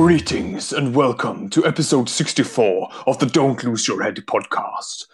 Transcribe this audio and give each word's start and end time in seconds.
Greetings 0.00 0.72
and 0.72 0.94
welcome 0.94 1.50
to 1.50 1.66
episode 1.66 2.08
64 2.08 2.88
of 3.08 3.18
the 3.18 3.26
Don't 3.26 3.64
Lose 3.64 3.88
Your 3.88 4.00
Head 4.00 4.14
podcast. 4.28 5.06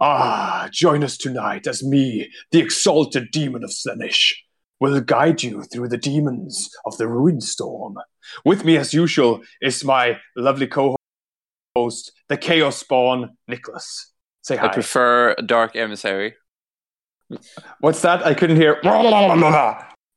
Ah, 0.00 0.68
join 0.72 1.04
us 1.04 1.16
tonight 1.16 1.68
as 1.68 1.84
me, 1.84 2.28
the 2.50 2.58
exalted 2.58 3.30
demon 3.30 3.62
of 3.62 3.70
Slaanesh, 3.70 4.34
will 4.80 5.00
guide 5.00 5.44
you 5.44 5.62
through 5.62 5.86
the 5.86 5.96
demons 5.96 6.68
of 6.84 6.98
the 6.98 7.06
Ruin 7.06 7.40
Storm. 7.40 7.94
With 8.44 8.64
me, 8.64 8.76
as 8.76 8.92
usual, 8.92 9.40
is 9.62 9.84
my 9.84 10.18
lovely 10.36 10.66
co 10.66 10.96
host, 11.76 12.10
the 12.26 12.36
Chaos 12.36 12.78
Spawn, 12.78 13.36
Nicholas. 13.46 14.12
Say 14.42 14.56
hi. 14.56 14.66
I 14.66 14.68
prefer 14.70 15.36
Dark 15.46 15.76
Emissary. 15.76 16.34
What's 17.78 18.02
that? 18.02 18.26
I 18.26 18.34
couldn't 18.34 18.56
hear. 18.56 18.80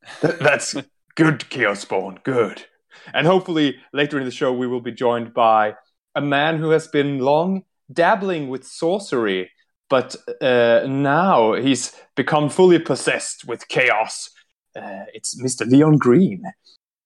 That's 0.22 0.75
good, 1.13 1.47
Chaos 1.52 1.81
Spawn. 1.81 2.20
Good. 2.23 2.66
And 3.13 3.27
hopefully 3.27 3.77
later 3.93 4.19
in 4.19 4.25
the 4.25 4.31
show, 4.31 4.51
we 4.53 4.67
will 4.67 4.81
be 4.81 4.91
joined 4.91 5.33
by 5.33 5.75
a 6.15 6.21
man 6.21 6.57
who 6.57 6.69
has 6.71 6.87
been 6.87 7.19
long 7.19 7.63
dabbling 7.91 8.49
with 8.49 8.65
sorcery, 8.65 9.49
but 9.89 10.15
uh, 10.41 10.85
now 10.87 11.53
he's 11.53 11.93
become 12.15 12.49
fully 12.49 12.79
possessed 12.79 13.45
with 13.45 13.67
chaos. 13.67 14.29
Uh, 14.75 15.05
it's 15.13 15.41
Mr. 15.41 15.69
Leon 15.69 15.97
Green. 15.97 16.43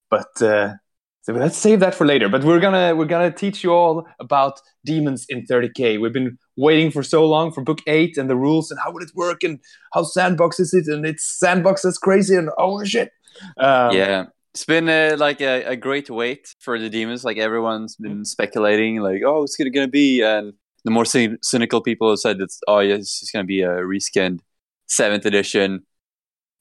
But 0.09 0.41
uh, 0.41 0.73
so 1.21 1.33
let's 1.33 1.57
save 1.57 1.79
that 1.79 1.95
for 1.95 2.05
later. 2.05 2.29
But 2.29 2.43
we're 2.43 2.59
gonna 2.59 2.95
we're 2.95 3.05
gonna 3.05 3.31
teach 3.31 3.63
you 3.63 3.73
all 3.73 4.05
about 4.19 4.61
demons 4.85 5.25
in 5.29 5.45
30k. 5.45 5.99
We've 5.99 6.13
been 6.13 6.37
waiting 6.55 6.91
for 6.91 7.01
so 7.01 7.25
long 7.25 7.51
for 7.51 7.61
book 7.61 7.79
eight 7.87 8.17
and 8.17 8.29
the 8.29 8.35
rules 8.35 8.69
and 8.69 8.79
how 8.83 8.91
would 8.91 9.03
it 9.03 9.11
work 9.15 9.43
and 9.43 9.59
how 9.93 10.03
sandbox 10.03 10.59
is 10.59 10.73
it 10.73 10.87
and 10.87 11.05
it's 11.05 11.25
sandbox 11.39 11.81
that's 11.81 11.97
crazy 11.97 12.35
and 12.35 12.49
oh 12.59 12.83
shit. 12.83 13.11
Um, 13.57 13.95
yeah, 13.95 14.25
it's 14.55 14.63
been 14.63 14.87
uh, 14.87 15.17
like 15.19 15.41
a, 15.41 15.63
a, 15.65 15.75
great 15.75 16.09
wait 16.09 16.55
for 16.61 16.79
the 16.79 16.89
demons. 16.89 17.25
Like 17.25 17.37
everyone's 17.37 17.97
been 17.97 18.23
speculating, 18.23 19.01
like, 19.01 19.21
oh, 19.25 19.43
it's 19.43 19.57
gonna, 19.57 19.69
gonna 19.69 19.89
be, 19.89 20.21
and 20.21 20.53
the 20.85 20.91
more 20.91 21.03
c- 21.03 21.35
cynical 21.41 21.81
people 21.81 22.09
have 22.09 22.19
said 22.19 22.39
it's, 22.39 22.61
oh, 22.65 22.79
yeah, 22.79 22.95
it's 22.95 23.19
just 23.19 23.33
gonna 23.33 23.43
be 23.43 23.63
a 23.63 23.67
reskinned 23.67 24.39
seventh 24.87 25.25
edition 25.25 25.83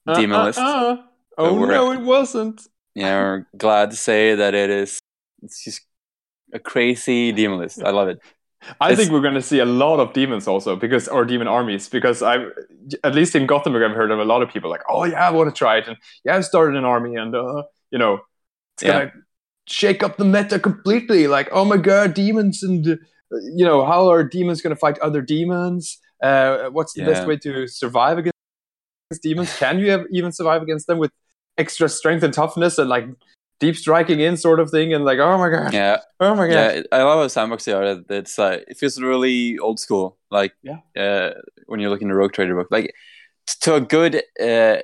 uh, 0.07 0.19
demon 0.19 0.41
uh, 0.41 0.43
list. 0.43 0.59
Uh, 0.59 0.97
oh 1.37 1.65
no, 1.65 1.93
it 1.93 2.01
wasn't. 2.01 2.67
Yeah, 2.95 3.17
we're 3.17 3.47
glad 3.55 3.91
to 3.91 3.95
say 3.95 4.35
that 4.35 4.53
it 4.53 4.69
is. 4.69 4.99
It's 5.41 5.63
just 5.63 5.81
a 6.53 6.59
crazy 6.59 7.31
demon 7.31 7.59
list. 7.59 7.81
I 7.81 7.91
love 7.91 8.09
it. 8.09 8.19
I 8.81 8.89
it's, 8.89 8.99
think 8.99 9.11
we're 9.13 9.21
going 9.21 9.35
to 9.35 9.41
see 9.41 9.59
a 9.59 9.65
lot 9.65 10.01
of 10.01 10.11
demons 10.11 10.49
also 10.49 10.75
because 10.75 11.07
or 11.07 11.23
demon 11.23 11.47
armies 11.47 11.87
because 11.87 12.21
I 12.21 12.47
at 13.05 13.15
least 13.15 13.35
in 13.35 13.45
Gothenburg 13.45 13.89
I've 13.89 13.95
heard 13.95 14.11
of 14.11 14.19
a 14.19 14.25
lot 14.25 14.41
of 14.41 14.49
people 14.49 14.69
like 14.69 14.81
oh 14.89 15.05
yeah 15.05 15.25
I 15.25 15.31
want 15.31 15.53
to 15.53 15.57
try 15.57 15.77
it 15.77 15.87
and 15.87 15.95
yeah 16.25 16.35
I 16.35 16.41
started 16.41 16.75
an 16.75 16.83
army 16.83 17.15
and 17.15 17.33
uh, 17.33 17.63
you 17.91 17.99
know, 17.99 18.19
it's 18.75 18.83
yeah. 18.83 18.91
gonna 18.91 19.11
shake 19.67 20.03
up 20.03 20.17
the 20.17 20.25
meta 20.25 20.59
completely. 20.59 21.27
Like, 21.27 21.49
oh 21.51 21.65
my 21.65 21.77
god, 21.77 22.13
demons 22.13 22.63
and 22.63 22.87
uh, 22.87 22.95
you 23.55 23.65
know, 23.65 23.85
how 23.85 24.09
are 24.09 24.23
demons 24.23 24.61
gonna 24.61 24.75
fight 24.75 24.99
other 24.99 25.21
demons? 25.21 25.99
Uh, 26.21 26.69
what's 26.69 26.93
the 26.93 27.01
yeah. 27.01 27.07
best 27.07 27.27
way 27.27 27.37
to 27.37 27.67
survive 27.67 28.17
against 28.17 28.33
demons? 29.21 29.55
Can 29.57 29.79
you 29.79 29.91
have, 29.91 30.05
even 30.11 30.31
survive 30.31 30.61
against 30.61 30.87
them 30.87 30.97
with 30.97 31.11
extra 31.57 31.89
strength 31.89 32.23
and 32.23 32.33
toughness 32.33 32.77
and 32.77 32.89
like 32.89 33.05
deep 33.59 33.75
striking 33.75 34.19
in 34.19 34.37
sort 34.37 34.59
of 34.59 34.69
thing? 34.71 34.93
And 34.93 35.05
like, 35.05 35.19
oh 35.19 35.37
my 35.37 35.49
god, 35.49 35.73
yeah, 35.73 35.99
oh 36.19 36.35
my 36.35 36.47
god, 36.47 36.75
yeah. 36.75 36.81
I 36.91 37.03
love 37.03 37.19
how 37.19 37.27
sandbox 37.27 37.65
they 37.65 37.73
are. 37.73 38.01
It's 38.09 38.37
like 38.37 38.65
it 38.67 38.77
feels 38.77 39.01
really 39.01 39.57
old 39.59 39.79
school. 39.79 40.17
Like, 40.31 40.53
yeah, 40.63 40.79
uh, 40.97 41.33
when 41.67 41.79
you're 41.79 41.89
looking 41.89 42.09
at 42.09 42.15
Rogue 42.15 42.33
Trader 42.33 42.55
book, 42.55 42.67
like 42.71 42.93
to 43.61 43.75
a 43.75 43.81
good 43.81 44.23
uh, 44.41 44.77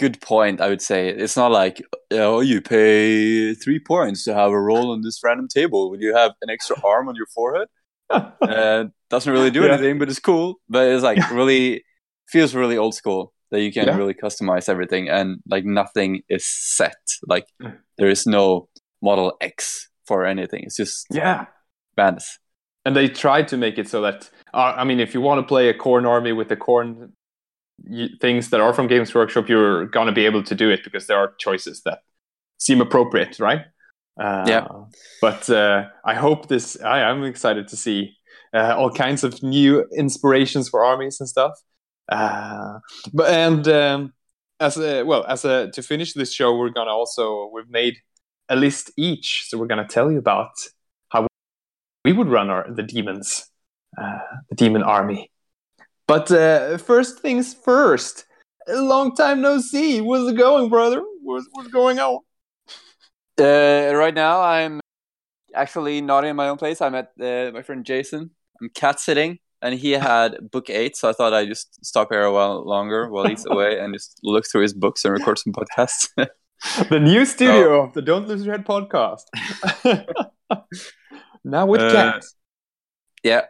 good 0.00 0.20
point. 0.22 0.62
I 0.62 0.68
would 0.70 0.80
say 0.80 1.10
it's 1.10 1.36
not 1.36 1.52
like 1.52 1.82
oh, 2.10 2.40
you 2.40 2.62
pay 2.62 3.54
three 3.54 3.78
points 3.78 4.24
to 4.24 4.34
have 4.34 4.50
a 4.50 4.60
roll 4.60 4.90
on 4.92 5.02
this 5.02 5.20
random 5.22 5.46
table. 5.46 5.90
Will 5.90 6.00
you 6.00 6.16
have 6.16 6.32
an 6.40 6.48
extra 6.48 6.76
arm 6.84 7.08
on 7.08 7.14
your 7.14 7.26
forehead? 7.26 7.68
uh, 8.10 8.86
doesn't 9.10 9.32
really 9.32 9.50
do 9.50 9.62
yeah. 9.62 9.74
anything, 9.74 9.98
but 9.98 10.08
it's 10.08 10.18
cool. 10.18 10.56
But 10.68 10.88
it's 10.88 11.04
like 11.04 11.30
really 11.30 11.84
feels 12.28 12.54
really 12.54 12.78
old 12.78 12.94
school 12.94 13.32
that 13.50 13.60
you 13.60 13.72
can 13.72 13.86
yeah. 13.86 13.96
really 13.96 14.14
customize 14.14 14.68
everything 14.68 15.08
and 15.08 15.38
like 15.48 15.64
nothing 15.64 16.22
is 16.28 16.46
set. 16.46 16.96
Like 17.26 17.46
there 17.98 18.08
is 18.08 18.26
no 18.26 18.68
model 19.02 19.36
X 19.40 19.88
for 20.06 20.24
anything. 20.24 20.62
It's 20.64 20.76
just 20.76 21.06
yeah, 21.10 21.46
madness. 21.96 22.38
And 22.86 22.96
they 22.96 23.08
tried 23.08 23.48
to 23.48 23.58
make 23.58 23.76
it 23.76 23.88
so 23.88 24.00
that 24.00 24.30
uh, 24.54 24.74
I 24.76 24.84
mean, 24.84 24.98
if 24.98 25.12
you 25.12 25.20
want 25.20 25.40
to 25.40 25.46
play 25.46 25.68
a 25.68 25.74
Khorne 25.74 26.08
army 26.08 26.32
with 26.32 26.48
the 26.48 26.56
Khorne 27.88 28.20
things 28.20 28.50
that 28.50 28.60
are 28.60 28.72
from 28.72 28.86
Games 28.86 29.14
Workshop, 29.14 29.48
you're 29.48 29.86
gonna 29.86 30.12
be 30.12 30.26
able 30.26 30.42
to 30.44 30.54
do 30.54 30.70
it 30.70 30.84
because 30.84 31.06
there 31.06 31.18
are 31.18 31.34
choices 31.38 31.82
that 31.84 32.00
seem 32.58 32.80
appropriate, 32.80 33.38
right? 33.40 33.66
Uh, 34.20 34.44
yeah. 34.46 34.66
But 35.20 35.48
uh, 35.48 35.88
I 36.04 36.14
hope 36.14 36.48
this. 36.48 36.80
I 36.82 37.00
am 37.00 37.24
excited 37.24 37.68
to 37.68 37.76
see 37.76 38.16
uh, 38.52 38.74
all 38.76 38.90
kinds 38.90 39.24
of 39.24 39.42
new 39.42 39.86
inspirations 39.96 40.68
for 40.68 40.84
armies 40.84 41.20
and 41.20 41.28
stuff. 41.28 41.52
Uh, 42.08 42.80
but 43.12 43.30
and 43.30 43.68
um, 43.68 44.12
as 44.58 44.76
a, 44.76 45.04
well 45.04 45.24
as 45.26 45.44
a 45.44 45.70
to 45.70 45.82
finish 45.82 46.12
this 46.12 46.32
show, 46.32 46.56
we're 46.56 46.70
gonna 46.70 46.90
also 46.90 47.50
we've 47.52 47.70
made 47.70 47.96
a 48.48 48.56
list 48.56 48.92
each, 48.96 49.44
so 49.48 49.56
we're 49.56 49.66
gonna 49.66 49.86
tell 49.86 50.10
you 50.10 50.18
about 50.18 50.50
how 51.08 51.26
we 52.04 52.12
would 52.12 52.28
run 52.28 52.50
our 52.50 52.70
the 52.70 52.82
demons, 52.82 53.48
uh, 53.96 54.18
the 54.50 54.56
demon 54.56 54.82
army. 54.82 55.30
But 56.10 56.28
uh, 56.32 56.76
first 56.78 57.20
things 57.20 57.54
first. 57.54 58.24
A 58.66 58.82
long 58.82 59.14
time 59.14 59.40
no 59.40 59.60
see. 59.60 59.98
How's 59.98 60.28
it 60.28 60.36
going, 60.36 60.68
brother? 60.68 61.04
What's, 61.22 61.46
what's 61.52 61.68
going 61.68 62.00
on? 62.00 62.18
Uh, 63.40 63.92
right 63.94 64.12
now, 64.12 64.42
I'm 64.42 64.80
actually 65.54 66.00
not 66.00 66.24
in 66.24 66.34
my 66.34 66.48
own 66.48 66.56
place. 66.56 66.80
I'm 66.80 66.96
at 66.96 67.12
uh, 67.20 67.52
my 67.54 67.62
friend 67.62 67.84
Jason. 67.84 68.32
I'm 68.60 68.70
cat 68.70 68.98
sitting, 68.98 69.38
and 69.62 69.78
he 69.78 69.92
had 69.92 70.50
book 70.50 70.68
eight, 70.68 70.96
so 70.96 71.08
I 71.08 71.12
thought 71.12 71.32
I'd 71.32 71.46
just 71.46 71.84
stop 71.84 72.08
here 72.10 72.24
a 72.24 72.32
while 72.32 72.66
longer 72.66 73.08
while 73.08 73.28
he's 73.28 73.46
away 73.48 73.78
and 73.78 73.94
just 73.94 74.18
look 74.24 74.46
through 74.50 74.62
his 74.62 74.74
books 74.74 75.04
and 75.04 75.14
record 75.14 75.38
some 75.38 75.52
podcasts. 75.52 76.08
the 76.88 76.98
new 76.98 77.24
studio 77.24 77.82
oh. 77.82 77.84
of 77.84 77.92
the 77.92 78.02
Don't 78.02 78.26
Lose 78.26 78.44
Your 78.44 78.56
Head 78.56 78.66
podcast. 78.66 79.22
now 81.44 81.66
with 81.66 81.82
uh, 81.82 81.92
cats. 81.92 82.34
Yeah, 83.22 83.42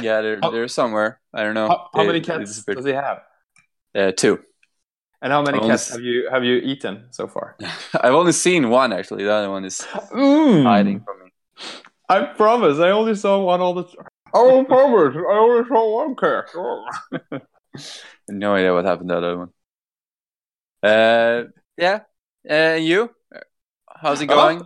yeah, 0.00 0.20
they're, 0.20 0.40
they're 0.40 0.68
somewhere. 0.68 1.20
I 1.32 1.42
don't 1.42 1.54
know. 1.54 1.68
How, 1.68 1.88
how 1.94 2.04
many 2.04 2.20
cats 2.20 2.62
does 2.64 2.84
he 2.84 2.92
have? 2.92 3.22
Uh, 3.94 4.12
two. 4.12 4.40
And 5.22 5.32
how 5.32 5.42
many 5.42 5.58
cats 5.60 5.90
have 5.90 6.00
you 6.00 6.28
have 6.30 6.44
you 6.44 6.56
eaten 6.56 7.06
so 7.10 7.26
far? 7.26 7.56
I've 8.00 8.14
only 8.14 8.32
seen 8.32 8.70
one 8.70 8.92
actually. 8.92 9.24
The 9.24 9.32
other 9.32 9.50
one 9.50 9.64
is 9.64 9.80
mm. 10.12 10.62
hiding 10.62 11.00
from 11.00 11.24
me. 11.24 11.30
I 12.08 12.24
promise. 12.24 12.78
I 12.78 12.90
only 12.90 13.14
saw 13.14 13.42
one 13.42 13.60
all 13.60 13.74
the 13.74 13.84
time. 13.84 14.06
I 14.34 14.64
promise. 14.64 15.16
I 15.16 15.36
only 15.36 15.68
saw 15.68 16.06
one 16.06 16.16
cat. 16.16 17.42
no 18.28 18.54
idea 18.54 18.72
what 18.72 18.84
happened 18.84 19.08
to 19.10 19.14
the 19.14 19.18
other 19.18 19.38
one. 19.38 19.50
Uh, 20.82 21.44
yeah. 21.76 22.00
Uh, 22.48 22.76
you? 22.76 23.10
How's 23.94 24.22
it 24.22 24.26
going? 24.26 24.62
Uh, 24.62 24.64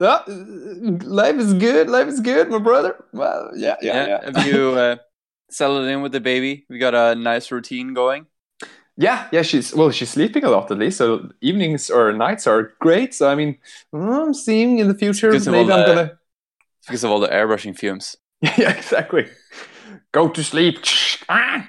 yeah, 0.00 0.22
life 0.26 1.36
is 1.36 1.54
good. 1.54 1.88
Life 1.90 2.08
is 2.08 2.20
good, 2.20 2.50
my 2.50 2.58
brother. 2.58 3.04
Well, 3.12 3.50
yeah, 3.54 3.76
yeah. 3.82 3.94
yeah. 3.94 4.06
yeah. 4.06 4.32
Have 4.32 4.46
you 4.46 4.70
uh, 4.78 4.96
settled 5.50 5.86
in 5.86 6.02
with 6.02 6.12
the 6.12 6.20
baby? 6.20 6.64
We 6.68 6.78
got 6.78 6.94
a 6.94 7.14
nice 7.14 7.50
routine 7.50 7.92
going. 7.94 8.26
Yeah, 8.96 9.28
yeah. 9.32 9.42
She's 9.42 9.74
well. 9.74 9.90
She's 9.90 10.10
sleeping 10.10 10.44
a 10.44 10.50
lot 10.50 10.70
at 10.70 10.78
least. 10.78 10.98
So 10.98 11.30
evenings 11.40 11.90
or 11.90 12.12
nights 12.12 12.46
are 12.46 12.72
great. 12.80 13.14
So 13.14 13.30
I 13.30 13.34
mean, 13.34 13.58
I'm 13.92 14.34
seeing 14.34 14.78
in 14.78 14.88
the 14.88 14.94
future 14.94 15.30
maybe 15.32 15.72
I'm 15.72 15.86
gonna 15.86 16.18
because 16.86 17.04
of 17.04 17.10
all 17.10 17.20
the 17.20 17.28
airbrushing 17.28 17.76
fumes. 17.76 18.16
yeah, 18.42 18.70
exactly. 18.70 19.26
Go 20.12 20.28
to 20.28 20.42
sleep. 20.42 20.78
uh, 21.28 21.62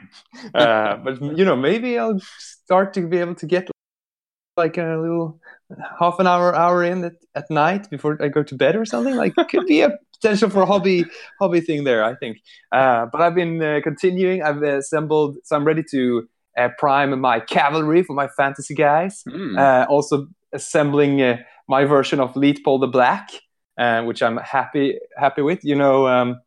but 0.98 1.22
you 1.22 1.46
know, 1.46 1.56
maybe 1.56 1.98
I'll 1.98 2.20
start 2.38 2.94
to 2.96 3.08
be 3.08 3.18
able 3.18 3.36
to 3.36 3.46
get 3.46 3.70
like 4.58 4.78
a 4.78 4.98
little 5.00 5.40
half 6.00 6.20
an 6.20 6.28
hour 6.28 6.56
hour 6.56 6.84
in 6.84 7.04
at, 7.04 7.14
at 7.36 7.50
night 7.50 7.90
before 7.90 8.18
I 8.22 8.28
go 8.28 8.44
to 8.44 8.56
bed 8.56 8.76
or 8.76 8.86
something. 8.86 9.16
Like 9.16 9.34
could 9.50 9.66
be 9.66 9.82
a 9.82 9.98
potential 10.22 10.50
for 10.50 10.62
a 10.62 10.66
hobby 10.66 11.06
hobby 11.40 11.62
thing 11.62 11.84
there. 11.84 12.04
I 12.04 12.16
think. 12.16 12.42
Uh, 12.72 13.08
but 13.12 13.22
I've 13.22 13.36
been 13.36 13.62
uh, 13.62 13.80
continuing. 13.84 14.44
I've 14.44 14.62
assembled, 14.62 15.38
so 15.44 15.56
I'm 15.56 15.66
ready 15.66 15.84
to 15.92 16.28
uh, 16.58 16.70
prime 16.78 17.20
my 17.20 17.40
cavalry 17.40 18.04
for 18.04 18.14
my 18.14 18.28
fantasy 18.28 18.76
guys. 18.76 19.24
Mm. 19.28 19.88
also 19.90 20.28
assembling 20.54 21.22
uh, 21.22 21.38
my 21.68 21.86
version 21.86 22.20
of 22.20 22.34
Lietpold 22.34 22.82
the 22.82 22.88
Black, 22.88 23.30
uh, 23.78 24.04
which 24.04 24.22
I'm 24.22 24.38
happy 24.38 25.00
happy 25.18 25.42
with. 25.42 25.64
You 25.64 25.76
know. 25.76 26.08
Um, 26.08 26.42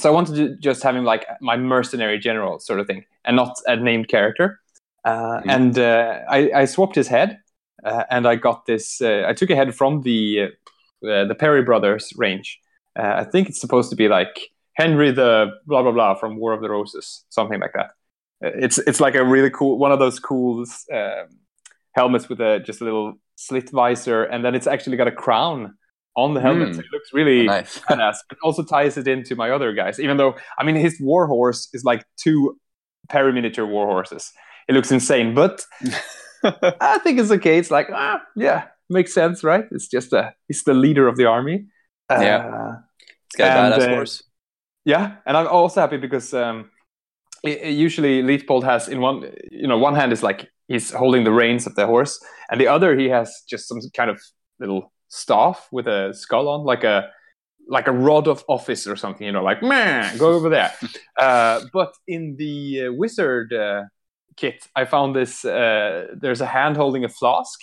so 0.00 0.08
I 0.08 0.12
wanted 0.12 0.34
to 0.36 0.56
just 0.56 0.82
have 0.82 0.96
him 0.96 1.04
like 1.04 1.24
my 1.40 1.56
mercenary 1.56 2.18
general 2.18 2.58
sort 2.58 2.80
of 2.80 2.86
thing, 2.86 3.04
and 3.24 3.36
not 3.36 3.56
a 3.66 3.76
named 3.76 4.08
character. 4.08 4.60
Uh, 5.04 5.40
mm. 5.40 5.42
And 5.48 5.78
uh, 5.78 6.20
I, 6.28 6.50
I, 6.54 6.64
swapped 6.64 6.94
his 6.94 7.08
head 7.08 7.38
uh, 7.84 8.04
and 8.10 8.26
I 8.26 8.36
got 8.36 8.66
this. 8.66 9.00
Uh, 9.00 9.24
I 9.26 9.32
took 9.34 9.50
a 9.50 9.56
head 9.56 9.74
from 9.74 10.02
the 10.02 10.50
uh, 11.06 11.24
the 11.24 11.36
Perry 11.38 11.62
Brothers 11.62 12.12
range. 12.16 12.60
I 12.96 13.24
think 13.24 13.48
it's 13.48 13.60
supposed 13.60 13.90
to 13.90 13.96
be 13.96 14.06
like 14.06 14.38
Henry 14.74 15.10
the 15.10 15.50
blah 15.66 15.82
blah 15.82 15.92
blah 15.92 16.14
from 16.14 16.36
War 16.36 16.52
of 16.52 16.62
the 16.62 16.70
Roses, 16.70 17.24
something 17.28 17.60
like 17.60 17.72
that. 17.74 17.90
It's 18.40 18.78
it's 18.78 19.00
like 19.00 19.14
a 19.14 19.24
really 19.24 19.50
cool 19.50 19.78
one 19.78 19.92
of 19.92 19.98
those 19.98 20.18
cool 20.18 20.64
um, 20.92 21.26
helmets 21.94 22.28
with 22.28 22.40
a 22.40 22.60
just 22.60 22.80
a 22.80 22.84
little 22.84 23.14
slit 23.36 23.70
visor, 23.70 24.24
and 24.24 24.44
then 24.44 24.54
it's 24.54 24.66
actually 24.66 24.96
got 24.96 25.08
a 25.08 25.12
crown 25.12 25.74
on 26.16 26.34
the 26.34 26.40
helmet. 26.40 26.70
Mm. 26.70 26.74
So 26.74 26.80
it 26.80 26.86
looks 26.92 27.12
really 27.12 27.42
oh, 27.42 27.52
nice. 27.52 27.78
badass. 27.90 28.16
But 28.28 28.38
also 28.42 28.62
ties 28.62 28.96
it 28.96 29.08
into 29.08 29.34
my 29.34 29.50
other 29.50 29.72
guys. 29.72 29.98
Even 29.98 30.16
though 30.16 30.36
I 30.58 30.64
mean 30.64 30.76
his 30.76 31.00
war 31.00 31.26
horse 31.26 31.68
is 31.72 31.84
like 31.84 32.04
two 32.16 32.58
Perry 33.08 33.32
miniature 33.32 33.66
war 33.66 33.86
horses. 33.86 34.32
It 34.68 34.74
looks 34.74 34.90
insane, 34.90 35.34
but 35.34 35.64
I 36.80 36.98
think 36.98 37.18
it's 37.18 37.30
okay. 37.30 37.58
It's 37.58 37.70
like 37.70 37.88
ah, 37.92 38.22
yeah, 38.36 38.68
makes 38.88 39.12
sense, 39.12 39.42
right? 39.42 39.64
It's 39.70 39.88
just 39.88 40.12
a 40.12 40.34
he's 40.48 40.62
the 40.64 40.74
leader 40.74 41.08
of 41.08 41.16
the 41.16 41.26
army. 41.26 41.66
Yeah, 42.10 42.36
uh, 42.36 42.76
it's 43.26 43.36
got 43.36 43.56
a 43.56 43.76
badass 43.76 43.88
uh, 43.88 43.94
horse. 43.94 44.22
Yeah, 44.84 45.16
and 45.26 45.36
I'm 45.36 45.46
also 45.46 45.80
happy 45.80 45.96
because 45.96 46.34
um, 46.34 46.70
it, 47.42 47.72
usually 47.72 48.22
Lietpold 48.22 48.64
has 48.64 48.88
in 48.88 49.00
one 49.00 49.32
you 49.50 49.66
know 49.66 49.78
one 49.78 49.94
hand 49.94 50.12
is 50.12 50.22
like 50.22 50.48
he's 50.68 50.90
holding 50.90 51.24
the 51.24 51.32
reins 51.32 51.66
of 51.66 51.74
the 51.74 51.86
horse, 51.86 52.22
and 52.50 52.60
the 52.60 52.68
other 52.68 52.96
he 52.96 53.08
has 53.08 53.42
just 53.48 53.68
some 53.68 53.78
kind 53.96 54.10
of 54.10 54.20
little 54.60 54.92
staff 55.08 55.68
with 55.72 55.86
a 55.86 56.12
skull 56.12 56.48
on, 56.48 56.64
like 56.64 56.84
a 56.84 57.08
like 57.66 57.86
a 57.88 57.92
rod 57.92 58.28
of 58.28 58.44
office 58.48 58.86
or 58.86 58.96
something. 58.96 59.26
You 59.26 59.32
know, 59.32 59.42
like 59.42 59.62
man, 59.62 60.16
go 60.18 60.32
over 60.32 60.48
there. 60.48 60.72
uh, 61.18 61.62
but 61.72 61.94
in 62.06 62.36
the 62.36 62.86
uh, 62.86 62.92
wizard 62.92 63.52
uh, 63.52 63.84
kit, 64.36 64.68
I 64.74 64.84
found 64.84 65.14
this. 65.14 65.44
Uh, 65.44 66.08
there's 66.14 66.40
a 66.40 66.46
hand 66.46 66.76
holding 66.76 67.04
a 67.04 67.08
flask 67.08 67.60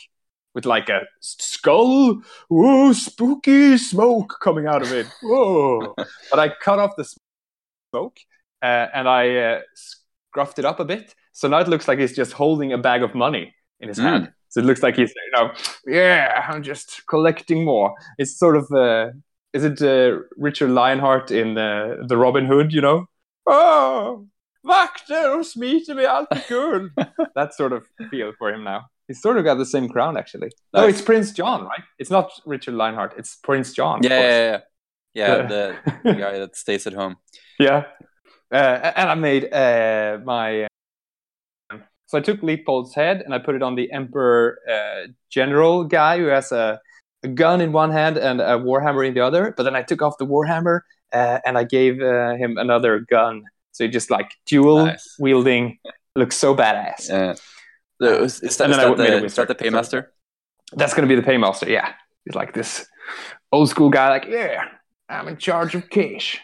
with 0.54 0.66
like 0.66 0.90
a 0.90 1.02
skull. 1.20 2.22
Whoa, 2.50 2.94
spooky 2.94 3.78
smoke 3.78 4.38
coming 4.42 4.68
out 4.68 4.82
of 4.82 4.92
it. 4.92 5.08
Whoa! 5.22 5.94
but 6.30 6.40
I 6.40 6.50
cut 6.50 6.80
off 6.80 6.96
the 6.98 7.06
smoke 7.94 8.18
uh, 8.62 8.88
and 8.94 9.08
I 9.08 9.36
uh, 9.36 9.62
scruffed 10.36 10.60
it 10.60 10.66
up 10.66 10.80
a 10.80 10.86
bit. 10.86 11.16
So 11.34 11.48
now 11.48 11.60
it 11.60 11.68
looks 11.68 11.88
like 11.88 12.00
he's 12.00 12.16
just 12.16 12.34
holding 12.34 12.74
a 12.74 12.78
bag 12.78 13.04
of 13.04 13.16
money 13.16 13.54
in 13.80 13.88
his 13.88 13.98
mm. 13.98 14.04
hand. 14.04 14.34
So 14.50 14.60
it 14.60 14.66
looks 14.66 14.84
like 14.84 14.98
he's, 14.98 15.14
you 15.16 15.32
know, 15.32 15.54
yeah, 15.88 16.46
I'm 16.48 16.62
just 16.62 17.06
collecting 17.08 17.64
more. 17.64 17.96
It's 18.18 18.38
sort 18.38 18.58
of, 18.58 18.70
uh, 18.72 19.12
is 19.54 19.64
it 19.64 19.82
uh, 19.82 20.20
Richard 20.36 20.72
Lionheart 20.72 21.32
in 21.32 21.58
uh, 21.58 21.96
the 22.06 22.18
Robin 22.18 22.46
Hood, 22.46 22.74
you 22.74 22.82
know? 22.82 23.06
Oh, 23.48 24.28
vakter 24.64 25.40
och 25.40 25.46
smiter 25.46 25.96
mig 25.96 26.06
alltid 26.06 26.48
guld. 26.48 26.92
that 27.36 27.54
sort 27.54 27.74
of 27.74 27.84
feel 28.12 28.34
for 28.38 28.54
him 28.54 28.64
now. 28.64 28.90
He's 29.08 29.22
sort 29.22 29.38
of 29.38 29.44
got 29.44 29.58
the 29.58 29.66
same 29.66 29.90
crown, 29.90 30.18
actually. 30.18 30.50
Nice. 30.74 30.84
Oh, 30.84 30.88
it's 30.88 31.02
Prince 31.02 31.34
John, 31.34 31.64
right? 31.64 31.84
It's 31.98 32.12
not 32.12 32.32
Richard 32.46 32.76
Lionheart. 32.76 33.14
It's 33.18 33.36
Prince 33.36 33.74
John. 33.74 34.00
Yeah, 34.04 34.10
yeah, 34.20 34.60
yeah, 35.14 35.28
yeah. 35.28 35.48
the, 35.48 35.76
the 36.04 36.14
guy 36.14 36.40
that 36.40 36.56
stays 36.56 36.88
at 36.88 36.94
home. 36.94 37.18
Yeah, 37.60 37.86
uh, 38.52 38.92
and 38.96 39.10
I 39.10 39.16
made 39.16 39.54
uh, 39.54 40.20
my 40.24 40.68
so 42.12 42.18
I 42.18 42.22
took 42.22 42.42
Lietpold's 42.42 42.94
head 42.94 43.22
and 43.22 43.34
I 43.34 43.40
put 43.40 43.56
it 43.56 43.64
on 43.64 43.76
the 43.76 43.90
Emperor 43.90 44.60
uh, 44.70 45.08
General 45.30 45.86
guy 45.86 46.18
who 46.18 46.26
has 46.26 46.52
a, 46.52 46.78
a, 47.24 47.30
gun 47.30 47.62
in 47.62 47.72
one 47.72 47.90
hand 47.90 48.18
and 48.18 48.42
a 48.42 48.58
warhammer 48.58 49.08
in 49.08 49.14
the 49.14 49.22
other. 49.22 49.54
But 49.56 49.64
then 49.64 49.78
I 49.78 49.82
took 49.82 50.02
off 50.02 50.18
the 50.18 50.26
warhammer 50.26 50.82
uh, 51.14 51.40
and 51.46 51.58
I 51.58 51.64
gave 51.64 52.02
uh, 52.02 52.36
him 52.36 52.58
another 52.58 53.00
gun. 53.00 53.44
So 53.72 53.88
just 53.88 54.12
like 54.12 54.32
dual 54.46 54.86
nice. 54.86 55.16
wielding 55.20 55.80
looks 56.16 56.38
so 56.38 56.56
badass. 56.56 57.10
Yeah. 57.10 57.34
So 58.02 58.24
is, 58.24 58.42
is, 58.42 58.58
that, 58.58 58.70
is, 58.70 58.78
that 58.78 58.98
the, 58.98 59.26
is 59.26 59.36
that 59.36 59.48
the 59.48 59.56
paymaster? 59.56 60.08
That's 60.74 60.94
gonna 60.94 61.08
be 61.08 61.16
the 61.16 61.22
paymaster. 61.22 61.68
Yeah, 61.68 61.94
he's 62.26 62.36
like 62.36 62.54
this 62.54 62.86
old 63.52 63.70
school 63.70 63.90
guy. 63.90 64.10
Like, 64.10 64.26
yeah, 64.28 64.66
I'm 65.08 65.28
in 65.28 65.38
charge 65.38 65.76
of 65.76 65.90
cash. 65.90 66.40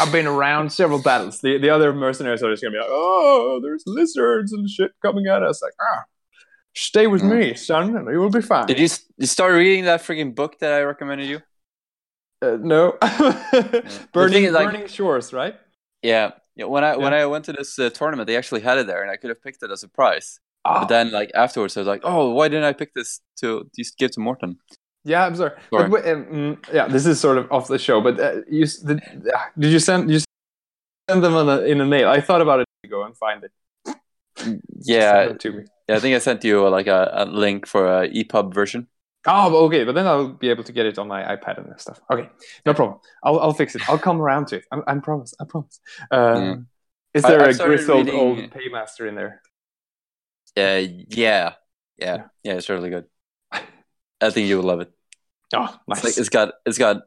I've 0.00 0.12
been 0.12 0.26
around 0.26 0.72
several 0.72 1.02
battles. 1.02 1.40
The 1.40 1.58
the 1.58 1.70
other 1.70 1.92
mercenaries 1.92 2.42
are 2.42 2.50
just 2.50 2.62
gonna 2.62 2.72
be 2.72 2.78
like, 2.78 2.88
oh, 2.88 3.60
there's 3.62 3.82
lizards 3.86 4.52
and 4.52 4.68
shit 4.68 4.92
coming 5.02 5.26
at 5.26 5.42
us. 5.42 5.60
Like, 5.60 5.74
ah, 5.80 6.04
stay 6.74 7.06
with 7.06 7.22
mm. 7.22 7.38
me, 7.38 7.54
son, 7.54 7.96
and 7.96 8.08
you 8.08 8.20
will 8.20 8.30
be 8.30 8.40
fine. 8.40 8.66
Did 8.66 8.78
you, 8.78 8.88
you 9.16 9.26
start 9.26 9.54
reading 9.54 9.84
that 9.84 10.00
freaking 10.00 10.34
book 10.34 10.58
that 10.60 10.72
I 10.72 10.82
recommended 10.82 11.28
you? 11.28 11.42
Uh, 12.40 12.56
no, 12.60 12.96
burning 14.12 14.52
like, 14.52 14.72
burning 14.72 14.86
shores, 14.86 15.32
right? 15.32 15.56
Yeah, 16.02 16.32
yeah. 16.58 16.66
When 16.66 16.84
I 16.84 16.90
yeah. 16.90 16.96
when 16.96 17.14
I 17.14 17.24
went 17.24 17.46
to 17.46 17.52
this 17.52 17.78
uh, 17.78 17.88
tournament, 17.88 18.26
they 18.26 18.36
actually 18.36 18.60
had 18.60 18.76
it 18.76 18.86
there, 18.86 19.00
and 19.02 19.10
I 19.10 19.16
could 19.16 19.30
have 19.30 19.42
picked 19.42 19.62
it 19.62 19.70
as 19.70 19.82
a 19.82 19.88
prize. 19.88 20.40
Oh. 20.64 20.80
But 20.80 20.88
then, 20.88 21.10
like 21.10 21.30
afterwards, 21.34 21.76
I 21.76 21.80
was 21.80 21.86
like, 21.86 22.02
"Oh, 22.04 22.34
why 22.34 22.48
didn't 22.48 22.64
I 22.64 22.74
pick 22.74 22.92
this 22.94 23.20
to 23.40 23.70
just 23.74 23.96
give 23.96 24.10
to 24.12 24.20
Morton?" 24.20 24.58
Yeah, 25.04 25.24
I'm 25.24 25.36
sorry. 25.36 25.52
sorry. 25.72 25.88
But, 25.88 26.06
um, 26.06 26.60
yeah, 26.72 26.86
this 26.86 27.06
is 27.06 27.18
sort 27.18 27.38
of 27.38 27.50
off 27.50 27.68
the 27.68 27.78
show. 27.78 28.00
But 28.00 28.20
uh, 28.20 28.40
you 28.50 28.66
did, 28.66 29.00
uh, 29.34 29.38
did 29.58 29.72
you 29.72 29.78
send 29.78 30.10
you 30.10 30.20
send 31.08 31.24
them 31.24 31.34
a, 31.34 31.60
in 31.60 31.80
a 31.80 31.86
mail? 31.86 32.08
I 32.08 32.20
thought 32.20 32.42
about 32.42 32.60
it 32.60 32.66
to 32.82 32.88
go 32.90 33.04
and 33.04 33.16
find 33.16 33.42
it. 33.44 33.52
Yeah, 34.82 35.32
to 35.32 35.52
me. 35.52 35.64
Yeah, 35.88 35.96
I 35.96 36.00
think 36.00 36.14
I 36.14 36.18
sent 36.18 36.44
you 36.44 36.68
like 36.68 36.86
a, 36.86 37.10
a 37.12 37.24
link 37.24 37.66
for 37.66 38.02
a 38.02 38.08
EPUB 38.08 38.52
version. 38.52 38.88
Oh, 39.26 39.66
okay, 39.66 39.84
but 39.84 39.94
then 39.94 40.06
I'll 40.06 40.28
be 40.28 40.48
able 40.48 40.64
to 40.64 40.72
get 40.72 40.86
it 40.86 40.98
on 40.98 41.08
my 41.08 41.22
iPad 41.22 41.58
and 41.58 41.80
stuff. 41.80 42.00
Okay, 42.10 42.28
no 42.64 42.72
problem. 42.72 43.00
I'll 43.22 43.38
I'll 43.40 43.52
fix 43.52 43.74
it. 43.74 43.88
I'll 43.88 43.98
come 43.98 44.20
around 44.20 44.48
to 44.48 44.56
it. 44.56 44.64
I, 44.70 44.80
I 44.86 44.98
promise. 44.98 45.34
I 45.40 45.44
promise. 45.44 45.80
Um, 46.10 46.20
mm. 46.20 46.66
Is 47.14 47.24
there 47.24 47.40
I, 47.40 47.48
a 47.48 47.54
grizzled 47.54 48.06
reading... 48.06 48.20
old 48.20 48.38
paymaster 48.50 49.06
in 49.08 49.14
there? 49.14 49.42
Uh, 50.56 50.86
yeah, 51.08 51.54
yeah, 51.98 52.24
yeah. 52.42 52.54
It's 52.54 52.68
really 52.68 52.90
good. 52.90 53.04
I 54.20 54.30
think 54.30 54.48
you 54.48 54.56
will 54.56 54.64
love 54.64 54.80
it. 54.80 54.92
Oh, 55.54 55.74
nice. 55.86 55.98
It's, 55.98 56.04
like, 56.04 56.18
it's 56.18 56.28
got 56.28 56.54
it's 56.64 56.78
got 56.78 57.02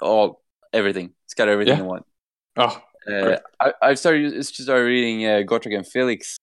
all 0.00 0.42
everything. 0.72 1.12
It's 1.26 1.34
got 1.34 1.48
everything 1.48 1.74
yeah. 1.74 1.82
you 1.82 1.88
want. 1.88 2.06
Oh, 2.56 2.82
uh, 3.10 3.38
I, 3.60 3.72
I've 3.80 3.98
started 3.98 4.44
started 4.44 4.84
reading 4.84 5.24
uh, 5.24 5.42
Gotrek 5.46 5.76
and 5.76 5.86
Felix. 5.86 6.36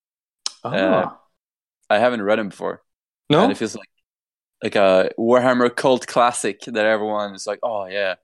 Oh. 0.64 0.70
Uh, 0.70 1.12
I 1.90 2.00
haven't 2.00 2.22
read 2.22 2.40
them 2.40 2.50
before. 2.50 2.82
No, 3.30 3.44
and 3.44 3.52
it 3.52 3.58
feels 3.58 3.76
like 3.76 3.90
like 4.64 4.76
a 4.76 5.12
Warhammer 5.18 5.76
cult 5.76 6.08
classic 6.08 6.62
that 6.68 6.86
everyone 6.86 7.34
is 7.34 7.48
like, 7.48 7.60
oh 7.64 7.86
yeah, 7.86 8.16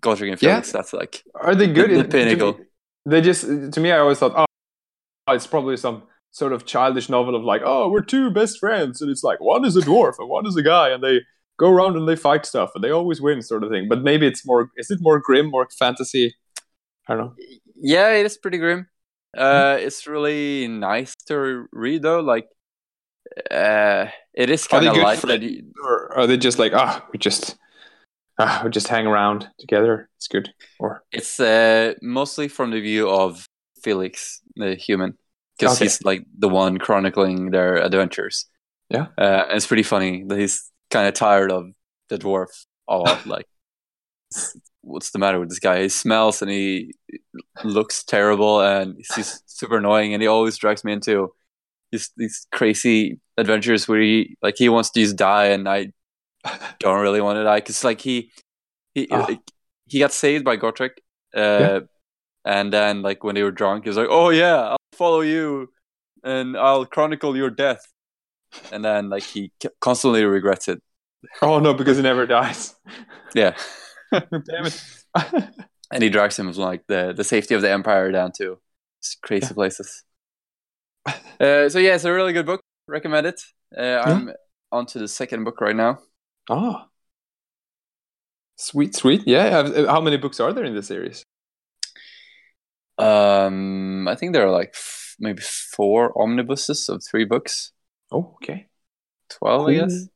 Gotrek 0.00 0.30
and 0.30 0.40
Felix. 0.40 0.68
Yeah. 0.68 0.72
That's 0.72 0.92
like 0.92 1.24
are 1.34 1.54
they 1.54 1.72
good? 1.72 1.90
The, 1.90 2.02
the 2.02 2.08
pinnacle. 2.08 2.58
they 3.06 3.20
just 3.20 3.42
to 3.44 3.80
me, 3.80 3.92
I 3.92 3.98
always 3.98 4.18
thought, 4.18 4.32
oh, 4.36 5.32
it's 5.32 5.46
probably 5.46 5.76
some 5.76 6.04
sort 6.30 6.52
of 6.52 6.66
childish 6.66 7.08
novel 7.08 7.34
of 7.34 7.42
like, 7.42 7.62
oh, 7.64 7.88
we're 7.88 8.02
two 8.02 8.30
best 8.30 8.58
friends, 8.58 9.00
and 9.00 9.10
it's 9.10 9.22
like 9.22 9.40
one 9.40 9.64
is 9.64 9.76
a 9.76 9.80
dwarf 9.80 10.14
and 10.18 10.28
one 10.28 10.46
is 10.46 10.56
a 10.56 10.62
guy, 10.62 10.90
and 10.90 11.02
they 11.02 11.20
go 11.58 11.70
around 11.70 11.96
and 11.96 12.08
they 12.08 12.16
fight 12.16 12.46
stuff 12.46 12.70
and 12.74 12.82
they 12.82 12.90
always 12.90 13.20
win, 13.20 13.42
sort 13.42 13.64
of 13.64 13.70
thing. 13.70 13.88
But 13.88 14.02
maybe 14.02 14.26
it's 14.26 14.46
more. 14.46 14.70
Is 14.76 14.90
it 14.90 15.00
more 15.00 15.20
grim, 15.20 15.50
more 15.50 15.68
fantasy? 15.78 16.34
I 17.08 17.14
don't 17.14 17.26
know. 17.26 17.34
Yeah, 17.76 18.10
it 18.12 18.26
is 18.26 18.38
pretty 18.38 18.58
grim. 18.58 18.88
Uh, 19.36 19.42
mm-hmm. 19.42 19.86
It's 19.86 20.06
really 20.06 20.68
nice 20.68 21.14
to 21.26 21.66
read 21.72 22.02
though. 22.02 22.20
Like, 22.20 22.48
uh, 23.50 24.06
it 24.34 24.50
is 24.50 24.66
kind 24.66 24.86
of 24.86 24.96
like 24.96 25.20
that. 25.22 25.42
You... 25.42 25.72
Or 25.82 26.16
are 26.16 26.26
they 26.26 26.36
just 26.36 26.58
like 26.58 26.72
ah, 26.74 27.04
we 27.12 27.18
just 27.18 27.56
ah, 28.38 28.62
we 28.64 28.70
just 28.70 28.88
hang 28.88 29.06
around 29.06 29.48
together? 29.58 30.08
It's 30.16 30.28
good. 30.28 30.52
Or 30.78 31.04
it's 31.12 31.40
uh, 31.40 31.94
mostly 32.02 32.48
from 32.48 32.70
the 32.70 32.80
view 32.80 33.08
of 33.08 33.46
Felix, 33.82 34.40
the 34.56 34.74
human, 34.74 35.16
because 35.58 35.76
okay. 35.76 35.86
he's 35.86 36.02
like 36.02 36.24
the 36.38 36.48
one 36.48 36.78
chronicling 36.78 37.50
their 37.50 37.76
adventures. 37.76 38.46
Yeah, 38.90 39.06
uh, 39.18 39.44
it's 39.50 39.66
pretty 39.66 39.82
funny 39.82 40.24
that 40.26 40.38
he's 40.38 40.70
kind 40.90 41.06
of 41.06 41.14
tired 41.14 41.52
of 41.52 41.70
the 42.08 42.18
dwarf 42.18 42.66
a 42.88 42.96
lot. 42.98 43.26
like, 43.26 43.46
what's 44.82 45.10
the 45.10 45.18
matter 45.18 45.38
with 45.38 45.50
this 45.50 45.58
guy? 45.58 45.82
He 45.82 45.88
smells 45.88 46.42
and 46.42 46.50
he 46.50 46.94
looks 47.64 48.04
terrible 48.04 48.60
and 48.60 48.96
he's 49.14 49.42
super 49.46 49.78
annoying 49.78 50.14
and 50.14 50.22
he 50.22 50.28
always 50.28 50.56
drags 50.56 50.84
me 50.84 50.92
into 50.92 51.32
these 51.92 52.10
these 52.16 52.46
crazy 52.52 53.20
adventures 53.36 53.88
where 53.88 54.00
he 54.00 54.36
like 54.42 54.56
he 54.56 54.68
wants 54.68 54.90
to 54.90 55.00
just 55.00 55.16
die 55.16 55.46
and 55.46 55.68
I 55.68 55.92
don't 56.80 57.00
really 57.00 57.20
want 57.20 57.36
to 57.36 57.44
die 57.44 57.58
because 57.58 57.84
like 57.84 58.00
he 58.00 58.30
he 58.94 59.08
oh. 59.10 59.26
he 59.86 59.98
got 60.00 60.12
saved 60.12 60.44
by 60.44 60.56
Gotrek. 60.56 60.98
Uh, 61.36 61.40
yeah. 61.40 61.80
And 62.44 62.72
then, 62.72 63.02
like 63.02 63.24
when 63.24 63.34
they 63.34 63.42
were 63.42 63.50
drunk, 63.50 63.84
he 63.84 63.90
was 63.90 63.98
like, 63.98 64.08
"Oh 64.08 64.30
yeah, 64.30 64.70
I'll 64.70 64.76
follow 64.92 65.20
you, 65.20 65.70
and 66.24 66.56
I'll 66.56 66.86
chronicle 66.86 67.36
your 67.36 67.50
death." 67.50 67.82
and 68.72 68.84
then 68.84 69.08
like 69.08 69.22
he 69.22 69.52
constantly 69.80 70.24
regrets 70.24 70.68
it. 70.68 70.82
Oh 71.42 71.58
no, 71.58 71.74
because 71.74 71.96
he 71.96 72.02
never 72.02 72.26
dies. 72.26 72.74
Yeah. 73.34 73.56
Damn 74.12 74.66
it. 74.66 74.84
and 75.92 76.02
he 76.02 76.08
drags 76.08 76.38
him 76.38 76.52
from 76.52 76.62
like 76.62 76.86
the 76.86 77.12
the 77.16 77.24
safety 77.24 77.54
of 77.54 77.62
the 77.62 77.70
empire 77.70 78.10
down 78.12 78.32
to 78.38 78.58
crazy 79.22 79.46
yeah. 79.46 79.52
places. 79.52 80.04
Uh, 81.40 81.68
so 81.68 81.78
yeah, 81.78 81.94
it's 81.94 82.04
a 82.04 82.12
really 82.12 82.32
good 82.32 82.46
book. 82.46 82.60
Recommend 82.88 83.24
it. 83.24 83.40
Uh, 83.76 84.02
I'm 84.04 84.30
on 84.72 84.86
to 84.86 84.98
the 84.98 85.06
second 85.06 85.44
book 85.44 85.60
right 85.60 85.76
now. 85.76 86.00
Oh, 86.50 86.82
sweet, 88.56 88.94
sweet. 88.96 89.22
Yeah. 89.26 89.86
How 89.86 90.00
many 90.00 90.16
books 90.16 90.40
are 90.40 90.52
there 90.52 90.64
in 90.64 90.74
the 90.74 90.82
series? 90.82 91.22
Um, 92.98 94.08
I 94.08 94.16
think 94.16 94.32
there 94.32 94.46
are 94.46 94.50
like 94.50 94.70
f- 94.74 95.14
maybe 95.20 95.42
four 95.42 96.12
omnibuses 96.20 96.88
of 96.88 97.02
three 97.04 97.24
books. 97.24 97.72
Oh, 98.10 98.36
okay. 98.42 98.66
12, 99.30 99.60
cool. 99.60 99.68
I 99.68 99.74
guess. 99.74 100.08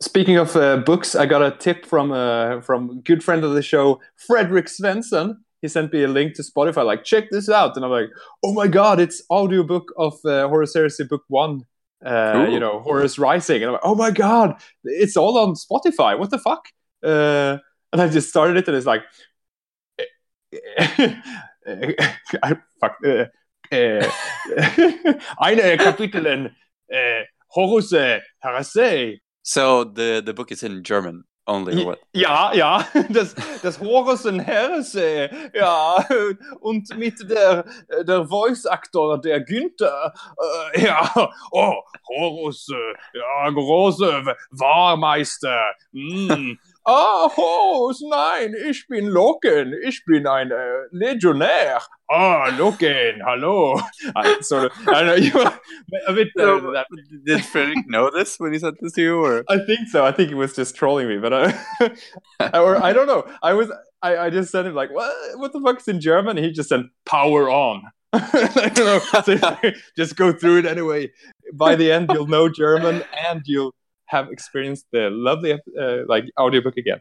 Speaking 0.00 0.36
of 0.36 0.54
uh, 0.56 0.78
books, 0.78 1.14
I 1.16 1.26
got 1.26 1.42
a 1.42 1.50
tip 1.50 1.84
from 1.84 2.12
uh, 2.12 2.60
from 2.60 3.00
good 3.00 3.22
friend 3.24 3.42
of 3.44 3.52
the 3.54 3.62
show, 3.62 4.00
Frederick 4.16 4.66
Svensson. 4.66 5.38
He 5.60 5.68
sent 5.68 5.92
me 5.92 6.04
a 6.04 6.08
link 6.08 6.34
to 6.34 6.42
Spotify, 6.42 6.84
like 6.84 7.04
check 7.04 7.30
this 7.30 7.48
out, 7.48 7.76
and 7.76 7.84
I'm 7.84 7.90
like, 7.90 8.10
oh 8.44 8.52
my 8.52 8.68
god, 8.68 9.00
it's 9.00 9.22
audiobook 9.30 9.92
of 9.96 10.14
uh, 10.24 10.48
Horus 10.48 10.74
Heresy 10.74 11.04
Book 11.04 11.24
One. 11.28 11.64
Uh, 12.04 12.46
you 12.48 12.60
know, 12.60 12.78
Horus 12.78 13.18
Rising, 13.18 13.56
and 13.56 13.64
I'm 13.64 13.72
like, 13.72 13.80
oh 13.82 13.94
my 13.96 14.12
god, 14.12 14.60
it's 14.84 15.16
all 15.16 15.36
on 15.36 15.54
Spotify. 15.54 16.16
What 16.16 16.30
the 16.30 16.38
fuck? 16.38 16.68
uh, 17.02 17.58
and 17.92 18.02
I 18.02 18.08
just 18.08 18.28
started 18.28 18.56
it, 18.56 18.68
and 18.68 18.76
it's 18.76 18.86
like, 18.86 19.02
I, 22.42 22.56
fuck, 22.80 22.96
uh, 23.04 23.24
uh, 23.72 24.10
eine 25.42 25.76
Kapiteln 25.78 26.50
uh, 26.92 27.22
Horus 27.48 27.92
Herase. 28.42 29.20
So 29.42 29.84
the 29.84 30.22
the 30.24 30.34
book 30.34 30.52
is 30.52 30.62
in 30.62 30.82
German 30.82 31.24
only, 31.48 31.84
what? 31.84 31.98
Ja, 32.12 32.52
ja, 32.52 32.86
das, 33.08 33.34
das 33.62 33.80
Horus 33.80 34.26
und 34.26 34.40
Herse, 34.40 35.30
ja, 35.52 36.06
und 36.60 36.96
mit 36.96 37.28
der, 37.28 37.64
der 38.06 38.26
Voice-Actor, 38.26 39.20
der 39.20 39.40
Günther, 39.40 40.12
äh, 40.74 40.84
ja, 40.84 41.10
oh, 41.50 41.74
Horus, 42.08 42.68
ja, 43.14 43.50
große 43.50 44.22
Wahrmeister, 44.50 45.74
mm. 45.92 46.52
Ah, 46.90 47.28
Horus, 47.36 48.00
nein, 48.00 48.54
ich 48.66 48.86
bin 48.88 49.08
Loken, 49.08 49.74
ich 49.84 50.06
bin 50.06 50.26
ein 50.26 50.50
äh, 50.50 50.86
Legionär. 50.90 51.82
Ah, 52.08 52.48
Loken, 52.56 53.22
hallo. 53.22 53.78
I 54.16 54.40
sort 54.40 54.64
of, 54.64 54.88
I 54.88 55.04
don't 55.04 55.06
know, 55.06 55.14
you 55.16 55.32
were 55.34 55.52
a 56.06 56.14
bit 56.14 56.28
better 56.34 56.58
than 56.58 56.72
that. 56.72 56.86
Did 57.26 57.44
Frederick 57.44 57.86
know 57.88 58.10
this 58.10 58.40
when 58.40 58.54
he 58.54 58.58
said 58.58 58.72
this 58.80 58.94
to 58.94 59.02
you? 59.02 59.22
Or? 59.22 59.44
I 59.50 59.58
think 59.66 59.88
so. 59.92 60.06
I 60.06 60.12
think 60.12 60.30
he 60.30 60.34
was 60.34 60.56
just 60.56 60.76
trolling 60.76 61.08
me, 61.08 61.18
but 61.18 61.34
I, 61.34 61.54
or 62.58 62.82
I 62.82 62.94
don't 62.94 63.06
know. 63.06 63.26
I 63.42 63.52
was, 63.52 63.70
I, 64.00 64.16
I 64.16 64.30
just 64.30 64.50
said 64.50 64.64
him 64.64 64.74
like, 64.74 64.90
what, 64.90 65.12
what 65.34 65.52
the 65.52 65.60
fuck's 65.60 65.88
in 65.88 66.00
German? 66.00 66.38
And 66.38 66.46
he 66.46 66.52
just 66.52 66.70
said, 66.70 66.84
power 67.04 67.50
on. 67.50 67.82
I 68.14 68.70
don't 68.74 68.86
know. 68.86 69.22
So 69.22 69.58
just 69.98 70.16
go 70.16 70.32
through 70.32 70.60
it 70.60 70.64
anyway. 70.64 71.10
By 71.52 71.74
the 71.74 71.92
end, 71.92 72.10
you'll 72.14 72.28
know 72.28 72.48
German 72.48 73.04
and 73.28 73.42
you'll 73.44 73.74
have 74.08 74.30
experienced 74.30 74.86
the 74.92 75.10
lovely 75.10 75.52
uh, 75.52 75.98
like 76.06 76.24
audiobook 76.38 76.76
again. 76.76 77.00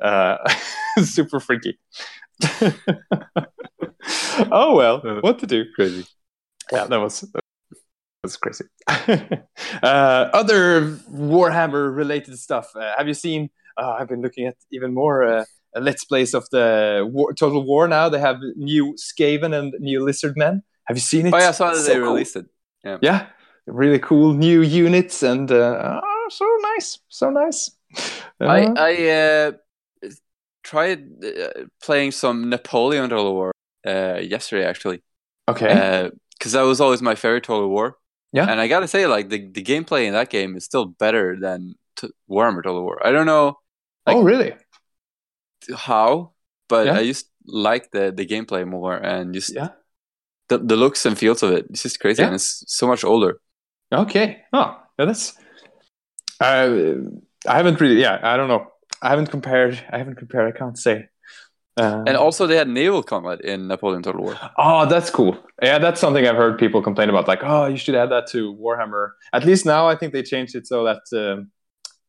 Uh, 0.00 0.36
super 1.02 1.40
freaky. 1.40 1.78
oh 4.50 4.74
well, 4.74 5.00
what 5.20 5.38
to 5.38 5.46
do? 5.46 5.64
Crazy. 5.74 6.06
Yeah, 6.72 6.86
that 6.86 7.00
was 7.00 7.20
that 7.20 7.42
was 8.22 8.36
crazy. 8.36 8.64
uh, 8.88 10.30
other 10.32 10.86
Warhammer 11.12 11.94
related 11.94 12.38
stuff. 12.38 12.70
Uh, 12.74 12.92
have 12.96 13.08
you 13.08 13.14
seen? 13.14 13.50
Uh, 13.76 13.96
I've 13.98 14.08
been 14.08 14.20
looking 14.20 14.46
at 14.46 14.56
even 14.72 14.92
more 14.94 15.24
uh, 15.24 15.44
let's 15.74 16.04
plays 16.04 16.34
of 16.34 16.48
the 16.50 17.08
war, 17.10 17.32
Total 17.32 17.64
War. 17.64 17.86
Now 17.88 18.08
they 18.08 18.18
have 18.20 18.38
new 18.56 18.94
Skaven 18.94 19.56
and 19.56 19.74
new 19.78 20.02
Lizard 20.04 20.36
Men. 20.36 20.62
Have 20.84 20.96
you 20.96 21.02
seen 21.02 21.26
it? 21.26 21.34
Oh 21.34 21.38
yeah, 21.38 21.48
I 21.48 21.52
saw 21.52 21.70
that 21.70 21.76
so 21.76 21.82
they 21.82 21.94
cool. 21.94 22.12
released 22.12 22.36
it. 22.36 22.46
Yeah. 22.84 22.98
Yeah, 23.02 23.26
really 23.70 23.98
cool 23.98 24.34
new 24.34 24.62
units 24.62 25.22
and 25.22 25.50
uh, 25.50 26.00
so 26.28 26.46
nice, 26.74 26.98
so 27.08 27.30
nice. 27.30 27.70
Uh, 28.40 28.44
I 28.46 28.72
I 28.76 29.08
uh, 29.08 29.52
tried 30.62 31.24
uh, 31.24 31.64
playing 31.82 32.12
some 32.12 32.48
Napoleon 32.48 33.10
Total 33.10 33.32
War 33.32 33.52
uh, 33.86 34.18
yesterday 34.22 34.66
actually. 34.66 35.02
Okay. 35.48 36.10
Because 36.38 36.52
that 36.52 36.62
was 36.62 36.80
always 36.80 37.02
my 37.02 37.14
favorite 37.14 37.44
Total 37.44 37.68
War. 37.68 37.96
Yeah. 38.32 38.46
And 38.48 38.60
I 38.60 38.68
gotta 38.68 38.88
say, 38.88 39.06
like 39.06 39.28
the, 39.28 39.50
the 39.50 39.62
gameplay 39.62 40.06
in 40.06 40.12
that 40.12 40.30
game 40.30 40.56
is 40.56 40.64
still 40.64 40.86
better 40.86 41.36
than 41.38 41.74
t- 41.96 42.12
Warhammer 42.30 42.62
Total 42.62 42.82
War. 42.82 43.04
I 43.04 43.10
don't 43.10 43.26
know. 43.26 43.58
Like, 44.06 44.16
oh 44.16 44.22
really? 44.22 44.54
How? 45.74 46.32
But 46.68 46.86
yeah. 46.86 46.94
I 46.94 47.04
just 47.04 47.26
like 47.44 47.90
the 47.90 48.12
the 48.12 48.24
gameplay 48.24 48.66
more 48.66 48.96
and 48.96 49.34
just 49.34 49.52
yeah. 49.54 49.70
the 50.48 50.58
the 50.58 50.76
looks 50.76 51.04
and 51.04 51.18
feels 51.18 51.42
of 51.42 51.50
it. 51.50 51.66
It's 51.70 51.82
just 51.82 51.98
crazy, 52.00 52.22
yeah. 52.22 52.28
and 52.28 52.36
it's 52.36 52.64
so 52.68 52.86
much 52.86 53.04
older. 53.04 53.40
Okay. 53.92 54.42
Oh, 54.52 54.78
yeah, 54.98 55.04
that's 55.04 55.36
uh, 56.40 56.94
I 57.46 57.56
haven't 57.56 57.80
really. 57.80 58.00
Yeah, 58.00 58.18
I 58.22 58.36
don't 58.36 58.48
know. 58.48 58.66
I 59.02 59.10
haven't 59.10 59.30
compared. 59.30 59.82
I 59.90 59.98
haven't 59.98 60.16
compared. 60.16 60.54
I 60.54 60.56
can't 60.56 60.78
say. 60.78 61.06
Um, 61.76 62.04
and 62.06 62.16
also, 62.16 62.46
they 62.46 62.56
had 62.56 62.68
naval 62.68 63.02
combat 63.02 63.40
in 63.42 63.68
Napoleon 63.68 64.02
Total 64.02 64.20
War. 64.20 64.36
Oh, 64.58 64.86
that's 64.86 65.08
cool. 65.08 65.38
Yeah, 65.62 65.78
that's 65.78 66.00
something 66.00 66.26
I've 66.26 66.36
heard 66.36 66.58
people 66.58 66.82
complain 66.82 67.08
about. 67.08 67.28
Like, 67.28 67.40
oh, 67.42 67.66
you 67.66 67.76
should 67.76 67.94
add 67.94 68.10
that 68.10 68.26
to 68.32 68.54
Warhammer. 68.54 69.10
At 69.32 69.44
least 69.44 69.64
now, 69.64 69.88
I 69.88 69.96
think 69.96 70.12
they 70.12 70.22
changed 70.22 70.54
it 70.54 70.66
so 70.66 70.84
that 70.84 71.02
um, 71.12 71.50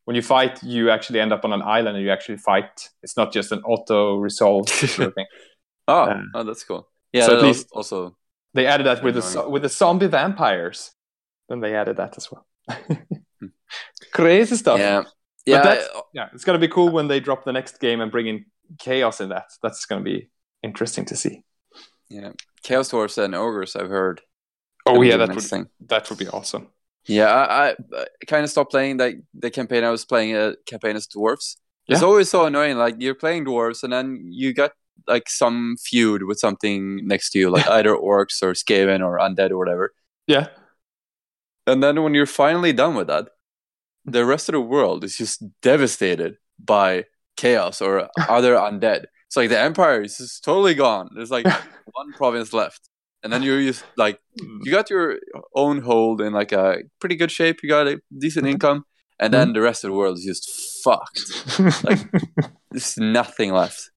when 0.05 0.15
you 0.15 0.21
fight, 0.21 0.61
you 0.63 0.89
actually 0.89 1.19
end 1.19 1.31
up 1.31 1.45
on 1.45 1.53
an 1.53 1.61
island 1.61 1.95
and 1.95 2.05
you 2.05 2.11
actually 2.11 2.37
fight. 2.37 2.89
It's 3.03 3.15
not 3.15 3.31
just 3.31 3.51
an 3.51 3.61
auto 3.63 4.17
resolve 4.17 4.67
sort 4.67 5.09
of 5.09 5.13
thing. 5.13 5.27
oh, 5.87 6.03
uh, 6.03 6.21
oh, 6.35 6.43
that's 6.43 6.63
cool. 6.63 6.89
Yeah, 7.13 7.27
so 7.27 7.37
at 7.37 7.43
least 7.43 7.67
also 7.71 8.17
they 8.53 8.65
added 8.65 8.87
that 8.87 9.03
with 9.03 9.15
the 9.15 9.49
with 9.49 9.61
the 9.61 9.69
zombie 9.69 10.07
vampires. 10.07 10.91
Then 11.51 11.59
they 11.59 11.75
added 11.75 11.97
that 11.97 12.15
as 12.15 12.31
well. 12.31 12.47
Hmm. 12.69 13.47
Crazy 14.13 14.55
stuff. 14.55 14.79
Yeah. 14.79 15.03
Yeah, 15.45 15.81
yeah, 16.13 16.29
it's 16.33 16.45
gonna 16.45 16.59
be 16.59 16.67
cool 16.67 16.89
when 16.89 17.07
they 17.07 17.19
drop 17.19 17.43
the 17.45 17.51
next 17.51 17.79
game 17.79 17.99
and 17.99 18.11
bring 18.11 18.27
in 18.27 18.45
chaos 18.77 19.19
in 19.19 19.29
that. 19.29 19.45
That's 19.63 19.85
gonna 19.85 20.03
be 20.03 20.29
interesting 20.61 21.03
to 21.05 21.15
see. 21.15 21.43
Yeah, 22.09 22.33
chaos 22.63 22.89
dwarfs 22.89 23.17
and 23.17 23.33
ogres. 23.33 23.75
I've 23.75 23.89
heard. 23.89 24.21
Oh 24.85 25.01
yeah, 25.01 25.17
that 25.17 25.33
would 25.33 25.43
thing. 25.43 25.65
that 25.87 26.07
would 26.09 26.19
be 26.19 26.27
awesome. 26.27 26.67
Yeah, 27.07 27.25
I, 27.25 27.69
I, 27.69 27.75
I 27.97 28.05
kind 28.27 28.43
of 28.43 28.51
stopped 28.51 28.69
playing 28.69 28.97
that 28.97 29.15
the 29.33 29.49
campaign. 29.49 29.83
I 29.83 29.89
was 29.89 30.05
playing 30.05 30.35
a 30.35 30.53
campaign 30.67 30.95
as 30.95 31.07
dwarfs. 31.07 31.57
Yeah. 31.87 31.95
It's 31.95 32.03
always 32.03 32.29
so 32.29 32.45
annoying. 32.45 32.77
Like 32.77 32.97
you're 32.99 33.15
playing 33.15 33.45
dwarves, 33.45 33.83
and 33.83 33.91
then 33.91 34.27
you 34.29 34.53
got 34.53 34.73
like 35.07 35.27
some 35.27 35.75
feud 35.83 36.21
with 36.23 36.37
something 36.37 37.05
next 37.07 37.31
to 37.31 37.39
you, 37.39 37.49
like 37.49 37.67
either 37.77 37.95
orcs 37.95 38.43
or 38.43 38.53
skaven 38.53 39.03
or 39.03 39.17
undead 39.17 39.49
or 39.49 39.57
whatever. 39.57 39.91
Yeah. 40.27 40.49
And 41.67 41.83
then 41.83 42.01
when 42.03 42.13
you're 42.13 42.25
finally 42.25 42.73
done 42.73 42.95
with 42.95 43.07
that, 43.07 43.29
the 44.05 44.25
rest 44.25 44.49
of 44.49 44.53
the 44.53 44.61
world 44.61 45.03
is 45.03 45.17
just 45.17 45.43
devastated 45.61 46.37
by 46.59 47.05
chaos 47.37 47.81
or 47.81 48.09
other 48.29 48.55
undead. 48.55 49.05
It's 49.27 49.37
like 49.37 49.49
the 49.49 49.59
empire 49.59 50.01
is 50.01 50.17
just 50.17 50.43
totally 50.43 50.73
gone. 50.73 51.09
There's 51.15 51.31
like 51.31 51.45
one 51.91 52.13
province 52.13 52.53
left. 52.53 52.89
And 53.23 53.31
then 53.31 53.43
you're 53.43 53.61
just 53.61 53.83
like 53.97 54.19
hmm. 54.39 54.59
you 54.63 54.71
got 54.71 54.89
your 54.89 55.19
own 55.55 55.81
hold 55.81 56.21
in 56.21 56.33
like 56.33 56.51
a 56.51 56.77
pretty 56.99 57.15
good 57.15 57.29
shape, 57.29 57.59
you 57.61 57.69
got 57.69 57.87
a 57.87 58.01
decent 58.17 58.45
mm-hmm. 58.45 58.53
income, 58.53 58.85
and 59.19 59.31
then 59.31 59.47
mm-hmm. 59.47 59.53
the 59.53 59.61
rest 59.61 59.83
of 59.83 59.91
the 59.91 59.95
world 59.95 60.17
is 60.17 60.25
just 60.25 60.83
fucked. 60.83 61.83
like 61.83 61.99
there's 62.71 62.97
nothing 62.97 63.51
left. 63.53 63.91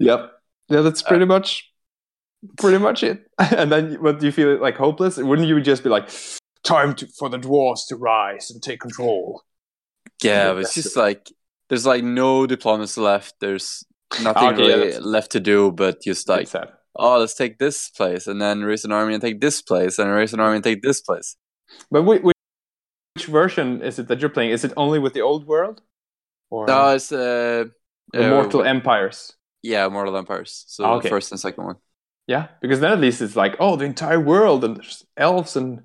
Yep. 0.00 0.32
Yeah, 0.70 0.80
that's 0.80 1.02
pretty 1.02 1.24
uh, 1.24 1.26
much 1.26 1.70
pretty 2.58 2.78
much 2.78 3.02
it. 3.02 3.26
And 3.38 3.70
then 3.72 3.94
what 4.02 4.20
do 4.20 4.26
you 4.26 4.32
feel 4.32 4.60
like 4.60 4.76
hopeless? 4.76 5.16
Wouldn't 5.16 5.48
you 5.48 5.60
just 5.60 5.82
be 5.82 5.90
like, 5.90 6.10
time 6.62 6.94
to, 6.96 7.06
for 7.06 7.28
the 7.28 7.38
dwarves 7.38 7.86
to 7.88 7.96
rise 7.96 8.50
and 8.50 8.62
take 8.62 8.80
control. 8.80 9.42
Yeah, 10.22 10.52
but 10.52 10.62
it's 10.62 10.74
just 10.74 10.96
like 10.96 11.32
there's 11.68 11.86
like 11.86 12.04
no 12.04 12.46
diplomacy 12.46 13.00
left. 13.00 13.34
There's 13.40 13.84
nothing 14.22 14.50
okay, 14.50 14.62
really 14.62 14.92
yeah, 14.92 14.98
left 15.00 15.32
to 15.32 15.40
do, 15.40 15.72
but 15.72 16.02
just 16.02 16.28
like 16.28 16.48
oh, 16.96 17.18
let's 17.18 17.34
take 17.34 17.58
this 17.58 17.88
place 17.90 18.26
and 18.26 18.40
then 18.40 18.62
raise 18.62 18.84
an 18.84 18.92
army 18.92 19.14
and 19.14 19.22
take 19.22 19.40
this 19.40 19.62
place 19.62 19.98
and 19.98 20.10
raise 20.10 20.34
an 20.34 20.40
army 20.40 20.56
and 20.56 20.64
take 20.64 20.82
this 20.82 21.00
place. 21.00 21.36
But 21.90 22.02
which, 22.02 22.22
which 22.22 23.26
version 23.26 23.80
is 23.82 23.98
it 23.98 24.08
that 24.08 24.20
you're 24.20 24.28
playing? 24.28 24.50
Is 24.50 24.64
it 24.64 24.72
only 24.76 24.98
with 24.98 25.14
the 25.14 25.22
old 25.22 25.46
world? 25.46 25.80
Or 26.50 26.66
no, 26.66 26.90
it's 26.90 27.12
uh, 27.12 27.64
uh 28.14 28.28
Mortal 28.28 28.64
Empires. 28.64 29.32
Yeah, 29.62 29.88
Mortal 29.88 30.16
Empires. 30.16 30.64
So 30.66 30.84
okay. 30.84 31.04
the 31.04 31.10
first 31.10 31.30
and 31.30 31.40
second 31.40 31.64
one. 31.64 31.76
Yeah, 32.30 32.46
because 32.60 32.78
then 32.78 32.92
at 32.92 33.00
least 33.00 33.20
it's 33.22 33.34
like 33.34 33.56
oh, 33.58 33.74
the 33.74 33.86
entire 33.86 34.20
world 34.20 34.62
and 34.62 34.76
there's 34.76 35.04
elves 35.16 35.56
and 35.56 35.82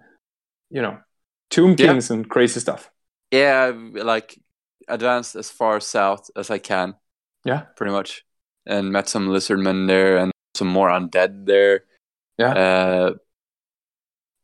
you 0.69 0.79
know, 0.79 0.99
Tomb 1.49 1.75
Kings 1.75 2.11
yeah. 2.11 2.17
and 2.17 2.29
crazy 2.29 2.59
stuff. 2.59 2.91
Yeah, 3.31 3.71
like 3.93 4.39
advanced 4.87 5.35
as 5.35 5.49
far 5.49 5.79
south 5.79 6.29
as 6.35 6.51
I 6.51 6.59
can. 6.59 6.93
Yeah, 7.45 7.61
pretty 7.75 7.93
much, 7.93 8.23
and 8.67 8.91
met 8.91 9.09
some 9.09 9.29
lizardmen 9.29 9.87
there 9.87 10.17
and 10.17 10.31
some 10.53 10.67
more 10.67 10.89
undead 10.89 11.47
there. 11.47 11.85
Yeah, 12.37 12.53
uh, 12.53 13.13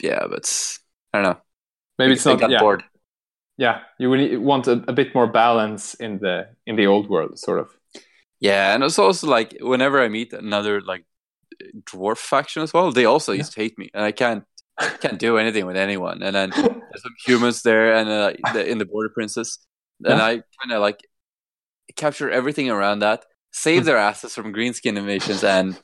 yeah, 0.02 0.26
but 0.28 0.80
I 1.14 1.22
don't 1.22 1.34
know. 1.34 1.42
Maybe 2.00 2.14
it's 2.14 2.26
not. 2.26 2.50
Yeah. 2.50 2.62
Bored. 2.62 2.84
Yeah, 3.58 3.82
you 4.00 4.42
want 4.42 4.66
a, 4.66 4.84
a 4.88 4.94
bit 4.94 5.14
more 5.14 5.28
balance 5.28 5.94
in 5.94 6.18
the 6.18 6.48
in 6.66 6.78
the 6.78 6.88
old 6.88 7.12
world, 7.12 7.38
sort 7.38 7.60
of. 7.60 7.70
Yeah, 8.40 8.74
and 8.74 8.84
it's 8.84 8.98
also 8.98 9.28
like 9.28 9.56
whenever 9.62 10.02
I 10.02 10.08
meet 10.08 10.34
another 10.34 10.82
like 10.82 11.06
dwarf 11.90 12.18
faction 12.18 12.62
as 12.62 12.74
well, 12.74 12.92
they 12.92 13.06
also 13.06 13.32
yeah. 13.32 13.40
used 13.40 13.54
to 13.54 13.62
hate 13.62 13.78
me, 13.78 13.90
and 13.94 14.04
I 14.04 14.12
can't 14.12 14.44
can't 15.00 15.20
do 15.20 15.38
anything 15.38 15.66
with 15.66 15.78
anyone. 15.78 16.22
And 16.24 16.36
then 16.36 16.50
there's 16.56 17.04
some 17.04 17.16
humans 17.26 17.62
there, 17.62 17.94
and 17.96 18.10
uh, 18.10 18.60
in 18.60 18.78
the 18.78 18.86
Border 18.86 19.10
Princes, 19.10 19.60
and 20.04 20.18
yeah. 20.18 20.26
I 20.26 20.30
kind 20.62 20.72
of 20.72 20.82
like 20.82 21.00
capture 21.96 22.30
everything 22.30 22.70
around 22.70 23.00
that, 23.00 23.26
save 23.52 23.86
their 23.86 23.98
asses 23.98 24.34
from 24.34 24.54
greenskin 24.54 24.98
invasions 24.98 25.44
and 25.44 25.80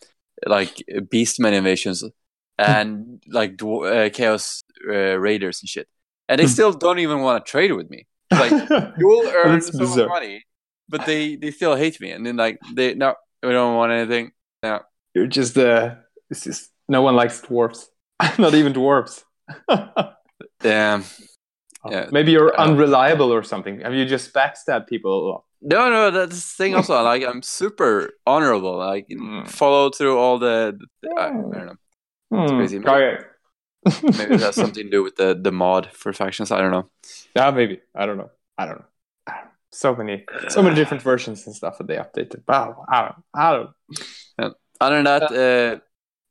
like 0.45 0.83
beastmen 0.89 1.53
invasions, 1.53 2.03
and 2.57 3.21
like 3.27 3.61
uh, 3.61 4.09
chaos 4.13 4.63
uh, 4.87 5.17
raiders 5.17 5.61
and 5.61 5.69
shit. 5.69 5.87
And 6.29 6.39
they 6.39 6.45
hmm. 6.45 6.49
still 6.51 6.73
don't 6.73 6.99
even 6.99 7.21
want 7.21 7.45
to 7.45 7.49
trade 7.49 7.71
with 7.71 7.89
me. 7.89 8.07
Like 8.31 8.51
you 8.97 9.07
will 9.07 9.29
earn 9.29 9.61
so 9.61 9.77
much 9.77 10.07
money, 10.07 10.43
but 10.89 11.05
they 11.05 11.35
they 11.35 11.51
still 11.51 11.75
hate 11.75 11.99
me. 12.01 12.11
And 12.11 12.25
then 12.25 12.37
like 12.37 12.59
they 12.73 12.93
no, 12.93 13.15
we 13.43 13.49
don't 13.51 13.75
want 13.75 13.91
anything. 13.91 14.31
No, 14.63 14.81
you're 15.17 15.27
just 15.27 15.57
uh, 15.57 15.95
it's 16.29 16.43
just 16.43 16.71
no 16.87 17.01
one 17.01 17.15
likes 17.15 17.41
dwarfs. 17.41 17.89
Not 18.37 18.53
even 18.53 18.73
dwarves. 18.73 19.23
Damn. 20.59 21.03
Oh, 21.83 21.91
yeah. 21.91 22.07
Maybe 22.11 22.31
you're 22.31 22.55
unreliable 22.59 23.33
or 23.33 23.43
something. 23.43 23.81
Have 23.81 23.93
you 23.93 24.05
just 24.05 24.33
backstabbed 24.33 24.87
people 24.87 25.11
a 25.11 25.23
lot? 25.29 25.43
No, 25.61 25.89
no, 25.89 26.11
that's 26.11 26.35
the 26.35 26.63
thing 26.63 26.75
also. 26.75 27.01
like 27.03 27.23
I'm 27.23 27.41
super 27.41 28.13
honorable. 28.27 28.77
Like 28.77 29.07
mm. 29.09 29.47
follow 29.47 29.89
through 29.89 30.17
all 30.17 30.37
the. 30.37 30.77
the 31.01 31.09
I, 31.17 31.27
I, 31.27 31.29
don't 31.29 31.51
know. 31.51 31.77
It's 32.31 32.51
mm. 32.51 32.57
crazy. 32.57 32.79
Maybe, 32.79 32.89
okay. 32.91 33.23
maybe 34.17 34.35
it 34.35 34.41
has 34.41 34.55
something 34.55 34.83
to 34.83 34.89
do 34.89 35.03
with 35.03 35.15
the 35.15 35.33
the 35.39 35.51
mod 35.51 35.89
for 35.93 36.13
factions. 36.13 36.51
I 36.51 36.61
don't 36.61 36.71
know. 36.71 36.89
Yeah, 37.35 37.49
maybe. 37.51 37.79
I 37.95 38.05
don't 38.05 38.17
know. 38.17 38.29
I 38.57 38.65
don't 38.65 38.79
know. 38.79 38.85
So 39.71 39.93
many, 39.93 40.25
so 40.47 40.63
many 40.63 40.75
different 40.75 41.03
versions 41.03 41.45
and 41.45 41.55
stuff 41.55 41.77
that 41.77 41.87
they 41.87 41.97
updated. 41.97 42.41
Wow, 42.47 42.85
I 42.89 43.01
don't, 43.01 43.15
I 43.33 43.51
don't. 43.51 43.69
Yeah. 44.39 44.49
Other 44.79 45.01
than 45.01 45.05
that, 45.05 45.31
uh, 45.31 45.79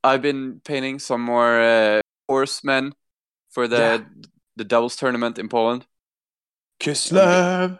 I've 0.03 0.21
been 0.21 0.61
painting 0.63 0.99
some 0.99 1.21
more 1.21 1.59
uh, 1.59 2.01
horsemen 2.27 2.93
for 3.49 3.67
the 3.67 3.77
yeah. 3.77 3.97
the 4.55 4.63
doubles 4.63 4.95
tournament 4.95 5.37
in 5.39 5.49
Poland. 5.49 5.85
Kislev. 6.79 7.79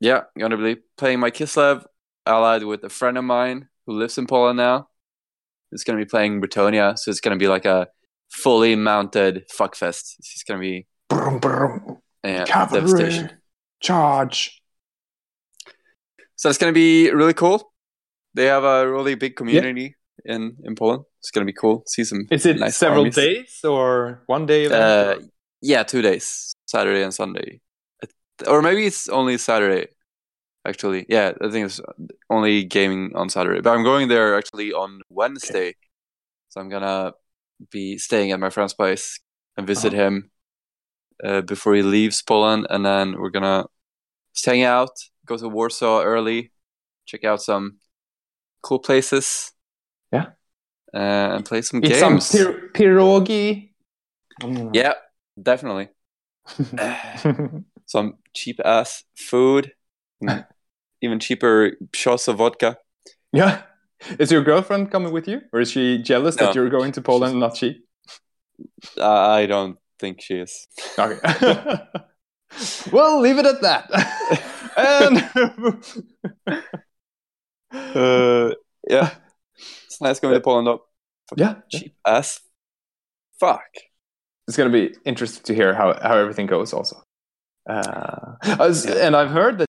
Yeah, 0.00 0.22
gonna 0.38 0.56
be 0.56 0.76
playing 0.96 1.20
my 1.20 1.30
Kislev 1.30 1.84
allied 2.26 2.62
with 2.64 2.84
a 2.84 2.88
friend 2.88 3.18
of 3.18 3.24
mine 3.24 3.68
who 3.86 3.94
lives 3.94 4.18
in 4.18 4.26
Poland 4.26 4.56
now. 4.56 4.88
It's 5.72 5.84
gonna 5.84 5.98
be 5.98 6.04
playing 6.04 6.40
Bretonnia, 6.40 6.98
so 6.98 7.10
it's 7.10 7.20
gonna 7.20 7.36
be 7.36 7.48
like 7.48 7.64
a 7.64 7.88
fully 8.30 8.76
mounted 8.76 9.48
fuckfest. 9.48 10.16
It's 10.18 10.44
gonna 10.46 10.60
be 10.60 10.86
brum, 11.08 11.38
brum. 11.38 11.98
Yeah, 12.22 12.44
Cavalry. 12.44 12.82
devastation. 12.82 13.30
Charge. 13.80 14.62
So 16.36 16.48
it's 16.48 16.58
gonna 16.58 16.72
be 16.72 17.10
really 17.10 17.34
cool. 17.34 17.72
They 18.34 18.46
have 18.46 18.64
a 18.64 18.88
really 18.90 19.14
big 19.14 19.36
community 19.36 19.82
yeah. 19.82 20.03
In 20.24 20.56
in 20.64 20.74
Poland. 20.74 21.04
It's 21.20 21.30
gonna 21.30 21.46
be 21.46 21.52
cool. 21.52 21.82
See 21.86 22.04
some. 22.04 22.26
Is 22.30 22.46
it 22.46 22.58
nice 22.58 22.76
several 22.76 23.02
armies. 23.02 23.14
days 23.14 23.60
or 23.64 24.22
one 24.26 24.46
day? 24.46 24.66
Uh, 24.66 25.16
yeah, 25.60 25.82
two 25.82 26.02
days, 26.02 26.54
Saturday 26.66 27.02
and 27.02 27.14
Sunday, 27.14 27.60
or 28.46 28.62
maybe 28.62 28.86
it's 28.86 29.08
only 29.08 29.38
Saturday. 29.38 29.88
Actually, 30.66 31.04
yeah, 31.08 31.32
I 31.42 31.50
think 31.50 31.66
it's 31.66 31.80
only 32.30 32.64
gaming 32.64 33.12
on 33.14 33.28
Saturday. 33.28 33.60
But 33.60 33.76
I'm 33.76 33.84
going 33.84 34.08
there 34.08 34.36
actually 34.36 34.72
on 34.72 35.00
Wednesday, 35.08 35.68
okay. 35.68 35.76
so 36.48 36.60
I'm 36.60 36.68
gonna 36.68 37.12
be 37.70 37.98
staying 37.98 38.32
at 38.32 38.40
my 38.40 38.50
friend's 38.50 38.74
place 38.74 39.20
and 39.56 39.66
visit 39.66 39.92
uh-huh. 39.92 40.02
him 40.02 40.30
uh, 41.22 41.40
before 41.42 41.74
he 41.74 41.82
leaves 41.82 42.22
Poland, 42.22 42.66
and 42.70 42.84
then 42.84 43.18
we're 43.18 43.30
gonna 43.30 43.66
hang 44.44 44.62
out, 44.62 44.90
go 45.26 45.36
to 45.36 45.48
Warsaw 45.48 46.02
early, 46.02 46.50
check 47.06 47.24
out 47.24 47.42
some 47.42 47.78
cool 48.62 48.78
places. 48.78 49.53
Yeah, 50.14 50.26
uh, 50.94 51.36
and 51.36 51.44
play 51.44 51.62
some 51.62 51.84
Eat 51.84 51.92
games. 51.92 52.26
Some 52.26 52.44
pir- 52.44 52.70
pierogi. 52.72 53.70
Yeah, 54.72 54.94
definitely. 55.40 55.88
some 57.86 58.14
cheap 58.34 58.60
ass 58.64 59.04
food, 59.16 59.72
even 61.02 61.18
cheaper 61.20 61.72
shots 61.94 62.28
of 62.28 62.38
vodka. 62.38 62.78
Yeah. 63.32 63.62
Is 64.18 64.30
your 64.30 64.42
girlfriend 64.42 64.90
coming 64.90 65.12
with 65.12 65.26
you, 65.26 65.40
or 65.52 65.60
is 65.60 65.70
she 65.70 65.98
jealous 65.98 66.36
no. 66.36 66.46
that 66.46 66.54
you're 66.54 66.68
going 66.68 66.92
to 66.92 67.00
Poland 67.00 67.32
and 67.32 67.40
not 67.40 67.56
she? 67.56 67.82
I 69.00 69.46
don't 69.46 69.78
think 69.98 70.20
she 70.20 70.34
is. 70.34 70.68
Okay. 70.98 71.18
well, 72.92 73.20
leave 73.20 73.38
it 73.38 73.46
at 73.46 73.62
that. 73.62 73.90
and 74.76 75.18
uh, 77.72 78.54
yeah, 78.88 79.14
nice 80.00 80.20
going 80.20 80.34
to 80.34 80.40
Poland 80.40 80.68
up. 80.68 80.86
Yeah, 81.36 81.56
cheap 81.70 81.94
yeah. 82.06 82.16
ass. 82.18 82.40
Fuck. 83.40 83.64
It's 84.46 84.56
gonna 84.56 84.70
be 84.70 84.94
interesting 85.04 85.42
to 85.44 85.54
hear 85.54 85.74
how 85.74 85.98
how 86.02 86.16
everything 86.18 86.46
goes. 86.46 86.72
Also, 86.72 87.02
uh, 87.68 88.34
as, 88.42 88.84
yeah. 88.84 89.06
and 89.06 89.16
I've 89.16 89.30
heard 89.30 89.58
that 89.58 89.68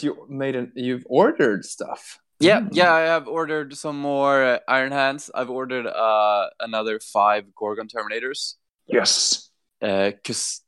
you 0.00 0.26
made 0.28 0.56
an 0.56 0.72
you've 0.74 1.04
ordered 1.08 1.64
stuff. 1.64 2.18
Yeah, 2.40 2.60
mm. 2.60 2.68
yeah, 2.72 2.92
I 2.92 3.00
have 3.00 3.28
ordered 3.28 3.76
some 3.76 3.98
more 4.00 4.42
uh, 4.42 4.58
Iron 4.66 4.92
Hands. 4.92 5.30
I've 5.34 5.50
ordered 5.50 5.86
uh, 5.86 6.48
another 6.58 6.98
five 6.98 7.54
Gorgon 7.54 7.86
Terminators. 7.86 8.54
Yes. 8.86 9.50
Because, 9.80 10.62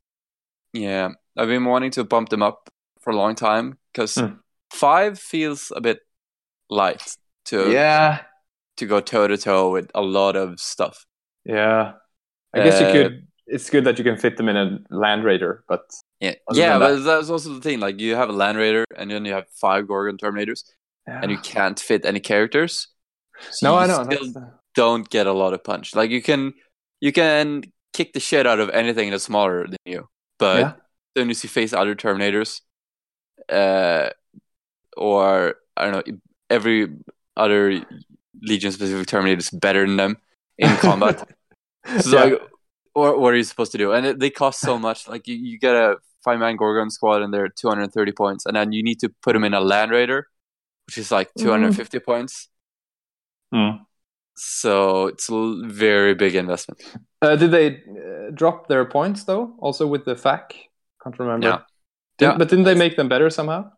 uh, 0.75 0.79
yeah, 0.79 1.09
I've 1.37 1.49
been 1.49 1.65
wanting 1.65 1.91
to 1.93 2.05
bump 2.05 2.29
them 2.29 2.43
up 2.43 2.71
for 3.01 3.11
a 3.11 3.17
long 3.17 3.35
time 3.35 3.79
because 3.93 4.15
mm. 4.15 4.39
five 4.71 5.19
feels 5.19 5.73
a 5.75 5.81
bit 5.81 6.01
light 6.71 7.17
to 7.47 7.71
yeah 7.71 8.23
to 8.77 8.87
go 8.87 9.01
toe 9.01 9.27
to 9.29 9.37
toe 9.37 9.71
with 9.71 9.91
a 9.95 10.03
lot 10.03 10.37
of 10.37 10.61
stuff. 10.61 11.07
Yeah, 11.45 11.93
I 12.55 12.65
guess 12.65 12.81
you 12.81 12.87
could. 12.87 13.13
Uh, 13.13 13.17
it's 13.47 13.69
good 13.69 13.85
that 13.85 13.99
you 13.99 14.05
can 14.05 14.17
fit 14.17 14.37
them 14.37 14.49
in 14.49 14.57
a 14.57 14.79
Land 14.91 15.25
Raider, 15.25 15.65
but 15.69 15.83
yeah, 16.21 16.35
yeah, 16.53 16.79
but 16.79 17.01
that's 17.01 17.29
also 17.29 17.55
the 17.55 17.61
thing. 17.61 17.81
Like 17.81 18.01
you 18.01 18.15
have 18.17 18.31
a 18.31 18.33
Land 18.33 18.59
Raider, 18.59 18.85
and 18.97 19.11
then 19.11 19.25
you 19.25 19.33
have 19.33 19.47
five 19.61 19.87
Gorgon 19.87 20.17
Terminators, 20.17 20.65
yeah. 21.07 21.21
and 21.23 21.31
you 21.31 21.39
can't 21.39 21.79
fit 21.79 22.07
any 22.07 22.21
characters. 22.21 22.89
So 23.51 23.69
no, 23.69 23.77
I 23.77 23.87
know. 23.87 24.05
The... 24.05 24.53
Don't 24.75 25.09
get 25.09 25.27
a 25.27 25.33
lot 25.33 25.53
of 25.53 25.63
punch. 25.63 25.95
Like 25.95 26.11
you 26.11 26.23
can, 26.23 26.55
you 27.01 27.13
can 27.13 27.63
kick 27.93 28.13
the 28.13 28.21
shit 28.21 28.47
out 28.47 28.59
of 28.59 28.71
anything 28.71 29.11
that's 29.11 29.25
smaller 29.25 29.67
than 29.67 29.77
you, 29.85 30.09
but 30.39 30.59
yeah. 30.59 30.73
then 31.15 31.29
you 31.29 31.35
see 31.35 31.49
face 31.49 31.73
other 31.73 31.95
Terminators, 31.95 32.63
uh, 33.51 34.09
or 34.97 35.57
I 35.77 35.85
don't 35.85 36.09
know, 36.09 36.17
every 36.49 36.89
other 37.37 37.85
Legion 38.43 38.73
specific 38.73 39.07
Terminator 39.07 39.39
is 39.39 39.51
better 39.51 39.87
than 39.87 39.97
them 39.97 40.17
in 40.59 40.75
combat. 40.77 41.29
so 42.01 42.17
yeah. 42.17 42.25
like, 42.25 42.43
what, 42.93 43.19
what 43.21 43.33
are 43.33 43.37
you 43.37 43.45
supposed 43.45 43.73
to 43.73 43.79
do? 43.79 43.93
And 43.93 44.07
it, 44.07 44.19
they 44.19 44.31
cost 44.31 44.61
so 44.61 44.79
much. 44.79 45.09
Like 45.15 45.27
you, 45.27 45.37
you 45.37 45.59
get 45.59 45.75
a 45.75 45.97
five 46.23 46.39
man 46.39 46.57
Gorgon 46.57 46.91
squad 46.91 47.23
and 47.23 47.33
they're 47.33 47.49
230 47.49 48.13
points, 48.13 48.47
and 48.47 48.57
then 48.57 48.73
you 48.73 48.83
need 48.83 49.01
to 49.01 49.09
put 49.23 49.35
them 49.35 49.45
in 49.45 49.55
a 49.55 49.61
Land 49.61 49.91
Raider, 49.91 50.29
which 50.87 50.99
is 50.99 51.11
like 51.11 51.31
250 51.39 51.99
mm. 51.99 52.05
points. 52.05 52.49
Mm. 53.55 53.81
So 54.37 55.07
it's 55.07 55.29
a 55.31 55.63
very 55.65 56.15
big 56.15 56.35
investment. 56.35 56.83
Uh, 57.23 57.37
did 57.37 57.53
they 57.53 57.77
uh, 57.77 58.31
drop 58.33 58.69
their 58.69 58.85
points 58.85 59.25
though? 59.25 59.55
Also 59.59 59.87
with 59.87 60.05
the 60.05 60.15
FAQ, 60.15 60.53
Can't 61.03 61.19
remember. 61.19 61.47
Yeah. 61.47 61.59
Did, 62.19 62.25
yeah. 62.27 62.37
But 62.39 62.49
didn't 62.49 62.65
they 62.65 62.75
make 62.75 62.97
them 62.97 63.09
better 63.09 63.31
somehow? 63.31 63.71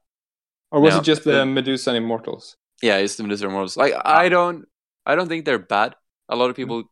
Or 0.70 0.80
was 0.80 0.96
it 0.96 1.02
just 1.02 1.24
the 1.24 1.46
Medusa 1.46 1.90
and 1.90 1.98
Immortals? 1.98 2.56
Yeah, 2.82 2.96
it's 2.98 3.16
the 3.16 3.22
Medusa 3.22 3.46
Immortals. 3.46 3.76
Like 3.76 3.94
I 4.04 4.28
don't, 4.28 4.66
I 5.04 5.14
don't 5.14 5.28
think 5.28 5.44
they're 5.44 5.58
bad. 5.58 5.94
A 6.28 6.36
lot 6.36 6.50
of 6.50 6.56
people 6.56 6.84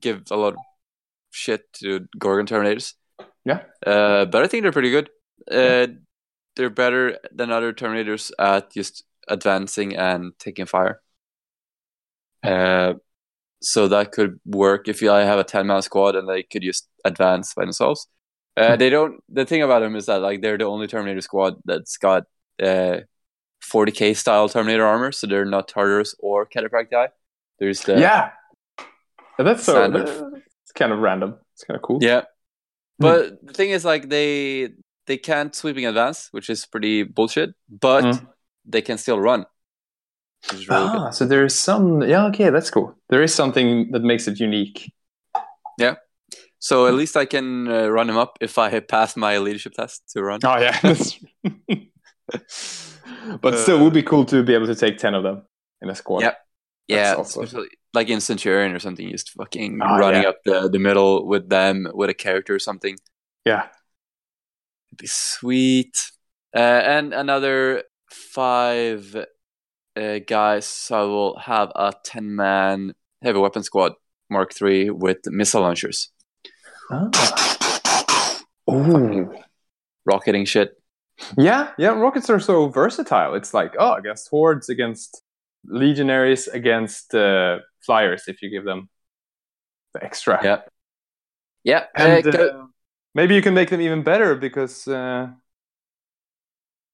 give 0.00 0.22
a 0.30 0.36
lot 0.36 0.54
of 0.54 0.58
shit 1.30 1.72
to 1.74 2.06
Gorgon 2.18 2.46
Terminators. 2.46 2.94
Yeah. 3.44 3.62
Uh, 3.84 4.26
but 4.26 4.42
I 4.42 4.46
think 4.46 4.62
they're 4.62 4.72
pretty 4.72 4.90
good. 4.90 5.10
Uh, 5.50 5.56
yeah. 5.56 5.86
They're 6.54 6.70
better 6.70 7.18
than 7.32 7.50
other 7.50 7.72
Terminators 7.72 8.30
at 8.38 8.72
just 8.72 9.04
advancing 9.28 9.96
and 9.96 10.32
taking 10.38 10.66
fire. 10.66 11.00
Uh, 12.42 12.94
so 13.62 13.88
that 13.88 14.12
could 14.12 14.40
work 14.44 14.88
if 14.88 15.02
I 15.02 15.20
have 15.20 15.38
a 15.38 15.44
10 15.44 15.66
man 15.66 15.82
squad 15.82 16.16
and 16.16 16.28
they 16.28 16.42
could 16.42 16.62
just 16.62 16.88
advance 17.04 17.54
by 17.54 17.64
themselves. 17.64 18.08
Uh, 18.56 18.72
hmm. 18.72 18.78
they 18.78 18.90
don't. 18.90 19.20
The 19.28 19.46
thing 19.46 19.62
about 19.62 19.80
them 19.80 19.96
is 19.96 20.06
that 20.06 20.20
like 20.20 20.42
they're 20.42 20.58
the 20.58 20.64
only 20.64 20.86
Terminator 20.86 21.20
squad 21.22 21.54
that's 21.64 21.96
got 21.96 22.24
uh, 22.62 22.98
40k 23.62 24.16
style 24.16 24.48
Terminator 24.48 24.84
armor, 24.84 25.12
so 25.12 25.26
they're 25.26 25.44
not 25.44 25.68
Tartarus 25.68 26.14
or 26.18 26.46
Cataphractii. 26.46 27.08
There's 27.58 27.80
the 27.82 27.98
yeah. 27.98 28.30
That's 29.38 29.64
so. 29.64 29.84
It's 29.84 30.72
kind 30.74 30.92
of 30.92 30.98
random. 30.98 31.36
It's 31.54 31.64
kind 31.64 31.76
of 31.76 31.82
cool. 31.82 31.98
Yeah, 32.00 32.22
but 32.98 33.24
mm. 33.24 33.46
the 33.46 33.52
thing 33.52 33.70
is, 33.70 33.84
like 33.84 34.08
they 34.08 34.70
they 35.06 35.16
can't 35.16 35.54
sweeping 35.54 35.86
advance, 35.86 36.28
which 36.32 36.50
is 36.50 36.66
pretty 36.66 37.02
bullshit. 37.02 37.54
But 37.68 38.04
mm. 38.04 38.26
they 38.64 38.82
can 38.82 38.98
still 38.98 39.20
run. 39.20 39.46
Really 40.52 40.66
ah, 40.70 41.04
good. 41.04 41.14
so 41.14 41.24
there 41.24 41.44
is 41.44 41.54
some. 41.54 42.02
Yeah, 42.02 42.26
okay, 42.26 42.50
that's 42.50 42.70
cool. 42.70 42.94
There 43.08 43.22
is 43.22 43.34
something 43.34 43.90
that 43.92 44.02
makes 44.02 44.26
it 44.26 44.40
unique. 44.40 44.92
Yeah. 45.78 45.96
So 46.58 46.86
at 46.86 46.94
least 46.94 47.16
I 47.16 47.24
can 47.24 47.68
uh, 47.68 47.88
run 47.88 48.08
him 48.08 48.16
up 48.16 48.38
if 48.40 48.56
I 48.56 48.78
pass 48.78 49.16
my 49.16 49.38
leadership 49.38 49.72
test 49.72 50.02
to 50.10 50.22
run. 50.22 50.40
Oh 50.44 50.58
yeah. 50.58 50.78
but 53.40 53.58
still, 53.58 53.80
it 53.80 53.84
would 53.84 53.92
be 53.92 54.02
cool 54.02 54.24
to 54.26 54.42
be 54.42 54.54
able 54.54 54.66
to 54.66 54.74
take 54.74 54.98
ten 54.98 55.14
of 55.14 55.22
them 55.22 55.42
in 55.80 55.88
a 55.88 55.94
squad. 55.94 56.22
Yeah. 56.22 56.34
Yeah, 56.88 57.20
especially 57.20 57.68
like 57.94 58.08
in 58.08 58.20
Centurion 58.20 58.72
or 58.72 58.78
something, 58.78 59.08
just 59.10 59.30
fucking 59.30 59.78
oh, 59.82 59.98
running 59.98 60.22
yeah. 60.22 60.28
up 60.30 60.36
the, 60.44 60.68
the 60.68 60.78
middle 60.78 61.26
with 61.26 61.48
them 61.48 61.86
with 61.94 62.10
a 62.10 62.14
character 62.14 62.54
or 62.54 62.58
something. 62.58 62.98
Yeah. 63.44 63.66
It'd 64.90 64.98
be 64.98 65.06
sweet. 65.06 65.96
Uh, 66.54 66.58
and 66.58 67.14
another 67.14 67.84
five 68.10 69.16
uh, 69.96 70.18
guys, 70.26 70.88
I 70.90 71.02
will 71.02 71.38
have 71.38 71.70
a 71.74 71.92
10 72.04 72.34
man 72.34 72.94
heavy 73.22 73.38
weapon 73.38 73.62
squad 73.62 73.92
Mark 74.30 74.52
III 74.60 74.90
with 74.90 75.18
missile 75.26 75.62
launchers. 75.62 76.10
Oh. 76.90 77.10
Ooh. 78.70 79.34
Rocketing 80.04 80.44
shit. 80.44 80.81
Yeah, 81.36 81.70
yeah, 81.78 81.88
rockets 81.88 82.30
are 82.30 82.40
so 82.40 82.68
versatile. 82.68 83.34
It's 83.34 83.54
like, 83.54 83.74
oh, 83.78 83.94
against 83.94 84.28
hordes, 84.28 84.68
against 84.68 85.22
legionaries, 85.64 86.48
against 86.48 87.14
uh, 87.14 87.58
flyers 87.84 88.24
if 88.28 88.42
you 88.42 88.50
give 88.50 88.64
them 88.64 88.88
the 89.94 90.04
extra. 90.04 90.40
Yeah. 90.42 90.60
Yeah. 91.64 91.84
And, 91.94 92.26
uh, 92.34 92.66
maybe 93.14 93.34
you 93.34 93.42
can 93.42 93.54
make 93.54 93.70
them 93.70 93.80
even 93.80 94.02
better 94.02 94.34
because 94.34 94.88
uh, 94.88 95.28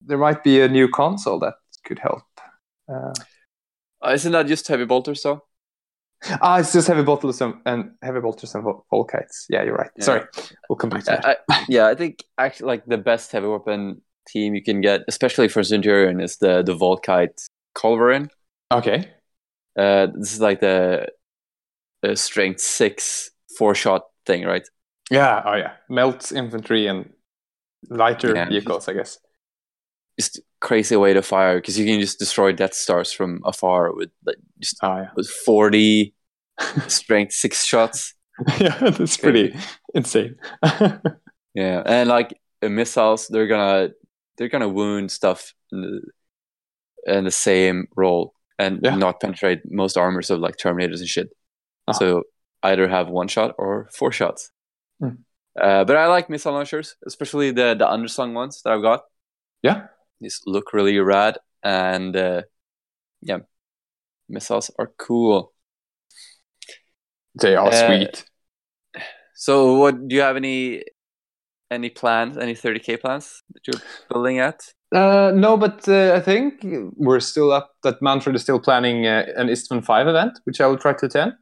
there 0.00 0.18
might 0.18 0.42
be 0.44 0.60
a 0.60 0.68
new 0.68 0.88
consul 0.88 1.38
that 1.40 1.54
could 1.84 1.98
help. 1.98 2.22
Uh, 2.88 3.12
uh, 4.04 4.10
isn't 4.12 4.32
that 4.32 4.46
just 4.46 4.68
heavy 4.68 4.84
bolters 4.84 5.22
though? 5.22 5.42
Ah, 6.40 6.58
it's 6.58 6.72
just 6.72 6.88
heavy 6.88 7.02
bolters 7.02 7.40
and, 7.40 7.54
and 7.64 7.92
heavy 8.02 8.20
bolters 8.20 8.54
and 8.54 8.64
volkites. 8.92 9.46
Yeah, 9.48 9.62
you're 9.62 9.76
right. 9.76 9.90
Yeah. 9.96 10.04
Sorry, 10.04 10.22
we'll 10.68 10.76
come 10.76 10.90
back 10.90 11.04
to 11.04 11.20
that. 11.22 11.44
I, 11.48 11.64
yeah, 11.68 11.86
I 11.86 11.94
think 11.94 12.24
actually 12.36 12.66
like 12.66 12.86
the 12.86 12.98
best 12.98 13.30
heavy 13.30 13.46
weapon 13.46 14.02
team 14.32 14.54
you 14.54 14.62
can 14.62 14.80
get, 14.80 15.02
especially 15.08 15.48
for 15.48 15.62
Centurion, 15.62 16.20
is 16.20 16.36
the 16.36 16.62
the 16.62 16.74
Volkite 16.74 17.48
Culverin. 17.74 18.30
Okay. 18.72 19.08
Uh, 19.78 20.08
this 20.14 20.32
is 20.32 20.40
like 20.40 20.60
the, 20.60 21.08
strength 22.14 22.60
six 22.60 23.30
four 23.56 23.74
shot 23.74 24.04
thing, 24.26 24.44
right? 24.44 24.68
Yeah. 25.10 25.42
Oh 25.44 25.54
yeah. 25.54 25.72
Melts 25.88 26.32
infantry 26.32 26.86
and 26.86 27.10
lighter 27.88 28.34
yeah, 28.34 28.48
vehicles, 28.48 28.88
I 28.88 28.94
guess. 28.94 29.18
Just 30.18 30.40
crazy 30.60 30.96
way 30.96 31.14
to 31.14 31.22
fire 31.22 31.58
because 31.58 31.78
you 31.78 31.86
can 31.86 32.00
just 32.00 32.18
destroy 32.18 32.52
Death 32.52 32.74
Stars 32.74 33.12
from 33.12 33.40
afar 33.44 33.92
with 33.94 34.10
like 34.24 34.36
just 34.60 34.76
oh, 34.82 34.96
yeah. 34.96 35.10
with 35.16 35.28
forty 35.28 36.14
strength 36.88 37.32
six 37.32 37.64
shots. 37.64 38.14
yeah, 38.58 38.76
that's 38.78 39.16
pretty 39.16 39.56
insane. 39.94 40.36
yeah, 41.54 41.82
and 41.86 42.08
like 42.08 42.38
missiles, 42.62 43.28
they're 43.28 43.46
gonna 43.46 43.90
they're 44.38 44.48
gonna 44.48 44.68
wound 44.68 45.10
stuff 45.10 45.52
in 45.72 45.82
the, 45.82 47.12
in 47.12 47.24
the 47.24 47.30
same 47.30 47.88
role 47.96 48.34
and 48.58 48.80
yeah. 48.82 48.96
not 48.96 49.20
penetrate 49.20 49.60
most 49.70 49.96
armors 49.96 50.30
of 50.30 50.40
like 50.40 50.56
Terminators 50.56 51.00
and 51.00 51.08
shit. 51.08 51.28
Uh-huh. 51.86 51.98
So 51.98 52.22
either 52.62 52.88
have 52.88 53.08
one 53.08 53.28
shot 53.28 53.54
or 53.58 53.88
four 53.92 54.12
shots. 54.12 54.50
Mm. 55.02 55.18
Uh, 55.60 55.84
but 55.84 55.96
I 55.96 56.06
like 56.06 56.30
missile 56.30 56.52
launchers, 56.52 56.96
especially 57.06 57.50
the 57.50 57.74
the 57.74 57.86
underslung 57.86 58.32
ones 58.32 58.62
that 58.62 58.72
I've 58.72 58.82
got. 58.82 59.02
Yeah, 59.62 59.86
these 60.20 60.40
look 60.46 60.72
really 60.72 60.98
rad, 60.98 61.38
and 61.64 62.16
uh, 62.16 62.42
yeah, 63.22 63.38
missiles 64.28 64.70
are 64.78 64.92
cool. 64.98 65.52
They 67.40 67.56
are 67.56 67.68
uh, 67.68 67.86
sweet. 67.86 68.24
So, 69.34 69.74
what 69.74 70.08
do 70.08 70.14
you 70.14 70.22
have 70.22 70.36
any 70.36 70.84
any 71.70 71.90
plans? 71.90 72.36
Any 72.36 72.54
thirty 72.54 72.80
k 72.80 72.96
plans 72.96 73.42
that 73.52 73.66
you're 73.66 73.82
building 74.10 74.38
at? 74.38 74.62
Uh, 74.94 75.32
no, 75.34 75.56
but 75.56 75.86
uh, 75.88 76.14
I 76.14 76.20
think 76.20 76.64
we're 76.96 77.20
still 77.20 77.52
up. 77.52 77.72
That 77.82 78.00
Manfred 78.00 78.36
is 78.36 78.42
still 78.42 78.58
planning 78.60 79.06
uh, 79.06 79.26
an 79.36 79.48
Istvan 79.48 79.84
Five 79.84 80.08
event, 80.08 80.40
which 80.44 80.60
I 80.60 80.66
will 80.66 80.78
try 80.78 80.94
to 80.94 81.06
attend 81.06 81.34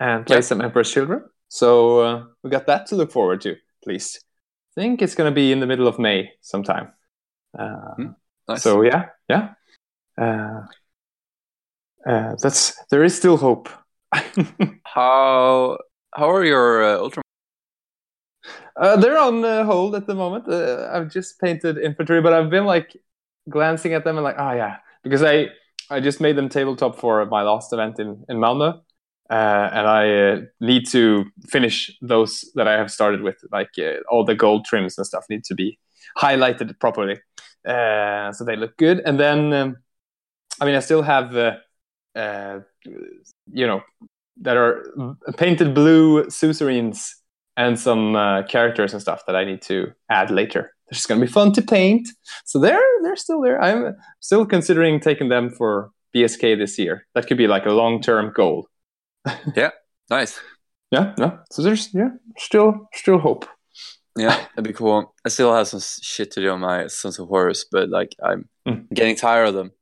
and 0.00 0.26
play 0.26 0.42
some 0.42 0.60
Emperor's 0.60 0.90
Children. 0.90 1.24
So 1.48 2.00
uh, 2.00 2.24
we 2.42 2.50
got 2.50 2.66
that 2.66 2.86
to 2.88 2.96
look 2.96 3.10
forward 3.10 3.40
to. 3.42 3.52
At 3.52 3.86
least, 3.86 4.24
I 4.76 4.80
think 4.80 5.00
it's 5.00 5.14
going 5.14 5.30
to 5.30 5.34
be 5.34 5.52
in 5.52 5.60
the 5.60 5.66
middle 5.66 5.88
of 5.88 5.98
May 5.98 6.30
sometime. 6.40 6.92
Hmm. 7.56 8.08
nice. 8.48 8.62
So 8.62 8.82
yeah, 8.82 9.06
yeah. 9.28 9.50
Uh, 10.20 10.66
uh, 12.06 12.36
that's 12.40 12.74
there 12.90 13.02
is 13.02 13.16
still 13.16 13.36
hope. 13.36 13.68
how 14.84 15.78
how 16.14 16.30
are 16.30 16.44
your 16.44 16.84
uh, 16.84 16.98
ultra? 16.98 17.23
Uh, 18.76 18.96
they're 18.96 19.18
on 19.18 19.42
hold 19.66 19.94
at 19.94 20.06
the 20.06 20.14
moment. 20.14 20.48
Uh, 20.48 20.90
I've 20.92 21.08
just 21.08 21.40
painted 21.40 21.78
infantry, 21.78 22.20
but 22.20 22.32
I've 22.32 22.50
been 22.50 22.64
like 22.64 22.96
glancing 23.48 23.94
at 23.94 24.04
them 24.04 24.16
and 24.16 24.24
like, 24.24 24.36
oh 24.38 24.52
yeah, 24.52 24.78
because 25.02 25.22
I 25.22 25.48
I 25.90 26.00
just 26.00 26.20
made 26.20 26.36
them 26.36 26.48
tabletop 26.48 26.98
for 26.98 27.24
my 27.26 27.42
last 27.42 27.72
event 27.72 27.98
in 27.98 28.24
in 28.28 28.38
Malmö, 28.38 28.74
uh, 29.30 29.68
and 29.72 29.86
I 29.86 30.14
uh, 30.14 30.40
need 30.60 30.88
to 30.88 31.24
finish 31.48 31.96
those 32.02 32.50
that 32.54 32.66
I 32.66 32.72
have 32.72 32.90
started 32.90 33.22
with. 33.22 33.36
Like 33.52 33.70
uh, 33.78 34.00
all 34.10 34.24
the 34.24 34.34
gold 34.34 34.64
trims 34.64 34.98
and 34.98 35.06
stuff 35.06 35.26
need 35.30 35.44
to 35.44 35.54
be 35.54 35.78
highlighted 36.18 36.78
properly, 36.80 37.20
uh, 37.66 38.32
so 38.32 38.44
they 38.44 38.56
look 38.56 38.76
good. 38.76 39.00
And 39.06 39.20
then, 39.20 39.52
um, 39.52 39.76
I 40.60 40.64
mean, 40.64 40.74
I 40.74 40.80
still 40.80 41.02
have, 41.02 41.36
uh, 41.36 41.56
uh, 42.16 42.60
you 43.52 43.66
know, 43.66 43.82
that 44.42 44.56
are 44.56 44.84
painted 45.36 45.74
blue 45.74 46.28
suzerains 46.28 47.16
and 47.56 47.78
some 47.78 48.14
characters 48.48 48.92
and 48.92 49.02
stuff 49.02 49.22
that 49.26 49.36
I 49.36 49.44
need 49.44 49.62
to 49.62 49.92
add 50.10 50.30
later. 50.30 50.72
It's 50.88 50.98
just 50.98 51.08
going 51.08 51.20
to 51.20 51.26
be 51.26 51.32
fun 51.32 51.52
to 51.52 51.62
paint. 51.62 52.08
So 52.44 52.58
they're 52.58 52.80
they're 53.02 53.16
still 53.16 53.40
there. 53.40 53.60
I'm 53.60 53.96
still 54.20 54.44
considering 54.44 55.00
taking 55.00 55.28
them 55.28 55.50
for 55.50 55.90
BSK 56.14 56.58
this 56.58 56.78
year. 56.78 57.06
That 57.14 57.26
could 57.26 57.38
be 57.38 57.46
like 57.46 57.66
a 57.66 57.72
long 57.72 58.00
term 58.00 58.32
goal. 58.34 58.68
yeah, 59.56 59.70
nice. 60.10 60.40
Yeah, 60.90 61.14
yeah. 61.18 61.38
So 61.50 61.62
there's 61.62 61.92
yeah, 61.94 62.10
still 62.36 62.88
still 62.94 63.18
hope. 63.18 63.46
Yeah, 64.16 64.36
that'd 64.54 64.64
be 64.64 64.72
cool. 64.72 65.12
I 65.24 65.28
still 65.28 65.54
have 65.54 65.66
some 65.66 65.80
shit 65.80 66.30
to 66.32 66.40
do 66.40 66.50
on 66.50 66.60
my 66.60 66.86
Sons 66.86 67.18
of 67.18 67.28
Horus, 67.28 67.64
but 67.70 67.88
like 67.88 68.14
I'm 68.22 68.48
mm. 68.66 68.88
getting 68.94 69.16
tired 69.16 69.48
of 69.48 69.54
them. 69.54 69.72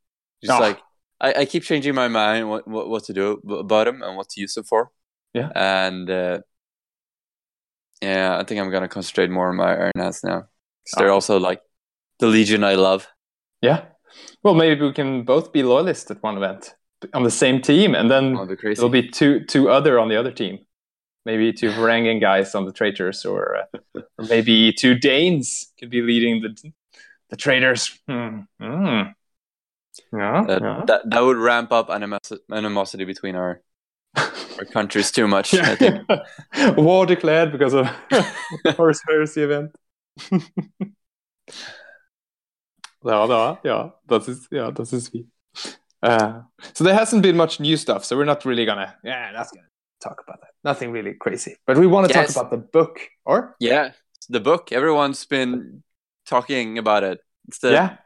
Just 0.43 0.59
oh. 0.59 0.63
like 0.63 0.79
I, 1.21 1.35
I 1.41 1.45
keep 1.45 1.65
changing 1.65 1.95
my 1.95 2.09
mind 2.09 2.49
what, 2.49 2.67
what, 2.67 2.89
what 2.89 3.05
to 3.05 3.13
do 3.13 3.43
about 3.51 3.85
them 3.85 4.03
and 4.03 4.17
what 4.17 4.31
to 4.31 4.41
use 4.41 4.55
them 4.55 4.65
for. 4.65 4.91
Yeah, 5.35 5.51
and 5.55 6.09
uh, 6.09 6.41
yeah, 8.03 8.37
I 8.39 8.45
think 8.45 8.61
I'm 8.61 8.71
gonna 8.71 8.89
concentrate 8.89 9.31
more 9.31 9.49
on 9.49 9.57
my 9.57 9.75
Iron 9.75 9.93
now. 9.97 10.09
Because 10.11 10.97
they're 10.97 11.11
oh. 11.11 11.15
also 11.15 11.39
like 11.39 11.63
the 12.19 12.27
Legion 12.27 12.65
I 12.65 12.75
love. 12.75 13.07
Yeah. 13.61 13.85
Well, 14.43 14.55
maybe 14.55 14.83
we 14.83 14.93
can 14.93 15.25
both 15.25 15.53
be 15.53 15.63
loyalists 15.63 16.11
at 16.11 16.23
one 16.23 16.37
event 16.37 16.75
on 17.15 17.23
the 17.23 17.31
same 17.31 17.63
team, 17.63 17.95
and 17.95 18.11
then 18.11 18.35
there'll 18.35 18.89
be 18.89 19.09
two 19.09 19.45
two 19.45 19.71
other 19.71 19.99
on 19.99 20.09
the 20.09 20.17
other 20.17 20.33
team. 20.33 20.59
Maybe 21.25 21.53
two 21.53 21.71
Varangian 21.79 22.21
guys 22.21 22.55
on 22.55 22.65
the 22.65 22.73
traitors, 22.73 23.25
or, 23.25 23.57
uh, 23.57 23.79
or 24.19 24.25
maybe 24.29 24.73
two 24.73 24.95
Danes 24.95 25.73
could 25.79 25.91
be 25.91 26.03
leading 26.03 26.43
the 26.43 26.73
the 27.31 27.37
traitors. 27.37 27.99
Mm. 28.11 28.47
Mm. 28.61 29.15
Yeah, 30.13 30.45
that, 30.47 30.63
yeah. 30.63 30.83
that 30.87 31.11
that 31.11 31.21
would 31.21 31.37
ramp 31.37 31.71
up 31.71 31.89
animos- 31.89 32.39
animosity 32.51 33.05
between 33.05 33.37
our 33.37 33.63
our 34.59 34.65
countries 34.65 35.11
too 35.11 35.27
much. 35.27 35.55
I 35.55 35.77
think. 35.77 36.09
War 36.77 37.07
declared 37.07 37.53
because 37.53 37.75
of 37.75 37.87
Horus 38.77 39.01
Heresy 39.07 39.43
event. 39.43 39.75
ja, 43.05 43.27
ja, 43.27 43.59
ja, 43.65 43.93
das 44.07 44.29
ist, 44.29 44.49
ja, 44.51 44.71
das 44.71 44.93
ist 44.93 45.13
wie. 45.13 45.27
Uh, 46.03 46.43
so 46.75 46.83
there 46.83 46.95
hasn't 46.95 47.23
been 47.23 47.37
much 47.37 47.61
new 47.61 47.77
stuff, 47.77 48.05
so 48.05 48.17
we're 48.17 48.25
not 48.25 48.45
really 48.45 48.65
gonna 48.65 48.93
yeah, 49.05 49.31
that's 49.33 49.53
gonna 49.53 49.67
talk 50.01 50.21
about 50.27 50.41
that. 50.41 50.51
Nothing 50.65 50.91
really 50.91 51.15
crazy, 51.15 51.57
but 51.67 51.79
we 51.79 51.87
want 51.87 52.09
to 52.09 52.13
yes. 52.13 52.35
talk 52.35 52.43
about 52.43 52.51
the 52.51 52.59
book, 52.59 52.99
or 53.25 53.55
yeah, 53.61 53.93
the 54.29 54.41
book. 54.41 54.73
Everyone's 54.73 55.25
been 55.25 55.83
talking 56.27 56.79
about 56.79 57.05
it. 57.05 57.21
It's 57.49 57.59
the, 57.59 57.73
yeah. 57.73 57.97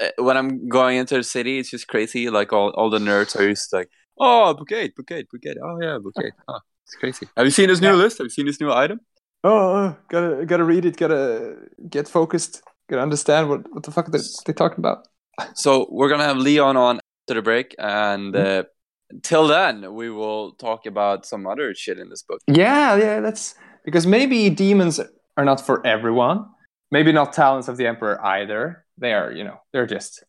Uh, 0.00 0.10
when 0.22 0.36
I'm 0.36 0.68
going 0.68 0.96
into 0.96 1.16
the 1.16 1.22
city, 1.22 1.58
it's 1.58 1.70
just 1.70 1.88
crazy. 1.88 2.30
Like 2.30 2.52
all, 2.52 2.70
all 2.70 2.90
the 2.90 2.98
nerds 2.98 3.36
are 3.36 3.48
just 3.48 3.72
like, 3.72 3.88
oh, 4.20 4.54
bouquet, 4.54 4.92
bouquet, 4.96 5.24
bouquet. 5.30 5.54
Oh 5.62 5.78
yeah, 5.80 5.98
bouquet. 5.98 6.30
Oh, 6.46 6.60
it's 6.86 6.94
crazy. 6.94 7.26
Have 7.36 7.46
you 7.46 7.50
seen 7.50 7.68
this 7.68 7.80
new 7.80 7.88
yeah. 7.88 7.94
list? 7.94 8.18
Have 8.18 8.26
you 8.26 8.30
seen 8.30 8.46
this 8.46 8.60
new 8.60 8.70
item? 8.70 9.00
Oh, 9.42 9.50
oh, 9.50 9.96
gotta 10.08 10.44
gotta 10.46 10.64
read 10.64 10.84
it. 10.84 10.96
Gotta 10.96 11.56
get 11.88 12.06
focused. 12.06 12.62
Gotta 12.88 13.02
understand 13.02 13.48
what 13.48 13.72
what 13.72 13.82
the 13.82 13.90
fuck 13.90 14.10
they 14.12 14.18
they 14.46 14.52
talking 14.52 14.78
about. 14.78 15.08
so 15.54 15.86
we're 15.90 16.08
gonna 16.08 16.24
have 16.24 16.36
Leon 16.36 16.76
on 16.76 16.96
after 16.96 17.34
the 17.34 17.42
break, 17.42 17.74
and 17.78 18.34
mm-hmm. 18.34 18.60
uh, 18.60 19.18
till 19.22 19.46
then, 19.48 19.94
we 19.94 20.10
will 20.10 20.52
talk 20.52 20.86
about 20.86 21.24
some 21.24 21.46
other 21.46 21.74
shit 21.74 21.98
in 21.98 22.10
this 22.10 22.22
book. 22.22 22.40
Yeah, 22.46 22.96
yeah, 22.96 23.20
that's 23.20 23.54
because 23.84 24.06
maybe 24.06 24.50
demons 24.50 25.00
are 25.36 25.44
not 25.44 25.64
for 25.64 25.84
everyone. 25.86 26.46
Maybe 26.90 27.12
not 27.12 27.32
Talons 27.32 27.68
of 27.68 27.76
the 27.76 27.86
emperor 27.86 28.22
either. 28.24 28.84
They 28.98 29.12
are, 29.12 29.32
you 29.32 29.44
know, 29.44 29.58
they're 29.72 29.86
just. 29.86 30.24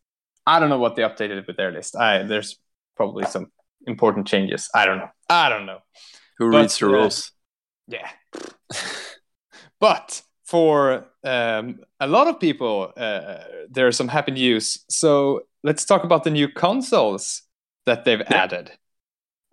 I 0.46 0.60
don't 0.60 0.70
know 0.70 0.80
what 0.80 0.96
they 0.96 1.04
updated 1.04 1.46
with 1.46 1.58
their 1.58 1.72
list. 1.72 1.96
I 1.96 2.24
there's 2.24 2.58
probably 2.96 3.26
some 3.26 3.52
important 3.88 4.28
changes. 4.28 4.70
I 4.74 4.86
don't 4.86 4.98
know. 4.98 5.10
I 5.30 5.50
don't 5.50 5.66
know. 5.66 5.80
Who 6.38 6.52
but, 6.52 6.62
reads 6.62 6.80
the 6.80 6.88
uh, 6.88 6.90
rules? 6.90 7.32
Yeah. 7.88 8.10
but 9.80 10.22
for 10.46 11.08
um, 11.24 11.80
a 12.00 12.08
lot 12.08 12.28
of 12.28 12.40
people, 12.40 12.92
uh, 12.98 13.38
there's 13.70 13.96
some 13.96 14.08
happy 14.08 14.32
news. 14.32 14.84
So 14.90 15.44
let's 15.64 15.86
talk 15.86 16.04
about 16.04 16.24
the 16.24 16.32
new 16.32 16.48
consuls 16.48 17.44
that 17.86 18.06
they've 18.06 18.20
yeah. 18.20 18.44
added. 18.44 18.72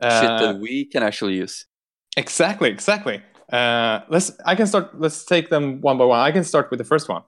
Uh, 0.00 0.20
Shit 0.20 0.28
that 0.40 0.60
we 0.60 0.84
can 0.84 1.02
actually 1.02 1.34
use. 1.34 1.66
Exactly, 2.16 2.70
exactly. 2.70 3.22
Uh, 3.52 4.00
let's. 4.08 4.32
I 4.44 4.54
can 4.54 4.66
start. 4.66 4.98
Let's 5.00 5.24
take 5.24 5.50
them 5.50 5.80
one 5.80 5.98
by 5.98 6.04
one. 6.04 6.20
I 6.20 6.32
can 6.32 6.44
start 6.44 6.70
with 6.70 6.78
the 6.78 6.84
first 6.84 7.08
one. 7.08 7.22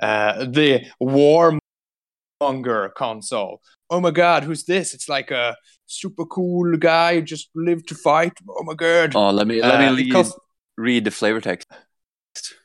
Uh, 0.00 0.44
the 0.44 0.86
Warmonger 1.00 2.92
consul. 2.94 3.62
Oh 3.88 4.00
my 4.00 4.10
god, 4.10 4.44
who's 4.44 4.64
this? 4.64 4.94
It's 4.94 5.08
like 5.08 5.30
a 5.30 5.56
super 5.92 6.24
cool 6.26 6.76
guy 6.76 7.20
just 7.20 7.50
lived 7.54 7.88
to 7.88 7.94
fight. 7.94 8.32
Oh 8.48 8.64
my 8.64 8.74
god. 8.74 9.14
Oh, 9.14 9.30
let 9.30 9.46
me 9.46 9.60
let 9.60 9.78
me 9.78 9.86
uh, 9.86 9.94
read, 9.94 10.12
cost- 10.12 10.38
read 10.76 11.04
the 11.04 11.10
flavor 11.10 11.40
text 11.40 11.68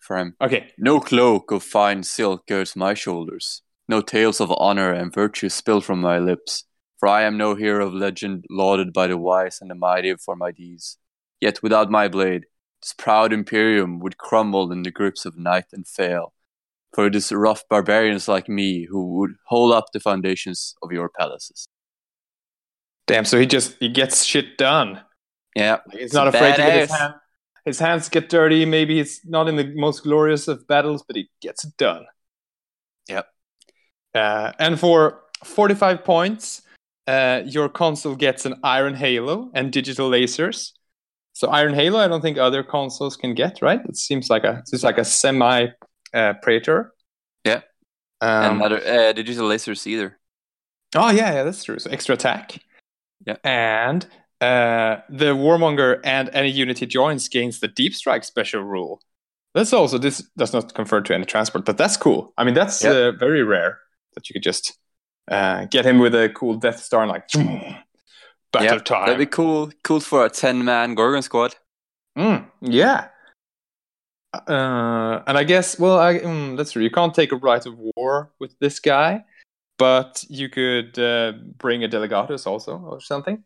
for 0.01 0.17
him. 0.17 0.35
Okay. 0.41 0.71
No 0.77 0.99
cloak 0.99 1.51
of 1.51 1.63
fine 1.63 2.03
silk 2.03 2.47
girds 2.47 2.75
my 2.75 2.93
shoulders. 2.93 3.61
No 3.89 4.01
tales 4.01 4.41
of 4.41 4.51
honor 4.57 4.91
and 4.91 5.13
virtue 5.13 5.49
spill 5.49 5.81
from 5.81 6.01
my 6.01 6.19
lips. 6.19 6.65
For 6.99 7.07
I 7.07 7.23
am 7.23 7.37
no 7.37 7.53
hero 7.55 7.85
of 7.87 7.93
legend 7.93 8.45
lauded 8.49 8.91
by 8.91 9.07
the 9.07 9.17
wise 9.17 9.59
and 9.61 9.69
the 9.69 9.75
mighty 9.75 10.15
for 10.15 10.35
my 10.35 10.51
deeds. 10.51 10.97
Yet 11.39 11.61
without 11.61 11.91
my 11.91 12.07
blade, 12.07 12.45
this 12.81 12.93
proud 12.93 13.31
imperium 13.31 13.99
would 13.99 14.17
crumble 14.17 14.71
in 14.71 14.81
the 14.81 14.91
grips 14.91 15.25
of 15.25 15.37
night 15.37 15.65
and 15.71 15.87
fail. 15.87 16.33
For 16.93 17.05
it 17.05 17.15
is 17.15 17.31
rough 17.31 17.63
barbarians 17.69 18.27
like 18.27 18.49
me 18.49 18.85
who 18.85 19.17
would 19.17 19.35
hold 19.45 19.73
up 19.73 19.91
the 19.93 19.99
foundations 19.99 20.73
of 20.81 20.91
your 20.91 21.09
palaces. 21.09 21.67
Damn, 23.07 23.25
so 23.25 23.39
he 23.39 23.45
just 23.45 23.75
he 23.79 23.89
gets 23.89 24.23
shit 24.23 24.57
done. 24.57 25.01
Yeah. 25.55 25.77
He's 25.91 26.13
not 26.13 26.27
afraid 26.27 26.55
to 26.55 26.61
get 26.61 26.79
his, 26.81 26.91
hand, 26.91 27.13
his 27.65 27.79
hands 27.79 28.09
get 28.09 28.29
dirty. 28.29 28.63
Maybe 28.65 28.97
he's 28.97 29.21
not 29.25 29.47
in 29.47 29.55
the 29.55 29.73
most 29.75 30.03
glorious 30.03 30.47
of 30.47 30.67
battles, 30.67 31.03
but 31.07 31.15
he 31.15 31.29
gets 31.41 31.65
it 31.65 31.75
done. 31.77 32.05
Yep. 33.09 33.27
Uh, 34.13 34.51
and 34.59 34.79
for 34.79 35.21
45 35.43 36.03
points, 36.03 36.61
uh, 37.07 37.41
your 37.45 37.69
consul 37.69 38.15
gets 38.15 38.45
an 38.45 38.55
Iron 38.63 38.93
Halo 38.93 39.49
and 39.55 39.71
digital 39.71 40.11
lasers. 40.11 40.73
So 41.33 41.49
Iron 41.49 41.73
Halo, 41.73 41.99
I 41.99 42.07
don't 42.07 42.21
think 42.21 42.37
other 42.37 42.61
consuls 42.61 43.17
can 43.17 43.33
get, 43.33 43.61
right? 43.61 43.79
It 43.87 43.97
seems 43.97 44.29
like 44.29 44.43
a 44.43 44.63
it's 44.71 44.83
like 44.83 44.97
a 44.97 45.05
semi 45.05 45.67
uh, 46.13 46.33
Praetor. 46.41 46.93
Yeah. 47.43 47.61
Um, 48.21 48.53
and 48.53 48.61
other 48.61 48.77
uh, 48.85 49.13
digital 49.13 49.47
lasers 49.47 49.87
either. 49.87 50.19
Oh 50.95 51.09
yeah, 51.09 51.33
yeah, 51.33 51.43
that's 51.43 51.63
true. 51.63 51.79
So 51.79 51.89
extra 51.89 52.15
attack. 52.15 52.59
Yeah. 53.25 53.37
And 53.43 54.05
uh, 54.41 54.97
the 55.09 55.33
Warmonger 55.35 55.99
and 56.03 56.29
any 56.33 56.49
unit 56.49 56.79
he 56.79 56.85
joins 56.85 57.27
gains 57.27 57.59
the 57.59 57.67
Deep 57.67 57.95
Strike 57.95 58.23
special 58.23 58.61
rule. 58.61 59.01
That's 59.53 59.73
also 59.73 59.97
this 59.97 60.19
does 60.37 60.53
not 60.53 60.73
confer 60.73 61.01
to 61.01 61.13
any 61.13 61.25
transport, 61.25 61.65
but 61.65 61.77
that's 61.77 61.97
cool. 61.97 62.33
I 62.37 62.43
mean, 62.43 62.53
that's 62.53 62.85
uh, 62.85 63.11
very 63.13 63.43
rare 63.43 63.79
that 64.13 64.29
you 64.29 64.33
could 64.33 64.43
just 64.43 64.77
uh, 65.29 65.65
get 65.65 65.85
him 65.85 65.99
with 65.99 66.13
a 66.13 66.29
cool 66.29 66.55
Death 66.55 66.79
Star 66.79 67.01
and 67.01 67.11
like 67.11 67.27
battle 68.51 68.77
yep, 68.77 68.85
time. 68.85 69.07
That'd 69.07 69.17
be 69.17 69.25
cool. 69.25 69.71
Cool 69.83 69.99
for 69.99 70.25
a 70.25 70.29
ten 70.29 70.63
man 70.63 70.93
Gorgon 70.93 71.23
squad. 71.23 71.55
Mm, 72.17 72.45
yeah. 72.61 73.07
Uh, 74.33 75.23
and 75.25 75.37
I 75.37 75.43
guess, 75.43 75.79
well, 75.79 75.97
I, 75.97 76.19
mm, 76.19 76.57
that's 76.57 76.73
true. 76.73 76.83
You 76.83 76.91
can't 76.91 77.13
take 77.13 77.31
a 77.31 77.37
Rite 77.37 77.65
of 77.65 77.77
War 77.95 78.31
with 78.39 78.57
this 78.59 78.79
guy, 78.79 79.23
but 79.77 80.23
you 80.29 80.49
could 80.49 80.97
uh, 80.99 81.33
bring 81.57 81.83
a 81.83 81.87
Delegatus 81.87 82.47
also 82.47 82.77
or 82.77 83.01
something. 83.01 83.43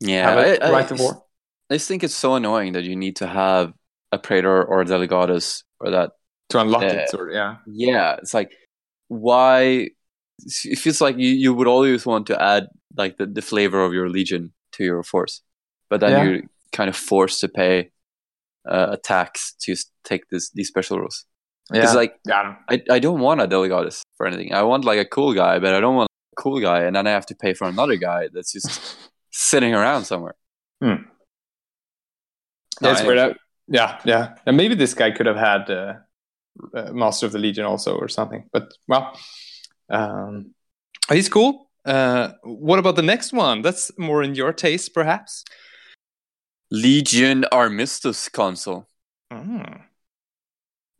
Yeah, 0.00 0.56
I, 0.62 0.70
Rite 0.70 0.90
of 0.90 1.00
War. 1.00 1.24
I 1.70 1.74
just 1.74 1.88
think 1.88 2.04
it's 2.04 2.14
so 2.14 2.34
annoying 2.34 2.72
that 2.72 2.84
you 2.84 2.96
need 2.96 3.16
to 3.16 3.26
have 3.26 3.72
a 4.10 4.18
Praetor 4.18 4.64
or 4.64 4.82
a 4.82 4.84
Delegatus 4.84 5.62
or 5.80 5.90
that 5.90 6.12
to 6.50 6.60
unlock 6.60 6.82
uh, 6.82 6.86
it. 6.86 7.08
Sort 7.08 7.30
of, 7.30 7.34
yeah, 7.34 7.56
yeah. 7.66 8.16
It's 8.16 8.34
like 8.34 8.52
why? 9.08 9.90
It 10.64 10.78
feels 10.78 11.00
like 11.00 11.18
you, 11.18 11.28
you 11.28 11.54
would 11.54 11.68
always 11.68 12.04
want 12.04 12.26
to 12.26 12.42
add 12.42 12.66
like 12.96 13.16
the, 13.16 13.26
the 13.26 13.42
flavor 13.42 13.84
of 13.84 13.92
your 13.92 14.08
legion 14.08 14.52
to 14.72 14.84
your 14.84 15.02
force, 15.02 15.42
but 15.88 16.00
then 16.00 16.10
yeah. 16.10 16.24
you're 16.24 16.42
kind 16.72 16.88
of 16.88 16.96
forced 16.96 17.40
to 17.40 17.48
pay 17.48 17.90
uh, 18.68 18.88
a 18.92 18.96
tax 18.96 19.54
to 19.62 19.76
take 20.04 20.28
this 20.30 20.50
these 20.50 20.68
special 20.68 20.98
rules. 20.98 21.26
Yeah, 21.72 21.92
like 21.92 22.18
yeah. 22.26 22.56
I 22.68 22.82
I 22.90 22.98
don't 22.98 23.20
want 23.20 23.40
a 23.40 23.46
Delegatus 23.46 24.02
for 24.16 24.26
anything. 24.26 24.52
I 24.52 24.62
want 24.62 24.84
like 24.84 24.98
a 24.98 25.04
cool 25.04 25.32
guy, 25.32 25.58
but 25.58 25.74
I 25.74 25.80
don't 25.80 25.94
want 25.94 26.08
a 26.32 26.40
cool 26.40 26.60
guy, 26.60 26.82
and 26.82 26.96
then 26.96 27.06
I 27.06 27.10
have 27.10 27.26
to 27.26 27.34
pay 27.34 27.54
for 27.54 27.66
another 27.68 27.96
guy 27.96 28.28
that's 28.32 28.52
just 28.52 28.96
sitting 29.30 29.74
around 29.74 30.04
somewhere. 30.04 30.34
Hmm. 30.82 31.04
That's 32.80 33.02
no, 33.02 33.06
weird. 33.06 33.36
Yeah, 33.68 34.00
yeah. 34.04 34.34
And 34.44 34.56
maybe 34.56 34.74
this 34.74 34.94
guy 34.94 35.12
could 35.12 35.26
have 35.26 35.36
had 35.36 35.70
uh, 35.70 35.94
uh, 36.74 36.92
Master 36.92 37.26
of 37.26 37.32
the 37.32 37.38
Legion 37.38 37.64
also 37.64 37.96
or 37.96 38.08
something. 38.08 38.48
But 38.52 38.72
well, 38.88 39.16
um, 39.88 40.54
he's 41.10 41.28
cool. 41.28 41.70
Uh, 41.84 42.32
what 42.42 42.78
about 42.78 42.96
the 42.96 43.02
next 43.02 43.32
one? 43.32 43.62
That's 43.62 43.96
more 43.98 44.22
in 44.22 44.34
your 44.34 44.52
taste, 44.52 44.94
perhaps. 44.94 45.44
Legion 46.70 47.44
Armistice 47.52 48.28
consul. 48.28 48.88
Mm. 49.32 49.82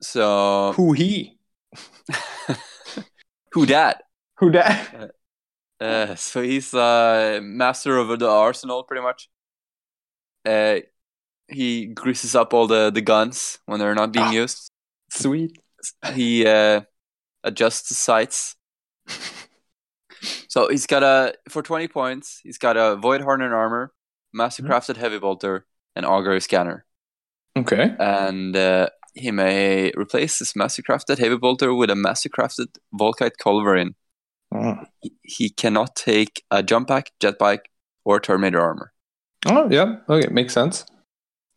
So 0.02 0.72
who 0.74 0.92
he? 0.92 1.38
who 3.52 3.66
that? 3.66 4.02
Who 4.38 4.50
that? 4.50 5.12
Uh, 5.80 5.84
uh, 5.84 6.14
so 6.16 6.42
he's 6.42 6.74
uh, 6.74 7.40
master 7.42 7.96
of 7.98 8.18
the 8.18 8.28
arsenal, 8.28 8.82
pretty 8.82 9.02
much. 9.02 9.28
Uh, 10.44 10.80
he 11.48 11.86
greases 11.86 12.34
up 12.34 12.52
all 12.52 12.66
the, 12.66 12.90
the 12.90 13.00
guns 13.00 13.58
when 13.66 13.78
they're 13.78 13.94
not 13.94 14.12
being 14.12 14.26
oh, 14.26 14.32
used. 14.32 14.70
Sweet. 15.10 15.56
He 16.14 16.46
uh, 16.46 16.82
adjusts 17.44 17.88
the 17.88 17.94
sights. 17.94 18.56
so 20.48 20.68
he's 20.68 20.86
got 20.86 21.02
a 21.02 21.34
for 21.48 21.62
twenty 21.62 21.88
points. 21.88 22.40
He's 22.42 22.58
got 22.58 22.76
a 22.76 22.96
void 22.96 23.20
hardened 23.20 23.52
armor, 23.52 23.92
master 24.32 24.62
mm-hmm. 24.62 24.72
crafted 24.72 24.96
heavy 24.96 25.18
bolter, 25.18 25.66
and 25.94 26.06
augury 26.06 26.40
scanner. 26.40 26.84
Okay. 27.56 27.94
And 27.98 28.56
uh, 28.56 28.88
he 29.14 29.31
may 29.31 29.92
replace 29.96 30.38
his 30.38 30.55
master 30.57 30.83
crafted 30.83 31.18
heavy 31.18 31.37
bolter 31.37 31.75
with 31.75 31.90
a 31.90 31.96
master 31.96 32.29
crafted 32.29 32.68
Volkite 32.94 33.37
culverin 33.40 33.94
Mm. 34.53 34.87
He 35.22 35.51
cannot 35.51 35.96
take 35.96 36.44
a 36.51 36.62
jump 36.62 36.88
pack, 36.88 37.11
Jet 37.20 37.38
Bike, 37.38 37.70
or 38.05 38.20
Terminator 38.20 38.61
armor. 38.61 38.92
Oh, 39.46 39.68
yeah. 39.70 39.96
Okay, 40.09 40.29
makes 40.31 40.53
sense. 40.53 40.85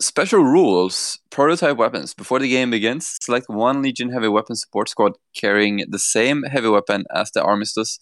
Special 0.02 0.44
rules 0.44 1.20
prototype 1.30 1.78
weapons. 1.78 2.14
Before 2.14 2.40
the 2.40 2.50
game 2.50 2.72
begins, 2.72 3.18
select 3.22 3.48
one 3.48 3.82
Legion 3.82 4.12
heavy 4.12 4.28
weapon 4.28 4.56
support 4.56 4.90
squad 4.90 5.14
carrying 5.36 5.86
the 5.90 6.00
same 6.00 6.44
heavy 6.44 6.68
weapon 6.70 7.06
as 7.14 7.32
the 7.32 7.42
Armistice, 7.42 8.00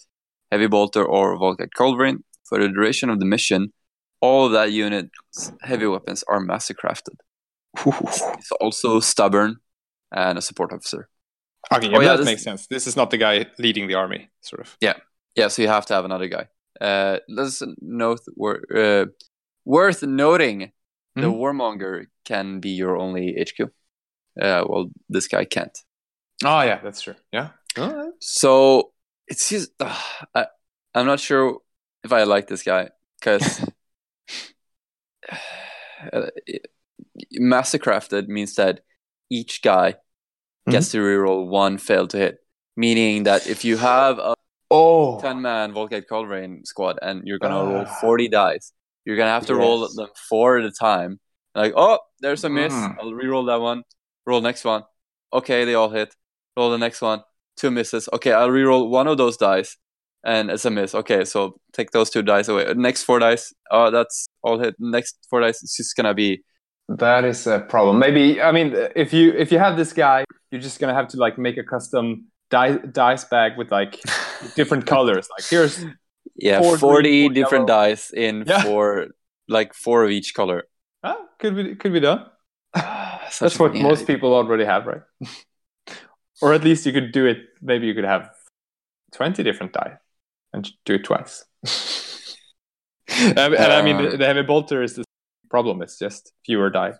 Heavy 0.52 0.68
Bolter, 0.68 1.06
or 1.06 1.38
Volkite 1.38 1.74
Culverin. 1.78 2.20
For 2.44 2.60
the 2.60 2.68
duration 2.68 3.10
of 3.10 3.20
the 3.20 3.26
mission, 3.26 3.74
all 4.22 4.46
of 4.46 4.52
that 4.52 4.72
unit's 4.72 5.52
heavy 5.62 5.88
weapons 5.88 6.24
are 6.28 6.39
master 6.39 6.74
crafted. 6.74 7.16
He's 7.83 8.51
also 8.59 8.99
stubborn 8.99 9.57
and 10.12 10.38
a 10.38 10.41
support 10.41 10.71
officer. 10.71 11.09
Okay, 11.71 11.89
yeah, 11.89 11.97
oh, 11.97 12.01
yeah 12.01 12.07
that 12.09 12.17
this... 12.17 12.25
makes 12.25 12.43
sense. 12.43 12.67
This 12.67 12.88
is 12.88 12.95
not 12.95 13.09
the 13.09 13.17
guy 13.17 13.45
leading 13.57 13.88
the 13.88 13.95
army, 13.95 14.29
sort 14.41 14.62
of. 14.62 14.77
Yeah, 14.81 14.95
yeah. 15.36 15.47
So 15.47 15.62
you 15.62 15.67
have 15.67 15.86
to 15.88 15.93
have 15.93 16.05
another 16.05 16.27
guy. 16.27 16.47
Uh, 16.79 17.19
let's 17.29 17.62
note 17.79 18.19
uh, 18.75 19.05
worth 19.65 20.03
noting: 20.03 20.59
mm-hmm. 20.59 21.21
the 21.21 21.27
warmonger 21.27 22.05
can 22.25 22.59
be 22.59 22.71
your 22.71 22.97
only 22.97 23.36
HQ. 23.39 23.69
Uh, 24.39 24.65
well, 24.67 24.89
this 25.09 25.27
guy 25.27 25.45
can't. 25.45 25.77
Oh 26.43 26.62
yeah, 26.62 26.79
that's 26.83 27.01
true. 27.01 27.15
Yeah. 27.31 27.49
So 28.19 28.91
it's 29.27 29.49
just 29.49 29.71
uh, 29.79 29.97
I, 30.36 30.47
I'm 30.93 31.05
not 31.05 31.19
sure 31.19 31.59
if 32.03 32.12
I 32.12 32.23
like 32.23 32.47
this 32.47 32.63
guy 32.63 32.89
because 33.19 33.63
uh, 36.13 36.27
mastercrafted 37.39 38.28
means 38.28 38.56
that 38.56 38.82
each 39.30 39.62
guy 39.62 39.95
gets 40.69 40.89
mm-hmm. 40.89 40.97
to 40.97 41.04
reroll 41.04 41.47
one 41.47 41.78
fail 41.78 42.08
to 42.08 42.17
hit. 42.17 42.38
Meaning 42.76 43.23
that 43.23 43.47
if 43.47 43.63
you 43.63 43.78
have 43.78 44.17
a 44.17 44.36
oh. 44.71 45.19
10 45.21 45.41
man 45.41 45.73
Volkite 45.73 46.06
Culverin 46.10 46.65
squad 46.65 46.97
and 47.02 47.21
you're 47.26 47.39
going 47.39 47.54
to 47.54 47.60
uh. 47.60 47.84
roll 47.84 47.86
40 47.86 48.30
dice, 48.30 48.73
you're 49.06 49.15
going 49.15 49.28
to 49.28 49.34
have 49.34 49.45
to 49.47 49.54
yes. 49.54 49.60
roll 49.60 49.88
them 49.88 50.08
four 50.30 50.58
at 50.58 50.65
a 50.65 50.71
time. 50.71 51.19
Like, 51.54 51.73
oh, 51.76 51.99
there's 52.21 52.43
a 52.43 52.49
miss. 52.49 52.73
Mm. 52.73 52.95
I'll 52.99 53.12
reroll 53.12 53.47
that 53.47 53.62
one. 53.62 53.84
Roll 54.26 54.41
next 54.41 54.63
one. 54.63 54.84
Okay, 55.32 55.65
they 55.65 55.76
all 55.76 55.89
hit. 55.89 56.15
Roll 56.58 56.71
the 56.71 56.78
next 56.78 57.02
one. 57.02 57.21
Two 57.58 57.69
misses. 57.69 58.10
Okay, 58.12 58.32
I'll 58.32 58.49
reroll 58.49 58.89
one 58.89 59.08
of 59.08 59.17
those 59.17 59.38
dice 59.38 59.78
and 60.23 60.49
it's 60.49 60.65
a 60.65 60.71
miss. 60.71 60.95
Okay, 60.95 61.26
so 61.26 61.60
take 61.73 61.91
those 61.91 62.10
two 62.10 62.21
dice 62.21 62.47
away. 62.47 62.73
Next 62.76 63.04
four 63.04 63.19
dice, 63.19 63.54
oh, 63.71 63.91
that's 63.91 64.28
all 64.41 64.60
hit. 64.60 64.76
Next 64.80 65.28
four 65.30 65.41
dice, 65.41 65.62
it's 65.63 65.78
just 65.78 65.95
gonna 65.95 66.13
be. 66.13 66.43
That 66.89 67.26
is 67.26 67.48
a 67.48 67.60
problem. 67.60 68.00
Maybe 68.00 68.41
I 68.41 68.52
mean, 68.52 68.74
if 68.96 69.13
you 69.13 69.32
if 69.34 69.52
you 69.52 69.60
have 69.60 69.78
this 69.78 69.93
guy 69.93 70.26
you're 70.54 70.62
just 70.62 70.80
gonna 70.80 70.93
have 70.93 71.08
to 71.08 71.17
like 71.17 71.39
make 71.39 71.58
a 71.58 71.63
custom 71.63 72.28
dice 72.50 73.24
bag 73.26 73.58
with 73.58 73.72
like 73.72 74.00
different 74.56 74.86
colors. 74.86 75.28
Like 75.36 75.50
here's 75.50 75.84
yeah, 76.36 76.62
four 76.62 76.78
40 76.78 77.10
green, 77.10 77.34
different 77.34 77.67
yellow. 77.67 77.86
dice 77.88 78.13
in 78.13 78.43
yeah. 78.46 78.62
four 78.62 79.08
like 79.48 79.74
four 79.74 80.04
of 80.04 80.12
each 80.12 80.36
color. 80.36 80.65
Ah, 81.04 81.17
could 81.39 81.56
be 81.56 81.76
could 81.76 81.91
be 81.91 82.00
done. 82.00 82.28
That's 82.74 83.58
what 83.58 83.74
most 83.74 84.06
people 84.06 84.36
already 84.36 84.65
have, 84.65 84.86
right? 84.86 85.02
or 86.41 86.54
at 86.54 86.63
least 86.63 86.86
you 86.86 86.93
could 86.93 87.12
do 87.12 87.26
it. 87.26 87.38
Maybe 87.62 87.88
you 87.88 87.96
could 87.96 88.06
have 88.06 88.30
twenty 89.12 89.41
different 89.41 89.74
die 89.74 89.98
and 90.54 90.69
do 90.86 90.93
it 90.93 91.04
twice. 91.04 91.46
and, 93.08 93.39
and 93.39 93.56
uh, 93.56 93.76
I 93.76 93.82
mean, 93.82 93.98
the, 93.98 94.17
the 94.17 94.26
heavy 94.26 94.43
bolter 94.43 94.84
is 94.84 94.93
the 94.93 95.04
problem. 95.54 95.84
It's 95.84 96.00
just 96.00 96.34
fewer 96.46 96.72
die. 96.72 96.94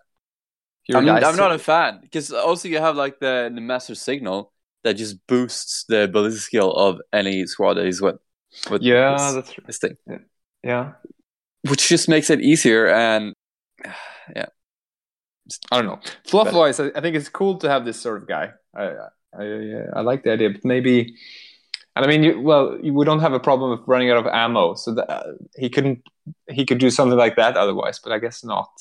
I'm, 0.94 1.10
I'm 1.10 1.36
not 1.36 1.52
a 1.52 1.58
fan 1.58 2.00
because 2.02 2.32
also 2.32 2.68
you 2.68 2.78
have 2.78 2.96
like 2.96 3.20
the, 3.20 3.50
the 3.52 3.62
master 3.62 3.96
signal 3.96 4.52
that 4.84 4.94
just 4.94 5.26
boosts 5.26 5.86
the 5.90 6.04
ability 6.04 6.36
skill 6.36 6.72
of 6.72 7.02
any 7.12 7.48
squad 7.48 7.76
that 7.76 7.88
is 7.88 8.00
with. 8.00 8.18
with 8.70 8.84
yeah, 8.84 9.14
this, 9.14 9.34
that's 9.34 9.52
true. 9.52 9.64
This 9.66 9.80
thing. 9.80 9.98
Yeah. 10.64 10.92
Which 11.68 11.90
just 11.90 12.08
makes 12.08 12.30
it 12.30 12.42
easier 12.42 12.90
and 12.90 13.34
yeah. 14.36 14.46
I 15.72 15.82
don't 15.82 15.88
know. 15.88 16.00
Fluff 16.28 16.54
wise, 16.54 16.80
I, 16.80 16.92
I 16.96 17.02
think 17.02 17.16
it's 17.16 17.30
cool 17.30 17.58
to 17.58 17.70
have 17.70 17.86
this 17.86 18.00
sort 18.00 18.22
of 18.22 18.28
guy. 18.28 18.52
I 18.76 18.84
I, 19.36 19.44
I 19.96 20.02
like 20.02 20.24
the 20.24 20.32
idea, 20.32 20.52
but 20.52 20.64
maybe. 20.64 21.16
And 21.96 22.04
I 22.06 22.08
mean, 22.08 22.24
you, 22.24 22.42
well, 22.42 22.78
we 22.82 23.06
don't 23.06 23.20
have 23.20 23.34
a 23.34 23.40
problem 23.40 23.72
of 23.72 23.82
running 23.88 24.10
out 24.10 24.18
of 24.18 24.26
ammo, 24.26 24.74
so 24.74 24.96
that, 24.96 25.10
uh, 25.12 25.34
he 25.56 25.70
couldn't. 25.70 26.02
He 26.50 26.66
could 26.66 26.80
do 26.80 26.90
something 26.90 27.18
like 27.18 27.36
that 27.36 27.56
otherwise, 27.58 28.00
but 28.00 28.12
I 28.12 28.18
guess 28.20 28.44
not. 28.44 28.72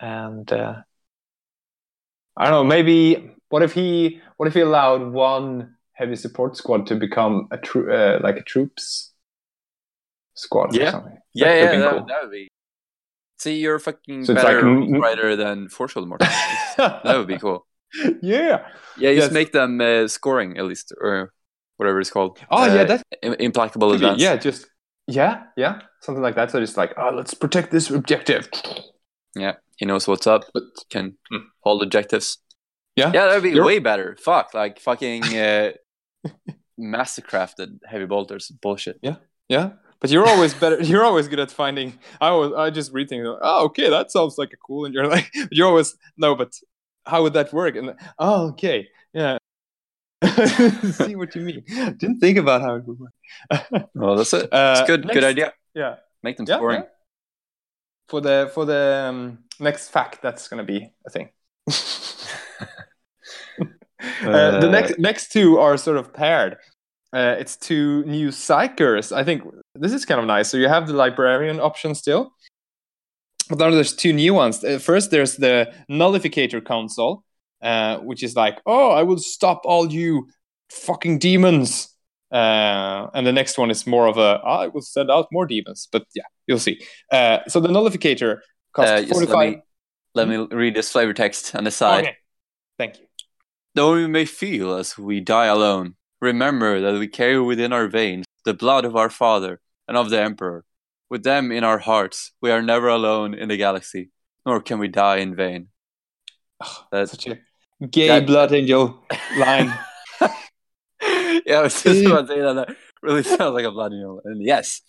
And 0.00 0.50
uh, 0.52 0.76
I 2.36 2.44
don't 2.44 2.52
know. 2.52 2.64
Maybe 2.64 3.32
what 3.48 3.62
if 3.62 3.72
he 3.74 4.20
what 4.36 4.46
if 4.46 4.54
he 4.54 4.60
allowed 4.60 5.12
one 5.12 5.74
heavy 5.94 6.16
support 6.16 6.56
squad 6.56 6.86
to 6.86 6.94
become 6.94 7.48
a 7.50 7.58
tro- 7.58 7.90
uh, 7.92 8.20
like 8.22 8.36
a 8.36 8.42
troops 8.42 9.12
squad? 10.34 10.74
Yeah. 10.74 10.88
or 10.88 10.90
something? 10.92 11.18
Yeah, 11.34 11.46
That 11.46 11.56
yeah, 11.74 11.78
that, 11.80 11.90
cool. 11.90 11.98
would, 12.00 12.08
that 12.08 12.22
would 12.22 12.30
be. 12.30 12.48
See, 13.38 13.56
you're 13.58 13.76
a 13.76 13.80
fucking 13.80 14.24
So 14.26 14.34
better 14.34 14.62
like 14.62 15.00
writer 15.02 15.34
than 15.34 15.68
Forshell 15.68 16.06
Morton. 16.06 16.28
that 16.76 17.02
would 17.04 17.26
be 17.26 17.38
cool. 17.38 17.66
yeah. 18.22 18.66
Yeah, 18.98 19.10
Yes. 19.10 19.24
just 19.24 19.32
make 19.32 19.52
them 19.52 19.80
uh, 19.80 20.08
scoring 20.08 20.58
at 20.58 20.64
least, 20.64 20.92
or 21.00 21.32
whatever 21.80 21.98
it's 22.00 22.10
called. 22.10 22.38
Oh 22.50 22.64
yeah, 22.66 22.82
Uh, 22.82 22.84
that 22.84 23.02
implacable 23.40 23.92
advance. 23.92 24.20
yeah, 24.20 24.36
just 24.36 24.66
yeah, 25.06 25.44
yeah, 25.56 25.80
something 26.02 26.22
like 26.22 26.36
that. 26.36 26.50
So 26.50 26.60
just 26.60 26.76
like, 26.76 26.92
oh, 26.96 27.10
let's 27.18 27.34
protect 27.34 27.70
this 27.72 27.90
objective. 27.90 28.48
Yeah, 29.34 29.54
he 29.78 29.86
knows 29.86 30.06
what's 30.06 30.26
up, 30.26 30.42
But 30.54 30.64
can 30.90 31.16
Hmm. 31.30 31.44
hold 31.64 31.82
objectives. 31.82 32.38
yeah, 32.96 33.10
Yeah, 33.14 33.26
that'd 33.26 33.42
be 33.42 33.50
You're- 33.50 33.66
way 33.66 33.78
better. 33.80 34.16
Fuck, 34.22 34.52
like 34.54 34.78
fucking 34.78 35.22
uh, 35.36 35.70
mastercrafted 36.78 37.78
heavy 37.86 38.06
bolters. 38.06 38.48
Bullshit. 38.62 38.98
yeah. 39.02 39.16
Yeah. 39.48 39.70
But 40.00 40.10
you're 40.10 40.26
always 40.26 40.54
better. 40.54 40.80
You're 40.90 41.04
always 41.04 41.28
good 41.28 41.40
at 41.40 41.50
finding. 41.50 41.98
I 42.20 42.28
always, 42.28 42.52
I 42.54 42.70
just 42.70 42.90
read 42.92 43.08
things. 43.10 43.26
Oh, 43.42 43.64
okay, 43.66 43.90
that 43.90 44.10
sounds 44.10 44.38
like 44.38 44.52
a 44.52 44.56
cool. 44.56 44.84
And 44.86 44.94
you're 44.94 45.06
like, 45.06 45.28
you're 45.50 45.66
always 45.68 45.94
no, 46.16 46.34
but 46.34 46.52
how 47.04 47.22
would 47.22 47.34
that 47.34 47.52
work? 47.52 47.76
And 47.76 47.94
oh, 48.18 48.48
okay, 48.50 48.78
yeah. 48.80 48.99
See 50.92 51.16
what 51.16 51.34
you 51.34 51.42
mean. 51.42 51.64
Didn't 51.96 52.20
think 52.20 52.36
about 52.38 52.60
how 52.62 52.74
it 52.76 52.84
would 52.86 52.98
work. 52.98 53.12
Well, 53.94 54.16
that's 54.16 54.32
it. 54.34 54.52
Uh, 54.52 54.76
It's 54.78 54.86
good. 54.86 55.02
Good 55.02 55.14
next- 55.14 55.24
idea. 55.24 55.52
Yeah. 55.74 55.96
Make 56.22 56.36
them 56.36 56.46
Yeah, 56.48 56.56
scoring. 56.56 56.82
yeah. 56.82 56.88
For 58.08 58.20
the 58.20 58.50
for 58.54 58.64
the 58.66 59.06
um, 59.08 59.38
next 59.60 59.88
fact, 59.90 60.20
that's 60.22 60.48
gonna 60.48 60.64
be 60.64 60.92
a 61.06 61.10
thing. 61.10 61.30
Uh, 64.22 64.60
the 64.60 64.68
Uh, 64.68 64.70
next 64.70 64.98
next 64.98 65.30
two 65.32 65.58
are 65.58 65.76
sort 65.76 65.96
of 65.98 66.12
paired. 66.12 66.56
Uh, 67.12 67.36
it's 67.38 67.56
two 67.56 68.02
new 68.04 68.28
psychers. 68.30 69.12
I 69.14 69.24
think 69.24 69.42
this 69.74 69.92
is 69.92 70.06
kind 70.06 70.18
of 70.20 70.26
nice. 70.26 70.48
So 70.48 70.56
you 70.56 70.68
have 70.68 70.86
the 70.86 70.94
librarian 70.94 71.60
option 71.60 71.94
still, 71.94 72.32
but 73.50 73.58
then 73.58 73.72
there's 73.72 73.94
two 73.94 74.12
new 74.14 74.32
ones. 74.32 74.64
Uh, 74.64 74.78
first, 74.78 75.10
there's 75.10 75.36
the 75.36 75.70
nullificator 75.90 76.64
consul, 76.64 77.24
uh, 77.62 77.98
which 77.98 78.22
is 78.22 78.34
like, 78.36 78.60
oh, 78.66 78.90
I 78.90 79.02
will 79.02 79.18
stop 79.18 79.62
all 79.64 79.90
you 79.90 80.28
fucking 80.70 81.18
demons. 81.18 81.94
Uh, 82.32 83.08
and 83.12 83.26
the 83.26 83.32
next 83.32 83.58
one 83.58 83.70
is 83.70 83.86
more 83.86 84.06
of 84.06 84.16
a, 84.16 84.40
I 84.44 84.68
will 84.68 84.82
send 84.82 85.10
out 85.10 85.26
more 85.32 85.46
demons. 85.46 85.88
But 85.90 86.04
yeah, 86.14 86.22
you'll 86.46 86.58
see. 86.58 86.80
Uh, 87.10 87.38
so 87.48 87.60
the 87.60 87.68
nullificator 87.68 88.38
costs 88.72 88.92
Uh, 88.92 89.00
just 89.00 89.12
45. 89.12 89.36
let 89.36 90.28
me 90.28 90.38
let 90.38 90.50
me 90.50 90.56
read 90.56 90.74
this 90.74 90.90
flavor 90.90 91.12
text 91.12 91.54
on 91.54 91.64
the 91.64 91.70
side. 91.70 92.04
Okay. 92.04 92.16
Thank 92.78 92.98
you. 92.98 93.06
Though 93.74 93.94
we 93.94 94.06
may 94.06 94.24
feel 94.24 94.74
as 94.74 94.96
we 94.98 95.20
die 95.20 95.46
alone, 95.46 95.94
remember 96.20 96.80
that 96.80 96.98
we 96.98 97.08
carry 97.08 97.40
within 97.40 97.72
our 97.72 97.88
veins 97.88 98.24
the 98.44 98.54
blood 98.54 98.84
of 98.84 98.96
our 98.96 99.10
father 99.10 99.60
and 99.86 99.96
of 99.96 100.10
the 100.10 100.20
emperor. 100.20 100.64
With 101.08 101.24
them 101.24 101.50
in 101.52 101.64
our 101.64 101.78
hearts, 101.78 102.32
we 102.40 102.50
are 102.52 102.62
never 102.62 102.88
alone 102.88 103.34
in 103.34 103.48
the 103.48 103.56
galaxy, 103.56 104.10
nor 104.46 104.60
can 104.60 104.78
we 104.78 104.88
die 104.88 105.16
in 105.18 105.34
vain. 105.34 105.68
That's 106.92 107.10
Such 107.10 107.26
a 107.26 107.38
gay 107.90 108.20
blood 108.20 108.52
angel 108.52 109.02
line. 109.38 109.66
yeah, 110.20 111.58
I 111.58 111.62
was 111.62 111.82
just 111.82 112.04
about 112.06 112.26
to 112.28 112.34
say 112.34 112.40
that. 112.40 112.54
That 112.54 112.76
really 113.02 113.22
sounds 113.22 113.54
like 113.54 113.64
a 113.64 113.70
blood 113.70 113.92
angel. 113.92 114.20
And 114.24 114.42
yes, 114.42 114.82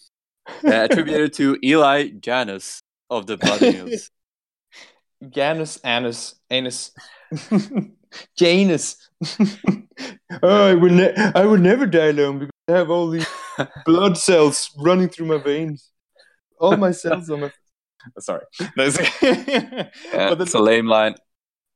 uh, 0.66 0.88
attributed 0.90 1.34
to 1.34 1.58
Eli 1.64 2.10
Janus 2.20 2.82
of 3.10 3.28
the 3.28 3.38
Blood 3.38 3.62
Angels. 3.64 4.10
Janus, 5.30 5.80
Anus, 5.84 6.36
Anus, 6.50 6.92
Janus. 8.38 8.98
oh, 10.42 10.66
I 10.68 10.74
would, 10.74 10.92
ne- 10.92 11.14
I 11.36 11.46
would 11.46 11.62
never 11.62 11.86
die 11.86 12.08
alone 12.08 12.40
because 12.40 12.52
I 12.68 12.72
have 12.78 12.90
all 12.90 13.10
these 13.10 13.28
blood 13.86 14.18
cells 14.18 14.72
running 14.80 15.10
through 15.10 15.28
my 15.28 15.38
veins. 15.38 15.92
All 16.60 16.76
my 16.76 16.92
cells 16.92 17.30
on 17.30 17.42
my. 17.42 17.52
Sorry. 18.20 18.46
That's- 18.76 18.98
Yeah, 19.22 19.90
But 20.30 20.36
the- 20.40 20.46
it's 20.46 20.56
a 20.56 20.60
lame 20.60 20.88
line. 20.88 21.14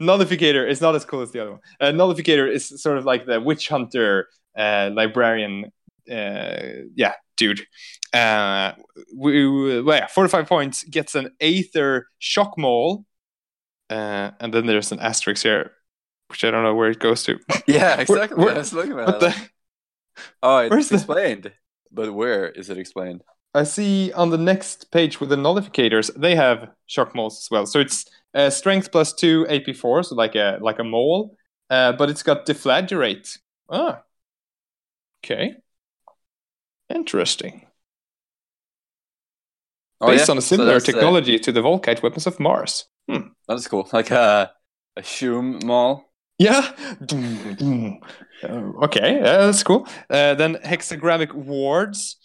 Nullificator 0.00 0.68
is 0.68 0.80
not 0.80 0.94
as 0.94 1.04
cool 1.04 1.20
as 1.20 1.30
the 1.32 1.40
other 1.40 1.50
one. 1.52 1.60
Uh, 1.80 1.86
Nullificator 1.92 2.50
is 2.50 2.80
sort 2.82 2.98
of 2.98 3.04
like 3.04 3.26
the 3.26 3.40
witch 3.40 3.68
hunter 3.68 4.28
uh, 4.56 4.90
librarian. 4.92 5.66
Uh, 6.10 6.84
yeah, 6.94 7.12
dude. 7.36 7.66
Uh, 8.12 8.72
we, 9.14 9.46
we, 9.48 9.82
well, 9.82 9.98
yeah, 9.98 10.06
45 10.06 10.46
points 10.48 10.84
gets 10.84 11.14
an 11.14 11.30
Aether 11.40 12.06
shock 12.18 12.56
maul. 12.56 13.04
Uh, 13.90 14.30
and 14.40 14.52
then 14.54 14.66
there's 14.66 14.92
an 14.92 15.00
asterisk 15.00 15.42
here, 15.42 15.72
which 16.28 16.42
I 16.44 16.50
don't 16.50 16.62
know 16.62 16.74
where 16.74 16.90
it 16.90 16.98
goes 17.00 17.22
to. 17.24 17.38
Yeah, 17.66 18.00
exactly. 18.00 18.42
where- 18.42 18.54
I 18.54 18.58
was 18.58 18.72
looking 18.72 18.98
at 18.98 19.20
the? 19.20 19.34
Oh, 20.42 20.58
it's 20.58 20.70
where's 20.70 20.88
the- 20.88 20.94
explained. 20.96 21.52
But 21.92 22.12
where 22.12 22.48
is 22.50 22.70
it 22.70 22.78
explained? 22.78 23.22
I 23.56 23.62
see 23.62 24.10
on 24.14 24.30
the 24.30 24.38
next 24.38 24.90
page 24.90 25.20
with 25.20 25.28
the 25.28 25.36
nullificators, 25.36 26.10
they 26.20 26.34
have 26.34 26.70
shock 26.86 27.14
mauls 27.14 27.38
as 27.38 27.48
well. 27.52 27.66
So 27.66 27.78
it's 27.78 28.04
uh, 28.34 28.50
strength 28.50 28.92
plus 28.92 29.12
two, 29.12 29.46
AP 29.48 29.72
four, 29.72 30.02
so 30.02 30.14
like 30.14 30.34
a 30.34 30.58
like 30.60 30.78
a 30.78 30.84
maul, 30.84 31.36
uh, 31.70 31.92
but 31.92 32.10
it's 32.10 32.22
got 32.22 32.46
deflagrate. 32.46 33.38
Ah, 33.70 34.02
okay, 35.22 35.56
interesting. 36.88 37.66
Oh, 40.00 40.06
Based 40.08 40.28
yeah. 40.28 40.32
on 40.32 40.38
a 40.38 40.42
So 40.42 40.56
similar 40.56 40.76
uh, 40.76 40.80
technology 40.80 41.38
to 41.38 41.52
the 41.52 41.60
Volkite 41.60 42.02
weapons 42.02 42.26
of 42.26 42.38
Mars. 42.38 42.86
Hmm. 43.08 43.28
that's 43.48 43.68
cool. 43.68 43.88
Like 43.92 44.10
a 44.10 44.52
a 44.96 45.02
Shum 45.02 45.58
mall. 45.64 46.12
Yeah. 46.38 46.72
Uh, 48.42 48.72
okay, 48.84 49.20
that's 49.22 49.62
cool. 49.62 49.86
Uh, 50.10 50.34
then 50.34 50.56
hexagrammic 50.56 51.32
wards. 51.32 52.16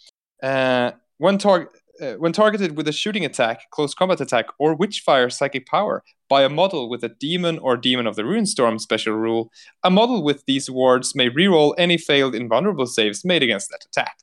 Uh, 0.42 0.92
when, 1.18 1.38
tar- 1.38 1.70
uh, 2.00 2.14
when 2.14 2.32
targeted 2.32 2.76
with 2.76 2.88
a 2.88 2.92
shooting 2.92 3.24
attack, 3.24 3.70
close 3.70 3.94
combat 3.94 4.20
attack, 4.20 4.46
or 4.58 4.76
witchfire 4.76 5.30
psychic 5.32 5.66
power 5.66 6.02
by 6.28 6.42
a 6.42 6.48
model 6.48 6.88
with 6.88 7.02
a 7.04 7.08
demon 7.08 7.58
or 7.58 7.76
demon 7.76 8.06
of 8.06 8.16
the 8.16 8.24
ruinstorm 8.24 8.78
special 8.78 9.14
rule, 9.14 9.50
a 9.82 9.90
model 9.90 10.22
with 10.22 10.44
these 10.46 10.70
wards 10.70 11.14
may 11.14 11.28
reroll 11.28 11.74
any 11.78 11.96
failed 11.98 12.34
invulnerable 12.34 12.86
saves 12.86 13.24
made 13.24 13.42
against 13.42 13.70
that 13.70 13.84
attack. 13.84 14.16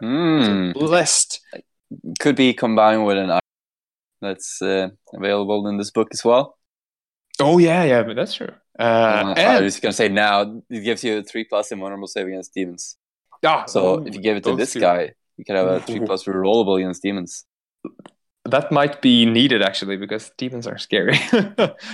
Hmm. 0.00 0.72
Blessed. 0.72 1.40
Could 2.20 2.36
be 2.36 2.54
combined 2.54 3.04
with 3.04 3.18
an 3.18 3.38
that's 4.20 4.62
uh, 4.62 4.88
available 5.12 5.66
in 5.66 5.78
this 5.78 5.90
book 5.90 6.08
as 6.12 6.24
well. 6.24 6.56
Oh 7.40 7.58
yeah, 7.58 7.82
yeah, 7.84 8.02
but 8.04 8.14
that's 8.14 8.34
true. 8.34 8.52
Uh, 8.78 9.34
Uh, 9.36 9.40
I 9.40 9.60
was 9.60 9.80
gonna 9.80 9.92
say 9.92 10.08
now 10.08 10.62
it 10.70 10.80
gives 10.84 11.02
you 11.02 11.18
a 11.18 11.22
three 11.22 11.44
plus 11.44 11.72
invulnerable 11.72 12.06
save 12.06 12.26
against 12.28 12.54
demons. 12.54 12.96
ah, 13.44 13.64
So 13.66 13.80
oh, 14.00 14.06
if 14.06 14.14
you 14.14 14.20
give 14.20 14.36
it 14.36 14.44
to 14.44 14.54
this 14.56 14.72
two. 14.74 14.80
guy, 14.80 15.12
you 15.42 15.44
can 15.44 15.56
have 15.56 15.66
a 15.66 15.80
three 15.80 15.98
plus 16.08 16.24
rerollable 16.24 16.78
against 16.78 17.02
demons. 17.02 17.44
that 18.44 18.70
might 18.70 19.02
be 19.02 19.26
needed 19.26 19.60
actually 19.62 19.96
because 19.96 20.30
demons 20.38 20.66
are 20.68 20.78
scary. 20.78 21.18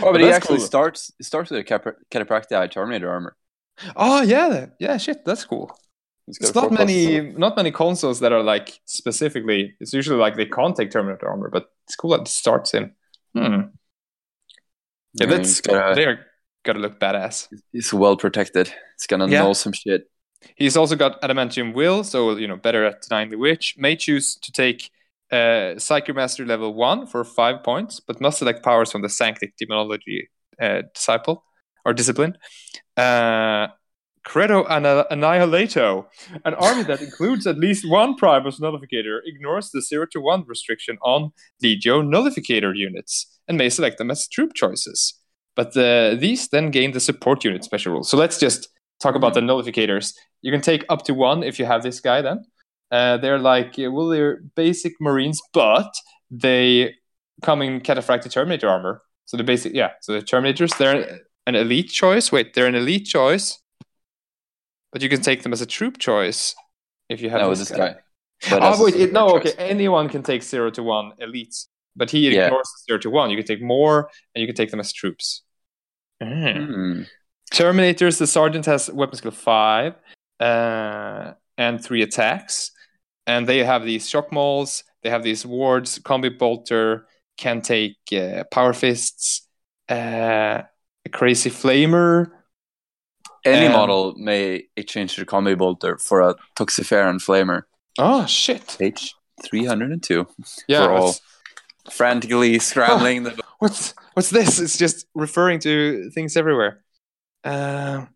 Oh, 0.05 0.13
but 0.13 0.21
he 0.21 0.29
actually 0.31 0.59
cool. 0.59 0.67
starts 0.67 1.11
starts 1.23 1.51
with 1.51 1.61
a 1.61 1.65
Catapr- 1.65 1.97
Cataphractii 2.13 2.71
Terminator 2.71 3.09
armor. 3.11 3.35
Oh 3.97 4.21
yeah, 4.23 4.67
yeah, 4.79 4.99
shit, 4.99 5.25
that's 5.25 5.45
cool. 5.47 5.67
It's 6.27 6.55
not 6.55 6.69
four 6.69 6.69
plus, 6.69 6.79
many, 6.79 7.21
not 7.45 7.57
many 7.57 7.71
consuls 7.71 8.21
that 8.21 8.33
are 8.33 8.43
like 8.43 8.81
specifically. 8.85 9.75
It's 9.81 9.95
usually 9.95 10.19
like 10.19 10.37
they 10.37 10.45
can't 10.47 10.77
take 10.77 10.91
Terminator 10.91 11.27
armor, 11.29 11.49
but 11.51 11.65
it's 11.87 11.97
cool 11.97 12.11
that 12.11 12.21
it 12.23 12.29
starts 12.29 12.75
in. 12.75 12.93
Hmm. 13.35 13.41
Yeah, 13.43 13.63
Yeah, 15.15 15.27
that's 15.27 15.49
he's 15.49 15.61
got 15.63 15.93
a- 15.93 15.95
they're 15.95 16.27
gotta 16.65 16.81
look 16.81 17.01
badass. 17.01 17.49
It's 17.73 17.93
well 17.95 18.17
protected. 18.17 18.67
It's 18.97 19.07
gonna 19.07 19.27
Yeah. 19.29 19.43
know 19.43 19.55
some 19.55 19.73
shit. 19.73 20.03
He's 20.57 20.77
also 20.77 20.97
got 20.97 21.21
adamantium 21.23 21.75
will, 21.75 22.05
so 22.05 22.37
you 22.37 22.47
know 22.47 22.57
better 22.57 22.85
at 22.85 23.03
denying 23.03 23.31
the 23.31 23.37
witch. 23.37 23.77
May 23.79 23.97
choose 23.97 24.37
to 24.37 24.53
take 24.53 24.91
uh, 25.31 25.79
Psychic 25.79 26.15
Master 26.15 26.47
level 26.47 26.75
one 26.75 27.07
for 27.07 27.25
five 27.25 27.63
points, 27.63 28.01
but 28.01 28.21
must 28.21 28.39
select 28.39 28.65
powers 28.65 28.93
from 28.93 29.03
the 29.03 29.09
Sanctic 29.09 29.57
Demonology 29.57 30.29
uh, 30.61 30.83
disciple 30.95 31.45
or 31.85 31.93
discipline. 31.93 32.37
Uh, 32.97 33.69
Credo 34.25 34.65
Annihilato, 34.65 36.07
an 36.45 36.55
army 36.55 36.83
that 36.83 37.01
includes 37.01 37.47
at 37.47 37.57
least 37.59 37.89
one 37.89 38.15
Primus 38.15 38.61
Nullificator, 38.61 39.21
ignores 39.25 39.71
the 39.71 39.81
0 39.81 40.07
to 40.13 40.21
1 40.21 40.45
restriction 40.47 40.99
on 41.01 41.33
Legio 41.65 42.03
Nullificator 42.03 42.77
units 42.77 43.39
and 43.49 43.57
may 43.57 43.71
select 43.71 43.97
them 43.97 44.11
as 44.11 44.29
troop 44.29 44.53
choices. 44.55 45.15
But 45.57 45.75
uh, 45.77 46.15
these 46.15 46.49
then 46.49 46.71
gain 46.71 46.93
the 46.93 47.01
support 47.01 47.43
unit 47.43 47.65
special 47.65 47.93
rule. 47.93 48.05
So 48.05 48.19
let's 48.19 48.39
just 48.39 48.69
talk 49.01 49.15
about 49.15 49.35
the 49.35 49.41
Nullificators. 49.41 50.15
You 50.43 50.53
can 50.53 50.61
take 50.61 50.85
up 50.89 51.05
to 51.05 51.15
one 51.15 51.43
if 51.43 51.59
you 51.59 51.65
have 51.65 51.83
this 51.83 52.01
guy 52.01 52.23
then. 52.23 52.45
Uh, 52.91 53.19
they're 53.19 53.39
like, 53.39 53.75
well, 53.79 54.09
they're 54.09 54.41
basic 54.57 54.95
Marines, 55.01 55.41
but 55.53 55.93
they 56.31 56.95
come 57.43 57.63
in 57.63 57.81
Cataphractii 57.81 58.31
Terminator 58.31 58.69
armor. 58.69 59.03
So 59.27 59.37
the 59.37 59.45
basic, 59.45 59.75
yeah. 59.75 59.91
So 60.01 60.15
the 60.15 60.23
Terminators, 60.23 60.77
they're 60.79 61.21
an 61.47 61.55
elite 61.55 61.91
choice. 61.91 62.33
Wait, 62.33 62.55
they're 62.55 62.67
an 62.67 62.75
elite 62.75 63.07
choice, 63.07 63.59
but 64.93 65.03
you 65.03 65.09
can 65.09 65.21
take 65.21 65.43
them 65.43 65.53
as 65.53 65.61
a 65.61 65.67
troop 65.67 65.99
choice 65.99 66.55
if 67.09 67.21
you 67.21 67.31
have 67.31 67.41
No, 67.41 67.51
this, 67.51 67.69
this 67.69 67.77
guy. 67.77 67.97
But 68.49 68.61
Oh 68.63 68.85
wait, 68.85 68.95
it, 68.95 69.13
no, 69.13 69.29
super 69.29 69.49
okay. 69.49 69.53
Anyone 69.59 70.09
can 70.09 70.23
take 70.23 70.43
zero 70.43 70.71
to 70.71 70.83
one 70.83 71.13
elites, 71.21 71.67
but 71.97 72.11
he 72.11 72.29
ignores 72.29 72.69
the 72.69 72.93
zero 72.93 72.99
to 73.01 73.11
one. 73.11 73.31
You 73.31 73.37
can 73.37 73.47
take 73.47 73.61
more, 73.61 74.11
and 74.35 74.41
you 74.41 74.47
can 74.47 74.55
take 74.55 74.71
them 74.71 74.81
as 74.81 74.93
troops. 74.93 75.43
Hmm. 76.23 77.03
Terminators, 77.53 78.19
the 78.19 78.27
sergeant 78.27 78.67
has 78.67 78.91
weapon 78.91 79.17
skill 79.17 79.31
five 79.31 79.95
uh, 80.41 81.33
and 81.57 81.83
three 81.83 82.03
attacks, 82.03 82.71
and 83.27 83.47
they 83.47 83.65
have 83.65 83.85
these 83.85 84.09
shock 84.09 84.33
mauls. 84.33 84.85
They 85.03 85.11
have 85.11 85.23
these 85.23 85.47
wards. 85.47 85.99
Combi 86.01 86.37
bolter 86.37 87.07
can 87.37 87.63
take 87.63 87.97
uh, 88.13 88.45
power 88.53 88.73
fists. 88.73 89.47
Uh, 89.89 90.63
a 91.05 91.09
crazy 91.11 91.51
flamer. 91.51 92.31
Any 93.45 93.67
Um, 93.67 93.73
model 93.73 94.15
may 94.19 94.65
exchange 94.77 95.17
their 95.17 95.25
combi 95.25 95.57
bolter 95.57 95.97
for 95.99 96.21
a 96.21 96.35
Toxiferan 96.57 97.17
flamer. 97.21 97.63
Oh 97.99 98.27
shit! 98.27 98.77
Page 98.79 99.15
302. 99.45 100.27
Yeah, 100.67 100.85
For 100.85 100.93
all. 100.93 101.15
Frantically 101.91 102.59
scrambling 102.59 103.23
the 103.23 103.41
what's 103.61 103.95
what's 104.13 104.29
this? 104.31 104.59
It's 104.59 104.77
just 104.77 105.07
referring 105.15 105.61
to 105.61 106.11
things 106.11 106.37
everywhere. 106.37 106.85
Uh, 107.45 108.07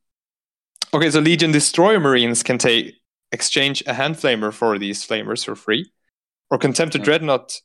okay, 0.93 1.11
so 1.11 1.21
Legion 1.21 1.53
Destroyer 1.53 2.01
Marines 2.01 2.43
can 2.43 2.59
take 2.59 2.95
exchange 3.31 3.83
a 3.87 3.95
hand 3.95 4.17
flamer 4.17 4.53
for 4.53 4.79
these 4.79 5.07
flamers 5.07 5.45
for 5.45 5.55
free, 5.55 5.91
or 6.51 6.59
Contemptor 6.59 6.99
Yeah. 6.99 7.05
Dreadnought 7.05 7.61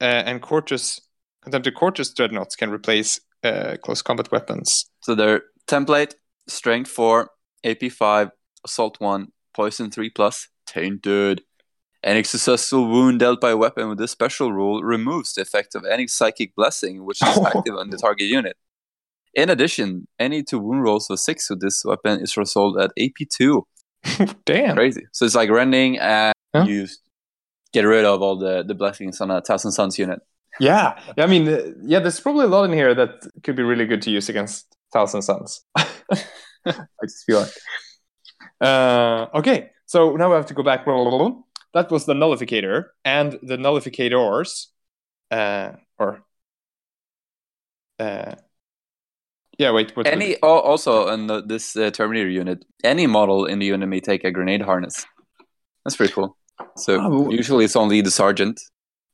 uh, 0.00 0.04
and 0.04 0.40
Cortus 0.40 1.00
Contemptor 1.44 1.74
Cortus 1.74 2.12
Dreadnoughts 2.12 2.56
can 2.56 2.70
replace 2.70 3.20
uh, 3.42 3.76
close 3.82 4.02
combat 4.02 4.30
weapons. 4.32 4.86
So 5.00 5.14
their 5.14 5.42
template, 5.66 6.14
strength 6.48 6.90
4, 6.90 7.28
AP 7.64 7.90
5, 7.90 8.30
assault 8.64 9.00
1, 9.00 9.28
poison 9.52 9.90
3 9.90 10.10
plus, 10.10 10.48
tainted. 10.66 11.42
Any 12.02 12.22
successful 12.22 12.86
wound 12.86 13.20
dealt 13.20 13.40
by 13.40 13.50
a 13.50 13.56
weapon 13.56 13.88
with 13.88 13.98
this 13.98 14.10
special 14.10 14.52
rule 14.52 14.82
removes 14.82 15.34
the 15.34 15.42
effect 15.42 15.74
of 15.74 15.84
any 15.84 16.06
psychic 16.06 16.54
blessing 16.54 17.04
which 17.04 17.22
is 17.22 17.38
active 17.46 17.74
on 17.74 17.90
the 17.90 17.96
target 17.96 18.26
unit. 18.26 18.56
In 19.36 19.50
addition, 19.50 20.06
any 20.18 20.42
two 20.42 20.58
wound 20.58 20.82
rolls 20.82 21.10
of 21.10 21.18
6 21.18 21.50
with 21.50 21.60
this 21.60 21.84
weapon 21.84 22.20
is 22.20 22.36
resolved 22.36 22.80
at 22.80 22.90
AP2. 22.98 23.62
Damn. 24.44 24.76
Crazy. 24.76 25.02
So 25.12 25.24
it's 25.24 25.34
like 25.34 25.50
rending 25.50 25.98
and 25.98 26.34
Huh? 26.54 26.64
you 26.68 26.86
get 27.72 27.82
rid 27.82 28.04
of 28.04 28.22
all 28.22 28.38
the, 28.38 28.62
the 28.62 28.74
blessings 28.74 29.20
on 29.20 29.30
a 29.30 29.40
Thousand 29.40 29.72
Suns 29.72 29.98
unit. 29.98 30.20
Yeah, 30.60 30.96
I 31.18 31.26
mean, 31.26 31.48
uh, 31.48 31.72
yeah, 31.82 31.98
there's 31.98 32.20
probably 32.20 32.44
a 32.44 32.48
lot 32.48 32.62
in 32.64 32.72
here 32.72 32.94
that 32.94 33.26
could 33.42 33.56
be 33.56 33.64
really 33.64 33.86
good 33.86 34.02
to 34.02 34.10
use 34.12 34.28
against 34.28 34.66
Thousand 34.92 35.22
Suns. 35.22 35.62
I 35.76 35.84
just 37.02 37.24
feel 37.26 37.40
like. 37.40 37.50
Uh, 38.60 39.26
okay, 39.34 39.70
so 39.86 40.14
now 40.14 40.28
we 40.28 40.36
have 40.36 40.46
to 40.46 40.54
go 40.54 40.62
back. 40.62 40.84
That 40.84 41.90
was 41.90 42.06
the 42.06 42.14
nullificator 42.14 42.84
and 43.04 43.32
the 43.42 43.56
nullificators, 43.56 44.66
uh, 45.32 45.72
or 45.98 46.22
uh, 47.98 48.36
yeah. 49.58 49.70
Wait, 49.72 49.96
what? 49.96 50.06
Any 50.06 50.36
al- 50.42 50.60
also 50.60 51.08
on 51.08 51.26
the, 51.26 51.42
this 51.42 51.76
uh, 51.76 51.90
Terminator 51.90 52.28
unit, 52.28 52.64
any 52.82 53.06
model 53.06 53.46
in 53.46 53.58
the 53.58 53.66
unit 53.66 53.88
may 53.88 54.00
take 54.00 54.24
a 54.24 54.30
grenade 54.30 54.62
harness. 54.62 55.06
That's 55.84 55.96
pretty 55.96 56.12
cool. 56.12 56.36
So 56.76 56.98
Oh. 57.00 57.30
usually 57.30 57.64
it's 57.64 57.76
only 57.76 58.00
the 58.00 58.10
sergeant. 58.10 58.60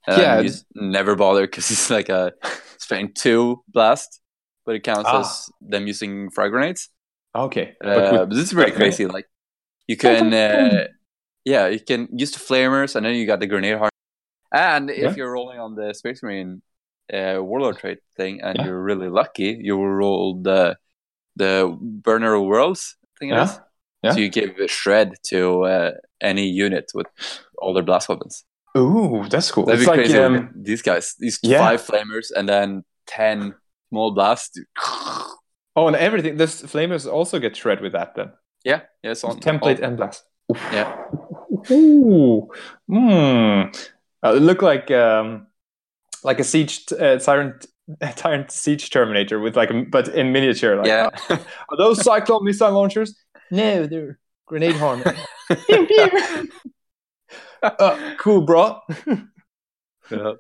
Yeah. 0.09 0.41
you 0.41 0.51
never 0.75 1.15
bother 1.15 1.43
because 1.47 1.71
it's 1.71 1.91
like 1.91 2.09
a 2.09 2.33
strength 2.79 3.15
two 3.15 3.63
blast, 3.69 4.21
but 4.67 4.75
it 4.75 4.83
counts 4.83 5.05
Ah. 5.07 5.21
as 5.21 5.51
them 5.61 5.87
using 5.87 6.31
frag 6.31 6.51
grenades. 6.51 6.89
Okay, 7.35 7.77
Uh, 7.85 8.25
this 8.25 8.39
is 8.39 8.53
pretty 8.53 8.73
crazy. 8.73 9.07
Like 9.07 9.27
you 9.87 9.97
can, 9.97 10.33
uh, 10.35 10.87
yeah, 11.45 11.69
you 11.69 11.79
can 11.79 12.09
use 12.13 12.33
the 12.33 12.41
flamers, 12.41 12.97
and 12.97 13.05
then 13.07 13.15
you 13.15 13.27
got 13.27 13.39
the 13.41 13.47
grenade 13.47 13.75
harness. 13.75 13.91
And 14.53 14.91
if 14.91 14.99
Yeah. 14.99 15.15
you're 15.17 15.31
rolling 15.33 15.61
on 15.61 15.77
the 15.77 15.95
Space 15.95 16.23
Marine 16.25 16.63
uh, 17.13 17.43
Warlord 17.43 17.79
trade 17.79 17.99
thing, 18.17 18.41
and 18.43 18.57
Yeah. 18.57 18.67
you're 18.67 18.83
really 18.83 19.09
lucky, 19.09 19.59
you 19.61 19.77
roll 19.83 20.41
the 20.43 20.77
the 21.37 21.77
Burner 21.81 22.35
of 22.35 22.45
Worlds 22.45 22.97
thing. 23.19 23.31
it 23.31 23.35
Yeah. 23.35 23.57
Yeah. 24.03 24.13
So 24.13 24.19
you 24.19 24.29
give 24.31 24.59
a 24.59 24.67
shred 24.67 25.15
to 25.25 25.65
uh, 25.65 25.91
any 26.21 26.47
unit 26.49 26.91
with 26.95 27.07
all 27.59 27.75
their 27.75 27.83
blast 27.83 28.09
weapons. 28.09 28.45
Ooh, 28.77 29.27
that's 29.29 29.51
cool. 29.51 29.67
That'd 29.67 29.81
it's 29.81 29.91
be 29.91 29.97
like 29.97 30.07
crazy. 30.07 30.19
um, 30.19 30.51
these 30.55 30.81
guys, 30.83 31.15
these 31.19 31.39
yeah. 31.43 31.59
five 31.59 31.83
flamers, 31.83 32.31
and 32.35 32.49
then 32.49 32.85
ten 33.07 33.55
small 33.91 34.13
blasts. 34.13 34.59
oh, 35.77 35.87
and 35.89 35.97
everything. 35.97 36.37
This 36.37 36.63
flamers 36.63 37.07
also 37.11 37.39
get 37.39 37.57
shred 37.57 37.81
with 37.81 37.93
that 37.93 38.15
then. 38.15 38.33
Yeah, 38.65 38.83
yeah, 39.03 39.11
it's 39.13 39.25
on 39.25 39.41
Template 39.41 39.81
and 39.81 39.97
blast. 39.97 40.25
Yeah. 40.73 40.97
Ooh. 41.71 42.49
Hmm. 42.89 43.71
Uh, 44.23 44.35
it 44.37 44.43
look 44.43 44.63
like 44.63 44.91
um, 44.91 45.47
like 46.25 46.41
a 46.41 46.45
siege 46.45 46.85
uh, 46.99 47.19
tyrant 47.19 47.67
tyrant 48.17 48.51
siege 48.51 48.91
terminator 48.91 49.41
with 49.41 49.57
like 49.57 49.71
a, 49.71 49.85
but 49.85 50.09
in 50.09 50.33
miniature. 50.33 50.77
Like, 50.77 50.87
yeah. 50.87 51.11
"Oh, 51.29 51.45
are 51.71 51.77
those 51.77 52.03
cyclone 52.03 52.45
missile 52.45 52.73
launchers? 52.73 53.15
No, 53.51 53.87
they're 53.87 54.19
grenade 54.47 54.77
pew. 54.77 55.05
uh, 57.63 58.15
cool, 58.19 58.43
bro. 58.43 58.81
yeah. 60.11 60.33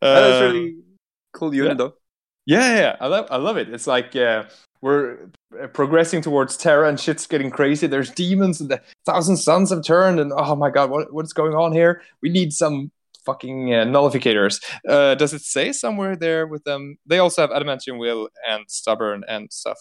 Uh, 0.00 0.20
That's 0.20 0.52
really 0.52 0.76
cool 1.32 1.54
unit, 1.54 1.72
yeah. 1.72 1.74
though. 1.74 1.94
Yeah, 2.44 2.76
yeah, 2.76 2.96
I 3.00 3.06
love, 3.06 3.28
I 3.30 3.36
love 3.36 3.56
it. 3.56 3.68
It's 3.68 3.86
like 3.86 4.16
uh, 4.16 4.44
we're 4.80 5.30
uh, 5.60 5.68
progressing 5.68 6.22
towards 6.22 6.56
Terra, 6.56 6.88
and 6.88 6.98
shit's 6.98 7.26
getting 7.26 7.50
crazy. 7.50 7.86
There's 7.86 8.10
demons, 8.10 8.60
and 8.60 8.68
the 8.68 8.80
thousand 9.06 9.36
suns 9.36 9.70
have 9.70 9.84
turned, 9.84 10.18
and 10.18 10.32
oh 10.34 10.56
my 10.56 10.70
god, 10.70 10.90
what 10.90 11.12
what's 11.12 11.32
going 11.32 11.54
on 11.54 11.72
here? 11.72 12.02
We 12.20 12.30
need 12.30 12.52
some 12.52 12.90
fucking 13.24 13.72
uh, 13.74 13.84
nullificators. 13.84 14.62
Uh, 14.88 15.14
does 15.14 15.32
it 15.34 15.42
say 15.42 15.72
somewhere 15.72 16.16
there 16.16 16.46
with 16.46 16.64
them? 16.64 16.96
They 17.06 17.18
also 17.18 17.42
have 17.42 17.50
adamantium 17.50 17.98
will 17.98 18.28
and 18.48 18.64
stubborn 18.68 19.24
and 19.28 19.52
stuff. 19.52 19.78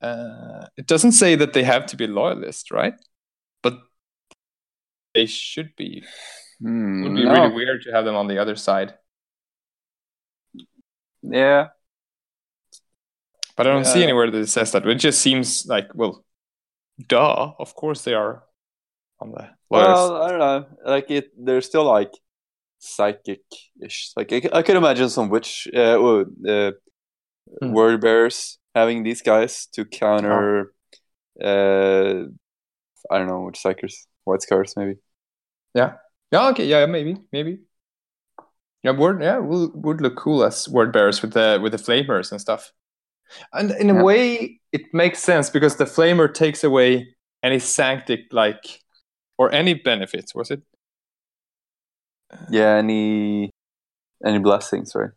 Uh, 0.00 0.66
it 0.76 0.86
doesn't 0.86 1.12
say 1.12 1.36
that 1.36 1.52
they 1.52 1.62
have 1.62 1.86
to 1.86 1.96
be 1.96 2.06
loyalist, 2.06 2.70
right? 2.70 2.94
But 3.62 3.78
they 5.14 5.26
should 5.26 5.74
be. 5.76 5.98
It 5.98 6.04
Hmm, 6.60 7.02
would 7.02 7.14
be 7.14 7.24
no. 7.24 7.32
really 7.32 7.54
weird 7.54 7.82
to 7.82 7.92
have 7.92 8.04
them 8.04 8.16
on 8.16 8.28
the 8.28 8.38
other 8.38 8.56
side. 8.56 8.94
Yeah. 11.22 11.70
But 13.56 13.66
I 13.66 13.70
don't 13.70 13.84
see 13.84 14.02
anywhere 14.02 14.30
that 14.30 14.38
it 14.38 14.46
says 14.48 14.72
that. 14.72 14.86
It 14.86 14.94
just 14.96 15.20
seems 15.20 15.66
like, 15.66 15.88
well, 15.94 16.24
duh. 17.08 17.52
Of 17.58 17.74
course 17.74 18.02
they 18.02 18.14
are 18.14 18.44
on 19.20 19.32
the 19.32 19.50
lowest. 19.70 20.12
Well, 20.12 20.22
I 20.22 20.30
don't 20.30 20.38
know. 20.38 20.66
Like 20.84 21.10
it, 21.10 21.30
they're 21.36 21.60
still 21.60 21.84
like 21.84 22.12
psychic-ish. 22.82 24.12
Like 24.16 24.32
I 24.52 24.62
could 24.62 24.76
imagine 24.76 25.08
some 25.08 25.28
witch, 25.30 25.68
uh, 25.74 25.98
uh, 26.48 26.72
Hmm. 27.60 27.72
word 27.72 28.00
bearers 28.00 28.58
having 28.74 29.02
these 29.02 29.20
guys 29.20 29.66
to 29.74 29.84
counter. 29.84 30.72
Uh, 31.42 32.30
I 33.10 33.18
don't 33.18 33.26
know 33.26 33.42
which 33.42 33.58
psychers, 33.62 33.94
white 34.24 34.42
scars 34.42 34.74
maybe. 34.76 34.96
yeah. 35.74 35.94
Yeah. 36.30 36.48
Okay. 36.50 36.66
Yeah. 36.66 36.86
Maybe. 36.86 37.16
Maybe. 37.32 37.58
Yeah. 38.82 38.92
Word. 38.92 39.20
Yeah. 39.22 39.38
Would 39.38 39.70
would 39.74 40.00
look 40.00 40.16
cool 40.16 40.44
as 40.44 40.68
word 40.68 40.92
bearers 40.92 41.20
with 41.20 41.32
the 41.34 41.58
with 41.62 41.72
the 41.72 41.78
flamers 41.78 42.30
and 42.32 42.40
stuff. 42.40 42.72
And 43.52 43.70
in 43.72 43.90
a 43.90 44.02
way, 44.04 44.60
it 44.72 44.82
makes 44.94 45.18
sense 45.22 45.50
because 45.50 45.76
the 45.76 45.84
flamer 45.84 46.32
takes 46.32 46.64
away 46.64 47.14
any 47.42 47.58
sanctic 47.58 48.20
like 48.32 48.80
or 49.36 49.52
any 49.52 49.74
benefits. 49.74 50.34
Was 50.34 50.50
it? 50.50 50.62
Yeah. 52.50 52.76
Any 52.76 53.50
any 54.24 54.38
blessings, 54.38 54.94
right? 54.94 55.10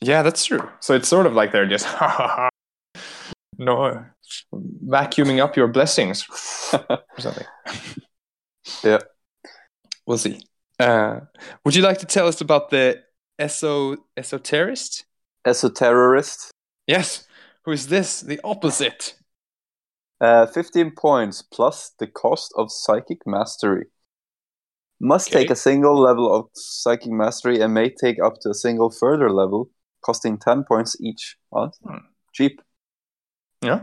Yeah, 0.00 0.22
that's 0.22 0.44
true. 0.44 0.68
So 0.80 0.94
it's 0.94 1.08
sort 1.08 1.26
of 1.26 1.34
like 1.34 1.52
they're 1.52 1.68
just 1.68 1.86
no 3.58 4.04
vacuuming 4.84 5.42
up 5.42 5.56
your 5.56 5.68
blessings 5.68 6.26
or 6.72 6.98
something. 7.18 7.46
Yeah. 8.82 8.98
We'll 10.06 10.18
see. 10.18 10.42
Uh, 10.78 11.20
would 11.64 11.76
you 11.76 11.82
like 11.82 11.98
to 11.98 12.06
tell 12.06 12.26
us 12.26 12.40
about 12.40 12.70
the 12.70 13.02
eso 13.38 13.96
esoterist? 14.16 15.04
Esoterrorist. 15.46 16.50
Yes. 16.86 17.26
Who 17.64 17.72
is 17.72 17.86
this? 17.86 18.20
The 18.20 18.40
opposite. 18.42 19.14
Uh, 20.20 20.46
15 20.46 20.92
points 20.92 21.42
plus 21.42 21.92
the 21.98 22.06
cost 22.06 22.52
of 22.56 22.70
psychic 22.70 23.18
mastery. 23.26 23.86
Must 25.04 25.26
Okay. 25.28 25.40
take 25.40 25.50
a 25.50 25.56
single 25.56 25.98
level 25.98 26.32
of 26.32 26.46
psychic 26.54 27.10
mastery 27.10 27.60
and 27.60 27.74
may 27.74 27.90
take 27.90 28.22
up 28.22 28.34
to 28.42 28.50
a 28.50 28.54
single 28.54 28.88
further 28.90 29.28
level, 29.30 29.68
costing 30.00 30.38
10 30.38 30.62
points 30.64 30.96
each. 31.00 31.36
Oh, 31.52 31.70
Hmm. 31.84 32.06
cheap. 32.32 32.62
Yeah. 33.62 33.80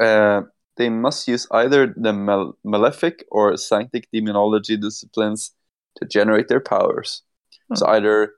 Uh, 0.00 0.42
they 0.78 0.88
must 0.88 1.28
use 1.28 1.46
either 1.50 1.92
the 1.94 2.12
mal- 2.12 2.56
malefic 2.64 3.24
or 3.30 3.56
sanctic 3.58 4.08
demonology 4.12 4.76
disciplines 4.78 5.54
to 5.96 6.06
generate 6.06 6.48
their 6.48 6.60
powers. 6.60 7.22
Hmm. 7.68 7.76
So 7.76 7.86
either 7.88 8.32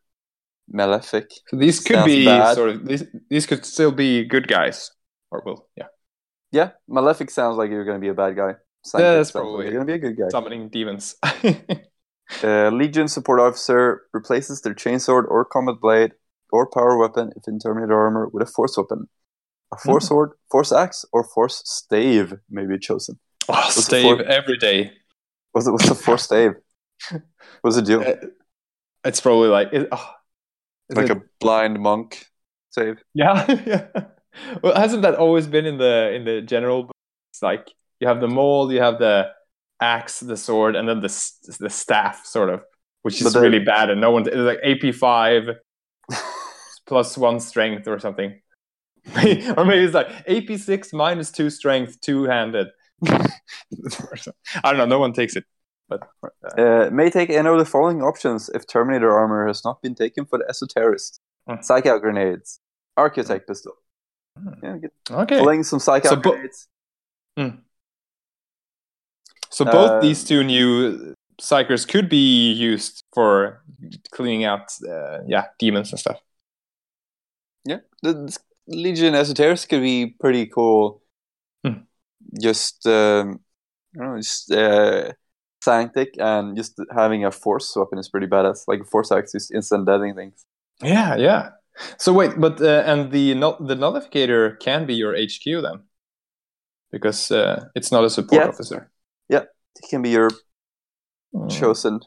malefic. 0.69 1.31
So 1.49 1.57
these 1.57 1.79
could 1.81 2.05
be 2.05 2.25
bad. 2.25 2.55
sort 2.57 2.71
of 2.71 2.85
these. 2.87 3.05
These 3.31 3.47
could 3.47 3.65
still 3.65 3.93
be 3.93 4.25
good 4.25 4.49
guys, 4.49 4.91
or 5.31 5.43
will 5.47 5.69
yeah, 5.77 5.87
Yeah, 6.51 6.71
malefic 6.89 7.31
sounds 7.31 7.57
like 7.59 7.71
you're 7.71 7.85
going 7.85 8.01
to 8.01 8.05
be 8.05 8.09
a 8.11 8.15
bad 8.15 8.35
guy. 8.35 8.55
that's 8.83 8.91
sounds 8.91 9.31
probably 9.31 9.53
like 9.55 9.73
you're 9.73 9.85
going 9.85 9.87
to 9.87 9.93
be 9.93 9.99
a 10.01 10.11
good 10.11 10.17
guy. 10.19 10.29
summoning 10.31 10.69
demons. 10.69 11.15
Uh, 12.43 12.71
Legion 12.71 13.09
support 13.09 13.41
officer 13.41 14.03
replaces 14.13 14.63
their 14.63 14.75
chainsword 14.75 15.25
or 15.29 15.45
combat 15.45 15.81
blade 15.81 16.13
or 16.51 16.69
power 16.69 16.97
weapon 16.97 17.33
if 17.37 17.47
in 17.47 17.59
Terminator 17.59 18.01
armor 18.01 18.29
with 18.33 18.49
a 18.49 18.51
force 18.51 18.77
weapon. 18.77 19.09
A 19.73 19.77
force 19.77 20.05
mm. 20.05 20.09
sword, 20.09 20.31
force 20.51 20.73
axe, 20.73 21.05
or 21.13 21.25
force 21.25 21.63
stave 21.65 22.35
may 22.49 22.65
be 22.65 22.79
chosen. 22.79 23.19
Oh, 23.49 23.55
what's 23.55 23.85
stave 23.85 24.21
every 24.21 24.57
day. 24.57 24.93
What's, 25.53 25.67
it, 25.67 25.73
what's 25.73 25.89
the 25.89 25.95
force 25.95 26.23
stave? 26.25 26.53
What's 27.61 27.77
it 27.77 27.85
do? 27.85 28.03
Uh, 28.03 28.17
it's 29.05 29.21
probably 29.21 29.49
like 29.49 29.73
it, 29.73 29.89
oh, 29.93 30.11
like 30.91 31.11
it... 31.11 31.17
a 31.17 31.23
blind 31.41 31.79
monk 31.79 32.27
save. 32.71 33.03
Yeah, 33.15 33.45
yeah. 33.67 33.87
Well, 34.63 34.75
hasn't 34.75 35.03
that 35.03 35.15
always 35.15 35.47
been 35.47 35.67
in 35.67 35.79
the 35.79 36.13
in 36.15 36.25
the 36.25 36.41
general? 36.41 36.91
It's 37.33 37.43
like 37.43 37.71
you 38.01 38.09
have 38.09 38.21
the 38.21 38.29
mold, 38.29 38.73
you 38.73 38.81
have 38.81 38.99
the 38.99 39.31
axe, 39.85 40.21
the 40.21 40.37
sword, 40.37 40.77
and 40.77 40.89
then 40.89 41.01
the 41.01 41.13
the 41.61 41.71
staff, 41.71 42.25
sort 42.25 42.51
of, 42.51 42.63
which 43.03 43.21
is 43.21 43.33
then, 43.33 43.43
really 43.43 43.59
bad, 43.59 43.91
and 43.91 44.01
no 44.01 44.11
one. 44.11 44.27
It's 44.27 44.37
like 44.37 44.61
AP 44.65 44.95
five 44.95 45.45
plus 46.87 47.19
one 47.19 47.41
strength 47.41 47.87
or 47.87 47.99
something, 47.99 48.41
or 49.57 49.65
maybe 49.65 49.85
it's 49.85 49.95
like 49.95 50.09
AP 50.27 50.59
six 50.59 50.93
minus 50.93 51.31
two 51.31 51.51
strength, 51.51 52.01
two 52.01 52.25
handed. 52.25 52.69
I 53.09 54.71
don't 54.71 54.79
know. 54.79 54.87
No 54.87 54.99
one 54.99 55.13
takes 55.13 55.37
it. 55.37 55.45
But 55.89 56.01
uh, 56.23 56.63
uh, 56.63 56.91
may 56.91 57.11
take 57.11 57.29
any 57.31 57.49
of 57.49 57.59
the 57.59 57.65
following 57.67 58.03
options 58.03 58.49
if 58.55 58.67
Terminator 58.67 59.13
armor 59.13 59.47
has 59.47 59.65
not 59.65 59.83
been 59.83 59.95
taken 59.95 60.25
for 60.25 60.39
the 60.39 60.45
esoterist. 60.45 61.21
Mm. 61.49 61.63
Psych 61.63 61.87
out 61.87 62.01
grenades, 62.01 62.61
archeotech 62.99 63.47
pistol. 63.47 63.75
Mm. 64.39 64.81
Yeah, 65.11 65.17
okay. 65.19 65.39
Pulling 65.39 65.63
some 65.63 65.79
psych 65.79 66.07
out 66.07 66.11
so 66.11 66.17
grenades. 66.17 66.69
Mm. 67.39 67.59
So 69.55 69.65
both 69.65 69.91
uh, 69.91 70.01
these 70.01 70.25
two 70.25 70.43
new 70.43 71.15
psychers 71.41 71.87
could 71.87 72.09
be 72.09 72.53
used 72.53 73.05
for 73.15 73.63
cleaning 74.11 74.45
out, 74.45 74.73
uh, 74.89 75.19
yeah, 75.29 75.45
demons 75.61 75.93
and 75.93 76.01
stuff. 76.01 76.19
Yeah, 77.65 77.79
the 78.03 78.37
Legion 78.67 79.15
Esoterist 79.15 79.69
could 79.69 79.81
be 79.81 80.17
pretty 80.19 80.47
cool. 80.47 81.03
Hmm. 81.65 81.85
Just, 82.43 82.85
um, 82.89 83.39
I 83.95 83.99
don't 83.99 84.15
know, 84.15 84.21
just 84.21 84.51
uh, 84.51 85.13
Sanctic 85.63 86.15
and 86.19 86.57
just 86.57 86.75
having 86.93 87.25
a 87.25 87.31
force 87.31 87.77
weapon 87.77 87.99
is 87.99 88.09
pretty 88.09 88.27
badass. 88.27 88.65
Like 88.67 88.85
force 88.85 89.13
axe 89.13 89.37
instant 89.55 89.87
deading 89.87 90.17
things. 90.17 90.45
Yeah, 90.83 91.15
yeah. 91.15 91.51
So 91.99 92.13
wait, 92.13 92.33
but 92.39 92.61
uh, 92.61 92.83
and 92.87 93.13
the 93.13 93.35
the 93.61 93.77
nullificator 93.77 94.59
can 94.59 94.85
be 94.85 94.95
your 94.95 95.15
HQ 95.15 95.45
then, 95.45 95.85
because 96.91 97.31
uh, 97.31 97.67
it's 97.77 97.93
not 97.93 98.03
a 98.03 98.11
support 98.11 98.43
yeah. 98.43 98.49
officer. 98.49 98.91
He 99.81 99.89
can 99.89 100.03
be 100.03 100.11
your 100.11 100.31
mm. 101.35 101.51
chosen 101.51 102.01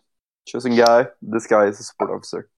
chosen 0.47 0.75
guy. 0.75 1.07
This 1.21 1.47
guy 1.47 1.65
is 1.65 1.79
a 1.79 1.83
support 1.83 2.11
officer. 2.11 2.49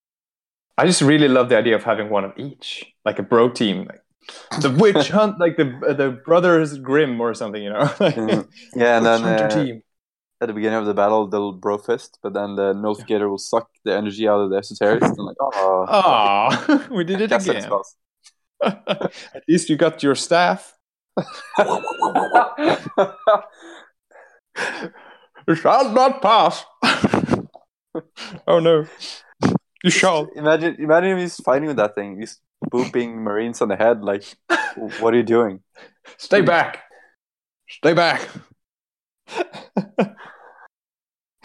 I 0.77 0.85
just 0.85 1.01
really 1.01 1.27
love 1.27 1.49
the 1.49 1.57
idea 1.57 1.75
of 1.75 1.83
having 1.83 2.09
one 2.09 2.23
of 2.23 2.31
each, 2.37 2.85
like 3.03 3.19
a 3.19 3.23
bro 3.23 3.49
team, 3.49 3.85
like 3.85 4.01
the 4.61 4.69
witch 4.69 5.09
hunt, 5.17 5.39
like 5.39 5.57
the 5.57 5.65
the 5.97 6.21
brothers 6.23 6.77
Grimm 6.77 7.19
or 7.19 7.33
something, 7.33 7.61
you 7.61 7.69
know. 7.69 7.79
mm. 7.99 8.47
Yeah, 8.75 8.97
and 8.97 9.05
then 9.05 9.23
uh, 9.23 9.49
team. 9.49 9.81
at 10.39 10.47
the 10.47 10.53
beginning 10.53 10.79
of 10.79 10.85
the 10.85 10.93
battle, 10.93 11.27
they'll 11.27 11.51
bro 11.51 11.77
fist, 11.77 12.17
but 12.23 12.33
then 12.33 12.55
the 12.55 12.73
nullificator 12.73 13.19
yeah. 13.19 13.25
will 13.25 13.37
suck 13.37 13.69
the 13.83 13.93
energy 13.93 14.27
out 14.27 14.39
of 14.39 14.49
the 14.51 14.57
esoterist, 14.57 15.17
and 15.17 15.25
like, 15.25 15.35
oh, 15.41 15.85
oh, 16.69 16.87
we 16.91 17.03
did 17.03 17.21
it 17.21 17.31
again. 17.31 17.69
At 18.61 19.43
least 19.47 19.69
you 19.69 19.75
got 19.75 20.01
your 20.01 20.15
staff. 20.15 20.77
You 25.47 25.55
shall 25.55 25.91
not 25.91 26.21
pass. 26.21 26.63
oh 28.47 28.59
no. 28.59 28.85
You 29.83 29.89
shall. 29.89 30.27
Imagine, 30.35 30.75
imagine 30.77 31.11
if 31.11 31.19
he's 31.19 31.37
fighting 31.37 31.67
with 31.67 31.77
that 31.77 31.95
thing. 31.95 32.19
He's 32.19 32.39
booping 32.71 33.15
Marines 33.15 33.61
on 33.61 33.69
the 33.69 33.75
head. 33.75 34.01
Like, 34.01 34.23
what 34.99 35.13
are 35.13 35.17
you 35.17 35.23
doing? 35.23 35.61
Stay 36.17 36.41
back. 36.41 36.83
Stay 37.67 37.93
back. 37.93 38.27
uh, 39.97 40.13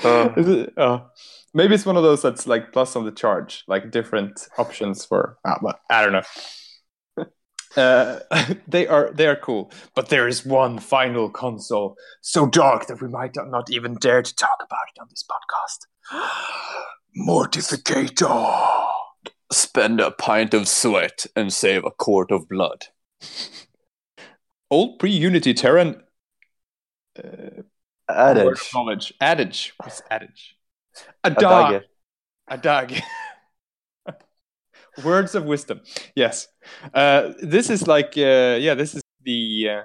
it, 0.02 0.78
uh, 0.78 1.00
maybe 1.52 1.74
it's 1.74 1.86
one 1.86 1.96
of 1.96 2.02
those 2.02 2.22
that's 2.22 2.46
like 2.46 2.72
plus 2.72 2.96
on 2.96 3.04
the 3.04 3.12
charge, 3.12 3.64
like 3.68 3.90
different 3.90 4.48
options 4.58 5.04
for. 5.04 5.38
Uh, 5.44 5.56
but 5.62 5.80
I 5.90 6.02
don't 6.02 6.12
know. 6.12 6.22
Uh, 7.76 8.20
they 8.68 8.86
are 8.86 9.10
they 9.12 9.26
are 9.26 9.36
cool, 9.36 9.70
but 9.94 10.08
there 10.08 10.28
is 10.28 10.46
one 10.46 10.78
final 10.78 11.30
consul 11.30 11.96
so 12.20 12.46
dark 12.46 12.86
that 12.86 13.00
we 13.00 13.08
might 13.08 13.36
not 13.36 13.70
even 13.70 13.94
dare 13.96 14.22
to 14.22 14.34
talk 14.36 14.58
about 14.60 14.88
it 14.94 15.00
on 15.00 15.06
this 15.10 15.24
podcast. 15.24 15.86
Mortificator. 17.28 18.88
Spend 19.52 20.00
a 20.00 20.10
pint 20.10 20.54
of 20.54 20.66
sweat 20.66 21.26
and 21.36 21.52
save 21.52 21.84
a 21.84 21.90
quart 21.90 22.30
of 22.30 22.48
blood. 22.48 22.86
Old 24.70 24.98
pre-Unity 24.98 25.54
Terran 25.54 26.02
uh, 27.22 27.62
adage. 28.08 28.70
Knowledge. 28.74 29.14
Adage. 29.20 29.74
What's 29.78 30.02
adage? 30.10 30.56
A 32.48 32.58
dog. 32.58 32.92
Words 35.02 35.34
of 35.34 35.44
wisdom. 35.44 35.80
Yes. 36.14 36.48
Uh, 36.92 37.32
this 37.42 37.70
is 37.70 37.86
like, 37.86 38.14
uh, 38.16 38.58
yeah, 38.60 38.74
this 38.74 38.94
is 38.94 39.02
the, 39.22 39.68
uh, 39.70 39.82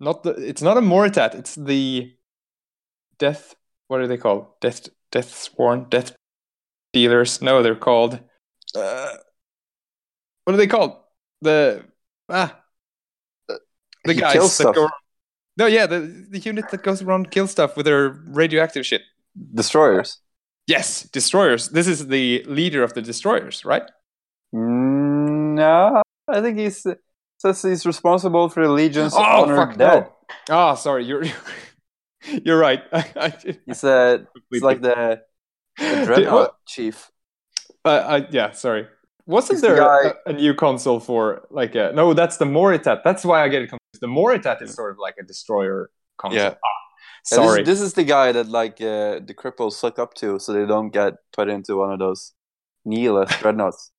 not 0.00 0.22
the, 0.22 0.30
it's 0.30 0.62
not 0.62 0.76
a 0.76 0.80
Moritat, 0.80 1.34
it's 1.34 1.54
the 1.54 2.14
death, 3.18 3.54
what 3.88 4.00
are 4.00 4.06
they 4.06 4.16
called? 4.16 4.46
Death, 4.60 4.88
death 5.10 5.34
sworn, 5.34 5.88
death 5.88 6.16
dealers. 6.92 7.42
No, 7.42 7.62
they're 7.62 7.74
called, 7.74 8.18
uh, 8.74 9.12
what 10.44 10.54
are 10.54 10.56
they 10.56 10.66
called? 10.66 10.96
The, 11.42 11.84
ah, 12.28 12.58
the, 14.04 14.14
guys 14.14 14.58
that 14.58 14.74
go, 14.74 14.88
no, 15.56 15.66
yeah, 15.66 15.86
the, 15.86 16.26
the 16.30 16.38
unit 16.38 16.70
that 16.70 16.82
goes 16.82 17.02
around 17.02 17.30
kill 17.30 17.46
stuff 17.46 17.76
with 17.76 17.86
their 17.86 18.08
radioactive 18.08 18.86
shit. 18.86 19.02
Destroyers. 19.54 20.18
Yes, 20.66 21.02
destroyers. 21.02 21.68
This 21.68 21.86
is 21.86 22.06
the 22.06 22.42
leader 22.46 22.82
of 22.82 22.94
the 22.94 23.02
destroyers, 23.02 23.64
right? 23.64 23.82
No, 24.56 26.02
I 26.28 26.40
think 26.40 26.58
he's 26.58 26.86
says 27.38 27.62
he's 27.62 27.84
responsible 27.84 28.48
for 28.48 28.64
the 28.64 28.72
Legion's 28.72 29.12
oh, 29.14 29.20
honored 29.20 29.56
fuck, 29.56 29.76
dead. 29.76 30.08
No. 30.48 30.70
Oh, 30.70 30.74
sorry, 30.76 31.04
you're 31.04 31.24
you're 32.44 32.58
right. 32.58 32.82
he's 33.66 33.82
uh, 33.82 34.18
he's 34.50 34.62
like 34.62 34.80
the, 34.80 35.22
the 35.78 36.02
dreadnought 36.06 36.56
chief. 36.66 37.10
Uh, 37.84 37.88
uh, 37.88 38.26
yeah, 38.30 38.52
sorry. 38.52 38.86
Wasn't 39.26 39.56
he's 39.56 39.62
there 39.62 39.76
the 39.76 40.16
a, 40.26 40.30
a, 40.30 40.32
new 40.34 40.54
consul 40.54 41.00
for 41.00 41.46
like 41.50 41.74
a 41.74 41.92
no? 41.92 42.14
That's 42.14 42.36
the 42.36 42.44
Moritat. 42.44 43.02
That's 43.02 43.24
why 43.24 43.42
I 43.42 43.48
get 43.48 43.62
it 43.62 43.70
confused. 43.70 44.00
The 44.00 44.06
Moritat 44.06 44.62
is 44.62 44.72
sort 44.72 44.92
of 44.92 44.98
like 44.98 45.16
a 45.18 45.24
destroyer 45.24 45.90
consul. 46.16 46.38
Yeah. 46.38 46.54
Ah, 46.64 46.68
sorry, 47.24 47.62
this, 47.64 47.80
this, 47.80 47.88
is 47.88 47.94
the 47.94 48.04
guy 48.04 48.30
that 48.30 48.48
like 48.48 48.74
uh, 48.74 49.18
the 49.18 49.34
cripples 49.36 49.72
suck 49.72 49.98
up 49.98 50.14
to, 50.14 50.38
so 50.38 50.52
they 50.52 50.64
don't 50.64 50.90
get 50.90 51.14
put 51.32 51.48
into 51.48 51.78
one 51.78 51.92
of 51.92 51.98
those 51.98 52.34
nihilist 52.84 53.40
dreadnoughts. 53.40 53.90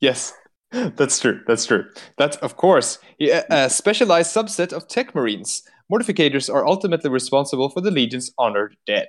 Yes, 0.00 0.32
that's 0.70 1.18
true. 1.18 1.40
That's 1.46 1.66
true. 1.66 1.84
That's, 2.16 2.36
of 2.38 2.56
course, 2.56 2.98
a 3.20 3.68
specialized 3.70 4.34
subset 4.34 4.72
of 4.72 4.88
tech 4.88 5.14
marines. 5.14 5.62
Mortificators 5.90 6.52
are 6.52 6.66
ultimately 6.66 7.10
responsible 7.10 7.70
for 7.70 7.80
the 7.80 7.90
Legion's 7.90 8.30
honored 8.38 8.76
dead. 8.86 9.08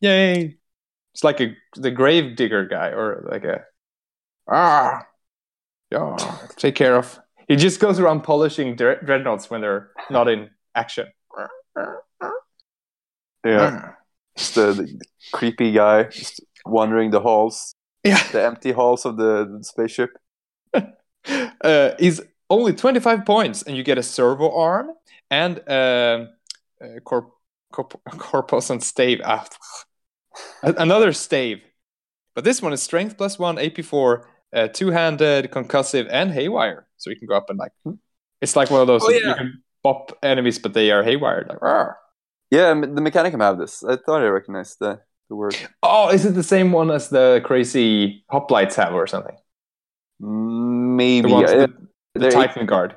Yay! 0.00 0.56
It's 1.14 1.24
like 1.24 1.40
a 1.40 1.54
the 1.76 1.90
grave 1.90 2.36
digger 2.36 2.66
guy, 2.66 2.88
or 2.88 3.28
like 3.30 3.44
a 3.44 3.64
ah, 4.48 5.02
yeah, 5.90 6.16
take 6.56 6.74
care 6.74 6.96
of. 6.96 7.18
He 7.48 7.56
just 7.56 7.80
goes 7.80 7.98
around 8.00 8.22
polishing 8.22 8.76
dreadnoughts 8.76 9.50
when 9.50 9.60
they're 9.60 9.90
not 10.10 10.28
in 10.28 10.48
action. 10.74 11.08
Yeah, 13.44 13.92
just 14.36 14.54
the, 14.54 14.72
the 14.72 15.00
creepy 15.32 15.72
guy 15.72 16.04
just 16.04 16.40
wandering 16.64 17.10
the 17.10 17.20
halls. 17.20 17.74
Yeah, 18.04 18.22
the 18.32 18.44
empty 18.44 18.72
halls 18.72 19.04
of 19.04 19.16
the 19.16 19.58
spaceship 19.62 20.10
uh, 21.60 21.90
is 21.98 22.22
only 22.50 22.72
25 22.72 23.24
points, 23.24 23.62
and 23.62 23.76
you 23.76 23.82
get 23.82 23.98
a 23.98 24.02
servo 24.02 24.54
arm 24.54 24.90
and 25.30 25.66
uh, 25.68 26.26
corp- 27.04 27.32
corp- 27.72 28.00
corposant 28.10 28.82
stave. 28.82 29.20
Ah, 29.24 29.46
another 30.62 31.12
stave. 31.12 31.62
But 32.34 32.44
this 32.44 32.62
one 32.62 32.72
is 32.72 32.82
strength 32.82 33.16
plus 33.18 33.38
one, 33.38 33.56
AP4, 33.56 34.24
uh, 34.52 34.68
two 34.68 34.90
handed, 34.90 35.50
concussive, 35.50 36.08
and 36.10 36.30
haywire. 36.30 36.86
So 36.96 37.10
you 37.10 37.16
can 37.16 37.28
go 37.28 37.36
up 37.36 37.50
and 37.50 37.58
like, 37.58 37.72
hmm. 37.84 37.94
it's 38.40 38.56
like 38.56 38.70
one 38.70 38.80
of 38.80 38.86
those 38.86 39.02
oh, 39.04 39.10
yeah. 39.10 39.28
you 39.28 39.34
can 39.34 39.62
pop 39.82 40.16
enemies, 40.22 40.58
but 40.58 40.72
they 40.72 40.90
are 40.90 41.02
haywire. 41.02 41.46
Like, 41.48 41.60
Rawr. 41.60 41.94
yeah, 42.50 42.72
the 42.74 43.00
Mechanicum 43.00 43.40
have 43.40 43.58
this. 43.58 43.84
I 43.84 43.96
thought 43.96 44.22
I 44.22 44.28
recognized 44.28 44.78
the, 44.78 45.00
the 45.28 45.36
word. 45.36 45.56
Oh, 45.82 46.08
is 46.10 46.24
it 46.24 46.34
the 46.34 46.42
same 46.42 46.72
one 46.72 46.90
as 46.90 47.08
the 47.08 47.42
crazy 47.44 48.24
hoplites 48.32 48.74
have 48.76 48.94
or 48.94 49.06
something? 49.06 49.36
Maybe 50.24 51.28
the, 51.28 51.34
ones, 51.34 51.50
the, 51.50 51.72
the 52.14 52.30
Titan 52.30 52.66
Guard. 52.66 52.94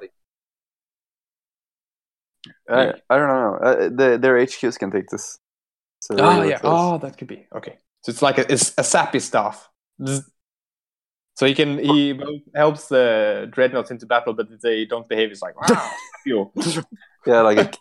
I. 2.69 2.93
I 3.09 3.17
don't 3.17 3.27
know. 3.27 3.57
Uh, 3.61 3.75
the, 3.89 4.17
their 4.21 4.35
HQs 4.35 4.77
can 4.77 4.91
take 4.91 5.07
this. 5.07 5.39
So 6.01 6.15
oh 6.19 6.43
yeah. 6.43 6.59
Oh, 6.63 6.99
that 6.99 7.17
could 7.17 7.27
be 7.27 7.47
okay. 7.55 7.79
So 8.03 8.11
it's 8.11 8.21
like 8.21 8.37
a, 8.37 8.51
it's 8.51 8.73
a 8.77 8.83
sappy 8.83 9.19
stuff. 9.19 9.67
So 11.35 11.45
he 11.45 11.55
can 11.55 11.79
he 11.79 12.19
helps 12.53 12.87
the 12.87 13.47
dreadnoughts 13.51 13.89
into 13.89 14.05
battle, 14.05 14.33
but 14.33 14.47
if 14.51 14.61
they 14.61 14.85
don't 14.85 15.09
behave, 15.09 15.31
it's 15.31 15.41
like, 15.41 15.55
you. 16.25 16.51
yeah, 17.25 17.41
like 17.41 17.57
a 17.57 17.71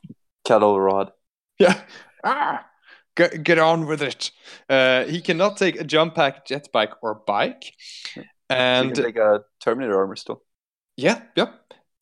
cattle 0.44 0.80
rod. 0.80 1.12
Yeah. 1.58 1.82
Ah, 2.24 2.64
get, 3.14 3.44
get 3.44 3.58
on 3.58 3.86
with 3.86 4.00
it. 4.00 4.30
Uh, 4.68 5.04
he 5.04 5.20
cannot 5.20 5.58
take 5.58 5.78
a 5.78 5.84
jump 5.84 6.14
pack, 6.14 6.46
jet 6.46 6.68
bike, 6.72 6.92
or 7.02 7.14
bike. 7.26 7.74
And 8.54 8.96
like 8.98 9.16
a 9.16 9.44
Terminator 9.60 9.98
armor 9.98 10.16
still. 10.16 10.42
Yeah, 10.96 11.22
yep. 11.36 11.54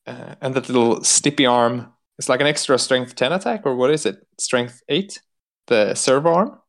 Uh, 0.05 0.35
and 0.41 0.53
that 0.53 0.67
little 0.69 0.99
stippy 0.99 1.49
arm 1.49 1.93
is 2.19 2.29
like 2.29 2.41
an 2.41 2.47
extra 2.47 2.77
strength 2.77 3.15
10 3.15 3.31
attack, 3.31 3.61
or 3.65 3.75
what 3.75 3.89
is 3.89 4.05
it? 4.05 4.25
Strength 4.39 4.81
8? 4.89 5.21
The 5.67 5.95
servo 5.95 6.33
arm? 6.33 6.59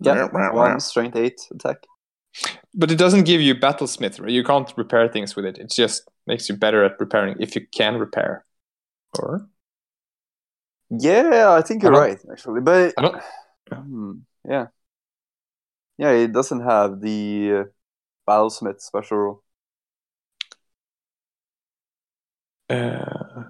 Yeah, 0.00 0.28
one 0.52 0.80
strength 0.80 1.16
8 1.16 1.40
attack. 1.54 1.78
But 2.74 2.90
it 2.90 2.98
doesn't 2.98 3.24
give 3.24 3.40
you 3.40 3.54
battlesmith. 3.54 4.20
Right? 4.20 4.30
You 4.30 4.44
can't 4.44 4.72
repair 4.76 5.08
things 5.08 5.34
with 5.34 5.46
it. 5.46 5.58
It 5.58 5.70
just 5.70 6.08
makes 6.26 6.48
you 6.48 6.56
better 6.56 6.84
at 6.84 7.00
repairing 7.00 7.36
if 7.40 7.54
you 7.54 7.66
can 7.74 7.96
repair. 7.96 8.44
Or? 9.18 9.48
Yeah, 10.90 11.52
I 11.52 11.62
think 11.62 11.82
you're 11.82 11.94
I 11.94 11.98
right, 11.98 12.18
actually. 12.30 12.60
But 12.60 12.94
hmm, 13.72 14.12
yeah, 14.48 14.66
yeah, 15.98 16.10
it 16.10 16.32
doesn't 16.32 16.60
have 16.60 17.00
the 17.00 17.52
uh, 17.52 17.64
battlesmith 18.26 18.80
special 18.80 19.18
rule. 19.18 19.42
Uh, 22.68 23.44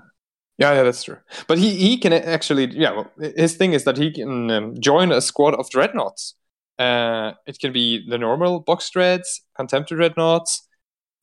yeah, 0.58 0.74
yeah, 0.74 0.82
that's 0.82 1.04
true. 1.04 1.18
But 1.48 1.58
he, 1.58 1.74
he 1.76 1.98
can 1.98 2.12
actually, 2.12 2.66
yeah, 2.78 2.92
well, 2.92 3.12
his 3.36 3.56
thing 3.56 3.72
is 3.72 3.84
that 3.84 3.98
he 3.98 4.12
can 4.12 4.50
um, 4.50 4.80
join 4.80 5.12
a 5.12 5.20
squad 5.20 5.54
of 5.54 5.70
dreadnoughts. 5.70 6.34
Uh, 6.78 7.32
it 7.46 7.58
can 7.58 7.72
be 7.72 8.08
the 8.08 8.18
normal 8.18 8.60
box 8.60 8.90
dreads, 8.90 9.42
contemptor 9.58 9.96
dreadnoughts, 9.96 10.68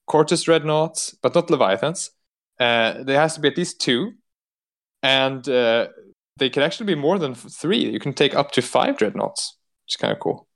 Cortus 0.07 0.43
dreadnoughts, 0.43 1.15
but 1.21 1.35
not 1.35 1.49
leviathans. 1.49 2.11
Uh, 2.59 3.03
there 3.03 3.19
has 3.19 3.35
to 3.35 3.41
be 3.41 3.49
at 3.49 3.57
least 3.57 3.81
two, 3.81 4.13
and 5.03 5.47
uh, 5.49 5.87
they 6.37 6.49
can 6.49 6.63
actually 6.63 6.87
be 6.87 6.95
more 6.95 7.19
than 7.19 7.35
three. 7.35 7.91
You 7.91 7.99
can 7.99 8.13
take 8.13 8.35
up 8.35 8.51
to 8.53 8.61
five 8.61 8.97
dreadnoughts, 8.97 9.57
which 9.85 9.93
is 9.95 9.97
kind 9.97 10.13
of 10.13 10.19
cool. 10.19 10.47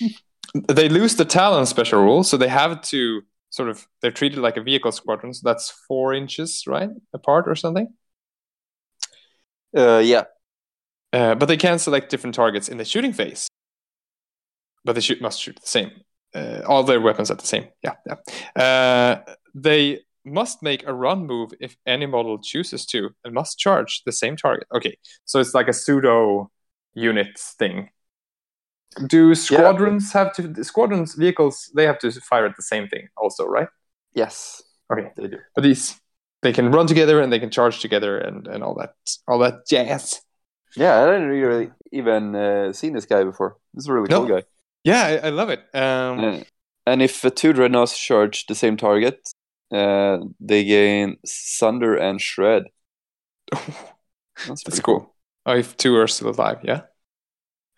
they 0.54 0.88
lose 0.88 1.16
the 1.16 1.24
Talon 1.24 1.66
special 1.66 2.02
rule, 2.02 2.22
so 2.22 2.36
they 2.36 2.48
have 2.48 2.80
to 2.82 3.22
sort 3.50 3.68
of 3.68 3.86
they're 4.00 4.12
treated 4.12 4.38
like 4.38 4.56
a 4.56 4.62
vehicle 4.62 4.92
squadron. 4.92 5.34
So 5.34 5.42
that's 5.44 5.70
four 5.70 6.14
inches, 6.14 6.64
right, 6.66 6.90
apart 7.12 7.46
or 7.48 7.54
something. 7.54 7.88
Uh, 9.76 9.98
yeah. 9.98 10.24
Uh, 11.12 11.34
but 11.34 11.46
they 11.46 11.56
can 11.56 11.78
select 11.78 12.10
different 12.10 12.34
targets 12.34 12.68
in 12.68 12.78
the 12.78 12.84
shooting 12.84 13.12
phase. 13.12 13.48
But 14.84 14.94
they 14.94 15.00
shoot, 15.00 15.20
must 15.20 15.40
shoot 15.40 15.58
the 15.60 15.68
same. 15.68 15.90
Uh, 16.34 16.62
all 16.66 16.82
their 16.82 17.00
weapons 17.00 17.30
at 17.30 17.38
the 17.38 17.46
same. 17.46 17.66
Yeah, 17.82 17.94
yeah. 18.06 18.60
Uh, 18.60 19.34
they 19.54 20.00
must 20.24 20.62
make 20.62 20.86
a 20.86 20.92
run 20.92 21.26
move 21.26 21.52
if 21.60 21.76
any 21.86 22.06
model 22.06 22.38
chooses 22.38 22.86
to, 22.86 23.10
and 23.24 23.34
must 23.34 23.58
charge 23.58 24.02
the 24.04 24.12
same 24.12 24.36
target. 24.36 24.66
Okay, 24.74 24.98
so 25.24 25.38
it's 25.38 25.54
like 25.54 25.68
a 25.68 25.72
pseudo 25.72 26.50
unit 26.94 27.38
thing 27.38 27.90
do 29.06 29.34
squadrons 29.34 30.10
yeah. 30.14 30.24
have 30.24 30.32
to 30.34 30.64
squadrons 30.64 31.14
vehicles 31.14 31.70
they 31.74 31.84
have 31.84 31.98
to 31.98 32.10
fire 32.12 32.46
at 32.46 32.56
the 32.56 32.62
same 32.62 32.88
thing 32.88 33.08
also 33.16 33.46
right? 33.46 33.68
Yes. 34.14 34.62
Okay. 34.92 35.10
They 35.16 35.28
do. 35.28 35.38
But 35.54 35.62
these 35.62 36.00
they 36.42 36.52
can 36.52 36.70
run 36.70 36.86
together 36.86 37.20
and 37.20 37.32
they 37.32 37.38
can 37.38 37.50
charge 37.50 37.80
together 37.80 38.18
and 38.18 38.46
and 38.46 38.62
all 38.62 38.74
that 38.74 38.94
all 39.26 39.38
that 39.40 39.66
jazz. 39.68 40.20
Yeah 40.76 41.00
i 41.00 41.06
didn't 41.06 41.28
really 41.28 41.70
even 41.92 42.34
uh, 42.34 42.72
seen 42.72 42.92
this 42.94 43.06
guy 43.06 43.24
before. 43.24 43.56
This 43.74 43.84
is 43.84 43.88
a 43.88 43.92
really 43.92 44.08
no. 44.08 44.20
cool 44.20 44.36
guy. 44.36 44.44
Yeah 44.84 45.02
i, 45.04 45.26
I 45.26 45.30
love 45.30 45.50
it. 45.50 45.60
Um, 45.74 46.44
and 46.86 47.02
if 47.02 47.24
uh, 47.24 47.30
two 47.30 47.52
dreadnoughts 47.52 47.98
charge 47.98 48.46
the 48.46 48.54
same 48.54 48.76
target 48.76 49.28
uh, 49.72 50.18
they 50.40 50.64
gain 50.64 51.16
sunder 51.24 51.96
and 51.96 52.20
shred. 52.20 52.64
That's, 54.48 54.64
that's 54.64 54.80
cool. 54.80 54.98
cool. 54.98 55.14
Oh 55.46 55.56
if 55.56 55.76
two 55.76 55.94
are 55.96 56.08
still 56.08 56.30
alive 56.30 56.58
yeah 56.64 56.80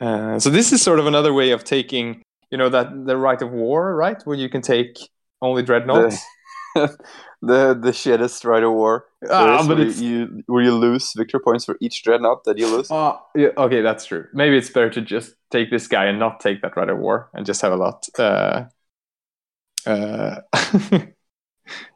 uh, 0.00 0.38
so 0.38 0.50
this 0.50 0.72
is 0.72 0.82
sort 0.82 0.98
of 0.98 1.06
another 1.06 1.32
way 1.32 1.50
of 1.50 1.64
taking, 1.64 2.22
you 2.50 2.58
know, 2.58 2.68
that 2.68 3.06
the 3.06 3.16
right 3.16 3.40
of 3.40 3.50
war, 3.50 3.94
right, 3.94 4.20
where 4.24 4.36
you 4.36 4.48
can 4.48 4.62
take 4.62 4.98
only 5.42 5.62
dreadnoughts. 5.62 6.22
The 6.74 6.96
the, 7.42 7.78
the 7.80 7.90
shittest 7.90 8.44
right 8.44 8.62
of 8.62 8.72
war. 8.72 9.06
Ah, 9.30 9.64
but 9.66 9.78
where 9.78 9.86
you 9.86 10.42
where 10.46 10.62
you 10.62 10.72
lose 10.72 11.12
victory 11.16 11.40
points 11.40 11.64
for 11.64 11.76
each 11.80 12.02
dreadnought 12.02 12.44
that 12.44 12.58
you 12.58 12.68
lose. 12.68 12.90
Uh, 12.90 13.16
yeah, 13.34 13.48
okay, 13.56 13.80
that's 13.80 14.04
true. 14.04 14.26
Maybe 14.32 14.56
it's 14.56 14.70
better 14.70 14.90
to 14.90 15.00
just 15.00 15.34
take 15.50 15.70
this 15.70 15.88
guy 15.88 16.06
and 16.06 16.18
not 16.18 16.40
take 16.40 16.62
that 16.62 16.76
right 16.76 16.88
of 16.88 16.98
war 16.98 17.30
and 17.34 17.46
just 17.46 17.62
have 17.62 17.72
a 17.72 17.76
lot. 17.76 18.06
Uh, 18.18 18.64
uh, 19.86 20.40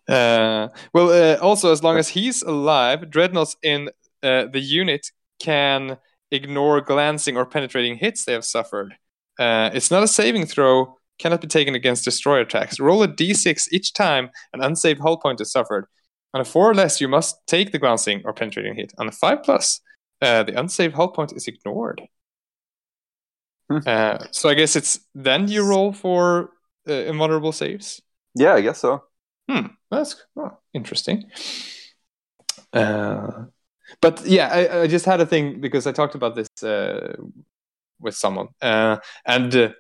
uh, 0.09 0.69
well, 0.95 1.11
uh, 1.11 1.37
also 1.41 1.73
as 1.73 1.83
long 1.83 1.99
as 1.99 2.09
he's 2.09 2.43
alive, 2.43 3.11
dreadnoughts 3.11 3.57
in 3.63 3.91
uh, 4.23 4.47
the 4.47 4.61
unit 4.61 5.11
can 5.41 5.99
ignore 6.31 6.81
glancing 6.81 7.37
or 7.37 7.47
penetrating 7.47 7.97
hits 7.97 8.24
they 8.24 8.33
have 8.33 8.45
suffered. 8.45 8.95
Uh, 9.39 9.70
it's 9.72 9.91
not 9.91 10.03
a 10.03 10.09
saving 10.09 10.47
throw, 10.47 10.97
cannot 11.18 11.41
be 11.41 11.47
taken 11.47 11.74
against 11.74 12.05
destroyer 12.05 12.41
attacks. 12.41 12.81
Roll 12.81 13.03
a 13.03 13.09
d6 13.09 13.68
each 13.72 13.93
time 13.93 14.31
an 14.53 14.62
unsaved 14.62 15.01
hull 15.01 15.18
point 15.18 15.41
is 15.41 15.53
suffered. 15.53 15.87
On 16.33 16.41
a 16.41 16.45
4 16.45 16.70
or 16.70 16.74
less, 16.74 17.01
you 17.01 17.09
must 17.09 17.37
take 17.47 17.72
the 17.72 17.78
glancing 17.78 18.22
or 18.24 18.33
penetrating 18.33 18.74
hit. 18.76 18.93
On 18.99 19.09
a 19.09 19.12
5 19.12 19.43
plus, 19.43 19.81
uh, 20.22 20.43
the 20.45 20.59
unsaved 20.59 20.95
hull 20.95 21.09
point 21.09 21.33
is 21.33 21.49
ignored. 21.49 22.03
Hmm. 23.68 23.78
Uh, 23.87 24.18
so 24.31 24.49
I 24.49 24.55
guess 24.55 24.76
it's 24.76 25.01
then 25.14 25.49
you 25.49 25.64
roll 25.64 25.93
for 25.93 26.51
uh, 26.89 26.93
invulnerable 26.93 27.53
saves? 27.53 28.01
Yeah, 28.35 28.55
I 28.55 28.61
guess 28.61 28.78
so. 28.78 29.05
Hmm, 29.49 29.66
that's 29.91 30.24
oh, 30.37 30.59
interesting. 30.72 31.31
Uh, 32.72 33.47
but 34.01 34.24
yeah, 34.26 34.49
I, 34.49 34.82
I, 34.82 34.86
just 34.86 35.05
had 35.05 35.20
a 35.20 35.26
thing 35.26 35.61
because 35.61 35.86
I 35.86 35.93
talked 35.93 36.14
about 36.14 36.34
this 36.34 36.49
uh, 36.62 37.16
with 38.01 38.14
someone, 38.14 38.49
uh, 38.62 38.99
and 39.26 39.55
uh, 39.55 39.70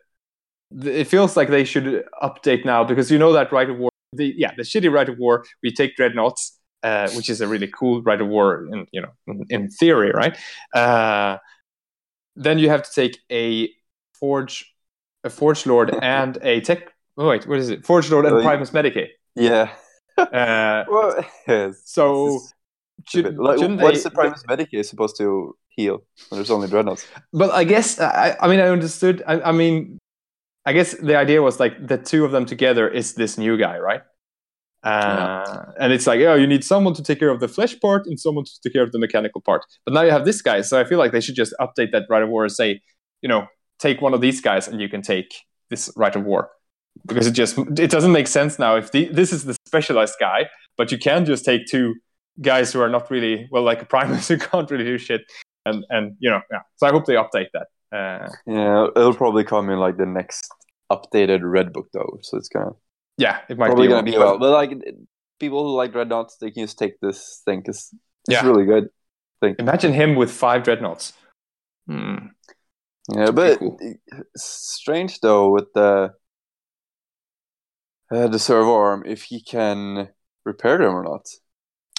it 0.82 1.04
feels 1.04 1.36
like 1.36 1.48
they 1.48 1.64
should 1.64 2.04
update 2.22 2.64
now 2.64 2.84
because 2.84 3.10
you 3.10 3.18
know 3.18 3.32
that 3.32 3.52
right 3.52 3.68
of 3.68 3.78
war, 3.78 3.90
the 4.12 4.34
yeah, 4.36 4.52
the 4.56 4.62
shitty 4.62 4.90
right 4.90 5.08
of 5.08 5.18
war. 5.18 5.44
We 5.62 5.72
take 5.72 5.96
dreadnoughts, 5.96 6.58
uh, 6.82 7.10
which 7.10 7.28
is 7.28 7.40
a 7.40 7.48
really 7.48 7.68
cool 7.68 8.02
right 8.02 8.20
of 8.20 8.28
war, 8.28 8.66
in 8.72 8.86
you 8.92 9.02
know, 9.02 9.44
in, 9.48 9.70
theory, 9.70 10.12
right? 10.12 10.36
Uh, 10.74 11.38
then 12.36 12.58
you 12.58 12.68
have 12.68 12.82
to 12.82 12.92
take 12.92 13.18
a 13.30 13.70
forge, 14.14 14.74
a 15.24 15.30
forge 15.30 15.66
lord, 15.66 15.94
and 16.02 16.38
a 16.42 16.60
tech. 16.60 16.92
Oh 17.16 17.28
wait, 17.28 17.46
what 17.46 17.58
is 17.58 17.70
it? 17.70 17.84
Forge 17.84 18.10
lord 18.10 18.26
and 18.26 18.42
Primus 18.42 18.70
Medicae. 18.70 19.08
Yeah. 19.34 19.72
Uh, 20.16 20.84
well, 20.88 21.24
so 21.84 22.40
should, 23.08 23.36
like, 23.38 23.58
what's 23.80 24.02
the 24.02 24.10
Primus 24.10 24.42
Medicae 24.48 24.84
supposed 24.84 25.16
to 25.18 25.56
heal 25.68 26.02
when 26.28 26.38
there's 26.38 26.50
only 26.50 26.68
dreadnoughts? 26.68 27.06
But 27.32 27.50
I 27.50 27.64
guess 27.64 28.00
I, 28.00 28.36
I 28.40 28.48
mean 28.48 28.60
I 28.60 28.68
understood. 28.68 29.22
I, 29.26 29.40
I, 29.40 29.52
mean, 29.52 29.98
I 30.66 30.72
guess 30.72 30.94
the 30.94 31.16
idea 31.16 31.42
was 31.42 31.60
like 31.60 31.86
the 31.86 31.98
two 31.98 32.24
of 32.24 32.32
them 32.32 32.46
together 32.46 32.88
is 32.88 33.14
this 33.14 33.38
new 33.38 33.56
guy, 33.56 33.78
right? 33.78 34.02
Uh, 34.82 35.44
yeah. 35.46 35.64
And 35.78 35.92
it's 35.92 36.06
like, 36.06 36.20
oh, 36.20 36.34
you 36.34 36.46
need 36.46 36.64
someone 36.64 36.94
to 36.94 37.02
take 37.02 37.18
care 37.18 37.28
of 37.28 37.40
the 37.40 37.48
flesh 37.48 37.78
part 37.80 38.06
and 38.06 38.18
someone 38.18 38.44
to 38.44 38.60
take 38.62 38.72
care 38.72 38.82
of 38.82 38.92
the 38.92 38.98
mechanical 38.98 39.40
part. 39.40 39.64
But 39.84 39.94
now 39.94 40.02
you 40.02 40.10
have 40.10 40.24
this 40.24 40.40
guy, 40.40 40.62
so 40.62 40.80
I 40.80 40.84
feel 40.84 40.98
like 40.98 41.12
they 41.12 41.20
should 41.20 41.34
just 41.34 41.54
update 41.60 41.92
that 41.92 42.04
right 42.08 42.22
of 42.22 42.28
war 42.28 42.44
and 42.44 42.52
say, 42.52 42.80
you 43.20 43.28
know, 43.28 43.46
take 43.78 44.00
one 44.00 44.14
of 44.14 44.20
these 44.20 44.40
guys 44.40 44.68
and 44.68 44.80
you 44.80 44.88
can 44.88 45.02
take 45.02 45.34
this 45.68 45.90
right 45.96 46.14
of 46.14 46.24
war 46.24 46.50
because 47.06 47.26
it 47.26 47.32
just 47.32 47.58
it 47.78 47.90
doesn't 47.90 48.12
make 48.12 48.26
sense 48.26 48.58
now 48.58 48.76
if 48.76 48.92
the, 48.92 49.06
this 49.06 49.32
is 49.32 49.44
the 49.44 49.56
specialized 49.66 50.16
guy, 50.18 50.48
but 50.76 50.90
you 50.90 50.98
can 50.98 51.24
just 51.24 51.44
take 51.44 51.66
two 51.66 51.94
guys 52.40 52.72
who 52.72 52.80
are 52.80 52.88
not 52.88 53.10
really 53.10 53.48
well 53.50 53.62
like 53.62 53.82
a 53.82 53.86
Primus 53.86 54.28
who 54.28 54.38
can't 54.38 54.70
really 54.70 54.84
do 54.84 54.98
shit. 54.98 55.22
And 55.66 55.84
and 55.90 56.16
you 56.18 56.30
know, 56.30 56.40
yeah. 56.50 56.60
So 56.76 56.86
I 56.86 56.90
hope 56.90 57.06
they 57.06 57.14
update 57.14 57.48
that. 57.52 57.66
Uh, 57.92 58.28
yeah, 58.46 58.86
it'll 58.96 59.14
probably 59.14 59.44
come 59.44 59.68
in 59.68 59.78
like 59.78 59.96
the 59.96 60.06
next 60.06 60.48
updated 60.90 61.40
red 61.42 61.72
book 61.72 61.88
though. 61.92 62.18
So 62.22 62.38
it's 62.38 62.48
gonna 62.48 62.70
yeah, 63.18 63.40
it 63.48 63.58
might 63.58 63.66
probably 63.66 63.88
be 63.88 63.92
gonna 63.92 64.02
be 64.02 64.16
well. 64.16 64.38
But 64.38 64.52
like 64.52 64.72
people 65.38 65.64
who 65.64 65.74
like 65.74 65.92
dreadnoughts, 65.92 66.36
they 66.40 66.50
can 66.50 66.64
just 66.64 66.78
take 66.78 66.98
this 67.00 67.42
thing 67.44 67.60
because 67.60 67.90
it's 68.26 68.42
yeah. 68.42 68.46
really 68.46 68.64
good. 68.64 68.88
Thing. 69.40 69.56
Imagine 69.58 69.92
him 69.92 70.16
with 70.16 70.30
five 70.30 70.62
dreadnoughts. 70.64 71.14
Hmm. 71.86 72.26
Yeah, 73.14 73.30
but 73.30 73.58
cool. 73.58 73.78
strange 74.36 75.20
though 75.20 75.50
with 75.50 75.72
the 75.74 76.12
uh, 78.12 78.28
the 78.28 78.38
servo 78.38 78.74
arm 78.74 79.02
if 79.06 79.24
he 79.24 79.42
can 79.42 80.08
repair 80.44 80.78
them 80.78 80.94
or 80.94 81.02
not 81.02 81.26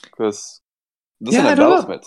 because 0.03 0.61
doesn't 1.23 1.43
yeah, 1.43 1.49
have 1.49 1.57
battlesmith. 1.57 2.05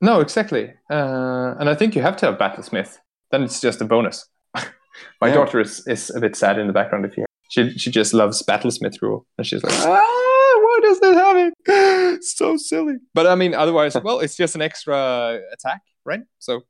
No, 0.00 0.20
exactly. 0.20 0.72
Uh, 0.90 1.54
and 1.58 1.68
I 1.68 1.74
think 1.74 1.96
you 1.96 2.02
have 2.02 2.16
to 2.18 2.26
have 2.26 2.38
battlesmith. 2.38 2.98
Then 3.30 3.42
it's 3.42 3.60
just 3.60 3.80
a 3.80 3.84
bonus. 3.84 4.28
My 4.54 5.28
yeah. 5.28 5.34
daughter 5.34 5.60
is, 5.60 5.86
is 5.86 6.10
a 6.10 6.20
bit 6.20 6.36
sad 6.36 6.58
in 6.58 6.66
the 6.66 6.72
background 6.72 7.04
if 7.04 7.16
you 7.16 7.22
hear. 7.22 7.26
She 7.48 7.78
she 7.78 7.90
just 7.92 8.12
loves 8.12 8.42
battlesmith 8.42 9.00
rule, 9.00 9.24
and 9.38 9.46
she's 9.46 9.62
like, 9.62 9.72
ah, 9.72 9.86
why 9.86 10.80
does 10.82 11.00
that 11.00 11.14
have 11.14 11.36
it? 11.36 12.24
so 12.24 12.56
silly. 12.56 12.96
But 13.14 13.28
I 13.28 13.36
mean, 13.36 13.54
otherwise, 13.54 13.96
well, 14.02 14.18
it's 14.18 14.36
just 14.36 14.56
an 14.56 14.62
extra 14.62 15.40
attack, 15.52 15.82
right? 16.04 16.22
So, 16.40 16.62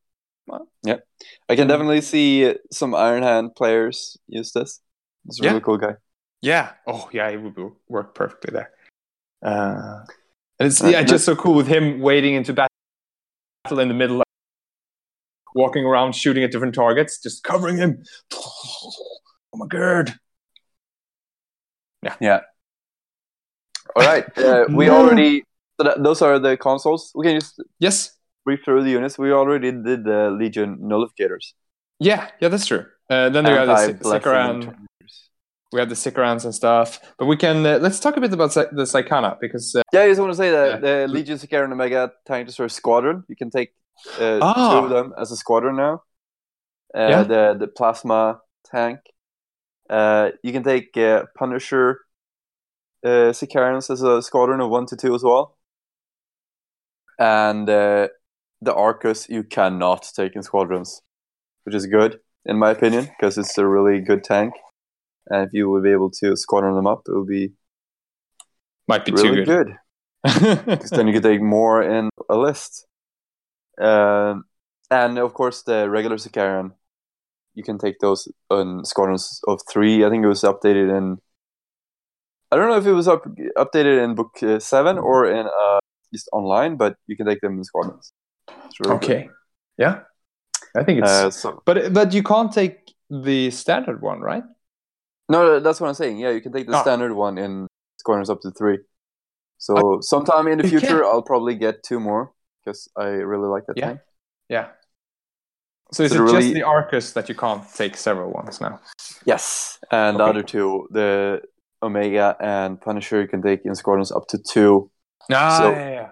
well. 0.47 0.69
yeah, 0.85 0.99
I 1.49 1.57
can 1.57 1.67
definitely 1.67 2.03
see 2.03 2.55
some 2.71 2.95
Iron 2.95 3.23
Hand 3.23 3.55
players 3.57 4.19
use 4.29 4.53
this. 4.53 4.81
It's 5.27 5.41
a 5.41 5.45
really 5.45 5.61
cool 5.61 5.79
guy. 5.79 5.95
Yeah. 6.43 6.73
Oh, 6.87 7.09
yeah. 7.13 7.29
It 7.29 7.39
would 7.39 7.57
work 7.89 8.15
perfectly 8.15 8.53
there. 8.53 8.71
Uh, 9.43 10.05
and 10.59 10.67
it's 10.67 10.83
yeah, 10.83 11.03
just 11.03 11.25
so 11.25 11.37
cool 11.37 11.55
with 11.55 11.67
him 11.67 12.01
wading 12.01 12.35
into 12.35 12.53
battle 12.53 13.79
in 13.79 13.89
the 13.89 13.95
middle, 13.95 14.23
walking 15.55 15.85
around 15.85 16.15
shooting 16.15 16.45
at 16.45 16.53
different 16.53 16.75
targets, 16.75 17.21
just 17.21 17.45
covering 17.45 17.77
him. 17.77 18.03
Oh 19.55 19.59
my 19.59 19.67
god. 19.69 20.19
Yeah. 22.03 22.15
Yeah. 22.21 22.41
All 23.95 24.05
right. 24.05 24.27
Uh, 24.37 24.67
we 24.69 24.91
already. 24.91 25.45
So 25.81 25.85
that, 25.85 26.03
those 26.03 26.21
are 26.21 26.39
the 26.39 26.59
consuls. 26.59 27.11
We 27.15 27.25
can 27.25 27.41
just 27.41 27.63
yes 27.79 28.13
brief 28.45 28.61
through 28.65 28.85
the 28.85 28.91
units. 28.91 29.19
We 29.19 29.33
already 29.33 29.73
did 29.73 30.05
the 30.05 30.31
Legion 30.39 30.79
nullificators. 30.79 31.55
Yeah, 31.99 32.29
yeah, 32.41 32.49
that's 32.49 32.67
true. 32.67 32.85
Uh, 33.09 33.31
then 33.31 33.45
there 33.45 33.61
are 33.61 33.67
the 33.67 33.95
Sicaran. 33.95 34.77
We 35.77 35.81
have 35.81 35.91
the 35.91 35.95
Sicarans 35.95 36.47
and 36.47 36.55
stuff, 36.55 37.01
but 37.19 37.27
we 37.27 37.37
can 37.37 37.67
uh, 37.67 37.79
let's 37.83 38.01
talk 38.01 38.17
a 38.17 38.21
bit 38.23 38.33
about 38.33 38.55
the 38.55 38.87
Psychana 38.93 39.39
because 39.39 39.75
uh, 39.75 39.83
yeah, 39.93 40.05
I 40.05 40.09
just 40.09 40.19
want 40.19 40.33
to 40.33 40.37
say 40.37 40.51
that 40.51 40.71
yeah. 40.71 40.77
the 40.79 41.07
Legion 41.07 41.37
Sicaran 41.37 41.71
Omega 41.71 42.13
Tank 42.27 42.47
Destroyer 42.47 42.71
Squadron. 42.71 43.25
You 43.29 43.37
can 43.37 43.51
take 43.51 43.75
uh, 44.19 44.39
ah. 44.41 44.55
two 44.55 44.85
of 44.87 44.89
them 44.89 45.13
as 45.21 45.31
a 45.33 45.37
squadron 45.37 45.77
now. 45.77 46.03
Uh, 46.97 47.09
yeah. 47.11 47.23
The 47.25 47.57
the 47.61 47.67
plasma 47.67 48.41
tank. 48.65 49.01
Uh, 49.91 50.31
you 50.43 50.51
can 50.51 50.63
take 50.63 50.97
uh, 50.97 51.25
Punisher 51.37 52.01
uh, 53.05 53.35
Sicarans 53.37 53.91
as 53.91 54.01
a 54.01 54.23
squadron 54.23 54.63
of 54.63 54.71
one 54.71 54.87
to 54.87 54.97
two 54.97 55.15
as 55.15 55.23
well. 55.23 55.59
And 57.19 57.69
uh, 57.69 58.09
the 58.63 58.75
Arcus 58.75 59.29
you 59.29 59.43
cannot 59.43 60.09
take 60.17 60.37
in 60.37 60.43
squadrons, 60.43 61.03
which 61.65 61.75
is 61.75 61.85
good 61.85 62.19
in 62.47 62.59
my 62.59 62.71
opinion 62.71 63.05
because 63.05 63.37
it's 63.37 63.59
a 63.59 63.67
really 63.67 64.01
good 64.01 64.25
tank. 64.25 64.55
And 65.29 65.47
if 65.47 65.53
you 65.53 65.69
would 65.71 65.83
be 65.83 65.93
able 65.93 66.11
to 66.11 66.37
squadron 66.37 66.75
them 66.75 66.87
up, 66.87 67.03
it 67.09 67.13
would 67.13 67.29
be 67.29 67.53
might 68.89 69.05
be 69.05 69.13
really 69.13 69.45
good. 69.45 69.75
Because 70.23 70.91
then 70.91 71.07
you 71.07 71.13
could 71.13 71.23
take 71.23 71.41
more 71.41 71.83
in 71.83 72.11
a 72.29 72.37
list. 72.37 72.87
Um, 73.81 74.45
and 74.91 75.19
of 75.19 75.35
course, 75.35 75.63
the 75.63 75.89
regular 75.89 76.17
Sicaran, 76.17 76.73
you 77.55 77.63
can 77.63 77.79
take 77.79 77.99
those 78.01 78.29
on 78.51 78.85
squadrons 78.85 79.41
of 79.47 79.61
three. 79.71 80.05
I 80.05 80.11
think 80.11 80.25
it 80.25 80.29
was 80.29 80.43
updated 80.43 80.97
in. 80.97 81.19
I 82.51 82.57
don't 82.57 82.69
know 82.69 82.77
if 82.77 82.87
it 82.87 82.93
was 82.93 83.09
up, 83.09 83.25
updated 83.57 84.05
in 84.05 84.15
book 84.15 84.43
uh, 84.43 84.59
seven 84.59 84.99
or 84.99 85.27
in 85.31 85.47
uh, 85.47 85.79
just 86.13 86.29
online, 86.33 86.77
but 86.77 86.97
you 87.07 87.17
can 87.17 87.27
take 87.27 87.41
them 87.41 87.59
in 87.59 87.65
squadrons. 87.65 88.13
Really 88.81 88.95
okay. 88.97 89.23
Good. 89.23 89.31
Yeah, 89.79 90.01
I 90.77 90.85
think 90.85 91.01
it's. 91.03 91.11
Uh, 91.11 91.31
so, 91.31 91.63
but 91.65 91.93
but 91.93 92.13
you 92.13 92.23
can't 92.23 92.53
take 92.53 92.95
the 93.11 93.51
standard 93.51 94.01
one, 94.01 94.21
right? 94.21 94.45
No, 95.29 95.61
that's 95.61 95.81
what 95.81 95.89
I'm 95.89 95.95
saying. 95.95 96.19
Yeah, 96.19 96.31
you 96.31 96.41
can 96.41 96.53
take 96.53 96.67
the 96.67 96.79
oh. 96.79 96.83
standard 96.83 97.13
one 97.13 97.39
in 97.39 97.67
squadrons 97.99 98.31
up 98.31 98.41
to 98.43 98.51
three. 98.51 98.79
So 99.59 99.99
sometime 100.01 100.47
in 100.49 100.59
the 100.59 100.69
future, 100.69 101.05
I'll 101.05 101.23
probably 101.23 101.55
get 101.55 101.83
two 101.83 101.99
more 101.99 102.33
because 102.65 102.89
I 102.97 103.07
really 103.07 103.49
like 103.49 103.67
that 103.67 103.77
yeah. 103.77 103.87
tank. 103.87 104.01
Yeah. 104.49 104.69
So 105.93 106.03
is 106.03 106.13
so 106.13 106.19
it 106.19 106.21
really... 106.21 106.41
just 106.43 106.55
the 106.55 106.63
Arcus 106.63 107.13
that 107.13 107.29
you 107.29 107.35
can't 107.35 107.63
take 107.75 107.97
several 107.97 108.33
ones 108.33 108.61
now? 108.61 108.81
Yes, 109.25 109.79
and 109.91 110.17
okay. 110.17 110.25
the 110.25 110.31
other 110.31 110.43
two, 110.43 110.89
the 110.91 111.43
Omega 111.83 112.37
and 112.41 112.81
Punisher, 112.81 113.21
you 113.21 113.29
can 113.29 113.43
take 113.43 113.65
in 113.65 113.75
squadrons 113.75 114.13
up 114.13 114.27
to 114.29 114.39
two. 114.39 114.91
Ah, 115.33 115.59
so 115.59 115.71
yeah, 115.71 115.91
yeah. 115.91 116.09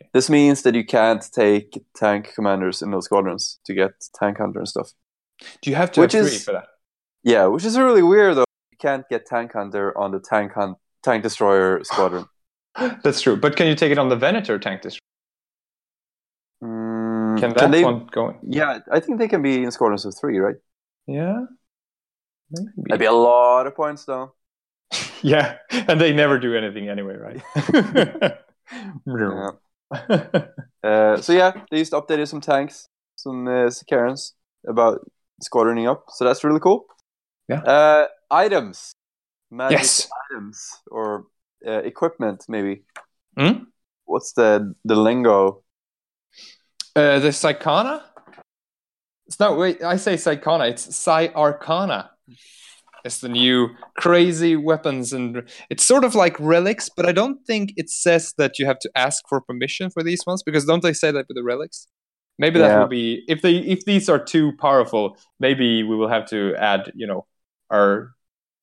Okay. 0.00 0.10
This 0.12 0.28
means 0.28 0.62
that 0.62 0.74
you 0.74 0.84
can't 0.84 1.24
take 1.32 1.82
tank 1.96 2.32
commanders 2.34 2.82
in 2.82 2.90
those 2.90 3.06
squadrons 3.06 3.60
to 3.66 3.74
get 3.74 3.92
tank 4.14 4.38
hunter 4.38 4.58
and 4.60 4.68
stuff. 4.68 4.92
Do 5.62 5.70
you 5.70 5.76
have 5.76 5.90
to 5.92 6.00
which 6.00 6.12
have 6.12 6.26
three 6.26 6.36
is, 6.36 6.44
for 6.44 6.52
that? 6.52 6.66
Yeah, 7.22 7.46
which 7.46 7.64
is 7.64 7.78
really 7.78 8.02
weird 8.02 8.36
though. 8.36 8.44
You 8.74 8.78
can't 8.88 9.08
get 9.08 9.24
tank 9.24 9.52
hunter 9.52 9.96
on 9.96 10.10
the 10.10 10.18
tank 10.18 10.52
hunt 10.52 10.78
tank 11.04 11.22
destroyer 11.22 11.84
squadron. 11.84 12.26
That's 13.04 13.20
true, 13.20 13.36
but 13.36 13.54
can 13.54 13.68
you 13.68 13.76
take 13.76 13.92
it 13.92 13.98
on 13.98 14.08
the 14.08 14.16
Venator 14.16 14.58
tank 14.58 14.82
destroyer? 14.82 14.98
Mm, 16.64 17.38
can 17.38 17.50
that 17.50 17.58
can 17.58 17.70
they, 17.70 17.84
one 17.84 18.08
go? 18.10 18.36
Yeah, 18.42 18.80
I 18.90 18.98
think 18.98 19.20
they 19.20 19.28
can 19.28 19.42
be 19.42 19.62
in 19.62 19.70
squadrons 19.70 20.04
of 20.04 20.14
three, 20.20 20.38
right? 20.38 20.56
Yeah. 21.06 21.44
Maybe. 22.50 22.72
That'd 22.88 22.98
be 22.98 23.06
a 23.06 23.12
lot 23.12 23.68
of 23.68 23.76
points, 23.76 24.06
though. 24.06 24.34
yeah, 25.22 25.58
and 25.70 26.00
they 26.00 26.12
never 26.12 26.40
do 26.40 26.56
anything 26.56 26.88
anyway, 26.88 27.14
right? 27.14 27.42
yeah. 29.06 29.50
uh, 30.82 31.20
so 31.20 31.32
yeah, 31.32 31.52
they 31.70 31.78
just 31.78 31.92
updated 31.92 32.26
some 32.26 32.40
tanks, 32.40 32.88
some 33.14 33.46
uh, 33.46 33.70
Sicarans 33.70 34.32
about 34.66 35.08
squadroning 35.44 35.88
up. 35.88 36.06
So 36.08 36.24
that's 36.24 36.42
really 36.42 36.60
cool. 36.60 36.86
Yeah. 37.48 37.60
Uh, 37.60 38.06
items, 38.34 38.94
magic 39.50 39.78
yes. 39.78 40.08
items 40.30 40.82
or 40.90 41.26
uh, 41.66 41.82
equipment, 41.92 42.44
maybe. 42.48 42.82
Hmm? 43.38 43.64
What's 44.04 44.32
the 44.32 44.74
the 44.84 44.96
lingo? 44.96 45.62
Uh, 46.96 47.18
the 47.18 47.28
Psychana. 47.28 48.02
It's 49.26 49.40
not 49.40 49.56
wait. 49.56 49.82
I 49.82 49.96
say 49.96 50.14
Psychana. 50.14 50.70
It's 50.70 50.94
Psy 50.94 51.28
Arcana. 51.34 52.10
It's 53.04 53.20
the 53.20 53.28
new 53.28 53.68
crazy 53.98 54.56
weapons, 54.56 55.12
and 55.12 55.44
it's 55.68 55.84
sort 55.84 56.04
of 56.04 56.14
like 56.14 56.38
relics, 56.40 56.88
but 56.88 57.04
I 57.04 57.12
don't 57.12 57.44
think 57.46 57.74
it 57.76 57.90
says 57.90 58.32
that 58.38 58.58
you 58.58 58.64
have 58.64 58.78
to 58.78 58.90
ask 58.96 59.22
for 59.28 59.42
permission 59.42 59.90
for 59.90 60.02
these 60.02 60.24
ones 60.26 60.42
because 60.42 60.64
don't 60.64 60.82
they 60.82 60.94
say 60.94 61.10
that 61.10 61.26
with 61.28 61.36
the 61.36 61.42
relics? 61.42 61.86
Maybe 62.38 62.58
that 62.58 62.68
yeah. 62.68 62.78
will 62.80 62.88
be 62.88 63.22
if 63.28 63.42
they 63.42 63.56
if 63.56 63.84
these 63.84 64.08
are 64.08 64.18
too 64.18 64.52
powerful. 64.58 65.18
Maybe 65.38 65.82
we 65.82 65.96
will 65.96 66.08
have 66.08 66.26
to 66.30 66.54
add, 66.56 66.90
you 66.94 67.06
know, 67.06 67.26
our 67.70 68.13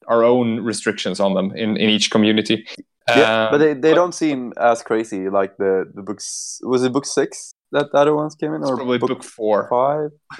our 0.08 0.24
own 0.24 0.60
restrictions 0.62 1.20
on 1.20 1.34
them 1.34 1.56
in 1.56 1.78
in 1.78 1.90
each 1.90 2.12
community. 2.12 2.66
Yeah, 3.10 3.46
um, 3.46 3.52
but 3.52 3.58
they, 3.58 3.74
they 3.74 3.92
but, 3.92 3.96
don't 3.96 4.14
seem 4.14 4.54
as 4.58 4.84
crazy 4.84 5.30
like 5.30 5.58
the 5.58 5.90
the 5.94 6.02
books. 6.02 6.60
Was 6.64 6.84
it 6.84 6.94
book 6.94 7.06
six 7.06 7.54
that 7.72 7.92
the 7.92 7.98
other 7.98 8.16
ones 8.16 8.36
came 8.36 8.54
in, 8.54 8.64
or 8.64 8.76
probably 8.76 8.98
book, 8.98 9.10
book 9.10 9.24
four, 9.24 9.68
five? 9.70 10.12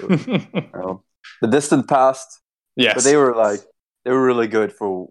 the 1.40 1.48
distant 1.48 1.88
past. 1.88 2.40
Yes, 2.76 2.94
but 2.94 3.04
they 3.04 3.16
were 3.16 3.34
like 3.34 3.60
they 4.04 4.10
were 4.10 4.24
really 4.24 4.46
good 4.46 4.72
for 4.72 5.10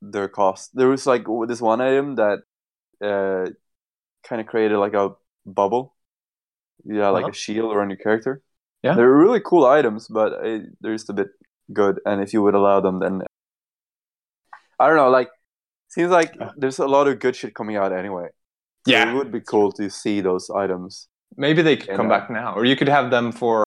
their 0.00 0.28
cost. 0.28 0.70
There 0.74 0.88
was 0.88 1.06
like 1.06 1.24
this 1.48 1.60
one 1.60 1.80
item 1.80 2.16
that 2.16 2.40
uh, 3.02 3.50
kind 4.26 4.40
of 4.40 4.46
created 4.46 4.78
like 4.78 4.94
a 4.94 5.10
bubble. 5.44 5.94
Yeah, 6.84 7.08
like 7.08 7.24
uh-huh. 7.24 7.30
a 7.30 7.34
shield 7.34 7.74
around 7.74 7.90
your 7.90 7.98
character. 7.98 8.42
Yeah, 8.82 8.94
they're 8.94 9.10
really 9.10 9.40
cool 9.40 9.64
items, 9.64 10.08
but 10.08 10.44
it, 10.44 10.62
they're 10.80 10.94
just 10.94 11.10
a 11.10 11.14
bit 11.14 11.28
good. 11.72 12.00
And 12.04 12.22
if 12.22 12.32
you 12.32 12.42
would 12.42 12.54
allow 12.54 12.80
them, 12.80 13.00
then 13.00 13.22
I 14.78 14.88
don't 14.88 14.96
know. 14.96 15.10
Like, 15.10 15.30
seems 15.88 16.10
like 16.10 16.34
there's 16.56 16.78
a 16.78 16.86
lot 16.86 17.08
of 17.08 17.18
good 17.18 17.36
shit 17.36 17.54
coming 17.54 17.76
out 17.76 17.92
anyway. 17.92 18.28
So 18.86 18.92
yeah, 18.92 19.10
it 19.10 19.14
would 19.14 19.32
be 19.32 19.40
cool 19.40 19.72
to 19.72 19.88
see 19.88 20.20
those 20.20 20.50
items. 20.50 21.08
Maybe 21.36 21.62
they 21.62 21.76
could 21.76 21.96
come 21.96 22.06
uh, 22.06 22.18
back 22.18 22.30
now, 22.30 22.54
or 22.54 22.64
you 22.64 22.76
could 22.76 22.88
have 22.88 23.10
them 23.10 23.32
for, 23.32 23.64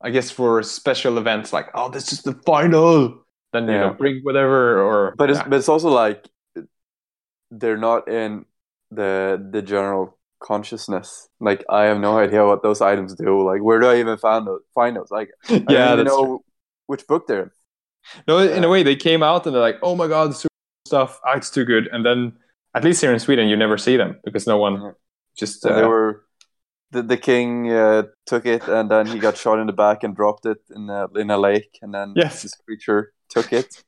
I 0.00 0.10
guess, 0.10 0.30
for 0.30 0.62
special 0.62 1.18
events 1.18 1.52
like, 1.52 1.68
oh, 1.74 1.90
this 1.90 2.12
is 2.12 2.22
the 2.22 2.34
final 2.46 3.26
then 3.56 3.68
you 3.68 3.74
yeah. 3.74 3.80
know 3.86 3.94
bring 3.94 4.20
whatever 4.22 4.80
or 4.82 5.14
but 5.16 5.30
it's 5.30 5.38
yeah. 5.38 5.48
but 5.48 5.56
it's 5.56 5.68
also 5.68 5.88
like 5.88 6.28
they're 7.50 7.78
not 7.78 8.08
in 8.08 8.44
the 8.90 9.44
the 9.50 9.62
general 9.62 10.18
consciousness 10.40 11.28
like 11.40 11.64
i 11.70 11.84
have 11.84 11.98
no 11.98 12.18
idea 12.18 12.44
what 12.44 12.62
those 12.62 12.80
items 12.80 13.14
do 13.14 13.42
like 13.42 13.62
where 13.62 13.80
do 13.80 13.86
i 13.86 13.98
even 13.98 14.18
find 14.18 14.46
those 14.46 14.60
find 14.74 14.96
those 14.96 15.10
like 15.10 15.30
i 15.48 15.54
yeah, 15.54 15.62
don't 15.88 15.92
even 16.00 16.04
know 16.06 16.24
true. 16.24 16.44
which 16.86 17.06
book 17.06 17.26
they're 17.26 17.44
in 17.44 17.50
no 18.26 18.38
in 18.38 18.64
a 18.64 18.68
way 18.68 18.82
they 18.82 18.96
came 18.96 19.22
out 19.22 19.46
and 19.46 19.54
they're 19.54 19.62
like 19.62 19.78
oh 19.82 19.94
my 19.96 20.06
god 20.06 20.34
super 20.34 20.52
stuff 20.86 21.20
oh, 21.26 21.36
it's 21.36 21.50
too 21.50 21.64
good 21.64 21.88
and 21.92 22.04
then 22.04 22.32
at 22.74 22.84
least 22.84 23.00
here 23.00 23.12
in 23.12 23.18
sweden 23.18 23.48
you 23.48 23.56
never 23.56 23.78
see 23.78 23.96
them 23.96 24.18
because 24.24 24.46
no 24.46 24.56
one 24.58 24.94
just 25.36 25.64
uh, 25.66 25.74
they 25.74 25.86
were 25.86 26.24
the, 26.92 27.02
the 27.02 27.16
king 27.16 27.70
uh, 27.70 28.04
took 28.26 28.46
it 28.46 28.66
and 28.68 28.90
then 28.90 29.06
he 29.06 29.18
got 29.18 29.36
shot 29.36 29.58
in 29.58 29.66
the 29.66 29.72
back 29.72 30.04
and 30.04 30.14
dropped 30.14 30.46
it 30.46 30.58
in 30.74 30.88
a, 30.88 31.08
in 31.16 31.30
a 31.30 31.38
lake 31.38 31.78
and 31.82 31.92
then 31.92 32.12
yes. 32.16 32.42
this 32.42 32.54
creature 32.54 33.12
took 33.28 33.52
it. 33.52 33.82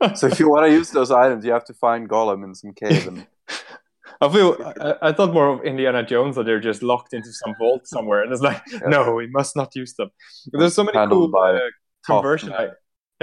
so 0.14 0.26
if 0.26 0.38
you 0.38 0.48
want 0.48 0.66
to 0.66 0.72
use 0.72 0.90
those 0.90 1.10
items, 1.10 1.44
you 1.44 1.52
have 1.52 1.64
to 1.66 1.74
find 1.74 2.08
Gollum 2.08 2.44
in 2.44 2.54
some 2.54 2.72
cave. 2.72 3.06
And... 3.06 3.26
I 4.20 4.32
feel 4.32 4.74
I, 4.80 5.08
I, 5.08 5.12
thought 5.12 5.32
more 5.32 5.48
of 5.48 5.64
Indiana 5.64 6.04
Jones 6.04 6.36
that 6.36 6.46
they're 6.46 6.60
just 6.60 6.82
locked 6.82 7.12
into 7.12 7.32
some 7.32 7.54
vault 7.58 7.86
somewhere, 7.86 8.22
and 8.22 8.32
it's 8.32 8.42
like, 8.42 8.62
yeah. 8.72 8.80
no, 8.86 9.14
we 9.14 9.26
must 9.26 9.56
not 9.56 9.74
use 9.74 9.94
them. 9.94 10.10
There's 10.52 10.74
so 10.74 10.84
many 10.84 10.96
Handled 10.96 11.32
cool 11.32 11.40
uh, 11.40 11.58
conversion, 12.06 12.52
I- 12.52 12.68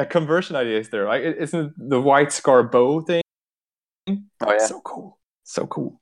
yeah, 0.02 0.06
conversion 0.06 0.56
ideas 0.56 0.90
there. 0.90 1.06
Like, 1.06 1.24
isn't 1.24 1.74
the 1.78 2.02
white 2.02 2.32
scar 2.32 2.64
bow 2.64 3.02
thing? 3.02 3.22
Oh 4.08 4.52
yeah, 4.52 4.66
so 4.66 4.82
cool, 4.82 5.20
so 5.44 5.68
cool. 5.68 6.02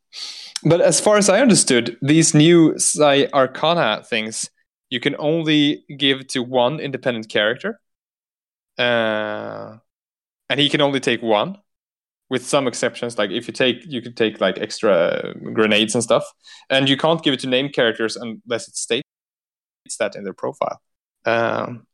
But 0.64 0.82
as 0.82 1.00
far 1.00 1.18
as 1.18 1.30
I 1.30 1.42
understood, 1.42 1.98
these 2.02 2.34
new 2.34 2.78
Psi 2.78 3.28
Arcana 3.34 4.04
things 4.04 4.50
you 4.90 5.00
can 5.00 5.16
only 5.20 5.86
give 5.98 6.28
to 6.28 6.42
one 6.42 6.80
independent 6.80 7.30
character 7.30 7.80
uh, 8.78 9.78
and 10.50 10.60
he 10.60 10.70
can 10.70 10.82
only 10.82 11.00
take 11.00 11.22
one 11.22 11.58
with 12.30 12.46
some 12.46 12.68
exceptions 12.68 13.18
like 13.18 13.32
if 13.32 13.48
you 13.48 13.54
take 13.54 13.78
you 13.86 14.02
could 14.02 14.16
take 14.16 14.40
like 14.40 14.58
extra 14.60 15.34
grenades 15.54 15.96
and 15.96 16.04
stuff 16.04 16.26
and 16.70 16.88
you 16.88 16.98
can't 16.98 17.24
give 17.24 17.34
it 17.34 17.40
to 17.40 17.48
named 17.48 17.74
characters 17.74 18.16
unless 18.16 18.68
it 18.68 18.76
states 18.76 19.04
that 20.00 20.16
in 20.16 20.24
their 20.24 20.34
profile 20.34 20.80
um, 21.26 21.86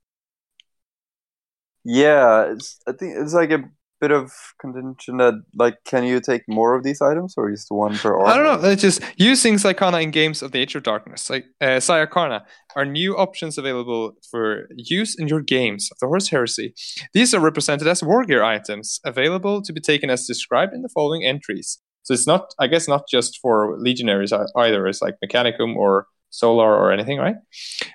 yeah 1.86 2.54
i 2.88 2.92
think 2.92 3.16
it's 3.16 3.34
like 3.34 3.52
a 3.52 3.64
bit 4.02 4.12
of 4.12 4.32
contention 4.60 5.18
that 5.18 5.34
like 5.56 5.78
can 5.86 6.04
you 6.04 6.20
take 6.20 6.44
more 6.48 6.76
of 6.76 6.84
these 6.84 7.02
items 7.02 7.34
or 7.38 7.50
just 7.50 7.68
one 7.70 7.96
per 7.98 8.16
armor? 8.16 8.28
I 8.28 8.38
don't 8.38 8.62
know. 8.62 8.70
It's 8.70 8.82
just 8.82 9.02
using 9.18 9.56
Psykarna 9.56 10.04
in 10.04 10.12
games 10.12 10.42
of 10.42 10.52
the 10.52 10.60
Age 10.60 10.76
of 10.76 10.84
Darkness. 10.84 11.30
Like 11.30 11.46
uh, 11.62 11.80
Psykarna 11.80 12.42
are 12.76 12.86
new 12.86 13.18
options 13.18 13.58
available 13.58 14.14
for 14.30 14.68
use 14.76 15.18
in 15.18 15.28
your 15.28 15.42
games 15.42 15.90
of 15.92 15.98
the 16.00 16.08
Horus 16.08 16.30
Heresy. 16.30 16.74
These 17.14 17.34
are 17.34 17.40
represented 17.40 17.88
as 17.88 18.04
war 18.04 18.26
gear 18.26 18.44
items 18.44 19.00
available 19.06 19.62
to 19.62 19.74
be 19.74 19.82
taken 19.82 20.10
as 20.10 20.28
described 20.28 20.74
in 20.74 20.82
the 20.82 20.90
following 20.90 21.24
entries. 21.24 21.80
So 22.04 22.14
it's 22.14 22.28
not, 22.28 22.54
I 22.60 22.68
guess, 22.68 22.88
not 22.88 23.08
just 23.10 23.40
for 23.42 23.76
legionaries 23.80 24.32
either. 24.32 24.86
It's 24.88 25.02
like 25.02 25.16
Mechanicum 25.24 25.76
or 25.76 26.08
Solar 26.30 26.76
or 26.76 26.92
anything, 26.92 27.18
right? 27.18 27.38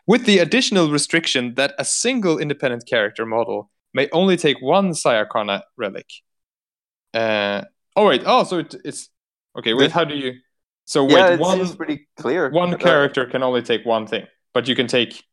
With 0.07 0.25
the 0.25 0.39
additional 0.39 0.91
restriction 0.91 1.55
that 1.55 1.75
a 1.79 1.85
single 1.85 2.39
independent 2.39 2.87
character 2.87 3.25
model 3.27 3.71
may 3.93 4.09
only 4.13 4.37
take 4.37 4.61
one 4.61 4.91
Psykarna 4.91 5.63
relic. 5.77 6.07
Uh, 7.13 7.63
oh 7.97 8.07
wait, 8.07 8.23
oh 8.27 8.45
so 8.45 8.59
it, 8.59 8.75
it's 8.85 9.09
okay. 9.59 9.75
Wait, 9.75 9.91
how 9.91 10.05
do 10.05 10.15
you? 10.15 10.35
So 10.85 11.05
wait, 11.05 11.13
yeah, 11.13 11.37
one 11.37 11.77
pretty 11.77 12.09
clear. 12.17 12.51
One 12.51 12.77
character 12.79 13.27
can 13.27 13.43
only 13.43 13.63
take 13.63 13.85
one 13.85 14.07
thing, 14.07 14.27
but 14.53 14.69
you 14.69 14.75
can 14.75 14.87
take, 14.87 15.25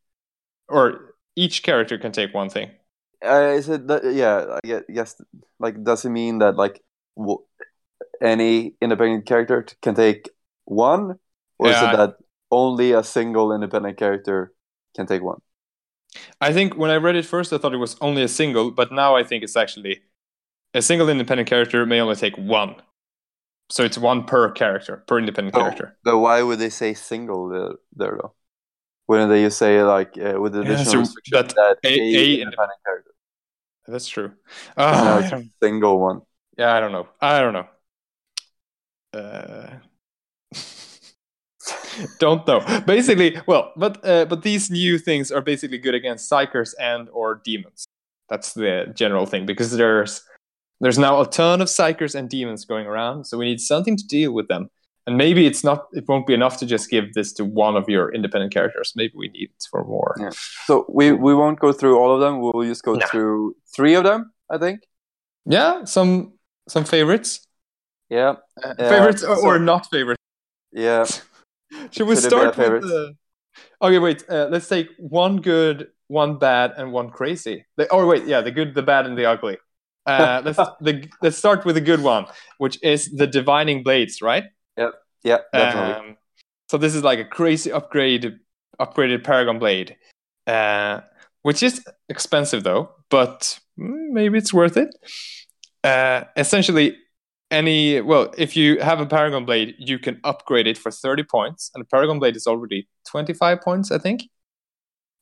or 0.68 1.14
each 1.36 1.62
character 1.62 1.98
can 1.98 2.12
take 2.12 2.34
one 2.34 2.48
thing. 2.48 2.70
Uh, 3.24 3.54
is 3.56 3.68
it 3.68 3.86
that, 3.88 4.04
yeah? 4.12 4.80
Yes. 4.88 5.20
Like, 5.58 5.82
does 5.82 6.04
it 6.04 6.10
mean 6.10 6.38
that 6.38 6.56
like 6.56 6.80
w- 7.16 7.42
any 8.22 8.74
independent 8.80 9.26
character 9.26 9.66
can 9.82 9.94
take 9.94 10.30
one, 10.64 11.18
or 11.58 11.68
yeah. 11.68 11.76
is 11.76 11.82
it 11.82 11.96
that 11.96 12.14
only 12.50 12.92
a 12.92 13.02
single 13.02 13.52
independent 13.52 13.98
character 13.98 14.52
can 14.94 15.06
take 15.06 15.22
one? 15.22 15.40
I 16.40 16.52
think 16.52 16.76
when 16.76 16.90
I 16.90 16.96
read 16.96 17.16
it 17.16 17.26
first, 17.26 17.52
I 17.52 17.58
thought 17.58 17.74
it 17.74 17.78
was 17.78 17.96
only 18.00 18.22
a 18.22 18.28
single, 18.28 18.70
but 18.70 18.92
now 18.92 19.16
I 19.16 19.24
think 19.24 19.42
it's 19.44 19.56
actually 19.56 20.00
a 20.74 20.82
single 20.82 21.08
independent 21.08 21.48
character 21.48 21.84
may 21.86 22.00
only 22.00 22.16
take 22.16 22.36
one. 22.36 22.76
So 23.70 23.84
it's 23.84 23.98
one 23.98 24.24
per 24.24 24.50
character, 24.50 25.04
per 25.06 25.18
independent 25.18 25.54
oh, 25.56 25.60
character. 25.60 25.96
But 26.04 26.18
why 26.18 26.42
would 26.42 26.58
they 26.58 26.70
say 26.70 26.94
single 26.94 27.48
there, 27.48 27.72
there 27.94 28.18
though? 28.20 28.34
Wouldn't 29.08 29.30
they 29.30 29.42
just 29.42 29.58
say 29.58 29.82
like 29.82 30.16
uh, 30.18 30.40
with 30.40 30.52
the 30.52 30.60
additional 30.60 31.00
yeah, 31.00 31.04
so 31.04 31.14
that, 31.32 31.48
that 31.50 31.78
a, 31.84 31.88
a, 31.88 32.16
a 32.16 32.40
independent 32.42 32.80
character? 32.84 33.10
That's 33.86 34.06
true. 34.06 34.32
Uh, 34.76 35.28
no, 35.30 35.42
single 35.62 35.98
one. 35.98 36.20
Yeah, 36.58 36.74
I 36.74 36.80
don't 36.80 36.92
know. 36.92 37.08
I 37.20 37.40
don't 37.40 37.54
know. 37.54 37.68
Uh, 39.14 39.70
don't 42.18 42.46
know. 42.46 42.60
Basically, 42.86 43.36
well, 43.46 43.72
but 43.76 44.04
uh, 44.06 44.24
but 44.26 44.42
these 44.42 44.70
new 44.70 44.98
things 44.98 45.30
are 45.30 45.40
basically 45.40 45.78
good 45.78 45.94
against 45.94 46.30
psychers 46.30 46.74
and 46.78 47.08
or 47.12 47.40
demons. 47.44 47.86
That's 48.28 48.52
the 48.52 48.92
general 48.94 49.26
thing 49.26 49.46
because 49.46 49.72
there's 49.72 50.22
there's 50.80 50.98
now 50.98 51.20
a 51.20 51.26
ton 51.26 51.60
of 51.60 51.68
psychers 51.68 52.14
and 52.14 52.28
demons 52.28 52.64
going 52.64 52.86
around, 52.86 53.24
so 53.24 53.38
we 53.38 53.46
need 53.46 53.60
something 53.60 53.96
to 53.96 54.06
deal 54.06 54.32
with 54.32 54.48
them. 54.48 54.70
And 55.06 55.16
maybe 55.16 55.46
it's 55.46 55.64
not 55.64 55.86
it 55.92 56.04
won't 56.06 56.26
be 56.26 56.34
enough 56.34 56.58
to 56.58 56.66
just 56.66 56.90
give 56.90 57.14
this 57.14 57.32
to 57.34 57.44
one 57.44 57.76
of 57.76 57.88
your 57.88 58.14
independent 58.14 58.52
characters. 58.52 58.92
Maybe 58.94 59.14
we 59.16 59.28
need 59.28 59.50
it 59.50 59.66
for 59.70 59.84
more. 59.84 60.14
Yeah. 60.20 60.30
So 60.66 60.84
we 60.88 61.12
we 61.12 61.34
won't 61.34 61.58
go 61.58 61.72
through 61.72 61.98
all 61.98 62.14
of 62.14 62.20
them. 62.20 62.40
We'll 62.40 62.64
just 62.64 62.82
go 62.82 62.98
through 63.10 63.56
three 63.74 63.94
of 63.94 64.04
them, 64.04 64.32
I 64.50 64.58
think. 64.58 64.80
Yeah, 65.46 65.84
some 65.84 66.34
some 66.68 66.84
favorites. 66.84 67.46
Yeah. 68.10 68.36
Uh, 68.62 68.74
favorites 68.74 69.22
or, 69.22 69.36
so, 69.36 69.46
or 69.46 69.58
not 69.58 69.86
favorites. 69.90 70.22
Yeah. 70.72 71.06
Should 71.90 72.06
we 72.06 72.14
Should 72.14 72.24
start 72.24 72.56
with 72.56 72.82
the? 72.82 73.14
Okay, 73.82 73.98
wait. 73.98 74.24
Uh, 74.28 74.48
let's 74.50 74.68
take 74.68 74.88
one 74.98 75.40
good, 75.40 75.88
one 76.08 76.38
bad, 76.38 76.74
and 76.76 76.92
one 76.92 77.10
crazy. 77.10 77.64
The, 77.76 77.88
oh 77.90 78.06
wait, 78.06 78.26
yeah, 78.26 78.40
the 78.40 78.50
good, 78.50 78.74
the 78.74 78.82
bad, 78.82 79.06
and 79.06 79.16
the 79.16 79.26
ugly. 79.26 79.58
Uh, 80.06 80.42
let's 80.44 80.58
the, 80.80 81.08
let's 81.22 81.36
start 81.36 81.64
with 81.64 81.74
the 81.74 81.80
good 81.80 82.02
one, 82.02 82.26
which 82.58 82.82
is 82.82 83.10
the 83.10 83.26
divining 83.26 83.82
blades, 83.82 84.22
right? 84.22 84.44
Yep. 84.76 84.94
Yeah, 85.24 85.38
definitely. 85.52 86.10
Um, 86.10 86.16
so 86.68 86.78
this 86.78 86.94
is 86.94 87.02
like 87.02 87.18
a 87.18 87.24
crazy 87.24 87.72
upgrade, 87.72 88.38
upgraded 88.80 89.24
Paragon 89.24 89.58
blade, 89.58 89.96
uh, 90.46 91.00
which 91.42 91.62
is 91.62 91.84
expensive 92.08 92.62
though, 92.62 92.90
but 93.10 93.58
mm, 93.78 94.10
maybe 94.10 94.38
it's 94.38 94.52
worth 94.52 94.76
it. 94.76 94.88
Uh, 95.84 96.24
essentially, 96.36 96.96
any 97.50 98.00
well 98.00 98.32
if 98.36 98.56
you 98.56 98.78
have 98.80 99.00
a 99.00 99.06
paragon 99.06 99.44
blade 99.44 99.74
you 99.78 99.98
can 99.98 100.20
upgrade 100.24 100.66
it 100.66 100.76
for 100.76 100.90
30 100.90 101.22
points 101.24 101.70
and 101.74 101.82
a 101.82 101.84
paragon 101.86 102.18
blade 102.18 102.36
is 102.36 102.46
already 102.46 102.86
25 103.06 103.60
points 103.60 103.90
i 103.90 103.98
think. 103.98 104.28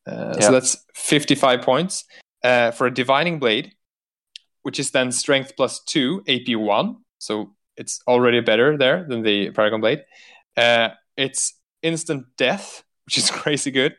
Uh, 0.09 0.35
yeah. 0.39 0.47
so 0.47 0.53
that's 0.53 0.85
55 0.95 1.63
points. 1.63 2.05
Uh, 2.45 2.71
for 2.71 2.87
a 2.87 2.95
divining 2.95 3.39
blade 3.39 3.73
which 4.63 4.79
is 4.79 4.91
then 4.93 5.11
strength 5.11 5.53
plus 5.57 5.83
2 5.85 6.23
ap1 6.29 6.97
so 7.19 7.57
it's 7.77 8.01
already 8.07 8.41
better 8.41 8.77
there 8.77 9.05
than 9.09 9.23
the 9.23 9.51
paragon 9.51 9.81
blade. 9.81 10.05
Uh, 10.57 10.91
it's 11.17 11.55
instant 11.83 12.27
death 12.37 12.85
which 13.05 13.19
is 13.19 13.31
crazy 13.43 13.71
good. 13.71 13.93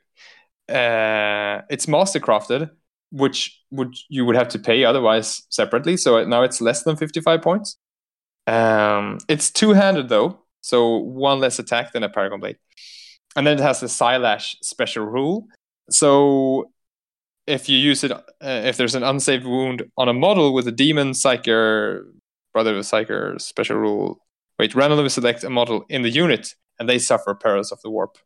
Uh, 0.69 1.61
it's 1.69 1.85
mastercrafted 1.85 2.69
which 3.11 3.61
would 3.71 3.95
you 4.09 4.25
would 4.25 4.35
have 4.35 4.49
to 4.49 4.59
pay 4.59 4.83
otherwise 4.83 5.43
separately 5.49 5.95
so 5.95 6.23
now 6.25 6.43
it's 6.43 6.59
less 6.59 6.83
than 6.83 6.97
55 6.97 7.41
points 7.41 7.77
um, 8.47 9.19
it's 9.27 9.51
two 9.51 9.73
handed 9.73 10.09
though, 10.09 10.39
so 10.61 10.97
one 10.97 11.39
less 11.39 11.59
attack 11.59 11.91
than 11.91 12.03
a 12.03 12.09
Paragon 12.09 12.39
Blade. 12.39 12.57
And 13.35 13.45
then 13.45 13.59
it 13.59 13.61
has 13.61 13.81
the 13.81 13.87
Psylash 13.87 14.55
special 14.63 15.05
rule. 15.05 15.47
So 15.89 16.71
if 17.45 17.69
you 17.69 17.77
use 17.77 18.03
it, 18.03 18.11
uh, 18.11 18.21
if 18.41 18.77
there's 18.77 18.95
an 18.95 19.03
unsaved 19.03 19.45
wound 19.45 19.83
on 19.97 20.09
a 20.09 20.13
model 20.13 20.53
with 20.53 20.67
a 20.67 20.71
demon, 20.71 21.11
psyker, 21.11 22.03
brother 22.53 22.71
of 22.71 22.77
a 22.77 22.81
psyker 22.81 23.39
special 23.39 23.77
rule, 23.77 24.19
wait, 24.57 24.73
randomly 24.73 25.09
select 25.09 25.43
a 25.43 25.49
model 25.49 25.85
in 25.89 26.01
the 26.01 26.09
unit 26.09 26.55
and 26.79 26.89
they 26.89 26.99
suffer 26.99 27.35
perils 27.35 27.71
of 27.71 27.81
the 27.81 27.89
warp. 27.89 28.17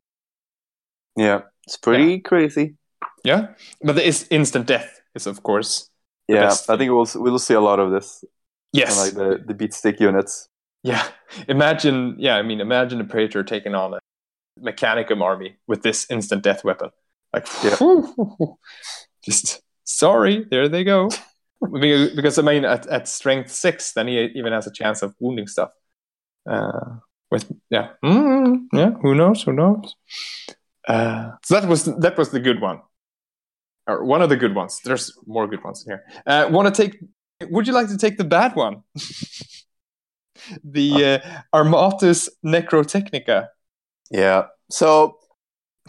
Yeah, 1.17 1.41
it's 1.67 1.77
pretty 1.77 2.13
yeah. 2.13 2.19
crazy. 2.19 2.75
Yeah, 3.23 3.47
but 3.83 3.97
it's 3.97 4.25
instant 4.29 4.67
death 4.67 5.01
is 5.15 5.27
of 5.27 5.43
course. 5.43 5.89
Yeah, 6.27 6.55
I 6.69 6.77
think 6.77 6.91
we'll 6.91 7.07
we'll 7.15 7.39
see 7.39 7.53
a 7.53 7.59
lot 7.59 7.79
of 7.79 7.91
this 7.91 8.23
Yes, 8.73 8.97
like 8.97 9.13
the 9.13 9.43
the 9.45 9.53
beat 9.53 9.73
stick 9.73 9.99
units. 9.99 10.47
Yeah, 10.83 11.05
imagine. 11.47 12.15
Yeah, 12.17 12.35
I 12.35 12.41
mean, 12.41 12.61
imagine 12.61 13.01
a 13.01 13.03
Praetor 13.03 13.43
taking 13.43 13.75
on 13.75 13.95
a 13.95 13.99
Mechanicum 14.59 15.21
army 15.21 15.57
with 15.67 15.83
this 15.83 16.09
instant 16.09 16.43
death 16.43 16.63
weapon. 16.63 16.89
Like, 17.33 17.47
yeah. 17.63 17.77
just 19.25 19.61
sorry, 19.83 20.45
there 20.49 20.67
they 20.67 20.83
go. 20.83 21.09
because 21.71 22.39
I 22.39 22.41
mean, 22.41 22.65
at, 22.65 22.87
at 22.87 23.07
strength 23.07 23.51
six, 23.51 23.93
then 23.93 24.07
he 24.07 24.19
even 24.35 24.53
has 24.53 24.67
a 24.67 24.71
chance 24.71 25.01
of 25.01 25.15
wounding 25.19 25.47
stuff. 25.47 25.71
Uh, 26.49 26.97
with 27.29 27.51
yeah, 27.69 27.89
mm, 28.03 28.65
yeah, 28.73 28.91
who 29.01 29.15
knows? 29.15 29.43
Who 29.43 29.53
knows? 29.53 29.95
Uh, 30.87 31.31
so 31.43 31.59
that 31.59 31.67
was 31.67 31.85
that 31.85 32.17
was 32.17 32.31
the 32.31 32.39
good 32.39 32.59
one, 32.59 32.81
or 33.87 34.03
one 34.03 34.21
of 34.21 34.29
the 34.29 34.35
good 34.35 34.55
ones. 34.55 34.81
There's 34.83 35.17
more 35.25 35.47
good 35.47 35.63
ones 35.63 35.85
in 35.85 35.91
here. 35.91 36.03
Uh, 36.25 36.49
Want 36.49 36.73
to 36.73 36.81
take 36.83 36.99
would 37.49 37.67
you 37.67 37.73
like 37.73 37.87
to 37.89 37.97
take 37.97 38.17
the 38.17 38.23
bad 38.23 38.55
one? 38.55 38.83
the 40.63 41.21
uh, 41.23 41.57
Armatus 41.57 42.29
Necrotechnica. 42.45 43.47
Yeah. 44.09 44.47
So 44.69 45.17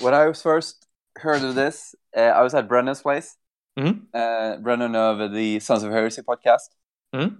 when 0.01 0.15
I 0.15 0.27
was 0.27 0.43
first 0.43 0.87
heard 1.17 1.43
of 1.43 1.55
this, 1.55 1.95
uh, 2.17 2.21
I 2.21 2.43
was 2.43 2.55
at 2.55 2.69
Brennan's 2.69 3.03
place. 3.03 3.37
Mm-hmm. 3.79 4.05
Uh, 4.13 4.57
Brennan 4.59 4.95
of 4.95 5.33
the 5.33 5.61
Sons 5.61 5.83
of 5.83 5.93
Heresy 5.93 6.23
podcast. 6.23 6.69
Mm-hmm. 7.15 7.37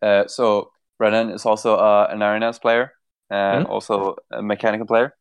Uh, 0.00 0.26
so 0.26 0.70
Brennan 0.98 1.30
is 1.30 1.46
also 1.46 1.76
uh, 1.76 2.08
an 2.10 2.22
Iron 2.22 2.52
player 2.54 2.92
and 3.30 3.64
mm-hmm. 3.64 3.72
also 3.72 4.16
a 4.30 4.42
mechanical 4.42 4.86
player, 4.86 5.14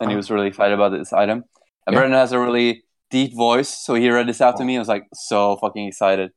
and 0.00 0.10
he 0.10 0.14
oh. 0.14 0.18
was 0.18 0.30
really 0.30 0.46
excited 0.46 0.74
about 0.74 0.90
this 0.90 1.12
item. 1.12 1.44
And 1.86 1.94
yeah. 1.94 2.00
Brennan 2.00 2.18
has 2.18 2.32
a 2.32 2.38
really 2.38 2.84
deep 3.10 3.34
voice, 3.34 3.68
so 3.68 3.94
he 3.94 4.10
read 4.10 4.28
this 4.28 4.40
out 4.40 4.56
to 4.58 4.64
me. 4.64 4.76
I 4.76 4.78
was 4.78 4.88
like 4.88 5.04
so 5.14 5.56
fucking 5.56 5.88
excited. 5.88 6.32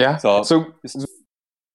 Yeah. 0.00 0.16
So, 0.16 0.42
so 0.42 0.72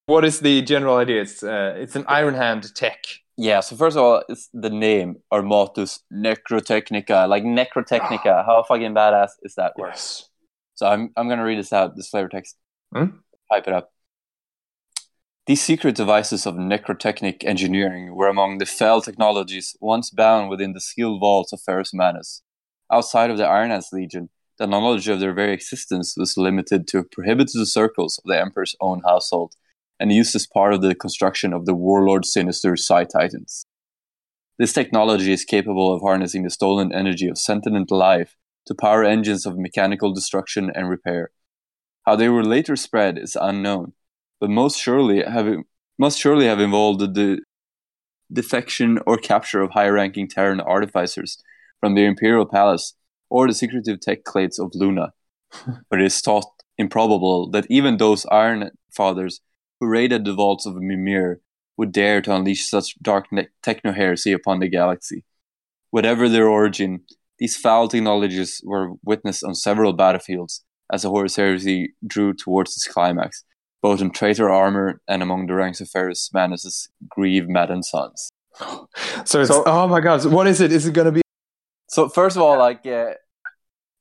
what 0.07 0.25
is 0.25 0.39
the 0.39 0.63
general 0.63 0.97
idea? 0.97 1.21
It's 1.21 1.43
uh, 1.43 1.75
it's 1.77 1.95
an 1.95 2.05
Iron 2.07 2.33
Hand 2.33 2.73
tech. 2.75 3.03
Yeah. 3.37 3.59
So 3.59 3.75
first 3.75 3.95
of 3.97 4.03
all, 4.03 4.23
it's 4.27 4.49
the 4.51 4.71
name 4.71 5.17
Armatus 5.31 5.99
Necrotechnica. 6.11 7.29
Like 7.29 7.43
Necrotechnica. 7.43 8.45
How 8.47 8.63
fucking 8.67 8.95
badass 8.95 9.31
is 9.43 9.53
that 9.55 9.73
word? 9.77 9.89
Yes. 9.89 10.29
So 10.73 10.87
I'm 10.87 11.11
I'm 11.15 11.29
gonna 11.29 11.43
read 11.43 11.59
this 11.59 11.71
out. 11.71 11.95
This 11.95 12.09
flavor 12.09 12.29
text. 12.29 12.55
Hmm? 12.93 13.17
Type 13.51 13.67
it 13.67 13.73
up. 13.73 13.91
These 15.45 15.61
secret 15.61 15.95
devices 15.95 16.47
of 16.47 16.55
necrotechnic 16.55 17.43
engineering 17.45 18.15
were 18.15 18.27
among 18.27 18.57
the 18.57 18.65
fell 18.65 18.99
technologies 18.99 19.77
once 19.79 20.09
bound 20.09 20.49
within 20.49 20.73
the 20.73 20.81
sealed 20.81 21.19
vaults 21.19 21.53
of 21.53 21.61
Ferrus 21.61 21.93
Manus. 21.93 22.41
Outside 22.91 23.29
of 23.29 23.37
the 23.37 23.45
Iron 23.45 23.69
Hands 23.69 23.87
Legion, 23.91 24.29
the 24.57 24.67
knowledge 24.67 25.07
of 25.07 25.19
their 25.19 25.33
very 25.33 25.53
existence 25.53 26.15
was 26.17 26.37
limited 26.37 26.87
to 26.87 27.03
prohibited 27.03 27.67
circles 27.67 28.19
of 28.19 28.29
the 28.29 28.39
Emperor's 28.39 28.75
own 28.79 29.01
household, 29.05 29.53
and 29.99 30.11
used 30.11 30.35
as 30.35 30.47
part 30.47 30.73
of 30.73 30.81
the 30.81 30.95
construction 30.95 31.53
of 31.53 31.65
the 31.65 31.73
Warlord 31.75 32.25
Sinister 32.25 32.75
Psi 32.75 33.05
Titans. 33.05 33.65
This 34.57 34.73
technology 34.73 35.33
is 35.33 35.43
capable 35.43 35.93
of 35.93 36.01
harnessing 36.01 36.43
the 36.43 36.49
stolen 36.49 36.93
energy 36.93 37.27
of 37.27 37.37
sentient 37.37 37.91
life 37.91 38.35
to 38.67 38.75
power 38.75 39.03
engines 39.03 39.45
of 39.45 39.57
mechanical 39.57 40.13
destruction 40.13 40.71
and 40.73 40.89
repair. 40.89 41.31
How 42.05 42.15
they 42.15 42.29
were 42.29 42.43
later 42.43 42.75
spread 42.75 43.17
is 43.17 43.37
unknown, 43.39 43.93
but 44.39 44.49
most 44.49 44.79
surely 44.79 45.23
have 45.23 45.47
must 45.97 46.19
surely 46.19 46.45
have 46.45 46.59
involved 46.59 46.99
the 46.99 47.39
defection 48.31 48.99
or 49.05 49.17
capture 49.17 49.61
of 49.61 49.71
high-ranking 49.71 50.27
Terran 50.27 50.59
artificers 50.59 51.41
from 51.79 51.95
the 51.95 52.05
Imperial 52.05 52.45
Palace 52.45 52.95
or 53.29 53.47
the 53.47 53.53
secretive 53.53 53.99
tech 53.99 54.23
clades 54.23 54.59
of 54.59 54.71
Luna. 54.73 55.13
but 55.89 56.01
it 56.01 56.05
is 56.05 56.21
thought 56.21 56.45
improbable 56.77 57.49
that 57.51 57.65
even 57.69 57.97
those 57.97 58.25
Iron 58.27 58.71
Fathers 58.91 59.41
who 59.79 59.87
raided 59.87 60.25
the 60.25 60.33
vaults 60.33 60.65
of 60.65 60.75
Mimir 60.75 61.41
would 61.77 61.91
dare 61.91 62.21
to 62.21 62.33
unleash 62.33 62.69
such 62.69 62.95
dark 63.01 63.27
techno 63.61 63.91
heresy 63.91 64.31
upon 64.31 64.59
the 64.59 64.69
galaxy. 64.69 65.25
Whatever 65.91 66.29
their 66.29 66.47
origin, 66.47 67.01
these 67.39 67.57
foul 67.57 67.87
technologies 67.87 68.61
were 68.63 68.93
witnessed 69.03 69.43
on 69.43 69.55
several 69.55 69.93
battlefields 69.93 70.63
as 70.91 71.01
the 71.01 71.09
Horus 71.09 71.35
heresy 71.35 71.95
drew 72.05 72.33
towards 72.33 72.71
its 72.71 72.87
climax, 72.87 73.43
both 73.81 74.01
in 74.01 74.11
traitor 74.11 74.49
armor 74.49 75.01
and 75.07 75.21
among 75.21 75.47
the 75.47 75.53
ranks 75.53 75.81
of 75.81 75.89
Ferrus 75.89 76.29
Manus' 76.33 76.89
grieve 77.09 77.47
maddened 77.47 77.85
sons. 77.85 78.29
So 79.25 79.41
it's 79.41 79.49
so, 79.49 79.63
oh 79.65 79.87
my 79.87 80.01
god! 80.01 80.23
What 80.25 80.45
is 80.45 80.61
it? 80.61 80.71
Is 80.71 80.85
it 80.85 80.93
gonna 80.93 81.11
be? 81.11 81.24
So 81.87 82.09
first 82.09 82.35
of 82.35 82.41
all, 82.41 82.57
like 82.57 82.85
uh, 82.85 83.13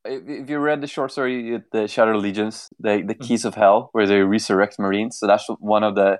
if 0.04 0.48
you 0.50 0.58
read 0.58 0.80
the 0.80 0.86
short 0.86 1.12
story, 1.12 1.62
the 1.72 1.88
Shattered 1.88 2.16
Legions, 2.16 2.68
the 2.78 3.02
the 3.06 3.14
mm-hmm. 3.14 3.24
Keys 3.24 3.44
of 3.44 3.54
Hell, 3.54 3.90
where 3.92 4.06
they 4.06 4.20
resurrect 4.20 4.78
Marines. 4.78 5.18
So 5.18 5.26
that's 5.26 5.46
one 5.58 5.84
of 5.84 5.94
the 5.94 6.18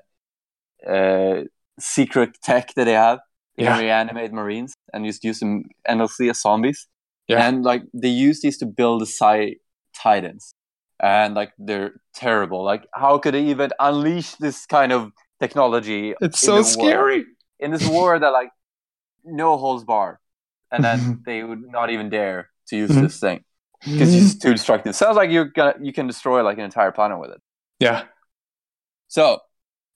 uh, 0.87 1.45
secret 1.79 2.37
tech 2.43 2.75
that 2.75 2.85
they 2.85 2.93
have. 2.93 3.21
They 3.57 3.65
yeah. 3.65 3.79
reanimate 3.79 4.33
Marines 4.33 4.75
and 4.93 5.05
just 5.05 5.23
use 5.23 5.39
them 5.39 5.65
endlessly 5.87 6.29
as 6.29 6.41
zombies. 6.41 6.89
Yeah. 7.29 7.47
And 7.47 7.63
like 7.63 7.83
they 7.95 8.09
use 8.09 8.43
these 8.43 8.59
to 8.59 8.67
build 8.67 9.03
the 9.03 9.07
Psi 9.07 9.57
Titans. 9.97 10.55
And 11.01 11.35
like 11.35 11.53
they're 11.59 11.93
terrible. 12.15 12.65
Like 12.65 12.87
how 12.93 13.19
could 13.19 13.35
they 13.35 13.45
even 13.45 13.71
unleash 13.79 14.35
this 14.37 14.67
kind 14.67 14.93
of 14.93 15.13
technology? 15.41 16.15
It's 16.21 16.41
so 16.41 16.63
scary. 16.63 17.19
War? 17.19 17.25
In 17.61 17.71
this 17.71 17.87
war 17.89 18.19
that 18.19 18.31
like 18.31 18.51
no 19.25 19.57
holds 19.57 19.85
bar. 19.85 20.21
And 20.75 20.85
then 20.85 21.23
they 21.27 21.43
would 21.43 21.63
not 21.63 21.91
even 21.91 22.09
dare 22.09 22.51
to 22.69 22.77
use 22.77 22.91
mm-hmm. 22.91 23.03
this 23.03 23.21
thing. 23.21 23.45
Because 23.85 24.15
it's 24.15 24.39
too 24.39 24.53
destructive. 24.53 24.97
Sounds 24.97 25.17
like 25.17 25.31
you're 25.31 25.45
gonna 25.45 25.75
you 25.81 25.93
can 25.93 26.07
destroy 26.07 26.43
like 26.43 26.57
an 26.57 26.65
entire 26.65 26.91
planet 26.91 27.21
with 27.21 27.31
it. 27.31 27.43
Yeah. 27.81 28.05
So 29.09 29.41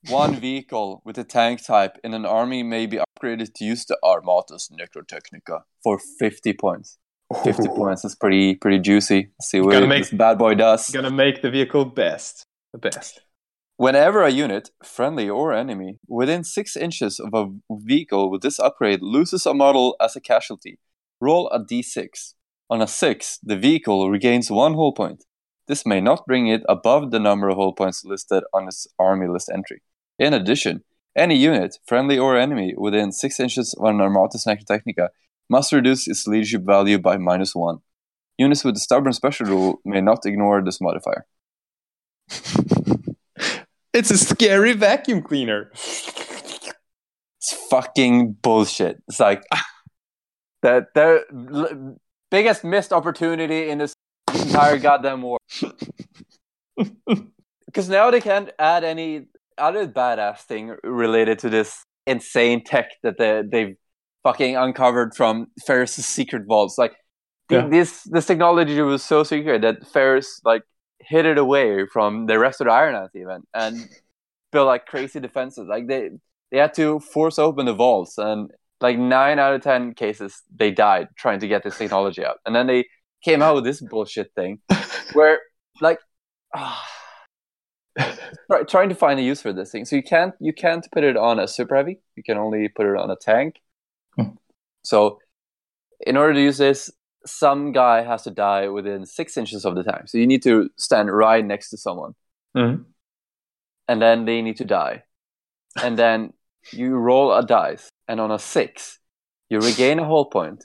one 0.08 0.36
vehicle 0.36 1.02
with 1.04 1.16
a 1.18 1.24
tank 1.24 1.64
type 1.64 1.96
in 2.04 2.12
an 2.12 2.26
army 2.26 2.62
may 2.62 2.86
be 2.86 2.98
upgraded 2.98 3.54
to 3.54 3.64
use 3.64 3.86
the 3.86 3.98
Armatus 4.04 4.70
Necrotechnica 4.70 5.62
for 5.82 5.98
50 6.18 6.52
points. 6.52 6.98
50 7.44 7.62
Ooh. 7.62 7.74
points 7.74 8.04
is 8.04 8.14
pretty 8.14 8.54
pretty 8.54 8.78
juicy. 8.78 9.30
Let's 9.38 9.50
see 9.50 9.60
what 9.60 9.88
make, 9.88 10.04
this 10.04 10.12
bad 10.12 10.38
boy 10.38 10.54
does. 10.54 10.90
Gonna 10.90 11.10
make 11.10 11.42
the 11.42 11.50
vehicle 11.50 11.84
best. 11.84 12.44
The 12.72 12.78
best. 12.78 13.20
Whenever 13.78 14.24
a 14.24 14.30
unit, 14.30 14.70
friendly 14.82 15.30
or 15.30 15.52
enemy, 15.52 16.00
within 16.08 16.42
6 16.42 16.76
inches 16.76 17.20
of 17.20 17.32
a 17.32 17.46
vehicle 17.70 18.28
with 18.28 18.42
this 18.42 18.58
upgrade 18.58 19.02
loses 19.02 19.46
a 19.46 19.54
model 19.54 19.94
as 20.00 20.16
a 20.16 20.20
casualty, 20.20 20.80
roll 21.20 21.48
a 21.50 21.60
d6. 21.60 22.34
On 22.68 22.82
a 22.82 22.88
6, 22.88 23.38
the 23.40 23.56
vehicle 23.56 24.10
regains 24.10 24.50
1 24.50 24.74
hull 24.74 24.92
point. 24.92 25.26
This 25.68 25.86
may 25.86 26.00
not 26.00 26.26
bring 26.26 26.48
it 26.48 26.64
above 26.68 27.12
the 27.12 27.20
number 27.20 27.48
of 27.48 27.56
hull 27.56 27.72
points 27.72 28.04
listed 28.04 28.42
on 28.52 28.66
its 28.66 28.88
army 28.98 29.28
list 29.28 29.48
entry. 29.48 29.80
In 30.18 30.34
addition, 30.34 30.82
any 31.16 31.36
unit, 31.36 31.78
friendly 31.86 32.18
or 32.18 32.36
enemy, 32.36 32.74
within 32.76 33.12
6 33.12 33.38
inches 33.38 33.74
of 33.74 33.84
an 33.84 33.98
Armatus 33.98 34.44
Necrotechnica 34.44 35.10
must 35.48 35.72
reduce 35.72 36.08
its 36.08 36.26
leadership 36.26 36.62
value 36.62 36.98
by 36.98 37.16
minus 37.16 37.54
1. 37.54 37.78
Units 38.38 38.64
with 38.64 38.74
the 38.74 38.80
stubborn 38.80 39.12
special 39.12 39.46
rule 39.46 39.80
may 39.84 40.00
not 40.00 40.26
ignore 40.26 40.64
this 40.64 40.80
modifier. 40.80 41.26
it's 43.92 44.10
a 44.10 44.18
scary 44.18 44.72
vacuum 44.72 45.22
cleaner. 45.22 45.70
It's 45.72 46.72
fucking 47.70 48.32
bullshit. 48.42 49.02
It's 49.08 49.20
like 49.20 49.44
the 50.62 50.86
the 50.94 51.96
biggest 52.30 52.64
missed 52.64 52.92
opportunity 52.92 53.70
in 53.70 53.78
this 53.78 53.94
entire 54.34 54.78
goddamn 54.78 55.22
war. 55.22 55.38
Because 57.66 57.88
now 57.90 58.10
they 58.10 58.20
can't 58.20 58.50
add 58.58 58.82
any 58.82 59.26
other 59.58 59.86
badass 59.86 60.38
thing 60.38 60.74
related 60.82 61.38
to 61.40 61.50
this 61.50 61.84
insane 62.06 62.64
tech 62.64 62.90
that 63.02 63.18
they, 63.18 63.42
they've 63.46 63.76
fucking 64.22 64.56
uncovered 64.56 65.14
from 65.14 65.48
Ferrus's 65.66 66.06
secret 66.06 66.44
vaults. 66.46 66.78
Like 66.78 66.94
yeah. 67.50 67.66
this 67.68 68.02
this 68.04 68.26
technology 68.26 68.80
was 68.80 69.02
so 69.02 69.22
secret 69.22 69.62
that 69.62 69.86
Ferrus 69.86 70.40
like 70.44 70.62
hid 71.08 71.26
it 71.26 71.38
away 71.38 71.86
from 71.86 72.26
the 72.26 72.38
rest 72.38 72.60
of 72.60 72.66
the 72.66 72.72
Iron 72.72 72.94
Hands 72.94 73.10
even 73.14 73.42
and 73.54 73.88
built 74.52 74.66
like 74.66 74.86
crazy 74.86 75.20
defenses. 75.20 75.66
Like 75.68 75.86
they 75.88 76.10
they 76.50 76.58
had 76.58 76.74
to 76.74 77.00
force 77.00 77.38
open 77.38 77.66
the 77.66 77.74
vaults 77.74 78.18
and 78.18 78.50
like 78.80 78.98
nine 78.98 79.38
out 79.38 79.54
of 79.54 79.62
ten 79.62 79.94
cases 79.94 80.42
they 80.54 80.70
died 80.70 81.08
trying 81.16 81.40
to 81.40 81.48
get 81.48 81.62
this 81.62 81.78
technology 81.78 82.24
out. 82.24 82.38
And 82.46 82.54
then 82.54 82.66
they 82.66 82.86
came 83.24 83.42
out 83.42 83.54
with 83.54 83.64
this 83.64 83.80
bullshit 83.80 84.32
thing 84.34 84.60
where 85.12 85.40
like 85.80 85.98
oh, 86.54 86.82
try, 87.98 88.62
trying 88.68 88.88
to 88.88 88.94
find 88.94 89.18
a 89.18 89.22
use 89.22 89.40
for 89.40 89.52
this 89.52 89.72
thing. 89.72 89.84
So 89.84 89.96
you 89.96 90.02
can't 90.02 90.34
you 90.40 90.52
can't 90.52 90.86
put 90.92 91.04
it 91.04 91.16
on 91.16 91.38
a 91.38 91.48
super 91.48 91.76
heavy. 91.76 92.00
You 92.16 92.22
can 92.22 92.38
only 92.38 92.68
put 92.68 92.86
it 92.86 92.96
on 92.96 93.10
a 93.10 93.16
tank. 93.16 93.56
Hmm. 94.16 94.36
So 94.82 95.18
in 96.00 96.16
order 96.16 96.34
to 96.34 96.40
use 96.40 96.58
this, 96.58 96.90
some 97.28 97.72
guy 97.72 98.02
has 98.02 98.22
to 98.24 98.30
die 98.30 98.68
within 98.68 99.06
six 99.06 99.36
inches 99.36 99.64
of 99.64 99.74
the 99.74 99.82
time. 99.82 100.06
So 100.06 100.18
you 100.18 100.26
need 100.26 100.42
to 100.42 100.70
stand 100.76 101.10
right 101.12 101.44
next 101.44 101.70
to 101.70 101.76
someone, 101.76 102.14
mm-hmm. 102.56 102.82
and 103.86 104.02
then 104.02 104.24
they 104.24 104.42
need 104.42 104.56
to 104.56 104.64
die, 104.64 105.04
and 105.82 105.98
then 105.98 106.32
you 106.72 106.96
roll 106.96 107.32
a 107.32 107.44
dice, 107.44 107.88
and 108.08 108.20
on 108.20 108.30
a 108.30 108.38
six, 108.38 108.98
you 109.48 109.60
regain 109.60 109.98
a 109.98 110.04
whole 110.04 110.26
point, 110.26 110.64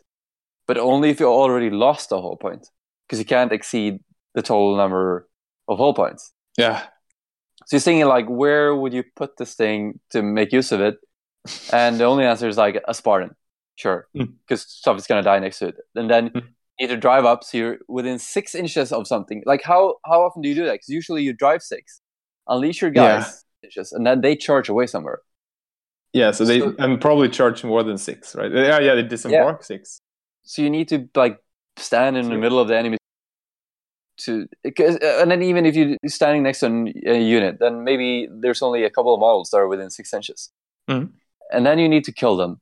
but 0.68 0.78
only 0.78 1.09
if 1.09 1.20
you 1.20 1.28
already 1.28 1.70
lost 1.70 2.11
a 2.11 2.18
whole 2.18 2.38
point, 2.38 2.68
because 3.05 3.20
you 3.20 3.26
can't 3.26 3.51
exceed 3.51 3.99
the 4.34 4.41
total 4.41 4.76
number 4.76 5.30
of 5.68 5.78
whole 5.78 5.93
points. 5.93 6.34
Yeah. 6.57 6.82
So 7.66 7.78
you're 7.78 7.82
thinking 7.82 8.05
like, 8.07 8.28
where 8.28 8.76
would 8.76 8.93
you 8.93 9.03
put 9.16 9.38
this 9.38 9.53
thing 9.53 9.99
to 10.09 10.22
make 10.22 10.51
use 10.51 10.72
of 10.72 10.82
it? 10.82 10.97
And 11.72 11.99
the 11.99 12.05
only 12.05 12.26
answer 12.26 12.47
is 12.47 12.57
like 12.57 12.82
a 12.88 12.93
Spartan, 12.93 13.36
sure, 13.76 14.07
because 14.13 14.63
mm. 14.63 14.67
stuff 14.67 14.97
is 14.97 15.07
gonna 15.07 15.24
die 15.24 15.39
next 15.39 15.59
to 15.59 15.67
it. 15.67 15.76
And 15.95 16.09
then 16.09 16.30
mm. 16.30 16.36
you 16.36 16.88
need 16.88 16.93
to 16.93 16.97
drive 16.97 17.26
up, 17.26 17.43
so 17.43 17.57
you're 17.57 17.78
within 17.88 18.19
six 18.19 18.55
inches 18.55 18.91
of 18.91 19.07
something. 19.07 19.43
Like 19.45 19.63
how 19.63 19.95
how 20.05 20.21
often 20.21 20.41
do 20.41 20.49
you 20.49 20.55
do 20.55 20.65
that? 20.65 20.74
Because 20.74 20.89
usually 20.89 21.24
you 21.24 21.34
drive 21.34 21.61
six, 21.61 22.01
unleash 22.47 22.82
your 22.82 22.91
guys, 22.91 23.45
yeah. 23.61 23.67
inches, 23.67 23.91
and 23.91 24.05
then 24.05 24.21
they 24.21 24.36
charge 24.36 24.69
away 24.69 24.88
somewhere. 24.88 25.19
Yeah, 26.13 26.32
so 26.32 26.45
they 26.45 26.59
so, 26.59 26.76
and 26.78 27.01
probably 27.01 27.30
charge 27.30 27.63
more 27.63 27.84
than 27.84 27.97
six, 27.97 28.36
right? 28.36 28.51
Yeah, 28.51 28.80
yeah, 28.80 28.95
they 28.95 29.03
disembark 29.03 29.61
yeah. 29.61 29.65
six. 29.65 29.99
So 30.43 30.61
you 30.61 30.69
need 30.69 30.89
to 30.89 31.09
like 31.15 31.39
stand 31.78 32.17
in 32.17 32.30
the 32.30 32.38
middle 32.38 32.59
of 32.59 32.67
the 32.67 32.78
enemy 32.78 32.97
to 34.17 34.47
uh, 34.65 35.21
and 35.21 35.32
then 35.32 35.41
even 35.41 35.65
if 35.65 35.76
you're 35.76 35.97
standing 36.05 36.43
next 36.43 36.59
to 36.59 36.67
a 37.07 37.19
unit 37.19 37.57
then 37.59 37.84
maybe 37.84 38.28
there's 38.32 38.61
only 38.61 38.84
a 38.84 38.89
couple 38.89 39.13
of 39.13 39.19
models 39.19 39.49
that 39.49 39.57
are 39.57 39.67
within 39.67 39.89
six 39.89 40.13
inches 40.13 40.51
mm. 40.88 41.09
and 41.51 41.65
then 41.65 41.80
you 41.80 41.89
need 41.89 42.03
to 42.03 42.11
kill 42.11 42.38
them 42.38 42.61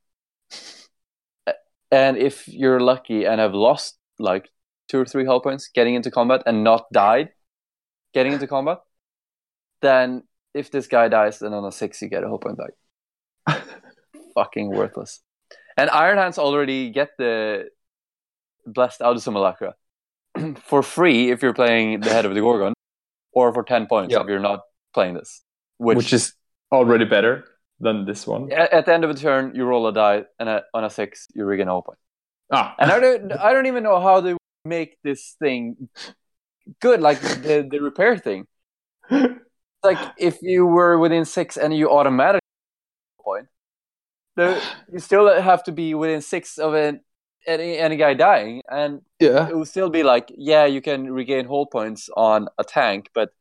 and 1.92 2.18
if 2.18 2.48
you're 2.48 2.80
lucky 2.80 3.26
and 3.26 3.40
have 3.40 3.54
lost 3.54 3.98
like 4.20 4.50
two 4.88 5.00
or 5.00 5.06
three 5.06 5.26
hull 5.26 5.42
points 5.42 5.70
getting 5.74 5.96
into 5.96 6.12
combat 6.12 6.42
and 6.46 6.64
not 6.64 6.92
died 6.92 7.30
getting 8.14 8.34
into 8.34 8.48
combat 8.48 8.80
then 9.82 10.24
if 10.54 10.72
this 10.72 10.88
guy 10.88 11.08
dies 11.08 11.40
then 11.40 11.54
on 11.54 11.66
a 11.66 11.72
six 11.72 12.02
you 12.02 12.10
get 12.10 12.24
a 12.24 12.28
hull 12.28 12.40
point 12.40 12.58
back 12.58 13.64
fucking 14.36 14.70
worthless 14.70 15.22
and 15.78 15.90
iron 15.90 16.18
hands 16.18 16.38
already 16.38 16.90
get 16.90 17.10
the 17.18 17.70
blessed 18.66 19.02
autosimulacra 19.02 19.74
for 20.64 20.84
free 20.84 21.32
if 21.32 21.42
you're 21.42 21.54
playing 21.54 22.02
the 22.02 22.10
head 22.10 22.26
of 22.26 22.34
the 22.34 22.42
Gorgon, 22.42 22.74
or 23.34 23.54
for 23.54 23.64
10 23.64 23.88
points 23.88 24.12
yep. 24.12 24.22
if 24.22 24.28
you're 24.28 24.40
not 24.40 24.62
playing 24.94 25.14
this. 25.14 25.44
Which, 25.78 25.98
which, 25.98 26.14
is 26.14 26.34
already 26.72 27.06
better 27.06 27.44
than 27.82 28.06
this 28.06 28.28
one. 28.28 28.52
At, 28.52 28.86
the 28.86 28.94
end 28.94 29.04
of 29.04 29.14
the 29.14 29.20
turn, 29.20 29.54
you 29.56 29.66
roll 29.66 29.88
a 29.88 29.94
die, 29.94 30.24
and 30.40 30.48
a, 30.48 30.64
on 30.74 30.84
a 30.84 30.90
six, 30.90 31.28
you 31.34 31.46
regain 31.46 31.68
a 31.68 31.82
point. 31.82 31.98
Ah. 32.52 32.76
And 32.80 32.92
I 32.92 33.00
don't, 33.00 33.32
I 33.34 33.54
don't 33.54 33.66
even 33.66 33.84
know 33.84 34.00
how 34.00 34.22
they 34.22 34.36
make 34.66 34.98
this 35.04 35.36
thing 35.40 35.90
good, 36.82 37.02
like 37.02 37.20
the, 37.22 37.68
the 37.70 37.80
repair 37.80 38.18
thing. 38.18 38.46
like 39.84 39.98
if 40.18 40.42
you 40.42 40.66
were 40.66 40.98
within 40.98 41.26
six 41.26 41.58
and 41.58 41.76
you 41.76 41.90
automatically 41.90 42.42
point, 43.20 43.48
the, 44.36 44.62
you 44.92 45.00
still 45.00 45.42
have 45.42 45.64
to 45.64 45.72
be 45.72 45.94
within 45.94 46.22
six 46.22 46.58
of 46.58 46.74
an 46.74 47.02
any 47.48 47.78
any 47.78 47.98
guy 47.98 48.14
dying, 48.14 48.62
and 48.70 49.02
yeah, 49.20 49.50
it 49.50 49.58
would 49.58 49.68
still 49.68 49.90
be 49.90 50.04
like, 50.04 50.32
yeah, 50.38 50.66
you 50.66 50.82
can 50.82 51.12
regain 51.12 51.46
hull 51.46 51.66
points 51.66 52.10
on 52.16 52.48
a 52.60 52.64
tank, 52.64 53.10
but 53.16 53.32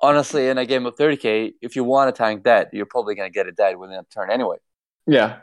honestly, 0.00 0.48
in 0.48 0.58
a 0.58 0.66
game 0.66 0.86
of 0.86 0.96
30k, 0.96 1.52
if 1.60 1.76
you 1.76 1.84
want 1.84 2.08
a 2.08 2.12
tank 2.12 2.44
dead, 2.44 2.68
you're 2.72 2.86
probably 2.86 3.14
gonna 3.14 3.30
get 3.30 3.46
it 3.46 3.56
dead 3.56 3.76
within 3.78 3.96
a 3.96 4.04
turn 4.04 4.30
anyway. 4.30 4.56
Yeah, 5.06 5.38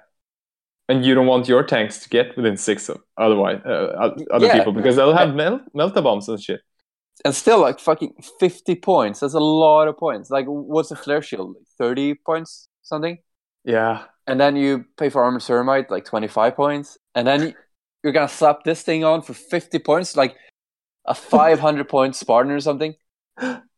and 0.87 1.05
you 1.05 1.15
don't 1.15 1.25
want 1.25 1.47
your 1.47 1.63
tanks 1.63 1.99
to 1.99 2.09
get 2.09 2.35
within 2.37 2.57
six 2.57 2.89
of 2.89 3.01
otherwise 3.17 3.61
uh, 3.65 4.11
other 4.31 4.45
yeah. 4.45 4.57
people 4.57 4.73
because 4.73 4.95
they'll 4.95 5.15
have 5.15 5.33
mel- 5.33 5.61
melta 5.75 6.03
bombs 6.03 6.29
and 6.29 6.41
shit. 6.41 6.61
and 7.23 7.33
still 7.33 7.59
like 7.59 7.79
fucking 7.79 8.13
50 8.39 8.75
points 8.75 9.21
that's 9.21 9.33
a 9.33 9.39
lot 9.39 9.87
of 9.87 9.97
points. 9.97 10.29
Like 10.29 10.45
what's 10.47 10.91
a 10.91 10.95
flare 10.95 11.21
shield? 11.21 11.55
30 11.77 12.15
points 12.25 12.67
something? 12.83 13.17
Yeah. 13.63 14.03
And 14.27 14.39
then 14.39 14.55
you 14.55 14.85
pay 14.97 15.09
for 15.09 15.23
armor 15.23 15.39
ceramite 15.39 15.89
like 15.89 16.05
25 16.05 16.55
points. 16.55 16.97
And 17.15 17.27
then 17.27 17.55
you're 18.03 18.13
gonna 18.13 18.27
slap 18.27 18.63
this 18.63 18.83
thing 18.83 19.03
on 19.03 19.21
for 19.21 19.33
50 19.33 19.79
points 19.79 20.15
like 20.15 20.35
a 21.05 21.15
500 21.15 21.87
point 21.89 22.15
spartan 22.15 22.51
or 22.51 22.59
something 22.59 22.93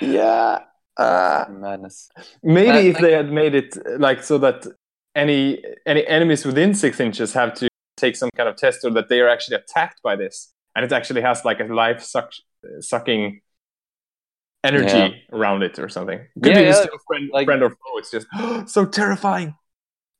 yeah 0.00 0.58
uh, 0.96 1.44
madness 1.50 2.08
maybe 2.42 2.88
if 2.88 2.94
like, 2.94 3.02
they 3.02 3.12
had 3.12 3.30
made 3.30 3.54
it 3.54 3.76
like 4.00 4.22
so 4.22 4.38
that 4.38 4.66
any 5.14 5.62
any 5.84 6.06
enemies 6.06 6.44
within 6.44 6.74
six 6.74 7.00
inches 7.00 7.32
have 7.32 7.52
to 7.54 7.68
take 7.96 8.16
some 8.16 8.30
kind 8.36 8.48
of 8.48 8.56
test 8.56 8.84
or 8.84 8.90
that 8.90 9.08
they 9.08 9.20
are 9.20 9.28
actually 9.28 9.56
attacked 9.56 10.00
by 10.02 10.16
this 10.16 10.52
and 10.76 10.84
it 10.84 10.92
actually 10.92 11.22
has 11.22 11.44
like 11.44 11.58
a 11.58 11.64
life 11.64 12.02
suck, 12.02 12.30
sucking 12.80 13.40
energy 14.62 14.96
yeah. 14.96 15.10
around 15.32 15.62
it 15.62 15.78
or 15.78 15.88
something. 15.88 16.18
Could 16.42 16.52
yeah, 16.52 16.60
be 16.60 16.66
yeah. 16.66 16.84
friend, 17.06 17.30
like, 17.32 17.46
friend 17.46 17.62
or 17.62 17.70
foe. 17.70 17.98
It's 17.98 18.10
just 18.10 18.26
so 18.66 18.84
terrifying. 18.84 19.54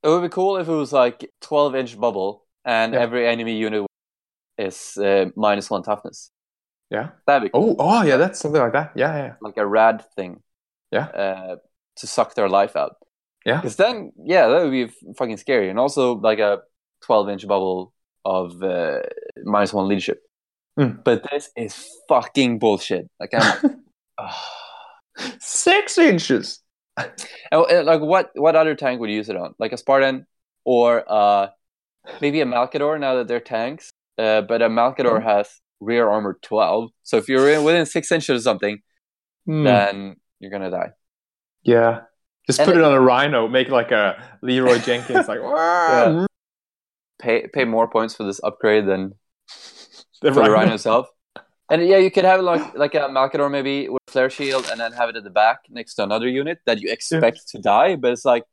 It 0.02 0.08
would 0.08 0.22
be 0.22 0.28
cool 0.28 0.56
if 0.56 0.66
it 0.66 0.72
was 0.72 0.92
like 0.92 1.30
12 1.42 1.74
inch 1.76 2.00
bubble 2.00 2.46
and 2.64 2.94
yeah. 2.94 3.00
every 3.00 3.28
enemy 3.28 3.56
unit 3.56 3.86
is 4.56 4.96
uh, 4.96 5.26
minus 5.36 5.68
one 5.68 5.82
toughness. 5.82 6.30
Yeah. 6.90 7.10
That'd 7.26 7.44
be 7.44 7.50
cool. 7.50 7.76
Oh, 7.78 7.98
oh, 7.98 8.02
yeah, 8.02 8.16
that's 8.16 8.38
something 8.38 8.60
like 8.60 8.72
that. 8.72 8.92
Yeah, 8.94 9.16
yeah. 9.16 9.34
Like 9.40 9.56
a 9.56 9.66
rad 9.66 10.04
thing. 10.14 10.42
Yeah. 10.90 11.06
Uh, 11.06 11.56
to 11.96 12.06
suck 12.06 12.34
their 12.34 12.48
life 12.48 12.76
out. 12.76 12.96
Yeah. 13.44 13.56
Because 13.56 13.76
then, 13.76 14.12
yeah, 14.24 14.48
that 14.48 14.62
would 14.62 14.70
be 14.70 14.92
fucking 15.16 15.36
scary. 15.38 15.68
And 15.70 15.78
also 15.78 16.14
like 16.16 16.38
a 16.38 16.60
12 17.02 17.28
inch 17.30 17.48
bubble 17.48 17.92
of 18.24 18.62
uh, 18.62 19.00
minus 19.44 19.72
one 19.72 19.88
leadership. 19.88 20.22
Mm. 20.78 21.02
But 21.02 21.24
this 21.30 21.50
is 21.56 21.88
fucking 22.08 22.58
bullshit. 22.58 23.08
Like 23.18 23.30
I'm 23.32 23.82
six 25.40 25.96
inches. 25.96 26.60
And, 27.50 27.86
like 27.86 28.00
what? 28.00 28.30
What 28.34 28.56
other 28.56 28.74
tank 28.74 29.00
would 29.00 29.10
you 29.10 29.16
use 29.16 29.28
it 29.28 29.36
on? 29.36 29.54
Like 29.58 29.72
a 29.72 29.76
Spartan 29.76 30.26
or 30.64 31.04
uh, 31.10 31.48
maybe 32.20 32.40
a 32.40 32.46
Malcador. 32.46 32.98
Now 33.00 33.16
that 33.16 33.28
they're 33.28 33.40
tanks, 33.40 33.90
uh, 34.18 34.42
but 34.42 34.60
a 34.60 34.68
Malcador 34.68 35.20
mm. 35.20 35.22
has 35.22 35.48
rear 35.80 36.08
armor 36.08 36.38
twelve. 36.42 36.90
So 37.02 37.16
if 37.16 37.28
you're 37.28 37.62
within 37.62 37.86
six 37.86 38.10
inches 38.12 38.36
of 38.36 38.42
something, 38.42 38.80
mm. 39.48 39.64
then 39.64 40.16
you're 40.40 40.50
gonna 40.50 40.70
die. 40.70 40.90
Yeah, 41.62 42.02
just 42.46 42.60
and 42.60 42.66
put 42.66 42.76
it, 42.76 42.80
it, 42.80 42.84
on 42.84 42.92
a 42.92 43.00
Rhino. 43.00 43.48
Make 43.48 43.68
like 43.68 43.90
a 43.90 44.38
Leroy 44.42 44.78
Jenkins. 44.78 45.28
like 45.28 45.40
yeah. 45.42 46.26
pay 47.18 47.46
pay 47.48 47.64
more 47.64 47.88
points 47.88 48.14
for 48.14 48.24
this 48.24 48.40
upgrade 48.44 48.86
than 48.86 49.14
the 50.22 50.32
for 50.32 50.40
rhino. 50.40 50.44
the 50.44 50.50
rhino 50.50 50.74
itself. 50.74 51.08
And 51.68 51.86
yeah, 51.86 51.96
you 51.96 52.10
could 52.10 52.24
have 52.24 52.40
like 52.40 52.74
like 52.76 52.94
a 52.94 53.08
Malcador 53.08 53.50
maybe 53.50 53.88
with 53.88 54.02
flare 54.06 54.30
shield, 54.30 54.68
and 54.70 54.78
then 54.78 54.92
have 54.92 55.08
it 55.08 55.16
at 55.16 55.24
the 55.24 55.30
back 55.30 55.60
next 55.68 55.94
to 55.96 56.04
another 56.04 56.28
unit 56.28 56.58
that 56.66 56.80
you 56.80 56.90
expect 56.90 57.38
yeah. 57.38 57.58
to 57.58 57.62
die. 57.62 57.96
But 57.96 58.12
it's 58.12 58.24
like 58.24 58.44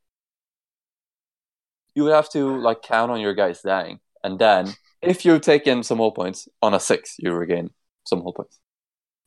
you 1.94 2.04
would 2.04 2.14
have 2.14 2.30
to 2.32 2.60
like 2.60 2.82
count 2.82 3.12
on 3.12 3.22
your 3.22 3.36
guys 3.36 3.62
dying, 3.62 4.00
and 4.24 4.40
then 4.40 4.74
if 5.04 5.26
you 5.26 5.40
take 5.40 5.68
in 5.68 5.84
some 5.84 5.98
hull 5.98 6.12
points 6.12 6.48
on 6.62 6.74
a 6.74 6.80
six, 6.80 7.16
you 7.20 7.32
regain 7.32 7.72
some 8.06 8.22
hull 8.22 8.34
points. 8.34 8.60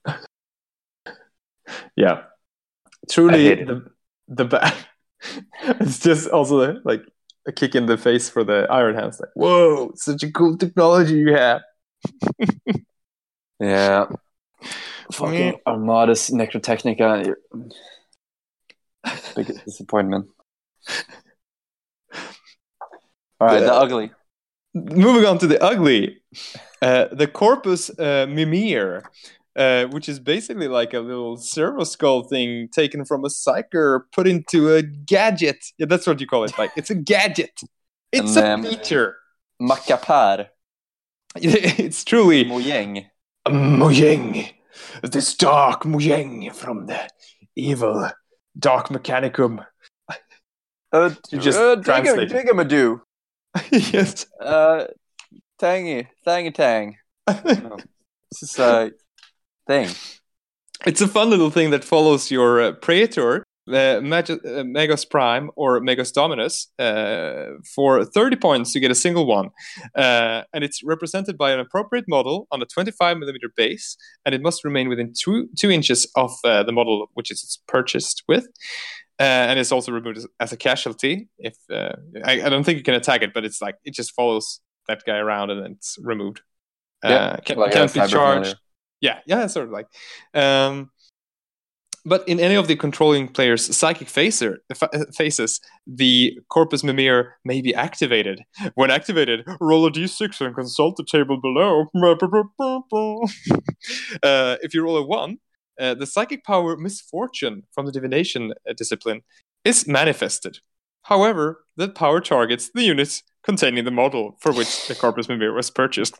yeah, 1.97 2.22
truly 3.11 3.64
the 3.64 3.91
the 4.29 4.45
back. 4.45 4.74
it's 5.62 6.01
just 6.01 6.29
also 6.29 6.81
like 6.85 7.03
a 7.47 7.53
kick 7.53 7.74
in 7.74 7.87
the 7.87 7.97
face 7.97 8.29
for 8.29 8.45
the 8.45 8.66
Iron 8.70 8.95
Hands. 8.95 9.18
Like, 9.18 9.31
whoa, 9.35 9.93
such 9.95 10.22
a 10.22 10.31
cool 10.31 10.57
technology 10.57 11.14
you 11.14 11.35
have 11.35 11.62
yeah. 13.61 14.07
Fucking 15.12 15.61
Armatus 15.66 16.33
Necrotechnica. 16.33 17.35
Big 19.37 19.64
disappointment. 19.64 20.29
All 23.39 23.49
right, 23.49 23.61
the, 23.61 23.66
the 23.66 23.74
ugly. 23.74 24.11
Moving 24.77 25.24
on 25.24 25.39
to 25.39 25.47
the 25.47 25.62
ugly. 25.62 26.18
Uh, 26.83 27.07
the 27.11 27.27
Corpus 27.27 27.91
uh, 27.99 28.27
Mimir, 28.29 29.03
uh, 29.57 29.87
which 29.87 30.07
is 30.07 30.20
basically 30.20 30.68
like 30.68 30.93
a 30.93 31.01
little 31.01 31.39
servo 31.39 31.85
skull 31.85 32.24
thing 32.24 32.68
taken 32.68 33.07
from 33.07 33.24
a 33.24 33.29
psyker, 33.29 34.01
put 34.12 34.27
into 34.27 34.74
a 34.74 34.83
gadget. 34.83 35.64
Yeah, 35.79 35.87
that's 35.87 36.07
what 36.07 36.20
you 36.20 36.27
call 36.27 36.45
it. 36.45 36.59
Like 36.59 36.72
it's 36.77 36.91
a 36.91 36.95
gadget. 36.95 37.59
It's 38.12 38.37
and, 38.37 38.47
a 38.47 38.53
um, 38.53 38.62
feature. 38.64 39.16
Macapar. 39.61 40.49
it's 41.37 42.05
truly 42.05 42.45
Mojang. 42.45 43.07
Mojang, 43.49 44.53
this 45.03 45.35
dark 45.37 45.85
Mojang 45.85 46.55
from 46.55 46.87
the 46.87 47.09
evil 47.55 48.11
Dark 48.59 48.89
Mechanicum. 48.89 49.64
Uh, 50.93 51.11
you 51.31 51.39
just 51.39 51.59
uh, 51.59 51.77
translate. 51.77 52.31
Digamadoo. 52.31 53.01
yes. 53.70 54.26
Uh, 54.40 54.86
tangy, 55.59 56.09
tangy 56.24 56.50
tang. 56.50 56.96
no. 57.28 57.78
This 58.30 58.42
is 58.42 58.59
a 58.59 58.90
thing. 59.66 59.88
It's 60.84 61.00
a 61.00 61.09
fun 61.09 61.30
little 61.30 61.50
thing 61.50 61.70
that 61.70 61.84
follows 61.84 62.30
your 62.30 62.61
uh, 62.61 62.72
Praetor 62.72 63.45
uh, 63.68 64.00
Mag- 64.02 64.30
uh, 64.30 64.64
Megas 64.64 65.04
Prime 65.04 65.50
or 65.56 65.80
Megas 65.80 66.12
Dominus 66.12 66.68
uh, 66.78 67.46
for 67.74 68.04
30 68.04 68.36
points 68.36 68.74
you 68.74 68.80
get 68.80 68.90
a 68.90 68.94
single 68.94 69.26
one. 69.26 69.50
Uh, 69.94 70.42
and 70.52 70.62
it's 70.64 70.82
represented 70.82 71.36
by 71.36 71.52
an 71.52 71.60
appropriate 71.60 72.06
model 72.08 72.46
on 72.50 72.62
a 72.62 72.66
25 72.66 73.18
millimeter 73.18 73.48
base, 73.56 73.96
and 74.24 74.34
it 74.34 74.42
must 74.42 74.64
remain 74.64 74.88
within 74.88 75.12
two, 75.18 75.48
two 75.56 75.70
inches 75.70 76.10
of 76.16 76.32
uh, 76.44 76.62
the 76.62 76.72
model 76.72 77.10
which 77.14 77.30
it's 77.30 77.58
purchased 77.66 78.22
with. 78.28 78.46
Uh, 79.18 79.22
and 79.22 79.58
it's 79.58 79.72
also 79.72 79.92
removed 79.92 80.18
as, 80.18 80.26
as 80.40 80.52
a 80.52 80.56
casualty. 80.56 81.28
If 81.38 81.56
I, 81.70 82.42
I, 82.42 82.48
don't 82.50 82.64
think 82.64 82.76
you 82.76 82.84
can 82.84 82.94
attack 82.94 83.22
it, 83.22 83.32
but 83.32 83.46
it's 83.46 83.62
like 83.62 83.76
it 83.82 83.94
just 83.94 84.14
follows 84.14 84.60
that 84.88 85.04
guy 85.06 85.16
around 85.16 85.50
and 85.50 85.74
it's 85.74 85.96
removed. 86.02 86.42
Yeah, 87.02 87.36
can, 87.44 87.56
like 87.56 87.72
can't 87.72 87.93
be 87.93 88.06
charged. 88.06 88.56
Yeah, 89.01 89.18
yeah, 89.26 89.47
sort 89.47 89.66
of 89.66 89.72
like. 89.72 89.86
Um, 90.34 90.90
but 92.07 92.27
in 92.28 92.39
any 92.39 92.55
of 92.55 92.69
the 92.69 92.77
controlling 92.77 93.27
player's 93.27 93.77
psychic 93.77 94.07
phaser, 94.07 94.59
phases, 95.12 95.61
the 95.87 96.39
Corpus 96.49 96.85
Mimir 96.85 97.35
may 97.45 97.61
be 97.61 97.74
activated. 97.74 98.45
When 98.74 98.93
activated, 98.93 99.45
roll 99.61 99.87
a 99.87 99.91
d6 99.91 100.41
and 100.41 100.55
consult 100.55 100.97
the 100.97 101.05
table 101.05 101.41
below. 101.41 101.87
uh, 104.23 104.57
if 104.62 104.73
you 104.73 104.85
roll 104.85 104.97
a 104.97 105.05
1, 105.05 105.39
uh, 105.81 105.95
the 105.95 106.07
psychic 106.07 106.45
power 106.45 106.77
Misfortune 106.77 107.65
from 107.73 107.87
the 107.87 107.93
divination 107.93 108.55
uh, 108.69 108.73
discipline 108.74 109.23
is 109.65 109.89
manifested. 109.89 110.61
However, 111.03 111.65
that 111.77 111.95
power 111.95 112.20
targets 112.20 112.70
the 112.73 112.83
units 112.83 113.23
containing 113.45 113.85
the 113.85 113.91
model 113.91 114.37
for 114.41 114.53
which 114.53 114.89
the 114.89 114.95
Corpus 114.95 115.28
Mimir 115.28 115.53
was 115.53 115.70
purchased. 115.70 116.15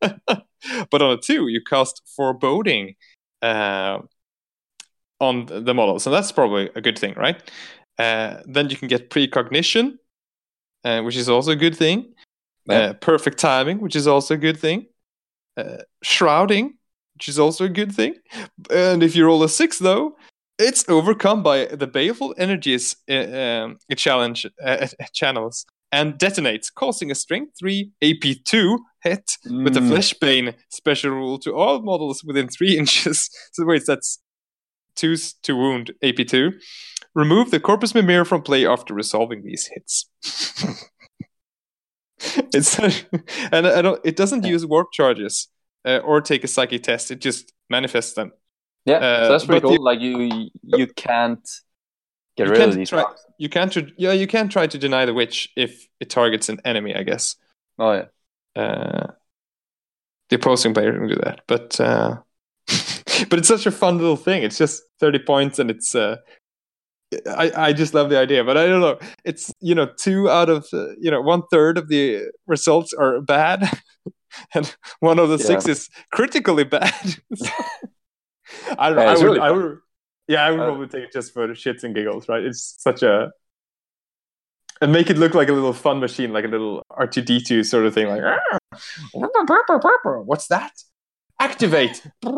but 0.90 1.02
on 1.02 1.12
a 1.12 1.16
2, 1.16 1.48
you 1.48 1.60
cast 1.68 2.02
Foreboding 2.16 2.94
uh, 3.46 4.00
on 5.20 5.46
the 5.46 5.74
model. 5.74 5.98
So 5.98 6.10
that's 6.10 6.32
probably 6.32 6.70
a 6.74 6.80
good 6.80 6.98
thing, 6.98 7.14
right? 7.16 7.40
Uh, 7.98 8.42
then 8.44 8.68
you 8.70 8.76
can 8.76 8.88
get 8.88 9.10
precognition, 9.10 9.98
uh, 10.84 11.02
which 11.02 11.16
is 11.16 11.28
also 11.28 11.52
a 11.52 11.56
good 11.56 11.76
thing. 11.76 12.12
Yeah. 12.66 12.76
Uh, 12.76 12.92
perfect 12.94 13.38
timing, 13.38 13.80
which 13.80 13.96
is 13.96 14.06
also 14.06 14.34
a 14.34 14.36
good 14.36 14.58
thing. 14.58 14.86
Uh, 15.56 15.78
shrouding, 16.02 16.74
which 17.14 17.28
is 17.28 17.38
also 17.38 17.64
a 17.64 17.68
good 17.68 17.92
thing. 17.92 18.16
And 18.70 19.02
if 19.02 19.16
you 19.16 19.24
roll 19.24 19.42
a 19.42 19.48
six, 19.48 19.78
though, 19.78 20.16
it's 20.58 20.84
overcome 20.88 21.42
by 21.42 21.66
the 21.66 21.86
baleful 21.86 22.34
energies 22.36 22.96
uh, 23.08 23.14
um, 23.14 23.78
challenge 23.96 24.46
channels 25.12 25.66
and 25.96 26.18
detonates, 26.18 26.66
causing 26.72 27.10
a 27.10 27.14
strength 27.14 27.54
3 27.58 27.90
AP2 28.02 28.78
hit 29.02 29.32
mm. 29.46 29.64
with 29.64 29.76
a 29.78 29.80
mm. 29.80 29.90
Fleshbane 29.90 30.54
special 30.68 31.10
rule 31.10 31.38
to 31.38 31.54
all 31.54 31.80
models 31.80 32.22
within 32.22 32.48
3 32.48 32.76
inches. 32.82 33.30
so 33.52 33.64
wait, 33.64 33.82
that's 33.86 34.18
2 34.96 35.16
to 35.42 35.56
wound 35.56 35.92
AP2. 36.04 36.52
Remove 37.14 37.50
the 37.50 37.58
Corpus 37.58 37.94
Mimir 37.94 38.26
from 38.26 38.42
play 38.42 38.66
after 38.66 38.92
resolving 38.92 39.42
these 39.42 39.70
hits. 39.72 40.10
it's 42.52 42.78
and 42.78 43.66
I 43.66 43.80
don't, 43.80 44.00
it 44.04 44.16
doesn't 44.16 44.44
use 44.44 44.66
warp 44.66 44.92
charges 44.92 45.48
uh, 45.86 46.00
or 46.04 46.20
take 46.20 46.44
a 46.44 46.48
psychic 46.48 46.82
test. 46.82 47.10
It 47.10 47.22
just 47.22 47.54
manifests 47.70 48.12
them. 48.12 48.32
Yeah, 48.84 48.98
uh, 48.98 49.24
so 49.24 49.32
that's 49.32 49.46
pretty 49.46 49.60
cool. 49.62 49.76
The, 49.76 49.80
like 49.80 50.00
you, 50.00 50.50
you 50.62 50.86
can't 50.88 51.48
get 52.36 52.48
rid 52.48 52.60
of 52.60 52.74
these. 52.74 52.90
Try, 52.90 53.04
you 53.38 53.48
can't. 53.48 53.76
Yeah, 53.96 54.12
you 54.12 54.26
can 54.26 54.48
try 54.48 54.66
to 54.66 54.78
deny 54.78 55.04
the 55.04 55.14
witch 55.14 55.50
if 55.56 55.88
it 56.00 56.10
targets 56.10 56.48
an 56.48 56.60
enemy. 56.64 56.94
I 56.94 57.02
guess. 57.02 57.36
Oh 57.78 57.92
yeah. 57.92 58.04
Uh, 58.54 59.12
the 60.28 60.36
opposing 60.36 60.74
player 60.74 60.92
can 60.92 61.08
do 61.08 61.16
that, 61.16 61.42
but 61.46 61.80
uh, 61.80 62.16
but 63.28 63.38
it's 63.38 63.48
such 63.48 63.66
a 63.66 63.70
fun 63.70 63.98
little 63.98 64.16
thing. 64.16 64.42
It's 64.42 64.58
just 64.58 64.82
thirty 64.98 65.18
points, 65.18 65.58
and 65.58 65.70
it's. 65.70 65.94
Uh, 65.94 66.16
I, 67.28 67.52
I 67.56 67.72
just 67.72 67.94
love 67.94 68.10
the 68.10 68.18
idea, 68.18 68.42
but 68.42 68.56
I 68.56 68.66
don't 68.66 68.80
know. 68.80 68.98
It's 69.24 69.52
you 69.60 69.74
know 69.74 69.86
two 69.98 70.28
out 70.28 70.48
of 70.48 70.66
uh, 70.72 70.96
you 70.98 71.10
know 71.10 71.20
one 71.20 71.42
third 71.50 71.78
of 71.78 71.88
the 71.88 72.22
results 72.46 72.92
are 72.92 73.20
bad, 73.20 73.70
and 74.54 74.74
one 75.00 75.18
of 75.18 75.28
the 75.28 75.38
yeah. 75.38 75.44
six 75.44 75.68
is 75.68 75.88
critically 76.12 76.64
bad. 76.64 76.92
I 78.78 78.88
don't 78.88 78.96
know. 78.96 79.02
Yeah, 79.02 79.10
I, 79.10 79.14
would, 79.14 79.22
really 79.22 79.40
I 79.40 79.50
would, 79.50 79.78
yeah, 80.28 80.44
I 80.44 80.50
would 80.50 80.60
uh, 80.60 80.64
probably 80.64 80.88
take 80.88 81.04
it 81.04 81.12
just 81.12 81.32
for 81.32 81.48
shits 81.48 81.84
and 81.84 81.94
giggles, 81.94 82.28
right? 82.28 82.42
It's 82.42 82.76
such 82.78 83.02
a 83.02 83.30
and 84.80 84.92
make 84.92 85.08
it 85.10 85.18
look 85.18 85.34
like 85.34 85.48
a 85.48 85.52
little 85.52 85.72
fun 85.72 86.00
machine, 86.00 86.32
like 86.32 86.44
a 86.44 86.48
little 86.48 86.82
R 86.90 87.06
two 87.06 87.22
D 87.22 87.40
two 87.40 87.64
sort 87.64 87.86
of 87.86 87.94
thing. 87.94 88.08
Like, 88.08 88.22
ah, 88.24 88.58
what's 90.22 90.48
that? 90.48 90.72
Activate. 91.40 92.02
yeah. 92.24 92.32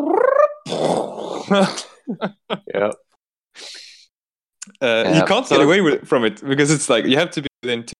Uh, 4.81 5.03
yeah. 5.03 5.19
You 5.19 5.25
can't 5.25 5.47
so 5.47 5.57
get 5.57 5.65
away 5.65 5.81
with, 5.81 6.07
from 6.07 6.23
it 6.25 6.41
because 6.45 6.71
it's 6.71 6.89
like 6.89 7.05
you 7.05 7.17
have 7.17 7.31
to 7.31 7.41
be 7.41 7.47
within 7.63 7.85
two. 7.85 7.93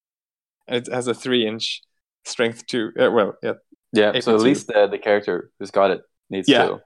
And 0.68 0.78
it 0.78 0.94
has 0.94 1.08
a 1.08 1.14
three 1.14 1.48
inch 1.48 1.82
strength 2.26 2.66
two. 2.68 2.92
Uh, 3.00 3.12
well, 3.12 3.36
yeah. 3.42 3.54
Yeah. 3.92 4.20
So 4.20 4.36
at 4.36 4.42
least 4.42 4.68
the, 4.68 4.88
the 4.88 5.00
character 5.00 5.52
who's 5.60 5.72
got 5.72 5.92
it 5.92 6.02
needs 6.30 6.48
yeah. 6.48 6.66
to 6.66 6.82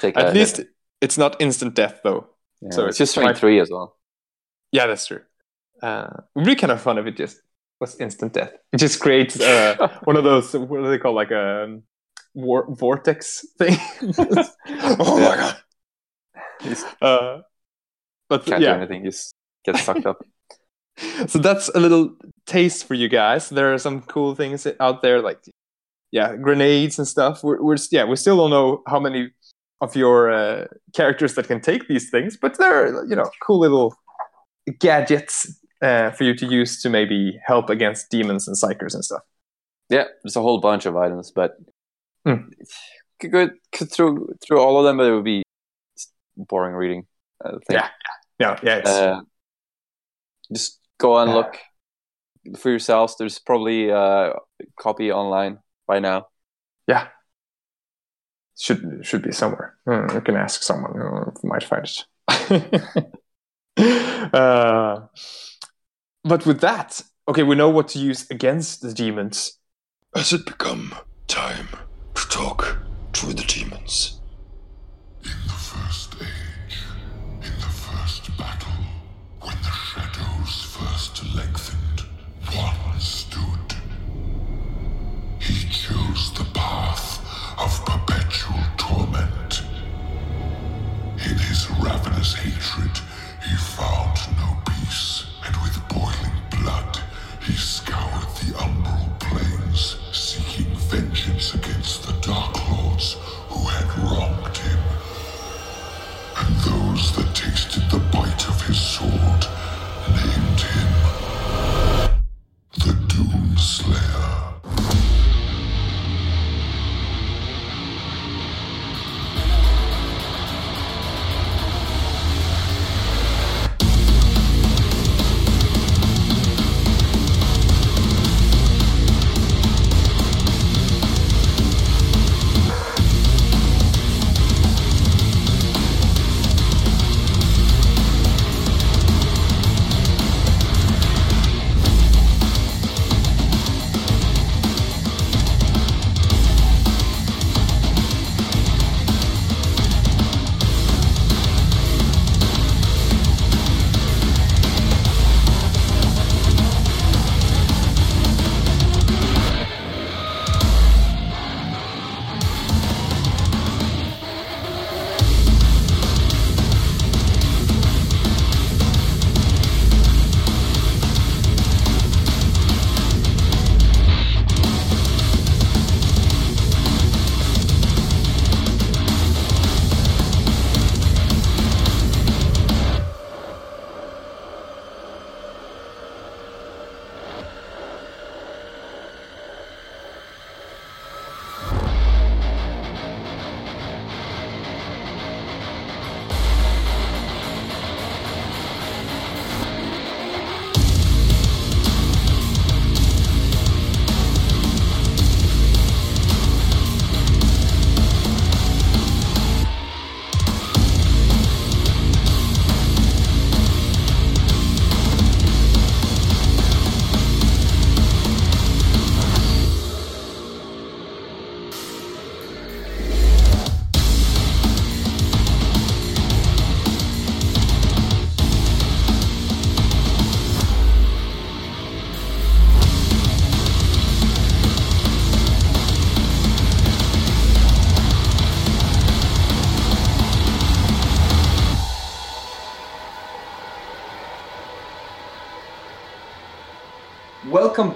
take. 0.00 0.16
It. 0.16 0.20
At 0.20 0.34
least 0.34 0.58
hit. 0.58 0.68
it's 1.00 1.18
not 1.18 1.40
instant 1.40 1.74
death 1.74 2.00
though. 2.04 2.28
Yeah, 2.64 2.70
so 2.70 2.86
it's 2.86 2.98
just 2.98 3.12
strength 3.12 3.40
three 3.40 3.60
as 3.60 3.70
well. 3.70 3.96
Yeah, 4.72 4.86
that's 4.86 5.06
true. 5.06 5.20
Uh, 5.82 6.08
it 6.16 6.38
would 6.38 6.46
be 6.46 6.56
kind 6.56 6.72
of 6.72 6.80
fun 6.80 6.98
if 6.98 7.06
it 7.06 7.16
just 7.16 7.40
was 7.80 8.00
instant 8.00 8.32
death. 8.32 8.52
It 8.72 8.78
just 8.78 9.00
creates 9.00 9.38
uh, 9.38 9.98
one 10.04 10.16
of 10.16 10.24
those 10.24 10.52
what 10.54 10.82
do 10.82 10.90
they 10.90 10.98
call 10.98 11.14
like 11.14 11.30
a 11.30 11.64
um, 11.64 11.82
war- 12.34 12.66
vortex 12.74 13.46
thing. 13.58 13.76
oh 14.98 15.20
my 15.20 15.36
god! 15.36 16.76
Uh, 17.02 17.40
but 18.28 18.46
can't 18.46 18.62
yeah. 18.62 18.74
do 18.74 18.80
anything. 18.80 19.04
Just 19.04 19.34
get 19.64 19.76
sucked 19.76 20.06
up. 20.06 20.24
so 21.26 21.38
that's 21.38 21.68
a 21.68 21.80
little 21.80 22.16
taste 22.46 22.86
for 22.86 22.94
you 22.94 23.08
guys. 23.08 23.50
There 23.50 23.74
are 23.74 23.78
some 23.78 24.02
cool 24.02 24.34
things 24.34 24.66
out 24.80 25.02
there, 25.02 25.20
like 25.20 25.40
yeah, 26.10 26.36
grenades 26.36 26.98
and 26.98 27.06
stuff. 27.06 27.42
We're, 27.42 27.62
we're 27.62 27.76
yeah, 27.90 28.04
we 28.04 28.16
still 28.16 28.36
don't 28.36 28.50
know 28.50 28.82
how 28.86 29.00
many 29.00 29.30
of 29.80 29.96
your 29.96 30.32
uh, 30.32 30.66
characters 30.94 31.34
that 31.34 31.46
can 31.46 31.60
take 31.60 31.88
these 31.88 32.10
things, 32.10 32.36
but 32.36 32.58
they're 32.58 33.04
you 33.06 33.16
know 33.16 33.30
cool 33.42 33.58
little 33.58 33.94
gadgets 34.78 35.60
uh, 35.82 36.10
for 36.10 36.24
you 36.24 36.34
to 36.34 36.46
use 36.46 36.80
to 36.82 36.88
maybe 36.88 37.38
help 37.44 37.70
against 37.70 38.10
demons 38.10 38.48
and 38.48 38.56
psykers 38.56 38.94
and 38.94 39.04
stuff. 39.04 39.22
Yeah, 39.90 40.04
there's 40.22 40.36
a 40.36 40.42
whole 40.42 40.60
bunch 40.60 40.86
of 40.86 40.96
items, 40.96 41.30
but 41.30 41.56
mm. 42.26 42.50
could 43.20 43.32
go 43.32 43.50
could 43.72 43.92
through 43.92 44.34
through 44.44 44.60
all 44.60 44.78
of 44.78 44.84
them, 44.84 44.96
but 44.96 45.06
it 45.06 45.14
would 45.14 45.24
be 45.24 45.42
boring 46.36 46.74
reading. 46.74 47.06
Yeah, 47.68 47.88
yeah, 48.38 48.58
yeah. 48.62 48.78
Uh, 48.78 49.20
just 50.52 50.80
go 50.98 51.18
and 51.18 51.32
look 51.32 51.58
for 52.58 52.70
yourselves. 52.70 53.16
There's 53.18 53.38
probably 53.38 53.90
a 53.90 54.34
copy 54.78 55.12
online 55.12 55.58
by 55.86 55.98
now. 55.98 56.28
Yeah, 56.86 57.08
should 58.58 59.00
should 59.02 59.22
be 59.22 59.32
somewhere. 59.32 59.76
Mm, 59.86 60.14
you 60.14 60.20
can 60.20 60.36
ask 60.36 60.62
someone 60.62 60.92
who 60.92 61.48
might 61.48 61.64
find 61.64 61.88
it. 61.88 62.82
uh, 64.34 65.00
but 66.22 66.46
with 66.46 66.60
that, 66.60 67.02
okay, 67.28 67.42
we 67.42 67.54
know 67.54 67.68
what 67.68 67.88
to 67.88 67.98
use 67.98 68.30
against 68.30 68.82
the 68.82 68.92
demons. 68.92 69.58
Has 70.14 70.32
it 70.32 70.46
become 70.46 70.94
time 71.26 71.68
to 72.14 72.28
talk 72.28 72.78
to 73.14 73.26
the 73.26 73.42
demons? 73.42 74.13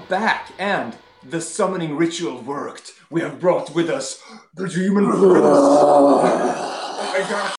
Back, 0.09 0.51
and 0.59 0.97
the 1.22 1.40
summoning 1.40 1.97
ritual 1.97 2.40
worked. 2.40 2.93
We 3.10 3.20
have 3.20 3.40
brought 3.40 3.74
with 3.74 3.90
us 3.90 4.22
the 4.55 4.68
demon 4.68 5.06
prince. 5.06 5.22
oh 5.24 7.12
my 7.12 7.28
god! 7.28 7.55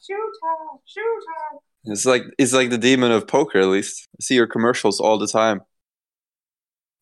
Shoot 0.00 0.16
her! 0.16 0.78
Shoot 0.86 1.02
her! 1.02 1.58
It's 1.84 2.06
like 2.06 2.22
it's 2.38 2.52
like 2.52 2.70
the 2.70 2.78
demon 2.78 3.12
of 3.12 3.26
poker. 3.26 3.60
At 3.60 3.66
least 3.68 4.08
I 4.14 4.22
see 4.22 4.34
your 4.34 4.46
commercials 4.46 5.00
all 5.00 5.18
the 5.18 5.28
time, 5.28 5.60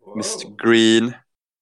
Whoa. 0.00 0.16
Mr. 0.16 0.54
Green. 0.56 1.16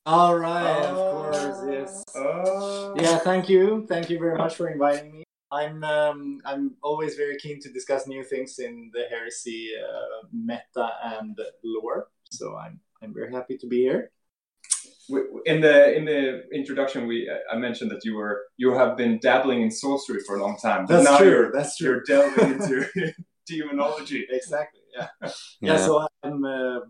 All 0.07 0.37
right, 0.37 0.87
of 0.87 0.97
course, 0.97 1.63
yes. 1.69 2.05
Oh. 2.15 2.95
Yeah, 2.97 3.19
thank 3.19 3.49
you, 3.49 3.87
thank 3.89 4.09
you 4.09 4.19
very 4.19 4.39
much 4.39 4.55
for 4.55 4.69
inviting 4.69 5.13
me. 5.13 5.25
I'm 5.53 5.85
um, 5.85 6.41
I'm 6.45 6.77
always 6.83 7.17
very 7.17 7.37
keen 7.37 7.61
to 7.61 7.73
discuss 7.73 8.07
new 8.07 8.25
things 8.25 8.59
in 8.59 8.91
the 8.95 9.05
heresy 9.11 9.71
uh, 9.77 10.27
meta 10.33 10.91
and 11.05 11.39
lore. 11.65 12.09
So 12.31 12.57
I'm 12.57 12.81
I'm 13.03 13.13
very 13.15 13.33
happy 13.33 13.57
to 13.59 13.67
be 13.67 13.81
here. 13.83 14.11
In 15.47 15.61
the 15.61 15.97
in 15.97 16.05
the 16.05 16.49
introduction, 16.53 17.07
we 17.07 17.29
I 17.53 17.57
mentioned 17.57 17.91
that 17.91 18.05
you 18.05 18.15
were 18.17 18.43
you 18.57 18.73
have 18.75 18.97
been 18.97 19.19
dabbling 19.19 19.63
in 19.63 19.71
sorcery 19.71 20.21
for 20.21 20.37
a 20.37 20.43
long 20.43 20.57
time. 20.57 20.87
That's 20.87 21.05
now 21.05 21.19
true. 21.19 21.29
You're, 21.29 21.53
That's 21.53 21.77
true. 21.77 21.89
you're 21.89 22.03
delving 22.03 22.53
into 22.61 22.87
demonology. 23.47 24.27
Exactly. 24.31 24.81
Yeah. 24.97 25.09
Yeah. 25.61 25.73
Yeah. 25.73 25.77
so 25.77 26.07
I'm 26.23 26.45
uh, 26.45 26.81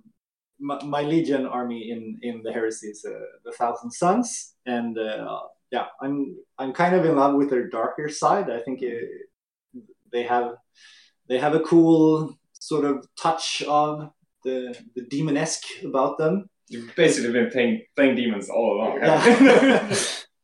my, 0.60 0.84
my 0.84 1.02
legion 1.02 1.46
army 1.46 1.90
in 1.90 2.18
in 2.22 2.42
the 2.42 2.52
heresies, 2.52 3.04
uh, 3.04 3.18
the 3.44 3.52
Thousand 3.52 3.90
Sons, 3.90 4.54
and 4.66 4.98
uh, 4.98 5.40
yeah, 5.70 5.86
I'm 6.02 6.36
I'm 6.58 6.72
kind 6.72 6.94
of 6.94 7.04
in 7.04 7.16
love 7.16 7.34
with 7.34 7.48
their 7.50 7.68
darker 7.68 8.08
side. 8.08 8.50
I 8.50 8.60
think 8.60 8.82
it, 8.82 9.08
they 10.12 10.24
have 10.24 10.56
they 11.28 11.38
have 11.38 11.54
a 11.54 11.60
cool 11.60 12.38
sort 12.52 12.84
of 12.84 13.06
touch 13.16 13.62
of 13.62 14.10
the 14.44 14.76
the 14.96 15.02
demonesque 15.02 15.64
about 15.84 16.18
them. 16.18 16.48
You've 16.68 16.94
basically 16.94 17.32
been 17.32 17.50
playing 17.50 17.82
playing 17.96 18.16
demons 18.16 18.48
all 18.48 18.76
along. 18.76 18.98
Yeah. 19.02 19.94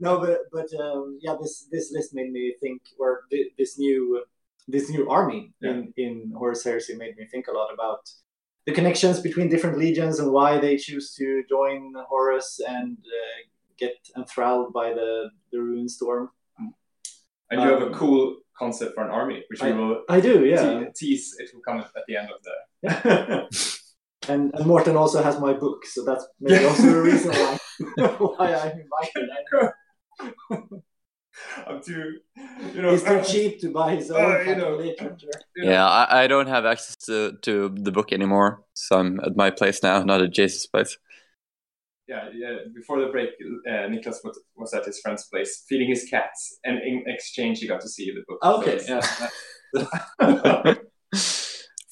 no, 0.00 0.18
but 0.18 0.38
but 0.52 0.68
um, 0.80 1.18
yeah, 1.20 1.36
this 1.40 1.66
this 1.70 1.92
list 1.92 2.14
made 2.14 2.30
me 2.32 2.54
think, 2.60 2.82
or 2.98 3.22
thi- 3.30 3.50
this 3.58 3.78
new 3.78 4.24
this 4.68 4.88
new 4.90 5.08
army 5.10 5.52
in 5.62 5.92
in 5.96 6.32
Horus 6.36 6.64
Heresy 6.64 6.94
made 6.96 7.16
me 7.16 7.26
think 7.30 7.48
a 7.48 7.52
lot 7.52 7.72
about 7.72 8.08
the 8.66 8.72
connections 8.72 9.20
between 9.20 9.48
different 9.50 9.78
legions 9.78 10.20
and 10.20 10.32
why 10.32 10.58
they 10.58 10.76
choose 10.76 11.14
to 11.14 11.44
join 11.48 11.92
Horus 12.08 12.60
and 12.66 12.96
uh, 12.98 13.38
get 13.78 13.94
enthralled 14.16 14.72
by 14.72 14.92
the 14.94 15.30
the 15.52 15.58
Ruin 15.60 15.88
Storm. 15.88 16.30
and 17.50 17.60
you 17.60 17.68
have 17.68 17.82
a 17.82 17.86
Um, 17.86 17.94
cool 17.94 18.36
concept 18.58 18.94
for 18.94 19.04
an 19.04 19.10
army, 19.10 19.42
which 19.48 19.62
we 19.62 19.72
will 19.72 20.02
I 20.08 20.20
do, 20.20 20.44
yeah. 20.44 20.80
te- 20.80 20.90
tease. 20.94 21.36
It 21.38 21.50
will 21.52 21.62
come 21.62 21.78
at 21.80 21.90
the 22.08 22.16
end 22.16 22.28
of 22.30 22.40
the. 22.46 23.48
And, 24.26 24.54
and 24.54 24.64
Morten 24.66 24.96
also 24.96 25.22
has 25.22 25.38
my 25.38 25.52
book, 25.52 25.84
so 25.84 26.02
that's 26.02 26.26
maybe 26.40 26.64
also 26.64 26.88
a 26.98 27.02
reason 27.02 27.30
why 27.30 27.58
why 28.36 28.54
I'm 28.54 28.80
invited. 28.80 29.28
I- 30.50 30.58
I'm 31.66 31.82
too, 31.82 32.20
you 32.74 32.80
know, 32.80 32.92
He's 32.92 33.02
too 33.02 33.20
cheap 33.22 33.60
to 33.60 33.70
buy 33.70 33.96
his 33.96 34.10
own 34.10 34.24
Uh, 34.24 34.38
you 34.40 34.56
know. 34.56 34.76
literature. 34.76 35.30
Yeah, 35.56 35.86
I, 35.86 36.22
I 36.22 36.26
don't 36.26 36.46
have 36.46 36.64
access 36.64 36.96
to, 37.06 37.36
to 37.42 37.74
the 37.76 37.92
book 37.92 38.12
anymore, 38.12 38.62
so 38.72 38.98
I'm 38.98 39.20
at 39.20 39.36
my 39.36 39.50
place 39.50 39.82
now, 39.82 40.02
not 40.04 40.22
at 40.22 40.30
Jason's 40.32 40.66
place. 40.68 40.96
Yeah, 42.06 42.28
yeah. 42.34 42.56
Before 42.74 43.00
the 43.00 43.08
break, 43.08 43.30
uh, 43.66 43.88
Niklas 43.88 44.16
was, 44.24 44.38
was 44.56 44.74
at 44.74 44.84
his 44.84 45.00
friend's 45.00 45.26
place 45.26 45.64
feeding 45.68 45.88
his 45.88 46.04
cats, 46.04 46.58
and 46.64 46.78
in 46.78 47.04
exchange, 47.06 47.60
he 47.60 47.66
got 47.66 47.80
to 47.80 47.88
see 47.88 48.12
the 48.12 48.22
book. 48.28 48.38
Okay, 48.44 48.78
So 48.78 49.00
yeah. 49.74 50.74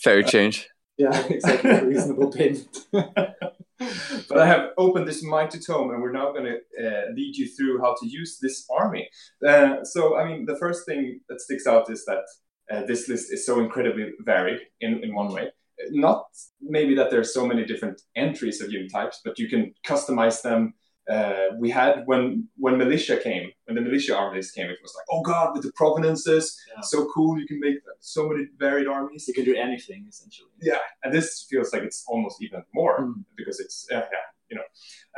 Fair 0.03 0.23
change. 0.23 0.69
Yeah, 0.99 1.27
exactly. 1.27 1.89
Reasonable 1.89 2.31
payment. 2.31 2.77
but 2.93 4.39
I 4.39 4.47
have 4.47 4.71
opened 4.77 5.09
this 5.09 5.23
mighty 5.23 5.59
tome, 5.59 5.91
and 5.91 6.03
we're 6.03 6.13
now 6.13 6.33
going 6.33 6.45
to 6.45 6.87
uh, 6.87 7.13
lead 7.15 7.37
you 7.37 7.49
through 7.49 7.81
how 7.81 7.95
to 8.01 8.07
use 8.07 8.39
this 8.41 8.67
army. 8.71 9.09
Uh, 9.47 9.85
so, 9.85 10.17
I 10.17 10.27
mean, 10.27 10.45
the 10.47 10.57
first 10.57 10.87
thing 10.87 11.21
that 11.29 11.41
sticks 11.41 11.67
out 11.67 11.91
is 11.91 12.05
that 12.05 12.25
uh, 12.71 12.83
this 12.87 13.09
list 13.09 13.33
is 13.33 13.47
so 13.47 13.61
incredibly 13.61 14.11
varied 14.21 14.61
in, 14.81 15.03
in 15.03 15.15
one 15.15 15.33
way. 15.33 15.51
Not 15.91 16.27
maybe 16.61 16.95
that 16.95 17.11
there's 17.11 17.33
so 17.35 17.47
many 17.47 17.65
different 17.65 18.03
entries 18.17 18.61
of 18.63 18.71
unit 18.73 18.91
types, 18.93 19.21
but 19.25 19.39
you 19.39 19.49
can 19.49 19.75
customize 19.87 20.43
them. 20.43 20.75
Uh, 21.11 21.47
we 21.59 21.69
had 21.69 22.05
when 22.07 22.47
when 22.57 22.79
militia 22.79 23.17
came, 23.17 23.51
when 23.65 23.75
the 23.75 23.81
militia 23.81 24.17
armies 24.17 24.53
came, 24.53 24.69
it 24.71 24.79
was 24.83 24.95
like, 24.97 25.07
oh 25.11 25.23
god, 25.23 25.53
with 25.53 25.65
the 25.65 25.73
provenances, 25.73 26.45
Yeah. 26.69 26.81
so 26.83 26.99
cool! 27.13 27.33
You 27.41 27.47
can 27.47 27.59
make 27.59 27.79
so 27.99 28.29
many 28.29 28.47
varied 28.57 28.87
armies. 28.87 29.27
You 29.27 29.35
can 29.35 29.45
do 29.45 29.57
anything 29.57 30.07
essentially. 30.09 30.51
Yeah, 30.61 30.83
and 31.03 31.13
this 31.13 31.29
feels 31.51 31.73
like 31.73 31.83
it's 31.83 32.05
almost 32.07 32.37
even 32.43 32.63
more 32.73 32.95
Mm. 33.01 33.25
because 33.37 33.59
it's 33.65 33.79
uh, 33.91 34.07
yeah, 34.15 34.27
you 34.51 34.57
know. 34.59 34.69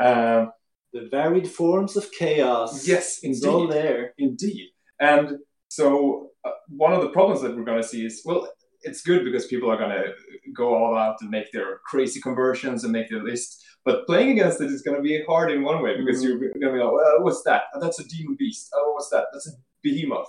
Um, 0.06 0.52
The 0.94 1.08
varied 1.20 1.48
forms 1.60 1.92
of 2.00 2.04
chaos. 2.22 2.70
Yes, 2.92 3.06
it's 3.26 3.44
all 3.44 3.66
there. 3.78 4.00
Indeed. 4.16 4.68
And 5.12 5.26
so 5.78 5.86
uh, 6.46 6.56
one 6.84 6.92
of 6.96 7.02
the 7.04 7.12
problems 7.16 7.40
that 7.42 7.52
we're 7.54 7.68
going 7.70 7.82
to 7.82 7.88
see 7.92 8.02
is 8.10 8.22
well, 8.26 8.42
it's 8.84 9.02
good 9.02 9.24
because 9.24 9.46
people 9.46 9.70
are 9.70 9.76
going 9.76 9.90
to 9.90 10.04
go 10.54 10.74
all 10.74 10.96
out 10.96 11.16
and 11.20 11.30
make 11.30 11.50
their 11.52 11.80
crazy 11.86 12.20
conversions 12.20 12.84
and 12.84 12.92
make 12.92 13.08
their 13.08 13.22
list. 13.22 13.62
But 13.84 14.06
playing 14.06 14.30
against 14.32 14.60
it 14.60 14.70
is 14.70 14.82
going 14.82 14.96
to 14.96 15.02
be 15.02 15.22
hard 15.26 15.50
in 15.52 15.62
one 15.62 15.82
way 15.82 15.96
because 15.98 16.20
Mhm. 16.22 16.24
you're 16.28 16.38
going 16.38 16.52
to 16.60 16.72
be 16.72 16.78
like, 16.78 16.92
well, 16.92 17.22
what's 17.22 17.42
that? 17.44 17.62
Oh, 17.74 17.80
that's 17.80 18.00
a 18.00 18.04
demon 18.08 18.36
beast. 18.38 18.70
Oh, 18.74 18.92
what's 18.94 19.10
that? 19.10 19.26
That's 19.32 19.48
a 19.48 19.52
behemoth. 19.82 20.28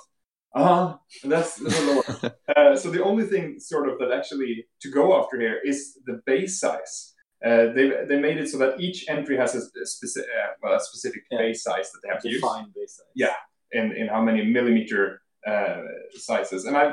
Uh 0.53 0.63
huh. 0.63 0.97
And 1.23 1.31
that's, 1.31 1.55
that's 1.55 1.79
a 2.23 2.35
uh, 2.57 2.75
so 2.75 2.89
the 2.89 3.03
only 3.03 3.25
thing 3.25 3.59
sort 3.59 3.89
of 3.89 3.99
that 3.99 4.11
actually 4.11 4.65
to 4.81 4.89
go 4.91 5.19
after 5.21 5.39
here 5.39 5.59
is 5.65 5.99
the 6.05 6.21
base 6.25 6.59
size. 6.59 7.13
Uh, 7.45 7.67
they 7.75 7.87
they 8.09 8.19
made 8.19 8.37
it 8.37 8.47
so 8.49 8.57
that 8.57 8.79
each 8.79 9.05
entry 9.09 9.35
has 9.37 9.53
a, 9.55 9.61
specific 9.85 10.29
uh, 10.41 10.51
well 10.63 10.73
a 10.75 10.79
specific 10.79 11.21
Yeah. 11.29 11.39
base 11.39 11.61
size 11.63 11.91
that 11.91 11.99
they 12.01 12.09
have 12.13 12.21
to 12.21 12.29
use 12.29 12.41
Defined 12.41 12.73
base 12.73 12.93
size. 12.97 13.11
Yeah. 13.15 13.35
in, 13.73 13.91
in 13.99 14.07
how 14.07 14.21
many 14.21 14.41
millimeter 14.45 15.21
uh, 15.45 15.81
sizes. 16.13 16.63
And 16.65 16.75
I 16.77 16.85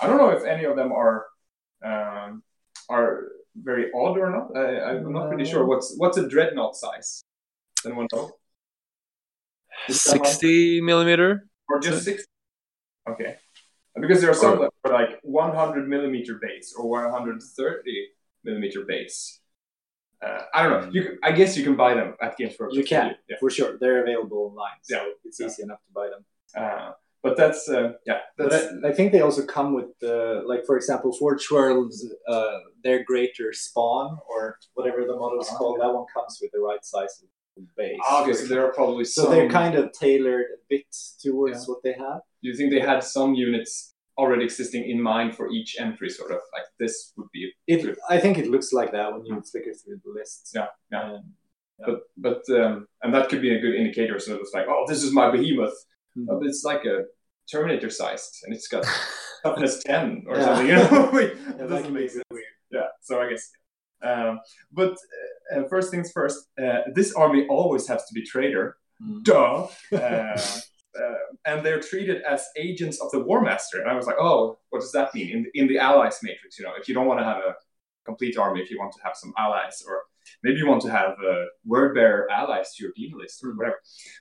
I 0.00 0.06
don't 0.06 0.16
know 0.18 0.30
if 0.30 0.44
any 0.44 0.64
of 0.64 0.76
them 0.76 0.92
are 0.92 1.26
um, 1.84 2.42
are 2.88 3.28
very 3.56 3.90
odd 3.94 4.18
or 4.18 4.30
not. 4.30 4.56
I, 4.56 4.90
I'm 4.96 5.12
not 5.12 5.28
pretty 5.28 5.44
sure. 5.44 5.64
What's 5.66 5.94
what's 5.96 6.16
a 6.18 6.28
dreadnought 6.28 6.76
size? 6.76 7.22
Anyone 7.84 8.06
know? 8.12 8.32
Is 9.88 10.02
60 10.02 10.80
millimeter? 10.82 11.46
or 11.68 11.80
just 11.80 12.04
six? 12.04 12.24
Okay, 13.08 13.36
because 13.98 14.20
there 14.20 14.30
are 14.30 14.34
some 14.34 14.58
that 14.60 14.70
are 14.84 14.92
like 14.92 15.18
100 15.22 15.88
millimeter 15.88 16.38
base 16.40 16.74
or 16.76 16.88
130 17.10 18.08
millimeter 18.44 18.84
base. 18.86 19.40
Uh, 20.22 20.42
I 20.52 20.62
don't 20.62 20.72
know. 20.84 20.90
You 20.92 21.02
can, 21.02 21.18
I 21.22 21.32
guess 21.32 21.56
you 21.56 21.64
can 21.64 21.76
buy 21.76 21.94
them 21.94 22.14
at 22.20 22.36
Games 22.36 22.54
Workshop. 22.58 22.76
You 22.76 22.84
can. 22.84 23.14
Yeah. 23.28 23.36
For 23.40 23.48
sure. 23.48 23.78
They're 23.80 24.02
available 24.02 24.38
online. 24.50 24.76
So 24.82 24.96
Yeah. 24.96 25.12
it's 25.24 25.40
Yeah. 25.40 25.46
easy 25.46 25.62
enough 25.62 25.78
to 25.86 25.92
buy 25.94 26.08
them. 26.08 26.24
Uh, 26.54 26.92
but 27.22 27.36
that's 27.36 27.68
uh, 27.68 27.92
yeah. 28.06 28.20
That's 28.38 28.54
I, 28.84 28.88
I 28.88 28.92
think 28.92 29.12
they 29.12 29.20
also 29.20 29.44
come 29.44 29.74
with 29.74 29.90
the 30.00 30.42
like 30.46 30.64
for 30.66 30.76
example 30.76 31.12
Forge 31.12 31.50
Worlds 31.50 32.06
uh, 32.28 32.58
their 32.84 33.04
greater 33.04 33.52
spawn 33.52 34.18
or 34.28 34.56
whatever 34.74 35.04
the 35.04 35.16
model 35.16 35.40
is 35.40 35.48
Ah, 35.52 35.56
called, 35.56 35.80
that 35.80 35.92
one 35.92 36.06
comes 36.14 36.38
with 36.40 36.50
the 36.52 36.60
right 36.60 36.84
size 36.84 37.22
of 37.22 37.28
base. 37.76 37.98
Okay. 38.20 38.32
So 38.32 38.46
there 38.46 38.64
are 38.66 38.72
probably 38.72 39.04
So 39.04 39.24
some. 39.24 39.32
they're 39.32 39.50
kind 39.50 39.74
of 39.74 39.92
tailored 39.92 40.46
a 40.56 40.58
bit 40.68 40.86
towards 41.22 41.58
Yeah. 41.60 41.64
what 41.70 41.82
they 41.82 41.92
have. 41.92 42.20
Do 42.42 42.48
you 42.48 42.54
think 42.56 42.70
they 42.70 42.80
had 42.80 43.00
some 43.04 43.34
units 43.34 43.94
already 44.16 44.44
existing 44.44 44.88
in 44.88 45.00
mind 45.00 45.36
for 45.36 45.50
each 45.50 45.76
entry? 45.78 46.08
Sort 46.10 46.30
of 46.30 46.40
like 46.54 46.64
this 46.78 47.12
would 47.16 47.30
be. 47.32 47.52
It, 47.66 47.98
I 48.08 48.18
think 48.18 48.38
it 48.38 48.46
looks 48.48 48.72
like 48.72 48.92
that 48.92 49.12
when 49.12 49.26
you 49.26 49.42
flicker 49.50 49.74
through 49.74 50.00
the 50.04 50.12
list. 50.18 50.52
Yeah, 50.54 50.68
yeah. 50.90 51.12
Um, 51.14 51.34
But 51.86 52.00
but 52.26 52.42
um, 52.60 52.74
and 53.02 53.10
that 53.14 53.28
could 53.30 53.42
be 53.46 53.52
a 53.56 53.60
good 53.64 53.74
indicator. 53.80 54.18
So 54.20 54.30
it's 54.42 54.54
like, 54.56 54.66
oh, 54.72 54.84
this 54.90 55.02
is 55.06 55.12
my 55.20 55.26
behemoth. 55.34 55.78
Mhm. 56.16 56.26
But 56.26 56.46
it's 56.46 56.64
like 56.64 56.84
a 56.84 57.04
Terminator 57.50 57.90
sized, 57.90 58.42
and 58.44 58.54
it's 58.54 58.68
got 58.68 58.84
toughness 59.42 59.82
ten 59.82 60.24
or 60.28 60.36
Yeah. 60.36 60.44
something. 60.44 60.66
You 60.68 60.74
know, 60.76 61.10
Wait, 61.12 61.32
yeah, 61.36 61.52
that 61.58 61.68
doesn't 61.68 61.92
make 61.92 62.06
a 62.06 62.10
sense. 62.10 62.24
weird. 62.30 62.44
Yeah. 62.70 62.88
So 63.02 63.20
I 63.20 63.28
guess. 63.30 63.50
Um, 64.02 64.40
but 64.72 64.96
uh, 65.54 65.64
first 65.68 65.90
things 65.90 66.10
first. 66.12 66.38
Uh, 66.62 66.80
this 66.94 67.12
army 67.14 67.46
always 67.48 67.86
has 67.88 68.04
to 68.06 68.14
be 68.14 68.22
traitor. 68.22 68.76
Mhm. 69.02 69.24
Duh. 69.24 69.66
Uh, 69.92 71.00
uh, 71.00 71.14
and 71.46 71.64
they're 71.64 71.78
treated 71.80 72.20
as 72.22 72.44
agents 72.56 73.00
of 73.00 73.08
the 73.12 73.20
War 73.20 73.40
Master. 73.40 73.80
And 73.80 73.88
I 73.88 73.94
was 73.94 74.06
like, 74.06 74.16
oh, 74.18 74.58
what 74.70 74.80
does 74.80 74.90
that 74.92 75.14
mean 75.14 75.28
in 75.36 75.46
in 75.54 75.68
the 75.68 75.78
Allies 75.78 76.18
matrix? 76.22 76.58
You 76.58 76.64
know, 76.66 76.74
if 76.80 76.88
you 76.88 76.94
don't 76.94 77.06
want 77.06 77.20
to 77.20 77.24
have 77.24 77.38
a 77.38 77.54
complete 78.04 78.36
army, 78.36 78.60
if 78.60 78.70
you 78.72 78.78
want 78.78 78.92
to 78.94 79.02
have 79.04 79.14
some 79.16 79.32
allies, 79.38 79.76
or 79.86 80.02
maybe 80.42 80.58
you 80.58 80.66
want 80.66 80.82
to 80.82 80.90
have 80.90 81.12
uh, 81.32 81.44
word 81.64 81.94
bearer 81.94 82.30
allies 82.30 82.74
to 82.74 82.84
your 82.84 82.92
demon 82.96 83.18
list 83.20 83.42
or 83.44 83.54
whatever. 83.56 83.78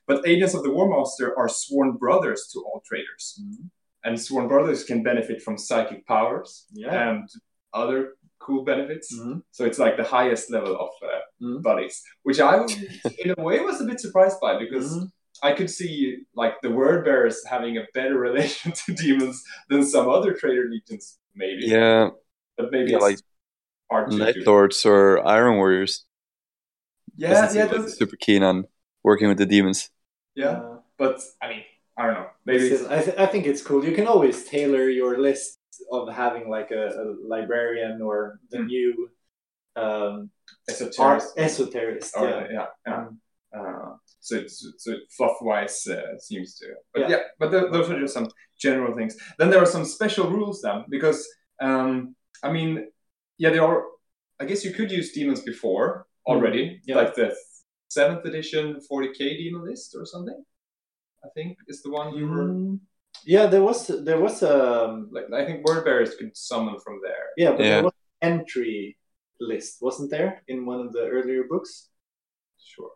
But 0.08 0.28
agents 0.28 0.54
of 0.54 0.64
the 0.64 0.72
War 0.72 0.88
Master 0.90 1.38
are 1.38 1.50
sworn 1.50 1.98
brothers 1.98 2.50
to 2.54 2.60
all 2.60 2.82
traders, 2.86 3.40
Mhm. 3.42 3.70
and 4.06 4.20
sworn 4.20 4.48
brothers 4.48 4.84
can 4.84 5.04
benefit 5.04 5.42
from 5.42 5.58
psychic 5.58 6.06
powers 6.08 6.66
Yeah. 6.72 7.10
and 7.10 7.30
other 7.74 8.16
cool 8.40 8.64
benefits. 8.64 9.14
Mhm. 9.14 9.44
So 9.52 9.66
it's 9.66 9.80
like 9.80 9.96
the 9.98 10.04
highest 10.18 10.50
level 10.50 10.76
of 10.86 10.90
uh, 11.04 11.20
Mhm. 11.42 11.62
buddies, 11.62 12.02
which 12.24 12.40
I, 12.40 12.54
in 13.24 13.34
a 13.38 13.42
way, 13.48 13.60
was 13.60 13.82
a 13.82 13.86
bit 13.86 14.00
surprised 14.00 14.40
by 14.42 14.58
because 14.58 14.98
Mhm. 14.98 15.12
I 15.44 15.54
could 15.54 15.70
see 15.70 16.26
like 16.34 16.56
the 16.62 16.72
word 16.72 17.06
bearers 17.06 17.46
having 17.46 17.78
a 17.78 17.86
better 17.94 18.18
relation 18.28 18.72
to 18.72 18.94
demons 18.94 19.44
than 19.70 19.84
some 19.84 20.10
other 20.10 20.34
trader 20.34 20.66
legions, 20.70 21.20
maybe. 21.36 21.66
Yeah, 21.66 22.10
but 22.58 22.72
maybe 22.72 22.90
yeah, 22.92 22.98
it's 22.98 23.04
like 23.10 23.20
hard 23.92 24.12
to 24.12 24.18
Night 24.18 24.36
do. 24.36 24.44
Lords 24.46 24.86
or 24.86 25.26
Iron 25.28 25.56
Warriors. 25.58 26.06
Yeah, 27.18 27.30
Doesn't 27.34 27.58
yeah, 27.58 27.66
like 27.80 27.90
super 27.90 28.16
keen 28.16 28.44
on 28.44 28.66
working 29.04 29.28
with 29.28 29.38
the 29.38 29.46
demons. 29.46 29.90
yeah. 30.36 30.52
Uh, 30.62 30.78
But 30.98 31.22
I 31.42 31.48
mean, 31.50 31.64
I 31.98 32.06
don't 32.06 32.14
know. 32.16 32.28
Maybe 32.46 32.68
it's, 32.68 32.82
Still, 32.82 32.94
I, 32.94 33.02
th- 33.02 33.18
I 33.18 33.26
think 33.26 33.46
it's 33.48 33.62
cool. 33.62 33.84
You 33.86 33.94
can 33.96 34.08
always 34.08 34.44
tailor 34.46 34.90
your 34.90 35.18
list 35.18 35.60
of 35.92 36.10
having 36.14 36.50
like 36.50 36.72
a, 36.72 36.86
a 37.02 37.04
librarian 37.34 38.02
or 38.02 38.40
the 38.52 38.58
Mm. 38.60 38.68
new 38.68 39.10
um, 39.76 40.30
esoteric. 40.70 41.24
esoterist. 41.38 42.12
Or, 42.18 42.28
yeah. 42.30 42.48
yeah, 42.52 42.66
yeah. 42.88 43.06
Uh, 43.58 43.96
so 44.20 44.36
it's 44.36 44.56
so 44.78 44.92
fluff 45.18 45.38
wise 45.42 45.88
uh, 45.88 46.18
seems 46.20 46.56
to, 46.60 46.66
but 46.94 47.00
yeah, 47.02 47.10
yeah 47.10 47.22
but 47.40 47.50
th- 47.52 47.72
those 47.72 47.90
are 47.90 48.00
just 48.00 48.14
some 48.14 48.28
general 48.60 48.94
things. 48.96 49.16
Then 49.40 49.50
there 49.50 49.62
are 49.64 49.66
some 49.76 49.86
special 49.86 50.30
rules 50.30 50.62
then 50.62 50.86
because 50.90 51.26
um, 51.62 52.16
I 52.44 52.52
mean, 52.52 52.72
yeah, 53.40 53.50
there 53.54 53.64
are. 53.70 53.84
I 54.42 54.46
guess 54.46 54.64
you 54.66 54.72
could 54.78 54.92
use 54.92 55.12
demons 55.12 55.42
before 55.52 56.06
already, 56.32 56.64
Mm, 56.66 56.80
yeah. 56.90 56.96
like 57.02 57.14
the 57.16 57.28
seventh 57.90 58.24
edition 58.30 58.64
40k 58.90 59.20
demon 59.42 59.64
list 59.70 59.96
or 59.98 60.06
something. 60.06 60.40
I 61.26 61.30
think 61.36 61.58
is 61.68 61.82
the 61.84 61.92
one 62.00 62.08
you 62.18 62.26
were 62.28 62.48
Mm, 62.54 62.80
yeah, 63.26 63.46
there 63.54 63.64
was 63.70 63.80
there 64.08 64.22
was 64.28 64.36
um 64.44 65.10
like. 65.16 65.26
I 65.42 65.44
think 65.46 65.66
word 65.68 65.84
bearers 65.86 66.16
could 66.18 66.34
summon 66.38 66.76
from 66.86 66.96
there. 67.08 67.26
yeah, 67.44 67.52
but 67.56 67.64
Yeah. 67.66 67.76
there 67.76 67.84
was 67.90 67.98
entry 68.22 68.98
list, 69.52 69.72
wasn't 69.82 70.10
there, 70.16 70.32
in 70.52 70.66
one 70.72 70.80
of 70.86 70.90
the 70.96 71.04
earlier 71.16 71.44
books? 71.52 71.72
Sure. 72.72 72.92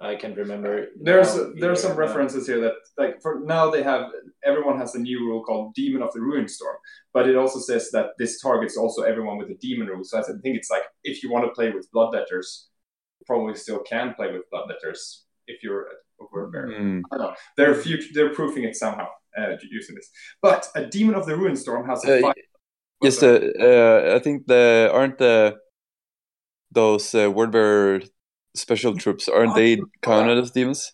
I 0.00 0.16
can't 0.16 0.36
remember. 0.36 0.88
There's 1.00 1.36
now 1.36 1.52
there's 1.56 1.80
some 1.80 1.92
either, 1.92 2.00
no. 2.00 2.06
references 2.06 2.46
here 2.46 2.60
that 2.60 2.74
like 2.98 3.22
for 3.22 3.40
now 3.44 3.70
they 3.70 3.82
have 3.82 4.10
everyone 4.44 4.76
has 4.78 4.94
a 4.94 4.98
new 4.98 5.20
rule 5.20 5.42
called 5.44 5.74
Demon 5.74 6.02
of 6.02 6.12
the 6.12 6.20
Ruin 6.20 6.48
Storm, 6.48 6.76
but 7.12 7.28
it 7.28 7.36
also 7.36 7.60
says 7.60 7.90
that 7.92 8.10
this 8.18 8.40
targets 8.40 8.76
also 8.76 9.02
everyone 9.02 9.38
with 9.38 9.50
a 9.50 9.54
demon 9.54 9.86
rule. 9.86 10.04
So 10.04 10.18
I 10.18 10.22
think 10.22 10.56
it's 10.56 10.70
like 10.70 10.82
if 11.04 11.22
you 11.22 11.30
want 11.30 11.44
to 11.46 11.52
play 11.52 11.70
with 11.70 11.90
bloodletters, 11.92 12.66
you 13.18 13.24
probably 13.26 13.54
still 13.54 13.80
can 13.80 14.14
play 14.14 14.32
with 14.32 14.42
bloodletters 14.52 15.22
if 15.46 15.62
you're 15.62 15.86
a 16.20 16.24
word 16.32 16.52
bearer. 16.52 16.68
Mm. 16.68 17.02
I 17.12 17.16
don't 17.16 17.26
know. 17.26 17.34
They're 17.56 17.74
future, 17.74 18.08
they're 18.12 18.34
proofing 18.34 18.64
it 18.64 18.76
somehow 18.76 19.06
uh, 19.38 19.56
using 19.70 19.94
this. 19.94 20.10
But 20.42 20.68
a 20.74 20.86
Demon 20.86 21.14
of 21.14 21.26
the 21.26 21.36
Ruin 21.36 21.56
Storm 21.56 21.88
has 21.88 22.04
a 22.04 22.18
Uh, 22.18 22.20
five. 22.20 22.34
Yes, 23.02 23.18
the 23.18 23.52
uh, 23.60 24.16
I 24.16 24.18
think 24.18 24.46
the 24.46 24.90
aren't 24.92 25.18
the 25.18 25.56
those 26.72 27.14
uh, 27.14 27.30
word 27.30 27.52
bearer 27.52 28.00
special 28.54 28.96
troops 28.96 29.28
aren't 29.28 29.54
they 29.54 29.80
counted 30.02 30.38
as 30.38 30.50
demons? 30.50 30.92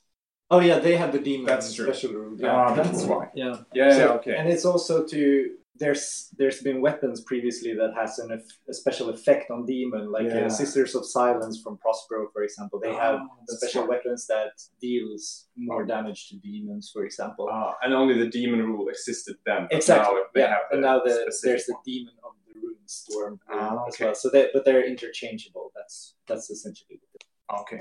Oh 0.51 0.61
yeah, 0.61 0.79
they 0.81 0.97
have 0.97 1.13
the 1.13 1.21
demon 1.21 1.47
That's 1.47 1.73
true. 1.73 1.87
special 1.93 2.13
rule. 2.15 2.37
Ah, 2.45 2.75
that's 2.75 3.05
why. 3.05 3.29
Yeah. 3.35 3.57
Yeah, 3.73 3.93
So- 3.93 3.99
yeah, 3.99 4.13
okay. 4.19 4.37
And 4.37 4.49
it's 4.49 4.65
also 4.65 5.07
to 5.07 5.55
there's 5.77 6.29
there's 6.37 6.61
been 6.61 6.81
weapons 6.83 7.23
previously 7.23 7.73
that 7.75 7.93
has 7.97 8.19
an 8.19 8.33
eff- 8.33 8.59
a 8.69 8.75
special 8.75 9.09
effect 9.11 9.51
on 9.51 9.65
demon, 9.65 10.11
like 10.11 10.27
Yeah. 10.27 10.47
uh, 10.47 10.49
Sisters 10.51 10.95
of 10.95 11.07
Silence 11.07 11.61
from 11.63 11.79
Prospero, 11.79 12.29
for 12.35 12.43
example. 12.43 12.81
They 12.81 12.93
have 12.93 13.21
Oh, 13.23 13.29
that's 13.47 13.59
special 13.61 13.85
smart. 13.85 13.91
weapons 13.91 14.27
that 14.27 14.53
deals 14.81 15.47
more 15.57 15.85
damage 15.87 16.29
to 16.31 16.37
demons, 16.37 16.91
for 16.93 17.05
example. 17.05 17.49
Ah, 17.51 17.77
and 17.83 17.95
only 17.95 18.19
the 18.19 18.29
demon 18.29 18.61
rule 18.67 18.89
existed 18.89 19.37
then. 19.47 19.69
but 19.71 19.77
exactly. 19.77 20.17
now 20.17 20.23
they 20.35 20.41
yeah. 20.41 20.49
have 20.55 20.63
and 20.73 20.83
now 20.83 21.01
the, 21.03 21.11
specific 21.13 21.43
there's 21.45 21.67
the 21.67 21.77
demon 21.87 22.15
of 22.27 22.33
the 22.47 22.61
Ruin 22.61 22.77
Storm 22.87 23.41
Ah, 23.49 23.85
as 23.89 23.99
well. 24.01 24.15
So 24.15 24.29
they 24.29 24.49
but 24.53 24.65
they're 24.67 24.85
interchangeable. 24.85 25.71
That's 25.77 26.15
that's 26.29 26.51
essentially 26.51 27.01
what 27.13 27.23
Okay. 27.53 27.79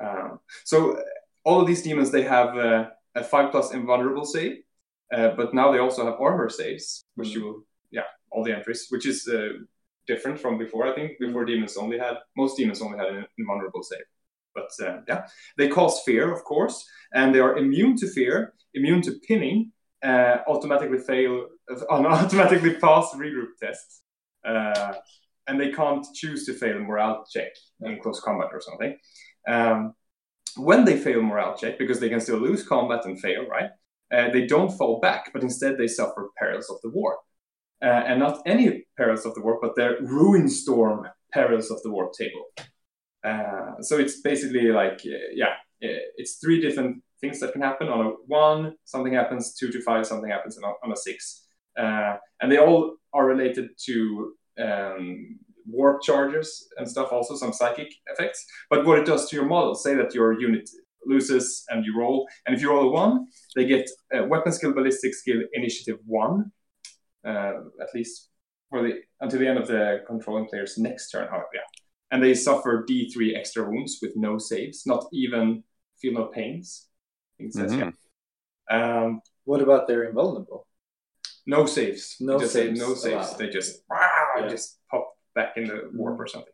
Um, 0.00 0.40
so 0.64 0.96
uh, 0.96 1.02
all 1.44 1.60
of 1.60 1.66
these 1.66 1.82
demons 1.82 2.10
they 2.10 2.22
have 2.22 2.56
uh, 2.56 2.90
a 3.14 3.24
five 3.24 3.50
plus 3.50 3.72
invulnerable 3.72 4.24
save, 4.24 4.58
uh, 5.14 5.30
but 5.36 5.54
now 5.54 5.72
they 5.72 5.78
also 5.78 6.04
have 6.04 6.20
armor 6.20 6.48
saves, 6.48 7.04
which 7.14 7.28
Mhm. 7.28 7.34
you 7.34 7.44
will, 7.44 7.66
yeah, 7.90 8.06
all 8.30 8.44
the 8.44 8.52
entries, 8.54 8.86
which 8.90 9.06
is 9.06 9.28
uh, 9.28 9.52
different 10.06 10.38
from 10.40 10.58
before. 10.58 10.86
I 10.86 10.94
think 10.94 11.18
before 11.18 11.44
demons 11.44 11.76
only 11.76 11.98
had 11.98 12.16
most 12.36 12.56
demons 12.56 12.80
only 12.82 12.98
had 12.98 13.08
an 13.08 13.26
invulnerable 13.38 13.82
save, 13.82 14.06
but 14.54 14.70
uh, 14.86 15.00
yeah, 15.08 15.26
they 15.56 15.68
cause 15.68 16.02
fear, 16.04 16.32
of 16.32 16.42
course, 16.44 16.84
and 17.14 17.34
they 17.34 17.40
are 17.40 17.56
immune 17.58 17.96
to 17.96 18.06
fear, 18.08 18.54
immune 18.74 19.02
to 19.02 19.12
pinning, 19.28 19.72
uh, 20.02 20.38
automatically 20.48 20.98
fail, 20.98 21.48
uh, 21.70 21.84
automatically 21.90 22.74
pass 22.74 23.12
regroup 23.14 23.56
tests. 23.60 24.02
And 25.46 25.60
they 25.60 25.72
can't 25.72 26.06
choose 26.14 26.46
to 26.46 26.54
fail 26.54 26.76
a 26.76 26.80
morale 26.80 27.24
check 27.30 27.52
in 27.80 27.98
close 28.00 28.20
combat 28.20 28.50
or 28.52 28.60
something. 28.60 28.96
Um, 29.48 29.94
when 30.56 30.84
they 30.84 30.96
fail 30.96 31.22
morale 31.22 31.56
check, 31.56 31.78
because 31.78 31.98
they 31.98 32.08
can 32.08 32.20
still 32.20 32.38
lose 32.38 32.66
combat 32.66 33.04
and 33.06 33.18
fail, 33.20 33.46
right? 33.46 33.70
Uh, 34.12 34.30
they 34.30 34.46
don't 34.46 34.76
fall 34.76 35.00
back, 35.00 35.32
but 35.32 35.42
instead 35.42 35.78
they 35.78 35.88
suffer 35.88 36.30
perils 36.36 36.68
of 36.70 36.76
the 36.82 36.90
war. 36.90 37.18
Uh, 37.82 38.04
and 38.06 38.20
not 38.20 38.42
any 38.46 38.84
perils 38.96 39.26
of 39.26 39.34
the 39.34 39.40
war, 39.40 39.58
but 39.60 39.74
their 39.74 40.00
ruin 40.02 40.48
storm 40.48 41.08
perils 41.32 41.70
of 41.70 41.82
the 41.82 41.90
war 41.90 42.10
table. 42.16 42.44
Uh, 43.24 43.80
so 43.80 43.98
it's 43.98 44.20
basically 44.20 44.70
like, 44.70 45.00
uh, 45.04 45.30
yeah, 45.34 45.54
uh, 45.82 46.02
it's 46.16 46.36
three 46.36 46.60
different 46.60 47.02
things 47.20 47.40
that 47.40 47.52
can 47.52 47.62
happen. 47.62 47.88
On 47.88 48.06
a 48.06 48.10
one, 48.26 48.74
something 48.84 49.14
happens, 49.14 49.54
two 49.54 49.70
to 49.70 49.80
five, 49.82 50.06
something 50.06 50.30
happens, 50.30 50.56
and 50.56 50.64
on 50.64 50.74
on 50.84 50.92
a 50.92 50.96
six. 50.96 51.46
Uh, 51.76 52.16
and 52.40 52.52
they 52.52 52.58
all 52.58 52.96
are 53.12 53.26
related 53.26 53.70
to 53.86 54.34
um, 54.58 55.38
warp 55.66 56.02
charges 56.02 56.68
and 56.76 56.88
stuff, 56.88 57.12
also 57.12 57.36
some 57.36 57.52
psychic 57.52 57.92
effects. 58.08 58.44
But 58.70 58.84
what 58.86 58.98
it 58.98 59.06
does 59.06 59.28
to 59.30 59.36
your 59.36 59.46
model, 59.46 59.74
say 59.74 59.94
that 59.94 60.14
your 60.14 60.38
unit 60.40 60.68
loses 61.06 61.64
and 61.68 61.84
you 61.84 61.98
roll, 61.98 62.28
and 62.46 62.54
if 62.54 62.60
you 62.62 62.70
roll 62.70 62.88
a 62.88 62.92
one, 62.92 63.26
they 63.56 63.64
get 63.66 63.88
uh, 64.16 64.24
weapon 64.24 64.52
skill, 64.52 64.72
ballistic 64.72 65.14
skill, 65.14 65.40
initiative 65.52 65.98
one, 66.06 66.52
uh, 67.26 67.54
at 67.80 67.88
least 67.94 68.28
for 68.70 68.82
the 68.82 69.00
until 69.20 69.38
the 69.40 69.46
end 69.48 69.58
of 69.58 69.66
the 69.68 70.02
controlling 70.06 70.46
player's 70.46 70.78
next 70.78 71.10
turn. 71.10 71.28
However, 71.28 71.46
yeah, 71.54 71.60
and 72.10 72.22
they 72.22 72.34
suffer 72.34 72.84
D3 72.88 73.36
extra 73.36 73.68
wounds 73.68 73.98
with 74.02 74.12
no 74.16 74.38
saves, 74.38 74.86
not 74.86 75.04
even 75.12 75.62
feel 76.00 76.12
no 76.14 76.26
pains. 76.26 76.88
I 76.88 77.32
think 77.38 77.50
it 77.50 77.54
says, 77.54 77.72
Mhm. 77.72 77.78
yeah. 78.70 79.04
Um, 79.04 79.22
What 79.44 79.60
about 79.60 79.86
they're 79.88 80.04
invulnerable? 80.04 80.66
no 81.46 81.66
saves. 81.66 82.16
No 82.20 82.38
They 82.38 82.44
just 82.44 82.52
say 82.52 82.66
saves 82.68 82.80
no 82.80 82.94
saves. 82.94 83.04
allowed. 83.28 83.38
They 83.38 83.48
just 83.48 83.82
Yeah. 84.40 84.48
just 84.48 84.78
pop 84.90 85.04
back 85.34 85.56
in 85.56 85.64
the 85.64 85.90
warp 85.94 86.18
or 86.20 86.26
something. 86.26 86.52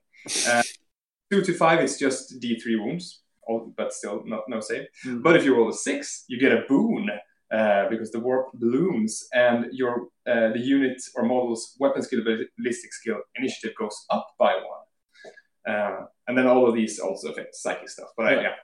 Uh, 0.49 0.63
two 1.31 1.43
to 1.43 1.55
five 1.55 1.81
is 1.81 1.99
just 1.99 2.41
D 2.41 2.59
three 2.59 2.77
wounds, 2.77 3.23
all, 3.47 3.73
but 3.77 3.93
still 3.93 4.23
not 4.27 4.43
no 4.49 4.61
save. 4.61 4.87
Mm. 5.07 5.23
But 5.23 5.37
if 5.37 5.45
you 5.45 5.55
roll 5.57 5.69
a 5.69 5.73
six, 5.73 6.25
you 6.29 6.39
get 6.39 6.53
a 6.53 6.63
boon 6.69 7.09
uh, 7.53 7.89
because 7.89 8.11
the 8.13 8.21
warp 8.21 8.53
blooms 8.55 9.27
and 9.33 9.67
your 9.73 10.09
uh, 10.27 10.53
the 10.53 10.61
unit 10.61 11.01
or 11.17 11.25
model's 11.25 11.77
weapon 11.79 12.03
skill, 12.03 12.23
ballistic 12.57 12.93
skill, 12.93 13.19
initiative 13.37 13.75
goes 13.79 14.05
up 14.11 14.27
by 14.39 14.55
one. 14.55 15.75
Uh, 15.75 16.07
and 16.27 16.37
then 16.37 16.47
all 16.47 16.67
of 16.69 16.75
these 16.75 16.99
also 16.99 17.31
affect 17.31 17.55
psychic 17.55 17.89
stuff. 17.89 18.09
But 18.17 18.27
I, 18.27 18.41
Yeah. 18.43 18.55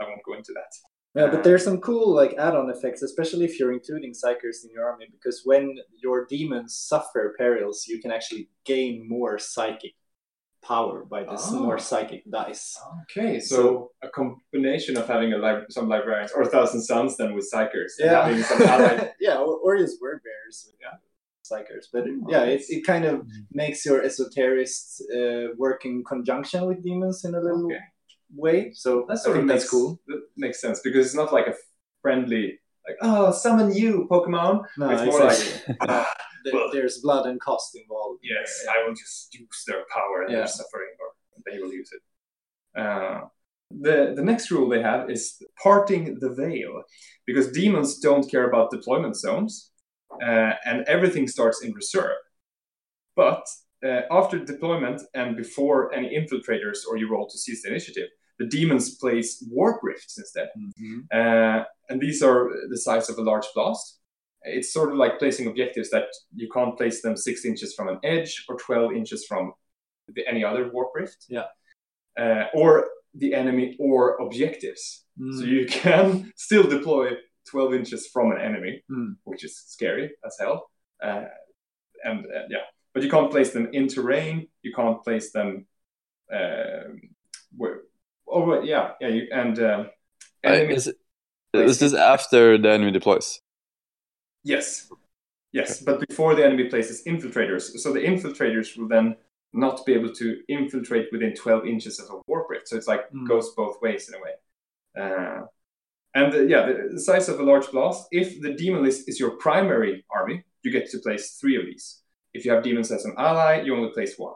I 0.00 0.04
won't 0.04 0.22
go 0.24 0.34
into 0.34 0.52
that. 0.54 0.72
Yeah, 1.14 1.28
but 1.28 1.42
there's 1.42 1.64
some 1.64 1.80
cool 1.80 2.14
like 2.14 2.34
add-on 2.38 2.70
effects, 2.70 3.02
especially 3.02 3.44
if 3.44 3.58
you're 3.58 3.72
including 3.72 4.12
psykers 4.12 4.64
in 4.64 4.70
your 4.72 4.84
army, 4.86 5.06
because 5.10 5.42
when 5.44 5.74
your 6.02 6.26
demons 6.26 6.76
suffer 6.76 7.34
perils, 7.38 7.86
you 7.88 7.98
can 8.00 8.12
actually 8.12 8.48
gain 8.64 9.08
more 9.08 9.38
psychic 9.38 9.94
power 10.62 11.04
by 11.04 11.22
this 11.24 11.46
Ah. 11.48 11.58
more 11.60 11.78
psychic 11.78 12.22
dice. 12.30 12.78
Okay, 13.04 13.40
so, 13.40 13.56
So- 13.56 13.90
a 14.02 14.08
combination 14.10 14.96
of 14.98 15.06
having 15.06 15.32
a 15.32 15.38
lib- 15.38 15.70
some 15.70 15.88
librarians 15.88 16.32
or 16.32 16.44
Thousand 16.44 16.82
Sons 16.82 17.16
then 17.16 17.34
with 17.34 17.48
psykers 17.52 17.92
Yeah, 17.98 18.24
having 18.26 18.42
some 18.42 18.62
allied. 18.62 19.14
yeah, 19.20 19.38
or, 19.38 19.58
or 19.64 19.78
just 19.78 20.00
word 20.02 20.20
bearers 20.22 20.66
with 20.66 20.76
Yeah. 20.80 20.96
psychers. 21.50 21.86
But 21.92 22.06
it- 22.08 22.18
Oh, 22.22 22.30
yeah, 22.30 22.42
it, 22.44 22.56
nice. 22.56 22.70
it 22.70 22.82
kind 22.84 23.04
of 23.06 23.26
makes 23.52 23.84
your 23.86 24.02
esoterists 24.02 25.00
uh, 25.10 25.48
work 25.56 25.84
in 25.86 26.04
conjunction 26.04 26.66
with 26.66 26.82
demons 26.82 27.24
in 27.24 27.34
a 27.34 27.40
little 27.40 27.66
Okay. 27.66 27.80
Way. 28.34 28.72
So 28.72 29.04
That 29.08 29.14
I 29.14 29.16
sort 29.16 29.36
of 29.38 29.44
makes 29.44 29.62
that's 29.62 29.70
cool. 29.70 30.00
That 30.06 30.22
makes 30.36 30.60
sense 30.60 30.80
because 30.84 31.06
it's 31.06 31.14
not 31.14 31.32
like 31.32 31.46
a 31.46 31.54
friendly 32.02 32.58
like 32.86 32.96
oh 33.02 33.32
summon 33.32 33.74
you 33.74 34.06
Pokemon. 34.10 34.64
No, 34.78 34.90
it's 34.90 35.04
more 35.04 35.26
exactly. 35.26 35.76
like 35.80 36.06
there- 36.44 36.54
well- 36.54 36.70
there's 36.72 36.98
blood 36.98 37.26
and 37.26 37.40
cost 37.40 37.76
involved. 37.76 38.20
yes, 38.22 38.62
Yeah. 38.64 38.72
I 38.74 38.86
will 38.86 38.94
just 38.94 39.34
use 39.34 39.64
their 39.66 39.82
power 39.94 40.22
and 40.22 40.30
Yeah. 40.32 40.38
their 40.38 40.46
suffering, 40.48 40.92
or 41.00 41.08
they 41.46 41.58
will 41.60 41.72
use 41.72 41.90
it. 41.92 42.02
Uh, 42.80 43.20
the 43.70 44.14
the 44.16 44.22
next 44.30 44.50
rule 44.50 44.68
they 44.68 44.80
have 44.82 45.10
is 45.10 45.22
parting 45.62 46.18
the 46.20 46.30
veil, 46.42 46.82
because 47.26 47.52
demons 47.52 47.98
don't 47.98 48.30
care 48.30 48.46
about 48.48 48.70
deployment 48.70 49.16
zones, 49.16 49.70
uh, 50.22 50.52
and 50.64 50.78
everything 50.86 51.26
starts 51.28 51.62
in 51.64 51.72
reserve. 51.74 52.16
But 53.16 53.42
uh, 53.84 54.02
after 54.10 54.38
deployment 54.38 55.02
and 55.14 55.36
before 55.36 55.92
any 55.92 56.08
infiltrators 56.18 56.78
or 56.88 56.96
you 56.96 57.10
roll 57.10 57.26
to 57.28 57.38
seize 57.38 57.60
the 57.62 57.68
initiative, 57.70 58.08
the 58.38 58.46
demons 58.46 58.96
place 58.96 59.44
warp 59.50 59.80
rifts 59.82 60.18
instead. 60.18 60.48
Mhm. 60.56 61.06
Uh, 61.12 61.64
and 61.88 62.00
these 62.00 62.22
are 62.22 62.50
the 62.68 62.76
size 62.78 63.08
of 63.10 63.18
a 63.18 63.22
large 63.22 63.46
blast. 63.54 63.98
It's 64.42 64.72
sort 64.72 64.90
of 64.92 64.96
like 64.96 65.18
placing 65.18 65.46
objectives 65.48 65.90
that 65.90 66.06
you 66.34 66.48
can't 66.54 66.76
place 66.76 67.02
them 67.02 67.16
six 67.16 67.44
inches 67.44 67.74
from 67.74 67.88
an 67.88 67.98
edge 68.04 68.44
or 68.48 68.56
12 68.56 68.92
inches 68.92 69.26
from 69.26 69.52
the, 70.14 70.26
any 70.26 70.44
other 70.44 70.70
warp 70.70 70.90
rift. 70.94 71.26
Yeah. 71.28 71.46
Uh, 72.18 72.44
or 72.54 72.88
the 73.14 73.34
enemy 73.34 73.76
or 73.80 74.16
objectives. 74.20 75.04
Mm. 75.18 75.38
So 75.38 75.44
you 75.44 75.66
can 75.82 76.32
still 76.36 76.62
deploy 76.68 77.16
12 77.50 77.74
inches 77.74 78.06
from 78.06 78.30
an 78.32 78.40
enemy, 78.40 78.82
Mm. 78.90 79.16
which 79.24 79.44
is 79.44 79.56
scary 79.66 80.10
as 80.24 80.36
hell. 80.38 80.70
Uh, 81.02 81.24
and 82.04 82.24
uh, 82.26 82.46
yeah, 82.48 82.64
but 82.94 83.02
you 83.02 83.10
can't 83.10 83.30
place 83.30 83.50
them 83.52 83.68
in 83.72 83.88
terrain. 83.88 84.46
You 84.62 84.72
can't 84.74 85.02
place 85.02 85.32
them. 85.32 85.66
Um, 86.32 87.00
where, 87.56 87.80
oh, 88.30 88.44
wait, 88.44 88.64
yeah, 88.64 88.92
yeah, 89.00 89.08
you, 89.08 89.28
and 89.32 89.58
um, 89.58 89.90
enemy- 90.44 90.74
is, 90.74 90.86
it, 90.88 90.96
is 91.54 91.78
this 91.78 91.94
after 91.94 92.58
the 92.58 92.70
enemy 92.70 92.90
deploys? 92.90 93.40
Yes. 94.44 94.90
Yes, 95.52 95.80
but 95.80 96.06
before 96.06 96.34
the 96.34 96.44
enemy 96.44 96.64
places 96.64 97.02
infiltrators. 97.06 97.62
So 97.78 97.92
the 97.92 98.00
infiltrators 98.00 98.76
will 98.76 98.88
then 98.88 99.16
not 99.54 99.84
be 99.86 99.94
able 99.94 100.12
to 100.14 100.40
infiltrate 100.48 101.08
within 101.10 101.34
12 101.34 101.66
inches 101.66 101.98
of 101.98 102.10
a 102.10 102.20
warp 102.26 102.50
rift. 102.50 102.68
So 102.68 102.76
it's 102.76 102.86
like 102.86 103.10
Mm. 103.12 103.26
goes 103.26 103.54
both 103.54 103.80
ways 103.80 104.08
in 104.08 104.14
a 104.14 104.20
way. 104.20 104.34
Uh, 105.00 105.46
and 106.14 106.34
uh, 106.34 106.40
yeah, 106.40 106.66
the, 106.66 106.88
the 106.92 107.00
size 107.00 107.28
of 107.30 107.40
a 107.40 107.42
large 107.42 107.70
blast. 107.70 108.08
If 108.10 108.40
the 108.42 108.52
demon 108.54 108.82
list 108.82 109.08
is 109.08 109.18
your 109.18 109.32
primary 109.32 110.04
army, 110.14 110.44
you 110.62 110.70
get 110.70 110.90
to 110.90 110.98
place 110.98 111.38
three 111.40 111.56
of 111.56 111.64
these. 111.64 112.02
If 112.34 112.44
you 112.44 112.52
have 112.52 112.62
demons 112.62 112.92
as 112.92 113.04
an 113.06 113.14
ally, 113.16 113.62
you 113.62 113.74
only 113.74 113.90
place 113.90 114.18
one. 114.18 114.34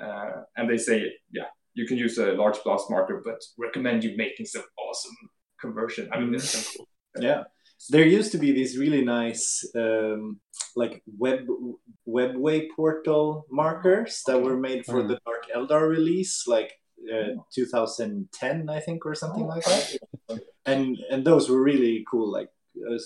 Uh, 0.00 0.44
and 0.56 0.68
they 0.70 0.78
say, 0.78 1.12
yeah, 1.30 1.48
you 1.78 1.84
can 1.88 1.98
use 2.06 2.16
a 2.18 2.28
large 2.42 2.58
blast 2.64 2.86
marker, 2.94 3.16
but 3.28 3.40
recommend 3.66 3.98
you 4.04 4.10
making 4.24 4.46
some 4.54 4.66
awesome 4.84 5.18
conversion. 5.64 6.04
I 6.12 6.14
mean, 6.20 6.32
that's 6.32 6.50
so 6.50 6.60
cool. 6.76 6.88
Yeah. 7.28 7.40
There 7.94 8.06
used 8.18 8.32
to 8.34 8.38
be 8.44 8.50
these 8.58 8.72
really 8.84 9.02
nice 9.18 9.46
um, 9.82 10.22
like 10.82 10.94
web 11.24 11.40
webway 12.16 12.58
portal 12.76 13.46
markers 13.62 14.12
that 14.26 14.38
were 14.46 14.58
made 14.68 14.82
for 14.88 14.98
Mm. 15.02 15.08
the 15.10 15.18
Dark 15.26 15.44
Eldar 15.56 15.82
release, 15.98 16.34
like 16.56 16.70
uh, 17.14 17.32
2010, 17.54 18.68
I 18.68 18.80
think, 18.80 19.06
or 19.06 19.14
something 19.14 19.46
like 19.46 19.64
that. 19.64 19.96
And 20.72 20.98
and 21.12 21.20
those 21.30 21.44
were 21.50 21.62
really 21.70 21.94
cool, 22.10 22.28
like 22.38 22.50
uh, 22.90 22.98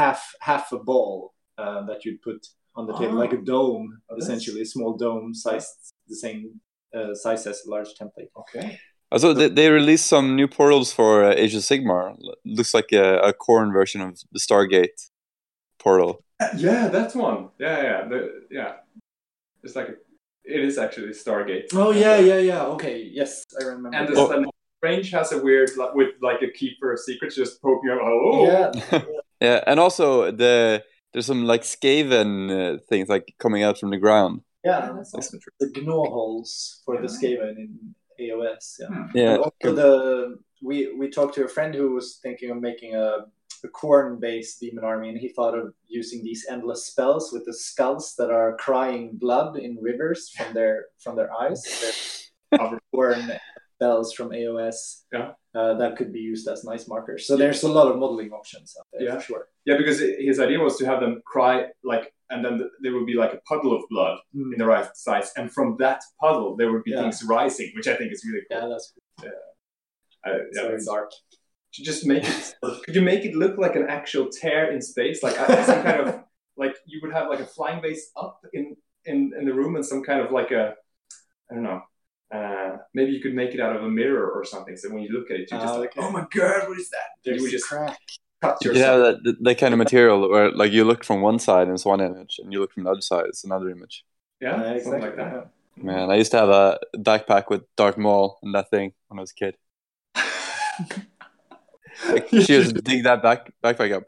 half 0.00 0.20
half 0.40 0.72
a 0.72 0.78
ball 0.90 1.34
uh, 1.62 1.80
that 1.88 2.04
you'd 2.04 2.22
put 2.22 2.40
on 2.74 2.86
the 2.86 2.94
table, 3.00 3.16
Oh. 3.16 3.24
like 3.24 3.32
a 3.40 3.42
dome, 3.54 3.86
Oh, 4.10 4.16
essentially 4.22 4.60
a 4.62 4.66
small 4.74 4.92
dome 4.96 5.34
sized 5.34 5.74
the 6.08 6.16
same 6.26 6.42
size 7.14 7.46
as 7.46 7.64
a 7.66 7.70
large 7.70 7.90
template. 8.00 8.30
Okay. 8.42 8.78
Also, 9.12 9.32
they, 9.32 9.48
they 9.48 9.70
released 9.70 10.06
some 10.06 10.34
new 10.34 10.48
portals 10.48 10.92
for 10.92 11.24
uh, 11.24 11.32
Age 11.42 11.54
of 11.54 11.62
Sigmar. 11.62 12.16
Looks 12.44 12.74
like 12.74 12.90
a, 12.92 13.18
a 13.20 13.32
Khorne 13.32 13.72
version 13.72 14.00
of 14.00 14.18
the 14.32 14.40
Stargate 14.40 14.98
portal. 15.78 16.24
Yeah, 16.56 16.88
that's 16.88 17.14
one. 17.14 17.48
Yeah, 17.58 17.82
yeah, 17.82 18.08
the, 18.08 18.18
yeah. 18.50 18.72
It's 19.62 19.76
like 19.76 19.88
a, 19.88 19.94
it 20.44 20.60
is 20.68 20.76
actually 20.78 21.08
Stargate. 21.10 21.66
Oh 21.72 21.92
yeah, 21.92 22.18
yeah, 22.18 22.38
yeah. 22.38 22.62
Okay, 22.74 23.08
yes, 23.20 23.44
I 23.60 23.64
remember. 23.64 23.96
And 23.96 24.08
the 24.08 24.20
Oh. 24.20 24.50
range 24.82 25.10
has 25.12 25.32
a 25.32 25.38
weird 25.42 25.70
like, 25.76 25.94
with 25.94 26.10
like 26.20 26.42
a 26.42 26.50
keeper 26.50 26.92
of 26.92 26.98
secrets 27.00 27.34
just 27.36 27.62
poking 27.62 27.90
out. 27.90 28.00
Oh, 28.02 28.46
yeah, 28.46 29.02
Yeah, 29.40 29.64
and 29.66 29.78
also 29.80 30.30
the 30.30 30.82
there's 31.12 31.26
some 31.26 31.44
like 31.44 31.62
Skaven 31.62 32.50
uh, 32.50 32.78
things 32.88 33.08
like 33.08 33.34
coming 33.38 33.62
out 33.62 33.78
from 33.78 33.90
the 33.90 33.98
ground. 33.98 34.42
Yeah. 34.66 34.92
that's 35.12 35.30
the 35.60 35.70
gnaw 35.76 36.04
holes 36.16 36.82
for 36.84 37.00
the 37.00 37.08
Skaven 37.08 37.56
in 37.56 37.94
AOS. 38.20 38.76
Yeah. 38.80 38.86
Hmm. 38.88 39.02
Yeah, 39.14 39.36
also 39.36 39.74
the 39.74 40.38
we 40.62 40.94
we 40.94 41.08
talked 41.08 41.34
to 41.36 41.44
a 41.44 41.48
friend 41.48 41.74
who 41.74 41.92
was 41.92 42.18
thinking 42.22 42.50
of 42.50 42.58
making 42.60 42.94
a, 42.94 43.26
a 43.64 43.68
Khorne-based 43.68 44.60
demon 44.60 44.84
army, 44.84 45.08
and 45.10 45.18
he 45.18 45.28
thought 45.28 45.56
of 45.56 45.74
using 45.86 46.24
these 46.24 46.46
endless 46.50 46.86
spells 46.86 47.32
with 47.32 47.44
the 47.44 47.54
skulls 47.54 48.14
that 48.18 48.30
are 48.30 48.56
crying 48.56 49.10
blood 49.14 49.56
in 49.56 49.78
rivers 49.80 50.30
from 50.30 50.52
their 50.54 50.86
from 50.98 51.16
their 51.16 51.30
eyes. 51.32 51.62
They're 51.80 52.78
Khorne 52.94 53.38
spells 53.76 54.12
from 54.14 54.30
AOS. 54.30 55.02
Yeah. 55.12 55.32
Uh, 55.54 55.74
that 55.74 55.96
could 55.96 56.12
be 56.12 56.20
used 56.20 56.48
as 56.48 56.64
nice 56.64 56.88
markers. 56.88 57.26
So 57.26 57.36
there's 57.36 57.62
a 57.62 57.68
lot 57.68 57.86
of 57.90 57.98
modeling 57.98 58.30
options 58.32 58.74
out 58.78 58.86
there 58.92 59.02
Yeah. 59.08 59.14
for 59.18 59.20
sure. 59.28 59.48
Yeah, 59.64 59.76
because 59.76 59.98
his 60.00 60.38
idea 60.40 60.58
was 60.60 60.76
to 60.78 60.86
have 60.86 61.00
them 61.00 61.20
cry 61.26 61.66
like, 61.84 62.12
and 62.30 62.44
then 62.44 62.54
there 62.82 62.92
would 62.94 63.06
be 63.06 63.14
like 63.14 63.32
a 63.34 63.40
puddle 63.48 63.72
of 63.76 63.82
blood 63.90 64.18
Mm. 64.34 64.52
in 64.54 64.58
the 64.58 64.66
right 64.66 64.88
size, 64.96 65.30
and 65.36 65.52
from 65.52 65.76
that 65.78 66.00
puddle 66.22 66.56
there 66.56 66.70
would 66.72 66.84
be 66.84 66.92
Yeah. 66.92 67.02
things 67.02 67.22
rising, 67.36 67.68
which 67.76 67.88
I 67.88 67.94
think 67.96 68.12
is 68.12 68.24
really 68.28 68.44
cool. 68.48 68.58
Yeah, 68.58 68.68
that's 68.72 68.86
Uh, 70.26 70.38
it's 70.46 70.56
yeah, 70.58 70.66
very 70.68 70.84
dark. 70.84 71.10
to 71.74 71.82
just 71.90 72.02
make 72.12 72.24
it 72.24 72.44
could 72.84 72.94
you 72.98 73.02
make 73.12 73.24
it 73.28 73.34
look 73.42 73.54
like 73.64 73.76
an 73.80 73.86
actual 73.98 74.26
tear 74.38 74.62
in 74.74 74.80
space 74.92 75.18
like 75.26 75.38
uh, 75.38 75.62
some 75.70 75.82
kind 75.88 76.00
of 76.02 76.06
like 76.62 76.74
you 76.90 76.98
would 77.02 77.12
have 77.18 77.28
like 77.32 77.40
a 77.46 77.50
flying 77.56 77.80
base 77.86 78.04
up 78.24 78.34
in 78.58 78.64
in 79.10 79.16
in 79.38 79.44
the 79.48 79.54
room 79.60 79.72
and 79.76 79.84
some 79.92 80.02
kind 80.08 80.20
of 80.24 80.28
like 80.38 80.50
a 80.60 80.64
i 81.48 81.54
don't 81.54 81.62
know 81.70 81.80
uh 82.32 82.76
maybe 82.94 83.12
you 83.12 83.20
could 83.20 83.34
make 83.34 83.54
it 83.54 83.60
out 83.60 83.76
of 83.76 83.82
a 83.84 83.88
mirror 83.88 84.30
or 84.30 84.44
something 84.44 84.76
so 84.76 84.88
when 84.92 85.02
you 85.02 85.10
look 85.10 85.30
at 85.30 85.38
it 85.40 85.50
you're 85.50 85.60
just 85.60 85.74
Ah, 85.74 85.78
like 85.78 85.96
okay. 85.96 86.06
oh 86.06 86.10
my 86.10 86.26
god 86.34 86.68
what 86.68 86.78
is 86.78 86.90
that 86.90 87.10
There's 87.24 87.40
you 87.42 87.48
a 87.48 87.50
just 87.50 87.68
crack. 87.68 87.96
cut 88.42 88.58
you 88.62 88.70
could 88.72 88.80
that, 89.24 89.36
that 89.40 89.58
kind 89.58 89.72
of 89.74 89.78
material 89.78 90.28
where 90.28 90.50
like 90.50 90.72
you 90.72 90.84
look 90.84 91.04
from 91.04 91.20
one 91.20 91.38
side 91.38 91.68
and 91.68 91.74
it's 91.74 91.84
one 91.84 92.00
image, 92.00 92.38
and 92.42 92.52
you 92.52 92.60
look 92.60 92.72
from 92.72 92.84
the 92.84 92.90
other 92.90 93.00
side 93.00 93.26
it's 93.28 93.44
another 93.44 93.70
image. 93.70 94.04
yeah 94.40 94.52
something 94.56 94.76
exactly. 94.76 95.00
like 95.00 95.16
that 95.16 95.32
yeah. 95.34 95.44
Man, 95.84 96.10
I 96.10 96.14
used 96.16 96.30
to 96.30 96.38
have 96.38 96.48
a 96.48 96.78
backpack 96.96 97.50
with 97.50 97.64
Darth 97.76 97.98
Maul 97.98 98.38
and 98.42 98.54
that 98.54 98.70
thing 98.70 98.94
when 99.08 99.18
I 99.18 99.20
was 99.22 99.32
a 99.32 99.34
kid. 99.34 99.56
Like, 102.08 102.28
she 102.28 102.44
just 102.44 102.74
dig 102.84 103.04
that 103.04 103.22
back 103.22 103.50
backpack 103.62 103.92
up. 103.94 104.04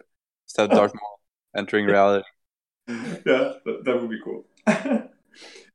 Just 0.47 0.57
have 0.59 0.70
Darth 0.70 0.95
Maul 0.95 1.20
entering 1.57 1.86
reality. 1.86 2.24
yeah, 2.89 3.53
that, 3.65 3.82
that 3.85 4.01
would 4.01 4.11
be 4.11 4.20
cool. 4.24 4.47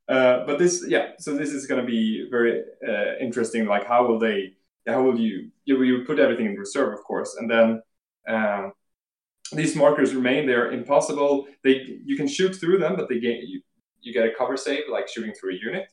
uh, 0.07 0.45
but 0.45 0.59
this, 0.59 0.85
yeah, 0.87 1.11
so 1.17 1.35
this 1.35 1.49
is 1.49 1.65
going 1.65 1.79
to 1.79 1.87
be 1.87 2.27
very 2.29 2.61
uh, 2.87 3.17
interesting. 3.19 3.65
Like, 3.65 3.85
how 3.87 4.05
will 4.05 4.19
they? 4.19 4.53
How 4.87 5.01
will 5.01 5.17
you? 5.17 5.49
You 5.65 5.81
you 5.83 6.03
put 6.05 6.19
everything 6.19 6.47
in 6.47 6.55
reserve, 6.55 6.93
of 6.93 7.03
course, 7.03 7.35
and 7.39 7.49
then 7.49 7.81
um, 8.27 8.73
these 9.53 9.75
markers 9.75 10.13
remain. 10.13 10.45
They're 10.45 10.71
impossible. 10.71 11.47
They 11.63 11.99
you 12.03 12.17
can 12.17 12.27
shoot 12.27 12.55
through 12.55 12.79
them, 12.79 12.95
but 12.95 13.07
they 13.07 13.19
get 13.19 13.43
you 13.43 13.61
you 14.01 14.11
get 14.11 14.25
a 14.25 14.33
cover 14.37 14.57
save 14.57 14.83
like 14.91 15.07
shooting 15.07 15.33
through 15.33 15.51
a 15.51 15.59
unit. 15.59 15.87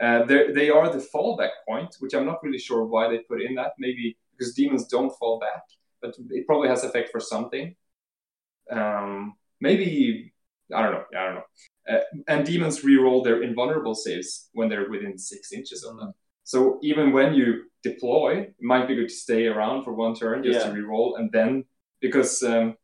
Uh, 0.00 0.24
they 0.24 0.68
are 0.68 0.90
the 0.90 1.06
fallback 1.14 1.50
point, 1.68 1.94
which 2.00 2.14
I'm 2.14 2.26
not 2.26 2.42
really 2.42 2.58
sure 2.58 2.84
why 2.84 3.08
they 3.08 3.18
put 3.18 3.40
in 3.40 3.54
that. 3.54 3.72
Maybe 3.78 4.16
because 4.36 4.54
demons 4.54 4.88
don't 4.88 5.16
fall 5.18 5.38
back, 5.38 5.62
but 6.00 6.16
it 6.30 6.46
probably 6.46 6.68
has 6.68 6.82
effect 6.82 7.10
for 7.10 7.20
something. 7.20 7.76
Um, 8.70 9.34
maybe 9.60 10.31
I 10.74 10.82
don't 10.82 10.92
know. 10.92 11.04
I 11.18 11.24
don't 11.26 11.34
know. 11.36 11.42
Uh, 11.88 12.00
and 12.28 12.46
demons 12.46 12.82
reroll 12.82 13.22
their 13.24 13.42
invulnerable 13.42 13.94
saves 13.94 14.48
when 14.52 14.68
they're 14.68 14.88
within 14.90 15.18
six 15.18 15.52
inches 15.52 15.84
of 15.84 15.96
them. 15.98 16.12
So 16.44 16.78
even 16.82 17.12
when 17.12 17.34
you 17.34 17.64
deploy, 17.82 18.40
it 18.40 18.54
might 18.60 18.86
be 18.88 18.94
good 18.94 19.08
to 19.08 19.14
stay 19.14 19.46
around 19.46 19.84
for 19.84 19.92
one 19.92 20.14
turn 20.14 20.42
just 20.42 20.60
to 20.66 20.68
Yeah. 20.68 20.74
reroll, 20.78 21.18
and 21.18 21.30
then 21.32 21.64
because 22.00 22.42
um, 22.42 22.76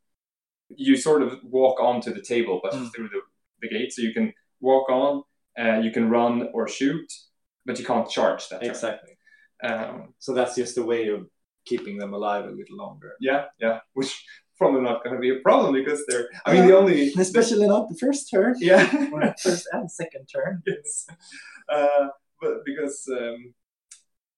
you 0.69 0.97
sort 0.97 1.23
of 1.23 1.39
walk 1.45 1.81
onto 1.81 2.13
the 2.13 2.23
table, 2.23 2.61
but 2.63 2.73
Mm. 2.75 2.91
through 2.93 3.09
the, 3.09 3.21
the 3.63 3.69
gate, 3.69 3.93
so 3.93 4.03
you 4.03 4.13
can 4.13 4.33
walk 4.61 4.89
on, 4.91 5.23
uh, 5.59 5.79
you 5.85 5.91
can 5.91 6.11
run 6.11 6.49
or 6.55 6.69
shoot, 6.69 7.11
but 7.67 7.79
you 7.79 7.85
can't 7.85 8.09
charge 8.09 8.49
that. 8.49 8.63
Exactly. 8.63 9.15
Um, 9.63 10.15
So 10.19 10.35
that's 10.35 10.55
just 10.55 10.79
a 10.79 10.83
way 10.83 11.09
of 11.09 11.21
keeping 11.65 11.99
them 11.99 12.13
alive 12.15 12.45
a 12.45 12.51
little 12.61 12.77
longer. 12.77 13.13
yeah, 13.21 13.47
yeah, 13.59 13.81
which 13.95 14.13
probably 14.59 14.83
not 14.83 15.03
going 15.03 15.15
to 15.15 15.21
be 15.21 15.31
a 15.31 15.41
problem 15.41 15.73
because 15.73 16.05
they're. 16.07 16.29
I 16.45 16.53
mean, 16.53 16.67
the 16.67 16.77
only 16.77 17.13
Especially 17.15 17.67
not 17.67 17.89
the 17.89 17.97
first 17.97 18.31
turn. 18.31 18.57
yeah. 18.59 18.87
First 19.43 19.69
and 19.73 19.91
second 19.91 20.27
turn. 20.27 20.63
yes. 20.67 21.07
Uh, 21.69 22.09
but 22.41 22.65
because 22.65 23.09
um, 23.11 23.55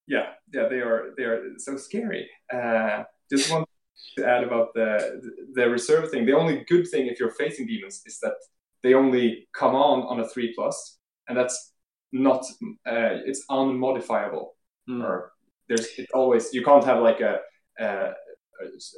yeah, 0.06 0.26
yeah, 0.52 0.68
they 0.68 0.80
are 0.80 1.12
they 1.16 1.24
are 1.24 1.42
so 1.59 1.76
scary. 1.76 2.28
Uh, 2.52 3.05
just 3.30 3.51
want 3.51 3.68
to 4.16 4.26
add 4.26 4.44
about 4.44 4.68
the 4.74 5.20
the 5.55 5.68
reserve 5.68 6.10
thing. 6.10 6.26
The 6.26 6.36
only 6.36 6.64
good 6.68 6.86
thing 6.88 7.06
if 7.06 7.18
you're 7.18 7.32
facing 7.32 7.66
demons 7.66 8.02
is 8.06 8.18
that 8.20 8.34
they 8.82 8.94
only 8.94 9.48
come 9.52 9.74
on 9.74 10.02
on 10.02 10.20
a 10.20 10.28
three 10.28 10.52
plus, 10.55 10.98
and 11.28 11.36
that's 11.36 11.72
not 12.12 12.44
uh, 12.86 13.18
it's 13.26 13.44
unmodifiable. 13.51 14.48
Mm. 14.88 15.05
Or 15.05 15.32
there's 15.68 15.86
it 15.98 16.09
always 16.14 16.52
you 16.52 16.64
can't 16.64 16.84
have 16.84 17.02
like 17.02 17.20
a. 17.20 17.40
a 17.78 18.12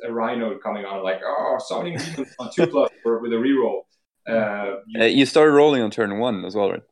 a 0.04 0.12
rhino 0.12 0.58
coming 0.58 0.84
on 0.84 1.02
like 1.02 1.20
oh 1.24 1.58
summoning 1.58 1.96
demons 1.98 2.34
on 2.38 2.50
two 2.54 2.66
plus 2.66 2.90
or 3.04 3.18
with 3.20 3.32
a 3.32 3.36
reroll. 3.36 3.82
Uh, 4.28 4.80
you 4.86 5.00
Uh, 5.02 5.04
you 5.06 5.26
started 5.26 5.52
rolling 5.52 5.82
on 5.82 5.90
turn 5.90 6.18
one 6.18 6.44
as 6.44 6.54
well, 6.54 6.70
right? 6.70 6.82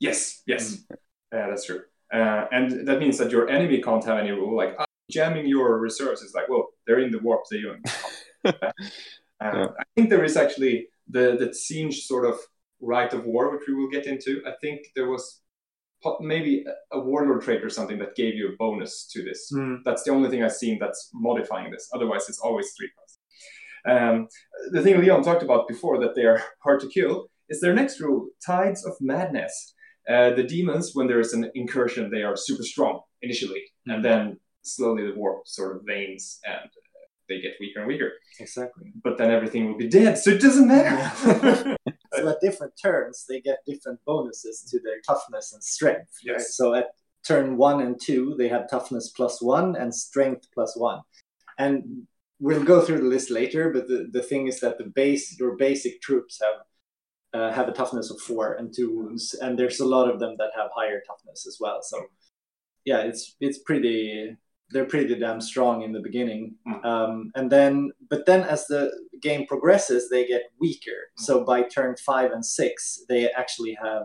Yes, 0.00 0.42
yes, 0.46 0.84
yeah, 1.32 1.48
that's 1.48 1.66
true. 1.66 1.82
Uh, 2.12 2.46
and 2.52 2.86
that 2.88 2.98
means 3.00 3.18
that 3.18 3.30
your 3.30 3.48
enemy 3.48 3.82
can't 3.82 4.04
have 4.04 4.18
any 4.18 4.30
rule 4.30 4.56
like 4.56 4.74
"Ah, 4.78 4.86
jamming 5.10 5.46
your 5.46 5.78
reserves. 5.78 6.22
It's 6.22 6.34
like, 6.34 6.48
well, 6.48 6.68
they're 6.86 7.00
in 7.00 7.10
the 7.10 7.18
warp. 7.18 7.42
They 7.50 7.62
don't. 7.62 7.82
uh, 8.44 8.72
Yeah. 9.40 9.68
I 9.78 9.84
think 9.94 10.10
there 10.10 10.24
is 10.24 10.36
actually 10.36 10.88
the 11.08 11.36
the 11.38 11.54
siege 11.54 12.06
sort 12.06 12.24
of 12.24 12.36
rite 12.80 13.12
of 13.12 13.24
war, 13.26 13.50
which 13.52 13.66
we 13.68 13.74
will 13.74 13.90
get 13.90 14.06
into. 14.06 14.42
I 14.46 14.52
think 14.62 14.78
there 14.94 15.08
was 15.08 15.40
maybe 16.20 16.64
a- 16.92 17.00
warlord 17.00 17.42
trait 17.42 17.64
or 17.64 17.70
something 17.70 17.98
that 17.98 18.14
gave 18.14 18.34
you 18.34 18.48
a 18.48 18.56
bonus 18.58 19.06
to 19.12 19.22
this. 19.22 19.50
Mm. 19.52 19.78
That's 19.84 20.02
the 20.02 20.10
only 20.10 20.28
thing 20.30 20.42
I've 20.42 20.52
seen 20.52 20.78
that's 20.78 21.10
modifying 21.12 21.70
this. 21.70 21.88
Otherwise, 21.94 22.28
it's 22.28 22.38
always 22.38 22.72
three 22.76 22.90
plus. 22.94 23.18
Um, 23.88 24.28
the 24.72 24.82
thing 24.82 25.00
Leon 25.00 25.22
talked 25.22 25.42
about 25.42 25.68
before 25.68 25.98
that 26.00 26.14
they 26.14 26.24
are 26.24 26.42
hard 26.62 26.80
to 26.80 26.88
kill 26.88 27.28
is 27.48 27.60
their 27.60 27.74
next 27.74 28.00
rule: 28.00 28.28
tides 28.44 28.84
of 28.84 28.94
madness. 29.00 29.74
Uh, 30.08 30.30
the 30.30 30.42
demons, 30.42 30.92
when 30.94 31.06
there 31.06 31.20
is 31.20 31.34
an 31.34 31.50
incursion, 31.54 32.10
they 32.10 32.22
are 32.22 32.34
super 32.36 32.62
strong 32.62 33.00
initially, 33.20 33.62
and 33.86 34.02
then 34.04 34.38
slowly 34.62 35.04
the 35.04 35.14
warp 35.14 35.46
sort 35.46 35.76
of 35.76 35.82
wanes 35.86 36.40
and 36.46 36.56
uh, 36.56 37.04
they 37.28 37.40
get 37.40 37.52
weaker 37.60 37.80
and 37.80 37.88
weaker. 37.88 38.12
Exactly. 38.40 38.92
But 39.02 39.18
then 39.18 39.30
everything 39.30 39.66
will 39.66 39.76
be 39.76 39.88
dead, 39.88 40.18
so 40.18 40.30
it 40.30 40.40
doesn't 40.40 40.68
matter. 40.68 41.76
So 42.22 42.28
at 42.28 42.40
different 42.40 42.74
turns, 42.80 43.24
they 43.28 43.40
get 43.40 43.58
different 43.66 44.00
bonuses 44.06 44.62
to 44.70 44.80
their 44.80 45.00
toughness 45.06 45.52
and 45.52 45.62
strength. 45.62 46.12
Yes. 46.22 46.34
right? 46.34 46.40
So 46.42 46.74
at 46.74 46.88
turn 47.26 47.56
one 47.56 47.80
and 47.80 48.00
two, 48.00 48.34
they 48.38 48.48
have 48.48 48.70
toughness 48.70 49.10
plus 49.10 49.42
one 49.42 49.76
and 49.76 49.94
strength 49.94 50.46
plus 50.52 50.76
one. 50.76 51.00
And 51.58 52.06
we'll 52.40 52.64
go 52.64 52.80
through 52.80 52.98
the 52.98 53.04
list 53.04 53.30
later, 53.30 53.70
but 53.70 53.88
the, 53.88 54.08
the 54.12 54.22
thing 54.22 54.46
is 54.46 54.60
that 54.60 54.78
the 54.78 54.84
base, 54.84 55.38
your 55.38 55.56
basic 55.56 56.00
troops 56.00 56.40
have 56.42 56.62
uh, 57.34 57.52
have 57.52 57.68
a 57.68 57.72
toughness 57.72 58.10
of 58.10 58.18
four 58.20 58.54
and 58.54 58.74
two 58.74 58.94
wounds, 58.96 59.34
and 59.34 59.58
there's 59.58 59.80
a 59.80 59.84
lot 59.84 60.10
of 60.10 60.18
them 60.18 60.34
that 60.38 60.50
have 60.56 60.70
higher 60.74 61.02
toughness 61.06 61.46
as 61.46 61.58
well. 61.60 61.80
So 61.82 62.06
yeah, 62.84 63.00
it's 63.00 63.36
it's 63.40 63.58
pretty 63.58 64.34
they're 64.70 64.84
pretty 64.84 65.14
damn 65.14 65.40
strong 65.40 65.82
in 65.82 65.92
the 65.92 66.00
beginning, 66.00 66.54
Mm. 66.66 66.84
um, 66.84 67.30
and 67.34 67.50
then 67.50 67.90
but 68.10 68.26
then 68.26 68.42
as 68.42 68.66
the 68.66 68.90
game 69.20 69.46
progresses, 69.46 70.08
they 70.08 70.26
get 70.26 70.42
weaker. 70.60 70.98
Mm. 71.18 71.24
So 71.26 71.44
by 71.44 71.62
turn 71.62 71.96
five 71.96 72.32
and 72.32 72.44
six, 72.44 73.04
they 73.08 73.30
actually 73.30 73.74
have 73.82 74.04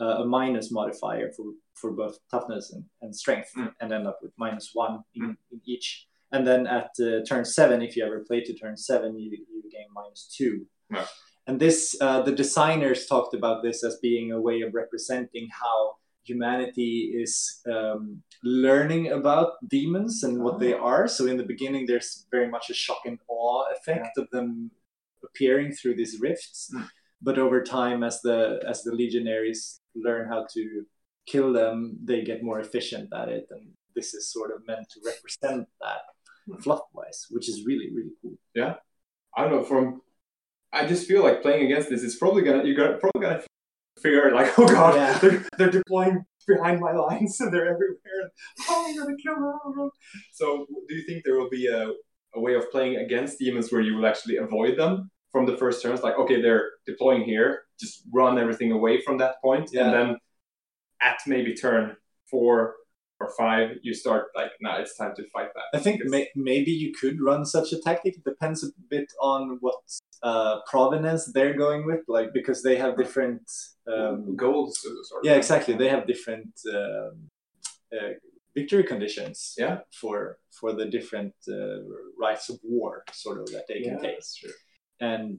uh, 0.00 0.22
a 0.22 0.26
minus 0.26 0.70
modifier 0.72 1.30
for 1.36 1.46
for 1.74 1.90
both 1.92 2.18
toughness 2.30 2.72
and, 2.72 2.84
and 3.02 3.14
strength, 3.14 3.50
Mm. 3.56 3.72
and 3.80 3.92
end 3.92 4.06
up 4.06 4.18
with 4.22 4.32
minus 4.36 4.70
one 4.74 4.94
in, 5.14 5.22
Mm. 5.22 5.36
in 5.52 5.60
each. 5.64 6.06
And 6.32 6.44
then 6.46 6.66
at 6.66 6.90
uh, 7.00 7.22
turn 7.28 7.44
seven, 7.44 7.80
if 7.82 7.96
you 7.96 8.04
ever 8.04 8.20
play 8.28 8.40
to 8.44 8.54
turn 8.54 8.76
seven, 8.76 9.16
you, 9.18 9.30
you 9.30 9.62
gain 9.70 9.86
minus 9.92 10.22
two. 10.36 10.66
Yeah. 10.92 11.06
And 11.46 11.60
this, 11.60 11.94
uh, 12.00 12.22
the 12.22 12.32
designers 12.32 13.06
talked 13.06 13.34
about 13.34 13.62
this 13.62 13.84
as 13.84 13.98
being 14.00 14.32
a 14.32 14.40
way 14.40 14.62
of 14.62 14.74
representing 14.74 15.46
how 15.62 15.96
humanity 16.24 17.12
is 17.14 17.60
um, 17.70 18.22
learning 18.42 19.12
about 19.12 19.52
demons 19.68 20.22
and 20.22 20.42
what 20.42 20.58
they 20.58 20.72
are. 20.72 21.06
So 21.08 21.26
in 21.26 21.36
the 21.36 21.44
beginning, 21.44 21.86
there's 21.86 22.26
very 22.30 22.48
much 22.48 22.70
a 22.70 22.74
shock 22.74 23.02
and 23.04 23.18
awe 23.28 23.64
effect 23.76 24.18
of 24.18 24.28
them 24.30 24.70
appearing 25.22 25.72
through 25.72 25.96
these 25.96 26.20
rifts. 26.20 26.70
Mm. 26.74 26.88
But 27.22 27.38
over 27.38 27.62
time, 27.62 28.02
as 28.04 28.20
the 28.22 28.62
as 28.68 28.82
the 28.82 28.92
legionaries 28.92 29.80
learn 29.94 30.28
how 30.28 30.46
to 30.54 30.84
kill 31.26 31.52
them, 31.52 31.96
they 32.04 32.22
get 32.22 32.42
more 32.42 32.60
efficient 32.60 33.08
at 33.14 33.28
it, 33.28 33.46
and 33.50 33.72
this 33.96 34.12
is 34.12 34.30
sort 34.30 34.50
of 34.54 34.66
meant 34.66 34.86
to 34.90 35.00
represent 35.04 35.68
that 35.80 36.02
Mm. 36.48 36.62
fluff 36.62 36.82
wise, 36.92 37.26
which 37.30 37.48
is 37.48 37.64
really 37.64 37.88
really 37.94 38.12
cool. 38.20 38.36
Yeah, 38.54 38.74
I 39.34 39.42
don't 39.42 39.52
know. 39.52 39.64
From 39.64 40.02
I 40.72 40.86
just 40.86 41.06
feel 41.08 41.22
like 41.22 41.40
playing 41.40 41.64
against 41.64 41.88
this 41.88 42.02
is 42.02 42.16
probably 42.16 42.42
gonna 42.42 42.64
you're 42.64 42.76
gonna 42.76 42.98
probably 42.98 43.22
gonna 43.22 43.42
figure 44.02 44.26
out 44.26 44.34
like 44.34 44.52
oh 44.58 44.66
god 44.68 44.94
Yeah. 44.94 45.18
they're, 45.18 45.44
they're 45.58 45.70
deploying 45.70 46.24
behind 46.46 46.80
my 46.80 46.92
lines 46.92 47.40
and 47.40 47.52
they're 47.52 47.66
everywhere. 47.66 48.30
Oh, 48.68 48.86
I'm 48.88 48.96
gonna 48.98 49.16
kill 49.16 49.34
them. 49.76 49.90
So 50.32 50.66
do 50.88 50.94
you 50.94 51.02
think 51.06 51.24
there 51.24 51.38
will 51.38 51.48
be 51.48 51.68
a, 51.68 51.90
a 52.34 52.40
way 52.40 52.54
of 52.54 52.70
playing 52.70 52.96
against 52.96 53.38
demons 53.38 53.72
where 53.72 53.80
you 53.80 53.94
will 53.96 54.06
actually 54.06 54.36
avoid 54.36 54.76
them 54.78 55.10
from 55.32 55.46
the 55.46 55.56
first 55.56 55.82
turns? 55.82 56.02
Like 56.02 56.18
okay, 56.18 56.42
they're 56.42 56.70
deploying 56.86 57.24
here, 57.24 57.62
just 57.80 58.02
run 58.12 58.38
everything 58.38 58.72
away 58.72 59.00
from 59.00 59.16
that 59.18 59.36
point, 59.42 59.70
Yeah. 59.72 59.84
and 59.84 59.94
then 59.94 60.16
at 61.00 61.18
maybe 61.26 61.54
turn 61.54 61.96
four 62.30 62.74
or 63.20 63.30
five, 63.38 63.76
you 63.82 63.94
start 63.94 64.26
like 64.34 64.52
now 64.60 64.78
it's 64.78 64.96
time 64.96 65.14
to 65.16 65.24
fight 65.30 65.48
that. 65.54 65.78
I 65.78 65.82
think 65.82 66.02
may, 66.04 66.28
maybe 66.34 66.70
you 66.70 66.92
could 66.92 67.20
run 67.20 67.44
such 67.44 67.72
a 67.72 67.80
tactic. 67.80 68.16
It 68.16 68.24
depends 68.24 68.64
a 68.64 68.68
bit 68.90 69.12
on 69.20 69.58
what 69.60 69.76
uh, 70.22 70.60
provenance 70.68 71.26
they're 71.32 71.56
going 71.56 71.86
with, 71.86 72.00
like 72.08 72.32
because 72.32 72.62
they 72.62 72.76
have 72.76 72.96
different. 72.96 73.42
Um, 73.86 74.34
goals. 74.36 74.80
Sort 74.80 75.20
of. 75.20 75.24
yeah, 75.24 75.34
exactly. 75.34 75.74
They 75.74 75.88
have 75.88 76.06
different 76.06 76.52
um, 76.74 77.30
uh, 77.92 78.14
victory 78.54 78.84
conditions. 78.84 79.54
Yeah. 79.56 79.78
For 80.00 80.38
for 80.58 80.72
the 80.72 80.86
different 80.86 81.34
uh, 81.48 81.80
rites 82.18 82.48
of 82.48 82.58
war, 82.62 83.04
sort 83.12 83.40
of 83.40 83.46
that 83.52 83.64
they 83.68 83.82
can 83.82 84.00
take, 84.00 84.20
and 85.00 85.38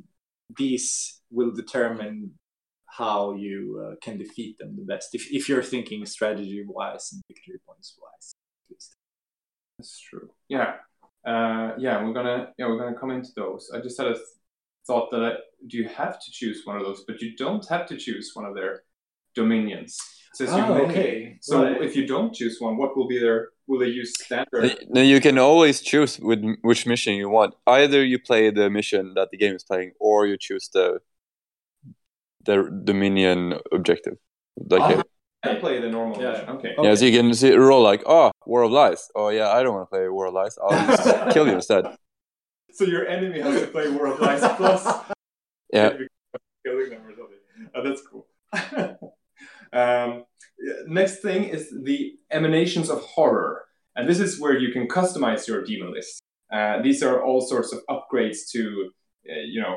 these 0.58 1.22
will 1.32 1.52
determine 1.52 2.32
how 2.98 3.34
you 3.34 3.58
uh, 3.84 3.96
can 4.02 4.18
defeat 4.18 4.58
them 4.58 4.76
the 4.78 4.84
best. 4.84 5.14
If 5.14 5.32
if 5.32 5.50
you're 5.50 5.64
thinking 5.64 6.06
strategy 6.06 6.64
wise 6.68 7.10
and 7.12 7.22
victory 7.28 7.60
points 7.68 7.98
wise. 8.02 8.34
That's 9.78 10.00
true. 10.00 10.30
Yeah, 10.48 10.76
uh, 11.28 11.72
yeah. 11.78 12.04
We're 12.04 12.14
gonna 12.14 12.54
yeah 12.58 12.68
we're 12.68 12.80
gonna 12.80 12.98
come 12.98 13.12
into 13.12 13.30
those. 13.36 13.70
I 13.74 13.80
just 13.82 13.98
had 13.98 14.08
a 14.08 14.14
th- 14.14 14.26
thought 14.88 15.10
that 15.12 15.24
I, 15.24 15.32
do 15.68 15.78
you 15.78 15.88
have 15.90 16.20
to 16.24 16.32
choose 16.32 16.62
one 16.66 16.78
of 16.78 16.84
those, 16.84 17.04
but 17.08 17.22
you 17.22 17.36
don't 17.36 17.68
have 17.70 17.86
to 17.88 17.98
choose 17.98 18.32
one 18.34 18.46
of 18.46 18.56
their 18.56 18.84
dominions. 19.34 19.98
Says 20.34 20.50
Oh, 20.52 20.74
may. 20.76 20.82
okay. 20.86 21.38
So 21.42 21.64
Right. 21.64 21.82
if 21.82 21.96
you 21.96 22.06
don't 22.08 22.34
choose 22.34 22.60
one, 22.60 22.78
what 22.78 22.96
will 22.96 23.08
be 23.08 23.20
their? 23.20 23.50
Will 23.68 23.80
they 23.80 23.88
use 23.88 24.14
standard? 24.24 24.78
No, 24.90 25.02
you 25.02 25.20
can 25.20 25.38
always 25.38 25.82
choose 25.82 26.20
with 26.20 26.42
which 26.62 26.86
mission 26.86 27.16
you 27.16 27.30
want. 27.30 27.56
Either 27.66 28.06
you 28.06 28.20
play 28.20 28.52
the 28.52 28.70
mission 28.70 29.14
that 29.16 29.32
the 29.32 29.38
game 29.38 29.56
is 29.56 29.64
playing, 29.64 29.92
or 30.00 30.28
you 30.28 30.38
choose 30.38 30.70
the 30.72 31.00
the 32.46 32.70
Dominion 32.84 33.60
objective. 33.72 34.18
Like, 34.58 34.82
Ah, 34.82 35.00
uh, 35.00 35.04
I 35.52 35.56
play 35.56 35.80
the 35.80 35.90
normal 35.90 36.22
Yeah. 36.22 36.32
mission. 36.32 36.50
Okay. 36.50 36.74
yeah, 36.82 36.96
so 36.96 37.06
you 37.06 37.18
can 37.20 37.34
see, 37.34 37.52
roll 37.54 37.82
like, 37.84 38.04
oh, 38.06 38.32
War 38.46 38.64
of 38.64 38.72
Lies. 38.72 39.10
Oh 39.16 39.30
yeah, 39.30 39.50
I 39.50 39.62
don't 39.64 39.74
want 39.76 39.90
to 39.90 39.96
play 39.96 40.08
War 40.10 40.28
of 40.28 40.34
Lies. 40.34 40.58
I'll 40.62 40.78
just 40.88 41.04
kill 41.34 41.48
you 41.48 41.54
instead. 41.56 41.86
So 42.72 42.86
your 42.86 43.08
enemy 43.08 43.40
has 43.42 43.62
to 43.62 43.68
play 43.68 43.90
War 43.90 44.08
of 44.08 44.20
Lies 44.20 44.42
plus 44.58 44.84
Yeah, 45.74 45.90
killing 46.66 46.90
them 46.90 47.02
or 47.08 47.14
something. 47.16 47.42
Oh, 47.76 47.84
that's 47.84 48.02
cool. 48.10 48.26
um, 49.74 50.24
next 50.88 51.22
thing 51.22 51.44
is 51.46 51.74
the 51.84 52.14
emanations 52.32 52.90
of 52.90 53.02
horror, 53.02 53.66
and 53.96 54.08
this 54.10 54.20
is 54.20 54.40
where 54.40 54.58
you 54.58 54.72
can 54.72 54.88
customize 54.88 55.48
your 55.48 55.64
demon 55.64 55.92
list. 55.94 56.22
Uh, 56.52 56.82
these 56.82 57.02
are 57.04 57.24
all 57.24 57.42
sorts 57.42 57.74
of 57.74 57.80
upgrades 57.90 58.50
to, 58.52 58.92
uh, 59.30 59.34
you 59.48 59.62
know, 59.62 59.76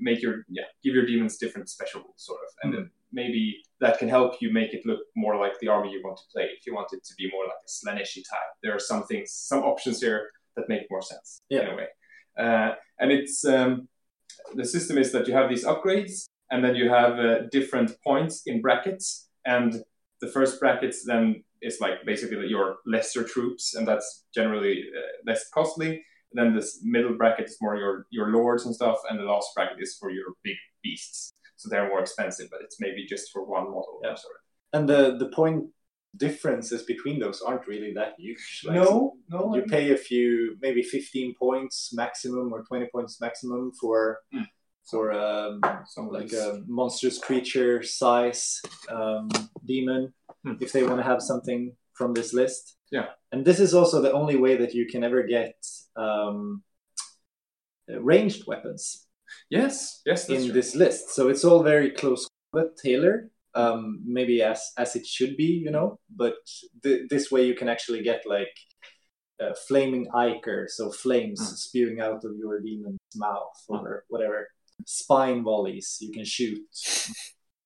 make 0.00 0.22
your 0.22 0.44
yeah, 0.48 0.64
give 0.82 0.94
your 0.94 1.06
demons 1.06 1.36
different 1.36 1.68
special 1.68 2.00
rules, 2.00 2.14
sort 2.16 2.40
of, 2.40 2.48
and 2.62 2.74
then 2.74 2.90
maybe 3.12 3.62
that 3.80 3.98
can 3.98 4.08
help 4.08 4.40
you 4.40 4.52
make 4.52 4.72
it 4.74 4.86
look 4.86 5.00
more 5.16 5.36
like 5.36 5.58
the 5.60 5.68
army 5.68 5.90
you 5.92 6.00
want 6.04 6.16
to 6.16 6.24
play. 6.32 6.44
If 6.58 6.66
you 6.66 6.74
want 6.74 6.92
it 6.92 7.04
to 7.04 7.14
be 7.16 7.30
more 7.30 7.44
like 7.44 7.62
a 7.66 7.70
Slaaneshi 7.70 8.22
type, 8.28 8.52
there 8.62 8.74
are 8.74 8.80
some 8.80 9.04
things, 9.04 9.32
some 9.32 9.62
options 9.62 10.00
here 10.00 10.30
that 10.56 10.68
make 10.68 10.82
more 10.90 11.02
sense 11.02 11.40
in 11.50 11.66
a 11.66 11.76
way. 11.76 11.86
Uh, 12.38 12.72
and 12.98 13.12
it's 13.12 13.44
um, 13.44 13.88
the 14.54 14.64
system 14.64 14.98
is 14.98 15.12
that 15.12 15.26
you 15.26 15.34
have 15.34 15.48
these 15.48 15.64
upgrades 15.64 16.24
and 16.50 16.64
then 16.64 16.74
you 16.74 16.88
have 16.88 17.18
uh, 17.18 17.40
different 17.50 17.92
points 18.02 18.42
in 18.46 18.60
brackets. 18.60 19.28
And 19.44 19.82
the 20.20 20.28
first 20.28 20.60
brackets 20.60 21.04
then 21.04 21.44
is 21.60 21.80
like 21.80 22.04
basically 22.04 22.46
your 22.46 22.76
lesser 22.86 23.24
troops 23.24 23.74
and 23.74 23.86
that's 23.86 24.24
generally 24.34 24.84
uh, 24.96 25.00
less 25.26 25.48
costly 25.50 26.04
then 26.34 26.54
this 26.54 26.80
middle 26.82 27.14
bracket 27.20 27.46
is 27.46 27.56
more 27.60 27.76
your 27.76 28.06
your 28.10 28.28
lords 28.36 28.64
and 28.66 28.74
stuff 28.74 28.98
and 29.08 29.18
the 29.18 29.24
last 29.24 29.48
bracket 29.54 29.78
is 29.80 29.96
for 30.00 30.10
your 30.10 30.26
big 30.42 30.56
beasts 30.82 31.32
so 31.56 31.68
they're 31.68 31.88
more 31.88 32.00
expensive 32.00 32.48
but 32.50 32.60
it's 32.64 32.78
maybe 32.80 33.04
just 33.14 33.30
for 33.32 33.42
one 33.44 33.64
model 33.64 34.00
Yeah. 34.04 34.14
sort 34.14 34.34
of. 34.36 34.42
And 34.74 34.88
the 34.92 35.02
the 35.22 35.30
point 35.40 35.58
differences 36.16 36.82
between 36.82 37.18
those 37.18 37.40
aren't 37.40 37.66
really 37.66 37.92
that 37.94 38.14
huge. 38.18 38.62
Like, 38.64 38.76
no 38.76 39.14
no 39.30 39.54
you 39.56 39.62
I- 39.62 39.70
pay 39.76 39.92
a 39.92 39.96
few, 39.96 40.56
maybe 40.60 40.82
fifteen 40.82 41.34
points 41.38 41.92
maximum 41.94 42.52
or 42.52 42.62
twenty 42.64 42.88
points 42.94 43.20
maximum 43.20 43.72
for 43.80 44.18
Hmm. 44.32 44.42
for 44.90 45.12
um, 45.12 45.60
some 45.86 46.08
like 46.08 46.28
these- 46.28 46.40
a 46.40 46.62
monstrous 46.66 47.18
creature 47.18 47.82
size 47.82 48.60
um, 48.88 49.28
demon 49.64 50.12
Hmm. 50.44 50.54
if 50.60 50.72
they 50.72 50.82
want 50.82 50.98
to 50.98 51.04
have 51.12 51.22
something 51.22 51.76
from 51.98 52.14
this 52.14 52.32
list. 52.32 52.76
Yeah. 52.90 53.08
and 53.32 53.46
this 53.46 53.58
is 53.66 53.72
also 53.72 53.96
the 54.02 54.12
only 54.12 54.36
way 54.44 54.54
that 54.62 54.74
you 54.74 54.84
can 54.92 55.02
ever 55.08 55.22
get 55.22 55.54
um, 55.96 56.62
uh, 57.92 58.00
ranged 58.00 58.46
weapons 58.46 59.06
yes 59.50 60.02
yes 60.06 60.26
that's 60.26 60.40
in 60.40 60.44
true. 60.46 60.52
this 60.54 60.74
list. 60.74 61.10
So 61.10 61.28
it's 61.28 61.44
all 61.44 61.62
very 61.62 61.90
close 61.90 62.26
but 62.52 62.76
tailored, 62.76 63.30
um, 63.54 64.00
maybe 64.04 64.42
as 64.42 64.60
as 64.76 64.94
it 64.94 65.06
should 65.06 65.36
be, 65.38 65.44
you 65.64 65.70
know. 65.70 65.98
But 66.14 66.34
th- 66.82 67.08
this 67.08 67.30
way 67.30 67.46
you 67.46 67.54
can 67.54 67.68
actually 67.68 68.02
get 68.02 68.22
like 68.26 68.54
uh, 69.42 69.54
flaming 69.66 70.06
ichor, 70.14 70.68
so 70.68 70.90
flames 70.90 71.40
Mm. 71.40 71.56
spewing 71.56 72.00
out 72.00 72.24
of 72.24 72.32
your 72.36 72.60
demon's 72.60 73.00
mouth 73.16 73.56
or 73.68 74.04
whatever. 74.08 74.48
Spine 74.86 75.42
volleys 75.42 75.96
you 76.00 76.12
can 76.12 76.24
shoot. 76.26 76.60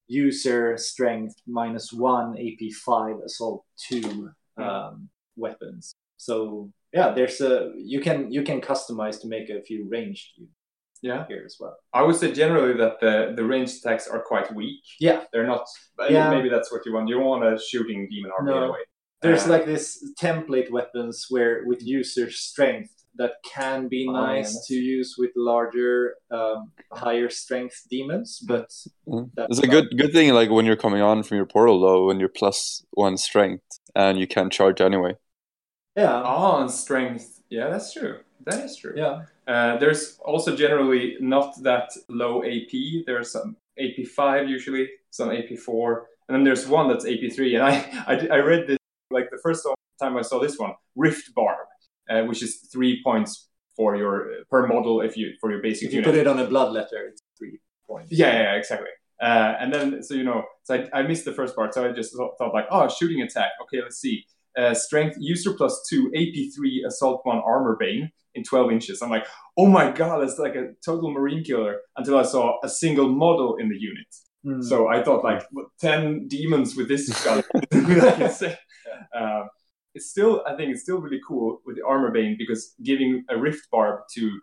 User 0.09 0.77
strength 0.77 1.35
minus 1.49 1.93
one, 1.93 2.39
AP 2.39 2.71
five, 2.85 3.17
assault 3.25 3.65
two 3.77 4.31
um, 4.57 5.09
weapons. 5.37 5.95
So 6.27 6.37
yeah, 6.99 7.09
there's 7.17 7.41
a 7.51 7.53
you 7.93 8.01
can 8.07 8.19
you 8.37 8.43
can 8.49 8.59
customize 8.71 9.17
to 9.23 9.27
make 9.35 9.47
a 9.51 9.61
few 9.69 9.81
range 9.97 10.21
yeah 11.09 11.21
here 11.31 11.43
as 11.51 11.57
well. 11.61 11.75
I 11.99 12.03
would 12.07 12.17
say 12.21 12.29
generally 12.43 12.75
that 12.83 12.95
the 13.05 13.15
the 13.39 13.45
range 13.53 13.71
attacks 13.79 14.05
are 14.13 14.23
quite 14.33 14.49
weak 14.61 14.83
Yeah, 15.07 15.21
they're 15.31 15.51
not 15.55 15.65
Yeah. 16.17 16.31
maybe 16.35 16.49
that's 16.55 16.71
what 16.73 16.83
you 16.87 16.93
want 16.95 17.09
you 17.11 17.17
don't 17.19 17.31
want 17.35 17.45
a 17.53 17.55
shooting 17.71 18.01
demon 18.13 18.31
army 18.37 18.51
No. 18.53 18.59
anyway 18.63 18.85
There's 19.25 19.45
Uh, 19.47 19.53
like 19.55 19.65
this 19.73 19.87
template 20.25 20.69
weapons 20.79 21.17
where 21.33 21.55
with 21.69 21.81
user 21.99 22.29
strength 22.49 22.93
that 23.21 23.35
can 23.57 23.81
be 23.95 24.03
Oh, 24.09 24.13
nice 24.29 24.53
yeah, 24.55 24.65
to 24.69 24.77
use 24.97 25.11
with 25.21 25.33
larger, 25.53 25.95
um, 26.39 26.59
higher 27.05 27.31
strength 27.43 27.77
demons, 27.95 28.31
but 28.53 28.69
Mm. 29.13 29.25
that's 29.37 29.51
it's 29.53 29.67
a 29.69 29.71
good 29.75 29.87
good 30.01 30.13
thing. 30.17 30.29
Like 30.41 30.51
when 30.57 30.67
you're 30.69 30.83
coming 30.87 31.03
on 31.11 31.17
from 31.27 31.37
your 31.41 31.51
portal, 31.57 31.77
though, 31.85 32.03
when 32.09 32.19
you're 32.21 32.37
plus 32.43 32.59
one 33.05 33.17
strength 33.29 33.69
and 34.03 34.13
you 34.21 34.27
can 34.35 34.47
charge 34.59 34.79
anyway. 34.91 35.13
Yeah, 35.97 36.23
Oh, 36.25 36.61
and 36.61 36.71
strength. 36.71 37.43
Yeah, 37.49 37.69
that's 37.71 37.93
true. 37.93 38.21
That 38.45 38.65
is 38.65 38.77
true. 38.77 38.93
yeah, 38.97 39.23
Uh, 39.47 39.77
there's 39.79 40.19
also 40.25 40.55
generally 40.57 41.17
not 41.21 41.61
that 41.63 41.91
low 42.09 42.45
AP. 42.45 43.05
There's 43.07 43.31
some 43.33 43.57
AP5 43.79 44.49
usually, 44.49 44.89
some 45.11 45.31
AP4, 45.31 46.03
and 46.29 46.35
then 46.35 46.45
there's 46.45 46.67
one 46.69 46.89
that's 46.89 47.05
AP3. 47.07 47.55
And 47.55 47.63
I, 47.63 47.75
I, 48.13 48.37
I 48.37 48.39
read 48.39 48.67
this 48.69 48.79
like 49.11 49.31
the 49.31 49.39
first 49.43 49.67
time 50.01 50.17
I 50.17 50.23
saw 50.23 50.39
this 50.39 50.59
one, 50.59 50.75
Rift 50.97 51.35
Barb, 51.35 51.67
uh, 52.11 52.23
which 52.23 52.43
is 52.43 52.57
three 52.73 53.03
points 53.03 53.49
for 53.77 53.97
your 53.97 54.45
per 54.51 54.67
model 54.67 55.01
if 55.01 55.17
you 55.17 55.35
for 55.41 55.51
your 55.51 55.63
basic 55.63 55.89
if 55.89 55.93
you 55.93 56.01
unit. 56.01 56.13
put 56.13 56.19
it 56.21 56.27
on 56.27 56.39
a 56.39 56.47
blood 56.47 56.73
letter, 56.73 57.09
it's 57.09 57.23
three 57.39 57.59
points. 57.89 58.11
Yeah, 58.13 58.33
yeah, 58.33 58.43
yeah, 58.43 58.55
exactly. 58.55 58.91
Uh, 59.21 59.55
and 59.61 59.73
then, 59.73 60.03
so 60.03 60.15
you 60.15 60.25
know, 60.25 60.45
so 60.65 60.75
I, 60.75 60.99
I, 61.01 61.03
missed 61.03 61.25
the 61.25 61.33
first 61.33 61.57
part, 61.57 61.73
so 61.73 61.89
I 61.89 61.93
just 61.93 62.15
thought, 62.15 62.33
thought 62.37 62.53
like, 62.53 62.67
oh, 62.71 62.87
shooting 62.89 63.23
attack. 63.23 63.53
Okay, 63.63 63.81
let's 63.81 63.99
see. 63.99 64.27
Uh, 64.57 64.73
strength 64.73 65.17
user 65.19 65.53
plus 65.53 65.87
two, 65.89 66.11
AP3, 66.17 66.87
assault 66.87 67.21
one, 67.25 67.39
armor 67.39 67.77
bane 67.79 68.11
in 68.35 68.43
12 68.43 68.73
inches. 68.73 69.03
I'm 69.03 69.11
like, 69.11 69.27
oh 69.57 69.67
my 69.67 69.91
god, 69.91 70.21
that's 70.21 70.39
like 70.39 70.55
a 70.55 70.73
total 70.85 71.11
marine 71.11 71.45
killer. 71.45 71.81
Until 71.97 72.19
I 72.19 72.23
saw 72.23 72.59
a 72.63 72.69
single 72.69 73.09
model 73.09 73.57
in 73.57 73.69
the 73.69 73.79
unit. 73.79 74.07
Mm. 74.47 74.63
So 74.65 74.89
I 74.89 75.03
thought 75.03 75.25
like 75.25 75.43
10 75.81 76.29
demons 76.29 76.77
with 76.77 76.89
this 76.89 77.27
uh, 79.17 79.45
it's 79.95 80.11
still, 80.11 80.43
I 80.47 80.55
think 80.55 80.73
it's 80.73 80.83
still 80.83 81.01
really 81.01 81.21
cool 81.27 81.63
with 81.65 81.77
the 81.77 81.83
armor 81.83 82.11
bane 82.11 82.37
because 82.39 82.75
giving 82.83 83.25
a 83.29 83.37
rift 83.37 83.69
barb 83.71 84.03
to 84.15 84.41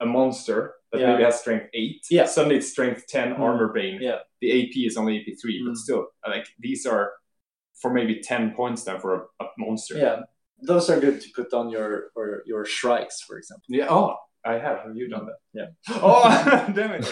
a 0.00 0.06
monster 0.06 0.74
that 0.90 1.00
yeah. 1.00 1.12
maybe 1.12 1.24
has 1.24 1.40
strength 1.40 1.66
eight. 1.74 2.04
Yeah. 2.10 2.26
Suddenly 2.26 2.56
it's 2.56 2.70
strength 2.70 3.06
ten 3.08 3.34
mm. 3.34 3.40
armor 3.40 3.72
bane. 3.72 3.98
Yeah. 4.00 4.18
The 4.40 4.62
AP 4.62 4.86
is 4.86 4.96
only 4.96 5.18
AP 5.20 5.34
three, 5.40 5.62
mm. 5.62 5.68
but 5.68 5.76
still, 5.76 6.08
like 6.26 6.46
these 6.58 6.86
are 6.86 7.12
for 7.80 7.92
maybe 7.92 8.20
ten 8.20 8.52
points 8.54 8.84
then 8.84 9.00
for 9.00 9.14
a, 9.14 9.44
a, 9.44 9.46
monster. 9.58 9.96
Yeah. 9.96 10.20
Those 10.62 10.88
are 10.90 11.00
good 11.00 11.20
to 11.20 11.28
put 11.34 11.52
on 11.52 11.70
your 11.70 12.10
or 12.14 12.42
your 12.46 12.64
shrikes, 12.64 13.22
for 13.22 13.36
example. 13.36 13.64
Yeah. 13.68 13.86
Oh, 13.90 14.16
I 14.44 14.54
have. 14.54 14.78
Have 14.84 14.96
you 14.96 15.08
done 15.08 15.26
that? 15.26 15.40
Yeah. 15.52 15.66
oh, 16.02 16.72
damn 16.74 16.92
it! 16.92 17.04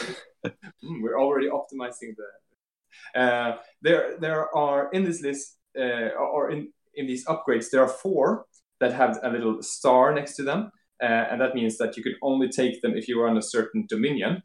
mm, 0.47 1.03
we're 1.03 1.21
already 1.21 1.49
optimizing 1.49 2.15
the. 2.17 3.21
Uh, 3.21 3.57
there, 3.83 4.17
there 4.19 4.57
are 4.57 4.91
in 4.93 5.05
this 5.05 5.23
list, 5.23 5.59
uh, 5.79 6.11
or 6.19 6.51
in 6.51 6.73
in 6.95 7.07
these 7.07 7.25
upgrades, 7.27 7.71
there 7.71 7.83
are 7.83 7.89
four 7.89 8.47
that 8.81 8.93
have 8.93 9.19
a 9.23 9.31
little 9.31 9.63
star 9.63 10.15
next 10.15 10.37
to 10.37 10.43
them 10.43 10.71
uh, 11.03 11.27
and 11.31 11.41
that 11.41 11.55
means 11.55 11.79
that 11.79 11.97
you 11.97 12.03
can 12.03 12.15
only 12.23 12.49
take 12.49 12.83
them 12.83 12.95
if 12.95 13.09
you 13.09 13.21
run 13.21 13.37
a 13.39 13.43
certain 13.43 13.87
dominion, 13.89 14.43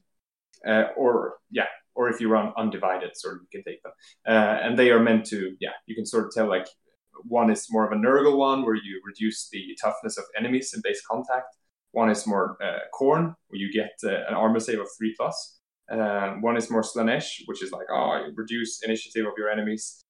uh, 0.66 0.86
or 0.96 1.36
yeah, 1.52 1.68
or 1.96 2.10
if 2.10 2.20
you 2.20 2.30
run 2.30 2.54
undivided, 2.58 3.16
sort 3.16 3.36
of 3.36 3.42
you 3.42 3.48
can 3.52 3.64
take 3.64 3.82
them. 3.84 3.94
Uh, 4.28 4.60
and 4.62 4.78
they 4.78 4.92
are 4.92 5.00
meant 5.00 5.26
to 5.28 5.56
yeah, 5.60 5.72
you 5.86 5.96
can 5.96 6.06
sort 6.06 6.26
of 6.26 6.32
tell 6.34 6.48
like 6.48 6.68
one 7.24 7.50
is 7.50 7.68
more 7.72 7.86
of 7.86 7.92
a 7.92 7.96
Nurgle 7.96 8.38
one 8.38 8.66
where 8.66 8.76
you 8.76 9.02
reduce 9.06 9.50
the 9.50 9.78
toughness 9.82 10.18
of 10.18 10.26
enemies 10.38 10.74
in 10.74 10.82
base 10.84 11.02
contact. 11.10 11.56
One 11.92 12.10
is 12.10 12.28
more 12.28 12.58
uh, 12.62 12.80
Khorne 12.94 13.36
where 13.48 13.60
you 13.60 13.72
get 13.72 13.94
uh, 14.04 14.28
an 14.28 14.34
armor 14.34 14.60
save 14.60 14.80
of 14.80 14.88
three 14.98 15.14
plus. 15.18 15.60
Uh, 15.90 16.34
one 16.42 16.58
is 16.58 16.70
more 16.70 16.82
Slaanesh, 16.82 17.42
which 17.46 17.64
is 17.64 17.72
like 17.72 17.88
oh, 17.92 18.28
reduce 18.36 18.84
initiative 18.84 19.26
of 19.26 19.34
your 19.38 19.50
enemies. 19.50 20.04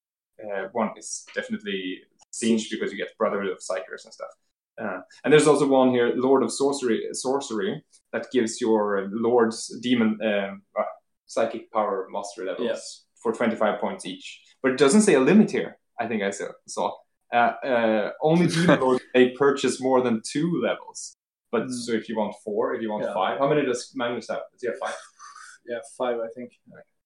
one 0.72 0.92
is 0.98 1.26
definitely 1.36 2.00
Tzeentch 2.34 2.70
because 2.72 2.92
you 2.92 2.98
get 2.98 3.18
Brotherhood 3.18 3.52
of 3.52 3.60
Psykers 3.60 4.04
and 4.06 4.14
stuff. 4.14 4.30
Uh, 4.78 5.00
and 5.24 5.32
there's 5.32 5.48
also 5.48 5.68
one 5.68 5.92
here, 5.92 6.12
Lord 6.16 6.44
of 6.44 6.52
Sorcery, 6.52 7.08
sorcery 7.14 7.82
that 8.12 8.28
gives 8.32 8.60
your 8.60 9.08
lord's 9.12 9.74
demon 9.82 10.20
um, 10.22 10.62
uh, 10.78 10.84
psychic 11.28 11.72
power 11.72 12.08
mastery 12.12 12.46
levels 12.48 12.68
yeah. 12.68 13.22
for 13.22 13.34
25 13.34 13.80
points 13.80 14.06
each. 14.06 14.42
But 14.62 14.72
it 14.72 14.78
doesn't 14.78 15.02
say 15.02 15.16
a 15.16 15.20
limit 15.20 15.52
here. 15.52 15.78
I 16.00 16.08
think 16.08 16.24
I 16.24 16.32
saw. 16.68 16.92
Uh, 17.34 17.38
uh, 17.38 18.12
only 18.22 18.48
demon 18.56 18.80
lords 18.80 19.04
may 19.14 19.32
purchase 19.32 19.82
more 19.82 20.02
than 20.02 20.22
two 20.26 20.62
levels. 20.62 21.16
But 21.52 21.64
mm. 21.64 21.72
so 21.72 21.94
if 21.94 22.10
you 22.10 22.18
want 22.18 22.36
four, 22.44 22.74
if 22.74 22.82
you 22.82 22.92
want 22.92 23.06
yeah. 23.06 23.14
five, 23.14 23.40
how 23.40 23.48
many 23.48 23.66
does 23.66 23.92
Magnus 23.96 24.28
have? 24.30 24.42
Does 24.52 24.62
he 24.62 24.68
have 24.68 24.78
five? 24.80 24.96
Yeah, 25.68 25.80
five, 25.98 26.18
I 26.20 26.28
think. 26.36 26.52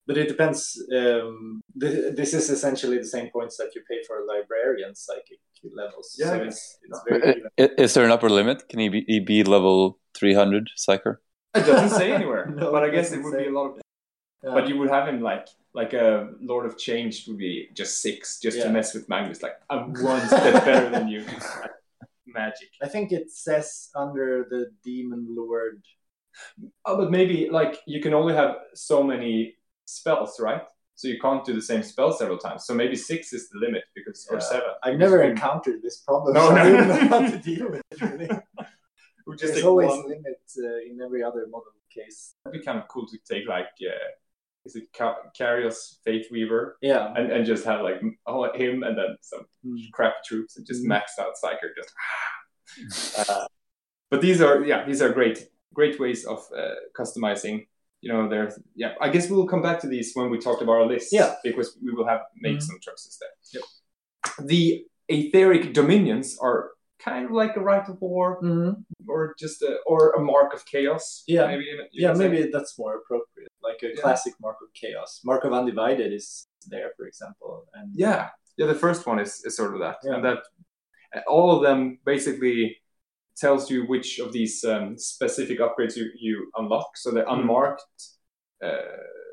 But 0.05 0.17
it 0.17 0.27
depends. 0.27 0.83
Um, 0.93 1.61
th- 1.79 2.13
this 2.13 2.33
is 2.33 2.49
essentially 2.49 2.97
the 2.97 3.05
same 3.05 3.29
points 3.29 3.55
that 3.55 3.69
you 3.73 3.81
pay 3.89 4.03
for 4.05 4.19
a 4.19 4.25
librarian 4.25 4.93
psychic 4.93 5.39
levels. 5.63 6.15
Yeah, 6.19 6.31
so 6.31 6.43
it's, 6.43 6.77
it's 6.83 7.01
very 7.07 7.43
Is 7.57 7.93
there 7.93 8.03
an 8.03 8.11
upper 8.11 8.29
limit? 8.29 8.67
Can 8.67 8.79
he 8.79 8.89
be, 8.89 9.05
he 9.07 9.21
be 9.21 9.45
level 9.45 9.99
300 10.15 10.69
Psyker? 10.77 11.17
It 11.55 11.65
doesn't 11.65 11.97
say 11.97 12.11
anywhere, 12.11 12.47
no, 12.55 12.71
but 12.71 12.83
I 12.83 12.89
guess 12.89 13.11
it 13.11 13.23
would 13.23 13.33
say. 13.33 13.43
be 13.43 13.49
a 13.49 13.51
lot 13.51 13.67
of. 13.67 13.81
Yeah. 14.43 14.53
But 14.53 14.69
you 14.69 14.77
would 14.77 14.89
have 14.89 15.07
him 15.07 15.21
like 15.21 15.47
like 15.73 15.93
a 15.93 16.29
Lord 16.41 16.65
of 16.65 16.77
Change 16.77 17.27
would 17.27 17.37
be 17.37 17.69
just 17.73 18.01
six, 18.01 18.39
just 18.39 18.57
yeah. 18.57 18.65
to 18.65 18.69
mess 18.69 18.93
with 18.93 19.07
Magnus. 19.09 19.43
Like 19.43 19.59
I'm 19.69 19.93
one 19.93 20.25
step 20.27 20.65
better 20.65 20.89
than 20.89 21.07
you. 21.07 21.25
Magic. 22.25 22.69
I 22.81 22.87
think 22.87 23.11
it 23.11 23.31
says 23.31 23.89
under 23.95 24.45
the 24.49 24.71
Demon 24.83 25.27
Lord. 25.29 25.83
Oh, 26.85 26.97
but 26.97 27.11
maybe 27.11 27.49
like 27.49 27.79
you 27.85 28.01
can 28.01 28.13
only 28.13 28.35
have 28.35 28.55
so 28.73 29.03
many 29.03 29.55
spells, 29.85 30.39
right? 30.39 30.63
so 30.99 31.07
you 31.07 31.17
can't 31.17 31.45
do 31.45 31.53
the 31.53 31.61
same 31.61 31.81
spell 31.81 32.11
several 32.11 32.37
times. 32.37 32.65
So 32.65 32.73
maybe 32.73 32.97
six 32.97 33.31
is 33.31 33.47
the 33.47 33.57
limit 33.57 33.85
because 33.95 34.27
yeah. 34.29 34.35
or 34.35 34.41
seven. 34.41 34.67
I've 34.83 34.97
never 34.97 35.23
encountered 35.23 35.81
this 35.81 35.99
problem. 35.99 36.33
No, 36.33 36.49
so 36.49 36.55
no. 36.55 36.61
I 36.61 36.69
don't 36.69 36.87
know 36.89 37.07
how 37.07 37.21
to 37.21 37.37
deal 37.37 37.69
with 37.71 37.81
it. 37.89 38.01
Really. 38.01 38.27
There's 39.37 39.63
always 39.63 39.87
one... 39.87 40.09
limit 40.09 40.41
uh, 40.57 40.91
in 40.91 40.99
every 41.01 41.23
other 41.23 41.47
model 41.49 41.71
case. 41.89 42.35
It'd 42.45 42.59
be 42.59 42.65
kind 42.65 42.77
of 42.77 42.89
cool 42.89 43.07
to 43.07 43.17
take 43.25 43.47
like 43.47 43.67
yeah, 43.79 43.91
is 44.65 44.75
it 44.75 44.83
Kairos 44.93 45.95
Fateweaver? 46.05 46.73
Yeah, 46.81 47.13
and, 47.15 47.31
and 47.31 47.45
just 47.45 47.65
have 47.65 47.81
like 47.81 48.01
oh, 48.27 48.51
him 48.53 48.83
and 48.83 48.97
then 48.97 49.17
some 49.21 49.45
mm. 49.65 49.91
crap 49.93 50.23
troops 50.25 50.57
and 50.57 50.65
just 50.65 50.83
mm. 50.83 50.87
max 50.87 51.13
out 51.19 51.33
Psyker 51.43 51.69
just. 51.75 53.29
uh, 53.29 53.47
but 54.11 54.21
these 54.21 54.41
are 54.41 54.63
yeah 54.63 54.85
these 54.85 55.01
are 55.01 55.09
great 55.09 55.47
great 55.73 55.99
ways 55.99 56.25
of 56.25 56.45
uh, 56.55 56.75
customizing 56.97 57.65
you 58.01 58.11
know, 58.11 58.29
there's 58.29 58.57
yeah. 58.75 58.93
I 59.01 59.09
guess 59.09 59.29
we'll 59.29 59.47
come 59.47 59.61
back 59.61 59.79
to 59.81 59.87
these 59.87 60.11
when 60.13 60.29
we 60.29 60.39
talk 60.39 60.61
about 60.61 60.73
our 60.73 60.85
list. 60.85 61.09
Yeah, 61.11 61.35
because 61.43 61.77
we 61.83 61.91
will 61.91 62.07
have 62.07 62.21
made 62.37 62.57
mm-hmm. 62.57 62.59
some 62.61 62.79
choices 62.81 63.19
there. 63.19 63.61
Yep. 63.61 64.47
The 64.47 64.85
etheric 65.09 65.73
dominions 65.73 66.37
are 66.39 66.71
kind 67.03 67.25
of 67.25 67.31
like 67.31 67.55
a 67.55 67.61
rite 67.61 67.89
of 67.89 67.99
war, 68.01 68.41
mm-hmm. 68.41 68.81
or 69.07 69.35
just 69.39 69.61
a, 69.61 69.77
or 69.85 70.11
a 70.11 70.21
mark 70.21 70.53
of 70.53 70.65
chaos. 70.65 71.23
Yeah, 71.27 71.47
maybe. 71.47 71.65
Yeah, 71.91 72.13
maybe 72.13 72.43
say. 72.43 72.49
that's 72.51 72.77
more 72.77 72.97
appropriate. 72.97 73.49
Like 73.63 73.81
a 73.83 73.89
yeah. 73.95 74.01
classic 74.01 74.33
mark 74.41 74.57
of 74.61 74.73
chaos. 74.73 75.21
Mark 75.23 75.43
of 75.43 75.53
undivided 75.53 76.13
is 76.13 76.45
there, 76.67 76.91
for 76.97 77.07
example. 77.07 77.65
And 77.73 77.91
yeah, 77.95 78.29
yeah. 78.57 78.67
The 78.67 78.75
first 78.75 79.07
one 79.07 79.19
is, 79.19 79.41
is 79.45 79.55
sort 79.55 79.73
of 79.73 79.79
that, 79.79 79.97
yeah. 80.03 80.15
and 80.15 80.25
that 80.25 80.39
all 81.27 81.55
of 81.55 81.63
them 81.63 81.99
basically 82.05 82.77
tells 83.39 83.71
you 83.71 83.85
which 83.85 84.19
of 84.19 84.33
these 84.33 84.63
um, 84.65 84.97
specific 84.97 85.59
upgrades 85.59 85.95
you, 85.95 86.11
you 86.19 86.51
unlock. 86.57 86.97
So 86.97 87.11
the 87.11 87.23
hmm. 87.23 87.39
unmarked, 87.39 87.83
uh, 88.63 88.77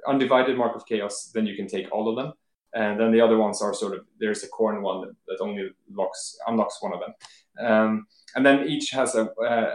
undivided 0.06 0.56
mark 0.56 0.76
of 0.76 0.86
chaos, 0.86 1.30
then 1.34 1.46
you 1.46 1.56
can 1.56 1.66
take 1.66 1.92
all 1.92 2.08
of 2.08 2.16
them. 2.16 2.32
And 2.74 3.00
then 3.00 3.10
the 3.10 3.20
other 3.20 3.38
ones 3.38 3.62
are 3.62 3.72
sort 3.72 3.94
of 3.94 4.04
there's 4.20 4.44
a 4.44 4.48
Khorne 4.48 4.82
one 4.82 5.00
that, 5.00 5.14
that 5.28 5.42
only 5.42 5.70
locks 5.90 6.36
unlocks 6.46 6.76
one 6.80 6.92
of 6.92 7.00
them. 7.00 7.14
Um, 7.58 8.06
and 8.34 8.44
then 8.44 8.68
each 8.68 8.90
has 8.90 9.14
a, 9.14 9.28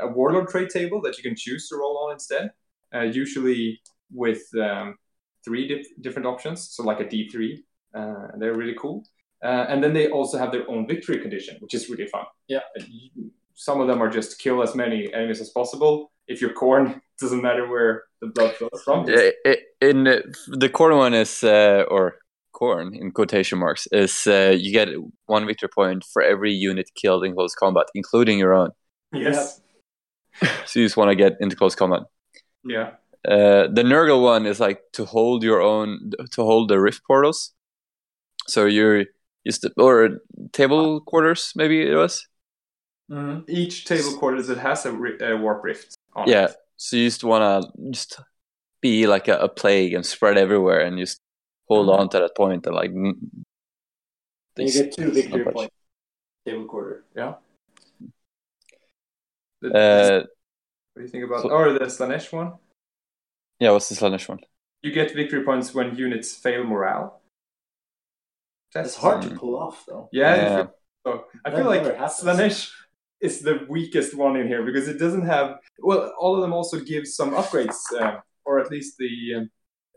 a, 0.04 0.08
warlord 0.08 0.50
trait 0.50 0.70
table 0.70 1.02
that 1.02 1.18
you 1.18 1.24
can 1.24 1.36
choose 1.36 1.68
to 1.70 1.78
roll 1.78 1.98
on 2.06 2.14
instead. 2.14 2.52
Uh, 2.94 3.02
usually 3.02 3.82
with 4.14 4.44
um, 4.62 4.96
three 5.44 5.68
dif- 5.68 5.88
different 6.02 6.28
options, 6.28 6.70
so 6.72 6.84
like 6.84 7.00
a 7.00 7.06
D3. 7.06 7.58
Uh, 7.94 8.28
they're 8.38 8.54
really 8.54 8.76
cool. 8.80 9.04
Uh, 9.44 9.66
and 9.70 9.84
then 9.84 9.94
they 9.94 10.10
also 10.10 10.38
have 10.38 10.52
their 10.52 10.70
own 10.70 10.88
victory 10.88 11.20
condition, 11.20 11.58
which 11.60 11.74
is 11.74 11.90
really 11.90 12.06
fun. 12.06 12.26
Yeah, 12.48 12.60
some 13.56 13.82
of 13.82 13.88
them 13.88 14.02
are 14.02 14.10
just 14.10 14.40
kill 14.40 14.62
as 14.62 14.76
many 14.76 15.12
enemies 15.14 15.42
as 15.42 15.50
possible. 15.50 16.12
If 16.28 16.42
you're 16.42 16.54
Khorne, 16.54 17.02
doesn't 17.20 17.42
matter 17.42 17.68
where 17.68 18.04
the 18.22 18.28
blood 18.28 18.56
flows 18.56 18.82
from. 18.84 19.08
In 19.10 20.04
the 20.04 20.70
Khorne 20.70 20.98
one 20.98 21.14
is 21.14 21.44
uh, 21.44 21.86
or 21.90 22.18
Khorne 22.62 22.96
in 22.96 23.12
quotation 23.12 23.58
marks 23.58 23.88
is 23.92 24.28
uh, 24.28 24.56
you 24.58 24.72
get 24.72 24.90
one 25.26 25.46
victory 25.46 25.70
point 25.70 26.04
for 26.04 26.22
every 26.22 26.54
unit 26.54 26.90
killed 26.96 27.26
in 27.26 27.34
close 27.34 27.56
combat, 27.56 27.88
including 27.96 28.38
your 28.38 28.54
own. 28.54 28.72
Yes. 29.14 29.62
so 30.66 30.80
you 30.80 30.86
just 30.86 30.98
want 30.98 31.10
to 31.10 31.16
get 31.16 31.34
into 31.40 31.56
close 31.56 31.76
combat. 31.76 32.04
Yeah. 32.64 32.92
Uh, 33.28 33.68
the 33.68 33.84
Nurgle 33.84 34.24
one 34.24 34.46
is 34.46 34.60
like 34.60 34.82
to 34.94 35.06
hold 35.06 35.44
your 35.44 35.62
own 35.62 36.12
to 36.32 36.44
hold 36.44 36.70
the 36.70 36.80
rift 36.80 37.02
portals. 37.06 37.54
So 38.48 38.66
you're 38.66 39.06
just 39.46 39.66
or 39.78 40.20
table 40.52 41.02
quarters 41.02 41.52
maybe 41.56 41.82
it 41.82 41.96
was 41.96 42.26
Mm-hmm. 43.12 43.42
Each 43.50 43.84
table 43.84 44.14
quarters 44.18 44.50
it 44.50 44.58
has 44.58 44.86
a, 44.86 44.92
a 45.22 45.36
warp 45.36 45.64
rift. 45.64 45.96
yeah, 46.26 46.46
it. 46.46 46.56
so 46.78 46.96
you 46.96 47.08
just 47.08 47.26
wanna 47.26 47.62
just 47.90 48.22
be 48.82 49.06
like 49.06 49.28
a, 49.28 49.38
a, 49.38 49.50
plague 49.50 49.94
and 49.94 50.06
spread 50.06 50.38
everywhere, 50.38 50.80
and 50.80 50.98
just 50.98 51.20
hold 51.72 51.90
on 51.90 52.10
to 52.10 52.20
that 52.20 52.36
point 52.36 52.66
and 52.66 52.76
like. 52.76 52.92
Then 54.56 54.68
you 54.68 54.74
get 54.74 54.94
two 54.94 55.12
victory 55.12 55.46
points. 55.46 55.76
Table 56.46 56.66
quarter. 56.66 57.06
Yeah. 57.16 57.36
The, 59.62 59.70
uh, 59.70 60.24
what 60.94 60.98
do 60.98 61.02
you 61.04 61.08
think 61.08 61.26
about? 61.26 61.44
So, 61.44 61.52
or 61.52 61.72
the 61.74 61.86
Slaanesh 61.86 62.34
one? 62.34 62.54
Yeah, 63.60 63.72
what's 63.72 63.90
the 63.90 63.96
Slaanesh 63.96 64.28
one? 64.28 64.40
You 64.82 64.92
get 64.92 65.14
victory 65.14 65.44
points 65.44 65.74
when 65.74 65.96
units 65.96 66.36
fail 66.36 66.64
morale. 66.64 67.22
That's, 68.74 68.96
hard 68.96 69.22
to 69.24 69.30
mm. 69.30 69.38
pull 69.38 69.56
off, 69.58 69.84
though. 69.88 70.10
Yeah. 70.12 70.36
yeah. 70.36 70.68
So 71.06 71.26
I 71.46 71.52
feel 71.52 71.66
like 71.66 71.84
Slaanesh 71.84 72.72
is 73.22 73.42
the 73.42 73.66
weakest 73.70 74.16
one 74.16 74.36
in 74.36 74.48
here 74.48 74.64
because 74.64 74.88
it 74.88 74.98
doesn't 74.98 75.26
have 75.26 75.60
well 75.80 76.12
all 76.20 76.36
of 76.36 76.42
them 76.42 76.54
also 76.54 76.80
give 76.80 77.08
some 77.08 77.32
upgrades 77.34 77.78
uh, 78.00 78.18
or 78.46 78.60
at 78.60 78.72
least 78.72 78.98
the 78.98 79.36
um, 79.38 79.50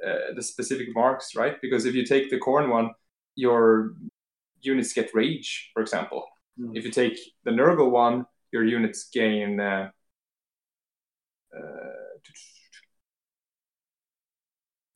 uh, 0.06 0.34
the 0.34 0.42
specific 0.42 0.88
marks 0.94 1.34
right 1.36 1.56
because 1.60 1.84
if 1.84 1.94
you 1.94 2.04
take 2.04 2.30
the 2.30 2.38
Khorne 2.38 2.70
one 2.70 2.90
your 3.36 3.94
units 4.60 4.92
get 4.92 5.14
rage 5.14 5.70
for 5.74 5.82
example 5.82 6.24
mm. 6.58 6.76
if 6.76 6.84
you 6.84 6.90
take 6.90 7.18
the 7.44 7.50
Nurgle 7.50 7.90
one 7.90 8.26
your 8.52 8.64
units 8.64 9.08
gain 9.12 9.60
uh, 9.60 9.90
uh, 11.56 11.60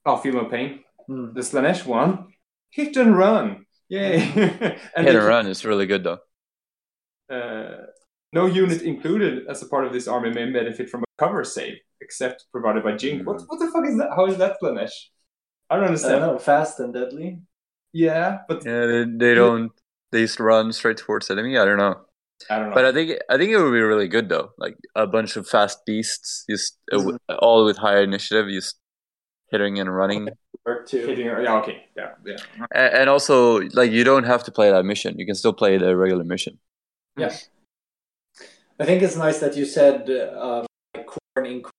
oh 0.07 0.17
feel 0.17 0.35
no 0.35 0.45
pain 0.47 0.81
Mm. 1.09 1.35
the 1.35 1.41
Slaanesh 1.41 1.87
one, 1.87 2.35
hit 2.71 2.97
and 2.97 3.17
run. 3.17 3.65
Yay! 3.89 4.21
and 4.97 5.07
Hit 5.07 5.15
they 5.15 5.17
and 5.17 5.25
run 5.27 5.47
is 5.47 5.65
really 5.65 5.87
good 5.87 6.05
though. 6.05 6.19
uh, 7.31 7.87
no 8.33 8.47
unit 8.47 8.83
included 8.83 9.47
as 9.49 9.63
a 9.63 9.67
part 9.69 9.87
of 9.87 9.93
this 9.93 10.07
army 10.07 10.31
may 10.31 10.51
benefit 10.51 10.91
from 10.91 11.03
a 11.03 11.07
cover 11.17 11.45
save, 11.45 11.79
except 12.01 12.47
provided 12.53 12.83
by 12.85 12.93
Jink. 12.97 13.27
What, 13.27 13.43
what 13.47 13.59
the 13.59 13.71
fuck 13.71 13.87
is 13.87 13.97
that? 13.99 14.11
How 14.15 14.27
is 14.27 14.37
that 14.39 14.57
Slaanesh? 14.63 14.93
I 15.71 15.77
don't 15.77 15.85
I 15.85 15.87
understand. 15.89 16.21
don't 16.21 16.33
know, 16.35 16.39
fast 16.39 16.81
and 16.81 16.93
deadly. 16.95 17.41
Yeah, 17.93 18.39
but 18.49 18.65
Yeah, 18.65 18.87
they, 18.87 19.05
they 19.05 19.35
don't. 19.35 19.73
They 20.13 20.23
just 20.23 20.41
run 20.41 20.73
straight 20.73 20.97
towards 20.97 21.31
enemy. 21.31 21.59
I 21.59 21.65
don't 21.67 21.77
know, 21.77 21.97
I 22.51 22.59
don't 22.59 22.69
know. 22.71 22.75
but 22.75 22.85
I 22.87 22.93
think 22.93 23.19
I 23.29 23.37
think 23.37 23.51
it 23.51 23.59
would 23.59 23.73
be 23.73 23.81
really 23.81 24.09
good 24.09 24.29
though. 24.31 24.51
Like 24.57 24.77
a 24.95 25.07
bunch 25.07 25.37
of 25.37 25.47
fast 25.47 25.85
beasts, 25.85 26.45
just 26.49 26.79
uh, 26.93 26.97
w- 26.99 27.19
all 27.39 27.65
with 27.67 27.77
higher 27.77 28.03
initiative, 28.03 28.49
just 28.51 28.77
hitting 29.51 29.79
and 29.79 29.95
running, 29.95 30.29
Work 30.65 30.87
too. 30.89 31.07
Hitting, 31.07 31.27
yeah, 31.27 31.59
okay, 31.59 31.85
yeah, 31.97 32.13
yeah. 32.25 32.37
A- 32.73 33.01
and 33.01 33.11
also 33.11 33.61
like 33.73 33.91
you 33.91 34.05
don't 34.05 34.25
have 34.25 34.45
to 34.45 34.53
play 34.53 34.71
that 34.71 34.85
mission. 34.85 35.19
You 35.19 35.27
can 35.27 35.35
still 35.35 35.53
play 35.53 35.77
the 35.77 35.95
regular 35.97 36.25
mission. 36.25 36.59
Yeah. 37.17 37.35
I 38.81 38.85
think 38.85 39.03
it's 39.03 39.17
nice 39.17 39.41
that 39.41 39.57
you 39.57 39.65
said 39.65 40.09
uh, 40.09 40.61
um, 40.61 40.67
like 40.95 41.07
Khorne 41.07 41.47
in 41.51 41.63
quotation 41.63 41.78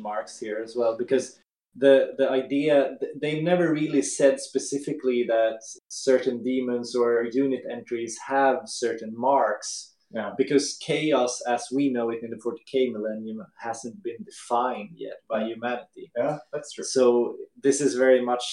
marks 0.00 0.38
here 0.38 0.60
as 0.62 0.74
well, 0.76 0.96
because 0.96 1.38
the 1.76 2.14
the 2.18 2.28
idea 2.28 2.96
th- 3.00 3.12
they 3.22 3.40
never 3.40 3.72
really 3.72 4.02
said 4.02 4.40
specifically 4.40 5.24
that 5.28 5.58
certain 5.88 6.42
demons 6.42 6.96
or 6.96 7.10
unit 7.32 7.62
entries 7.70 8.18
have 8.26 8.56
certain 8.66 9.12
marks. 9.16 9.94
Yeah. 10.12 10.32
Because 10.36 10.76
chaos, 10.88 11.40
as 11.46 11.62
we 11.72 11.84
know 11.94 12.10
it 12.10 12.22
in 12.24 12.30
the 12.30 12.36
40k 12.44 12.90
millennium, 12.92 13.38
hasn't 13.66 14.02
been 14.02 14.20
defined 14.24 14.90
yet 14.96 15.18
by 15.28 15.44
humanity. 15.44 16.10
Yeah, 16.16 16.38
that's 16.52 16.72
true. 16.72 16.82
So 16.84 17.36
this 17.62 17.80
is 17.80 17.94
very 17.94 18.20
much 18.20 18.44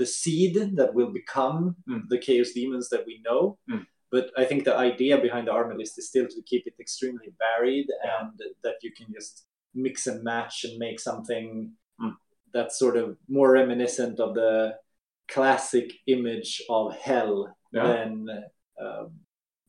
the 0.00 0.04
seed 0.04 0.54
that 0.78 0.94
will 0.94 1.12
become 1.12 1.76
Mm. 1.88 2.02
the 2.12 2.18
chaos 2.18 2.50
demons 2.58 2.88
that 2.88 3.04
we 3.06 3.22
know. 3.28 3.56
Mm. 3.70 3.86
But 4.10 4.26
I 4.36 4.44
think 4.48 4.64
the 4.64 4.76
idea 4.76 5.16
behind 5.26 5.46
the 5.46 5.52
army 5.52 5.76
list 5.76 5.94
is 6.00 6.08
still 6.08 6.26
to 6.26 6.42
keep 6.50 6.66
it 6.66 6.74
extremely 6.80 7.30
varied 7.46 7.86
Yeah. 7.90 8.10
and 8.20 8.32
that 8.64 8.76
you 8.84 8.90
can 8.98 9.08
just 9.18 9.34
mix 9.74 10.06
and 10.06 10.22
match 10.24 10.64
and 10.64 10.78
make 10.78 10.98
something 11.00 11.72
Mm. 12.00 12.14
that's 12.54 12.78
sort 12.78 12.96
of 12.96 13.16
more 13.28 13.50
reminiscent 13.52 14.20
of 14.20 14.34
the 14.34 14.76
classic 15.28 15.92
image 16.06 16.62
of 16.70 16.94
hell 16.96 17.54
Yeah. 17.72 17.86
than 17.86 18.28
um, 18.80 19.10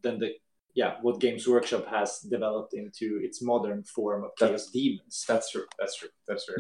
than 0.03 0.19
the 0.19 0.30
yeah 0.76 0.97
what 1.01 1.19
Games 1.19 1.47
Workshop 1.47 1.88
has 1.88 2.19
developed 2.19 2.73
into 2.73 3.19
its 3.23 3.41
modern 3.41 3.84
form 3.84 4.23
of 4.23 4.31
That's- 4.39 4.65
chaos 4.65 4.71
demons 4.71 5.26
That's 5.27 5.49
true. 5.51 5.65
That's 5.80 5.95
true. 5.95 6.09
That's 6.27 6.45
true. 6.45 6.55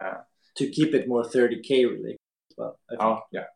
Yeah. 0.00 0.18
to 0.56 0.68
keep 0.70 0.94
it 0.94 1.06
more 1.08 1.22
30k 1.24 1.70
related 1.86 2.16
well. 2.58 2.78
I 2.90 2.92
think. 2.92 3.02
Oh, 3.02 3.20
yeah. 3.32 3.40
yeah, 3.40 3.46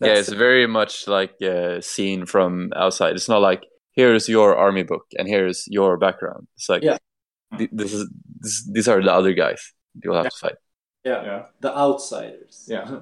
That's- 0.00 0.28
it's 0.28 0.36
very 0.36 0.66
much 0.66 1.08
like 1.08 1.34
uh, 1.42 1.80
seen 1.80 2.24
from 2.26 2.70
outside. 2.76 3.16
It's 3.16 3.28
not 3.28 3.40
like 3.42 3.64
here's 3.92 4.28
your 4.28 4.56
army 4.56 4.84
book 4.84 5.06
and 5.18 5.26
here's 5.26 5.64
your 5.68 5.96
background. 5.98 6.46
It's 6.56 6.68
like 6.68 6.82
Yeah. 6.84 6.98
Th- 7.56 7.70
this 7.72 7.92
is 7.92 8.08
this, 8.40 8.68
these 8.70 8.88
are 8.88 9.02
the 9.02 9.12
other 9.12 9.32
guys 9.32 9.72
you'll 10.02 10.16
have 10.16 10.28
to 10.30 10.38
fight. 10.38 10.56
yeah, 11.04 11.22
yeah. 11.24 11.42
the 11.60 11.76
outsiders. 11.76 12.66
Yeah. 12.68 13.00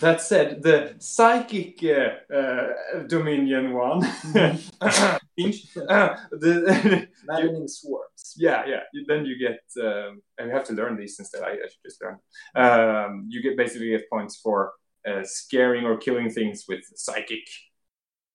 That 0.00 0.20
said, 0.22 0.62
the 0.62 0.94
psychic 0.98 1.78
uh, 1.84 2.34
uh, 2.34 3.02
Dominion 3.06 3.72
one, 3.74 4.04
uh, 4.80 5.18
the, 5.36 7.08
Maddening 7.26 7.68
swarms. 7.68 8.34
yeah, 8.36 8.64
yeah. 8.66 8.80
You- 8.92 9.04
Then 9.06 9.26
you 9.26 9.38
get, 9.38 9.60
um, 9.84 10.22
and 10.38 10.48
you 10.48 10.54
have 10.54 10.64
to 10.64 10.72
learn 10.72 10.96
these 10.96 11.18
instead. 11.18 11.42
I, 11.42 11.50
I 11.52 11.68
should 11.68 11.84
just 11.84 12.02
learn. 12.02 12.18
Um, 12.54 13.26
you 13.28 13.42
get 13.42 13.56
basically 13.56 13.90
get 13.90 14.08
points 14.10 14.40
for 14.42 14.72
uh, 15.08 15.22
scaring 15.24 15.84
or 15.84 15.96
killing 15.98 16.30
things 16.30 16.64
with 16.68 16.80
psychic. 16.94 17.44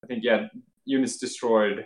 I 0.04 0.08
think 0.08 0.24
yeah, 0.24 0.48
units 0.86 1.18
destroyed 1.18 1.86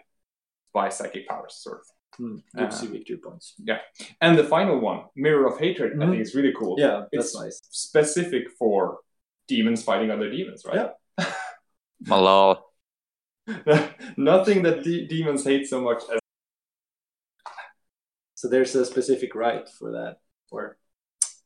by 0.74 0.90
psychic 0.90 1.28
powers, 1.28 1.56
sort 1.62 1.80
of. 1.80 1.86
Hmm, 2.18 2.38
gives 2.58 2.82
Uh, 2.82 2.86
you 2.86 2.92
victory 2.92 3.18
points. 3.18 3.56
Yeah. 3.60 3.80
And 4.22 4.38
the 4.38 4.44
final 4.44 4.80
one, 4.80 5.06
Mirror 5.16 5.48
of 5.48 5.60
Hatred, 5.60 5.94
I 5.94 5.96
Mhm. 5.96 6.10
think 6.12 6.22
is 6.22 6.34
really 6.36 6.54
cool. 6.54 6.76
Yeah, 6.80 7.06
that's 7.12 7.28
It's 7.28 7.36
nice. 7.36 7.62
specific 7.72 8.50
for 8.60 9.00
demons 9.48 9.84
fighting 9.84 10.12
other 10.12 10.30
demons, 10.30 10.64
right? 10.66 10.92
Malal. 12.08 12.64
Nothing 14.18 14.64
that 14.64 14.84
de- 14.84 15.08
demons 15.08 15.44
hate 15.44 15.68
so 15.68 15.82
much 15.82 16.02
as 16.12 16.20
So 18.36 18.50
there's 18.50 18.76
a 18.76 18.86
specific 18.86 19.34
right 19.36 19.68
for 19.68 19.92
that. 19.92 20.18
Or 20.52 20.78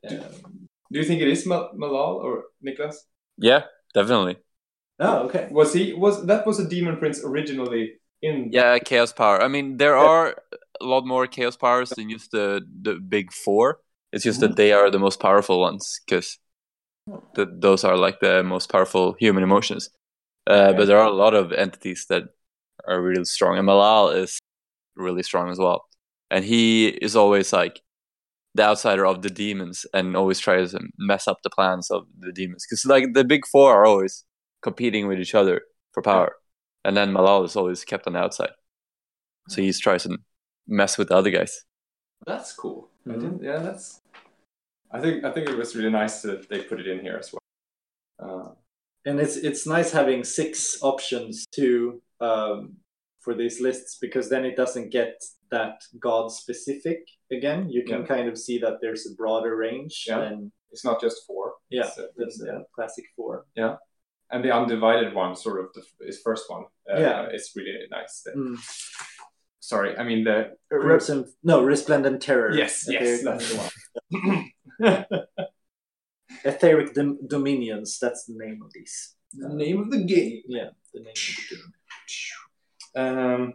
um, 0.10 0.68
Do 0.92 1.00
you 1.00 1.06
think 1.06 1.22
it 1.22 1.28
is 1.28 1.46
Mal- 1.46 1.72
Malal 1.76 2.16
or 2.24 2.46
Niklas? 2.66 2.96
Yeah, 3.38 3.64
definitely. 3.94 4.38
oh, 5.00 5.28
okay. 5.28 5.48
Was 5.52 5.74
he 5.74 5.94
was 5.94 6.26
that 6.26 6.46
was 6.46 6.60
a 6.60 6.68
demon 6.68 6.98
prince 6.98 7.24
originally 7.24 8.00
in 8.22 8.50
Yeah, 8.52 8.80
chaos 8.80 9.14
power. 9.14 9.42
I 9.42 9.48
mean, 9.48 9.78
there 9.78 9.96
are 9.96 10.36
a 10.82 10.86
lot 10.86 11.06
more 11.06 11.28
chaos 11.28 11.58
powers 11.58 11.94
than 11.96 12.10
just 12.10 12.32
the 12.32 12.62
the 12.82 12.96
big 12.96 13.32
four. 13.34 13.80
It's 14.12 14.24
just 14.24 14.40
that 14.42 14.56
they 14.56 14.72
are 14.74 14.90
the 14.90 15.00
most 15.00 15.20
powerful 15.20 15.60
ones 15.60 16.00
because 16.06 16.40
those 17.36 17.84
are 17.84 17.98
like 17.98 18.20
the 18.20 18.44
most 18.44 18.70
powerful 18.72 19.14
human 19.20 19.44
emotions. 19.44 19.90
Uh, 20.48 20.74
But 20.74 20.86
there 20.88 21.00
are 21.00 21.08
a 21.08 21.12
lot 21.16 21.36
of 21.36 21.54
entities 21.54 22.06
that 22.10 22.24
are 22.88 23.02
really 23.02 23.26
strong, 23.26 23.58
and 23.58 23.68
Malal 23.68 24.16
is 24.16 24.40
really 24.96 25.24
strong 25.24 25.52
as 25.52 25.60
well. 25.60 25.86
And 26.32 26.46
he 26.46 26.90
is 26.90 27.16
always 27.16 27.54
like 27.54 27.82
the 28.56 28.64
outsider 28.64 29.06
of 29.06 29.22
the 29.24 29.30
demons, 29.32 29.86
and 29.94 30.18
always 30.18 30.40
tries 30.40 30.72
to 30.74 30.82
mess 31.00 31.28
up 31.28 31.40
the 31.44 31.52
plans 31.52 31.92
of 31.92 32.08
the 32.20 32.32
demons. 32.34 32.66
Because 32.68 32.86
like 32.86 33.14
the 33.14 33.24
big 33.26 33.46
four 33.48 33.74
are 33.74 33.86
always 33.86 34.26
competing 34.64 35.08
with 35.08 35.20
each 35.20 35.36
other 35.36 35.64
for 35.94 36.04
power, 36.04 36.34
and 36.90 36.98
then 36.98 37.12
Malal 37.14 37.46
is 37.46 37.56
always 37.56 37.86
kept 37.86 38.08
on 38.08 38.14
the 38.14 38.20
outside. 38.20 38.50
So 39.48 39.62
he 39.62 39.72
tries 39.74 40.04
to 40.04 40.18
mess 40.68 40.98
with 40.98 41.10
the 41.10 41.16
other 41.16 41.30
guys. 41.30 41.54
That's 42.26 42.52
cool. 42.54 42.90
I 43.06 43.12
Mhm. 43.12 43.22
didn't, 43.22 43.44
yeah, 43.44 43.60
that's. 43.60 44.02
I 44.92 45.00
think 45.00 45.24
I 45.24 45.32
think 45.32 45.48
it 45.50 45.56
was 45.58 45.76
really 45.76 45.92
nice 46.02 46.16
that 46.24 46.50
they 46.50 46.64
put 46.64 46.80
it 46.80 46.88
in 46.88 47.00
here 47.00 47.18
as 47.24 47.32
well. 47.32 47.40
Uh, 48.26 48.50
And 49.06 49.20
it's 49.26 49.38
it's 49.50 49.66
nice 49.78 49.92
having 50.02 50.24
six 50.24 50.82
options 50.82 51.46
too 51.60 52.02
um, 52.30 52.58
for 53.24 53.34
these 53.42 53.62
lists 53.68 53.98
because 54.06 54.28
then 54.30 54.44
it 54.50 54.56
doesn't 54.62 54.90
get 55.00 55.14
that 55.52 55.76
god 56.08 56.26
specific 56.32 57.00
again. 57.38 57.70
You 57.76 57.84
can 57.92 58.02
Yeah. 58.02 58.08
kind 58.16 58.28
of 58.32 58.36
see 58.46 58.58
that 58.66 58.76
there's 58.82 59.06
a 59.12 59.14
broader 59.22 59.54
range 59.68 59.96
Yeah. 60.08 60.20
than 60.24 60.52
it's 60.72 60.84
not 60.90 60.98
just 61.06 61.18
four. 61.28 61.46
yeah, 61.70 61.88
It's, 61.88 61.98
uh, 62.00 62.08
it's, 62.24 62.38
the 62.40 62.50
uh, 62.56 62.64
classic 62.76 63.06
four. 63.16 63.34
And 64.32 64.44
the 64.44 64.52
undivided 64.52 65.14
one, 65.14 65.36
sort 65.36 65.60
of 65.60 65.68
the 65.74 65.82
f- 65.82 66.08
is 66.10 66.22
first 66.22 66.50
one. 66.50 66.64
Uh, 66.92 67.00
Yeah. 67.00 67.28
it's 67.32 67.56
really 67.56 67.88
nice. 67.92 68.22
The- 68.26 68.32
Mm. 68.32 68.58
Sorry, 69.62 69.96
I 69.98 70.04
mean 70.04 70.24
the 70.24 70.56
Crimson, 70.72 71.26
no, 71.44 71.62
Resplendent 71.64 72.22
Terror. 72.22 72.52
Yes, 72.56 72.86
yes, 72.90 73.02
Etheric- 73.04 73.24
that's 73.26 73.50
the 73.52 73.58
one. 73.60 75.06
Etheric 76.46 76.94
Dom- 76.94 77.20
Dominions. 77.28 78.00
That's 78.00 78.26
the 78.26 78.34
name 78.38 78.62
of 78.66 78.72
these. 78.74 79.16
the 79.34 79.50
name 79.50 79.80
of 79.84 79.92
the 79.92 80.04
game. 80.06 80.42
Yeah, 80.48 80.70
the 80.94 81.02
name 81.02 81.14
of 81.14 81.36
the 81.50 81.56
game. 81.56 81.72
Um, 82.96 83.54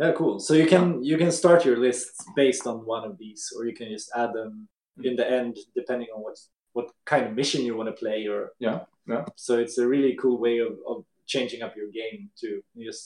Yeah, 0.00 0.12
cool. 0.12 0.38
So 0.38 0.54
you 0.54 0.66
can 0.66 1.02
you 1.02 1.16
can 1.18 1.32
start 1.32 1.64
your 1.64 1.76
list 1.76 2.10
based 2.36 2.66
on 2.66 2.76
one 2.94 3.04
of 3.10 3.14
these, 3.18 3.42
or 3.54 3.60
you 3.68 3.74
can 3.74 3.88
just 3.96 4.10
add 4.14 4.32
them 4.32 4.68
in 5.08 5.14
the 5.16 5.26
end, 5.38 5.56
depending 5.74 6.08
on 6.14 6.20
what 6.22 6.36
what 6.78 6.88
kind 7.12 7.24
of 7.26 7.32
mission 7.40 7.60
you 7.66 7.74
want 7.78 7.88
to 7.92 7.96
play. 8.04 8.18
Or 8.34 8.40
Yeah, 8.66 8.78
yeah. 9.12 9.24
So 9.36 9.52
it's 9.64 9.78
a 9.78 9.86
really 9.94 10.14
cool 10.22 10.38
way 10.46 10.56
of, 10.66 10.72
of 10.90 10.96
changing 11.34 11.60
up 11.62 11.72
your 11.80 11.90
game 12.00 12.30
to 12.40 12.48
just 12.88 13.04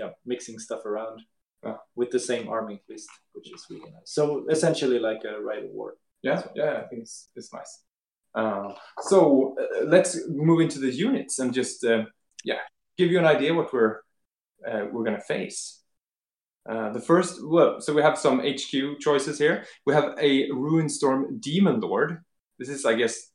yeah 0.00 0.10
mixing 0.32 0.58
stuff 0.66 0.82
around 0.90 1.16
Yeah. 1.66 1.76
with 2.00 2.10
the 2.16 2.22
same 2.30 2.44
army 2.56 2.76
list, 2.90 3.08
which 3.34 3.48
is 3.54 3.62
really 3.70 3.90
nice. 3.96 4.10
So 4.18 4.22
essentially 4.56 4.98
like 5.10 5.22
a 5.32 5.34
Rite 5.48 5.64
of 5.68 5.72
War. 5.78 5.90
yeah, 6.28 6.40
yeah, 6.60 6.72
I 6.82 6.84
think 6.88 7.00
it's, 7.06 7.16
it's 7.38 7.52
nice. 7.58 7.72
Uh, 8.40 8.70
so 9.10 9.18
uh, 9.62 9.84
let's 9.94 10.12
move 10.48 10.60
into 10.66 10.78
the 10.84 10.92
units 11.08 11.34
and 11.40 11.48
just 11.60 11.84
uh, 11.92 12.02
yeah 12.50 12.62
give 12.98 13.08
you 13.12 13.18
an 13.18 13.30
idea 13.36 13.50
what 13.58 13.72
we're 13.74 13.94
uh, 14.68 14.84
we're 14.92 15.04
gonna 15.08 15.26
face. 15.36 15.58
Uh, 16.72 16.92
the 16.96 17.00
first, 17.10 17.32
well, 17.54 17.80
so 17.80 17.94
we 17.96 18.02
have 18.08 18.18
some 18.18 18.36
HQ 18.54 18.72
choices 19.06 19.38
here. 19.44 19.56
We 19.86 19.94
have 19.98 20.08
a 20.30 20.32
Ruinstorm 20.64 21.20
Demon 21.40 21.80
Lord. 21.80 22.10
This 22.58 22.68
is, 22.68 22.84
I 22.84 22.94
guess, 22.94 23.30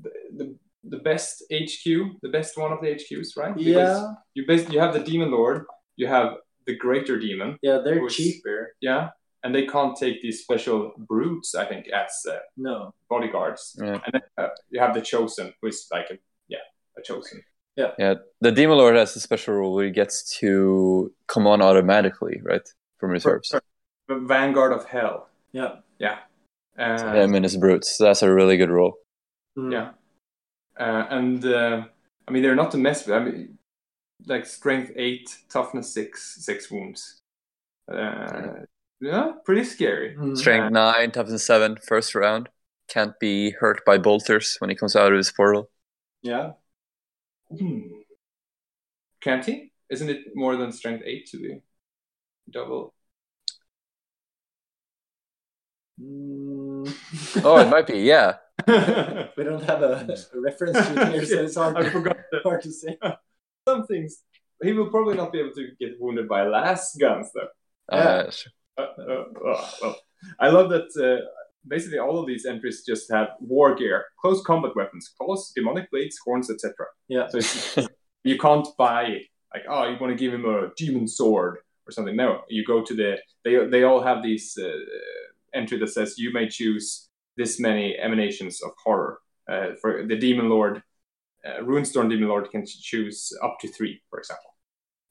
the, 0.00 0.10
the 0.36 0.56
the 0.86 0.98
best 0.98 1.42
HQ, 1.50 1.84
the 2.22 2.28
best 2.30 2.58
one 2.58 2.70
of 2.70 2.80
the 2.82 2.88
HQs, 2.88 3.36
right? 3.38 3.54
Because 3.56 3.98
Yeah, 4.02 4.12
You 4.34 4.46
bas- 4.46 4.68
you 4.68 4.78
have 4.80 4.92
the 4.92 5.00
Demon 5.00 5.30
Lord. 5.30 5.64
You 5.96 6.06
have 6.08 6.34
the 6.66 6.76
Greater 6.76 7.18
Demon. 7.18 7.56
yeah, 7.62 7.78
they're 7.84 8.02
Which- 8.02 8.16
cheaper. 8.16 8.74
Yeah, 8.82 9.10
and 9.42 9.54
they 9.54 9.66
can't 9.66 9.96
take 9.96 10.20
these 10.20 10.42
special 10.42 10.92
brutes, 10.98 11.54
I 11.54 11.64
think, 11.64 11.88
as 11.88 12.12
uh, 12.30 12.36
No, 12.58 12.92
bodyguards. 13.08 13.76
Yeah. 13.80 13.98
And 14.04 14.12
then 14.12 14.22
uh, 14.36 14.48
you 14.70 14.78
have 14.80 14.92
the 14.94 15.00
chosen, 15.00 15.54
who 15.62 15.68
is 15.68 15.86
like 15.90 16.10
a 16.10 16.18
yeah, 16.48 16.64
a 16.98 17.02
chosen. 17.02 17.42
Yeah, 17.76 17.92
Yeah. 17.98 18.14
the 18.42 18.52
Demon 18.52 18.76
Lord 18.76 18.94
has 18.96 19.16
a 19.16 19.20
special 19.20 19.54
rule 19.54 19.72
where 19.74 19.86
he 19.86 19.90
gets 19.90 20.38
to 20.40 21.12
come 21.28 21.46
on 21.46 21.62
automatically, 21.62 22.40
right, 22.44 22.66
from 22.98 23.10
reserves. 23.10 23.48
The 24.08 24.16
Vanguard 24.16 24.72
of 24.72 24.84
Hell. 24.84 25.28
yeah, 25.52 25.76
Yeah. 25.98 26.18
Uh, 26.78 27.12
Him 27.14 27.34
and 27.34 27.44
his 27.44 27.56
brutes. 27.56 27.96
That's 27.98 28.22
a 28.22 28.32
really 28.32 28.56
good 28.56 28.70
rule. 28.70 28.94
Mm. 29.56 29.72
Yeah. 29.72 29.90
uh, 30.78 31.06
and 31.10 31.44
uh, 31.44 31.84
I 32.26 32.30
mean 32.32 32.42
they're 32.42 32.56
not 32.56 32.72
to 32.72 32.78
mess 32.78 33.06
with. 33.06 33.14
I 33.16 33.20
mean, 33.24 33.58
like 34.26 34.46
strength 34.46 34.92
eight, 34.96 35.36
toughness 35.48 35.92
six, 35.92 36.36
six 36.44 36.70
wounds. 36.70 37.20
Uh, 37.92 38.64
yeah, 39.00 39.32
pretty 39.44 39.64
scary. 39.64 40.16
Mm. 40.16 40.36
Strength 40.36 40.72
nine, 40.72 41.10
toughness 41.12 41.46
seven, 41.46 41.78
first 41.86 42.14
round. 42.14 42.48
Can't 42.88 43.18
be 43.20 43.50
hurt 43.50 43.84
by 43.86 43.98
bolters 43.98 44.56
when 44.58 44.70
he 44.70 44.76
comes 44.76 44.96
out 44.96 45.12
of 45.12 45.16
his 45.18 45.32
portal. 45.32 45.70
Yeah. 46.22 46.52
Hmm. 47.56 47.80
Can't 49.20 49.44
he? 49.44 49.72
Isn't 49.90 50.08
it 50.10 50.34
more 50.34 50.56
than 50.56 50.72
strength 50.72 51.02
eight 51.06 51.26
to 51.30 51.38
be 51.38 51.60
double? 52.50 52.94
Mm. 56.00 57.44
Oh, 57.44 57.58
it 57.58 57.68
might 57.68 57.86
be. 57.86 57.98
Yeah, 58.00 58.36
we 58.66 59.44
don't 59.44 59.62
have 59.64 59.82
a, 59.82 60.06
a 60.34 60.40
reference 60.40 60.76
sheet 60.86 61.08
here, 61.08 61.24
so 61.26 61.42
it's 61.42 61.56
hard, 61.56 61.76
I 61.86 61.90
forgot 61.90 62.16
that. 62.32 62.42
hard 62.42 62.62
to 62.62 62.72
say. 62.72 62.98
some 63.68 63.86
things. 63.86 64.22
He 64.62 64.72
will 64.72 64.90
probably 64.90 65.16
not 65.16 65.32
be 65.32 65.40
able 65.40 65.52
to 65.52 65.68
get 65.78 66.00
wounded 66.00 66.28
by 66.28 66.42
lasguns 66.42 67.26
though. 67.34 67.94
uh, 67.96 68.30
sure. 68.30 68.52
Uh, 68.78 68.82
uh, 68.82 69.24
oh, 69.44 69.70
well, 69.82 69.96
I 70.40 70.48
love 70.48 70.70
that. 70.70 70.88
Uh, 70.96 71.24
basically, 71.66 71.98
all 71.98 72.18
of 72.18 72.26
these 72.26 72.46
entries 72.46 72.84
just 72.86 73.10
have 73.12 73.28
war 73.40 73.74
gear, 73.74 74.04
close 74.20 74.42
combat 74.42 74.74
weapons, 74.74 75.12
claws, 75.18 75.52
demonic 75.54 75.90
blades, 75.90 76.18
horns, 76.24 76.50
etc. 76.50 76.74
Yeah. 77.08 77.28
So 77.28 77.38
it's, 77.38 77.78
you 78.24 78.38
can't 78.38 78.66
buy 78.78 79.20
like, 79.52 79.64
oh, 79.68 79.88
you 79.88 79.96
want 80.00 80.10
to 80.10 80.16
give 80.16 80.32
him 80.32 80.44
a 80.44 80.70
demon 80.76 81.06
sword 81.06 81.58
or 81.86 81.92
something. 81.92 82.16
No, 82.16 82.42
you 82.48 82.64
go 82.64 82.82
to 82.82 82.94
the. 82.94 83.18
They 83.44 83.66
they 83.66 83.82
all 83.84 84.02
have 84.02 84.22
these 84.22 84.56
uh, 84.60 84.68
entry 85.54 85.78
that 85.78 85.88
says 85.88 86.18
you 86.18 86.32
may 86.32 86.48
choose 86.48 87.08
this 87.36 87.58
many 87.58 87.96
emanations 87.98 88.62
of 88.62 88.70
horror. 88.84 89.18
Uh, 89.48 89.68
for 89.80 90.06
the 90.06 90.16
demon 90.16 90.48
lord, 90.48 90.82
uh, 91.46 91.62
Ruinstorm 91.62 92.08
demon 92.08 92.28
lord 92.28 92.50
can 92.50 92.64
choose 92.66 93.32
up 93.42 93.56
to 93.60 93.68
three, 93.68 94.00
for 94.10 94.18
example, 94.18 94.50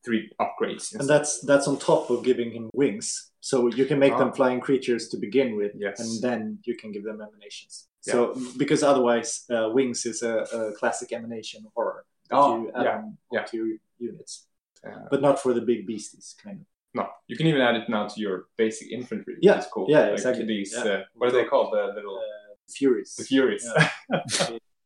three 0.05 0.29
upgrades. 0.39 0.93
And 0.99 1.07
that's 1.07 1.41
that's 1.41 1.67
on 1.67 1.77
top 1.77 2.09
of 2.09 2.23
giving 2.23 2.51
him 2.51 2.69
wings. 2.73 3.31
So 3.41 3.67
you 3.67 3.85
can 3.85 3.99
make 3.99 4.13
Ah. 4.13 4.19
them 4.19 4.31
flying 4.33 4.59
creatures 4.61 5.09
to 5.09 5.17
begin 5.17 5.55
with, 5.55 5.73
Yes. 5.75 5.99
and 5.99 6.21
then 6.21 6.59
you 6.63 6.75
can 6.77 6.91
give 6.91 7.03
them 7.03 7.19
emanations. 7.21 7.87
So 8.01 8.35
because 8.57 8.83
otherwise, 8.83 9.45
uh, 9.49 9.69
wings 9.73 10.05
is 10.05 10.23
a, 10.23 10.35
a 10.59 10.73
classic 10.79 11.09
emanation 11.13 11.61
horror 11.75 12.05
Oh, 12.31 12.63
you 12.63 12.71
add 12.75 12.83
yeah, 12.85 13.01
yeah. 13.31 13.43
to 13.49 13.57
your 13.57 13.67
units, 13.99 14.47
Uh, 14.83 15.07
but 15.11 15.21
not 15.21 15.35
for 15.43 15.53
the 15.53 15.61
big 15.61 15.85
beasties, 15.89 16.35
kind 16.43 16.59
of. 16.61 16.67
No, 16.95 17.07
you 17.27 17.35
can 17.35 17.47
even 17.47 17.61
add 17.61 17.75
it 17.75 17.89
now 17.89 18.07
to 18.07 18.21
your 18.21 18.45
basic 18.57 18.91
infantry. 18.91 19.35
Yeah, 19.41 19.57
is 19.59 19.65
cool. 19.73 19.87
yeah, 19.89 20.01
Like 20.03 20.13
exactly, 20.13 20.45
These, 20.45 20.73
yeah. 20.75 20.83
uh, 20.91 21.03
what 21.15 21.29
are 21.29 21.31
they 21.31 21.45
called? 21.45 21.73
The 21.73 21.91
little 21.95 22.17
Uh, 22.17 22.53
Furies. 22.69 23.15
the 23.15 23.23
Furies. 23.23 23.67
Yeah. 24.11 24.21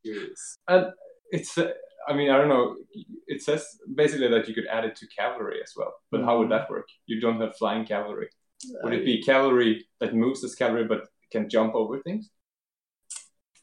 Furies. 0.02 0.58
and 0.68 0.86
it's, 1.30 1.58
uh, 1.58 1.70
I 2.08 2.14
mean, 2.14 2.30
I 2.30 2.38
don't 2.38 2.48
know. 2.48 2.76
It 3.26 3.42
says 3.42 3.66
basically 3.94 4.28
that 4.28 4.48
you 4.48 4.54
could 4.54 4.66
add 4.66 4.84
it 4.86 4.96
to 4.96 5.06
cavalry 5.08 5.58
as 5.62 5.72
well. 5.76 5.92
But 6.10 6.22
how 6.24 6.38
would 6.38 6.50
that 6.50 6.70
work? 6.70 6.88
You 7.06 7.20
don't 7.20 7.40
have 7.42 7.56
flying 7.56 7.84
cavalry. 7.84 8.28
Would 8.82 8.94
it 8.94 9.04
be 9.04 9.22
cavalry 9.22 9.86
that 10.00 10.14
moves 10.14 10.42
as 10.42 10.54
cavalry 10.54 10.84
but 10.84 11.02
can 11.30 11.48
jump 11.50 11.74
over 11.74 12.00
things? 12.00 12.30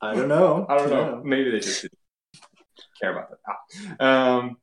I 0.02 0.14
don't 0.14 0.28
know. 0.28 0.66
I 0.70 0.78
don't 0.78 0.90
know. 0.92 1.22
Maybe 1.26 1.50
they 1.50 1.60
just 1.60 1.82
didn't 1.82 1.98
care 3.02 3.12
about 3.18 3.30
that. 3.32 3.40
Ah. 4.00 4.38
Um, 4.38 4.58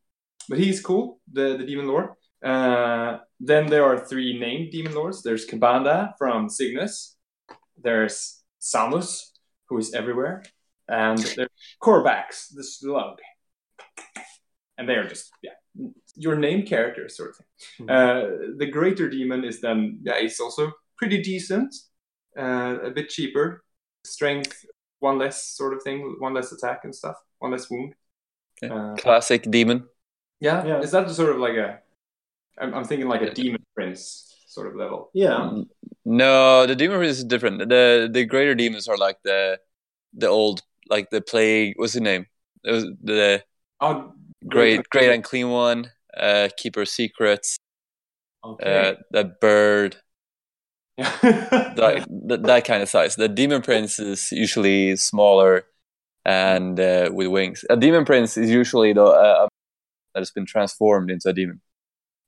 but 0.49 0.59
he's 0.59 0.81
cool, 0.81 1.21
the, 1.33 1.57
the 1.57 1.65
demon 1.65 1.89
lord. 1.89 2.11
Uh, 2.43 3.19
then 3.40 3.66
there 3.66 3.85
are 3.85 3.98
three 3.98 4.39
named 4.39 4.70
demon 4.73 4.94
lords. 4.94 5.23
There's 5.23 5.47
Ka'Bandha 5.47 6.12
from 6.19 6.48
Signus. 6.48 7.16
There's 7.81 8.43
Samus, 8.60 9.31
who 9.69 9.78
is 9.78 9.94
everywhere. 9.94 10.43
And 10.89 11.19
there's 11.19 11.48
Korvax, 11.81 12.55
the 12.55 12.64
slug. 12.64 13.19
And 14.78 14.89
they 14.89 14.94
are 14.94 15.06
just, 15.06 15.31
yeah, 15.43 15.52
your 16.16 16.36
named 16.36 16.66
characters, 16.66 17.16
sort 17.16 17.31
of 17.31 17.36
thing. 17.36 17.89
Uh, 17.89 18.27
the 18.59 18.66
greater 18.66 19.09
demon 19.09 19.44
is 19.44 19.60
then, 19.60 20.01
yeah, 20.02 20.20
he's 20.20 20.40
also 20.40 20.73
pretty 20.97 21.23
decent, 21.23 21.74
uh, 22.39 22.78
a 22.85 22.90
bit 22.90 23.09
cheaper. 23.09 23.64
Strength 24.05 24.64
one 24.98 25.19
less 25.19 25.44
sort 25.48 25.74
of 25.74 25.82
thing, 25.82 26.16
one 26.19 26.35
less 26.35 26.51
attack 26.52 26.81
and 26.85 26.94
stuff, 26.94 27.16
one 27.39 27.52
less 27.52 27.70
wound. 27.70 27.94
Okay. 28.62 28.73
Uh, 28.74 28.94
Classic 28.97 29.43
demon. 29.51 29.85
yeah, 30.40 30.64
Yeah. 30.64 30.81
is 30.81 30.90
that 30.90 31.09
sort 31.10 31.31
of 31.31 31.39
like 31.39 31.55
a? 31.55 31.78
I'm, 32.59 32.74
I'm 32.74 32.85
thinking 32.85 33.09
like 33.09 33.23
a 33.23 33.33
demon 33.33 33.65
prince 33.74 34.35
sort 34.47 34.66
of 34.69 34.77
level. 34.77 35.11
Yeah. 35.15 35.62
No, 36.05 36.66
the 36.66 36.77
demon 36.77 36.99
prince 36.99 37.19
is 37.19 37.24
different. 37.24 37.59
The 37.69 38.09
the 38.11 38.24
greater 38.24 38.55
demons 38.55 38.89
are 38.89 38.97
like 38.97 39.19
the 39.24 39.59
the 40.12 40.29
old 40.29 40.62
like 40.89 41.11
the 41.11 41.20
plague. 41.20 41.74
What's 41.77 41.95
his 41.95 42.03
name? 42.03 42.27
It 42.65 42.73
was 42.73 42.85
the 43.03 43.43
Oh, 43.81 44.12
great 44.47 44.89
great 44.91 45.11
unclean 45.11 45.51
one. 45.51 45.91
Uh, 46.16 46.49
keeper 46.57 46.83
of 46.83 46.89
secrets. 46.89 47.57
Okay. 48.45 48.91
Uh, 48.91 48.95
that 49.11 49.41
bird. 49.41 49.97
That, 50.99 52.07
that 52.29 52.43
that 52.45 52.65
kind 52.66 52.83
of 52.83 52.89
size. 52.89 53.16
The 53.16 53.29
demon 53.29 53.62
prince 53.62 53.99
is 53.99 54.31
usually 54.31 54.95
smaller 54.97 55.65
and 56.24 56.79
uh, 56.79 57.11
with 57.12 57.29
wings. 57.29 57.65
A 57.70 57.77
demon 57.77 58.05
prince 58.05 58.37
is 58.37 58.51
usually 58.51 58.93
the 58.93 59.05
uh, 59.05 59.49
that 60.15 60.20
has 60.20 60.31
been 60.31 60.47
transformed 60.47 61.11
into 61.11 61.31
a 61.31 61.33
demon. 61.33 61.61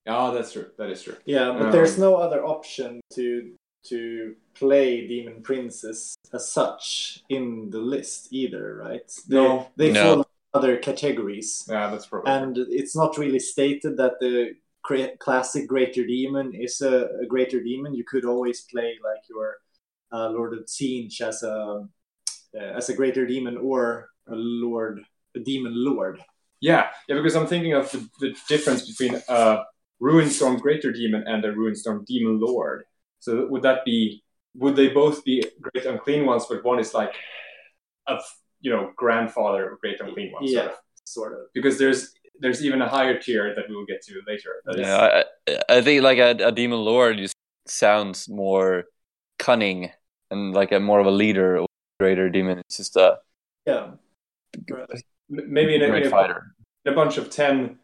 Oh, 0.06 0.32
that's 0.34 0.52
true. 0.52 0.70
That 0.78 0.90
is 0.90 1.02
true. 1.02 1.16
Yeah, 1.24 1.52
but 1.52 1.66
Um, 1.66 1.72
there's 1.72 1.98
no 1.98 2.16
other 2.16 2.44
option 2.44 3.00
to 3.14 3.54
to 3.88 4.34
play 4.54 5.06
demon 5.06 5.42
princes 5.42 6.16
as 6.32 6.50
such 6.50 7.22
in 7.28 7.68
the 7.68 7.78
list 7.78 8.28
either, 8.32 8.76
right? 8.76 9.06
They, 9.28 9.36
No. 9.36 9.66
they 9.76 9.92
No. 9.92 10.00
fall 10.02 10.12
under 10.12 10.28
other 10.54 10.76
categories, 10.78 11.66
Yeah, 11.68 11.90
that's 11.90 12.06
probably. 12.06 12.32
and 12.32 12.56
it's 12.80 12.96
not 12.96 13.18
really 13.18 13.38
stated 13.40 13.98
that 13.98 14.20
the 14.20 14.54
cra- 14.82 15.14
classic 15.18 15.66
greater 15.68 16.02
demon 16.06 16.54
is 16.54 16.80
a, 16.80 17.10
a 17.22 17.26
greater 17.26 17.60
demon. 17.62 17.94
You 17.94 18.04
could 18.04 18.24
always 18.24 18.62
play 18.62 18.98
like 19.04 19.28
your 19.28 19.58
uh, 20.12 20.28
Lord 20.30 20.54
of 20.54 20.64
Tzeentch 20.64 21.20
as 21.20 21.42
a 21.42 21.86
uh, 22.54 22.58
as 22.80 22.88
a 22.88 22.94
greater 22.94 23.26
demon 23.26 23.58
or 23.58 24.08
a 24.28 24.34
lord, 24.34 25.00
a 25.34 25.40
demon 25.40 25.74
lord. 25.74 26.22
Yeah, 26.60 26.88
yeah, 27.08 27.16
because 27.16 27.34
I'm 27.36 27.48
thinking 27.48 27.74
of 27.74 27.90
the, 27.92 28.08
the 28.20 28.30
difference 28.48 28.82
between 28.90 29.20
a 29.28 29.64
Ruinstorm 30.00 30.58
Greater 30.60 30.92
Demon 30.92 31.24
and 31.26 31.44
a 31.44 31.52
Ruinstorm 31.52 32.04
Demon 32.06 32.40
Lord. 32.40 32.84
So 33.20 33.46
would 33.48 33.62
that 33.62 33.84
be? 33.84 34.22
Would 34.56 34.76
they 34.76 34.88
both 34.88 35.24
be 35.24 35.44
Great 35.60 35.84
Unclean 35.86 36.26
ones, 36.26 36.46
but 36.48 36.64
one 36.64 36.78
is 36.78 36.94
like 36.94 37.14
a 38.06 38.18
you 38.60 38.70
know 38.70 38.92
grandfather 38.96 39.70
of 39.72 39.80
Great 39.80 40.00
Unclean 40.00 40.32
ones? 40.32 40.52
sort 40.52 40.64
Yeah, 40.64 40.70
of? 40.70 40.76
sort 41.04 41.32
of. 41.32 41.38
Because 41.54 41.78
there's 41.78 42.12
there's 42.40 42.64
even 42.64 42.82
a 42.82 42.88
higher 42.88 43.18
tier 43.18 43.54
that 43.54 43.68
we 43.68 43.74
will 43.76 43.86
get 43.86 44.02
to 44.02 44.20
later. 44.26 44.62
That 44.66 44.74
is, 44.80 44.86
Yeah, 44.86 45.22
I, 45.68 45.76
I 45.78 45.82
think 45.82 46.02
like 46.02 46.18
a, 46.18 46.30
a 46.48 46.52
demon 46.52 46.80
lord 46.80 47.16
just 47.18 47.34
sounds 47.66 48.28
more 48.28 48.84
cunning 49.38 49.90
and 50.30 50.52
like 50.52 50.72
a 50.72 50.80
more 50.80 51.00
of 51.00 51.06
a 51.06 51.10
leader. 51.12 51.56
of 51.56 51.64
a 51.64 51.66
Greater 52.00 52.28
demon, 52.28 52.58
it's 52.58 52.76
just 52.76 52.96
a 52.96 53.18
Yeah. 53.66 53.92
maybe 55.28 55.74
in 55.76 55.82
a, 55.82 55.86
in 55.94 56.06
a, 56.06 56.10
fighter. 56.10 56.54
in 56.84 56.92
a 56.92 56.96
bunch 56.96 57.18
of 57.18 57.30
ten, 57.30 57.56
gr- 57.66 57.74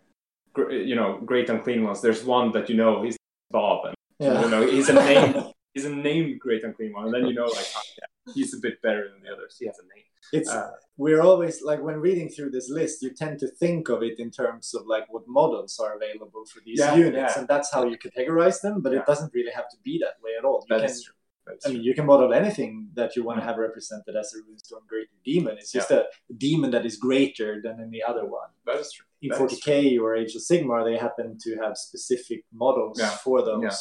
you 0.71 0.95
know, 0.95 1.19
Great 1.25 1.49
Unclean 1.49 1.83
ones. 1.85 2.01
There's 2.01 2.25
one 2.25 2.53
that 2.53 2.69
you 2.71 2.77
know 2.77 3.03
he's 3.03 3.17
Bob, 3.51 3.87
and 3.87 3.95
Yeah. 4.19 4.43
you 4.43 4.51
know 4.51 4.63
he's 4.67 4.89
a 4.89 4.95
name. 4.95 5.31
he's 5.75 5.85
a 5.87 5.95
named 5.95 6.41
Great 6.41 6.63
Unclean 6.65 6.93
one, 6.93 7.05
and 7.07 7.15
then 7.15 7.27
you 7.27 7.35
know 7.35 7.47
like 7.47 7.67
oh, 7.77 7.83
yeah, 7.99 8.33
he's 8.35 8.53
a 8.55 8.61
bit 8.67 8.81
better 8.83 9.09
than 9.11 9.23
the 9.23 9.31
others. 9.35 9.57
He 9.61 9.67
has 9.67 9.79
a 9.79 9.87
name. 9.95 10.05
It's 10.33 10.51
Uh, 10.51 10.71
we're 10.97 11.23
always 11.23 11.63
like 11.71 11.81
when 11.83 11.97
reading 12.09 12.29
through 12.29 12.51
this 12.51 12.69
list, 12.69 13.03
you 13.03 13.11
tend 13.23 13.39
to 13.41 13.49
think 13.63 13.89
of 13.89 14.03
it 14.03 14.19
in 14.25 14.31
terms 14.31 14.75
of 14.75 14.87
like 14.87 15.07
what 15.15 15.25
models 15.27 15.79
are 15.85 15.95
available 15.97 16.45
for 16.53 16.61
these 16.67 16.79
Yeah, 16.79 16.95
units, 16.95 17.37
and 17.39 17.49
that's 17.49 17.73
how 17.75 17.83
you 17.91 17.97
categorize 18.07 18.61
them. 18.61 18.81
But 18.85 18.93
it 18.95 19.05
doesn't 19.07 19.33
really 19.35 19.53
have 19.61 19.69
to 19.71 19.79
be 19.83 19.95
that 20.05 20.17
way 20.25 20.33
at 20.39 20.45
all. 20.45 20.61
You 20.69 20.75
That 20.77 20.83
can, 20.83 20.91
is 20.91 21.03
true. 21.05 21.15
That's 21.47 21.65
I 21.65 21.71
true. 21.71 21.79
mean, 21.79 21.85
you 21.89 21.95
can 21.95 22.07
model 22.07 22.33
anything 22.35 22.71
that 22.95 23.17
you 23.17 23.25
want 23.25 23.41
to 23.41 23.45
have 23.49 23.57
represented 23.57 24.15
as 24.15 24.35
a 24.35 24.39
Ruinstorm 24.47 24.83
Great 24.87 25.09
Demon. 25.25 25.57
It's 25.59 25.73
just 25.73 25.91
a 25.91 26.03
demon 26.37 26.71
that 26.73 26.85
is 26.91 26.97
greater 27.09 27.51
than 27.65 27.81
any 27.81 28.01
other 28.11 28.25
one. 28.27 28.51
that 28.67 28.77
is 28.85 28.93
true. 28.93 29.07
In 29.23 29.29
That 29.31 29.41
is 29.43 29.61
40k 29.61 30.01
or 30.01 30.17
Age 30.17 30.35
of 30.35 30.43
Sigmar, 30.43 30.85
they 30.85 30.97
happen 30.97 31.37
to 31.43 31.57
have 31.63 31.77
specific 31.77 32.45
models 32.53 32.99
Yeah. 32.99 33.11
for 33.11 33.43
those. 33.43 33.63
Yeah. 33.63 33.77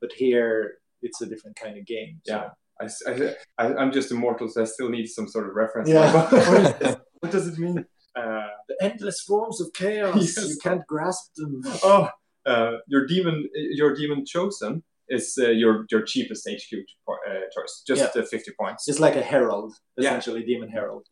But 0.00 0.12
here, 0.12 0.74
it's 1.02 1.20
a 1.20 1.26
different 1.26 1.56
kind 1.56 1.76
of 1.78 1.86
game. 1.86 2.20
so- 2.24 2.34
Yeah. 2.34 2.50
I, 2.78 3.34
I, 3.56 3.82
am 3.82 3.90
just 3.90 4.10
immortal, 4.10 4.48
so 4.48 4.60
I 4.60 4.64
still 4.66 4.90
need 4.90 5.06
some 5.06 5.26
sort 5.28 5.48
of 5.48 5.54
reference. 5.54 5.88
Yeah. 5.88 6.12
What, 6.12 7.00
what, 7.20 7.32
does 7.32 7.48
it 7.48 7.58
mean? 7.58 7.86
Uh, 8.14 8.48
The 8.68 8.76
endless 8.82 9.22
forms 9.22 9.60
of 9.62 9.72
chaos. 9.72 10.16
Yes. 10.16 10.50
You 10.50 10.56
can't 10.62 10.86
grasp 10.86 11.32
them. 11.36 11.62
oh, 11.82 12.08
uh, 12.44 12.72
your 12.86 13.06
demon, 13.06 13.48
your 13.54 13.94
demon 13.94 14.24
chosen 14.26 14.82
is 15.08 15.38
uh, 15.40 15.48
your 15.48 15.86
your 15.90 16.02
cheapest 16.02 16.48
HQ 16.48 16.70
uh, 17.08 17.14
choice, 17.54 17.82
just 17.86 18.16
uh, 18.16 18.22
50 18.22 18.52
points. 18.60 18.86
It's 18.88 19.00
like 19.00 19.16
a 19.16 19.22
herald, 19.22 19.74
Yeah. 19.96 20.08
essentially, 20.10 20.42
demon 20.44 20.68
herald. 20.68 21.06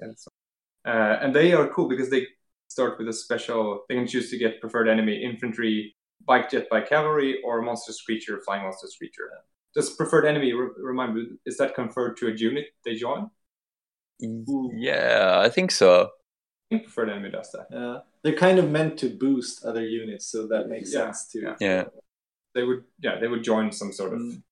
And, 0.00 0.18
so, 0.18 0.28
uh, 0.86 1.18
and 1.22 1.34
they 1.34 1.52
are 1.52 1.68
cool 1.68 1.88
because 1.88 2.08
they 2.10 2.26
start 2.70 2.98
with 2.98 3.08
a 3.08 3.12
special. 3.12 3.84
They 3.88 3.96
can 3.96 4.06
choose 4.06 4.30
to 4.30 4.38
get 4.38 4.60
preferred 4.60 4.88
enemy 4.88 5.22
infantry, 5.22 5.94
bike 6.24 6.50
jet 6.50 6.68
by 6.70 6.80
cavalry, 6.80 7.40
or 7.44 7.60
monstrous 7.62 8.00
creature, 8.00 8.40
flying 8.44 8.62
monstrous 8.62 8.96
creature. 8.96 9.28
Does 9.74 9.90
preferred 9.90 10.24
enemy 10.24 10.52
re- 10.52 10.70
remind 10.78 11.14
me? 11.14 11.26
Is 11.44 11.56
that 11.58 11.74
conferred 11.74 12.16
to 12.18 12.28
a 12.28 12.32
unit 12.32 12.66
they 12.84 12.94
join? 12.94 13.30
Yeah, 14.20 15.40
I 15.44 15.48
think 15.48 15.70
so. 15.70 16.10
preferred 16.70 17.10
enemy 17.10 17.30
does 17.30 17.50
that. 17.52 17.66
Yeah, 17.70 17.98
they're 18.22 18.36
kind 18.36 18.58
of 18.58 18.70
meant 18.70 18.98
to 18.98 19.08
boost 19.08 19.64
other 19.64 19.84
units, 19.84 20.26
so 20.26 20.46
that 20.48 20.68
makes 20.68 20.92
Yeah, 20.92 21.06
sense 21.06 21.28
too. 21.32 21.40
yeah. 21.40 21.56
Yeah. 21.60 21.84
They 22.54 22.64
would, 22.64 22.84
yeah, 23.00 23.18
they 23.20 23.28
would 23.28 23.44
join 23.44 23.72
some 23.72 23.92
sort 23.92 24.14
of. 24.14 24.20
Mm. 24.20 24.42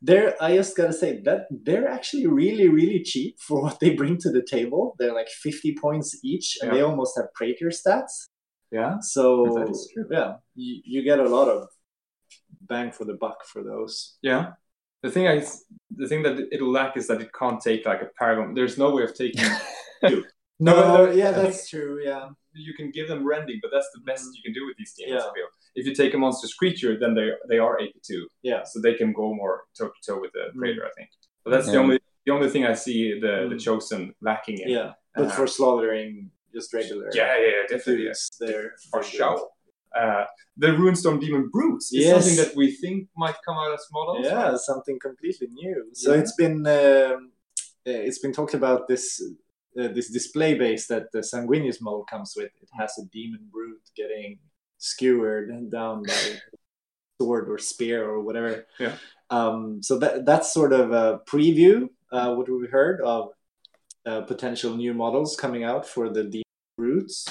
They're, 0.00 0.34
I 0.42 0.56
just 0.56 0.76
gotta 0.76 0.92
say 0.92 1.20
that 1.24 1.46
they're 1.50 1.88
actually 1.88 2.26
really, 2.26 2.68
really 2.68 3.02
cheap 3.02 3.38
for 3.40 3.62
what 3.62 3.80
they 3.80 3.90
bring 3.94 4.16
to 4.18 4.30
the 4.30 4.42
table. 4.42 4.94
They're 4.98 5.14
like 5.14 5.28
50 5.28 5.74
points 5.80 6.18
each, 6.24 6.58
and 6.60 6.68
Yeah. 6.70 6.74
they 6.78 6.82
almost 6.82 7.16
have 7.16 7.32
Praetor 7.34 7.70
stats. 7.70 8.28
Yeah, 8.72 8.96
So, 9.00 9.44
That 9.54 9.70
is 9.70 9.90
true. 9.92 10.06
yeah, 10.10 10.36
you, 10.54 10.80
you 10.84 11.02
get 11.02 11.20
a 11.20 11.28
lot 11.28 11.48
of 11.48 11.68
bang 12.62 12.90
for 12.90 13.04
the 13.04 13.14
buck 13.14 13.44
for 13.46 13.62
those. 13.62 14.16
yeah. 14.22 14.52
The 15.02 15.10
thing 15.12 15.28
I, 15.28 15.44
the 15.94 16.08
thing 16.08 16.22
that 16.24 16.48
it'll 16.50 16.72
lack 16.72 16.96
is 16.96 17.06
that 17.06 17.20
it 17.20 17.30
can't 17.32 17.60
take 17.60 17.86
like 17.86 18.02
a 18.02 18.08
paragon. 18.18 18.54
There's 18.54 18.76
no 18.76 18.90
way 18.90 19.04
of 19.04 19.14
taking. 19.14 19.44
No, 20.58 20.72
No, 21.04 21.10
yeah, 21.10 21.32
that's 21.32 21.68
true. 21.68 22.00
Yeah, 22.02 22.30
you 22.56 22.74
can 22.74 22.90
give 22.90 23.06
them 23.08 23.26
rending, 23.26 23.58
but 23.62 23.70
that's 23.74 23.90
the 23.94 24.00
best 24.00 24.24
you 24.36 24.42
can 24.42 24.52
do 24.52 24.66
with 24.66 24.76
these 24.76 24.92
demons. 24.96 25.22
Yeah. 25.22 25.30
I 25.30 25.34
feel. 25.34 25.48
If 25.74 25.86
you 25.86 25.94
take 25.94 26.14
a 26.14 26.18
monstrous 26.18 26.54
creature, 26.54 26.98
then 26.98 27.14
they 27.14 27.28
they 27.48 27.58
are 27.58 27.78
82. 27.80 28.28
Yeah. 28.42 28.62
So 28.64 28.80
they 28.80 28.94
can 28.94 29.12
go 29.12 29.34
more 29.34 29.64
toe 29.78 29.88
to 29.88 30.00
toe 30.06 30.18
with 30.20 30.32
the 30.32 30.44
Mm. 30.52 30.58
Praetor, 30.60 30.84
I 30.90 30.92
think. 30.98 31.10
But 31.44 31.50
that's 31.52 31.70
the 31.70 31.78
only 31.78 31.98
the 32.26 32.32
only 32.36 32.48
thing 32.50 32.64
I 32.72 32.74
see 32.74 33.00
the 33.24 33.34
the 33.52 33.56
Mm. 33.56 33.64
chosen 33.68 34.00
lacking 34.28 34.58
in. 34.64 34.68
yeah. 34.78 34.92
But 35.14 35.26
Uh, 35.28 35.36
for 35.38 35.46
slaughtering 35.58 36.30
just 36.56 36.72
regular 36.78 37.06
Yeah, 37.20 37.32
yeah, 37.42 37.50
yeah, 37.56 37.62
definitely. 37.72 38.04
Yeah. 38.08 38.16
dudes, 38.16 38.36
they're 38.40 38.68
For 38.90 39.00
they're 39.02 39.10
sure. 39.18 39.50
Uh, 40.02 40.24
the 40.62 40.68
Ruinstorm 40.80 41.16
Demon 41.24 41.44
Brutes 41.54 41.86
is 41.92 42.00
Yes. 42.04 42.12
something 42.14 42.36
that 42.42 42.52
we 42.60 42.66
think 42.82 42.96
might 43.24 43.38
come 43.46 43.56
out 43.62 43.72
as 43.78 43.84
models. 43.98 44.24
yeah 44.28 44.48
right? 44.50 44.58
something 44.70 44.96
completely 45.08 45.48
new 45.62 45.78
so 46.02 46.08
Yeah. 46.12 46.20
it's 46.20 46.34
been 46.42 46.56
um, 46.78 47.18
uh, 47.90 48.02
it's 48.08 48.20
been 48.24 48.32
talked 48.38 48.54
about 48.62 48.80
this 48.90 49.04
uh, 49.80 49.88
this 49.88 50.08
display 50.10 50.54
base 50.54 50.86
that 50.86 51.04
the 51.12 51.20
sanguinius 51.20 51.80
model 51.80 52.04
comes 52.04 52.34
with 52.36 52.50
it 52.62 52.68
has 52.78 52.92
a 52.98 53.04
demon 53.12 53.42
brute 53.52 53.82
getting 53.96 54.38
skewered 54.78 55.48
down 55.70 56.02
by 56.02 56.20
sword 57.20 57.48
or 57.48 57.58
spear 57.58 58.04
or 58.08 58.20
whatever 58.20 58.66
Yeah. 58.78 58.96
um, 59.30 59.82
so 59.82 59.98
that 59.98 60.24
that's 60.26 60.52
sort 60.52 60.72
of 60.72 60.92
a 60.92 61.20
preview 61.26 61.88
uh, 62.12 62.34
what 62.34 62.48
we 62.48 62.66
heard 62.68 63.00
of 63.02 63.30
uh, 64.06 64.20
potential 64.22 64.76
new 64.76 64.94
models 64.94 65.36
coming 65.36 65.64
out 65.64 65.86
for 65.86 66.08
the 66.10 66.24
demon 66.24 66.42
brutes 66.78 67.26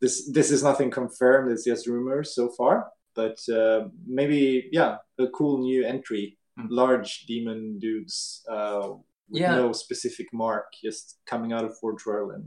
this 0.00 0.14
this 0.32 0.50
is 0.50 0.62
nothing 0.62 0.90
confirmed 0.90 1.52
it's 1.52 1.64
just 1.64 1.86
rumors 1.86 2.34
so 2.34 2.48
far 2.58 2.88
but 3.14 3.38
uh, 3.50 3.80
maybe 4.06 4.68
yeah 4.72 4.96
a 5.18 5.26
cool 5.28 5.58
new 5.58 5.84
entry 5.84 6.36
Mm. 6.58 6.66
large 6.68 7.24
demon 7.24 7.78
dudes 7.78 8.44
uh, 8.46 8.88
with 9.32 9.40
Yeah. 9.42 9.56
no 9.56 9.72
specific 9.72 10.28
mark 10.32 10.66
just 10.84 11.18
coming 11.26 11.52
out 11.52 11.64
of 11.64 11.76
Fort 11.78 11.98
Twirl 11.98 12.30
and 12.30 12.44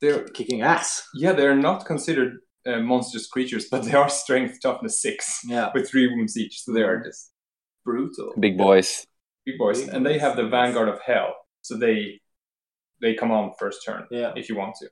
They're 0.00 0.24
kicking 0.38 0.62
ass 0.62 0.88
yeah, 1.14 1.32
they're 1.32 1.56
not 1.70 1.84
considered 1.86 2.32
uh, 2.66 2.80
monstrous 2.80 3.26
creatures, 3.34 3.66
but 3.70 3.82
they 3.84 3.94
are 3.94 4.08
strength 4.08 4.54
toughness 4.62 5.00
six 5.06 5.40
yeah 5.54 5.70
with 5.74 5.88
three 5.90 6.06
wounds 6.12 6.36
each, 6.36 6.54
so 6.62 6.72
they 6.72 6.82
are 6.90 7.00
just 7.08 7.32
brutal. 7.84 8.32
Big 8.38 8.56
boys. 8.58 9.06
big 9.46 9.58
boys, 9.58 9.80
Big 9.80 9.94
and 9.94 10.04
they 10.04 10.18
have 10.18 10.34
the. 10.36 10.48
Vanguard 10.48 10.88
of 10.88 11.00
Hell, 11.08 11.30
so 11.62 11.72
they 11.76 12.20
they 13.02 13.14
come 13.14 13.30
on 13.38 13.52
first 13.58 13.78
turn 13.86 14.02
yeah 14.10 14.32
if 14.40 14.48
you 14.48 14.56
want 14.62 14.74
to. 14.80 14.86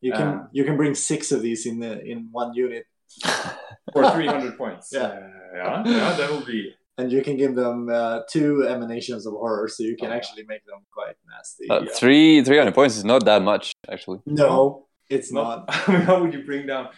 you 0.00 0.12
can 0.12 0.28
Uh, 0.28 0.46
you 0.56 0.64
can 0.64 0.76
bring 0.76 0.94
six 0.94 1.32
of 1.32 1.40
these 1.46 1.66
in 1.70 1.76
the 1.84 1.92
in 2.12 2.18
one 2.32 2.50
unit 2.54 2.84
For 3.92 4.02
300 4.10 4.56
points. 4.58 4.86
Yeah. 4.96 5.02
Uh, 5.02 5.28
yeah, 5.56 5.82
yeah, 5.86 6.12
that 6.18 6.30
will 6.30 6.44
be. 6.54 6.60
And 6.98 7.10
you 7.10 7.22
can 7.22 7.36
give 7.36 7.54
them 7.54 7.88
uh, 7.90 8.20
two 8.30 8.66
emanations 8.68 9.26
of 9.26 9.32
horror 9.34 9.68
so 9.68 9.82
you 9.82 9.96
can 9.96 10.10
Oh. 10.10 10.14
actually 10.16 10.44
make 10.52 10.64
them 10.66 10.80
quite 10.92 11.16
nasty 11.28 11.66
Uh, 11.70 11.84
Three 12.00 12.42
three 12.44 12.58
hundred 12.58 12.74
points 12.74 12.96
is 12.96 13.04
not 13.04 13.24
that 13.24 13.42
much 13.42 13.72
actually. 13.90 14.20
no 14.26 14.86
it's 15.10 15.30
Not, 15.32 15.66
not 15.66 15.88
I 15.88 15.92
mean, 15.92 16.00
how 16.02 16.20
would 16.20 16.32
you 16.32 16.42
bring 16.44 16.66
down? 16.66 16.88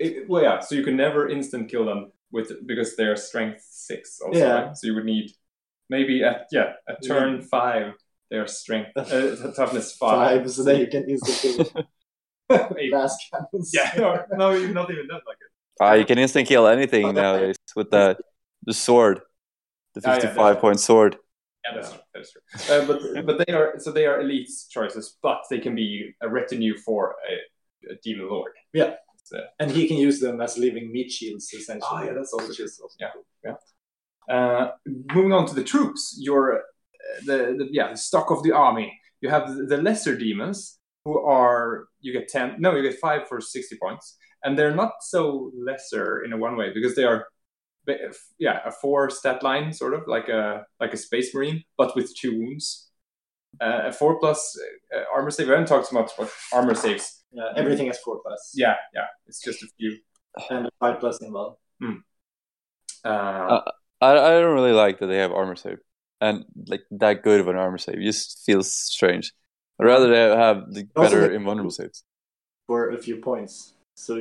It, 0.00 0.28
well, 0.28 0.42
yeah. 0.42 0.58
So 0.60 0.74
you 0.74 0.82
can 0.82 0.96
never 0.96 1.28
instant 1.28 1.70
kill 1.70 1.84
them 1.84 2.10
with 2.32 2.48
because 2.66 2.96
they're 2.96 3.16
strength 3.16 3.62
six. 3.70 4.20
Also, 4.20 4.38
Yeah. 4.38 4.52
right? 4.54 4.76
So 4.76 4.86
you 4.88 4.94
would 4.96 5.04
need 5.04 5.30
maybe 5.88 6.24
at 6.24 6.38
yeah 6.50 6.72
at 6.88 6.96
turn 7.06 7.40
five 7.42 7.92
they're 8.30 8.46
strength 8.48 8.90
uh, 8.96 9.52
toughness 9.58 9.92
five. 9.96 10.40
five 10.42 10.50
so 10.50 10.62
then 10.64 10.80
you 10.80 10.88
can 10.94 11.04
instantly 11.12 11.84
Eight. 12.80 12.90
blast 12.90 13.18
cannons 13.30 13.70
Yeah, 13.72 14.02
or, 14.04 14.26
no, 14.36 14.46
even 14.56 14.72
not 14.74 14.90
even 14.90 15.06
that. 15.12 15.22
Like 15.28 15.38
it. 15.44 15.50
Ah, 15.80 15.94
you 15.94 16.04
can 16.04 16.18
instant 16.18 16.48
kill 16.48 16.66
anything 16.66 17.14
nowadays 17.14 17.56
with 17.76 17.90
the 17.90 18.16
the 18.66 18.74
sword, 18.74 19.20
the 19.94 20.00
Ah, 20.04 20.14
yeah, 20.14 20.20
fifty 20.20 20.34
five 20.36 20.58
point 20.58 20.80
sword. 20.80 21.16
Yeah, 21.64 21.74
that's 21.76 21.90
true. 21.92 22.00
That's 22.14 22.32
true. 22.32 22.42
Uh, 22.76 22.86
but 22.86 23.26
but 23.26 23.46
they 23.46 23.52
are 23.52 23.74
so 23.78 23.90
they 23.90 24.06
are 24.06 24.20
elite 24.20 24.50
choices, 24.70 25.16
but 25.22 25.42
they 25.50 25.58
can 25.58 25.74
be 25.74 26.14
a 26.20 26.28
retinue 26.28 26.76
for 26.78 27.16
a, 27.30 27.92
a 27.92 27.96
demon 28.02 28.28
lord. 28.28 28.52
Yeah. 28.72 28.94
So, 29.24 29.38
and 29.58 29.70
he 29.70 29.88
can 29.88 29.96
use 29.96 30.20
them 30.20 30.42
as 30.42 30.58
living 30.58 30.92
meat 30.92 31.10
shields 31.10 31.50
essentially 31.54 32.02
Oh, 32.02 32.04
yeah, 32.04 32.12
that's 32.12 32.32
also 32.34 32.48
which 32.48 32.60
is 32.60 32.78
also 32.82 32.96
Yeah. 33.00 33.10
cool. 33.14 33.58
uh, 34.28 34.72
moving 35.14 35.32
on 35.32 35.46
to 35.46 35.54
the 35.54 35.64
troops, 35.64 36.18
your 36.20 36.56
uh, 36.56 36.60
the, 37.24 37.36
the 37.58 37.68
yeah 37.70 37.88
the 37.90 37.96
stock 37.96 38.30
of 38.30 38.42
the 38.42 38.52
army. 38.52 38.92
You 39.22 39.30
have 39.30 39.54
the, 39.56 39.64
the 39.64 39.78
lesser 39.78 40.14
demons 40.16 40.78
who 41.06 41.18
are 41.20 41.86
you 42.00 42.12
get 42.12 42.28
ten 42.28 42.56
no 42.58 42.74
you 42.76 42.82
get 42.82 43.00
five 43.00 43.26
for 43.28 43.40
sixty 43.40 43.76
points, 43.80 44.18
and 44.42 44.58
they're 44.58 44.74
not 44.74 44.92
so 45.00 45.50
lesser 45.56 46.22
in 46.24 46.34
a 46.34 46.36
one 46.36 46.56
way 46.56 46.72
because 46.74 46.94
they 46.94 47.04
are 47.04 47.18
ba- 47.18 47.24
yeah 48.38 48.60
a 48.64 48.70
four 48.72 49.10
stat 49.10 49.42
line 49.42 49.72
sort 49.72 49.94
of 49.94 50.02
like 50.06 50.28
a 50.28 50.64
like 50.80 50.92
a 50.92 50.96
space 50.96 51.34
marine 51.34 51.62
but 51.76 51.94
with 51.96 52.14
two 52.16 52.38
wounds. 52.38 52.90
Uh, 53.60 53.82
a 53.86 53.92
four 53.92 54.18
plus 54.18 54.58
uh, 54.96 55.04
armor 55.14 55.30
save. 55.30 55.48
I 55.48 55.52
haven't 55.52 55.68
talked 55.68 55.86
so 55.86 55.94
much 55.94 56.10
about 56.18 56.28
armor 56.52 56.74
saves. 56.74 57.22
Yeah, 57.30 57.50
everything 57.56 57.86
has 57.86 57.98
four 57.98 58.20
plus. 58.24 58.52
Yeah, 58.56 58.74
yeah, 58.92 59.06
it's 59.28 59.40
just 59.40 59.62
a 59.62 59.68
few. 59.78 59.98
and 60.50 60.68
five 60.80 60.98
plus 60.98 61.22
involved. 61.22 61.58
Uh, 63.04 63.60
I 64.00 64.10
I 64.12 64.30
don't 64.40 64.54
really 64.54 64.72
like 64.72 64.98
that 64.98 65.06
they 65.06 65.18
have 65.18 65.32
armor 65.32 65.56
save 65.56 65.78
and 66.20 66.44
like 66.66 66.82
that 66.90 67.22
good 67.22 67.40
of 67.40 67.48
an 67.48 67.56
armor 67.56 67.78
save. 67.78 67.98
It 67.98 68.04
just 68.04 68.44
feels 68.44 68.72
strange. 68.72 69.32
I'd 69.80 69.86
rather 69.86 70.08
they 70.08 70.36
have 70.36 70.72
the 70.72 70.84
better 70.94 71.28
they- 71.28 71.34
invulnerable 71.36 71.70
saves. 71.70 72.04
for 72.66 72.90
a 72.90 72.98
few 72.98 73.16
points. 73.18 73.74
So 73.96 74.14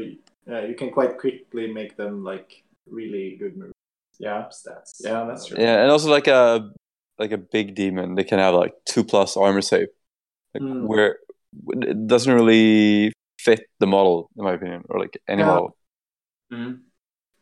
uh, 0.51 0.61
you 0.61 0.75
can 0.75 0.91
quite 0.91 1.17
quickly 1.17 1.71
make 1.71 1.95
them 1.97 2.23
like 2.23 2.62
really 2.87 3.37
good 3.39 3.57
move 3.57 3.71
yeah, 4.19 4.45
stats. 4.51 4.91
yeah, 4.99 5.25
that's 5.25 5.47
true. 5.47 5.57
Yeah, 5.59 5.81
and 5.81 5.89
also 5.91 6.09
like 6.09 6.27
a 6.27 6.71
like 7.19 7.31
a 7.31 7.37
big 7.37 7.75
demon, 7.75 8.15
they 8.15 8.23
can 8.23 8.39
have 8.39 8.53
like 8.55 8.73
two 8.85 9.03
plus 9.03 9.35
armor 9.37 9.61
save, 9.61 9.87
like 10.53 10.63
Hmm. 10.63 10.87
where 10.87 11.17
it 11.81 12.07
doesn't 12.07 12.33
really 12.33 13.11
fit 13.39 13.61
the 13.79 13.87
model 13.87 14.29
in 14.37 14.43
my 14.43 14.53
opinion, 14.53 14.83
or 14.89 14.99
like 14.99 15.17
any 15.27 15.41
Yeah. 15.41 15.47
model. 15.47 15.77
Mhm. 16.51 16.81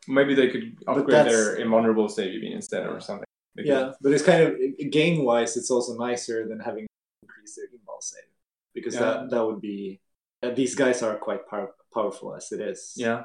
Maybe 0.08 0.34
they 0.34 0.48
could 0.50 0.76
upgrade 0.86 1.26
their 1.26 1.56
invulnerable 1.56 2.08
save 2.08 2.32
you 2.34 2.40
mean, 2.40 2.52
instead 2.52 2.86
or 2.86 3.00
something. 3.00 3.24
They 3.54 3.62
could- 3.62 3.68
Yeah, 3.68 3.92
but 4.00 4.12
it's 4.12 4.24
kind 4.24 4.42
of 4.42 4.90
game 4.90 5.24
wise, 5.24 5.56
it's 5.56 5.70
also 5.70 5.94
nicer 5.96 6.48
than 6.48 6.58
having 6.60 6.86
increased 7.22 7.56
their 7.56 7.68
invul 7.68 8.00
save 8.02 8.24
because 8.74 8.94
Yeah. 8.94 9.00
that 9.00 9.30
that 9.30 9.44
would 9.46 9.60
be 9.60 10.00
uh, 10.42 10.50
these 10.50 10.74
guys 10.74 11.02
are 11.04 11.16
quite 11.18 11.46
power, 11.46 11.72
powerful 11.94 12.34
as 12.34 12.50
it 12.50 12.60
is. 12.60 12.94
Yeah. 12.96 13.24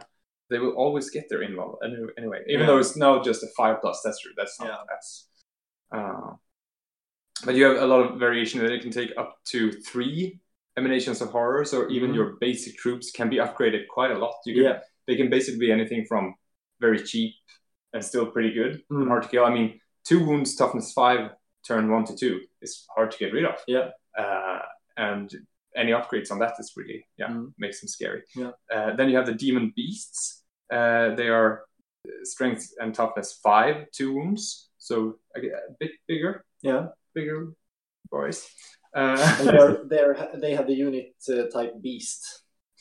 They 0.49 0.59
will 0.59 0.71
always 0.71 1.09
get 1.09 1.27
their 1.29 1.39
invul 1.39 1.77
anyway, 1.83 2.11
anyway. 2.17 2.43
Even 2.47 2.61
Yeah. 2.61 2.67
though 2.67 2.77
it's 2.77 2.95
now 2.95 3.21
just 3.21 3.43
a 3.43 3.47
five 3.57 3.81
plus, 3.81 4.01
that's 4.03 4.19
true. 4.19 4.31
That's 4.37 4.59
not 4.59 4.67
Yeah. 4.69 4.83
that's 4.89 5.29
uh, 5.91 6.33
but 7.45 7.55
you 7.55 7.63
have 7.65 7.77
a 7.77 7.85
lot 7.85 8.01
of 8.11 8.19
variation 8.19 8.59
that 8.61 8.71
it 8.71 8.81
can 8.81 8.91
take 8.91 9.13
up 9.17 9.37
to 9.45 9.71
three 9.71 10.39
emanations 10.75 11.21
of 11.21 11.29
horrors, 11.29 11.73
or 11.73 11.87
even 11.89 12.11
Mhm. 12.11 12.15
your 12.15 12.29
basic 12.41 12.77
troops 12.77 13.11
can 13.11 13.29
be 13.29 13.37
upgraded 13.37 13.87
quite 13.87 14.11
a 14.11 14.17
lot. 14.17 14.35
You 14.45 14.53
can, 14.55 14.63
Yeah. 14.63 14.81
they 15.05 15.15
can 15.15 15.29
basically 15.29 15.59
be 15.59 15.71
anything 15.71 16.05
from 16.05 16.35
very 16.79 16.99
cheap 16.99 17.35
and 17.93 18.03
still 18.03 18.29
pretty 18.31 18.51
good, 18.53 18.83
and 18.89 19.05
Mm. 19.05 19.07
hard 19.07 19.23
to 19.23 19.29
kill. 19.29 19.45
I 19.45 19.53
mean, 19.53 19.79
two 20.03 20.25
wounds, 20.25 20.55
toughness 20.55 20.93
five, 20.93 21.31
turn 21.67 21.89
one 21.91 22.05
to 22.05 22.15
two 22.15 22.47
is 22.61 22.85
hard 22.95 23.11
to 23.11 23.17
get 23.17 23.33
rid 23.33 23.45
of. 23.45 23.63
Yeah. 23.67 23.91
Uh, 24.17 24.61
and 24.97 25.31
any 25.77 25.91
upgrades 25.91 26.31
on 26.31 26.39
that 26.39 26.53
is 26.59 26.73
really 26.75 27.05
yeah 27.17 27.29
Mm. 27.29 27.53
makes 27.57 27.79
them 27.81 27.87
scary. 27.87 28.21
Yeah. 28.35 28.51
Uh, 28.73 28.95
then 28.97 29.09
you 29.09 29.15
have 29.17 29.25
the 29.27 29.33
demon 29.45 29.73
beasts. 29.75 30.43
Uh, 30.77 31.15
they 31.15 31.29
are 31.29 31.51
uh, 32.07 32.11
strength 32.23 32.63
and 32.81 32.93
toughness 32.93 33.39
five, 33.43 33.75
two 33.97 34.13
wounds, 34.15 34.69
so 34.77 34.95
a, 35.35 35.39
a 35.39 35.71
bit 35.79 35.91
bigger, 36.07 36.43
Yeah, 36.61 36.87
bigger 37.15 37.39
boys. 38.11 38.39
and 38.93 39.19
Uh, 39.19 39.43
they're, 39.51 39.77
they're 39.91 40.15
they 40.43 40.53
have 40.55 40.67
the 40.67 40.73
unit 40.87 41.13
uh, 41.29 41.47
type 41.55 41.73
beast 41.81 42.21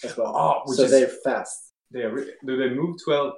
as 0.04 0.16
well, 0.16 0.32
oh, 0.36 0.62
which 0.66 0.78
so 0.78 0.84
is 0.84 0.90
they're 0.90 1.14
fast. 1.24 1.72
they 1.92 2.02
are, 2.06 2.14
re- 2.16 2.34
do 2.46 2.56
they 2.56 2.70
move 2.80 2.96
twelve? 3.04 3.34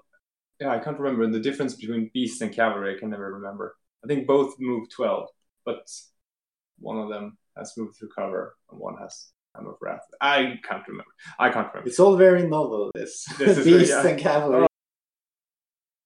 Yeah, 0.61 0.71
I 0.77 0.79
can't 0.85 0.99
remember 1.01 1.25
the 1.31 1.45
difference 1.49 1.75
between 1.81 2.11
beasts 2.15 2.41
and 2.43 2.53
cavalry. 2.61 2.95
I 2.95 2.99
can 2.99 3.11
never 3.11 3.33
remember. 3.39 3.77
I 4.03 4.07
think 4.09 4.27
both 4.27 4.51
move 4.59 4.85
twelve, 4.99 5.29
but 5.65 5.83
one 6.91 6.99
of 7.03 7.09
them 7.13 7.37
has 7.57 7.75
moved 7.77 7.97
through 7.97 8.11
cover 8.21 8.57
and 8.71 8.79
one 8.81 8.97
has 9.03 9.15
Hammer 9.55 9.71
of 9.73 9.77
Wrath. 9.81 10.01
I 10.21 10.59
can't 10.69 10.87
remember. 10.87 11.11
I 11.39 11.51
can't 11.51 11.69
remember. 11.69 11.89
It's 11.89 11.99
all 12.01 12.17
very 12.17 12.47
novel. 12.47 12.91
This, 12.95 13.25
This 13.39 13.59
is 13.59 13.65
beast 13.65 13.93
very- 13.93 14.05
yeah. 14.05 14.11
and 14.11 14.19
cavalry 14.21 14.67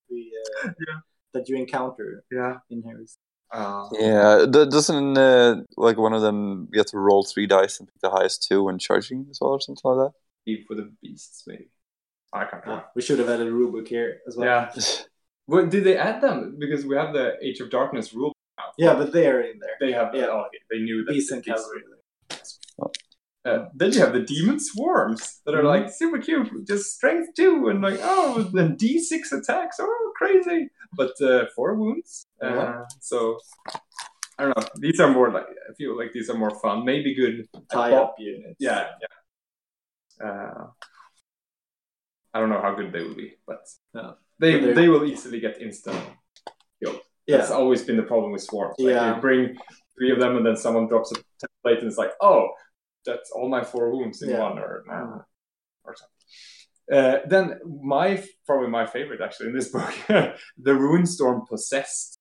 the, 0.08 0.30
uh, 0.64 0.68
Yeah. 0.88 0.98
that 1.34 1.48
you 1.48 1.56
encounter 1.56 2.24
Yeah. 2.30 2.56
in 2.70 2.82
Harry's. 2.82 3.16
Uh, 3.50 3.86
Yeah, 3.92 4.46
d- 4.50 4.66
doesn't 4.70 5.18
uh, 5.18 5.56
like 5.76 5.98
one 5.98 6.14
of 6.14 6.22
them 6.22 6.68
get 6.72 6.86
to 6.88 6.98
roll 6.98 7.22
three 7.24 7.46
dice 7.46 7.78
and 7.78 7.88
pick 7.88 8.00
the 8.00 8.10
highest 8.10 8.46
two 8.48 8.62
when 8.64 8.78
charging 8.78 9.26
as 9.30 9.38
well, 9.40 9.50
or 9.50 9.60
something 9.60 9.82
like 9.84 10.06
that? 10.06 10.12
Eve 10.46 10.64
for 10.66 10.74
the 10.74 10.90
beasts, 11.02 11.44
maybe. 11.46 11.68
I 12.32 12.46
can't 12.46 12.62
remember. 12.64 12.86
We 12.96 13.02
should 13.02 13.18
have 13.18 13.28
added 13.28 13.46
a 13.48 13.50
rulebook 13.50 13.88
here 13.88 14.20
as 14.26 14.36
well. 14.36 14.46
Yeah. 14.46 14.72
Well, 15.46 15.66
did 15.66 15.84
they 15.84 15.98
add 15.98 16.22
them? 16.22 16.56
Because 16.58 16.86
we 16.86 16.96
have 16.96 17.12
the 17.12 17.36
Age 17.46 17.60
of 17.60 17.68
Darkness 17.68 18.14
rule. 18.14 18.32
now. 18.56 18.64
Yeah, 18.78 18.94
but 18.94 19.12
they 19.12 19.26
are 19.28 19.40
in 19.42 19.58
there. 19.58 19.76
They 19.80 19.92
have. 19.92 20.14
Yeah. 20.14 20.28
Oh, 20.30 20.44
okay. 20.46 20.58
They 20.70 20.78
knew 20.78 21.04
that. 21.04 21.12
Beast 21.12 21.30
and 21.32 21.44
cavalry. 21.44 21.82
Uh, 23.44 23.66
then 23.74 23.92
you 23.92 23.98
have 23.98 24.12
the 24.12 24.20
demon 24.20 24.60
swarms 24.60 25.40
that 25.44 25.54
are 25.54 25.64
like 25.64 25.90
super 25.92 26.18
cute, 26.18 26.48
just 26.66 26.94
strength 26.94 27.28
two, 27.34 27.68
and 27.68 27.82
like 27.82 27.98
oh, 28.02 28.48
then 28.52 28.76
D 28.76 29.00
six 29.00 29.32
attacks, 29.32 29.78
oh 29.80 30.12
crazy, 30.16 30.68
but 30.96 31.10
uh, 31.20 31.46
four 31.56 31.74
wounds. 31.74 32.24
Uh. 32.40 32.84
So 33.00 33.38
I 34.38 34.44
don't 34.44 34.56
know. 34.56 34.64
These 34.76 35.00
are 35.00 35.10
more 35.10 35.30
like 35.32 35.46
I 35.68 35.74
feel 35.74 35.96
like 35.96 36.12
these 36.12 36.30
are 36.30 36.38
more 36.38 36.54
fun. 36.60 36.84
Maybe 36.84 37.14
good. 37.14 37.46
Tie 37.72 37.92
up 37.94 38.14
units. 38.18 38.56
Yeah, 38.60 38.86
yeah. 39.00 40.26
Uh, 40.28 40.66
I 42.32 42.38
don't 42.38 42.48
know 42.48 42.60
how 42.62 42.74
good 42.74 42.92
they 42.92 43.02
will 43.02 43.16
be, 43.16 43.34
but 43.46 43.66
they 44.38 44.60
But 44.60 44.74
they're- 44.76 44.90
will 44.90 45.04
easily 45.04 45.40
get 45.40 45.60
instant 45.60 45.98
killed. 46.82 47.00
That's 47.26 47.50
Yeah. 47.50 47.56
always 47.56 47.82
been 47.82 47.96
the 47.96 48.04
problem 48.04 48.30
with 48.32 48.42
swarms. 48.42 48.76
Like 48.78 48.94
Yeah. 48.94 49.14
you 49.16 49.20
bring 49.20 49.58
three 49.98 50.12
of 50.12 50.18
them, 50.20 50.36
and 50.36 50.46
then 50.46 50.56
someone 50.56 50.86
drops 50.88 51.10
a 51.12 51.16
template, 51.16 51.78
and 51.80 51.88
it's 51.88 51.98
like, 51.98 52.12
oh, 52.20 52.48
that's 53.04 53.30
all 53.30 53.48
my 53.48 53.64
four 53.64 53.90
wounds 53.90 54.22
in 54.22 54.30
Yeah. 54.30 54.40
one, 54.40 54.58
or 54.58 54.84
nah, 54.86 55.18
or 55.84 55.94
something. 55.96 56.18
Uh, 56.92 57.20
then 57.26 57.60
my 57.82 58.22
probably 58.46 58.68
my 58.68 58.86
favorite 58.86 59.20
actually 59.20 59.48
in 59.48 59.54
this 59.54 59.68
book, 59.76 59.94
the 60.58 60.74
Ruinstorm 60.74 61.46
Possessed. 61.48 62.18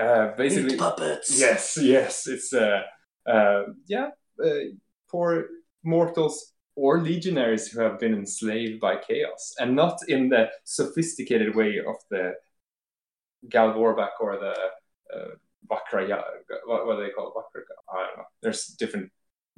Uh, 0.00 0.28
basically, 0.36 0.70
Big 0.70 0.78
puppets. 0.78 1.38
Yes, 1.38 1.76
yes, 1.80 2.26
it's 2.28 2.52
uh, 2.52 2.82
uh, 3.26 3.64
yeah, 3.86 4.10
uh, 4.44 4.50
poor 5.10 5.46
mortals 5.82 6.52
or 6.76 7.00
legionaries 7.00 7.66
who 7.68 7.80
have 7.80 7.98
been 7.98 8.14
enslaved 8.14 8.80
by 8.80 8.96
chaos, 8.96 9.54
and 9.58 9.74
not 9.74 9.98
in 10.08 10.28
the 10.28 10.48
sophisticated 10.64 11.54
way 11.56 11.78
of 11.80 11.96
the 12.10 12.34
Gal 13.48 13.74
Vorbak 13.74 14.10
or 14.20 14.38
the 14.38 14.54
uh, 15.12 15.34
Vakraya. 15.68 16.22
What, 16.66 16.86
what 16.86 16.96
do 16.96 17.02
they 17.02 17.10
call 17.10 17.28
it? 17.28 17.34
Vakra? 17.34 17.62
I 17.92 18.06
don't 18.06 18.18
know. 18.18 18.24
There's 18.42 18.66
different 18.78 19.10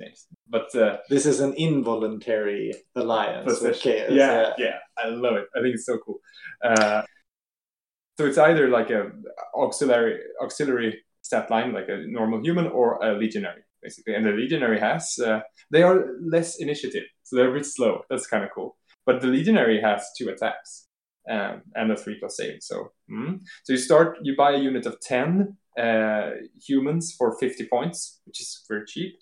names, 0.03 0.27
but 0.49 0.69
uh, 0.75 0.99
This 1.09 1.25
is 1.27 1.41
an 1.41 1.53
involuntary 1.55 2.73
alliance 2.95 3.61
with 3.61 3.81
chaos. 3.81 4.11
Yeah, 4.11 4.53
yeah, 4.59 4.79
I 5.03 5.09
love 5.09 5.37
it. 5.41 5.47
I 5.57 5.59
think 5.63 5.75
it's 5.77 5.87
so 5.87 5.99
cool. 6.05 6.19
Uh, 6.63 7.03
so 8.17 8.27
it's 8.27 8.39
either 8.39 8.69
like 8.69 8.91
a 8.91 9.03
auxiliary 9.65 10.21
auxiliary 10.45 10.93
stat 11.23 11.51
line, 11.51 11.73
like 11.73 11.89
a 11.89 11.99
normal 12.19 12.41
human, 12.47 12.67
or 12.67 12.87
a 13.03 13.15
legionary, 13.25 13.63
basically. 13.83 14.15
And 14.17 14.25
the 14.27 14.33
legionary 14.43 14.81
has 14.81 15.19
uh, 15.19 15.41
they 15.71 15.83
are 15.83 15.97
less 16.21 16.49
initiative, 16.67 17.07
so 17.23 17.37
they're 17.37 17.51
a 17.51 17.59
bit 17.59 17.67
slow. 17.67 18.03
That's 18.09 18.27
kind 18.27 18.45
of 18.45 18.51
cool. 18.55 18.77
But 19.07 19.21
the 19.21 19.29
legionary 19.29 19.81
has 19.81 20.01
two 20.17 20.29
attacks 20.29 20.87
um, 21.29 21.63
and 21.75 21.91
a 21.91 21.97
three 21.97 22.19
plus 22.19 22.37
save. 22.37 22.59
So 22.61 22.93
mm. 23.11 23.41
so 23.65 23.73
you 23.73 23.79
start, 23.79 24.19
you 24.23 24.37
buy 24.37 24.53
a 24.53 24.59
unit 24.59 24.87
of 24.87 25.01
ten 25.01 25.57
uh, 25.79 26.31
humans 26.69 27.15
for 27.17 27.39
fifty 27.39 27.67
points, 27.67 28.21
which 28.27 28.41
is 28.41 28.65
very 28.69 28.85
cheap. 28.87 29.13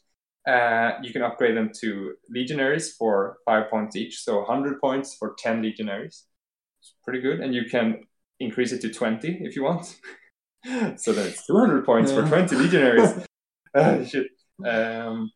Uh, 0.50 0.98
you 1.02 1.12
can 1.12 1.22
upgrade 1.22 1.56
them 1.56 1.70
to 1.80 2.14
legionaries 2.28 2.86
for 2.98 3.38
five 3.44 3.70
points 3.70 3.94
each, 3.94 4.14
so 4.24 4.38
100 4.38 4.80
points 4.80 5.14
for 5.18 5.34
10 5.38 5.62
legionaries. 5.62 6.24
It's 6.80 6.94
pretty 7.04 7.20
good, 7.20 7.38
and 7.40 7.54
you 7.54 7.64
can 7.70 7.86
increase 8.40 8.72
it 8.72 8.80
to 8.82 8.90
20 8.92 9.38
if 9.42 9.54
you 9.54 9.62
want. 9.62 9.84
so 10.96 11.12
then 11.12 11.26
it's 11.28 11.46
200 11.46 11.84
points 11.84 12.10
for 12.10 12.22
20 12.26 12.56
legionaries. 12.56 13.12
Ah, 13.74 14.02
shit. 14.02 14.26
Um, 14.66 15.30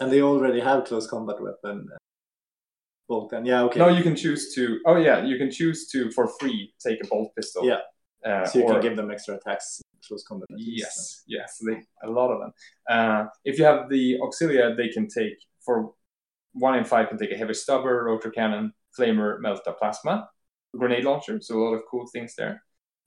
And 0.00 0.12
they 0.12 0.22
already 0.22 0.60
have 0.60 0.84
close 0.84 1.08
combat 1.08 1.40
weapon. 1.40 1.88
uh, 1.92 1.96
Vulcan. 3.08 3.44
Yeah, 3.44 3.64
okay. 3.64 3.80
No, 3.80 3.88
you 3.88 4.04
can 4.04 4.14
choose 4.14 4.54
to. 4.54 4.78
Oh 4.86 4.96
yeah, 4.96 5.24
you 5.24 5.36
can 5.38 5.50
choose 5.50 5.88
to 5.92 6.12
for 6.12 6.28
free 6.38 6.72
take 6.78 7.02
a 7.02 7.06
bolt 7.08 7.34
pistol. 7.34 7.66
Yeah. 7.66 7.80
Uh, 8.24 8.44
so 8.44 8.58
you 8.58 8.64
or- 8.64 8.72
can 8.74 8.82
give 8.82 8.96
them 8.96 9.10
extra 9.10 9.36
attacks 9.36 9.80
close 10.06 10.24
combat. 10.24 10.46
Yes, 10.56 11.22
yes, 11.26 11.58
they, 11.66 11.80
a 12.02 12.10
lot 12.10 12.30
of 12.30 12.40
them. 12.40 12.52
Uh, 12.88 13.26
if 13.44 13.58
you 13.58 13.64
have 13.64 13.88
the 13.90 14.16
auxilia, 14.20 14.76
they 14.76 14.88
can 14.88 15.06
take 15.08 15.36
for 15.64 15.92
one 16.52 16.76
in 16.76 16.84
five 16.84 17.08
can 17.08 17.18
take 17.18 17.30
a 17.32 17.36
heavy 17.36 17.52
stubber, 17.54 18.04
rotor 18.04 18.30
cannon, 18.30 18.72
flamer, 18.98 19.38
melta 19.40 19.76
plasma, 19.78 20.28
grenade 20.76 21.04
launcher. 21.04 21.40
So 21.40 21.56
a 21.58 21.60
lot 21.62 21.74
of 21.74 21.82
cool 21.90 22.06
things 22.06 22.34
there. 22.36 22.62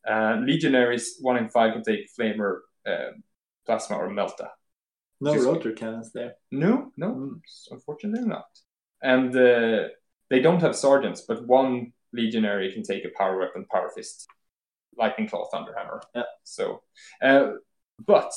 Uh, 0.08 0.38
legionaries, 0.46 1.18
one 1.22 1.38
in 1.38 1.50
five 1.50 1.74
can 1.74 1.84
take 1.84 2.08
flamer, 2.18 2.60
uh, 2.86 3.12
plasma, 3.66 3.98
or 3.98 4.10
melta. 4.10 4.50
No 5.20 5.34
Just- 5.34 5.46
rotor 5.48 5.72
cannons 5.74 6.12
there. 6.14 6.36
No, 6.52 6.92
no, 6.98 7.08
Mm. 7.10 7.42
unfortunately 7.72 8.28
not. 8.28 8.46
And 9.02 9.36
uh, 9.36 9.88
they 10.30 10.40
don't 10.40 10.62
have 10.62 10.76
sergeants, 10.76 11.22
but 11.22 11.46
one 11.48 11.94
legionary 12.14 12.72
can 12.72 12.84
take 12.84 13.06
a 13.06 13.10
power 13.18 13.40
weapon, 13.40 13.66
power 13.72 13.90
fist, 13.96 14.28
lightning 15.02 15.28
claw, 15.30 15.44
thunderhammer. 15.54 16.00
Yeah. 16.16 16.24
So, 16.44 16.64
uh, 17.22 17.52
but 18.06 18.32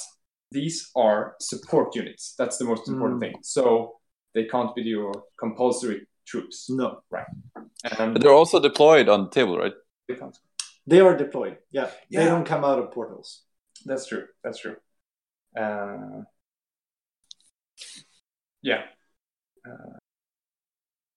these 0.50 0.90
are 0.96 1.34
support 1.40 1.94
units. 1.96 2.34
That's 2.38 2.56
the 2.58 2.64
most 2.64 2.88
important 2.88 3.18
Mm. 3.20 3.24
thing. 3.24 3.36
So 3.42 3.64
they 4.34 4.44
can't 4.44 4.74
be 4.74 4.82
your 4.82 5.12
compulsory 5.38 6.00
troops. 6.30 6.68
No. 6.70 6.88
Right. 7.10 7.26
And 7.98 8.12
But 8.14 8.22
they're 8.22 8.38
also 8.42 8.60
deployed 8.60 9.08
on 9.08 9.24
the 9.24 9.30
table, 9.30 9.58
right? 9.58 9.74
they 10.08 10.16
can't. 10.16 10.36
They 10.86 11.00
are 11.00 11.16
deployed. 11.16 11.56
Yeah. 11.70 11.90
They 12.10 12.26
don't 12.26 12.46
come 12.46 12.64
out 12.64 12.78
of 12.78 12.90
portals. 12.92 13.44
That's 13.86 14.06
true. 14.06 14.26
That's 14.42 14.58
true. 14.60 14.76
Uh, 15.62 16.22
yeah. 18.62 18.82
Uh, 19.66 19.98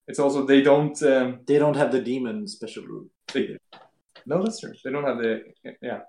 it's 0.08 0.20
also 0.20 0.46
they 0.46 0.62
don't. 0.62 1.02
Um, 1.04 1.40
They 1.46 1.60
don't 1.60 1.76
have 1.76 1.92
the 1.92 2.02
demon 2.02 2.48
special 2.48 2.84
rule. 2.86 3.08
They, 3.34 3.58
no, 4.28 4.44
that's 4.44 4.60
true. 4.60 4.74
They 4.84 4.92
don't 4.92 5.06
have 5.06 5.18
the 5.18 5.42
yeah. 5.82 6.02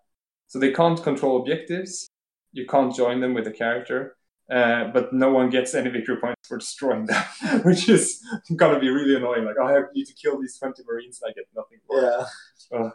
So 0.49 0.59
they 0.59 0.73
can't 0.73 1.03
control 1.03 1.41
objectives. 1.41 2.09
You 2.53 2.67
can't 2.67 2.95
join 2.95 3.21
them 3.21 3.33
with 3.33 3.47
a 3.47 3.53
character, 3.53 4.17
uh, 4.51 4.89
but 4.93 5.13
no 5.13 5.33
one 5.33 5.51
gets 5.51 5.75
any 5.75 5.89
victory 5.91 6.17
points 6.17 6.49
for 6.49 6.59
destroying 6.59 7.07
them, 7.07 7.25
which 7.63 7.89
is 7.89 8.21
gonna 8.57 8.81
be 8.81 8.89
really 8.89 9.15
annoying. 9.15 9.45
Like, 9.45 9.61
I 9.63 9.73
have 9.73 9.85
need 9.95 10.07
to 10.07 10.15
kill 10.15 10.41
these 10.41 10.59
twenty 10.59 10.83
marines, 10.87 11.21
and 11.23 11.31
I 11.31 11.33
get 11.33 11.47
nothing 11.55 11.79
for 11.87 12.01
it. 12.01 12.27
Yeah. 12.73 12.91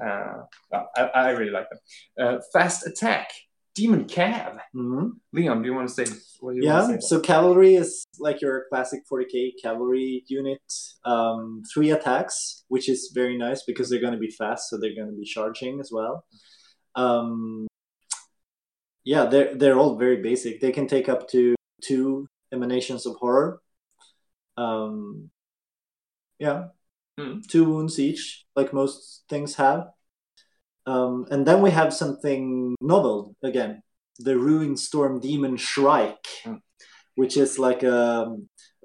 Uh, 0.00 0.44
I, 0.96 1.02
I 1.02 1.30
really 1.30 1.50
like 1.50 1.66
them. 1.68 1.78
Uh, 2.18 2.38
fast 2.52 2.86
attack, 2.86 3.30
demon 3.78 4.04
cav. 4.06 4.58
hmm 4.72 5.08
Leon, 5.32 5.62
do 5.62 5.68
you 5.68 5.74
want 5.74 5.88
to 5.88 5.94
say 5.94 6.06
what 6.40 6.54
you 6.56 6.64
Yeah. 6.64 6.80
want 6.80 6.96
to 6.96 7.00
say? 7.02 7.06
So 7.10 7.20
cavalry 7.20 7.74
is 7.82 8.04
like 8.18 8.40
your 8.44 8.64
classic 8.70 9.00
40k 9.10 9.52
cavalry 9.62 10.24
unit. 10.26 10.60
Um, 11.04 11.62
three 11.72 11.90
attacks, 11.98 12.64
which 12.68 12.88
is 12.88 13.00
very 13.14 13.36
nice 13.38 13.62
because 13.70 13.88
they're 13.88 14.00
going 14.06 14.18
to 14.20 14.26
be 14.28 14.32
fast, 14.42 14.68
so 14.68 14.76
they're 14.76 14.94
going 15.00 15.10
to 15.14 15.16
be 15.16 15.24
charging 15.24 15.78
as 15.80 15.90
well. 15.92 16.24
Um, 16.96 17.66
yeah, 19.04 19.24
they're 19.26 19.54
they're 19.54 19.78
all 19.78 19.94
very 19.96 20.18
basic. 20.30 20.60
They 20.60 20.72
can 20.72 20.86
take 20.88 21.08
up 21.08 21.28
to 21.34 21.54
two 21.88 22.26
emanations 22.52 23.06
of 23.06 23.14
horror. 23.22 23.60
Um, 24.56 25.30
yeah, 26.40 26.60
Hmm. 27.18 27.40
two 27.52 27.64
wounds 27.70 27.98
each, 27.98 28.22
like 28.58 28.72
most 28.72 29.24
things 29.30 29.54
have. 29.56 29.82
Um, 30.88 31.26
and 31.30 31.46
then 31.46 31.60
we 31.60 31.70
have 31.70 31.92
something 31.92 32.74
novel 32.80 33.36
again, 33.42 33.82
the 34.18 34.38
Ruin 34.38 34.76
Storm 34.76 35.20
Demon 35.20 35.56
Shrike, 35.56 36.26
Hmm. 36.44 36.60
which 37.14 37.36
is 37.36 37.58
like 37.58 37.82
a, 37.82 38.34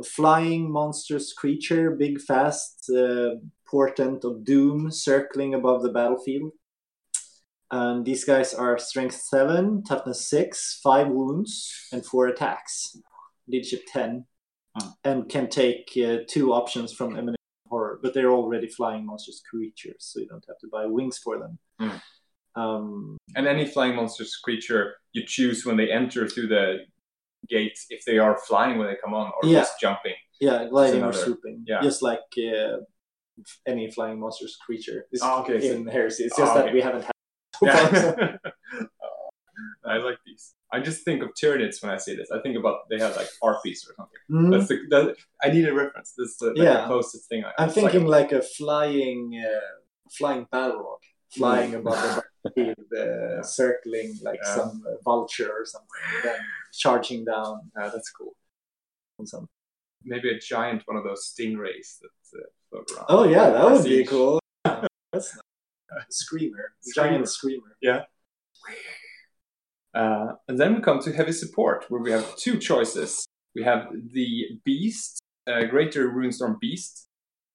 a 0.02 0.04
flying 0.04 0.64
monstrous 0.72 1.32
creature, 1.34 1.92
big, 1.92 2.20
fast, 2.20 2.90
uh, 2.90 3.36
portent 3.72 4.24
of 4.26 4.44
doom 4.44 4.92
circling 4.92 5.54
above 5.54 5.82
the 5.82 5.94
battlefield. 5.98 6.52
And 7.72 8.06
these 8.06 8.24
guys 8.26 8.54
are 8.54 8.78
strength 8.78 9.16
7, 9.16 9.84
toughness 9.84 10.28
6, 10.30 10.80
5 10.84 11.08
wounds, 11.08 11.72
and 11.92 12.06
4 12.06 12.28
attacks. 12.28 12.98
Leadership 13.48 13.84
10. 13.88 14.26
Hmm. 14.78 14.90
And 15.04 15.30
can 15.30 15.48
take 15.50 15.92
uh, 15.98 16.18
two 16.28 16.52
options 16.54 16.92
from 16.92 17.16
Horror, 17.16 17.36
but 18.04 18.14
they're 18.14 18.32
already 18.42 18.68
flying 18.68 19.04
monsters 19.06 19.42
creatures, 19.50 19.96
so 20.10 20.20
you 20.20 20.28
don't 20.28 20.46
have 20.48 20.60
to 20.60 20.68
buy 20.72 20.86
wings 20.86 21.18
for 21.18 21.40
them. 21.40 21.54
Hmm. 21.80 22.62
Um, 22.62 23.18
And 23.36 23.48
any 23.48 23.66
flying 23.66 23.96
monsters 23.96 24.36
creature 24.46 24.84
you 25.14 25.24
choose 25.26 25.66
when 25.66 25.78
they 25.78 25.90
enter 25.92 26.28
through 26.28 26.48
the 26.56 26.66
gates 27.50 27.88
if 27.90 28.02
they 28.06 28.18
are 28.20 28.38
flying 28.48 28.78
when 28.78 28.88
they 28.88 28.98
come 29.04 29.14
on 29.16 29.28
or 29.36 29.50
Yeah. 29.50 29.60
just 29.62 29.80
jumping. 29.80 30.16
yeah, 30.40 30.68
gliding 30.70 31.04
or 31.04 31.14
swooping. 31.14 31.64
yeah. 31.72 31.82
Just 31.82 32.02
like 32.10 32.20
uh, 32.52 32.78
any 33.66 33.90
flying 33.96 34.20
monsters 34.20 34.56
creature 34.66 35.00
is 35.14 35.22
Oh, 35.24 35.42
okay, 35.42 35.60
so- 35.68 35.90
Heresy. 35.90 36.24
It's 36.26 36.38
just 36.38 36.52
Oh, 36.52 36.56
that 36.56 36.66
okay. 36.66 36.74
we 36.74 36.82
haven't 36.82 37.04
had 37.10 37.16
so 37.60 37.66
far, 37.68 37.96
so- 37.96 38.16
Yeah. 38.20 38.38
I 39.86 39.98
like 39.98 40.18
these. 40.26 40.54
I 40.72 40.80
just 40.80 41.04
think 41.06 41.22
of 41.24 41.30
Tyranids 41.40 41.82
when 41.84 41.92
I 41.92 41.98
say 41.98 42.16
this. 42.16 42.30
I 42.32 42.40
think 42.42 42.58
about 42.58 42.90
they 42.90 42.98
have 43.00 43.16
like 43.16 43.28
harpies 43.42 43.86
or 43.88 43.94
something. 43.96 44.22
Mhm. 44.32 44.52
That's 44.52 44.68
the 44.70 44.78
that, 44.90 45.16
I 45.44 45.50
need 45.50 45.68
a 45.68 45.74
reference. 45.74 46.14
That's 46.18 46.38
the, 46.38 46.48
like, 46.48 46.58
Yeah. 46.58 46.82
the 46.82 46.88
closest 46.88 47.30
thing. 47.30 47.44
I, 47.46 47.52
I'm 47.60 47.68
it's 47.70 47.78
like 47.78 47.92
thinking 47.92 48.08
like, 48.08 48.32
a 48.32 48.42
flying, 48.42 49.40
uh, 49.46 49.76
flying 50.18 50.46
Balrog, 50.52 51.00
flying 51.38 51.76
above 51.76 52.02
the 52.44 52.52
He'd, 52.56 52.98
uh, 53.00 53.42
circling 53.60 54.18
like 54.24 54.40
Yeah. 54.44 54.56
some 54.56 54.84
uh, 54.88 54.96
vulture 55.04 55.52
or 55.52 55.66
something, 55.66 56.02
then 56.24 56.40
charging 56.74 57.24
down 57.26 57.72
Uh, 57.80 57.90
that's 57.90 58.10
cool. 58.12 58.36
some. 59.26 59.48
Maybe 60.06 60.30
a 60.36 60.40
giant 60.40 60.82
one 60.86 60.98
of 60.98 61.04
those 61.06 61.22
stingrays 61.32 62.00
that 62.02 62.40
uh, 62.40 62.44
float 62.70 62.92
around. 62.92 63.06
Oh 63.10 63.24
yeah, 63.26 63.50
that 63.52 63.64
would 63.72 63.84
be 63.86 64.04
cool. 64.06 64.40
That's 65.14 65.30
nice. 65.96 66.08
Screamer, 66.10 66.74
giant 66.96 67.30
screamer. 67.30 67.72
Uh, 69.94 70.34
and 70.48 70.58
then 70.60 70.76
we 70.76 70.82
come 70.82 71.00
to 71.00 71.12
heavy 71.14 71.32
support, 71.32 71.86
where 71.90 72.02
we 72.02 72.12
have 72.12 72.36
two 72.36 72.58
choices. 72.58 73.26
We 73.56 73.64
have 73.64 73.88
the 74.14 74.60
Beast, 74.66 75.20
uh, 75.48 75.64
Greater 75.66 76.10
Ruinstorm 76.10 76.58
Beast, 76.60 77.08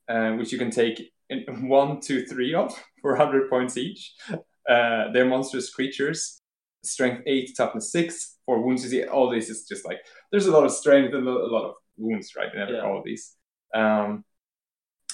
uh, 0.08 0.32
which 0.32 0.52
you 0.52 0.58
can 0.58 0.70
take 0.70 1.12
in 1.30 1.44
one, 1.68 2.00
two, 2.00 2.24
three 2.26 2.54
of 2.54 2.72
for 3.02 3.16
100 3.16 3.50
points 3.50 3.76
each. 3.76 4.14
Uh, 4.30 5.10
they're 5.12 5.24
monstrous 5.26 5.70
creatures, 5.70 6.38
strength 6.84 7.22
8, 7.26 7.50
toughness 7.56 7.90
6, 7.92 8.36
for 8.46 8.62
wounds. 8.64 8.84
You 8.84 8.90
see, 8.90 9.04
all 9.04 9.30
this 9.30 9.48
is 9.48 9.66
just 9.66 9.84
like, 9.86 9.98
there's 10.30 10.46
a 10.46 10.52
lot 10.52 10.64
of 10.64 10.70
strength 10.70 11.14
and 11.14 11.26
a 11.26 11.30
lot 11.30 11.64
of 11.64 11.74
wounds, 11.96 12.34
right, 12.36 12.54
in 12.54 12.74
Yeah. 12.74 12.82
all 12.82 12.98
of 12.98 13.04
these. 13.04 13.34
Um, 13.74 14.24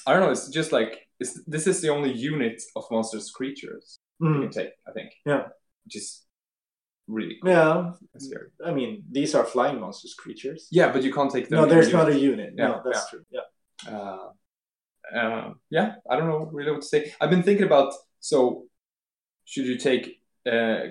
I 0.07 0.13
don't 0.13 0.23
know, 0.23 0.31
it's 0.31 0.49
just 0.49 0.73
like, 0.73 1.01
it's, 1.21 1.43
this 1.47 1.67
is 1.67 1.81
the 1.81 1.89
only 1.89 2.13
unit 2.13 2.63
of 2.77 2.85
monstrous 2.91 3.31
creatures 3.31 3.97
you 4.21 4.29
Mm, 4.29 4.43
can 4.43 4.51
take, 4.51 4.73
I 4.87 4.93
think. 4.93 5.13
Yeah. 5.25 5.45
Which 5.85 5.97
is 5.97 6.25
really 7.07 7.37
cool. 7.43 7.51
yeah, 7.51 7.93
scary. 8.19 8.49
I 8.65 8.73
mean 8.73 9.05
these 9.11 9.35
are 9.35 9.45
flying 9.45 9.81
monsters 9.81 10.15
creatures. 10.15 10.69
Yeah, 10.71 10.93
but 10.93 11.03
you 11.03 11.13
can't 11.13 11.31
take 11.31 11.49
them. 11.49 11.61
No, 11.61 11.67
there's 11.67 11.93
not 11.93 12.09
a 12.09 12.19
unit. 12.19 12.55
Yeah, 12.57 12.69
no, 12.69 12.83
that's 12.85 13.11
true. 13.11 13.25
Yeah. 13.31 13.41
Uh, 13.91 14.29
uh, 15.15 15.53
yeah, 15.71 15.97
I 16.09 16.17
don't 16.17 16.29
know 16.29 16.49
really 16.53 16.73
what 16.73 16.83
to 16.83 16.89
say. 16.89 17.13
I've 17.21 17.31
been 17.31 17.43
thinking 17.43 17.67
about 17.67 17.93
so 18.21 18.65
should 19.45 19.67
you 19.67 19.77
take 19.77 20.21
uh, 20.51 20.87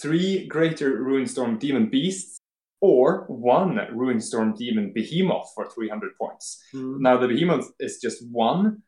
three 0.00 0.46
greater 0.46 1.02
Ruinstorm 1.02 1.58
Demon 1.58 1.90
Beasts 1.90 2.40
or 2.80 3.24
one 3.28 3.78
Ruinstorm 3.92 4.54
Demon 4.56 4.92
Behemoth 4.94 5.50
for 5.54 5.68
300 5.68 6.16
points? 6.20 6.62
Mm. 6.74 7.00
Now, 7.00 7.16
the 7.16 7.28
Behemoth 7.28 7.70
is 7.78 7.98
just 8.00 8.26
one 8.30 8.82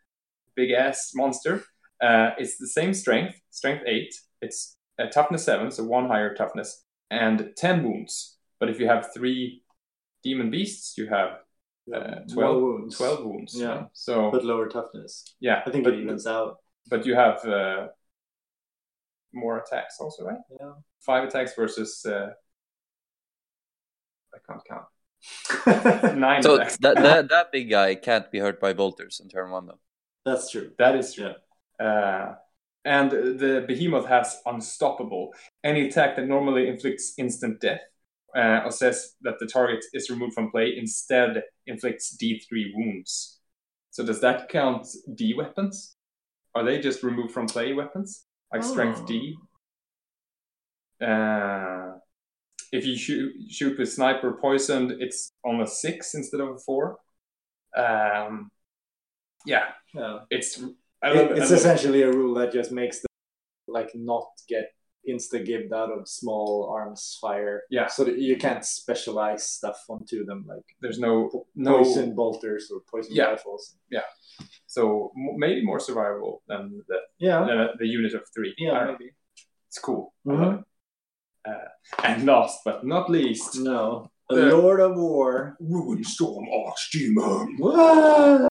big 0.55 0.71
ass 0.71 1.13
monster. 1.15 1.65
Uh, 2.03 2.31
it's 2.39 2.59
the 2.59 2.69
same 2.69 2.93
strength, 2.95 3.41
strength 3.51 3.85
8. 3.87 4.15
It's 4.43 4.76
a 4.99 5.07
toughness 5.09 5.45
7, 5.45 5.71
so 5.71 5.85
one 5.85 6.07
higher 6.09 6.35
toughness, 6.35 6.85
and 7.11 7.51
10 7.57 7.85
wounds. 7.85 8.39
But 8.59 8.71
if 8.71 8.81
you 8.81 8.87
have 8.89 9.13
three 9.15 9.63
demon 10.23 10.51
beasts, 10.51 10.97
you 10.97 11.07
have 11.09 11.39
uh, 11.95 12.21
12, 12.33 12.63
wounds. 12.63 12.97
12 12.97 13.25
wounds. 13.25 13.55
Yeah. 13.57 13.69
right? 13.69 13.87
So, 13.93 14.31
but 14.31 14.45
lower 14.45 14.69
toughness. 14.69 15.37
yeah. 15.41 15.63
I 15.67 15.71
think 15.71 15.85
but, 15.85 15.95
it 15.95 16.01
evens 16.01 16.27
out. 16.27 16.57
but 16.89 17.05
you 17.07 17.15
have 17.15 17.45
uh, 17.45 17.89
more 19.33 19.59
attacks 19.59 19.97
also, 20.01 20.25
right? 20.25 20.39
Yeah. 20.59 20.73
Five 21.01 21.25
attacks 21.25 21.55
versus. 21.55 22.05
Uh, 22.05 22.31
I 24.35 24.39
can't 24.47 24.63
count. 24.69 26.17
Nine 26.19 26.43
So 26.43 26.57
attacks. 26.57 26.77
that, 26.79 26.97
that 26.97 27.29
that 27.35 27.53
big 27.53 27.71
guy 27.71 27.95
can't 27.95 28.31
be 28.31 28.39
hurt 28.39 28.61
by 28.61 28.73
bolters 28.73 29.21
in 29.23 29.29
turn 29.29 29.51
one 29.51 29.67
though. 29.67 29.81
That's 30.25 30.51
true. 30.51 30.73
That 30.79 30.97
is 30.97 31.15
true. 31.15 31.33
Uh, 31.81 32.35
and 32.87 33.11
the 33.11 33.65
behemoth 33.69 34.07
has 34.07 34.39
unstoppable. 34.47 35.35
Any 35.65 35.89
attack 35.89 36.17
that 36.17 36.27
normally 36.29 36.69
inflicts 36.69 37.15
instant 37.19 37.61
death 37.61 37.81
uh, 38.35 38.63
or 38.65 38.71
says 38.71 39.15
that 39.23 39.39
the 39.41 39.47
target 39.47 39.85
is 39.93 40.09
removed 40.09 40.35
from 40.35 40.51
play 40.51 40.77
instead 40.79 41.43
inflicts 41.67 42.17
D3 42.17 42.73
wounds. 42.75 43.41
So 43.91 44.05
does 44.07 44.21
that 44.21 44.49
count 44.49 44.87
D 45.15 45.35
weapons? 45.37 45.97
Are 46.55 46.65
they 46.65 46.81
just 46.81 47.03
removed 47.03 47.33
from 47.33 47.47
play 47.47 47.73
weapons 47.75 48.25
like 48.53 48.63
strength 48.65 49.01
Oh. 49.03 49.07
D? 49.07 49.37
Uh, 51.01 51.99
if 52.73 52.87
you 52.87 52.97
shoot, 52.97 53.33
shoot 53.51 53.79
with 53.79 53.93
sniper 53.93 54.33
poisoned, 54.41 54.93
it's 55.01 55.33
on 55.45 55.61
a 55.61 55.67
six 55.67 56.15
instead 56.15 56.41
of 56.41 56.49
a 56.51 56.59
four. 56.59 56.99
Um, 57.77 58.51
yeah, 59.45 59.67
Yeah. 59.95 60.21
it's 60.31 60.63
I 61.03 61.13
love, 61.13 61.31
It- 61.31 61.39
it's 61.39 61.51
love- 61.51 61.59
essentially 61.61 62.03
a 62.03 62.11
rule 62.11 62.35
that 62.35 62.53
just 62.53 62.73
makes 62.73 63.01
them 63.01 63.07
like 63.69 63.91
not 63.95 64.27
get 64.49 64.73
insta 65.09 65.45
gibbed 65.45 65.73
out 65.73 65.91
of 65.93 66.09
small 66.09 66.69
arms 66.77 67.17
fire. 67.21 67.63
Yeah. 67.71 67.87
So 67.87 68.03
that 68.05 68.19
you 68.19 68.37
can't 68.37 68.65
specialize 68.65 69.49
stuff 69.49 69.79
onto 69.89 70.25
them 70.25 70.45
like 70.49 70.65
there's 70.81 70.99
no 70.99 71.47
no 71.55 71.79
poison 71.79 72.15
bolters 72.15 72.71
or 72.73 72.81
poison 72.91 73.15
Yeah. 73.15 73.27
rifles. 73.31 73.77
Yeah. 73.91 74.03
So 74.67 75.13
m- 75.17 75.39
maybe 75.39 75.65
more 75.65 75.79
survivable 75.79 76.41
than 76.49 76.83
the 76.89 76.99
Yeah. 77.19 77.45
than 77.47 77.59
the 77.79 77.87
unit 77.87 78.15
of 78.15 78.23
three. 78.35 78.53
Yeah, 78.59 78.71
don't 78.73 78.87
know. 78.87 78.93
maybe. 78.99 79.13
it's 79.69 79.79
cool. 79.79 80.13
I 80.27 80.31
Mhm. 80.31 80.65
Uh, 81.49 81.69
and 82.03 82.25
last 82.27 82.65
but 82.65 82.85
not 82.85 83.09
least, 83.11 83.61
No. 83.61 84.11
The- 84.29 84.57
Lord 84.57 84.81
of 84.81 84.97
War. 84.97 85.57
Ruin 85.61 85.99
Ruinstorm 86.03 86.47
Archdemon. 86.61 88.49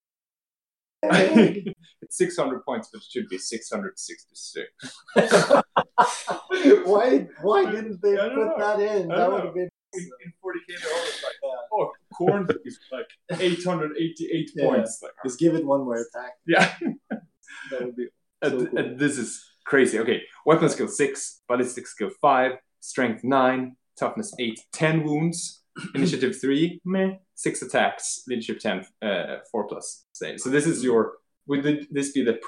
It's 2.02 2.18
600 2.18 2.64
points, 2.66 2.90
but 2.92 3.00
it 3.02 3.08
should 3.10 3.28
be 3.30 3.38
666. 3.38 4.68
why 6.86 7.28
why 7.42 7.66
didn't 7.72 8.02
they 8.02 8.16
put 8.16 8.36
know. 8.36 8.56
that 8.58 8.80
in? 8.80 9.08
That 9.08 9.32
would 9.32 9.46
have 9.46 9.54
been 9.54 9.70
In, 9.94 10.10
in 10.26 10.34
40k, 10.44 10.82
they're 10.82 10.94
always 10.94 11.24
like, 11.24 11.36
oh, 11.74 11.92
Khorne 12.20 12.50
is 12.66 12.80
like 12.92 13.08
888 13.40 14.52
Yeah. 14.56 14.66
points. 14.68 15.00
Like, 15.02 15.14
just 15.26 15.40
give 15.40 15.56
it 15.56 15.66
one 15.66 15.82
more 15.86 15.96
attack. 16.06 16.34
yeah. 16.48 16.74
That 17.72 17.86
would 17.86 17.96
be 17.96 18.08
So 18.44 18.66
cool. 18.68 18.80
uh, 18.80 18.84
this 18.98 19.18
is 19.18 19.44
crazy. 19.66 19.98
Okay, 20.00 20.22
weapon 20.46 20.70
skill 20.70 20.88
six, 20.88 21.42
ballistic 21.48 21.88
skill 21.88 22.10
five, 22.22 22.52
strength 22.82 23.24
nine, 23.24 23.78
toughness 23.98 24.34
eight, 24.40 24.60
10 24.74 25.04
wounds, 25.04 25.64
initiative 25.96 26.40
three, 26.40 26.80
meh, 26.86 27.12
six 27.36 27.62
attacks, 27.62 28.24
leadership 28.28 28.60
10, 28.60 28.86
uh, 29.02 29.38
four 29.52 29.68
plus 29.68 30.06
save. 30.12 30.40
So 30.40 30.50
this 30.50 30.68
is 30.68 30.84
your, 30.84 31.14
would 31.48 31.64
th- 31.64 31.88
this 31.92 32.12
be 32.12 32.24
the 32.24 32.40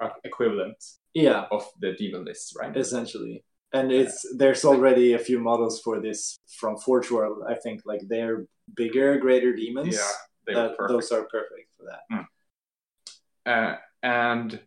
uh, 0.00 0.08
equivalent 0.24 0.76
yeah, 1.14 1.44
of 1.50 1.66
the 1.80 1.92
demon 1.92 2.24
list, 2.24 2.56
right? 2.58 2.76
essentially. 2.76 3.44
And 3.74 3.90
it's 3.90 4.26
there's 4.36 4.64
already 4.64 5.14
a 5.14 5.18
few 5.18 5.38
models 5.38 5.80
for 5.80 6.00
this 6.00 6.38
from 6.58 6.76
Forge 6.76 7.10
World. 7.10 7.42
I 7.48 7.54
think 7.54 7.82
like 7.86 8.02
they're 8.06 8.44
bigger, 8.76 9.18
greater 9.18 9.54
demons. 9.54 9.94
yeah, 9.94 10.10
they 10.46 10.54
that, 10.54 10.76
perfect. 10.76 10.88
those 10.92 11.10
are 11.10 11.24
perfect 11.24 11.70
for 11.78 11.86
that. 11.90 13.50
uh, 13.50 13.76
and 14.02 14.60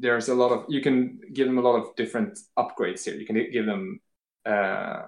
there's 0.00 0.28
a 0.28 0.34
lot 0.34 0.50
of 0.50 0.64
you 0.68 0.80
can 0.80 1.20
give 1.32 1.46
them 1.46 1.58
a 1.58 1.60
lot 1.60 1.76
of 1.76 1.94
different 1.94 2.38
upgrades 2.58 3.04
here. 3.04 3.14
You 3.14 3.26
can 3.26 3.36
give 3.52 3.66
them 3.66 4.00
uh, 4.44 5.02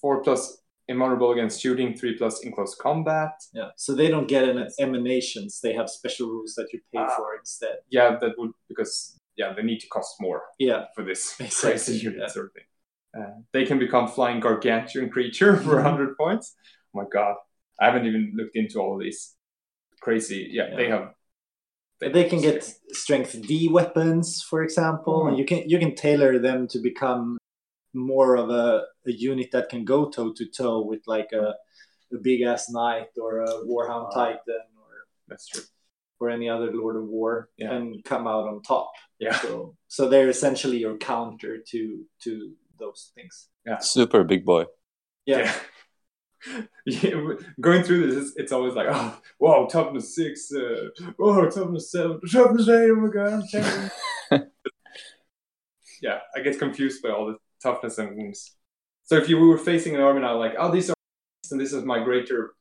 four 0.00 0.22
plus 0.22 0.61
invulnerable 0.88 1.32
against 1.32 1.60
shooting, 1.60 1.94
three 1.96 2.16
plus 2.16 2.42
in 2.44 2.52
close 2.52 2.74
combat. 2.74 3.32
Yeah. 3.52 3.70
So 3.76 3.94
they 3.94 4.08
don't 4.08 4.28
get 4.28 4.44
an 4.48 4.68
emanations. 4.78 5.60
They 5.60 5.72
have 5.74 5.88
special 5.88 6.28
rules 6.28 6.54
that 6.56 6.68
you 6.72 6.80
pay 6.92 7.00
Ah. 7.00 7.14
for 7.16 7.36
instead. 7.38 7.76
Yeah, 7.90 8.16
that 8.20 8.32
would 8.38 8.52
because 8.68 9.18
yeah 9.36 9.52
they 9.54 9.62
need 9.62 9.80
to 9.80 9.88
cost 9.88 10.16
more 10.20 10.42
Yeah. 10.58 10.86
for 10.94 11.04
this 11.04 11.34
Exactly, 11.40 11.70
crazy 11.70 11.96
unit 11.98 12.18
yeah. 12.20 12.26
sort 12.28 12.46
of 12.46 12.52
thing. 12.52 12.68
Uh, 13.18 13.34
they 13.52 13.64
can 13.64 13.78
become 13.78 14.08
flying 14.08 14.40
gargantuan 14.40 15.08
creature 15.10 15.56
for 15.64 15.76
Mhm. 15.76 15.84
100 15.84 16.16
points. 16.16 16.54
Oh 16.94 17.00
my 17.02 17.06
god, 17.12 17.36
I 17.80 17.86
haven't 17.86 18.06
even 18.06 18.32
looked 18.36 18.56
into 18.56 18.78
all 18.80 18.98
these. 18.98 19.34
Crazy, 20.00 20.48
yeah, 20.50 20.74
they 20.76 20.88
have. 20.88 21.14
They 22.00 22.24
can 22.28 22.40
get 22.40 22.64
strength 22.88 23.40
D 23.46 23.68
weapons, 23.68 24.42
for 24.42 24.64
example, 24.64 25.28
and 25.28 25.38
you 25.38 25.44
can 25.44 25.68
you 25.70 25.78
can 25.78 25.94
tailor 25.94 26.38
them 26.40 26.66
to 26.72 26.78
become 26.80 27.38
more 27.94 28.36
of 28.36 28.50
a, 28.50 28.82
a 29.06 29.12
unit 29.12 29.50
that 29.52 29.68
can 29.68 29.84
go 29.84 30.08
toe 30.10 30.32
to 30.32 30.46
toe 30.46 30.80
with 30.82 31.02
like 31.06 31.30
a, 31.32 31.54
a 32.12 32.18
big 32.22 32.42
ass 32.42 32.70
knight 32.70 33.08
or 33.20 33.40
a 33.42 33.48
warhound 33.66 34.08
Ah. 34.10 34.14
titan 34.14 34.64
or 34.78 35.06
That's 35.28 35.46
true. 35.48 35.62
or 36.20 36.30
any 36.30 36.48
other 36.48 36.70
Lord 36.72 36.96
of 36.96 37.06
War 37.08 37.48
Yeah. 37.56 37.72
and 37.74 38.02
come 38.04 38.26
out 38.28 38.46
on 38.46 38.62
top. 38.62 38.92
Yeah. 39.18 39.34
So 39.40 39.76
so 39.88 40.08
they're 40.08 40.28
essentially 40.28 40.78
your 40.78 40.96
counter 40.98 41.58
to 41.70 42.04
to 42.24 42.32
those 42.78 43.10
things. 43.14 43.48
yeah 43.66 43.78
Super 43.78 44.22
big 44.24 44.44
boy. 44.44 44.64
Yeah. 45.26 45.52
yeah, 46.84 47.14
going 47.60 47.82
through 47.84 48.02
this, 48.10 48.16
it's, 48.28 48.36
it's 48.36 48.52
always 48.52 48.74
like, 48.74 48.88
oh, 48.90 49.16
whoa, 49.38 49.66
toughness 49.68 50.16
six, 50.16 50.50
uh, 50.52 50.88
oh, 51.20 51.48
toughness 51.48 51.92
seven, 51.92 52.18
toughness 52.32 52.68
eight, 52.68 52.90
oh 52.90 52.96
my 52.96 53.08
god, 53.16 53.32
I'm 53.34 53.46
changing. 53.52 53.90
yeah, 56.00 56.18
I 56.34 56.40
get 56.40 56.58
confused 56.58 57.02
by 57.02 57.10
all 57.10 57.26
the 57.26 57.36
toughness 57.62 57.98
and 57.98 58.16
wounds. 58.16 58.56
So 59.04 59.16
if 59.16 59.28
you 59.28 59.38
were 59.38 59.58
facing 59.58 59.94
an 59.94 60.00
army 60.00 60.20
now, 60.20 60.38
like, 60.38 60.54
oh, 60.58 60.70
these 60.70 60.90
are, 60.90 60.94
and 61.50 61.60
this 61.60 61.72
is 61.72 61.84
my 61.84 62.02
greater 62.02 62.54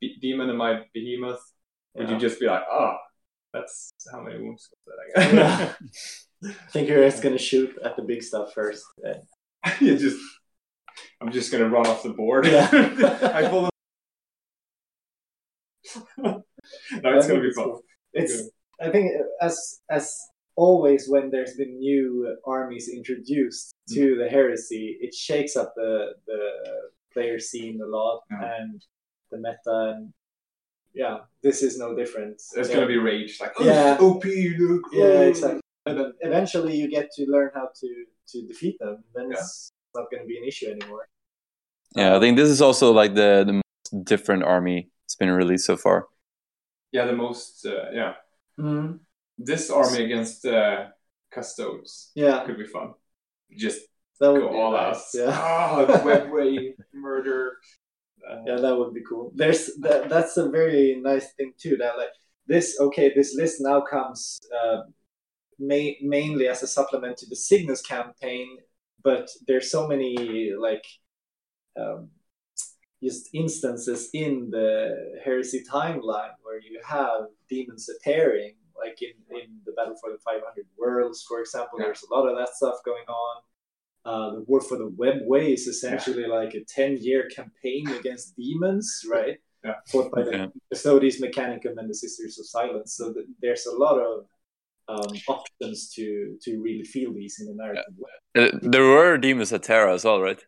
be- 0.00 0.18
demon 0.20 0.48
and 0.48 0.58
my 0.58 0.82
behemoth, 0.94 1.40
would 1.94 2.08
you 2.08 2.18
just 2.18 2.40
be 2.40 2.46
like, 2.46 2.64
oh, 2.70 2.96
that's 3.52 3.92
how 4.10 4.22
many 4.22 4.40
wounds 4.40 4.68
that 4.86 5.22
I 5.22 5.32
got? 5.32 5.76
I 6.44 6.54
think 6.70 6.88
you're 6.88 7.08
just 7.08 7.22
gonna 7.22 7.38
shoot 7.38 7.76
at 7.84 7.96
the 7.96 8.02
big 8.02 8.22
stuff 8.22 8.52
first. 8.52 8.84
Yeah. 9.04 9.18
you 9.80 9.96
just, 9.96 10.18
I'm 11.20 11.30
just 11.30 11.52
gonna 11.52 11.68
run 11.68 11.86
off 11.86 12.02
the 12.02 12.10
board. 12.10 12.46
Yeah. 12.46 12.68
I 13.34 13.48
pull. 13.48 13.68
no, 16.18 16.42
it's 16.90 17.26
gonna 17.26 17.40
be 17.40 17.52
fun. 17.52 17.76
It's 18.12 18.50
I 18.80 18.90
think 18.90 19.12
as 19.40 19.80
as 19.90 20.16
always 20.56 21.08
when 21.08 21.30
there's 21.30 21.54
been 21.54 21.78
new 21.78 22.36
armies 22.46 22.88
introduced. 22.88 23.71
To 23.94 24.16
the 24.16 24.28
heresy, 24.28 24.98
it 25.00 25.14
shakes 25.14 25.56
up 25.56 25.74
the 25.76 26.14
the 26.26 26.40
player 27.12 27.38
scene 27.38 27.80
a 27.82 27.86
lot 27.86 28.22
Yeah. 28.30 28.56
and 28.60 28.84
the 29.30 29.38
meta 29.38 29.94
and 29.96 30.12
yeah, 30.94 31.18
this 31.42 31.62
is 31.62 31.78
no 31.78 31.94
different. 31.94 32.40
There's 32.54 32.68
So- 32.68 32.74
gonna 32.74 32.86
be 32.86 32.98
rage 32.98 33.40
like 33.40 33.52
oh, 33.58 33.64
Yeah. 33.64 33.96
OP 34.00 34.24
look 34.58 34.82
yeah, 34.92 35.04
oh." 35.04 35.28
exactly. 35.30 35.60
But 35.84 36.12
eventually, 36.20 36.76
you 36.76 36.88
get 36.88 37.10
to 37.16 37.22
learn 37.26 37.50
how 37.54 37.68
to 37.80 37.88
to 38.32 38.46
defeat 38.46 38.76
them. 38.78 39.02
Then 39.14 39.30
Yeah. 39.30 39.38
it's 39.38 39.70
not 39.94 40.10
going 40.10 40.22
to 40.22 40.26
be 40.28 40.38
an 40.38 40.44
issue 40.44 40.68
anymore. 40.70 41.08
Yeah, 41.96 42.16
I 42.16 42.20
think 42.20 42.36
this 42.36 42.48
is 42.48 42.62
also 42.62 42.92
like 42.92 43.14
the 43.14 43.44
the 43.48 43.54
most 43.60 44.04
different 44.12 44.42
army 44.44 44.90
that's 45.02 45.16
been 45.16 45.30
released 45.30 45.66
so 45.66 45.76
far. 45.76 46.08
Yeah, 46.92 47.06
the 47.06 47.16
most 47.16 47.66
uh, 47.66 47.90
yeah. 47.92 48.14
Mm-hmm. 48.58 48.96
This 49.38 49.70
army 49.70 50.04
against 50.04 50.46
uh, 50.46 50.86
custodes 51.30 52.12
Yeah, 52.14 52.44
could 52.46 52.58
be 52.58 52.66
fun. 52.66 52.94
Just 53.56 53.80
that 54.20 54.32
would 54.32 54.40
go 54.40 54.60
all 54.60 54.76
out. 54.76 54.98
Yeah. 55.14 55.36
Oh, 55.36 55.86
Webway 56.04 56.74
murder. 56.94 57.56
Uh, 58.28 58.38
yeah, 58.46 58.56
that 58.56 58.76
would 58.76 58.94
be 58.94 59.02
cool. 59.08 59.32
There's 59.34 59.70
that. 59.80 60.08
That's 60.08 60.36
a 60.36 60.48
very 60.48 61.00
nice 61.02 61.32
thing 61.32 61.52
too. 61.58 61.76
That 61.76 61.98
like 61.98 62.14
this. 62.46 62.78
Okay, 62.80 63.12
this 63.14 63.34
list 63.34 63.56
now 63.60 63.80
comes 63.80 64.40
uh, 64.62 64.82
ma- 65.58 65.98
mainly 66.02 66.48
as 66.48 66.62
a 66.62 66.66
supplement 66.68 67.16
to 67.18 67.26
the 67.28 67.36
Signus 67.36 67.82
campaign, 67.82 68.58
but 69.02 69.28
there's 69.46 69.70
so 69.70 69.88
many 69.88 70.52
like 70.56 70.84
um, 71.76 72.10
just 73.02 73.30
instances 73.34 74.10
in 74.14 74.50
the 74.50 75.20
heresy 75.24 75.64
timeline 75.68 76.34
where 76.42 76.60
you 76.60 76.80
have 76.84 77.22
demons 77.48 77.88
appearing, 77.88 78.54
like 78.84 78.98
in 79.02 79.14
in 79.40 79.48
the 79.66 79.72
Battle 79.72 79.96
for 80.00 80.10
the 80.12 80.18
500 80.18 80.66
Worlds, 80.78 81.22
for 81.28 81.40
example. 81.40 81.78
Yeah. 81.78 81.86
There's 81.86 82.04
a 82.08 82.14
lot 82.14 82.28
of 82.28 82.36
that 82.38 82.50
stuff 82.60 82.76
going 82.84 83.08
on. 83.24 83.36
Uh, 84.04 84.30
the 84.36 84.40
War 84.48 84.60
for 84.60 84.76
the 84.78 84.90
Webway 85.02 85.54
is 85.54 85.66
essentially 85.74 86.26
like 86.26 86.54
a 86.54 86.64
10 86.64 86.98
year 87.00 87.28
campaign 87.28 87.88
against 87.98 88.36
demons, 88.36 88.86
right? 89.16 89.36
Yeah. 89.64 89.74
Fought 89.90 90.10
by 90.12 90.22
the 90.22 90.32
Yeah. 90.32 90.46
Custodes, 90.72 91.20
Mechanicum, 91.20 91.74
and 91.80 91.88
the 91.88 91.94
Sisters 91.94 92.38
of 92.40 92.46
Silence. 92.46 92.94
So 92.98 93.12
th- 93.14 93.26
there's 93.40 93.66
a 93.66 93.76
lot 93.86 93.96
of 94.08 94.14
um, 94.88 95.12
options 95.28 95.78
to 95.94 96.36
to 96.44 96.50
really 96.66 96.82
feel 96.94 97.10
these 97.14 97.34
in 97.40 97.46
a 97.52 97.54
narrative 97.62 97.94
way. 98.04 98.14
Uh, 98.42 98.50
There 98.74 98.84
were 98.94 99.16
demons 99.18 99.52
at 99.52 99.62
Terra 99.62 99.94
as 99.94 100.04
well, 100.04 100.20
right? 100.20 100.42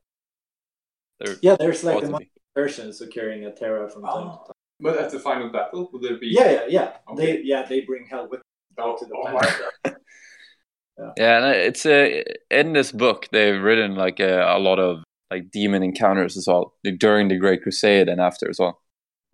There 1.20 1.36
Yeah, 1.46 1.56
there's 1.62 1.84
like 1.84 2.00
the 2.00 2.06
to 2.06 2.12
modern 2.12 2.26
be. 2.34 2.40
versions 2.60 3.00
occurring 3.00 3.44
at 3.44 3.56
Terra 3.56 3.88
from 3.88 4.02
time 4.02 4.12
to 4.12 4.38
Oh. 4.40 4.44
time. 4.46 4.56
But 4.84 4.98
at 4.98 5.10
the 5.10 5.18
final 5.18 5.48
battle, 5.48 5.88
will 5.90 6.00
there 6.00 6.18
be? 6.18 6.28
Yeah, 6.28 6.50
yeah, 6.52 6.66
yeah. 6.68 6.88
Okay. 7.10 7.20
They 7.20 7.42
yeah 7.42 7.62
they 7.68 7.80
bring 7.80 8.06
hell 8.06 8.28
with 8.30 8.40
Oh, 8.76 8.96
to 8.98 9.06
the 9.06 9.14
oh 9.16 9.30
planet. 9.30 9.96
Yeah, 11.18 11.38
and 11.38 11.56
it's 11.56 11.84
uh, 11.84 12.22
in 12.50 12.72
this 12.72 12.92
book 12.92 13.28
they've 13.32 13.60
written 13.60 13.96
like 13.96 14.20
a, 14.20 14.56
a 14.56 14.60
lot 14.60 14.78
of 14.78 15.02
like 15.30 15.50
demon 15.50 15.82
encounters 15.82 16.36
as 16.36 16.46
well 16.46 16.74
like, 16.84 16.98
during 17.00 17.26
the 17.28 17.36
Great 17.36 17.62
Crusade 17.64 18.08
and 18.08 18.20
after 18.20 18.48
as 18.48 18.60
well. 18.60 18.80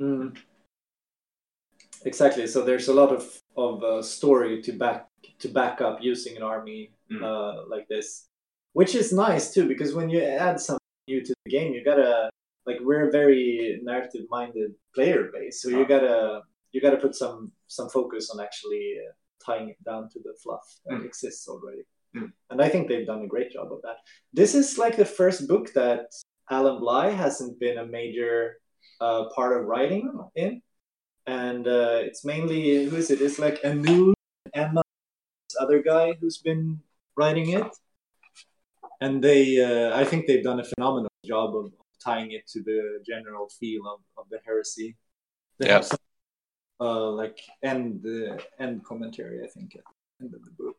Mm. 0.01 0.37
Exactly. 2.07 2.47
So 2.47 2.63
there's 2.65 2.89
a 2.89 2.95
lot 2.95 3.13
of 3.13 3.23
of 3.57 3.83
uh, 3.85 4.03
story 4.03 4.63
to 4.63 4.73
back 4.73 5.09
to 5.41 5.49
back 5.49 5.81
up 5.83 5.99
using 6.01 6.37
an 6.37 6.43
army 6.43 6.93
Mm. 7.13 7.25
uh, 7.25 7.67
like 7.69 7.89
this, 7.89 8.29
which 8.73 8.95
is 8.95 9.13
nice 9.13 9.53
too 9.53 9.67
because 9.67 9.93
when 9.95 10.09
you 10.09 10.23
add 10.23 10.61
something 10.61 10.79
new 11.09 11.25
to 11.25 11.35
the 11.45 11.51
game, 11.51 11.75
you 11.75 11.85
gotta 11.85 12.31
like 12.71 12.81
we're 12.89 13.09
a 13.09 13.13
very 13.21 13.81
narrative 13.91 14.25
minded 14.31 14.71
player 14.95 15.23
base, 15.35 15.57
so 15.63 15.69
you 15.69 15.83
Ah. 15.85 15.93
gotta 15.95 16.17
you 16.73 16.81
gotta 16.87 17.01
put 17.05 17.15
some 17.23 17.39
some 17.77 17.89
focus 17.99 18.25
on 18.33 18.37
actually 18.47 18.85
uh, 19.05 19.13
tying 19.47 19.69
it 19.75 19.81
down 19.91 20.03
to 20.13 20.19
the 20.27 20.35
fluff 20.43 20.67
that 20.87 20.99
Mm. 21.01 21.07
exists 21.11 21.45
already. 21.53 21.85
Mm. 22.17 22.31
And 22.51 22.59
I 22.67 22.69
think 22.73 22.83
they've 22.89 23.07
done 23.13 23.23
a 23.25 23.33
great 23.35 23.51
job 23.57 23.69
of 23.75 23.81
that. 23.87 23.99
This 24.41 24.53
is 24.61 24.69
like 24.85 24.97
the 24.97 25.11
first 25.21 25.41
book 25.51 25.67
that 25.81 26.03
Alan 26.57 26.79
Bligh 26.83 27.11
hasn't 27.25 27.55
been 27.65 27.79
a 27.79 27.87
major 28.01 28.37
uh, 29.05 29.23
part 29.37 29.53
of 29.57 29.67
writing 29.73 30.05
in, 30.45 30.53
and 31.45 31.65
uh, 31.79 31.99
it's 32.09 32.23
mainly 32.33 32.63
who 32.89 32.97
is 33.03 33.09
it? 33.15 33.21
It's 33.27 33.39
like 33.47 33.57
Anu, 33.71 34.13
Emma, 34.63 34.83
this 35.49 35.57
other 35.65 35.81
guy 35.93 36.07
who's 36.19 36.39
been 36.49 36.63
writing 37.21 37.49
it, 37.59 37.71
and 39.01 39.23
they, 39.27 39.43
uh, 39.69 39.89
I 40.01 40.05
think 40.05 40.21
they've 40.27 40.45
done 40.51 40.61
a 40.61 40.65
phenomenal 40.73 41.11
job 41.25 41.51
of 41.61 41.67
tying 42.03 42.33
it 42.33 42.47
to 42.49 42.63
the 42.63 43.03
general 43.07 43.49
feel 43.49 43.83
of, 43.87 44.01
of 44.17 44.29
the 44.31 44.39
heresy. 44.45 44.97
They 45.59 45.67
Yeah. 45.67 45.75
have 45.75 45.87
some, 45.87 45.99
uh, 46.81 47.11
like 47.11 47.39
end 47.63 48.05
uh, 48.07 48.39
end 48.59 48.85
commentary, 48.85 49.45
I 49.45 49.49
think, 49.49 49.77
at 49.77 49.85
the 49.85 50.25
end 50.25 50.35
of 50.35 50.43
the 50.45 50.55
book. 50.63 50.79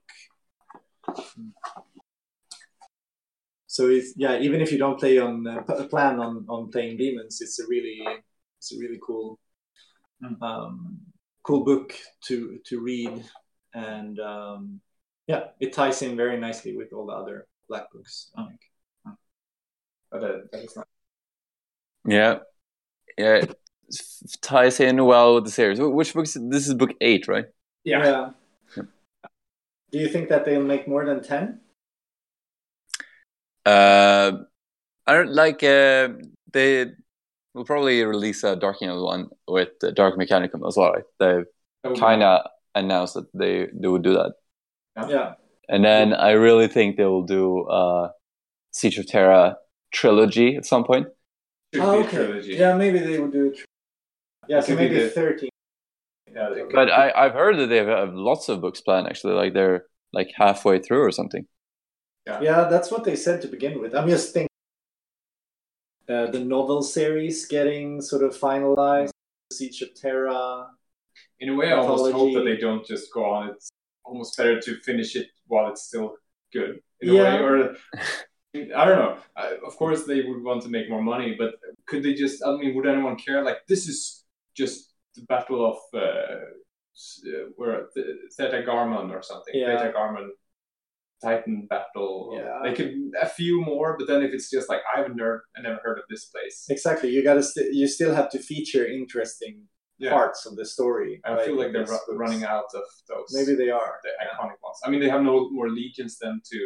So 3.67 3.87
it's 3.87 4.13
yeah, 4.17 4.39
even 4.39 4.61
if 4.61 4.71
you 4.71 4.77
don't 4.77 4.99
play 4.99 5.17
on 5.19 5.47
uh, 5.47 5.61
plan 5.89 6.19
on, 6.19 6.45
on 6.49 6.71
playing 6.71 6.97
demons, 6.97 7.39
it's 7.41 7.59
a 7.59 7.67
really 7.67 8.01
it's 8.57 8.73
a 8.73 8.77
really 8.77 8.99
cool 9.05 9.39
Mm. 10.23 10.39
um, 10.43 10.99
cool 11.41 11.63
book 11.65 11.93
to 12.27 12.59
to 12.65 12.79
read, 12.79 13.25
and 13.73 14.19
um, 14.19 14.79
yeah, 15.25 15.45
it 15.59 15.73
ties 15.73 16.03
in 16.03 16.15
very 16.15 16.39
nicely 16.39 16.77
with 16.77 16.93
all 16.93 17.07
the 17.07 17.13
other 17.13 17.47
black 17.67 17.91
books. 17.91 18.29
I 18.37 18.45
think. 18.47 18.61
But, 20.11 20.23
uh, 20.23 20.37
that 20.51 20.63
is 20.63 20.75
not. 20.75 20.87
Yeah, 22.05 22.39
yeah, 23.17 23.35
it 23.35 23.55
ties 24.41 24.79
in 24.79 25.03
well 25.05 25.35
with 25.35 25.45
the 25.45 25.51
series. 25.51 25.79
Which 25.79 26.13
book? 26.13 26.25
Is, 26.25 26.37
this 26.49 26.67
is 26.67 26.73
book 26.73 26.91
eight, 27.01 27.27
right? 27.27 27.45
Yeah. 27.83 28.31
Yep. 28.75 28.87
Do 29.91 29.99
you 29.99 30.07
think 30.07 30.29
that 30.29 30.45
they'll 30.45 30.63
make 30.63 30.87
more 30.87 31.05
than 31.05 31.21
ten? 31.21 31.59
Uh, 33.65 34.31
I 35.05 35.13
don't 35.13 35.33
like. 35.33 35.63
Uh, 35.63 36.09
they 36.51 36.87
will 37.53 37.65
probably 37.65 38.03
release 38.03 38.43
a 38.43 38.55
Dark 38.55 38.77
Angel 38.81 39.05
one 39.05 39.29
with 39.47 39.69
uh, 39.83 39.91
Dark 39.91 40.17
Mechanicum 40.17 40.67
as 40.67 40.77
well. 40.77 40.93
Right? 40.93 41.03
They've 41.19 41.45
That 41.83 41.99
kind 41.99 42.23
of 42.23 42.45
announced 42.75 43.15
that 43.15 43.27
they 43.33 43.67
they 43.73 43.87
would 43.87 44.03
do 44.03 44.13
that, 44.13 44.33
Yeah, 45.09 45.33
and 45.67 45.83
then 45.83 46.13
I 46.13 46.31
really 46.31 46.67
think 46.67 46.97
they 46.97 47.05
will 47.05 47.23
do 47.25 47.63
uh, 47.63 48.09
Siege 48.71 48.97
of 48.97 49.07
Terra 49.07 49.57
trilogy 49.91 50.55
at 50.55 50.65
some 50.65 50.83
point. 50.83 51.07
Should 51.73 51.83
Oh, 51.83 51.99
okay. 52.03 52.09
trilogy. 52.17 52.53
Yeah, 52.55 52.75
maybe 52.75 52.99
they 52.99 53.19
would 53.19 53.31
do 53.31 53.47
it. 53.47 53.59
Yeah, 54.47 54.59
It 54.59 54.63
so 54.65 54.75
maybe 54.75 54.95
the- 54.99 55.09
thirteen. 55.09 55.49
Yeah, 56.33 56.49
they 56.49 56.61
could- 56.61 56.71
But 56.73 56.89
I 56.89 57.11
I've 57.15 57.33
heard 57.33 57.57
that 57.57 57.67
they 57.67 57.77
have 57.83 58.13
lots 58.13 58.49
of 58.49 58.61
books 58.61 58.81
planned. 58.81 59.07
Actually, 59.07 59.33
like 59.35 59.53
they're 59.53 59.85
like 60.13 60.29
halfway 60.35 60.79
through 60.79 61.01
or 61.03 61.11
something. 61.11 61.45
Yeah, 62.27 62.41
yeah 62.41 62.63
that's 62.65 62.91
what 62.91 63.03
they 63.03 63.15
said 63.15 63.41
to 63.41 63.47
begin 63.47 63.79
with. 63.81 63.95
I'm 63.95 64.07
just 64.09 64.33
thinking 64.33 64.47
uh, 66.09 66.27
the 66.31 66.39
novel 66.39 66.81
series 66.81 67.45
getting 67.47 68.01
sort 68.01 68.23
of 68.23 68.37
finalized, 68.37 69.11
Siege 69.53 69.81
of 69.81 69.93
Terra. 69.95 70.67
in 71.39 71.49
a 71.49 71.55
way, 71.55 71.71
I 71.71 71.77
almost 71.77 72.11
hope 72.13 72.33
that 72.33 72.43
they 72.43 72.57
don't 72.57 72.85
just 72.85 73.13
go 73.13 73.23
on. 73.25 73.49
It's 73.49 73.69
almost 74.03 74.35
better 74.37 74.59
to 74.59 74.75
finish 74.81 75.15
it 75.15 75.27
while 75.47 75.69
it's 75.71 75.83
still 75.83 76.15
good. 76.53 76.81
In 77.01 77.09
a 77.09 77.13
Yeah. 77.13 77.23
way, 77.23 77.43
or 77.43 77.75
I 78.53 78.85
don't 78.85 78.99
know. 78.99 79.17
I, 79.37 79.55
of 79.65 79.75
course, 79.77 80.05
they 80.05 80.23
would 80.23 80.43
want 80.43 80.61
to 80.63 80.69
make 80.69 80.89
more 80.89 81.01
money, 81.01 81.35
but 81.37 81.55
could 81.87 82.03
they 82.03 82.13
just? 82.13 82.43
I 82.45 82.55
mean, 82.57 82.75
would 82.75 82.85
anyone 82.87 83.15
care? 83.15 83.43
Like, 83.43 83.65
this 83.67 83.87
is 83.87 84.25
just 84.55 84.93
the 85.15 85.21
battle 85.23 85.65
of 85.65 85.77
uh, 85.93 85.97
uh, 85.97 87.45
where 87.55 87.87
the 87.95 88.17
Theta 88.37 88.63
Garmon 88.67 89.09
or 89.11 89.21
something. 89.21 89.53
Yeah. 89.55 89.77
Theta 89.77 89.93
Garmon 89.93 90.29
Titan 91.23 91.67
battle. 91.69 92.33
Yeah. 92.37 92.59
They 92.63 92.73
could 92.73 92.93
a 93.21 93.27
few 93.27 93.61
more, 93.61 93.95
but 93.97 94.07
then 94.07 94.21
if 94.21 94.33
it's 94.33 94.49
just 94.49 94.67
like 94.67 94.81
I've 94.95 95.15
never, 95.15 95.45
I 95.55 95.61
never 95.61 95.79
heard 95.83 95.99
of 95.99 96.05
this 96.09 96.25
place. 96.25 96.65
Exactly. 96.69 97.09
You 97.09 97.23
gotta 97.23 97.43
st- 97.43 97.73
you 97.73 97.87
still 97.87 98.13
have 98.13 98.29
to 98.31 98.39
feature 98.39 98.85
interesting 98.85 99.63
Yeah. 99.97 100.11
parts 100.11 100.45
of 100.45 100.57
the 100.57 100.65
story. 100.65 101.21
I 101.23 101.33
right, 101.33 101.45
feel 101.45 101.57
like 101.57 101.71
they're 101.71 101.85
ru- 101.85 102.17
running 102.17 102.43
out 102.43 102.69
of 102.73 102.83
those. 103.07 103.29
Maybe 103.31 103.55
they 103.55 103.69
are. 103.69 103.99
the 104.03 104.09
iconic 104.25 104.59
ones. 104.61 104.79
I 104.83 104.89
mean, 104.89 104.99
they 104.99 105.09
have 105.09 105.21
no 105.21 105.49
more 105.51 105.69
legions 105.69 106.17
than 106.17 106.41
to 106.51 106.59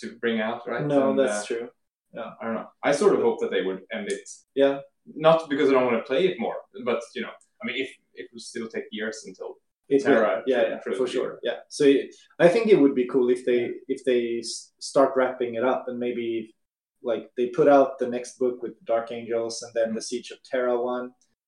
to 0.00 0.16
bring 0.20 0.40
out, 0.40 0.66
right? 0.66 0.84
No, 0.86 1.10
And, 1.10 1.18
that's 1.18 1.42
uh, 1.42 1.46
true. 1.46 1.68
Yeah, 2.12 2.30
I 2.40 2.44
don't 2.44 2.54
know. 2.54 2.68
I 2.82 2.92
sort 2.92 3.14
of 3.14 3.20
hope 3.20 3.40
that 3.40 3.50
they 3.50 3.62
would 3.62 3.82
end 3.92 4.10
it. 4.10 4.28
Yeah. 4.54 4.80
Not 5.14 5.48
because 5.48 5.68
I 5.70 5.72
don't 5.74 5.86
want 5.86 5.98
to 5.98 6.06
play 6.06 6.26
it 6.26 6.40
more, 6.40 6.56
but 6.84 7.00
you 7.14 7.22
know, 7.22 7.30
I 7.62 7.66
mean, 7.66 7.76
if 7.76 7.90
it 8.14 8.28
would 8.32 8.42
still 8.42 8.68
take 8.68 8.84
years 8.90 9.24
until 9.26 9.56
It 9.88 10.02
Terra. 10.04 10.42
Yeah, 10.46 10.62
yeah, 10.68 10.80
for 10.80 11.06
sure. 11.06 11.38
Yeah. 11.42 11.58
So 11.68 11.84
it- 11.84 12.14
I 12.38 12.48
think 12.48 12.68
it 12.68 12.80
would 12.82 12.94
be 12.94 13.06
cool 13.06 13.28
if 13.30 13.44
they 13.44 13.60
if 13.88 14.04
they 14.04 14.42
start 14.78 15.10
wrapping 15.16 15.54
it 15.58 15.64
up 15.64 15.82
and 15.88 15.98
maybe 15.98 16.54
like 17.02 17.24
they 17.36 17.46
put 17.48 17.68
out 17.68 17.98
the 17.98 18.06
next 18.08 18.38
book 18.38 18.62
with 18.62 18.74
Dark 18.84 19.10
Angels 19.10 19.62
and 19.62 19.72
then 19.74 19.94
the 19.94 20.02
Siege 20.02 20.30
of 20.30 20.38
Terra 20.42 20.76
one, 20.80 21.06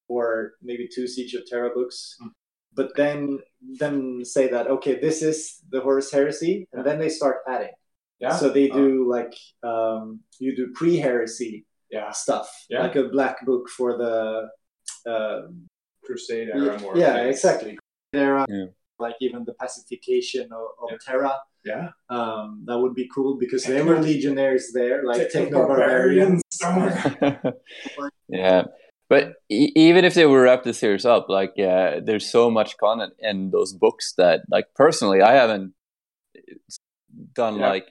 or 0.08 0.54
maybe 0.62 0.88
two 0.88 1.06
Siege 1.06 1.34
of 1.34 1.46
Terra 1.46 1.70
books. 1.78 2.16
Mm. 2.22 2.30
But 2.74 2.90
then 2.96 3.38
then 3.78 4.24
say 4.24 4.48
that 4.48 4.66
okay, 4.74 4.94
this 4.98 5.22
is 5.22 5.60
the 5.72 5.80
Horus 5.80 6.10
Heresy, 6.10 6.66
and 6.72 6.84
then 6.86 6.98
they 6.98 7.10
start 7.10 7.38
adding. 7.46 7.74
Yeah. 8.22 8.34
So 8.40 8.48
they 8.56 8.68
do 8.68 8.86
like 9.16 9.34
um, 9.62 10.20
you 10.38 10.54
do 10.56 10.72
pre-heresy 10.78 11.66
yeah, 11.90 12.10
stuff, 12.12 12.48
Yeah. 12.70 12.82
like 12.84 12.96
a 12.96 13.04
black 13.16 13.36
book 13.44 13.68
for 13.76 13.98
the 14.02 14.48
uh, 15.12 15.40
Crusade 16.04 16.48
yeah, 16.48 16.62
era 16.62 16.80
more. 16.80 16.96
yeah, 16.96 17.14
phase. 17.16 17.36
exactly. 17.36 17.78
Era 18.14 18.46
Yeah. 18.48 18.66
like 18.98 19.16
even 19.20 19.44
the 19.44 19.54
pacification 19.54 20.44
of, 20.52 20.66
of 20.82 20.88
Yeah. 20.92 20.96
Terra. 21.06 21.34
Yeah. 21.64 21.88
Um, 22.08 22.64
that 22.66 22.78
would 22.82 22.94
be 22.94 23.08
cool 23.14 23.36
because 23.38 23.62
there 23.64 23.84
were 23.84 24.00
legionnaires 24.00 24.64
there, 24.74 25.04
like 25.04 25.28
techno 25.30 25.58
Techno-barbarians. 25.62 26.42
yeah, 28.28 28.64
but 29.08 29.34
e- 29.48 29.72
even 29.76 30.04
if 30.04 30.14
they 30.14 30.26
were 30.26 30.42
wrap 30.42 30.62
the 30.64 30.74
series 30.74 31.04
up, 31.04 31.28
like 31.28 31.52
yeah, 31.56 32.00
there's 32.02 32.30
so 32.30 32.50
much 32.50 32.76
content 32.78 33.12
in 33.20 33.50
those 33.50 33.72
books 33.72 34.14
that, 34.18 34.40
like, 34.50 34.66
personally, 34.74 35.20
I 35.22 35.32
haven't 35.34 35.74
done 37.34 37.58
Yeah. 37.58 37.68
like 37.68 37.86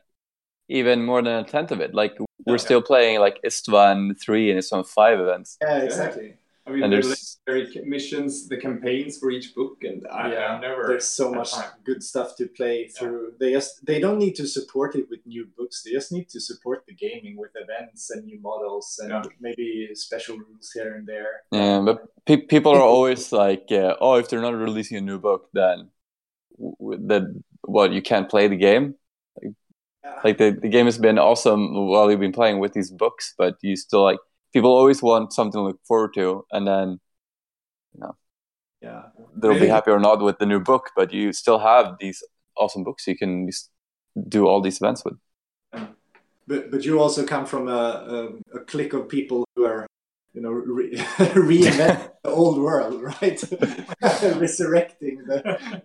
even 0.79 1.03
more 1.05 1.21
than 1.21 1.35
a 1.43 1.43
tenth 1.43 1.71
of 1.71 1.79
it. 1.81 1.93
Like, 1.93 2.13
we're 2.47 2.53
Yeah. 2.53 2.67
still 2.67 2.81
playing 2.81 3.19
like 3.19 3.37
Istvan 3.49 4.19
three 4.23 4.49
and 4.51 4.59
Istvan 4.59 4.87
five 4.87 5.19
events. 5.19 5.57
Yeah, 5.61 5.79
exactly. 5.87 6.29
I 6.65 6.69
mean, 6.71 6.83
And 6.83 6.93
there's- 6.93 7.39
legendary 7.47 7.85
missions, 7.95 8.47
the 8.47 8.55
campaigns 8.67 9.17
for 9.19 9.29
each 9.31 9.47
book, 9.55 9.75
and 9.89 9.99
I, 10.07 10.31
Yeah, 10.31 10.45
I've 10.55 10.61
never. 10.61 10.83
There's 10.89 11.07
so 11.21 11.25
much 11.39 11.51
time. 11.53 11.71
good 11.89 12.01
stuff 12.11 12.29
to 12.39 12.43
play 12.59 12.87
through. 12.95 13.33
They 13.41 13.51
just 13.57 13.71
they 13.89 13.99
don't 14.03 14.19
need 14.25 14.35
to 14.41 14.45
support 14.57 14.91
it 14.99 15.05
with 15.11 15.21
new 15.25 15.45
books. 15.57 15.75
They 15.83 15.91
just 15.99 16.11
need 16.17 16.27
to 16.35 16.39
support 16.49 16.79
the 16.87 16.93
gaming 17.05 17.35
with 17.43 17.51
events 17.65 18.01
and 18.11 18.19
new 18.29 18.39
models 18.49 18.87
and 19.01 19.09
Yeah. 19.11 19.23
maybe 19.47 19.89
special 20.07 20.35
rules 20.45 20.67
here 20.77 20.91
and 20.97 21.05
there. 21.13 21.33
Yeah, 21.51 21.79
but 21.87 21.97
pe- 22.27 22.45
people 22.53 22.71
are 22.79 22.87
always 22.95 23.21
like, 23.43 23.65
uh, 23.81 23.95
oh, 23.99 24.15
if 24.21 24.25
they're 24.29 24.45
not 24.49 24.55
releasing 24.67 24.97
a 24.97 25.05
new 25.11 25.19
book, 25.19 25.41
then 25.53 25.77
w- 26.57 26.75
w- 26.79 27.01
then 27.11 27.23
what? 27.75 27.91
You 27.97 28.01
can't 28.11 28.29
play 28.33 28.47
the 28.47 28.61
game. 28.69 28.85
Like 30.23 30.37
the, 30.37 30.51
the 30.51 30.69
game 30.69 30.85
has 30.85 30.97
been 30.97 31.17
awesome 31.19 31.73
while 31.87 32.09
you've 32.09 32.19
been 32.19 32.31
playing 32.31 32.59
with 32.59 32.73
these 32.73 32.91
books, 32.91 33.33
but 33.37 33.55
you 33.61 33.75
still 33.75 34.03
like 34.03 34.19
people 34.53 34.71
always 34.71 35.01
want 35.01 35.33
something 35.33 35.59
to 35.59 35.61
look 35.67 35.79
forward 35.87 36.13
to, 36.15 36.45
and 36.51 36.67
then 36.67 36.99
you 37.93 37.99
know, 38.01 38.15
Yeah. 38.81 39.03
they'll 39.35 39.59
be 39.59 39.67
happy 39.67 39.91
or 39.91 39.99
not 39.99 40.21
with 40.21 40.37
the 40.39 40.45
new 40.45 40.59
book, 40.59 40.89
but 40.95 41.13
you 41.13 41.33
still 41.33 41.59
have 41.59 41.95
these 41.99 42.23
awesome 42.57 42.83
books 42.83 43.07
you 43.07 43.17
can 43.17 43.49
do 44.27 44.47
all 44.47 44.61
these 44.61 44.77
events 44.81 45.03
with. 45.05 45.17
But 46.47 46.71
but 46.71 46.85
you 46.85 46.99
also 46.99 47.25
come 47.25 47.45
from 47.45 47.67
a 47.67 47.81
a, 48.53 48.57
a 48.57 48.59
clique 48.65 48.93
of 48.93 49.07
people 49.07 49.45
who 49.55 49.65
are 49.65 49.85
you 50.33 50.41
know 50.41 50.49
re- 50.51 50.95
reinvent 51.49 52.09
the 52.23 52.29
old 52.29 52.57
world, 52.59 53.01
right? 53.01 53.41
Resurrecting 54.39 55.23
the 55.27 55.81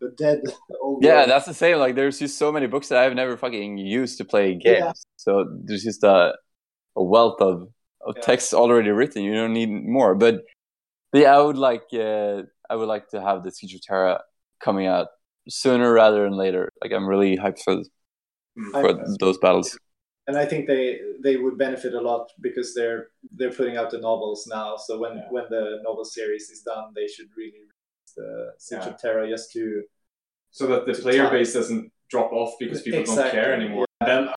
the 0.00 0.10
dead 0.16 0.40
old 0.80 1.04
Yeah, 1.04 1.16
world. 1.18 1.30
that's 1.30 1.46
the 1.46 1.54
same. 1.54 1.78
Like, 1.78 1.94
there's 1.94 2.18
just 2.18 2.38
so 2.38 2.50
many 2.52 2.66
books 2.66 2.88
that 2.88 2.98
I've 2.98 3.14
never 3.14 3.36
fucking 3.36 3.78
used 3.78 4.18
to 4.18 4.24
play 4.24 4.54
games. 4.54 4.78
Yeah. 4.80 4.92
So 5.16 5.44
there's 5.64 5.82
just 5.84 6.02
a, 6.04 6.34
a 6.96 7.02
wealth 7.02 7.40
of, 7.40 7.68
of 8.06 8.14
Yeah. 8.16 8.22
text 8.22 8.54
already 8.54 8.90
written. 8.90 9.22
You 9.22 9.34
don't 9.34 9.52
need 9.52 9.70
more. 9.70 10.14
But, 10.14 10.42
but 11.12 11.20
yeah, 11.22 11.36
I 11.36 11.40
would 11.42 11.58
like 11.58 11.82
uh, 11.92 12.42
I 12.70 12.76
would 12.76 12.88
like 12.88 13.08
to 13.10 13.20
have 13.20 13.42
the 13.44 13.50
Siege 13.50 13.74
of 13.74 13.82
Terra 13.82 14.20
coming 14.62 14.86
out 14.86 15.08
sooner 15.48 15.92
rather 15.92 16.24
than 16.24 16.34
later. 16.36 16.70
Like, 16.82 16.92
I'm 16.92 17.06
really 17.08 17.36
hyped 17.36 17.62
for 17.62 17.76
Mm. 18.58 18.72
for 18.82 19.16
those 19.20 19.38
battles. 19.38 19.78
And 20.26 20.36
I 20.36 20.44
think 20.46 20.66
they 20.66 21.00
they 21.22 21.36
would 21.36 21.56
benefit 21.58 21.94
a 21.94 22.00
lot 22.00 22.28
because 22.40 22.74
they're 22.74 23.08
they're 23.36 23.52
putting 23.52 23.76
out 23.76 23.90
the 23.90 23.98
novels 23.98 24.46
now. 24.46 24.76
So 24.76 24.98
when 24.98 25.16
Yeah. 25.16 25.28
when 25.30 25.44
the 25.50 25.80
novel 25.82 26.04
series 26.04 26.50
is 26.50 26.62
done, 26.62 26.92
they 26.94 27.06
should 27.08 27.28
really 27.36 27.60
release 27.64 28.12
the 28.16 28.52
Siege 28.58 28.80
Yeah. 28.84 28.90
of 28.90 29.00
Terra 29.00 29.28
just 29.28 29.52
to 29.52 29.82
so 30.50 30.66
that 30.66 30.86
the 30.86 30.94
player 30.94 31.24
time. 31.24 31.32
base 31.32 31.52
doesn't 31.54 31.92
drop 32.10 32.32
off 32.32 32.54
because 32.58 32.82
people 32.82 33.04
don't 33.04 33.30
care 33.30 33.52
anymore. 33.54 33.86
Then 34.04 34.28
uh, 34.28 34.34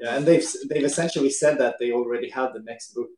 yeah. 0.00 0.16
And 0.16 0.26
they've 0.26 0.46
they've 0.68 0.84
essentially 0.84 1.30
said 1.30 1.58
that 1.58 1.76
they 1.78 1.92
already 1.92 2.28
had 2.30 2.52
the 2.52 2.62
next 2.62 2.94
book 2.94 3.08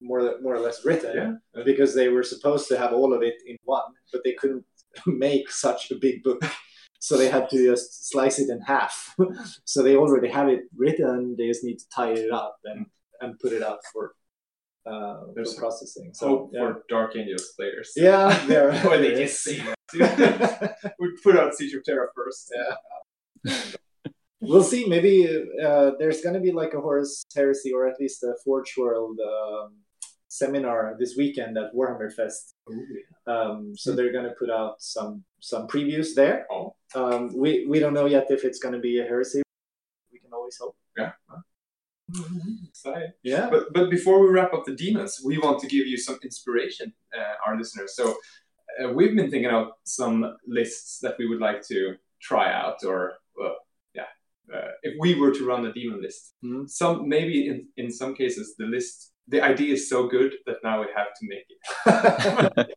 more 0.00 0.20
more 0.42 0.54
or 0.54 0.60
less 0.60 0.84
written. 0.84 1.40
yeah, 1.54 1.62
because 1.64 1.94
they 1.94 2.08
were 2.08 2.22
supposed 2.22 2.68
to 2.68 2.76
have 2.78 2.92
all 2.92 3.12
of 3.14 3.22
it 3.22 3.36
in 3.46 3.56
one, 3.64 3.90
but 4.12 4.22
they 4.24 4.32
couldn't 4.34 4.64
make 5.06 5.50
such 5.50 5.90
a 5.90 5.94
big 5.94 6.22
book. 6.22 6.42
So 7.00 7.16
they 7.16 7.28
had 7.28 7.48
to 7.50 7.56
just 7.56 8.08
slice 8.10 8.38
it 8.38 8.50
in 8.50 8.60
half. 8.60 9.14
so 9.64 9.82
they 9.82 9.96
already 9.96 10.28
have 10.28 10.48
it 10.48 10.64
written. 10.76 11.36
They 11.38 11.48
just 11.48 11.64
need 11.64 11.78
to 11.78 11.88
tie 11.88 12.12
it 12.12 12.32
up 12.32 12.56
and, 12.64 12.86
and 13.20 13.38
put 13.38 13.52
it 13.52 13.62
out 13.62 13.78
for, 13.92 14.14
uh, 14.86 15.26
for 15.26 15.32
There's 15.34 15.54
processing. 15.54 16.10
So 16.14 16.50
yeah, 16.52 16.60
for 16.60 16.82
Dark 16.88 17.16
Angels 17.16 17.52
players. 17.56 17.92
yeah, 17.96 18.44
there. 18.46 18.70
or 18.86 18.98
they 18.98 19.14
just 19.14 19.42
say 19.42 19.62
we 20.98 21.16
put 21.22 21.36
out 21.36 21.54
Siege 21.54 21.74
of 21.74 21.84
Terra 21.84 22.08
first. 22.14 22.52
Yeah. 22.54 23.54
we'll 24.40 24.62
see. 24.62 24.86
Maybe 24.86 25.26
uh, 25.64 25.92
there's 25.98 26.22
going 26.22 26.34
to 26.34 26.40
be 26.40 26.52
like 26.52 26.74
a 26.74 26.80
Horus 26.80 27.24
Heresy 27.34 27.72
or 27.72 27.86
at 27.86 28.00
least 28.00 28.22
a 28.22 28.34
Forge 28.44 28.74
World 28.76 29.18
um, 29.20 29.74
seminar 30.28 30.96
this 30.98 31.14
weekend 31.16 31.56
at 31.56 31.74
Warhammer 31.74 32.12
Fest. 32.12 32.54
Um, 33.26 33.72
so 33.76 33.94
they're 33.94 34.12
going 34.12 34.24
to 34.24 34.34
put 34.38 34.50
out 34.50 34.76
some 34.80 35.24
some 35.46 35.68
previews 35.68 36.08
there. 36.16 36.44
Oh. 36.50 36.74
Um, 36.94 37.30
we 37.42 37.66
we 37.70 37.78
don't 37.78 37.94
know 37.94 38.06
yet 38.06 38.26
if 38.30 38.44
it's 38.44 38.58
going 38.58 38.74
to 38.74 38.80
be 38.80 38.98
a 38.98 39.04
heresy. 39.04 39.42
We 40.12 40.18
can 40.18 40.32
always 40.32 40.56
hope. 40.60 40.76
Yeah. 40.98 41.12
Exciting. 42.68 43.12
Yeah. 43.22 43.48
But 43.50 43.72
but 43.72 43.88
before 43.90 44.18
we 44.20 44.28
wrap 44.34 44.52
up 44.54 44.64
the 44.64 44.74
demons, 44.74 45.20
we 45.24 45.38
want 45.38 45.60
to 45.60 45.68
give 45.68 45.86
you 45.86 45.98
some 45.98 46.18
inspiration, 46.22 46.92
uh, 47.16 47.34
our 47.46 47.56
listeners. 47.56 47.94
So 47.94 48.04
uh, 48.78 48.92
we've 48.96 49.14
been 49.14 49.30
thinking 49.30 49.52
out 49.56 49.68
some 49.84 50.36
lists 50.46 50.98
that 51.02 51.14
we 51.18 51.28
would 51.28 51.40
like 51.48 51.60
to 51.68 51.94
try 52.20 52.46
out, 52.52 52.78
or 52.84 52.98
well, 53.38 53.56
yeah, 53.94 54.10
uh, 54.54 54.70
if 54.82 54.94
we 54.98 55.14
were 55.20 55.32
to 55.38 55.46
run 55.46 55.66
a 55.66 55.72
demon 55.72 56.00
list, 56.02 56.34
Mhm. 56.44 56.68
some 56.68 57.08
maybe 57.08 57.36
in 57.50 57.56
in 57.76 57.88
some 58.00 58.12
cases 58.22 58.54
the 58.58 58.66
list, 58.76 59.12
the 59.32 59.40
idea 59.52 59.74
is 59.74 59.88
so 59.88 60.08
good 60.16 60.32
that 60.46 60.58
now 60.68 60.76
we 60.82 60.88
have 60.98 61.10
to 61.18 61.24
make 61.32 61.46
it. 61.54 61.60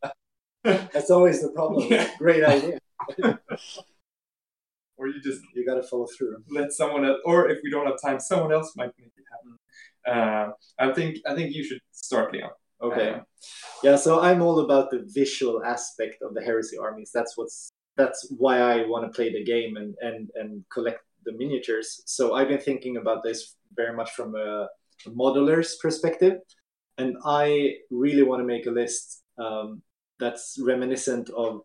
That's 0.94 1.12
always 1.12 1.42
the 1.42 1.50
problem. 1.50 1.88
Yeah. 1.90 2.10
Great 2.18 2.44
idea. 2.44 2.80
Or 4.98 5.08
you 5.08 5.22
just 5.22 5.42
You 5.56 5.66
got 5.66 5.76
to 5.76 5.84
follow 5.84 6.08
through. 6.18 6.44
let 6.50 6.74
someone 6.74 7.06
else, 7.06 7.20
or 7.24 7.50
if 7.50 7.60
we 7.64 7.72
don't 7.72 7.88
have 7.88 8.02
time, 8.02 8.20
someone 8.20 8.52
else 8.52 8.74
might 8.76 8.92
make 9.00 9.14
it 9.16 9.24
happen. 9.34 9.52
Uh, 10.06 10.52
I 10.78 10.94
think 10.94 11.20
I 11.26 11.36
think 11.36 11.56
you 11.56 11.64
should 11.64 11.80
start, 11.92 12.34
Leon. 12.34 12.50
Okay. 12.82 13.22
Yeah, 13.84 13.96
so 13.96 14.20
I'm 14.20 14.42
all 14.42 14.60
about 14.60 14.90
the 14.92 15.08
visual 15.14 15.64
aspect 15.64 16.18
of 16.22 16.34
the 16.34 16.42
heresy 16.42 16.78
armies. 16.78 17.12
That's 17.14 17.38
what's 17.38 17.70
that's 17.96 18.28
why 18.38 18.60
I 18.60 18.86
want 18.88 19.06
to 19.06 19.16
play 19.16 19.32
the 19.32 19.44
game 19.44 19.78
and 19.78 19.96
and 20.02 20.30
and 20.36 20.66
collect 20.70 21.02
the 21.26 21.34
miniatures. 21.34 22.02
So 22.06 22.34
I've 22.36 22.50
been 22.50 22.60
thinking 22.70 22.98
about 22.98 23.24
this 23.24 23.56
very 23.76 23.96
much 23.96 24.12
from 24.12 24.36
a, 24.36 24.68
a 25.08 25.10
modeler's 25.10 25.78
perspective, 25.78 26.36
and 26.98 27.16
I 27.26 27.76
really 27.90 28.24
want 28.24 28.42
to 28.42 28.46
make 28.46 28.66
a 28.66 28.72
list 28.72 29.24
um, 29.38 29.82
that's 30.20 30.58
reminiscent 30.66 31.30
of 31.32 31.62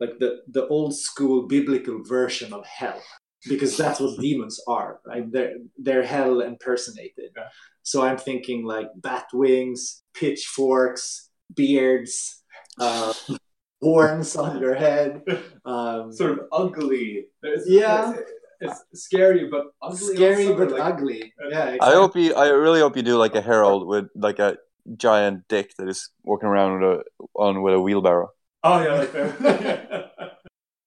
like 0.00 0.18
the 0.18 0.40
the 0.50 0.66
old 0.68 0.94
school 0.96 1.46
biblical 1.46 2.02
version 2.04 2.52
of 2.52 2.64
hell 2.66 3.02
because 3.48 3.76
that's 3.76 4.00
what 4.00 4.18
demons 4.26 4.60
are 4.68 5.00
right 5.06 5.30
they're 5.32 5.54
they're 5.78 6.02
hell 6.14 6.40
impersonated 6.40 7.30
Yeah. 7.36 7.48
so 7.82 8.02
i'm 8.02 8.18
thinking 8.18 8.64
like 8.64 8.88
bat 8.96 9.26
wings 9.32 10.02
pitchforks 10.14 11.30
beards 11.54 12.42
uh, 12.78 13.12
horns 13.82 14.36
on 14.36 14.60
your 14.60 14.74
head 14.74 15.22
um, 15.64 16.12
sort 16.12 16.32
of 16.32 16.40
ugly. 16.52 17.26
It's, 17.42 17.68
Yeah. 17.68 18.12
it's, 18.60 18.80
it's 18.92 19.04
scary 19.04 19.48
but 19.50 19.64
ugly. 19.82 20.14
scary 20.16 20.46
also, 20.46 20.56
but 20.58 20.70
like- 20.72 20.82
ugly 20.94 21.32
yeah 21.50 21.76
I 21.80 21.92
hope 21.94 22.14
you. 22.16 22.34
I 22.34 22.48
really 22.50 22.80
hope 22.80 22.96
you 22.96 23.02
do 23.02 23.16
like 23.16 23.34
a 23.34 23.40
herald 23.40 23.86
with 23.88 24.06
like 24.14 24.38
a 24.38 24.56
giant 24.96 25.46
dick 25.48 25.74
that 25.78 25.88
is 25.88 26.10
walking 26.22 26.48
around 26.48 26.80
with 26.80 27.00
a 27.00 27.24
on 27.34 27.62
with 27.62 27.74
a 27.74 27.80
wheelbarrow. 27.80 28.30
Oh 28.62 28.82
yeah, 28.82 28.94
like 28.94 29.12
that. 29.12 30.10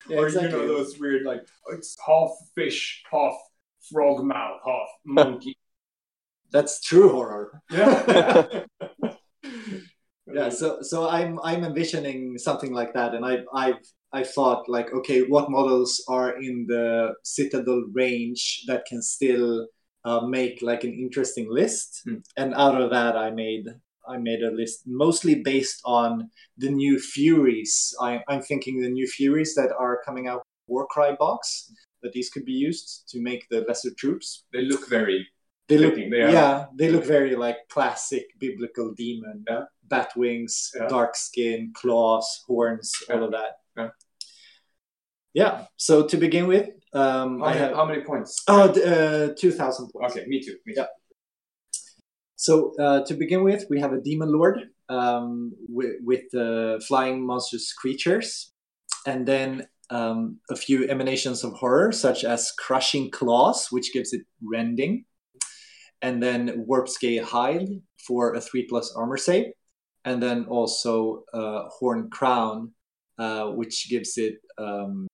Yeah, 0.10 0.18
or 0.18 0.26
exactly. 0.28 0.60
you 0.60 0.68
know 0.68 0.68
those 0.68 1.00
weird 1.00 1.24
like 1.24 1.48
it's 1.72 1.96
half 2.06 2.32
fish, 2.56 3.02
half 3.10 3.36
frog 3.90 4.22
mouth, 4.26 4.60
half 4.66 4.90
monkey. 5.06 5.58
that's 6.52 6.82
true 6.82 7.10
horror 7.10 7.62
yeah. 7.72 8.64
yeah 10.28 10.50
so 10.50 10.82
so 10.82 11.10
i'm 11.10 11.40
i'm 11.44 11.64
envisioning 11.64 12.38
something 12.38 12.72
like 12.74 12.94
that 12.94 13.14
and 13.16 13.26
I've 13.26 13.46
i've 13.54 13.82
i 14.14 14.24
thought 14.24 14.70
like 14.70 14.94
okay 14.94 15.24
what 15.24 15.50
models 15.50 16.04
are 16.08 16.40
in 16.42 16.66
the 16.68 17.14
citadel 17.24 17.84
range 17.94 18.64
that 18.68 18.86
can 18.86 19.02
still 19.02 19.68
uh, 20.06 20.22
make 20.28 20.62
like 20.62 20.84
an 20.84 20.94
interesting 20.94 21.48
list 21.50 22.02
Hmm. 22.06 22.20
and 22.38 22.54
out 22.56 22.80
of 22.82 22.90
that 22.92 23.16
i 23.16 23.30
made 23.32 23.66
i 24.14 24.18
made 24.18 24.42
a 24.44 24.52
list 24.52 24.84
mostly 24.86 25.36
based 25.36 25.80
on 25.86 26.30
the 26.58 26.70
new 26.70 27.00
furies 27.00 27.96
I, 28.02 28.22
i'm 28.30 28.42
thinking 28.42 28.82
the 28.82 28.90
new 28.90 29.08
furies 29.08 29.56
that 29.56 29.72
are 29.80 30.02
coming 30.06 30.28
out 30.28 30.42
warcry 30.68 31.16
box 31.20 31.72
that 32.02 32.12
these 32.14 32.30
could 32.30 32.46
be 32.46 32.58
used 32.70 33.06
to 33.12 33.22
make 33.22 33.42
the 33.50 33.62
lesser 33.68 33.92
troops 34.02 34.44
They 34.54 34.64
look 34.64 34.90
very 34.90 35.20
they 35.70 35.78
look. 35.78 35.96
They 35.96 36.22
are 36.22 36.30
yeah 36.40 36.66
they 36.80 36.90
look 36.92 37.06
very 37.06 37.36
like 37.46 37.58
classic 37.76 38.26
biblical 38.40 38.88
demon 38.94 39.38
Yeah. 39.50 39.64
bat 39.92 40.10
wings 40.22 40.54
Yeah. 40.76 40.88
dark 40.98 41.16
skin 41.16 41.72
claws 41.80 42.28
horns 42.48 42.92
all 43.10 43.24
of 43.24 43.32
that 43.32 43.54
Yeah. 43.78 43.90
yeah 45.34 45.54
so 45.78 46.06
to 46.08 46.18
begin 46.18 46.48
with 46.48 46.68
um 46.94 47.40
how, 47.40 47.46
i 47.46 47.50
many, 47.50 47.60
have 47.60 47.76
how 47.76 47.86
many 47.86 48.02
points? 48.04 48.44
oh 48.48 48.70
uh, 48.70 49.34
2000 49.38 49.90
points 49.92 50.16
Okay, 50.16 50.26
me 50.28 50.42
too. 50.42 50.56
Me 50.66 50.74
Yeah. 50.78 50.86
so 52.36 52.74
uh, 52.80 53.04
to 53.06 53.14
begin 53.14 53.44
with 53.44 53.66
we 53.70 53.80
have 53.80 53.94
a 53.94 54.02
demon 54.02 54.32
lord 54.32 54.58
um, 54.90 55.54
with, 55.70 55.96
with 56.04 56.34
uh, 56.36 56.80
flying 56.88 57.26
monstrous 57.26 57.74
creatures, 57.74 58.52
and 59.08 59.26
then 59.26 59.66
um, 59.90 60.38
a 60.50 60.56
few 60.56 60.88
emanations 60.88 61.44
of 61.44 61.54
horror, 61.54 61.92
such 61.92 62.24
as 62.24 62.52
crushing 62.58 63.10
claws, 63.12 63.68
which 63.72 63.94
gives 63.94 64.14
it 64.14 64.22
rending, 64.44 65.06
and 66.02 66.22
then 66.22 66.66
warp 66.68 66.90
scale 66.90 67.26
hide 67.26 67.70
for 68.06 68.34
a 68.36 68.42
three 68.42 68.66
plus 68.68 68.94
armor 68.96 69.18
save, 69.18 69.48
and 70.06 70.22
then 70.22 70.46
also 70.46 71.24
uh, 71.34 71.64
horn 71.80 72.10
crown, 72.10 72.72
uh, 73.18 73.46
which 73.52 73.90
gives 73.90 74.18
it 74.18 74.36
um, 74.58 75.08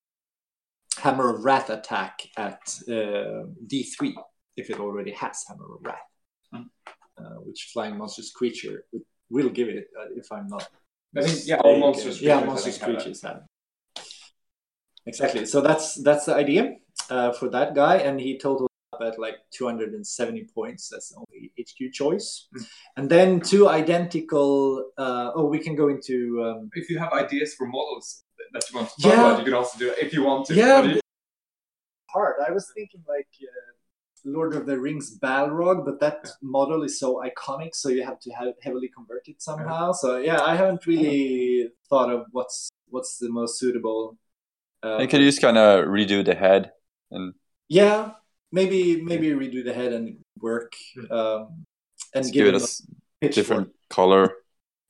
hammer 0.99 1.33
of 1.33 1.43
wrath 1.43 1.69
attack 1.69 2.21
at 2.37 2.61
uh, 2.87 3.45
D3 3.65 4.13
if 4.57 4.69
it 4.69 4.79
already 4.79 5.11
has 5.11 5.43
hammer 5.47 5.75
of 5.75 5.81
wrath, 5.81 6.09
mm. 6.53 6.65
which 7.45 7.69
flying 7.73 7.97
monstrous 7.97 8.31
creature 8.31 8.85
will 9.29 9.49
give 9.49 9.69
it 9.69 9.87
uh, 9.99 10.05
if 10.15 10.31
I'm 10.31 10.47
not. 10.47 10.67
I 11.17 11.23
think 11.23 11.47
yeah, 11.47 11.57
all 11.57 11.79
monstrous 11.79 12.21
yeah, 12.21 12.43
monstrous 12.43 12.77
creatures 12.77 13.21
have. 13.23 13.43
Exactly. 15.05 15.45
So 15.45 15.61
that's 15.61 15.95
that's 15.95 16.25
the 16.25 16.35
idea 16.35 16.75
uh, 17.09 17.31
for 17.31 17.49
that 17.49 17.73
guy, 17.73 17.97
and 17.97 18.19
he 18.19 18.37
totaled 18.37 18.69
up 18.93 19.01
at 19.01 19.19
like 19.19 19.35
270 19.51 20.47
points. 20.53 20.89
That's 20.89 21.09
the 21.09 21.17
only 21.17 21.51
HQ 21.59 21.93
choice, 21.93 22.47
mm. 22.55 22.65
and 22.97 23.09
then 23.09 23.39
two 23.39 23.67
identical. 23.67 24.91
Uh, 24.97 25.31
oh, 25.33 25.45
we 25.45 25.59
can 25.59 25.75
go 25.75 25.87
into. 25.89 26.43
Um, 26.43 26.69
if 26.73 26.89
you 26.89 26.99
have 26.99 27.11
ideas 27.13 27.55
for 27.55 27.65
models 27.65 28.23
that 28.53 28.69
you 28.69 28.77
want 28.77 28.89
to 28.89 29.01
talk 29.01 29.13
yeah. 29.13 29.19
about, 29.19 29.39
you 29.39 29.45
can 29.45 29.53
also 29.53 29.79
do 29.79 29.89
it 29.89 29.97
if 29.99 30.13
you 30.13 30.23
want 30.23 30.45
to. 30.47 30.53
Yeah. 30.53 30.99
Hard. 32.09 32.35
I 32.47 32.51
was 32.51 32.71
thinking 32.75 33.03
like. 33.07 33.27
Uh, 33.41 33.69
Lord 34.25 34.53
of 34.53 34.65
the 34.65 34.77
Rings 34.77 35.17
Balrog, 35.17 35.85
but 35.85 35.99
that 36.01 36.27
model 36.41 36.83
is 36.83 36.99
so 36.99 37.23
iconic, 37.23 37.73
so 37.73 37.87
you 37.87 38.03
have 38.03 38.19
to 38.19 38.31
have 38.31 38.53
heavily 38.61 38.89
convert 38.89 39.27
it 39.27 39.41
somehow. 39.41 39.93
So 39.93 40.17
yeah, 40.17 40.41
I 40.41 40.55
haven't 40.55 40.85
really 40.85 41.69
thought 41.89 42.11
of 42.11 42.25
what's 42.31 42.69
what's 42.89 43.17
the 43.17 43.29
most 43.29 43.59
suitable. 43.59 44.17
Um, 44.83 44.99
could 45.07 45.21
just 45.21 45.41
kind 45.41 45.57
of 45.57 45.85
redo 45.85 46.23
the 46.23 46.35
head 46.35 46.71
and. 47.11 47.33
Yeah, 47.67 48.11
maybe 48.51 49.01
maybe 49.01 49.29
redo 49.29 49.63
the 49.63 49.73
head 49.73 49.93
and 49.93 50.17
work 50.39 50.73
um, 51.11 51.65
and 52.15 52.25
give, 52.25 52.45
give, 52.45 52.55
it 52.55 52.71
a 53.21 53.29
different 53.29 53.69
color. 53.89 54.33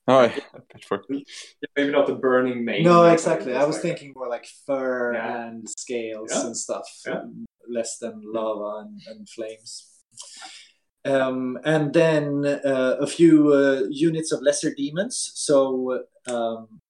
Oh, 0.08 0.22
yeah. 0.22 0.38
pitchfork. 0.72 1.06
Maybe 1.76 1.92
not 1.92 2.06
the 2.06 2.14
burning 2.14 2.64
mane. 2.64 2.82
No, 2.82 3.04
exactly. 3.04 3.54
I 3.54 3.64
was 3.64 3.76
like 3.76 3.82
thinking 3.82 4.12
more 4.16 4.28
like 4.28 4.46
fur 4.66 5.14
yeah. 5.14 5.46
and 5.46 5.68
scales 5.68 6.30
yeah. 6.32 6.46
and 6.46 6.56
stuff. 6.56 6.86
Yeah 7.06 7.22
less 7.70 7.98
than 7.98 8.20
lava 8.24 8.86
and, 8.86 9.00
and 9.08 9.28
flames. 9.28 9.88
Um, 11.04 11.58
and 11.64 11.92
then 11.92 12.44
uh, 12.44 12.96
a 13.00 13.06
few 13.06 13.52
uh, 13.52 13.82
units 13.88 14.32
of 14.32 14.42
lesser 14.42 14.74
demons. 14.74 15.32
So 15.34 16.02
um, 16.28 16.80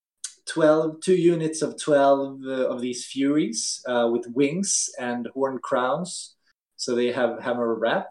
12, 0.46 1.00
two 1.00 1.14
units 1.14 1.62
of 1.62 1.80
12 1.80 2.40
uh, 2.44 2.50
of 2.68 2.80
these 2.80 3.06
furies 3.06 3.80
uh, 3.86 4.08
with 4.10 4.26
wings 4.34 4.88
and 4.98 5.28
horn 5.34 5.58
crowns. 5.62 6.34
So 6.76 6.94
they 6.94 7.12
have 7.12 7.42
hammer 7.42 7.74
wrath 7.74 8.06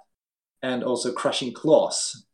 and 0.61 0.83
also 0.83 1.11
crushing 1.11 1.53
claws 1.53 2.25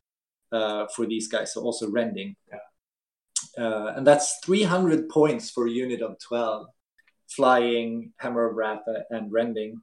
uh, 0.55 0.87
for 0.95 1.05
these 1.05 1.27
guys. 1.27 1.53
So 1.53 1.61
also 1.61 1.89
rending. 1.89 2.35
Yeah. 2.51 3.63
Uh, 3.63 3.93
and 3.95 4.07
that's 4.07 4.39
300 4.45 5.09
points 5.09 5.49
for 5.49 5.67
a 5.67 5.71
unit 5.71 6.01
of 6.01 6.17
12 6.19 6.67
flying 7.29 8.11
hammer 8.17 8.49
of 8.49 8.55
wrath 8.55 8.83
and 9.09 9.31
rending 9.31 9.81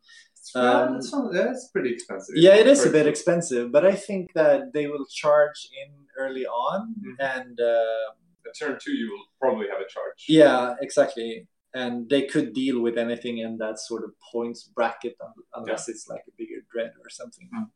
um, 0.55 0.95
that's, 0.95 1.15
that's, 1.33 1.69
pretty 1.69 1.93
expensive. 1.93 2.35
Yeah, 2.37 2.57
it 2.57 2.67
is 2.67 2.85
a 2.85 2.91
bit 2.91 3.07
expensive, 3.07 3.71
but 3.71 3.87
I 3.87 3.95
think 3.95 4.33
that 4.35 4.73
they 4.73 4.87
will 4.87 5.07
charge 5.07 5.69
in 5.85 5.93
early 6.19 6.45
on, 6.47 6.95
mm-hmm. 6.99 7.15
and 7.21 7.61
uh, 7.61 8.53
turn 8.59 8.79
two 8.83 8.93
you 8.93 9.11
will 9.13 9.25
probably 9.41 9.67
have 9.69 9.81
a 9.81 9.89
charge. 9.89 10.25
Yeah, 10.29 10.75
exactly, 10.81 11.47
and 11.75 12.09
they 12.11 12.23
could 12.23 12.53
deal 12.55 12.81
with 12.81 12.99
anything 12.99 13.39
in 13.39 13.57
that 13.59 13.79
sort 13.79 14.05
of 14.05 14.11
points 14.33 14.65
bracket 14.65 15.17
unless 15.55 15.87
yeah. 15.87 15.95
it's 15.95 16.09
like 16.09 16.25
a 16.29 16.33
bigger 16.37 16.61
dread 16.73 16.93
or 17.03 17.09
something. 17.09 17.49
Mm. 17.55 17.69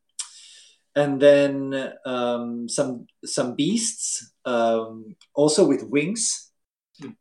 And 0.96 1.20
then 1.20 1.92
um, 2.06 2.68
some 2.68 3.06
some 3.24 3.54
beasts, 3.54 4.32
um, 4.46 5.14
also 5.34 5.66
with 5.66 5.84
wings 5.84 6.50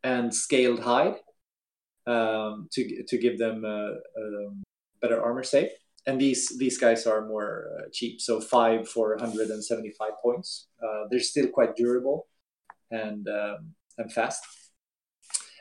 and 0.01 0.33
scaled 0.33 0.79
hide, 0.79 1.15
um, 2.07 2.69
to 2.71 3.03
to 3.03 3.17
give 3.17 3.37
them 3.37 3.65
uh, 3.65 3.91
um, 4.21 4.63
better 5.01 5.21
armor 5.21 5.43
save. 5.43 5.69
And 6.07 6.21
these 6.21 6.57
these 6.57 6.77
guys 6.77 7.05
are 7.05 7.27
more 7.27 7.67
uh, 7.77 7.89
cheap, 7.91 8.21
so 8.21 8.39
five 8.39 8.87
for 8.87 9.15
175 9.17 10.11
points. 10.23 10.67
Uh, 10.81 11.07
they're 11.09 11.19
still 11.19 11.47
quite 11.47 11.75
durable 11.75 12.27
and 12.91 13.27
um, 13.27 13.73
and 13.97 14.11
fast. 14.11 14.41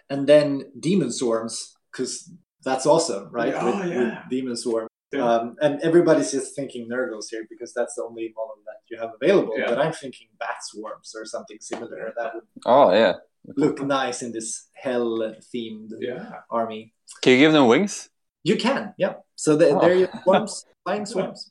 And 0.09 0.27
then 0.27 0.71
demon 0.79 1.11
swarms, 1.11 1.75
because 1.91 2.31
that's 2.63 2.87
awesome, 2.87 3.31
right? 3.31 3.55
Oh, 3.57 3.81
with, 3.81 3.91
yeah. 3.91 3.99
with 3.99 4.31
demon 4.31 4.57
swarm. 4.57 4.87
Yeah. 5.15 5.25
Um, 5.25 5.57
and 5.61 5.81
everybody's 5.83 6.33
just 6.33 6.57
thinking 6.57 6.89
Nurglings 6.89 7.27
here 7.31 7.47
because 7.49 7.73
that's 7.73 7.95
the 7.95 8.03
only 8.03 8.33
model 8.37 8.57
that 8.67 8.79
you 8.91 8.99
have 8.99 9.13
available. 9.21 9.55
Yeah. 9.57 9.67
But 9.69 9.79
I'm 9.79 9.93
thinking 9.93 10.29
bat 10.39 10.57
swarms 10.63 11.15
or 11.17 11.25
something 11.25 11.59
similar 11.61 12.13
that 12.17 12.35
would 12.35 12.45
oh 12.67 12.93
yeah 12.93 13.15
look 13.57 13.81
nice 13.81 14.23
in 14.23 14.33
this 14.33 14.69
hell 14.75 15.19
themed 15.55 15.91
yeah. 16.01 16.31
army. 16.51 16.95
Can 17.23 17.33
you 17.33 17.39
give 17.39 17.53
them 17.53 17.69
wings? 17.69 18.09
You 18.43 18.57
can, 18.57 18.95
yeah. 18.99 19.15
So 19.37 19.57
the, 19.57 19.71
oh. 19.71 19.81
there 19.81 19.95
you 19.95 20.09
swarms, 20.23 20.67
flying 20.85 21.07
swarms, 21.13 21.51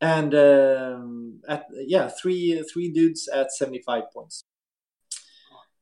and 0.00 0.34
um, 0.34 1.40
at 1.48 1.66
yeah, 1.72 2.08
three 2.08 2.62
three 2.72 2.92
dudes 2.92 3.28
at 3.28 3.52
seventy 3.52 3.82
five 3.82 4.04
points. 4.12 4.42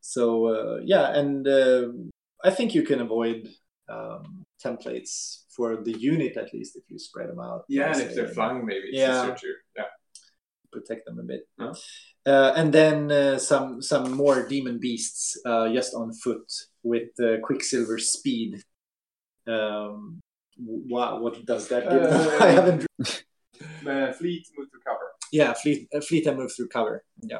So 0.01 0.47
uh, 0.47 0.81
yeah, 0.85 1.13
and 1.19 1.47
uh, 1.47 1.89
I 2.45 2.51
think 2.51 2.75
you 2.75 2.83
can 2.83 3.01
avoid 3.01 3.49
um, 3.89 4.45
templates 4.63 5.45
for 5.59 5.83
the 5.87 5.97
unit 6.13 6.37
at 6.37 6.55
least 6.55 6.77
if 6.77 6.85
you 6.89 6.99
spread 6.99 7.29
them 7.29 7.41
out. 7.41 7.65
Yeah, 7.69 7.93
and 7.93 8.01
if 8.01 8.15
they're 8.15 8.29
flying, 8.29 8.65
maybe 8.65 8.89
yeah, 8.93 9.35
yeah, 9.77 9.91
protect 10.73 11.05
them 11.07 11.19
a 11.19 11.27
bit. 11.33 11.43
Huh? 11.61 11.75
Uh, 12.25 12.53
and 12.57 12.73
then 12.73 13.11
uh, 13.11 13.39
some 13.39 13.83
some 13.83 14.13
more 14.13 14.47
demon 14.47 14.79
beasts 14.79 15.37
uh, 15.45 15.67
just 15.79 15.93
on 15.95 16.15
foot 16.15 16.47
with 16.83 17.11
uh, 17.21 17.39
Quicksilver 17.43 17.99
speed 17.99 18.63
um, 19.49 20.21
wow, 20.59 21.19
what 21.19 21.45
does 21.45 21.69
that 21.69 21.85
give? 21.85 22.03
Uh, 22.03 22.39
I 22.45 22.49
haven't. 22.51 22.87
Fleet 24.19 24.47
move 24.57 24.69
through 24.71 24.81
cover. 24.87 25.07
Yeah, 25.33 25.53
fleet 25.55 25.89
uh, 25.95 26.01
fleet 26.01 26.27
and 26.27 26.39
move 26.39 26.53
through 26.55 26.69
cover. 26.69 27.05
Yeah. 27.23 27.39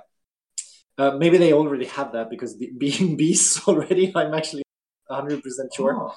Uh, 0.97 1.13
maybe 1.13 1.39
they 1.39 1.53
already 1.53 1.87
have 1.87 2.13
that 2.13 2.31
because 2.31 2.59
the, 2.59 2.71
being 2.79 3.17
beasts 3.17 3.69
already. 3.69 4.13
I'm 4.15 4.35
actually 4.35 4.63
100 5.07 5.43
percent 5.43 5.73
sure. 5.75 5.97
Oh, 5.97 6.15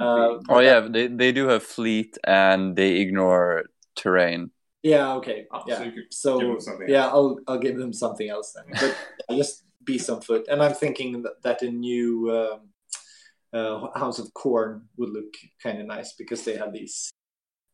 uh, 0.00 0.38
oh 0.48 0.60
yeah, 0.60 0.80
they 0.80 1.06
they 1.06 1.32
do 1.32 1.48
have 1.48 1.62
fleet 1.62 2.18
and 2.24 2.76
they 2.76 2.96
ignore 2.96 3.64
terrain. 3.96 4.50
Yeah. 4.82 5.14
Okay. 5.14 5.46
Oh, 5.52 5.64
yeah. 5.66 5.90
So, 6.10 6.58
so 6.58 6.78
yeah, 6.86 7.06
I'll 7.06 7.38
I'll 7.46 7.58
give 7.58 7.78
them 7.78 7.92
something 7.92 8.28
else 8.28 8.54
then. 8.54 8.64
But 8.80 9.36
just 9.36 9.64
beast 9.84 10.10
on 10.10 10.20
foot, 10.20 10.46
and 10.48 10.62
I'm 10.62 10.74
thinking 10.74 11.22
that, 11.22 11.42
that 11.42 11.62
a 11.62 11.70
new 11.70 12.30
um, 12.30 12.68
uh, 13.52 13.98
House 13.98 14.18
of 14.18 14.32
Khorne 14.34 14.82
would 14.96 15.10
look 15.10 15.34
kind 15.62 15.80
of 15.80 15.86
nice 15.86 16.12
because 16.12 16.44
they 16.44 16.56
have 16.56 16.72
these, 16.72 17.10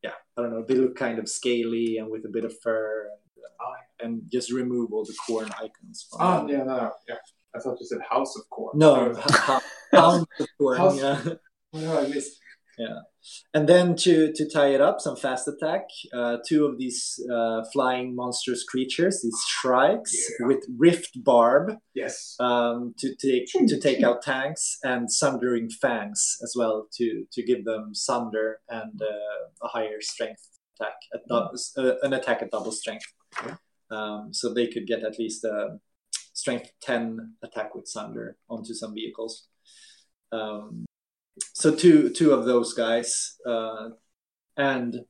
yeah, 0.02 0.12
I 0.36 0.43
don't 0.43 0.52
know, 0.52 0.65
they 0.67 0.76
look 0.76 0.97
kind 0.97 1.18
of 1.18 1.28
scaly 1.28 1.99
and 1.99 2.10
with 2.10 2.25
a 2.25 2.28
bit 2.28 2.44
of 2.44 2.55
fur, 2.62 3.09
and, 3.10 3.44
uh, 3.60 4.07
and 4.07 4.23
just 4.33 4.52
remove 4.52 4.93
all 4.93 5.05
the 5.05 5.17
Khorne 5.28 5.51
icons. 5.57 6.07
From 6.09 6.20
oh, 6.20 6.49
yeah, 6.49 6.62
no, 6.62 6.93
yeah. 7.09 7.17
I 7.55 7.59
thought 7.59 7.78
you 7.81 7.86
said 7.86 7.99
House 8.09 8.36
of 8.36 8.49
Corn. 8.51 8.78
No, 8.78 9.15
House 9.93 10.25
of 10.41 10.47
Khorne. 10.60 10.76
House, 10.76 10.99
yeah. 10.99 11.34
What 11.74 12.04
I 12.04 12.06
missed? 12.06 12.40
Yeah. 12.78 13.00
And 13.52 13.68
then 13.68 13.96
to, 13.96 14.32
to 14.32 14.48
tie 14.48 14.68
it 14.68 14.80
up, 14.80 15.00
some 15.00 15.16
fast 15.16 15.48
attack. 15.48 15.86
Uh, 16.12 16.36
two 16.46 16.66
of 16.66 16.78
these 16.78 17.18
uh, 17.32 17.62
flying 17.72 18.14
monstrous 18.14 18.64
creatures, 18.64 19.22
these 19.22 19.40
shrikes 19.48 20.14
yeah. 20.14 20.46
with 20.46 20.64
rift 20.76 21.22
barb. 21.24 21.76
Yes. 21.94 22.36
Um, 22.38 22.94
to 22.98 23.14
take 23.16 23.46
to 23.68 23.80
take 23.80 24.02
out 24.02 24.22
tanks 24.22 24.78
and 24.84 25.10
sundering 25.10 25.68
fangs 25.68 26.36
as 26.42 26.54
well 26.56 26.88
to 26.96 27.24
to 27.32 27.42
give 27.42 27.64
them 27.64 27.94
sunder 27.94 28.60
and 28.68 29.00
uh, 29.02 29.66
a 29.66 29.68
higher 29.68 30.00
strength 30.00 30.48
attack, 30.80 30.94
at 31.12 31.20
uh, 31.30 31.94
an 32.02 32.12
attack 32.12 32.42
at 32.42 32.50
double 32.50 32.72
strength. 32.72 33.06
Yeah. 33.44 33.56
Um, 33.90 34.28
so 34.32 34.52
they 34.52 34.66
could 34.66 34.86
get 34.86 35.02
at 35.02 35.18
least 35.18 35.44
a 35.44 35.78
strength 36.34 36.70
ten 36.82 37.34
attack 37.42 37.74
with 37.74 37.88
sunder 37.88 38.36
onto 38.48 38.74
some 38.74 38.94
vehicles. 38.94 39.48
Um, 40.32 40.84
so 41.52 41.74
two 41.74 42.10
two 42.10 42.32
of 42.32 42.44
those 42.44 42.74
guys, 42.74 43.36
uh, 43.46 43.90
and 44.56 45.00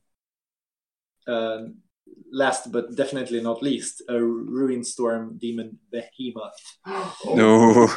uh, 1.27 1.59
last 2.31 2.71
but 2.71 2.95
definitely 2.95 3.41
not 3.41 3.61
least, 3.61 4.03
a 4.09 4.21
ruin 4.21 4.83
storm 4.83 5.37
demon 5.37 5.79
behemoth. 5.91 6.77
no. 7.25 7.89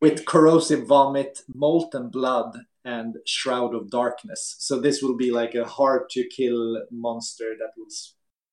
With 0.00 0.26
corrosive 0.26 0.86
vomit, 0.86 1.40
molten 1.54 2.10
blood, 2.10 2.58
and 2.84 3.16
shroud 3.26 3.74
of 3.74 3.90
darkness. 3.90 4.56
So 4.58 4.80
this 4.80 5.00
will 5.02 5.16
be 5.16 5.30
like 5.30 5.54
a 5.54 5.64
hard 5.64 6.10
to 6.10 6.28
kill 6.28 6.82
monster 6.90 7.54
that 7.58 7.70
will 7.78 7.88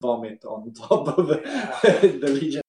vomit 0.01 0.43
on 0.45 0.73
top 0.87 1.07
of 1.17 1.27
the 1.27 2.39
region. 2.41 2.61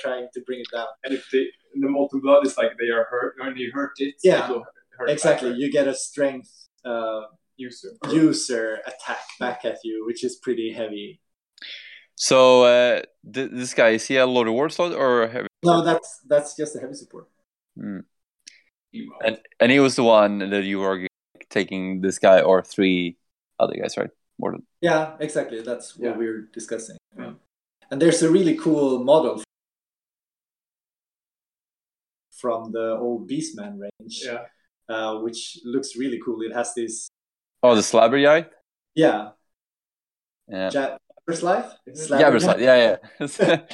trying 0.00 0.28
to 0.32 0.40
bring 0.46 0.60
it 0.60 0.68
down. 0.72 0.86
And 1.04 1.14
if 1.14 1.28
they, 1.30 1.46
the 1.74 1.88
molten 1.88 2.20
blood 2.20 2.46
is 2.46 2.56
like 2.56 2.72
they 2.78 2.88
are 2.88 3.04
hurt 3.10 3.36
you 3.56 3.70
hurt 3.72 3.92
it, 3.98 4.14
Yeah, 4.22 4.48
it 4.96 5.00
hurt 5.00 5.10
Exactly, 5.10 5.50
back, 5.50 5.58
you 5.58 5.70
get 5.72 5.86
a 5.88 5.94
strength 5.94 6.68
uh, 6.84 7.22
user. 7.56 7.90
user 8.10 8.80
attack 8.86 9.18
back 9.40 9.64
at 9.64 9.78
you, 9.84 10.04
which 10.06 10.24
is 10.24 10.36
pretty 10.36 10.72
heavy. 10.72 11.20
So 12.14 12.62
uh, 12.64 13.02
th- 13.32 13.50
this 13.52 13.74
guy 13.74 13.90
is 13.90 14.06
he 14.06 14.16
a 14.16 14.26
Lord 14.26 14.48
of 14.48 14.54
War 14.54 14.70
slot 14.70 14.92
or 14.92 15.28
heavy? 15.28 15.48
No, 15.62 15.82
that's 15.84 16.20
that's 16.26 16.56
just 16.56 16.76
a 16.76 16.80
heavy 16.80 16.94
support. 16.94 17.28
Hmm. 17.78 18.00
And 19.24 19.38
and 19.60 19.70
he 19.70 19.80
was 19.80 19.96
the 19.96 20.02
one 20.04 20.38
that 20.50 20.64
you 20.64 20.78
were 20.80 21.06
taking 21.50 22.00
this 22.00 22.18
guy 22.18 22.40
or 22.40 22.62
three 22.62 23.18
other 23.60 23.74
guys, 23.74 23.96
right? 23.98 24.10
More 24.38 24.52
than 24.52 24.62
Yeah, 24.80 25.16
exactly. 25.20 25.60
That's 25.62 25.96
what 25.96 26.04
Yeah. 26.10 26.16
we 26.16 26.24
we're 26.26 26.48
discussing. 26.52 26.96
Yeah. 27.18 27.32
And 27.90 28.00
there's 28.00 28.22
a 28.22 28.30
really 28.30 28.56
cool 28.56 29.04
model 29.04 29.42
from 32.30 32.72
the 32.72 32.96
old 32.96 33.28
Beastman 33.28 33.78
range, 33.80 34.22
Yeah. 34.24 34.44
Uh, 34.88 35.18
which 35.18 35.58
looks 35.64 35.96
really 35.96 36.20
cool. 36.24 36.42
It 36.42 36.54
has 36.54 36.72
this, 36.74 37.08
oh 37.62 37.74
the 37.74 37.82
slabber 37.82 38.20
guy. 38.22 38.46
yeah, 38.94 39.30
Yeah, 40.48 40.70
Jabberslythe? 40.70 41.72
Jabber 42.08 42.38
slab. 42.40 42.60
Yeah, 42.60 42.98
yeah. 43.18 43.26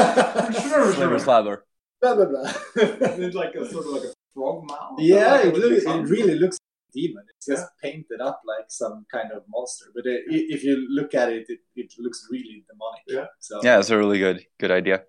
Slabber. 0.00 0.92
Slabber 0.92 1.18
slabber. 1.18 1.64
blah, 2.00 2.14
blah, 2.14 2.24
blah. 2.26 2.52
it's 2.76 3.34
like 3.36 3.54
a 3.54 3.68
sort 3.70 3.86
of 3.86 3.92
like 3.92 4.02
a 4.04 4.12
frog 4.34 4.64
mouth. 4.68 4.98
yeah, 4.98 5.32
Like 5.32 5.44
it, 5.46 5.52
what 5.52 5.60
look, 5.62 5.84
they 5.84 5.90
it 5.90 6.02
really 6.08 6.34
looks 6.38 6.56
like 6.56 6.88
a 6.90 6.92
demon. 6.98 7.24
It's 7.36 7.46
just 7.46 7.66
painted 7.82 8.20
up 8.20 8.40
like 8.46 8.66
some 8.68 9.04
kind 9.12 9.30
of 9.32 9.42
monster. 9.48 9.86
But 9.94 10.06
it, 10.06 10.24
i- 10.30 10.46
if 10.54 10.64
you 10.64 10.86
look 10.90 11.14
at 11.14 11.30
it, 11.30 11.46
it, 11.48 11.60
it 11.76 11.92
looks 11.98 12.26
really 12.30 12.64
demonic. 12.68 13.02
Yeah. 13.08 13.26
So 13.40 13.60
Yeah, 13.62 13.78
it's 13.78 13.90
a 13.90 13.98
really 13.98 14.18
good 14.18 14.44
good 14.58 14.70
idea. 14.70 15.02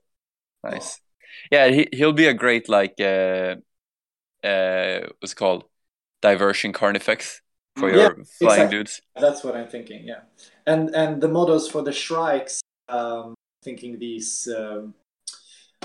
Nice. 0.64 1.00
Yeah, 1.52 1.68
he 1.70 1.88
he'll 1.94 2.14
be 2.14 2.28
a 2.28 2.34
great 2.34 2.68
like 2.70 3.00
uh 3.00 3.56
uh 4.48 5.08
what's 5.20 5.34
it 5.34 5.36
called 5.36 5.66
diversion 6.22 6.74
carnifex 6.74 7.42
for 7.76 7.90
Yeah, 7.90 7.96
your 7.96 8.24
flying 8.40 8.62
exactly. 8.62 8.78
dudes. 8.78 9.02
That's 9.20 9.44
what 9.44 9.56
I'm 9.56 9.68
thinking. 9.68 10.04
Yeah, 10.06 10.22
and 10.66 10.94
and 10.96 11.22
the 11.22 11.28
models 11.28 11.70
for 11.70 11.82
the 11.84 11.92
Shrikes, 11.92 12.60
um, 12.90 13.36
thinking 13.64 14.00
these. 14.00 14.48
Um, 14.58 14.94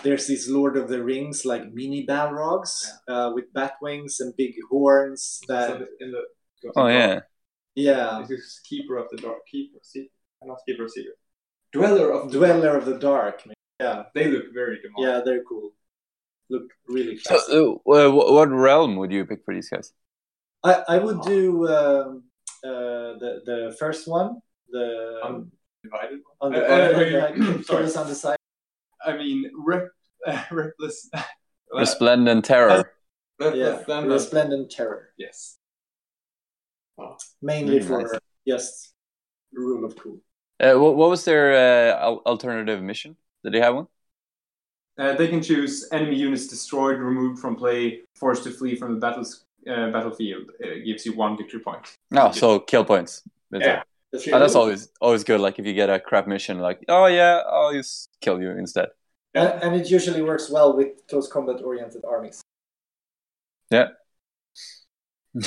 there's 0.03 0.27
these 0.27 0.49
Lord 0.49 0.77
of 0.77 0.89
the 0.89 1.03
Rings 1.03 1.45
like 1.45 1.73
mini 1.73 2.05
Balrogs 2.07 2.87
uh, 3.09 3.31
with 3.35 3.53
bat 3.53 3.75
wings 3.81 4.21
and 4.21 4.35
big 4.37 4.55
horns. 4.71 5.41
That 5.49 5.69
So 5.69 5.87
in 6.01 6.11
the 6.13 6.23
Oh 6.77 6.89
yeah, 6.89 7.21
yeah, 7.75 8.25
This 8.29 8.39
is 8.41 8.61
keeper 8.65 8.97
of 8.97 9.07
the 9.11 9.19
dark, 9.19 9.47
keeper, 9.51 9.79
see, 9.83 10.11
not 10.45 10.59
keeper 10.67 10.85
of 10.85 10.91
secret, 10.91 11.17
dweller 11.73 12.11
of 12.13 12.31
Dweller 12.33 12.77
of 12.77 12.85
the 12.85 12.99
Dark. 12.99 13.43
Yeah, 13.81 14.05
They 14.15 14.29
look 14.29 14.47
very 14.55 14.79
demonic. 14.83 15.03
yeah, 15.07 15.21
they're 15.25 15.45
cool. 15.45 15.73
Look 16.53 16.69
really 16.87 17.17
so 17.17 17.37
uh, 17.41 17.81
wh- 17.89 18.13
wh- 18.13 18.33
what 18.37 18.49
realm 18.53 18.97
would 19.01 19.11
you 19.11 19.25
pick 19.25 19.41
for 19.45 19.55
these 19.57 19.71
guys? 19.73 19.93
I 20.63 20.73
I 20.95 20.97
would 21.05 21.21
do 21.25 21.67
um, 21.79 22.09
uh, 22.61 23.17
the 23.23 23.31
the 23.49 23.59
first 23.81 24.05
one. 24.07 24.29
The 24.69 24.89
Undivided. 25.25 26.21
on 26.41 26.53
the, 26.53 26.61
Uh, 26.61 26.69
uh, 26.69 26.75
on 26.75 26.81
the- 26.81 27.19
uh, 27.19 27.23
like, 27.25 27.65
sorry. 27.65 27.85
on 28.03 28.07
the 28.09 28.15
side. 28.15 28.37
I 29.05 29.17
mean, 29.17 29.51
rep, 29.69 29.89
uh, 30.29 30.45
repless. 30.51 31.09
Resplendent 31.73 32.45
terror. 32.45 32.93
Yeah, 33.41 33.81
Resplendent 33.89 34.71
Terror. 34.71 35.09
Yes. 35.17 35.57
mainly 37.41 37.81
Mm, 37.81 37.87
for 37.89 38.03
nice. 38.03 38.21
just 38.47 38.95
rule 39.53 39.85
of 39.85 39.97
cool. 39.97 40.21
Uh, 40.61 40.77
what, 40.79 40.95
what 40.97 41.11
was 41.11 41.25
their 41.25 41.47
uh, 41.57 41.99
al- 42.07 42.23
alternative 42.27 42.81
mission? 42.83 43.17
Did 43.43 43.55
they 43.55 43.61
have 43.61 43.75
one? 43.75 43.89
Uh, 44.99 45.15
they 45.15 45.29
can 45.29 45.43
choose 45.43 45.89
enemy 45.93 46.17
units 46.17 46.47
destroyed, 46.47 46.99
removed 46.99 47.41
from 47.41 47.57
play, 47.57 48.03
forced 48.15 48.45
to 48.45 48.51
flee 48.51 48.77
from 48.77 48.95
the 48.95 49.01
battles, 49.01 49.45
uh, 49.67 49.91
battlefield. 49.91 50.51
It 50.61 50.85
gives 50.85 51.07
you 51.07 51.15
one 51.15 51.37
victory 51.37 51.61
point. 51.61 51.97
No, 52.11 52.31
so 52.31 52.61
kill 52.61 52.85
points. 52.85 53.23
That's 53.51 53.65
Yeah. 53.67 53.81
it. 53.81 53.87
That's 54.13 54.29
Oh, 54.29 54.39
that's 54.39 54.55
always 54.55 54.89
always 55.01 55.25
good. 55.25 55.41
Like 55.41 55.59
if 55.59 55.65
you 55.65 55.73
get 55.73 55.89
a 55.89 55.99
crap 55.99 56.27
mission, 56.27 56.59
like 56.59 56.85
oh 56.89 57.07
yeah, 57.07 57.41
I'll 57.51 57.73
just 57.73 58.11
kill 58.21 58.43
you 58.43 58.51
instead. 58.51 58.89
and, 59.35 59.49
and 59.63 59.75
it 59.75 59.91
usually 59.91 60.21
works 60.21 60.51
well 60.51 60.77
with 60.77 61.07
close 61.09 61.27
combat 61.27 61.63
oriented 61.65 62.05
armies. 62.05 62.43
Yeah. 63.71 63.89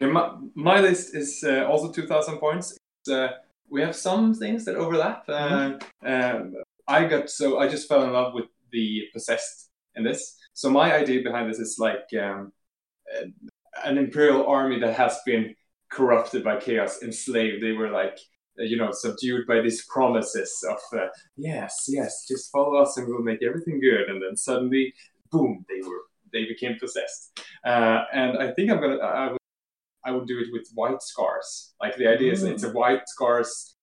Okay, 0.00 0.12
my, 0.12 0.30
my 0.54 0.80
list 0.80 1.12
is 1.16 1.42
uh, 1.42 1.64
also 1.66 1.90
2,000 1.90 2.38
points. 2.38 2.78
It's, 3.02 3.10
uh, 3.10 3.30
we 3.68 3.80
have 3.80 3.96
some 3.96 4.32
things 4.32 4.64
that 4.64 4.76
overlap. 4.76 5.24
Uh, 5.28 5.72
um, 6.04 6.54
I 6.88 7.04
got 7.04 7.30
so 7.30 7.58
I 7.58 7.68
just 7.68 7.86
fell 7.88 8.02
in 8.02 8.12
love 8.12 8.34
with 8.34 8.46
the 8.72 9.02
possessed 9.12 9.70
in 9.94 10.04
this. 10.04 10.36
So 10.54 10.70
my 10.70 10.94
idea 10.94 11.22
behind 11.22 11.50
this 11.50 11.58
is 11.58 11.76
like 11.78 12.08
um, 12.20 12.52
uh, 13.14 13.26
an 13.84 13.98
imperial 13.98 14.46
army 14.46 14.80
that 14.80 14.94
has 14.94 15.18
been 15.24 15.54
corrupted 15.90 16.42
by 16.42 16.56
chaos, 16.56 17.02
enslaved. 17.02 17.62
They 17.62 17.72
were 17.72 17.90
like 17.90 18.18
uh, 18.58 18.64
you 18.64 18.78
know 18.78 18.90
subdued 18.90 19.46
by 19.46 19.60
these 19.60 19.84
promises 19.86 20.64
of 20.68 20.98
uh, 20.98 21.08
yes, 21.36 21.84
yes, 21.88 22.26
just 22.26 22.50
follow 22.50 22.80
us 22.82 22.96
and 22.96 23.06
we'll 23.06 23.22
make 23.22 23.42
everything 23.42 23.80
good. 23.80 24.08
And 24.08 24.22
then 24.22 24.36
suddenly, 24.36 24.94
boom, 25.30 25.64
they 25.68 25.86
were 25.86 26.02
they 26.32 26.46
became 26.46 26.78
possessed. 26.78 27.38
Uh, 27.64 28.04
and 28.12 28.38
I 28.38 28.52
think 28.52 28.70
I'm 28.70 28.80
gonna 28.80 28.96
I 28.96 29.32
would 29.32 29.38
I 30.04 30.10
would 30.12 30.26
do 30.26 30.38
it 30.38 30.48
with 30.52 30.70
white 30.74 31.02
scars. 31.02 31.74
Like 31.82 31.96
the 31.96 32.08
idea 32.08 32.32
is 32.32 32.42
it's 32.44 32.64
a 32.64 32.70
white 32.70 33.06
scars 33.08 33.76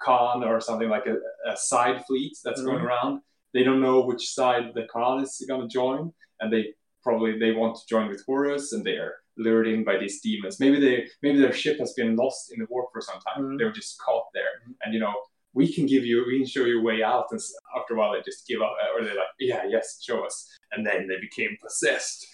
Khan 0.00 0.44
or 0.44 0.60
something 0.60 0.88
like 0.88 1.06
a, 1.06 1.16
a 1.50 1.56
side 1.56 2.04
fleet 2.06 2.36
that's 2.44 2.62
going 2.62 2.80
around. 2.80 3.20
They 3.54 3.62
don't 3.62 3.80
know 3.80 4.00
which 4.00 4.34
side 4.34 4.72
the 4.74 4.86
Khan 4.92 5.22
is 5.22 5.44
going 5.48 5.62
to 5.62 5.68
join, 5.68 6.12
and 6.40 6.52
they 6.52 6.74
probably 7.02 7.38
they 7.38 7.52
want 7.52 7.76
to 7.76 7.86
join 7.88 8.08
with 8.08 8.24
Horus, 8.26 8.72
and 8.72 8.84
they 8.84 8.96
are 8.96 9.14
lured 9.38 9.68
in 9.68 9.84
by 9.84 9.96
these 9.98 10.20
demons. 10.20 10.60
Maybe 10.60 10.80
they 10.80 11.08
maybe 11.22 11.38
their 11.40 11.52
ship 11.52 11.78
has 11.78 11.92
been 11.94 12.16
lost 12.16 12.52
in 12.52 12.58
the 12.60 12.66
warp 12.68 12.88
for 12.92 13.00
some 13.00 13.20
time. 13.20 13.44
Mhm. 13.44 13.58
They 13.58 13.64
were 13.64 13.72
just 13.72 13.98
caught 14.00 14.26
there, 14.34 14.50
and 14.82 14.94
you 14.94 15.00
know 15.00 15.14
we 15.54 15.72
can 15.72 15.86
give 15.86 16.04
you 16.04 16.24
we 16.26 16.38
can 16.38 16.46
show 16.46 16.64
you 16.64 16.80
a 16.80 16.82
way 16.82 17.02
out. 17.02 17.26
And 17.30 17.40
after 17.78 17.94
a 17.94 17.98
while, 17.98 18.12
they 18.12 18.22
just 18.22 18.46
give 18.46 18.60
up, 18.62 18.74
or 18.94 19.04
they're 19.04 19.14
like, 19.14 19.34
yeah, 19.40 19.64
yes, 19.68 20.02
show 20.02 20.24
us, 20.24 20.48
and 20.72 20.86
then 20.86 21.08
they 21.08 21.18
became 21.20 21.56
possessed. 21.62 22.26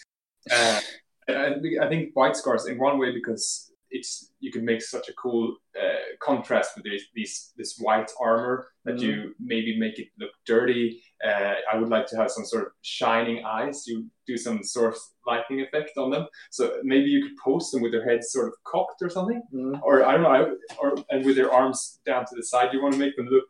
Uh, 0.50 0.80
and 1.28 1.64
I 1.80 1.88
think 1.88 2.10
white 2.14 2.36
scars 2.36 2.66
in 2.66 2.78
one 2.78 2.98
way 2.98 3.12
because 3.12 3.71
it's 3.92 4.32
you 4.40 4.50
can 4.50 4.64
make 4.64 4.82
such 4.82 5.08
a 5.08 5.12
cool 5.22 5.56
uh, 5.80 6.02
contrast 6.20 6.70
with 6.74 6.84
these, 6.84 7.04
these 7.14 7.52
this 7.56 7.78
white 7.78 8.10
armor 8.20 8.68
that 8.84 8.98
you 8.98 9.34
maybe 9.38 9.78
make 9.78 9.98
it 9.98 10.08
look 10.18 10.30
dirty. 10.46 11.00
Uh, 11.24 11.54
I 11.72 11.78
would 11.78 11.88
like 11.96 12.06
to 12.08 12.16
have 12.16 12.30
some 12.30 12.44
sort 12.44 12.64
of 12.66 12.72
shining 12.82 13.44
eyes. 13.44 13.84
You 13.86 14.06
do 14.26 14.36
some 14.36 14.62
sort 14.64 14.94
of 14.94 15.00
lighting 15.26 15.60
effect 15.60 15.92
on 15.96 16.10
them, 16.10 16.26
so 16.50 16.62
maybe 16.82 17.08
you 17.14 17.22
could 17.24 17.36
post 17.36 17.72
them 17.72 17.82
with 17.82 17.92
their 17.92 18.04
heads 18.08 18.32
sort 18.32 18.48
of 18.48 18.54
cocked 18.64 19.00
or 19.02 19.10
something, 19.10 19.40
Mhm. 19.54 19.80
or 19.82 20.04
I 20.04 20.12
don't 20.12 20.22
know, 20.22 20.34
I- 20.40 20.74
or 20.82 20.88
and 21.10 21.24
with 21.26 21.36
their 21.36 21.52
arms 21.52 22.00
down 22.06 22.22
to 22.28 22.34
the 22.34 22.42
side. 22.52 22.72
You 22.72 22.82
want 22.82 22.94
to 22.94 23.00
make 23.00 23.16
them 23.16 23.26
look 23.36 23.48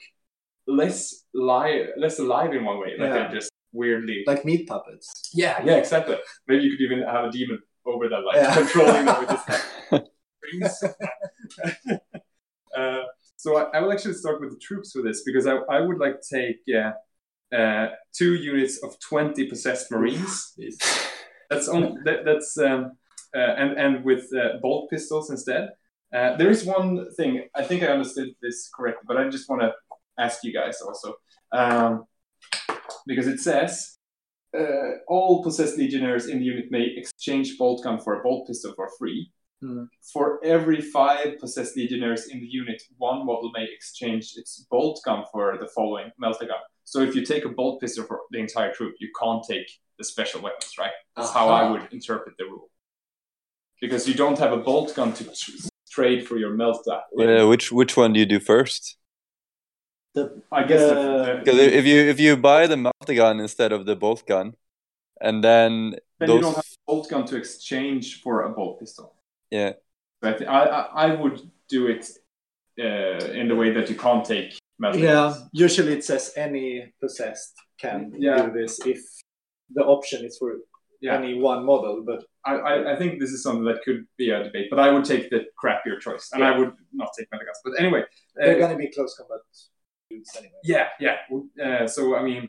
less 0.66 1.24
live, 1.34 1.86
less 1.96 2.18
alive 2.18 2.52
in 2.52 2.64
one 2.64 2.78
way, 2.78 2.90
like 2.98 3.08
Yeah. 3.08 3.14
they're 3.14 3.34
just 3.40 3.50
weirdly 3.72 4.22
Like 4.26 4.44
meat 4.44 4.68
puppets. 4.68 5.30
yeah, 5.34 5.62
yeah, 5.64 5.76
exactly. 5.76 6.16
Maybe 6.46 6.64
you 6.64 6.70
could 6.76 6.84
even 6.84 7.00
have 7.14 7.24
a 7.24 7.30
demon 7.30 7.58
over 7.86 8.08
them, 8.08 8.22
like 8.24 8.36
Yeah. 8.36 8.54
controlling 8.54 9.04
them 9.06 9.18
with 9.20 9.30
his 9.34 9.44
uh, 12.76 13.02
so 13.36 13.56
I, 13.56 13.76
I 13.76 13.80
will 13.80 13.92
actually 13.92 14.14
start 14.14 14.40
with 14.40 14.50
the 14.50 14.58
troops 14.58 14.92
for 14.92 15.02
this 15.02 15.22
because 15.24 15.46
I, 15.46 15.56
I 15.70 15.80
would 15.80 15.98
like 15.98 16.20
to 16.20 16.36
take 16.38 16.60
uh, 16.74 16.92
uh, 17.54 17.88
two 18.12 18.34
units 18.34 18.82
of 18.82 18.98
twenty 19.00 19.46
possessed 19.46 19.90
marines. 19.90 20.54
That's 21.50 21.68
on 21.68 22.02
that, 22.04 22.24
that's 22.24 22.56
um, 22.58 22.92
uh, 23.34 23.38
and 23.38 23.78
and 23.78 24.04
with 24.04 24.24
uh, 24.34 24.58
bolt 24.60 24.90
pistols 24.90 25.30
instead. 25.30 25.70
Uh, 26.14 26.36
there 26.36 26.50
is 26.50 26.64
one 26.64 27.10
thing 27.16 27.48
I 27.54 27.62
think 27.64 27.82
I 27.82 27.86
understood 27.86 28.28
this 28.42 28.70
correctly, 28.74 29.04
but 29.06 29.16
I 29.16 29.28
just 29.28 29.48
want 29.48 29.62
to 29.62 29.72
ask 30.18 30.44
you 30.44 30.52
guys 30.52 30.80
also 30.82 31.14
um, 31.52 32.04
because 33.06 33.26
it 33.26 33.40
says 33.40 33.98
uh, 34.58 34.98
all 35.08 35.42
possessed 35.42 35.78
legionnaires 35.78 36.26
in 36.26 36.38
the 36.38 36.44
unit 36.44 36.66
may 36.70 36.84
exchange 36.96 37.56
bolt 37.58 37.82
gun 37.84 37.98
for 37.98 38.20
a 38.20 38.22
bolt 38.22 38.46
pistol 38.46 38.72
for 38.76 38.90
free. 38.98 39.32
Hmm. 39.62 39.84
For 40.12 40.40
every 40.44 40.80
five 40.80 41.38
possessed 41.38 41.76
legionnaires 41.76 42.26
in 42.26 42.40
the 42.40 42.46
unit, 42.48 42.82
one 42.98 43.24
model 43.24 43.50
may 43.54 43.64
exchange 43.72 44.32
its 44.36 44.66
bolt 44.68 45.00
gun 45.04 45.24
for 45.30 45.56
the 45.60 45.68
following 45.68 46.10
melta 46.20 46.48
gun. 46.48 46.58
So 46.84 47.00
if 47.00 47.14
you 47.14 47.24
take 47.24 47.44
a 47.44 47.48
bolt 47.48 47.80
pistol 47.80 48.04
for 48.04 48.22
the 48.32 48.40
entire 48.40 48.72
troop, 48.74 48.96
you 48.98 49.08
can't 49.20 49.44
take 49.48 49.68
the 49.98 50.04
special 50.04 50.40
weapons, 50.42 50.72
right? 50.78 50.90
That's 51.16 51.30
how 51.30 51.48
I 51.48 51.70
would 51.70 51.84
interpret 51.92 52.34
the 52.38 52.44
rule. 52.46 52.70
Because 53.80 54.08
you 54.08 54.14
don't 54.14 54.38
have 54.38 54.52
a 54.52 54.56
bolt 54.56 54.94
gun 54.96 55.12
to 55.14 55.24
tr- 55.24 55.68
trade 55.90 56.26
for 56.26 56.36
your 56.38 56.56
melta. 56.56 57.02
Uh, 57.16 57.46
which 57.48 57.70
which 57.70 57.96
one 57.96 58.12
do 58.12 58.18
you 58.20 58.26
do 58.26 58.40
first? 58.40 58.96
The, 60.14 60.42
I 60.50 60.64
guess 60.64 60.80
the- 60.80 61.00
Uh, 61.00 61.36
Because 61.38 61.58
if 61.60 61.84
you 61.86 61.98
if 62.12 62.18
you 62.18 62.36
buy 62.36 62.66
the 62.66 62.76
melta 62.76 63.14
gun 63.14 63.38
instead 63.40 63.70
of 63.72 63.86
the 63.86 63.94
bolt 63.94 64.26
gun, 64.26 64.54
and 65.20 65.42
then 65.44 65.96
then 66.18 66.28
you 66.28 66.34
those 66.34 66.42
don't 66.42 66.56
have 66.56 66.64
a 66.66 66.84
bolt 66.90 67.08
gun 67.10 67.24
to 67.26 67.36
exchange 67.36 68.20
for 68.22 68.42
a 68.42 68.50
bolt 68.50 68.80
pistol. 68.80 69.14
Yeah 69.58 69.72
But 70.24 70.36
I, 70.48 70.58
I, 70.78 70.80
I 71.02 71.06
I 71.06 71.14
would 71.20 71.38
do 71.74 71.80
it 71.94 72.04
uh, 72.86 73.40
in 73.40 73.46
the 73.50 73.56
way 73.60 73.68
that 73.76 73.86
you 73.90 73.96
can't 74.06 74.24
take 74.34 74.50
metal 74.78 75.00
yeah, 75.00 75.34
usually 75.66 75.92
it 75.98 76.04
says 76.10 76.24
any 76.46 76.66
possessed 77.02 77.54
can 77.84 77.98
Yeah. 78.26 78.38
do 78.42 78.52
this 78.58 78.72
if 78.94 79.00
the 79.76 79.84
option 79.96 80.20
is 80.28 80.34
for 80.40 80.50
Yeah. 81.06 81.18
any 81.20 81.32
one 81.50 81.62
model. 81.72 81.94
But 82.10 82.20
I, 82.50 82.52
I, 82.70 82.74
I 82.92 82.94
think 83.00 83.10
this 83.22 83.32
is 83.36 83.40
something 83.46 83.66
that 83.70 83.78
could 83.86 84.00
be 84.22 84.28
a 84.36 84.38
debate, 84.46 84.68
but 84.72 84.78
I 84.86 84.88
would 84.92 85.06
take 85.12 85.24
the 85.34 85.40
crappier 85.60 85.96
choice, 86.06 86.26
and 86.32 86.40
I 86.48 86.52
would 86.58 86.72
not 87.00 87.08
take 87.16 87.28
meltaguns. 87.32 87.60
But 87.66 87.72
anyway, 87.82 88.02
they're 88.34 88.56
uh, 88.56 88.62
going 88.62 88.74
to 88.76 88.80
be 88.84 88.88
close 88.96 89.12
combat 89.18 89.42
dudes 90.08 90.30
anyway. 90.40 90.60
yeah, 90.74 90.86
yeah. 91.04 91.16
Uh, 91.66 91.86
so 91.94 92.02
I 92.20 92.22
mean, 92.28 92.42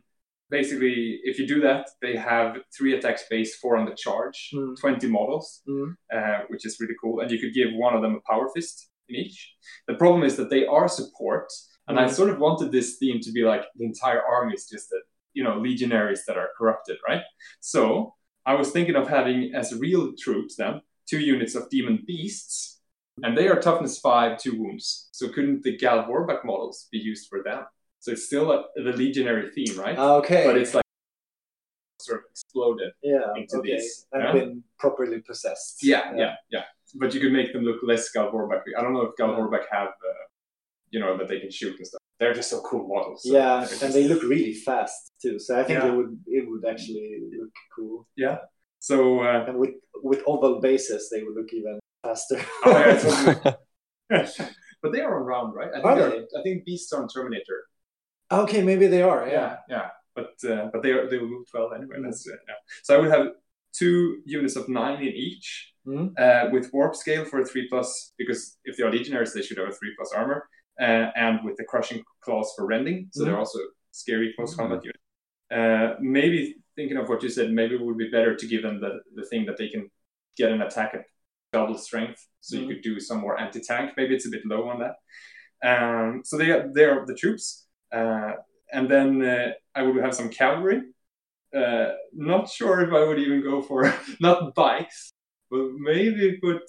basically, 0.57 0.97
if 1.29 1.33
you 1.39 1.45
do 1.55 1.59
that, 1.67 1.83
they 2.03 2.15
have 2.31 2.47
three 2.75 2.93
attack 2.97 3.17
space, 3.27 3.51
four 3.61 3.73
on 3.79 3.85
the 3.89 3.95
charge, 4.05 4.37
Mm. 4.53 4.73
twenty 4.83 5.07
models, 5.17 5.47
Mm. 5.67 5.89
uh, 6.17 6.39
which 6.51 6.63
is 6.67 6.73
really 6.81 6.97
cool, 7.01 7.15
and 7.21 7.27
you 7.33 7.39
could 7.41 7.53
give 7.59 7.69
one 7.85 7.93
of 7.97 8.01
them 8.03 8.15
a 8.19 8.23
power 8.31 8.47
fist 8.55 8.75
in 9.09 9.15
each. 9.23 9.37
The 9.89 9.97
problem 10.03 10.21
is 10.29 10.35
that 10.37 10.49
they 10.53 10.63
are 10.77 10.87
support, 10.99 11.47
and 11.87 11.95
I 12.03 12.05
Mm. 12.05 12.15
sort 12.19 12.29
of 12.33 12.37
wanted 12.45 12.69
this 12.71 12.89
theme 12.99 13.19
to 13.25 13.31
be 13.37 13.43
like 13.51 13.63
the 13.77 13.85
entire 13.91 14.21
army 14.35 14.53
is 14.59 14.65
just 14.73 14.87
that 14.93 15.03
you 15.37 15.43
know 15.45 15.55
legionaries 15.69 16.23
that 16.25 16.37
are 16.41 16.51
corrupted, 16.57 16.97
right? 17.09 17.23
So 17.73 17.81
I 18.51 18.53
was 18.61 18.69
thinking 18.71 18.97
of 19.01 19.05
having 19.17 19.39
as 19.61 19.67
real 19.87 20.03
troops 20.23 20.53
then 20.61 20.75
two 21.11 21.21
units 21.33 21.53
of 21.57 21.69
demon 21.75 21.97
beasts, 22.11 22.55
and 23.23 23.31
they 23.37 23.47
are 23.51 23.59
toughness 23.67 23.95
five, 24.09 24.31
two 24.43 24.55
wounds. 24.61 24.85
So 25.17 25.23
couldn't 25.33 25.59
the 25.65 25.75
Gal 25.83 25.99
Vorbak 26.07 26.41
models 26.51 26.77
be 26.93 26.99
used 27.11 27.25
for 27.29 27.39
them? 27.47 27.61
So 28.03 28.11
it's 28.11 28.25
still 28.25 28.51
a, 28.51 28.65
the 28.75 28.91
legionary 28.91 29.49
theme, 29.51 29.79
right? 29.79 29.97
Okay. 29.97 30.43
But 30.45 30.57
it's 30.57 30.73
like 30.73 30.83
sort 32.01 32.19
of 32.19 32.25
exploded. 32.31 32.91
yeah. 33.01 33.31
into 33.37 33.59
Okay. 33.59 33.77
these, 33.77 34.05
I've 34.13 34.23
yeah? 34.23 34.31
been 34.33 34.63
properly 34.77 35.21
possessed. 35.21 35.77
Yeah, 35.81 36.11
yeah, 36.13 36.35
yeah. 36.51 36.63
But 36.95 37.13
you 37.13 37.21
could 37.21 37.31
make 37.31 37.53
them 37.53 37.63
look 37.63 37.79
less 37.81 38.09
Gal. 38.11 38.27
I 38.27 38.81
don't 38.81 38.91
know 38.93 39.03
if 39.03 39.15
Gal 39.15 39.29
Yeah. 39.29 39.57
Have, 39.71 39.87
uh, 39.87 40.23
you 40.89 40.99
know, 40.99 41.15
that 41.17 41.29
they 41.29 41.39
can 41.39 41.49
shoot 41.49 41.77
and 41.77 41.87
stuff. 41.87 42.01
They're 42.19 42.33
just 42.33 42.49
so 42.49 42.59
cool 42.69 42.85
models. 42.93 43.23
so 43.23 43.31
Yeah, 43.31 43.61
just- 43.61 43.81
and 43.83 43.93
they 43.93 44.03
look 44.09 44.21
really 44.23 44.53
fast 44.53 45.13
too. 45.21 45.39
So 45.39 45.57
I 45.57 45.63
think 45.63 45.79
Yeah. 45.81 45.87
it 45.93 45.95
would 45.95 46.19
it 46.27 46.43
would 46.49 46.65
actually 46.65 47.21
look 47.39 47.53
cool. 47.73 48.05
Yeah. 48.17 48.39
So 48.79 49.21
uh, 49.21 49.45
And 49.47 49.57
with 49.59 49.75
with 50.03 50.21
oval 50.27 50.59
bases, 50.59 51.09
they 51.09 51.23
would 51.23 51.35
look 51.39 51.53
even 51.53 51.79
faster. 52.03 52.37
Oh, 52.65 52.77
yeah, 52.79 53.53
but 54.81 54.91
they 54.91 54.99
are 54.99 55.15
on 55.19 55.25
round, 55.25 55.55
right? 55.55 55.69
I 55.71 55.75
think 55.75 55.85
Are 55.85 55.95
they're- 56.09 56.27
I 56.37 56.41
think 56.43 56.65
beasts 56.65 56.91
are 56.91 57.01
on 57.01 57.07
Terminator. 57.07 57.59
Okay, 58.41 58.61
maybe 58.63 58.87
they 58.87 59.01
are. 59.01 59.27
Yeah. 59.27 59.33
Yeah, 59.33 59.55
yeah. 59.69 59.89
But 60.15 60.33
uh, 60.51 60.69
but 60.71 60.83
they 60.83 60.91
are, 60.91 61.09
they 61.09 61.17
will 61.17 61.27
move 61.29 61.49
twelve 61.49 61.73
anyway. 61.73 61.97
Mm. 61.99 62.03
That's 62.05 62.27
uh, 62.27 62.35
yeah. 62.47 62.53
So 62.83 62.95
I 62.95 62.99
would 63.01 63.11
have 63.11 63.27
two 63.73 64.21
units 64.25 64.55
of 64.55 64.69
nine 64.69 64.99
in 65.01 65.13
each, 65.13 65.73
Mhm. 65.87 66.13
uh, 66.17 66.49
with 66.51 66.71
warp 66.71 66.95
scale 66.95 67.25
for 67.25 67.39
a 67.41 67.45
three 67.45 67.67
plus 67.67 68.13
because 68.17 68.57
if 68.65 68.77
they 68.77 68.83
are 68.83 68.91
legionaries, 68.91 69.33
they 69.33 69.41
should 69.41 69.57
have 69.57 69.69
a 69.69 69.71
three 69.71 69.93
plus 69.97 70.11
armor, 70.13 70.47
uh, 70.79 71.07
and 71.15 71.43
with 71.43 71.55
the 71.57 71.63
crushing 71.65 72.01
claws 72.21 72.53
for 72.55 72.65
rending. 72.67 73.07
So 73.11 73.23
they're 73.23 73.33
Mm-hmm. 73.33 73.39
also 73.39 73.59
scary 73.91 74.33
close 74.35 74.55
combat 74.55 74.81
unit. 74.83 75.01
Uh, 75.59 75.95
maybe 75.99 76.55
thinking 76.75 76.97
of 76.97 77.09
what 77.09 77.21
you 77.23 77.29
said, 77.29 77.51
maybe 77.51 77.75
it 77.75 77.81
would 77.81 77.97
be 77.97 78.09
better 78.09 78.35
to 78.35 78.47
give 78.47 78.61
them 78.63 78.79
the, 78.79 78.99
the 79.15 79.25
thing 79.25 79.45
that 79.47 79.57
they 79.57 79.69
can 79.69 79.89
get 80.37 80.51
an 80.51 80.61
attack 80.61 80.91
at 80.93 81.03
double 81.51 81.77
strength, 81.77 82.19
so 82.39 82.55
you 82.57 82.63
Mhm. 82.65 82.69
could 82.69 82.81
do 82.83 82.99
some 82.99 83.19
more 83.19 83.39
anti 83.39 83.59
tank. 83.59 83.91
Maybe 83.97 84.15
it's 84.15 84.25
a 84.27 84.29
bit 84.35 84.45
low 84.45 84.69
on 84.69 84.77
that. 84.83 84.95
Um, 85.71 86.21
so 86.23 86.37
they 86.37 86.51
are, 86.51 86.69
they 86.73 86.85
are 86.85 87.05
the 87.05 87.15
troops. 87.15 87.62
Uh, 87.93 88.33
and 88.71 88.89
then 88.89 89.23
uh, 89.23 89.51
I 89.75 89.83
would 89.83 90.03
have 90.03 90.15
some 90.15 90.29
cavalry. 90.29 90.81
Uh, 91.55 91.91
not 92.13 92.49
sure 92.49 92.81
if 92.81 92.91
I 92.91 93.05
would 93.05 93.19
even 93.19 93.43
go 93.43 93.61
for 93.61 93.93
not 94.19 94.55
bikes, 94.55 95.11
but 95.51 95.71
maybe 95.77 96.39
put. 96.41 96.61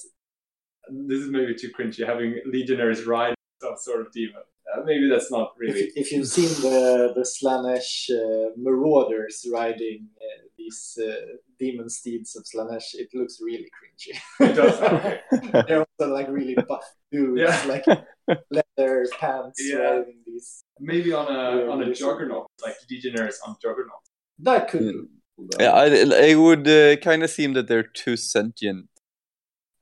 This 0.91 1.21
is 1.21 1.31
maybe 1.31 1.55
too 1.55 1.73
cringy 1.73 2.07
having 2.07 2.41
legionaries 2.45 3.05
ride 3.05 3.35
some 3.63 3.77
sort 3.79 4.03
of 4.03 4.13
demon. 4.13 4.43
Uh, 4.73 4.81
maybe 4.85 5.09
that's 5.09 5.31
not 5.31 5.53
really. 5.59 5.81
If, 5.81 5.93
if 5.97 6.13
you've 6.13 6.27
seen 6.29 6.49
the 6.63 7.13
the 7.15 7.23
Slaanesh 7.35 8.09
uh, 8.11 8.51
marauders 8.57 9.47
riding 9.53 10.09
uh, 10.21 10.41
these 10.59 10.99
uh, 11.07 11.13
demon 11.59 11.89
steeds 11.91 12.35
of 12.37 12.45
Slaanesh, 12.45 12.95
it 12.95 13.09
looks 13.15 13.39
really 13.43 13.69
cringy. 13.77 14.19
It 14.41 14.55
does, 14.55 14.81
okay. 14.81 15.21
They're 15.69 15.85
also 15.87 16.13
like 16.13 16.29
really 16.29 16.57
buff 16.69 16.85
dudes, 17.13 17.41
Yeah. 17.41 17.65
like 17.75 17.85
leather 18.51 19.07
pants, 19.21 19.61
Yeah. 19.63 19.77
riding 19.79 20.21
these. 20.27 20.65
Maybe 20.81 21.13
on 21.13 21.27
a 21.29 21.71
on 21.71 21.83
a 21.83 21.93
juggernaut, 21.95 22.47
like 22.63 22.77
degenerates 22.89 23.41
on 23.47 23.57
juggernaut. 23.63 24.03
That 24.39 24.69
could. 24.71 24.83
Yeah. 24.83 24.93
be 24.93 24.99
cool, 25.37 25.47
though. 25.51 25.65
Yeah, 25.65 25.73
I, 25.73 25.87
it 26.33 26.39
would 26.39 26.67
uh, 26.67 26.97
kind 26.97 27.23
of 27.23 27.31
seem 27.31 27.53
that 27.53 27.69
they're 27.69 27.83
too 28.05 28.17
sentient 28.17 28.89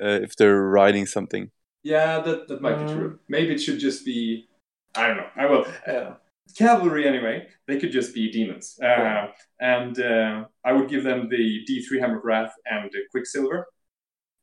uh, 0.03 0.19
if 0.27 0.35
they're 0.37 0.61
riding 0.61 1.07
something. 1.07 1.51
Yeah, 1.85 2.21
that 2.21 2.49
that 2.49 2.61
might 2.61 2.79
be 2.79 2.85
Mm. 2.93 2.95
true. 2.97 3.19
Maybe 3.29 3.55
it 3.55 3.61
should 3.61 3.79
just 3.79 4.05
be. 4.05 4.49
I 4.95 5.07
don't 5.09 5.17
know. 5.17 5.31
I 5.37 5.47
will. 5.47 5.65
Yeah. 5.87 6.15
cavalry 6.59 7.07
anyway 7.09 7.47
they 7.67 7.79
could 7.81 7.93
just 7.93 8.13
be 8.15 8.31
demons 8.31 8.67
uh, 8.85 9.29
and 9.61 9.95
uh, 10.01 10.45
i 10.69 10.71
would 10.77 10.89
give 10.93 11.03
them 11.11 11.21
the 11.35 11.45
d3 11.67 11.99
hammer 12.01 12.19
of 12.19 12.25
wrath 12.25 12.53
and 12.73 12.91
the 12.95 13.01
quicksilver 13.13 13.59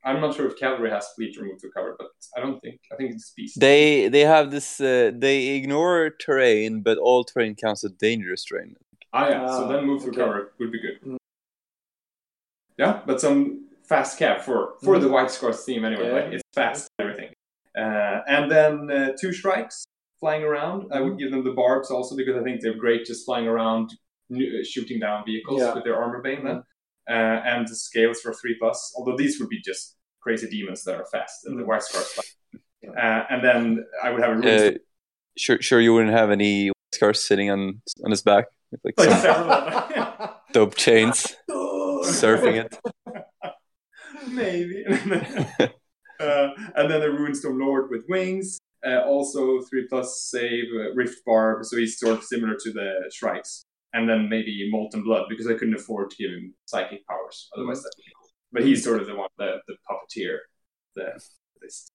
i'm 0.08 0.19
not 0.24 0.34
sure 0.36 0.48
if 0.50 0.58
cavalry 0.58 0.90
has 0.90 1.06
fleet 1.16 1.38
or 1.38 1.44
move 1.50 1.60
to 1.61 1.69
cover 1.76 1.92
but 2.00 2.08
i 2.36 2.40
don't 2.44 2.60
think 2.61 2.80
i 2.92 2.95
think 2.95 3.11
it's 3.16 3.32
beast 3.38 3.60
They 3.60 4.08
they 4.16 4.22
have 4.36 4.50
this. 4.56 4.68
Uh, 4.82 5.11
they 5.26 5.38
ignore 5.60 6.10
terrain, 6.26 6.82
but 6.88 6.98
all 6.98 7.22
terrain 7.32 7.53
counts 7.64 7.84
as 7.88 7.92
dangerous 8.08 8.44
terrain. 8.48 8.72
ah 9.14 9.28
yeah 9.34 9.45
so 9.56 9.61
Ah, 9.66 9.68
then 9.72 9.82
move 9.90 10.02
to 10.06 10.10
okay. 10.10 10.22
cover 10.22 10.40
would 10.60 10.72
be 10.78 10.82
good 10.86 10.98
Mm. 11.06 11.18
yeah 12.84 12.94
but 13.08 13.18
some 13.26 13.38
fast 13.92 14.11
cav 14.19 14.38
for 14.48 14.60
for 14.84 14.94
Mm. 14.95 15.02
the 15.03 15.10
white 15.16 15.32
scars 15.36 15.60
theme 15.66 15.84
anyway 15.90 16.08
Yeah. 16.08 16.18
like 16.19 16.30
it's 16.36 16.48
fast 16.60 16.82
and 16.98 17.02
everything 17.06 17.32
uh, 17.84 18.18
and 18.36 18.44
then 18.56 18.74
uh, 18.98 19.10
two 19.22 19.32
Shrikes 19.42 19.78
flying 20.19 20.43
around 20.43 20.88
i 20.91 20.99
would 20.99 21.17
give 21.17 21.31
them 21.31 21.43
the 21.43 21.51
barbs 21.51 21.89
also 21.91 22.15
because 22.15 22.35
i 22.35 22.43
think 22.43 22.61
they're 22.61 22.77
great 22.77 23.06
just 23.06 23.25
flying 23.25 23.48
around 23.48 23.89
shooting 24.64 24.99
down 24.99 25.23
vehicles 25.25 25.61
Yeah. 25.61 25.73
with 25.73 25.83
their 25.83 25.95
armor 25.95 26.22
bane 26.22 26.43
then 26.43 26.64
uh, 27.09 27.41
and 27.51 27.67
the 27.67 27.75
scales 27.75 28.19
for 28.22 28.33
three 28.33 28.56
plus 28.59 28.93
although 28.98 29.17
these 29.17 29.39
would 29.39 29.49
be 29.49 29.61
just 29.61 29.95
crazy 30.22 30.48
demons 30.49 30.83
that 30.83 30.95
are 30.95 31.06
fast 31.11 31.45
and 31.45 31.57
the 31.57 31.64
Mm. 31.64 31.67
white 31.67 31.83
scars 31.83 32.35
uh, 32.98 33.23
and 33.30 33.43
then 33.43 33.85
i 34.03 34.09
would 34.11 34.22
have 34.22 34.43
a 34.43 34.67
Uh, 34.67 34.72
sure, 35.38 35.61
sure, 35.61 35.80
you 35.80 35.93
wouldn't 35.93 36.14
have 36.14 36.31
any 36.31 36.72
scars 36.93 37.22
sitting 37.25 37.49
on 37.49 37.81
on 38.03 38.11
his 38.11 38.22
back 38.22 38.45
with 38.72 38.81
like 38.83 38.95
like 38.98 39.09
some 39.09 39.19
several 39.22 39.51
of 39.51 39.89
them. 39.89 40.30
dope 40.53 40.75
chains, 40.75 41.35
surfing 41.49 42.56
it. 42.64 42.72
maybe 44.27 44.83
uh, 46.19 46.49
and 46.75 46.85
then 46.91 46.99
the 47.01 47.09
Ruinstorm 47.11 47.59
Lord 47.59 47.89
with 47.89 48.03
wings. 48.09 48.59
Uh, 48.85 49.01
also 49.06 49.59
three 49.61 49.85
plus 49.90 50.24
save 50.24 50.66
uh, 50.74 50.93
Rift 50.93 51.24
Barb, 51.25 51.66
so 51.66 51.75
he's 51.77 51.99
sort 51.99 52.17
of 52.17 52.24
similar 52.24 52.56
to 52.64 52.72
the 52.72 53.09
Shrikes. 53.14 53.66
And 53.93 54.08
then 54.08 54.30
maybe 54.30 54.69
Molten 54.72 55.03
Blood 55.03 55.25
because 55.30 55.48
I 55.48 55.53
couldn't 55.56 55.74
afford 55.75 56.11
to 56.11 56.16
give 56.17 56.32
him 56.32 56.53
psychic 56.66 57.06
powers. 57.08 57.49
Otherwise, 57.58 57.80
that'd 57.83 57.91
be 57.98 58.03
cool. 58.16 58.30
But 58.53 58.64
he's 58.64 58.83
sort 58.83 59.01
of 59.01 59.08
the 59.08 59.16
one, 59.16 59.30
the, 59.38 59.58
the 59.67 59.75
puppeteer. 59.90 60.38
The 60.95 61.19
list. 61.61 61.91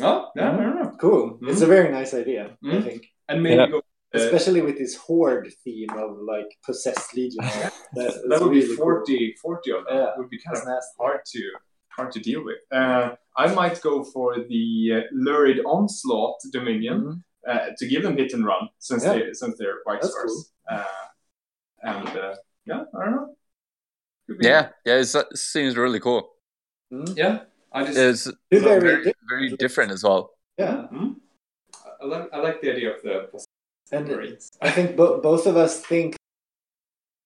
Oh, 0.00 0.30
yeah, 0.36 0.52
I 0.52 0.56
don't 0.56 0.76
know. 0.82 0.96
Cool. 1.00 1.38
Mm. 1.42 1.50
It's 1.50 1.62
a 1.62 1.66
very 1.66 1.90
nice 1.90 2.14
idea, 2.14 2.56
I 2.62 2.66
Mm. 2.66 2.84
think. 2.84 3.06
And 3.28 3.42
maybe 3.42 3.56
Yeah. 3.56 3.66
go. 3.66 3.78
uh, 3.78 3.82
Especially 4.14 4.60
with 4.62 4.78
this 4.78 4.94
horde 4.96 5.52
theme 5.64 5.90
of 5.90 6.18
like 6.18 6.46
possessed 6.64 7.14
legion. 7.14 7.38
that, 7.44 7.72
that 8.28 8.40
would 8.40 8.50
really 8.52 8.68
be 8.68 8.74
40, 8.76 9.34
40 9.42 9.70
of 9.72 9.84
them. 9.86 9.96
Yeah. 9.96 10.10
Would 10.16 10.30
be 10.30 10.38
kind 10.38 10.54
That's 10.56 10.66
of 10.66 10.72
nasty. 10.72 10.94
hard 10.98 11.20
to 11.26 11.50
hard 11.96 12.12
to 12.12 12.20
deal 12.20 12.44
with. 12.44 12.58
Uh, 12.70 13.16
I 13.36 13.52
might 13.54 13.80
go 13.80 14.04
for 14.04 14.36
the 14.38 14.92
uh, 14.96 15.00
lurid 15.12 15.60
onslaught 15.64 16.38
dominion 16.52 16.98
Mhm. 17.00 17.22
uh, 17.50 17.66
to 17.78 17.86
give 17.86 18.02
them 18.02 18.16
hit 18.16 18.32
and 18.34 18.44
run 18.44 18.68
since 18.78 19.04
Yeah. 19.04 19.12
they 19.14 19.32
since 19.32 19.58
they're 19.58 19.80
white 19.84 20.02
That's 20.02 20.12
scars. 20.14 20.52
Uh, 20.70 20.84
and 21.82 22.08
uh, 22.08 22.34
yeah, 22.66 22.84
I 22.96 23.04
don't 23.04 23.14
know. 23.16 23.36
Could 24.26 24.38
be- 24.38 24.46
Yeah, 24.46 24.70
yeah, 24.84 24.96
it's, 25.02 25.14
it 25.14 25.36
seems 25.36 25.76
really 25.76 26.00
cool. 26.00 26.22
Mhm. 26.92 27.16
yeah. 27.16 27.36
I 27.72 27.84
just 27.84 27.98
It's 27.98 28.26
It's 28.50 28.62
very 28.64 28.80
very, 28.80 28.96
different. 29.04 29.16
very 29.28 29.48
different 29.64 29.90
as 29.92 30.02
well. 30.02 30.22
Yeah. 30.58 30.86
Mhm. 30.92 31.16
I 32.02 32.04
like 32.12 32.26
I 32.32 32.38
like 32.46 32.60
the 32.62 32.70
idea 32.74 32.94
of 32.96 33.02
the 33.02 33.16
And 33.92 34.08
Marines. 34.08 34.50
I 34.60 34.70
think 34.76 34.96
bo- 34.96 35.20
both 35.20 35.46
of 35.46 35.56
us 35.56 35.72
think 35.92 36.16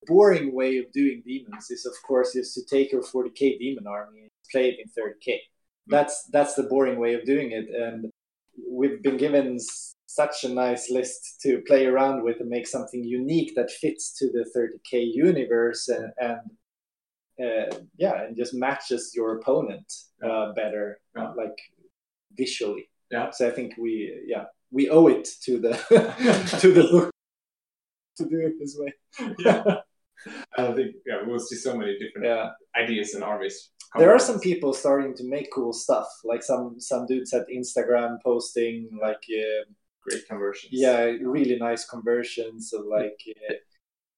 the 0.00 0.06
boring 0.12 0.46
way 0.54 0.72
of 0.78 0.86
doing 0.92 1.22
demons 1.30 1.70
is, 1.70 1.86
of 1.86 1.94
course, 2.08 2.30
is 2.40 2.52
to 2.56 2.60
take 2.74 2.92
your 2.92 3.02
40k 3.02 3.58
demon 3.58 3.86
army 3.86 4.20
and 4.22 4.30
play 4.52 4.68
it 4.70 4.78
in 4.80 4.86
30k. 4.96 5.36
That's 5.86 6.24
that's 6.32 6.54
the 6.54 6.64
boring 6.64 6.98
way 6.98 7.14
of 7.14 7.24
doing 7.24 7.52
it, 7.52 7.66
and 7.68 8.10
we've 8.70 9.02
been 9.02 9.16
given 9.16 9.58
such 10.06 10.44
a 10.44 10.48
nice 10.48 10.90
list 10.90 11.40
to 11.42 11.62
play 11.66 11.86
around 11.86 12.22
with 12.24 12.40
and 12.40 12.48
make 12.50 12.66
something 12.66 13.02
unique 13.04 13.52
that 13.56 13.70
fits 13.70 14.12
to 14.18 14.26
the 14.32 14.44
30k 14.54 15.10
universe 15.14 15.88
and, 15.88 16.12
and 16.18 16.40
uh, 17.42 17.76
yeah, 17.96 18.22
and 18.24 18.36
just 18.36 18.52
matches 18.54 19.12
your 19.14 19.38
opponent 19.38 19.90
uh, 20.22 20.52
better, 20.52 21.00
Yeah. 21.16 21.32
like 21.36 21.56
visually. 22.36 22.88
Yeah. 23.10 23.30
So 23.30 23.48
I 23.48 23.50
think 23.50 23.74
we 23.78 24.22
yeah 24.26 24.44
we 24.70 24.88
owe 24.90 25.08
it 25.08 25.26
to 25.44 25.58
the 25.58 25.72
to 26.60 26.72
the 26.72 26.82
book 26.92 27.10
to 28.18 28.24
do 28.28 28.40
it 28.40 28.54
this 28.60 28.76
way. 28.78 28.92
yeah. 29.38 29.64
I 30.58 30.72
think 30.72 30.96
yeah, 31.06 31.18
we'll 31.26 31.38
see 31.38 31.56
so 31.56 31.76
many 31.76 31.92
different 31.98 32.26
Yeah, 32.26 32.50
ideas 32.76 33.14
and 33.14 33.24
armies. 33.24 33.70
there 33.98 34.12
are 34.14 34.18
some 34.18 34.38
people 34.40 34.72
starting 34.72 35.14
to 35.16 35.24
make 35.24 35.48
cool 35.52 35.72
stuff. 35.72 36.08
Like 36.24 36.42
some 36.42 36.78
some 36.78 37.06
dudes 37.06 37.32
at 37.34 37.46
Instagram 37.48 38.18
posting 38.24 38.88
like 39.00 39.22
uh, 39.42 39.62
great 40.04 40.24
conversions. 40.28 40.70
yeah 40.72 41.00
really 41.36 41.56
nice 41.58 41.84
conversions 41.94 42.72
of 42.72 42.82
like 42.86 43.18
uh, 43.50 43.54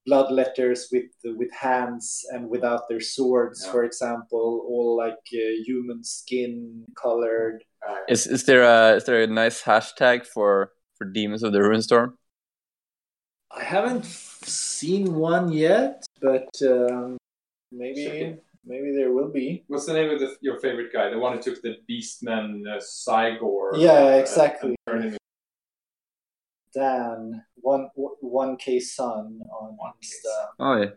blood 0.07 0.31
letters 0.33 0.89
with 0.93 1.11
with 1.41 1.53
hands 1.55 2.25
and 2.33 2.49
without 2.55 2.83
their 2.89 3.01
swords, 3.01 3.59
Yeah. 3.65 3.73
for 3.73 3.83
example, 3.85 4.47
all 4.69 4.97
like 5.05 5.23
uh, 5.33 5.63
human 5.69 6.03
skin 6.05 6.85
colored. 7.05 7.63
Is 8.09 8.27
is 8.27 8.45
there 8.45 8.63
a 8.63 8.97
is 8.99 9.05
there 9.05 9.23
a 9.23 9.27
nice 9.43 9.63
hashtag 9.63 10.27
for 10.27 10.73
for 10.97 11.05
Demons 11.07 11.43
of 11.43 11.53
the 11.53 11.63
Ruinstorm? 11.63 12.19
I 13.55 13.65
haven't 13.65 14.07
seen 14.07 15.15
one 15.15 15.53
yet, 15.53 16.05
but 16.21 16.49
um, 16.63 17.19
maybe 17.71 18.07
be. 18.07 18.37
maybe 18.65 18.93
there 18.93 19.13
will 19.13 19.31
be. 19.31 19.65
What's 19.69 19.87
the 19.87 19.93
name 19.93 20.11
of 20.11 20.21
the, 20.21 20.37
your 20.41 20.59
favorite 20.59 20.93
guy? 20.93 21.11
The 21.11 21.19
one 21.19 21.37
who 21.37 21.43
took 21.43 21.61
the 21.63 21.77
Beastman 21.89 22.63
uh, 22.67 22.81
Cygor. 22.81 23.73
Yeah, 23.77 23.93
uh, 23.93 24.09
exactly. 24.19 24.75
and 24.87 25.03
turned 25.03 25.19
Dan 26.75 27.45
one 27.57 27.89
one 27.95 28.57
K 28.57 28.81
Sun 28.81 29.41
on 29.51 29.77
1K 29.77 29.93
Insta. 30.03 30.47
Oh 30.59 30.77
yeah. 30.77 30.91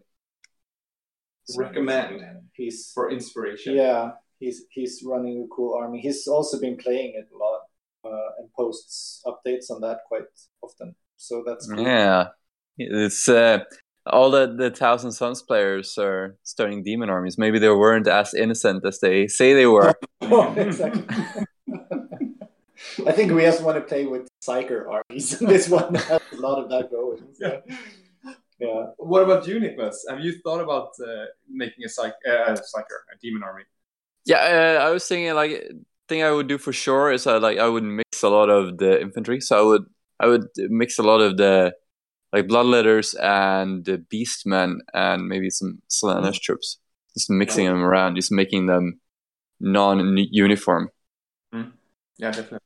Recommend 1.58 2.22
He's 2.54 2.92
for 2.94 3.12
inspiration. 3.12 3.76
yeah, 3.76 4.12
he's 4.40 4.64
he's 4.72 5.04
running 5.06 5.44
a 5.44 5.56
cool 5.56 5.76
army. 5.76 6.00
He's 6.00 6.28
also 6.28 6.60
been 6.60 6.78
playing 6.78 7.14
it 7.16 7.28
a 7.34 7.38
lot 7.38 7.62
uh, 8.06 8.30
and 8.40 8.52
posts 8.54 9.22
updates 9.26 9.70
on 9.70 9.82
that 9.82 10.00
quite 10.08 10.24
often. 10.64 10.96
So 11.18 11.44
that's 11.46 11.68
cool. 11.68 11.84
Yeah, 11.84 12.30
it's 12.78 13.28
uh, 13.30 13.60
all 14.06 14.32
the 14.32 14.54
the 14.56 14.72
Thousand 14.72 15.12
Sons 15.12 15.42
players 15.42 15.98
are 15.98 16.38
starting 16.44 16.84
demon 16.84 17.10
armies. 17.10 17.38
Maybe 17.38 17.60
they 17.60 17.70
weren't 17.70 18.08
as 18.08 18.34
innocent 18.34 18.86
as 18.86 19.00
they 19.00 19.28
say 19.28 19.54
they 19.54 19.68
were. 19.68 19.94
exactly. 20.22 21.04
I 23.08 23.12
think 23.12 23.32
we 23.32 23.42
just 23.42 23.64
want 23.64 23.78
to 23.78 23.82
play 23.82 24.06
with 24.06 24.28
Psyker 24.44 24.86
armies. 24.88 25.40
this 25.40 25.70
one 25.70 25.96
has 25.96 26.22
a 26.32 26.36
lot 26.36 26.64
of 26.64 26.70
that 26.70 26.92
going. 26.92 27.24
so, 27.34 27.62
yeah. 28.60 28.86
What 28.98 29.24
about 29.24 29.48
you, 29.48 29.60
Nicholas? 29.60 30.06
Have 30.10 30.20
you 30.22 30.40
thought 30.44 30.62
about 30.62 30.90
uh, 31.02 31.26
making 31.50 31.84
a 31.86 31.90
psych, 31.90 32.14
uh, 32.28 32.46
a 32.46 32.52
psyker, 32.54 33.00
a 33.14 33.18
demon 33.22 33.44
army? 33.44 33.64
yeah, 34.26 34.78
uh, 34.82 34.88
I 34.88 34.90
was 34.92 35.08
thinking 35.08 35.34
like 35.36 35.72
thing 36.08 36.24
I 36.24 36.32
would 36.32 36.48
do 36.48 36.58
for 36.58 36.74
sure 36.74 37.12
is 37.12 37.26
I 37.28 37.38
like 37.38 37.58
I 37.58 37.68
would 37.68 37.84
mix 37.84 38.24
a 38.24 38.30
lot 38.30 38.50
of 38.50 38.78
the 38.78 39.02
infantry. 39.02 39.40
So 39.40 39.58
I 39.58 39.62
would 39.62 39.86
I 40.20 40.28
would 40.28 40.48
mix 40.56 41.00
a 41.00 41.04
lot 41.04 41.22
of 41.22 41.38
the 41.38 41.74
like 42.36 42.48
bloodletters 42.48 43.16
and 43.22 43.86
the 43.86 43.98
beastmen 44.12 44.80
and 44.94 45.28
maybe 45.30 45.50
some 45.50 45.82
Slaanesh 45.90 46.40
mm. 46.40 46.42
troops. 46.42 46.80
Just 47.14 47.30
mixing 47.30 47.66
them 47.66 47.82
around, 47.82 48.16
just 48.16 48.30
making 48.30 48.66
them 48.66 49.00
non-uniform. 49.62 50.90
Mm. 51.54 51.72
Yeah, 52.18 52.32
definitely. 52.32 52.60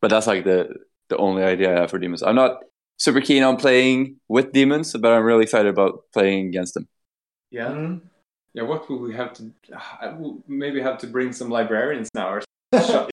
but 0.00 0.08
that's 0.10 0.26
like 0.26 0.44
the 0.44 0.74
the 1.08 1.16
only 1.18 1.44
idea 1.44 1.70
I 1.70 1.80
have 1.80 1.90
for 1.90 2.00
demons. 2.00 2.22
I'm 2.22 2.34
not 2.34 2.64
super 2.96 3.20
keen 3.20 3.44
on 3.44 3.56
playing 3.58 4.16
with 4.28 4.52
demons, 4.52 4.92
but 4.92 5.12
I'm 5.12 5.22
really 5.22 5.44
excited 5.44 5.68
about 5.68 6.00
playing 6.12 6.48
against 6.48 6.74
them. 6.74 6.88
Yeah. 7.50 7.68
Mhm. 7.68 8.00
Yeah, 8.54 8.64
what 8.64 8.90
will 8.90 8.98
we 8.98 9.14
have 9.14 9.32
to? 9.34 9.52
I 10.00 10.08
will 10.08 10.42
maybe 10.48 10.82
have 10.82 10.98
to 10.98 11.06
bring 11.06 11.32
some 11.32 11.48
librarians 11.48 12.08
now 12.12 12.28
or 12.28 12.42
shut. 12.74 13.11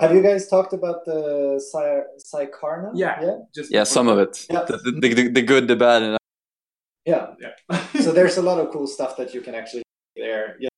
Have 0.00 0.12
you 0.12 0.18
um, 0.18 0.24
guys 0.24 0.48
talked 0.48 0.72
about 0.72 1.04
the 1.04 1.60
Psy- 1.70 2.06
Psykarna? 2.28 2.90
Yeah. 2.94 3.20
Yeah. 3.22 3.36
Just 3.54 3.72
Yeah, 3.72 3.84
some 3.84 4.08
of 4.08 4.18
it, 4.18 4.46
Yeah. 4.50 4.64
the, 4.64 4.76
the, 4.78 4.92
the, 5.14 5.28
the 5.28 5.42
good, 5.42 5.68
the 5.68 5.76
bad, 5.76 6.02
and 6.02 6.16
Yeah. 7.04 7.34
Yeah. 7.40 7.80
So 8.02 8.12
there's 8.12 8.36
a 8.36 8.42
lot 8.42 8.58
of 8.60 8.70
cool 8.72 8.86
stuff 8.86 9.16
that 9.16 9.34
you 9.34 9.40
can 9.40 9.54
actually 9.54 9.82
there. 10.16 10.56
Yeah. 10.60 10.68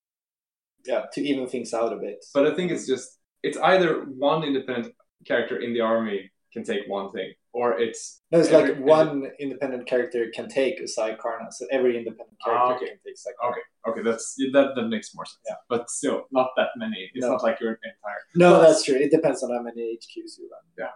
Yeah. 0.85 1.03
To 1.13 1.21
even 1.21 1.47
things 1.49 1.75
out 1.75 1.93
a 1.93 1.97
bit. 1.97 2.25
but 2.35 2.47
I 2.47 2.55
think 2.55 2.71
it's 2.71 2.87
just 2.87 3.19
it's 3.43 3.59
either 3.59 4.05
one 4.05 4.43
independent 4.45 4.95
character 5.27 5.59
in 5.59 5.73
the 5.75 5.81
army 5.81 6.31
can 6.53 6.65
take 6.65 6.83
one 6.89 7.11
thing, 7.13 7.33
or 7.59 7.69
it's 7.85 8.01
No, 8.31 8.39
it's 8.41 8.51
every- 8.51 8.75
like 8.75 8.85
one 9.01 9.15
independent 9.45 9.85
character 9.93 10.21
can 10.37 10.47
take 10.61 10.75
a 10.81 10.89
Psykarna. 10.95 11.49
So 11.59 11.63
every 11.79 11.93
independent 12.01 12.39
character 12.45 12.73
Ah, 12.73 12.77
okay. 12.77 12.89
can 12.91 12.99
take 13.05 13.17
Psykarna. 13.23 13.49
Okay, 13.51 13.65
okay, 13.89 14.03
that's 14.09 14.27
that. 14.55 14.67
That 14.77 14.87
makes 14.95 15.09
more 15.17 15.27
sense. 15.33 15.43
Yeah. 15.51 15.57
but 15.73 15.83
still, 15.99 16.19
not 16.39 16.49
that 16.59 16.71
many. 16.83 17.01
It's 17.15 17.25
No. 17.27 17.33
not 17.33 17.43
like 17.49 17.59
your 17.65 17.73
entire. 17.91 18.21
No, 18.43 18.51
that's 18.63 18.83
true. 18.85 18.95
It 19.07 19.11
depends 19.11 19.43
on 19.45 19.49
how 19.55 19.63
many 19.69 19.83
HQs 20.01 20.33
you 20.39 20.45
run. 20.55 20.65
Yeah. 20.83 20.93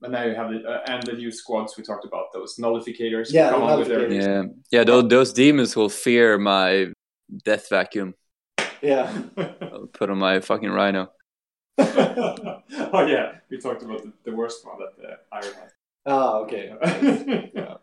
But 0.00 0.10
now 0.12 0.24
you 0.28 0.34
have 0.40 0.48
the 0.52 0.60
uh, 0.72 0.82
and 0.92 1.02
the 1.08 1.14
new 1.22 1.30
squads 1.40 1.70
we 1.76 1.82
talked 1.90 2.04
about 2.10 2.26
those 2.32 2.50
nullificators. 2.62 3.26
Yeah, 3.32 3.50
come 3.50 3.66
the 3.68 3.76
with 3.78 3.88
their- 3.88 4.12
yeah, 4.12 4.42
yeah. 4.74 4.84
Those, 4.90 5.08
those 5.14 5.30
demons 5.42 5.70
will 5.78 5.88
fear 6.06 6.38
my 6.38 6.92
death 7.48 7.68
vacuum. 7.68 8.14
Yeah. 8.80 9.06
I'll 9.72 9.88
put 9.98 10.08
on 10.10 10.18
my 10.18 10.34
fucking 10.40 10.70
rhino. 10.70 11.02
oh 12.92 13.06
yeah, 13.06 13.32
we 13.50 13.58
talked 13.58 13.82
about 13.82 14.02
the, 14.02 14.12
the 14.24 14.32
worst 14.36 14.66
one 14.66 14.78
that 14.78 14.96
the 14.96 15.18
Iron 15.32 15.54
has. 15.54 15.72
Ah, 16.06 16.38
okay. 16.38 16.72
yeah. 17.54 17.76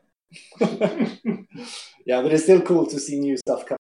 yeah, 2.05 2.21
but 2.21 2.33
it's 2.33 2.43
still 2.43 2.61
cool 2.61 2.85
to 2.87 2.99
see 2.99 3.19
new 3.19 3.37
stuff 3.37 3.65
come. 3.65 3.77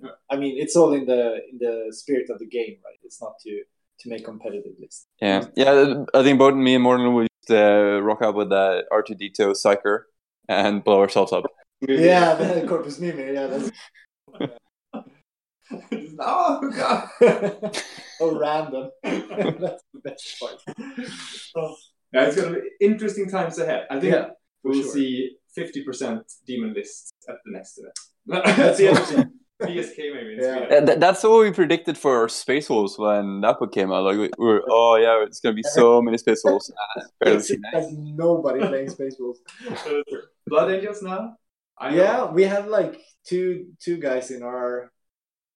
Yeah. 0.00 0.10
I 0.30 0.36
mean, 0.36 0.56
it's 0.58 0.76
all 0.76 0.92
in 0.92 1.06
the 1.06 1.40
in 1.50 1.58
the 1.58 1.88
spirit 1.90 2.30
of 2.30 2.38
the 2.38 2.46
game, 2.46 2.76
right? 2.84 2.98
It's 3.02 3.20
not 3.20 3.32
to 3.44 3.62
to 4.00 4.08
make 4.08 4.24
competitive 4.24 4.72
lists. 4.80 5.06
Yeah, 5.20 5.46
yeah. 5.56 6.04
I 6.14 6.22
think 6.22 6.38
both 6.38 6.54
me 6.54 6.74
and 6.74 6.84
Morten 6.84 7.12
will 7.14 7.26
just 7.26 7.50
uh, 7.50 8.00
rock 8.02 8.22
out 8.22 8.36
with 8.36 8.50
the 8.50 8.84
R2D2 8.92 9.56
Psyker 9.56 10.02
and 10.48 10.84
blow 10.84 11.00
ourselves 11.00 11.32
up. 11.32 11.44
Yeah, 11.80 12.34
the 12.34 12.66
Corpus 12.66 12.98
Mimir. 12.98 13.32
Yeah, 13.34 13.46
that's 13.46 13.70
oh 16.20 16.70
god. 16.74 17.08
oh 18.20 18.38
random. 18.38 18.90
that's 19.02 19.82
the 19.94 20.00
best 20.04 20.36
part. 20.40 20.56
Yeah, 22.12 22.24
it's 22.26 22.36
gonna 22.36 22.56
be 22.56 22.60
interesting 22.80 23.28
times 23.30 23.58
ahead. 23.58 23.86
I 23.90 24.00
think 24.00 24.12
Yeah, 24.14 24.28
we'll 24.62 24.82
sure. 24.82 24.92
see 24.92 25.36
fifty 25.54 25.84
percent 25.84 26.22
demon 26.46 26.72
lists 26.74 27.12
at 27.28 27.36
the 27.44 27.52
next 27.52 27.78
event. 27.78 27.98
That's 28.56 28.78
the 28.78 28.88
interesting. 28.88 29.30
PSK 29.60 29.98
maybe 30.14 30.36
Yeah. 30.40 30.80
Th- 30.86 30.98
that's 31.00 31.24
what 31.24 31.40
we 31.40 31.50
predicted 31.50 31.98
for 31.98 32.28
Space 32.28 32.70
Wolves 32.70 32.96
when 32.96 33.40
that 33.40 33.58
book 33.58 33.72
came 33.74 33.90
out. 33.90 34.04
Like 34.04 34.16
we 34.16 34.30
we 34.38 34.46
were, 34.46 34.62
oh 34.70 34.94
yeah, 34.96 35.24
it's 35.26 35.40
gonna 35.40 35.56
be 35.56 35.64
so 35.64 36.00
many 36.00 36.16
Space 36.16 36.42
Wolves. 36.44 36.70
Ah, 36.78 37.02
It's 37.22 37.48
seen 37.48 37.60
that. 37.72 37.90
nobody 37.92 38.60
playing 38.60 38.88
Space 38.90 39.16
Wolves. 39.18 39.40
Blood 40.46 40.70
Angels 40.70 41.02
now. 41.02 41.34
I 41.76 41.90
know. 41.90 41.96
Yeah, 41.96 42.30
we 42.30 42.44
have 42.44 42.68
like 42.68 43.00
two 43.26 43.72
two 43.82 43.96
guys 43.98 44.30
in 44.30 44.42
our 44.44 44.92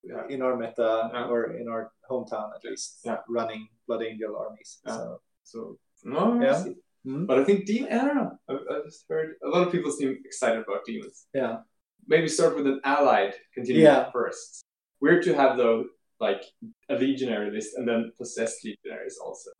Yeah. 0.04 0.26
in 0.28 0.42
our 0.42 0.56
meta 0.56 1.10
Yeah. 1.12 1.26
or 1.30 1.52
in 1.60 1.68
our 1.68 1.92
hometown 2.10 2.50
at 2.56 2.64
least 2.64 3.00
Yeah. 3.04 3.18
running 3.28 3.68
Blood 3.86 4.02
Angel 4.02 4.36
armies. 4.36 4.80
So 4.86 5.20
So 5.44 5.78
no, 6.04 6.40
Yeah. 6.42 6.64
Mhm. 7.06 7.26
But 7.26 7.38
I 7.40 7.44
think 7.44 7.66
demon. 7.66 7.92
I 7.92 8.04
don't 8.06 8.16
know. 8.16 8.30
I, 8.48 8.52
I 8.74 8.76
just 8.84 9.04
heard 9.08 9.34
a 9.42 9.48
lot 9.48 9.66
of 9.66 9.72
people 9.72 9.90
seem 9.90 10.10
excited 10.24 10.62
about 10.66 10.84
demons. 10.84 11.26
yeah, 11.34 11.62
Maybe 12.06 12.28
start 12.28 12.56
with 12.56 12.66
an 12.66 12.80
allied 12.84 13.34
continue 13.54 13.82
Yeah. 13.82 14.10
first. 14.10 14.64
Weird 15.00 15.22
to 15.24 15.34
have 15.34 15.56
though, 15.56 15.86
like 16.20 16.42
a 16.88 16.94
legionary 16.94 17.50
list 17.50 17.70
and 17.76 17.86
then 17.88 18.12
possessed 18.16 18.64
legionaries 18.64 19.18
also. 19.18 19.50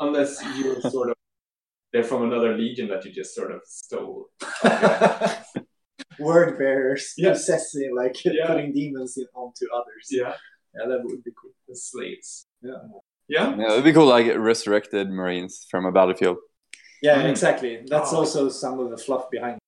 Unless 0.00 0.30
you're 0.58 0.80
sort 0.96 1.10
of 1.10 1.16
they're 1.92 2.04
from 2.12 2.22
another 2.24 2.52
legion 2.56 2.88
that 2.88 3.04
you 3.04 3.12
just 3.12 3.34
sort 3.34 3.50
of 3.52 3.60
stole. 3.64 4.28
word 6.18 6.58
bearers 6.58 7.14
Yeah. 7.16 7.32
possessing 7.32 7.94
like 7.94 8.16
Yeah. 8.24 8.46
putting 8.46 8.72
demons 8.72 9.16
in 9.16 9.26
onto 9.34 9.66
others. 9.74 10.08
Yeah. 10.10 10.34
yeah, 10.74 10.86
that 10.88 11.00
would 11.04 11.22
be 11.24 11.32
cool. 11.40 11.52
The 11.68 11.76
slaves. 11.76 12.46
Yeah. 12.62 12.72
Yeah. 13.28 13.56
Yeah, 13.56 13.72
it'd 13.72 13.84
be 13.84 13.92
cool, 13.92 14.06
like 14.06 14.26
resurrected 14.36 15.10
Marines 15.10 15.66
from 15.70 15.84
a 15.86 15.92
battlefield. 15.92 16.38
Yeah, 17.02 17.22
Mm. 17.22 17.30
exactly. 17.30 17.82
That's 17.86 18.12
Oh. 18.12 18.18
also 18.18 18.48
some 18.48 18.78
of 18.80 18.90
the 18.90 18.98
fluff 18.98 19.30
behind. 19.30 19.58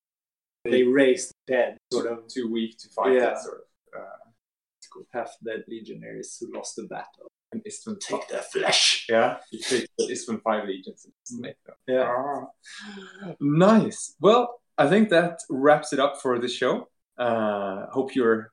It. 0.65 0.71
They 0.71 0.83
raised 0.83 1.31
dead, 1.47 1.77
sort 1.93 2.07
of 2.07 2.27
Too 2.27 2.51
weak 2.51 2.77
to 2.79 2.89
fight 2.89 3.13
Yeah. 3.13 3.31
it, 3.33 3.37
sort 3.39 3.57
of. 3.61 3.65
Uh, 4.01 5.05
half 5.13 5.31
dead 5.45 5.63
legionaries 5.67 6.37
who 6.39 6.51
lost 6.53 6.75
the 6.75 6.83
battle. 6.83 7.27
and 7.51 7.63
Isstvan 7.63 7.99
Take 7.99 8.27
their 8.27 8.43
flesh. 8.43 9.07
Yeah, 9.09 9.39
you 9.51 9.57
take 9.59 9.87
the 9.97 10.05
Isstvan 10.13 10.39
five 10.43 10.65
legions 10.67 11.05
and 11.05 11.13
just 11.25 11.41
make 11.41 11.55
them. 11.65 11.75
Yeah. 11.87 12.05
Ah. 12.07 13.33
Nice. 13.39 14.15
Well, 14.19 14.61
I 14.79 14.87
think 14.87 15.09
that 15.09 15.39
wraps 15.49 15.91
it 15.93 15.99
up 15.99 16.21
for 16.21 16.39
the 16.39 16.47
show. 16.47 16.87
Uh, 17.17 17.85
hope 17.91 18.15
your 18.15 18.51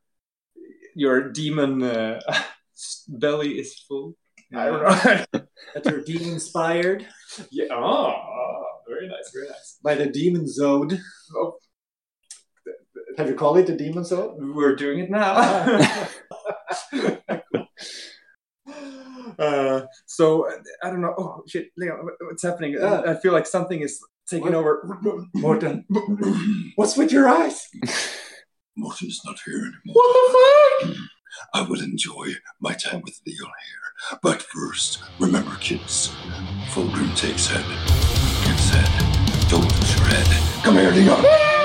your 0.95 1.31
demon 1.31 1.83
uh, 1.83 2.21
belly 3.09 3.59
is 3.61 3.75
full. 3.89 4.17
I 4.55 4.67
don't 4.67 4.83
know. 4.83 5.43
That 5.75 5.85
you're 5.87 6.03
demon 6.03 6.29
inspired 6.35 7.07
yeah. 7.51 7.67
Oh, 7.73 8.13
very 8.89 9.09
nice. 9.09 9.31
Very 9.35 9.49
nice. 9.49 9.79
by 9.83 9.95
the 9.95 10.07
demon 10.07 10.45
zode. 10.47 10.99
Oh, 11.35 11.57
Have 13.19 13.29
you 13.29 13.35
called 13.35 13.59
it 13.59 13.67
the 13.67 13.77
demon 13.77 14.05
zode? 14.05 14.37
we're 14.39 14.77
doing 14.77 15.01
it 15.01 15.11
now. 15.11 15.35
uh, 19.39 19.83
so 20.07 20.49
I 20.83 20.91
don't 20.91 21.01
know. 21.01 21.15
Oh 21.19 21.43
shit, 21.49 21.69
Leo, 21.77 21.97
what- 22.03 22.15
what's 22.21 22.43
happening? 22.43 22.73
Yeah. 22.75 23.03
I 23.07 23.15
feel 23.15 23.33
like 23.33 23.47
something 23.47 23.81
is 23.81 24.01
taking 24.29 24.47
What? 24.47 24.55
over. 24.55 25.29
Morton, 25.35 25.85
what's 26.77 26.97
with 26.97 27.13
your 27.13 27.29
eyes? 27.29 27.69
Morton's 28.77 29.21
not 29.25 29.39
here 29.45 29.57
anymore. 29.59 29.95
What 29.95 30.13
the 30.83 30.89
fuck? 30.95 30.97
I 31.55 31.63
will 31.63 31.81
enjoy 31.81 32.29
my 32.61 32.75
time 32.75 33.03
with 33.03 33.21
Leon 33.27 33.39
here. 33.41 34.19
But 34.23 34.43
first, 34.43 35.03
remember, 35.19 35.55
kids, 35.57 36.13
Fulgrim 36.71 37.17
takes 37.17 37.47
head. 37.47 37.65
Gives 38.47 38.71
head. 38.71 39.49
Don't 39.49 39.63
lose 39.65 39.97
your 39.97 40.07
head. 40.07 40.63
Come 40.65 40.75
here, 40.77 40.91
Leon. 40.91 41.56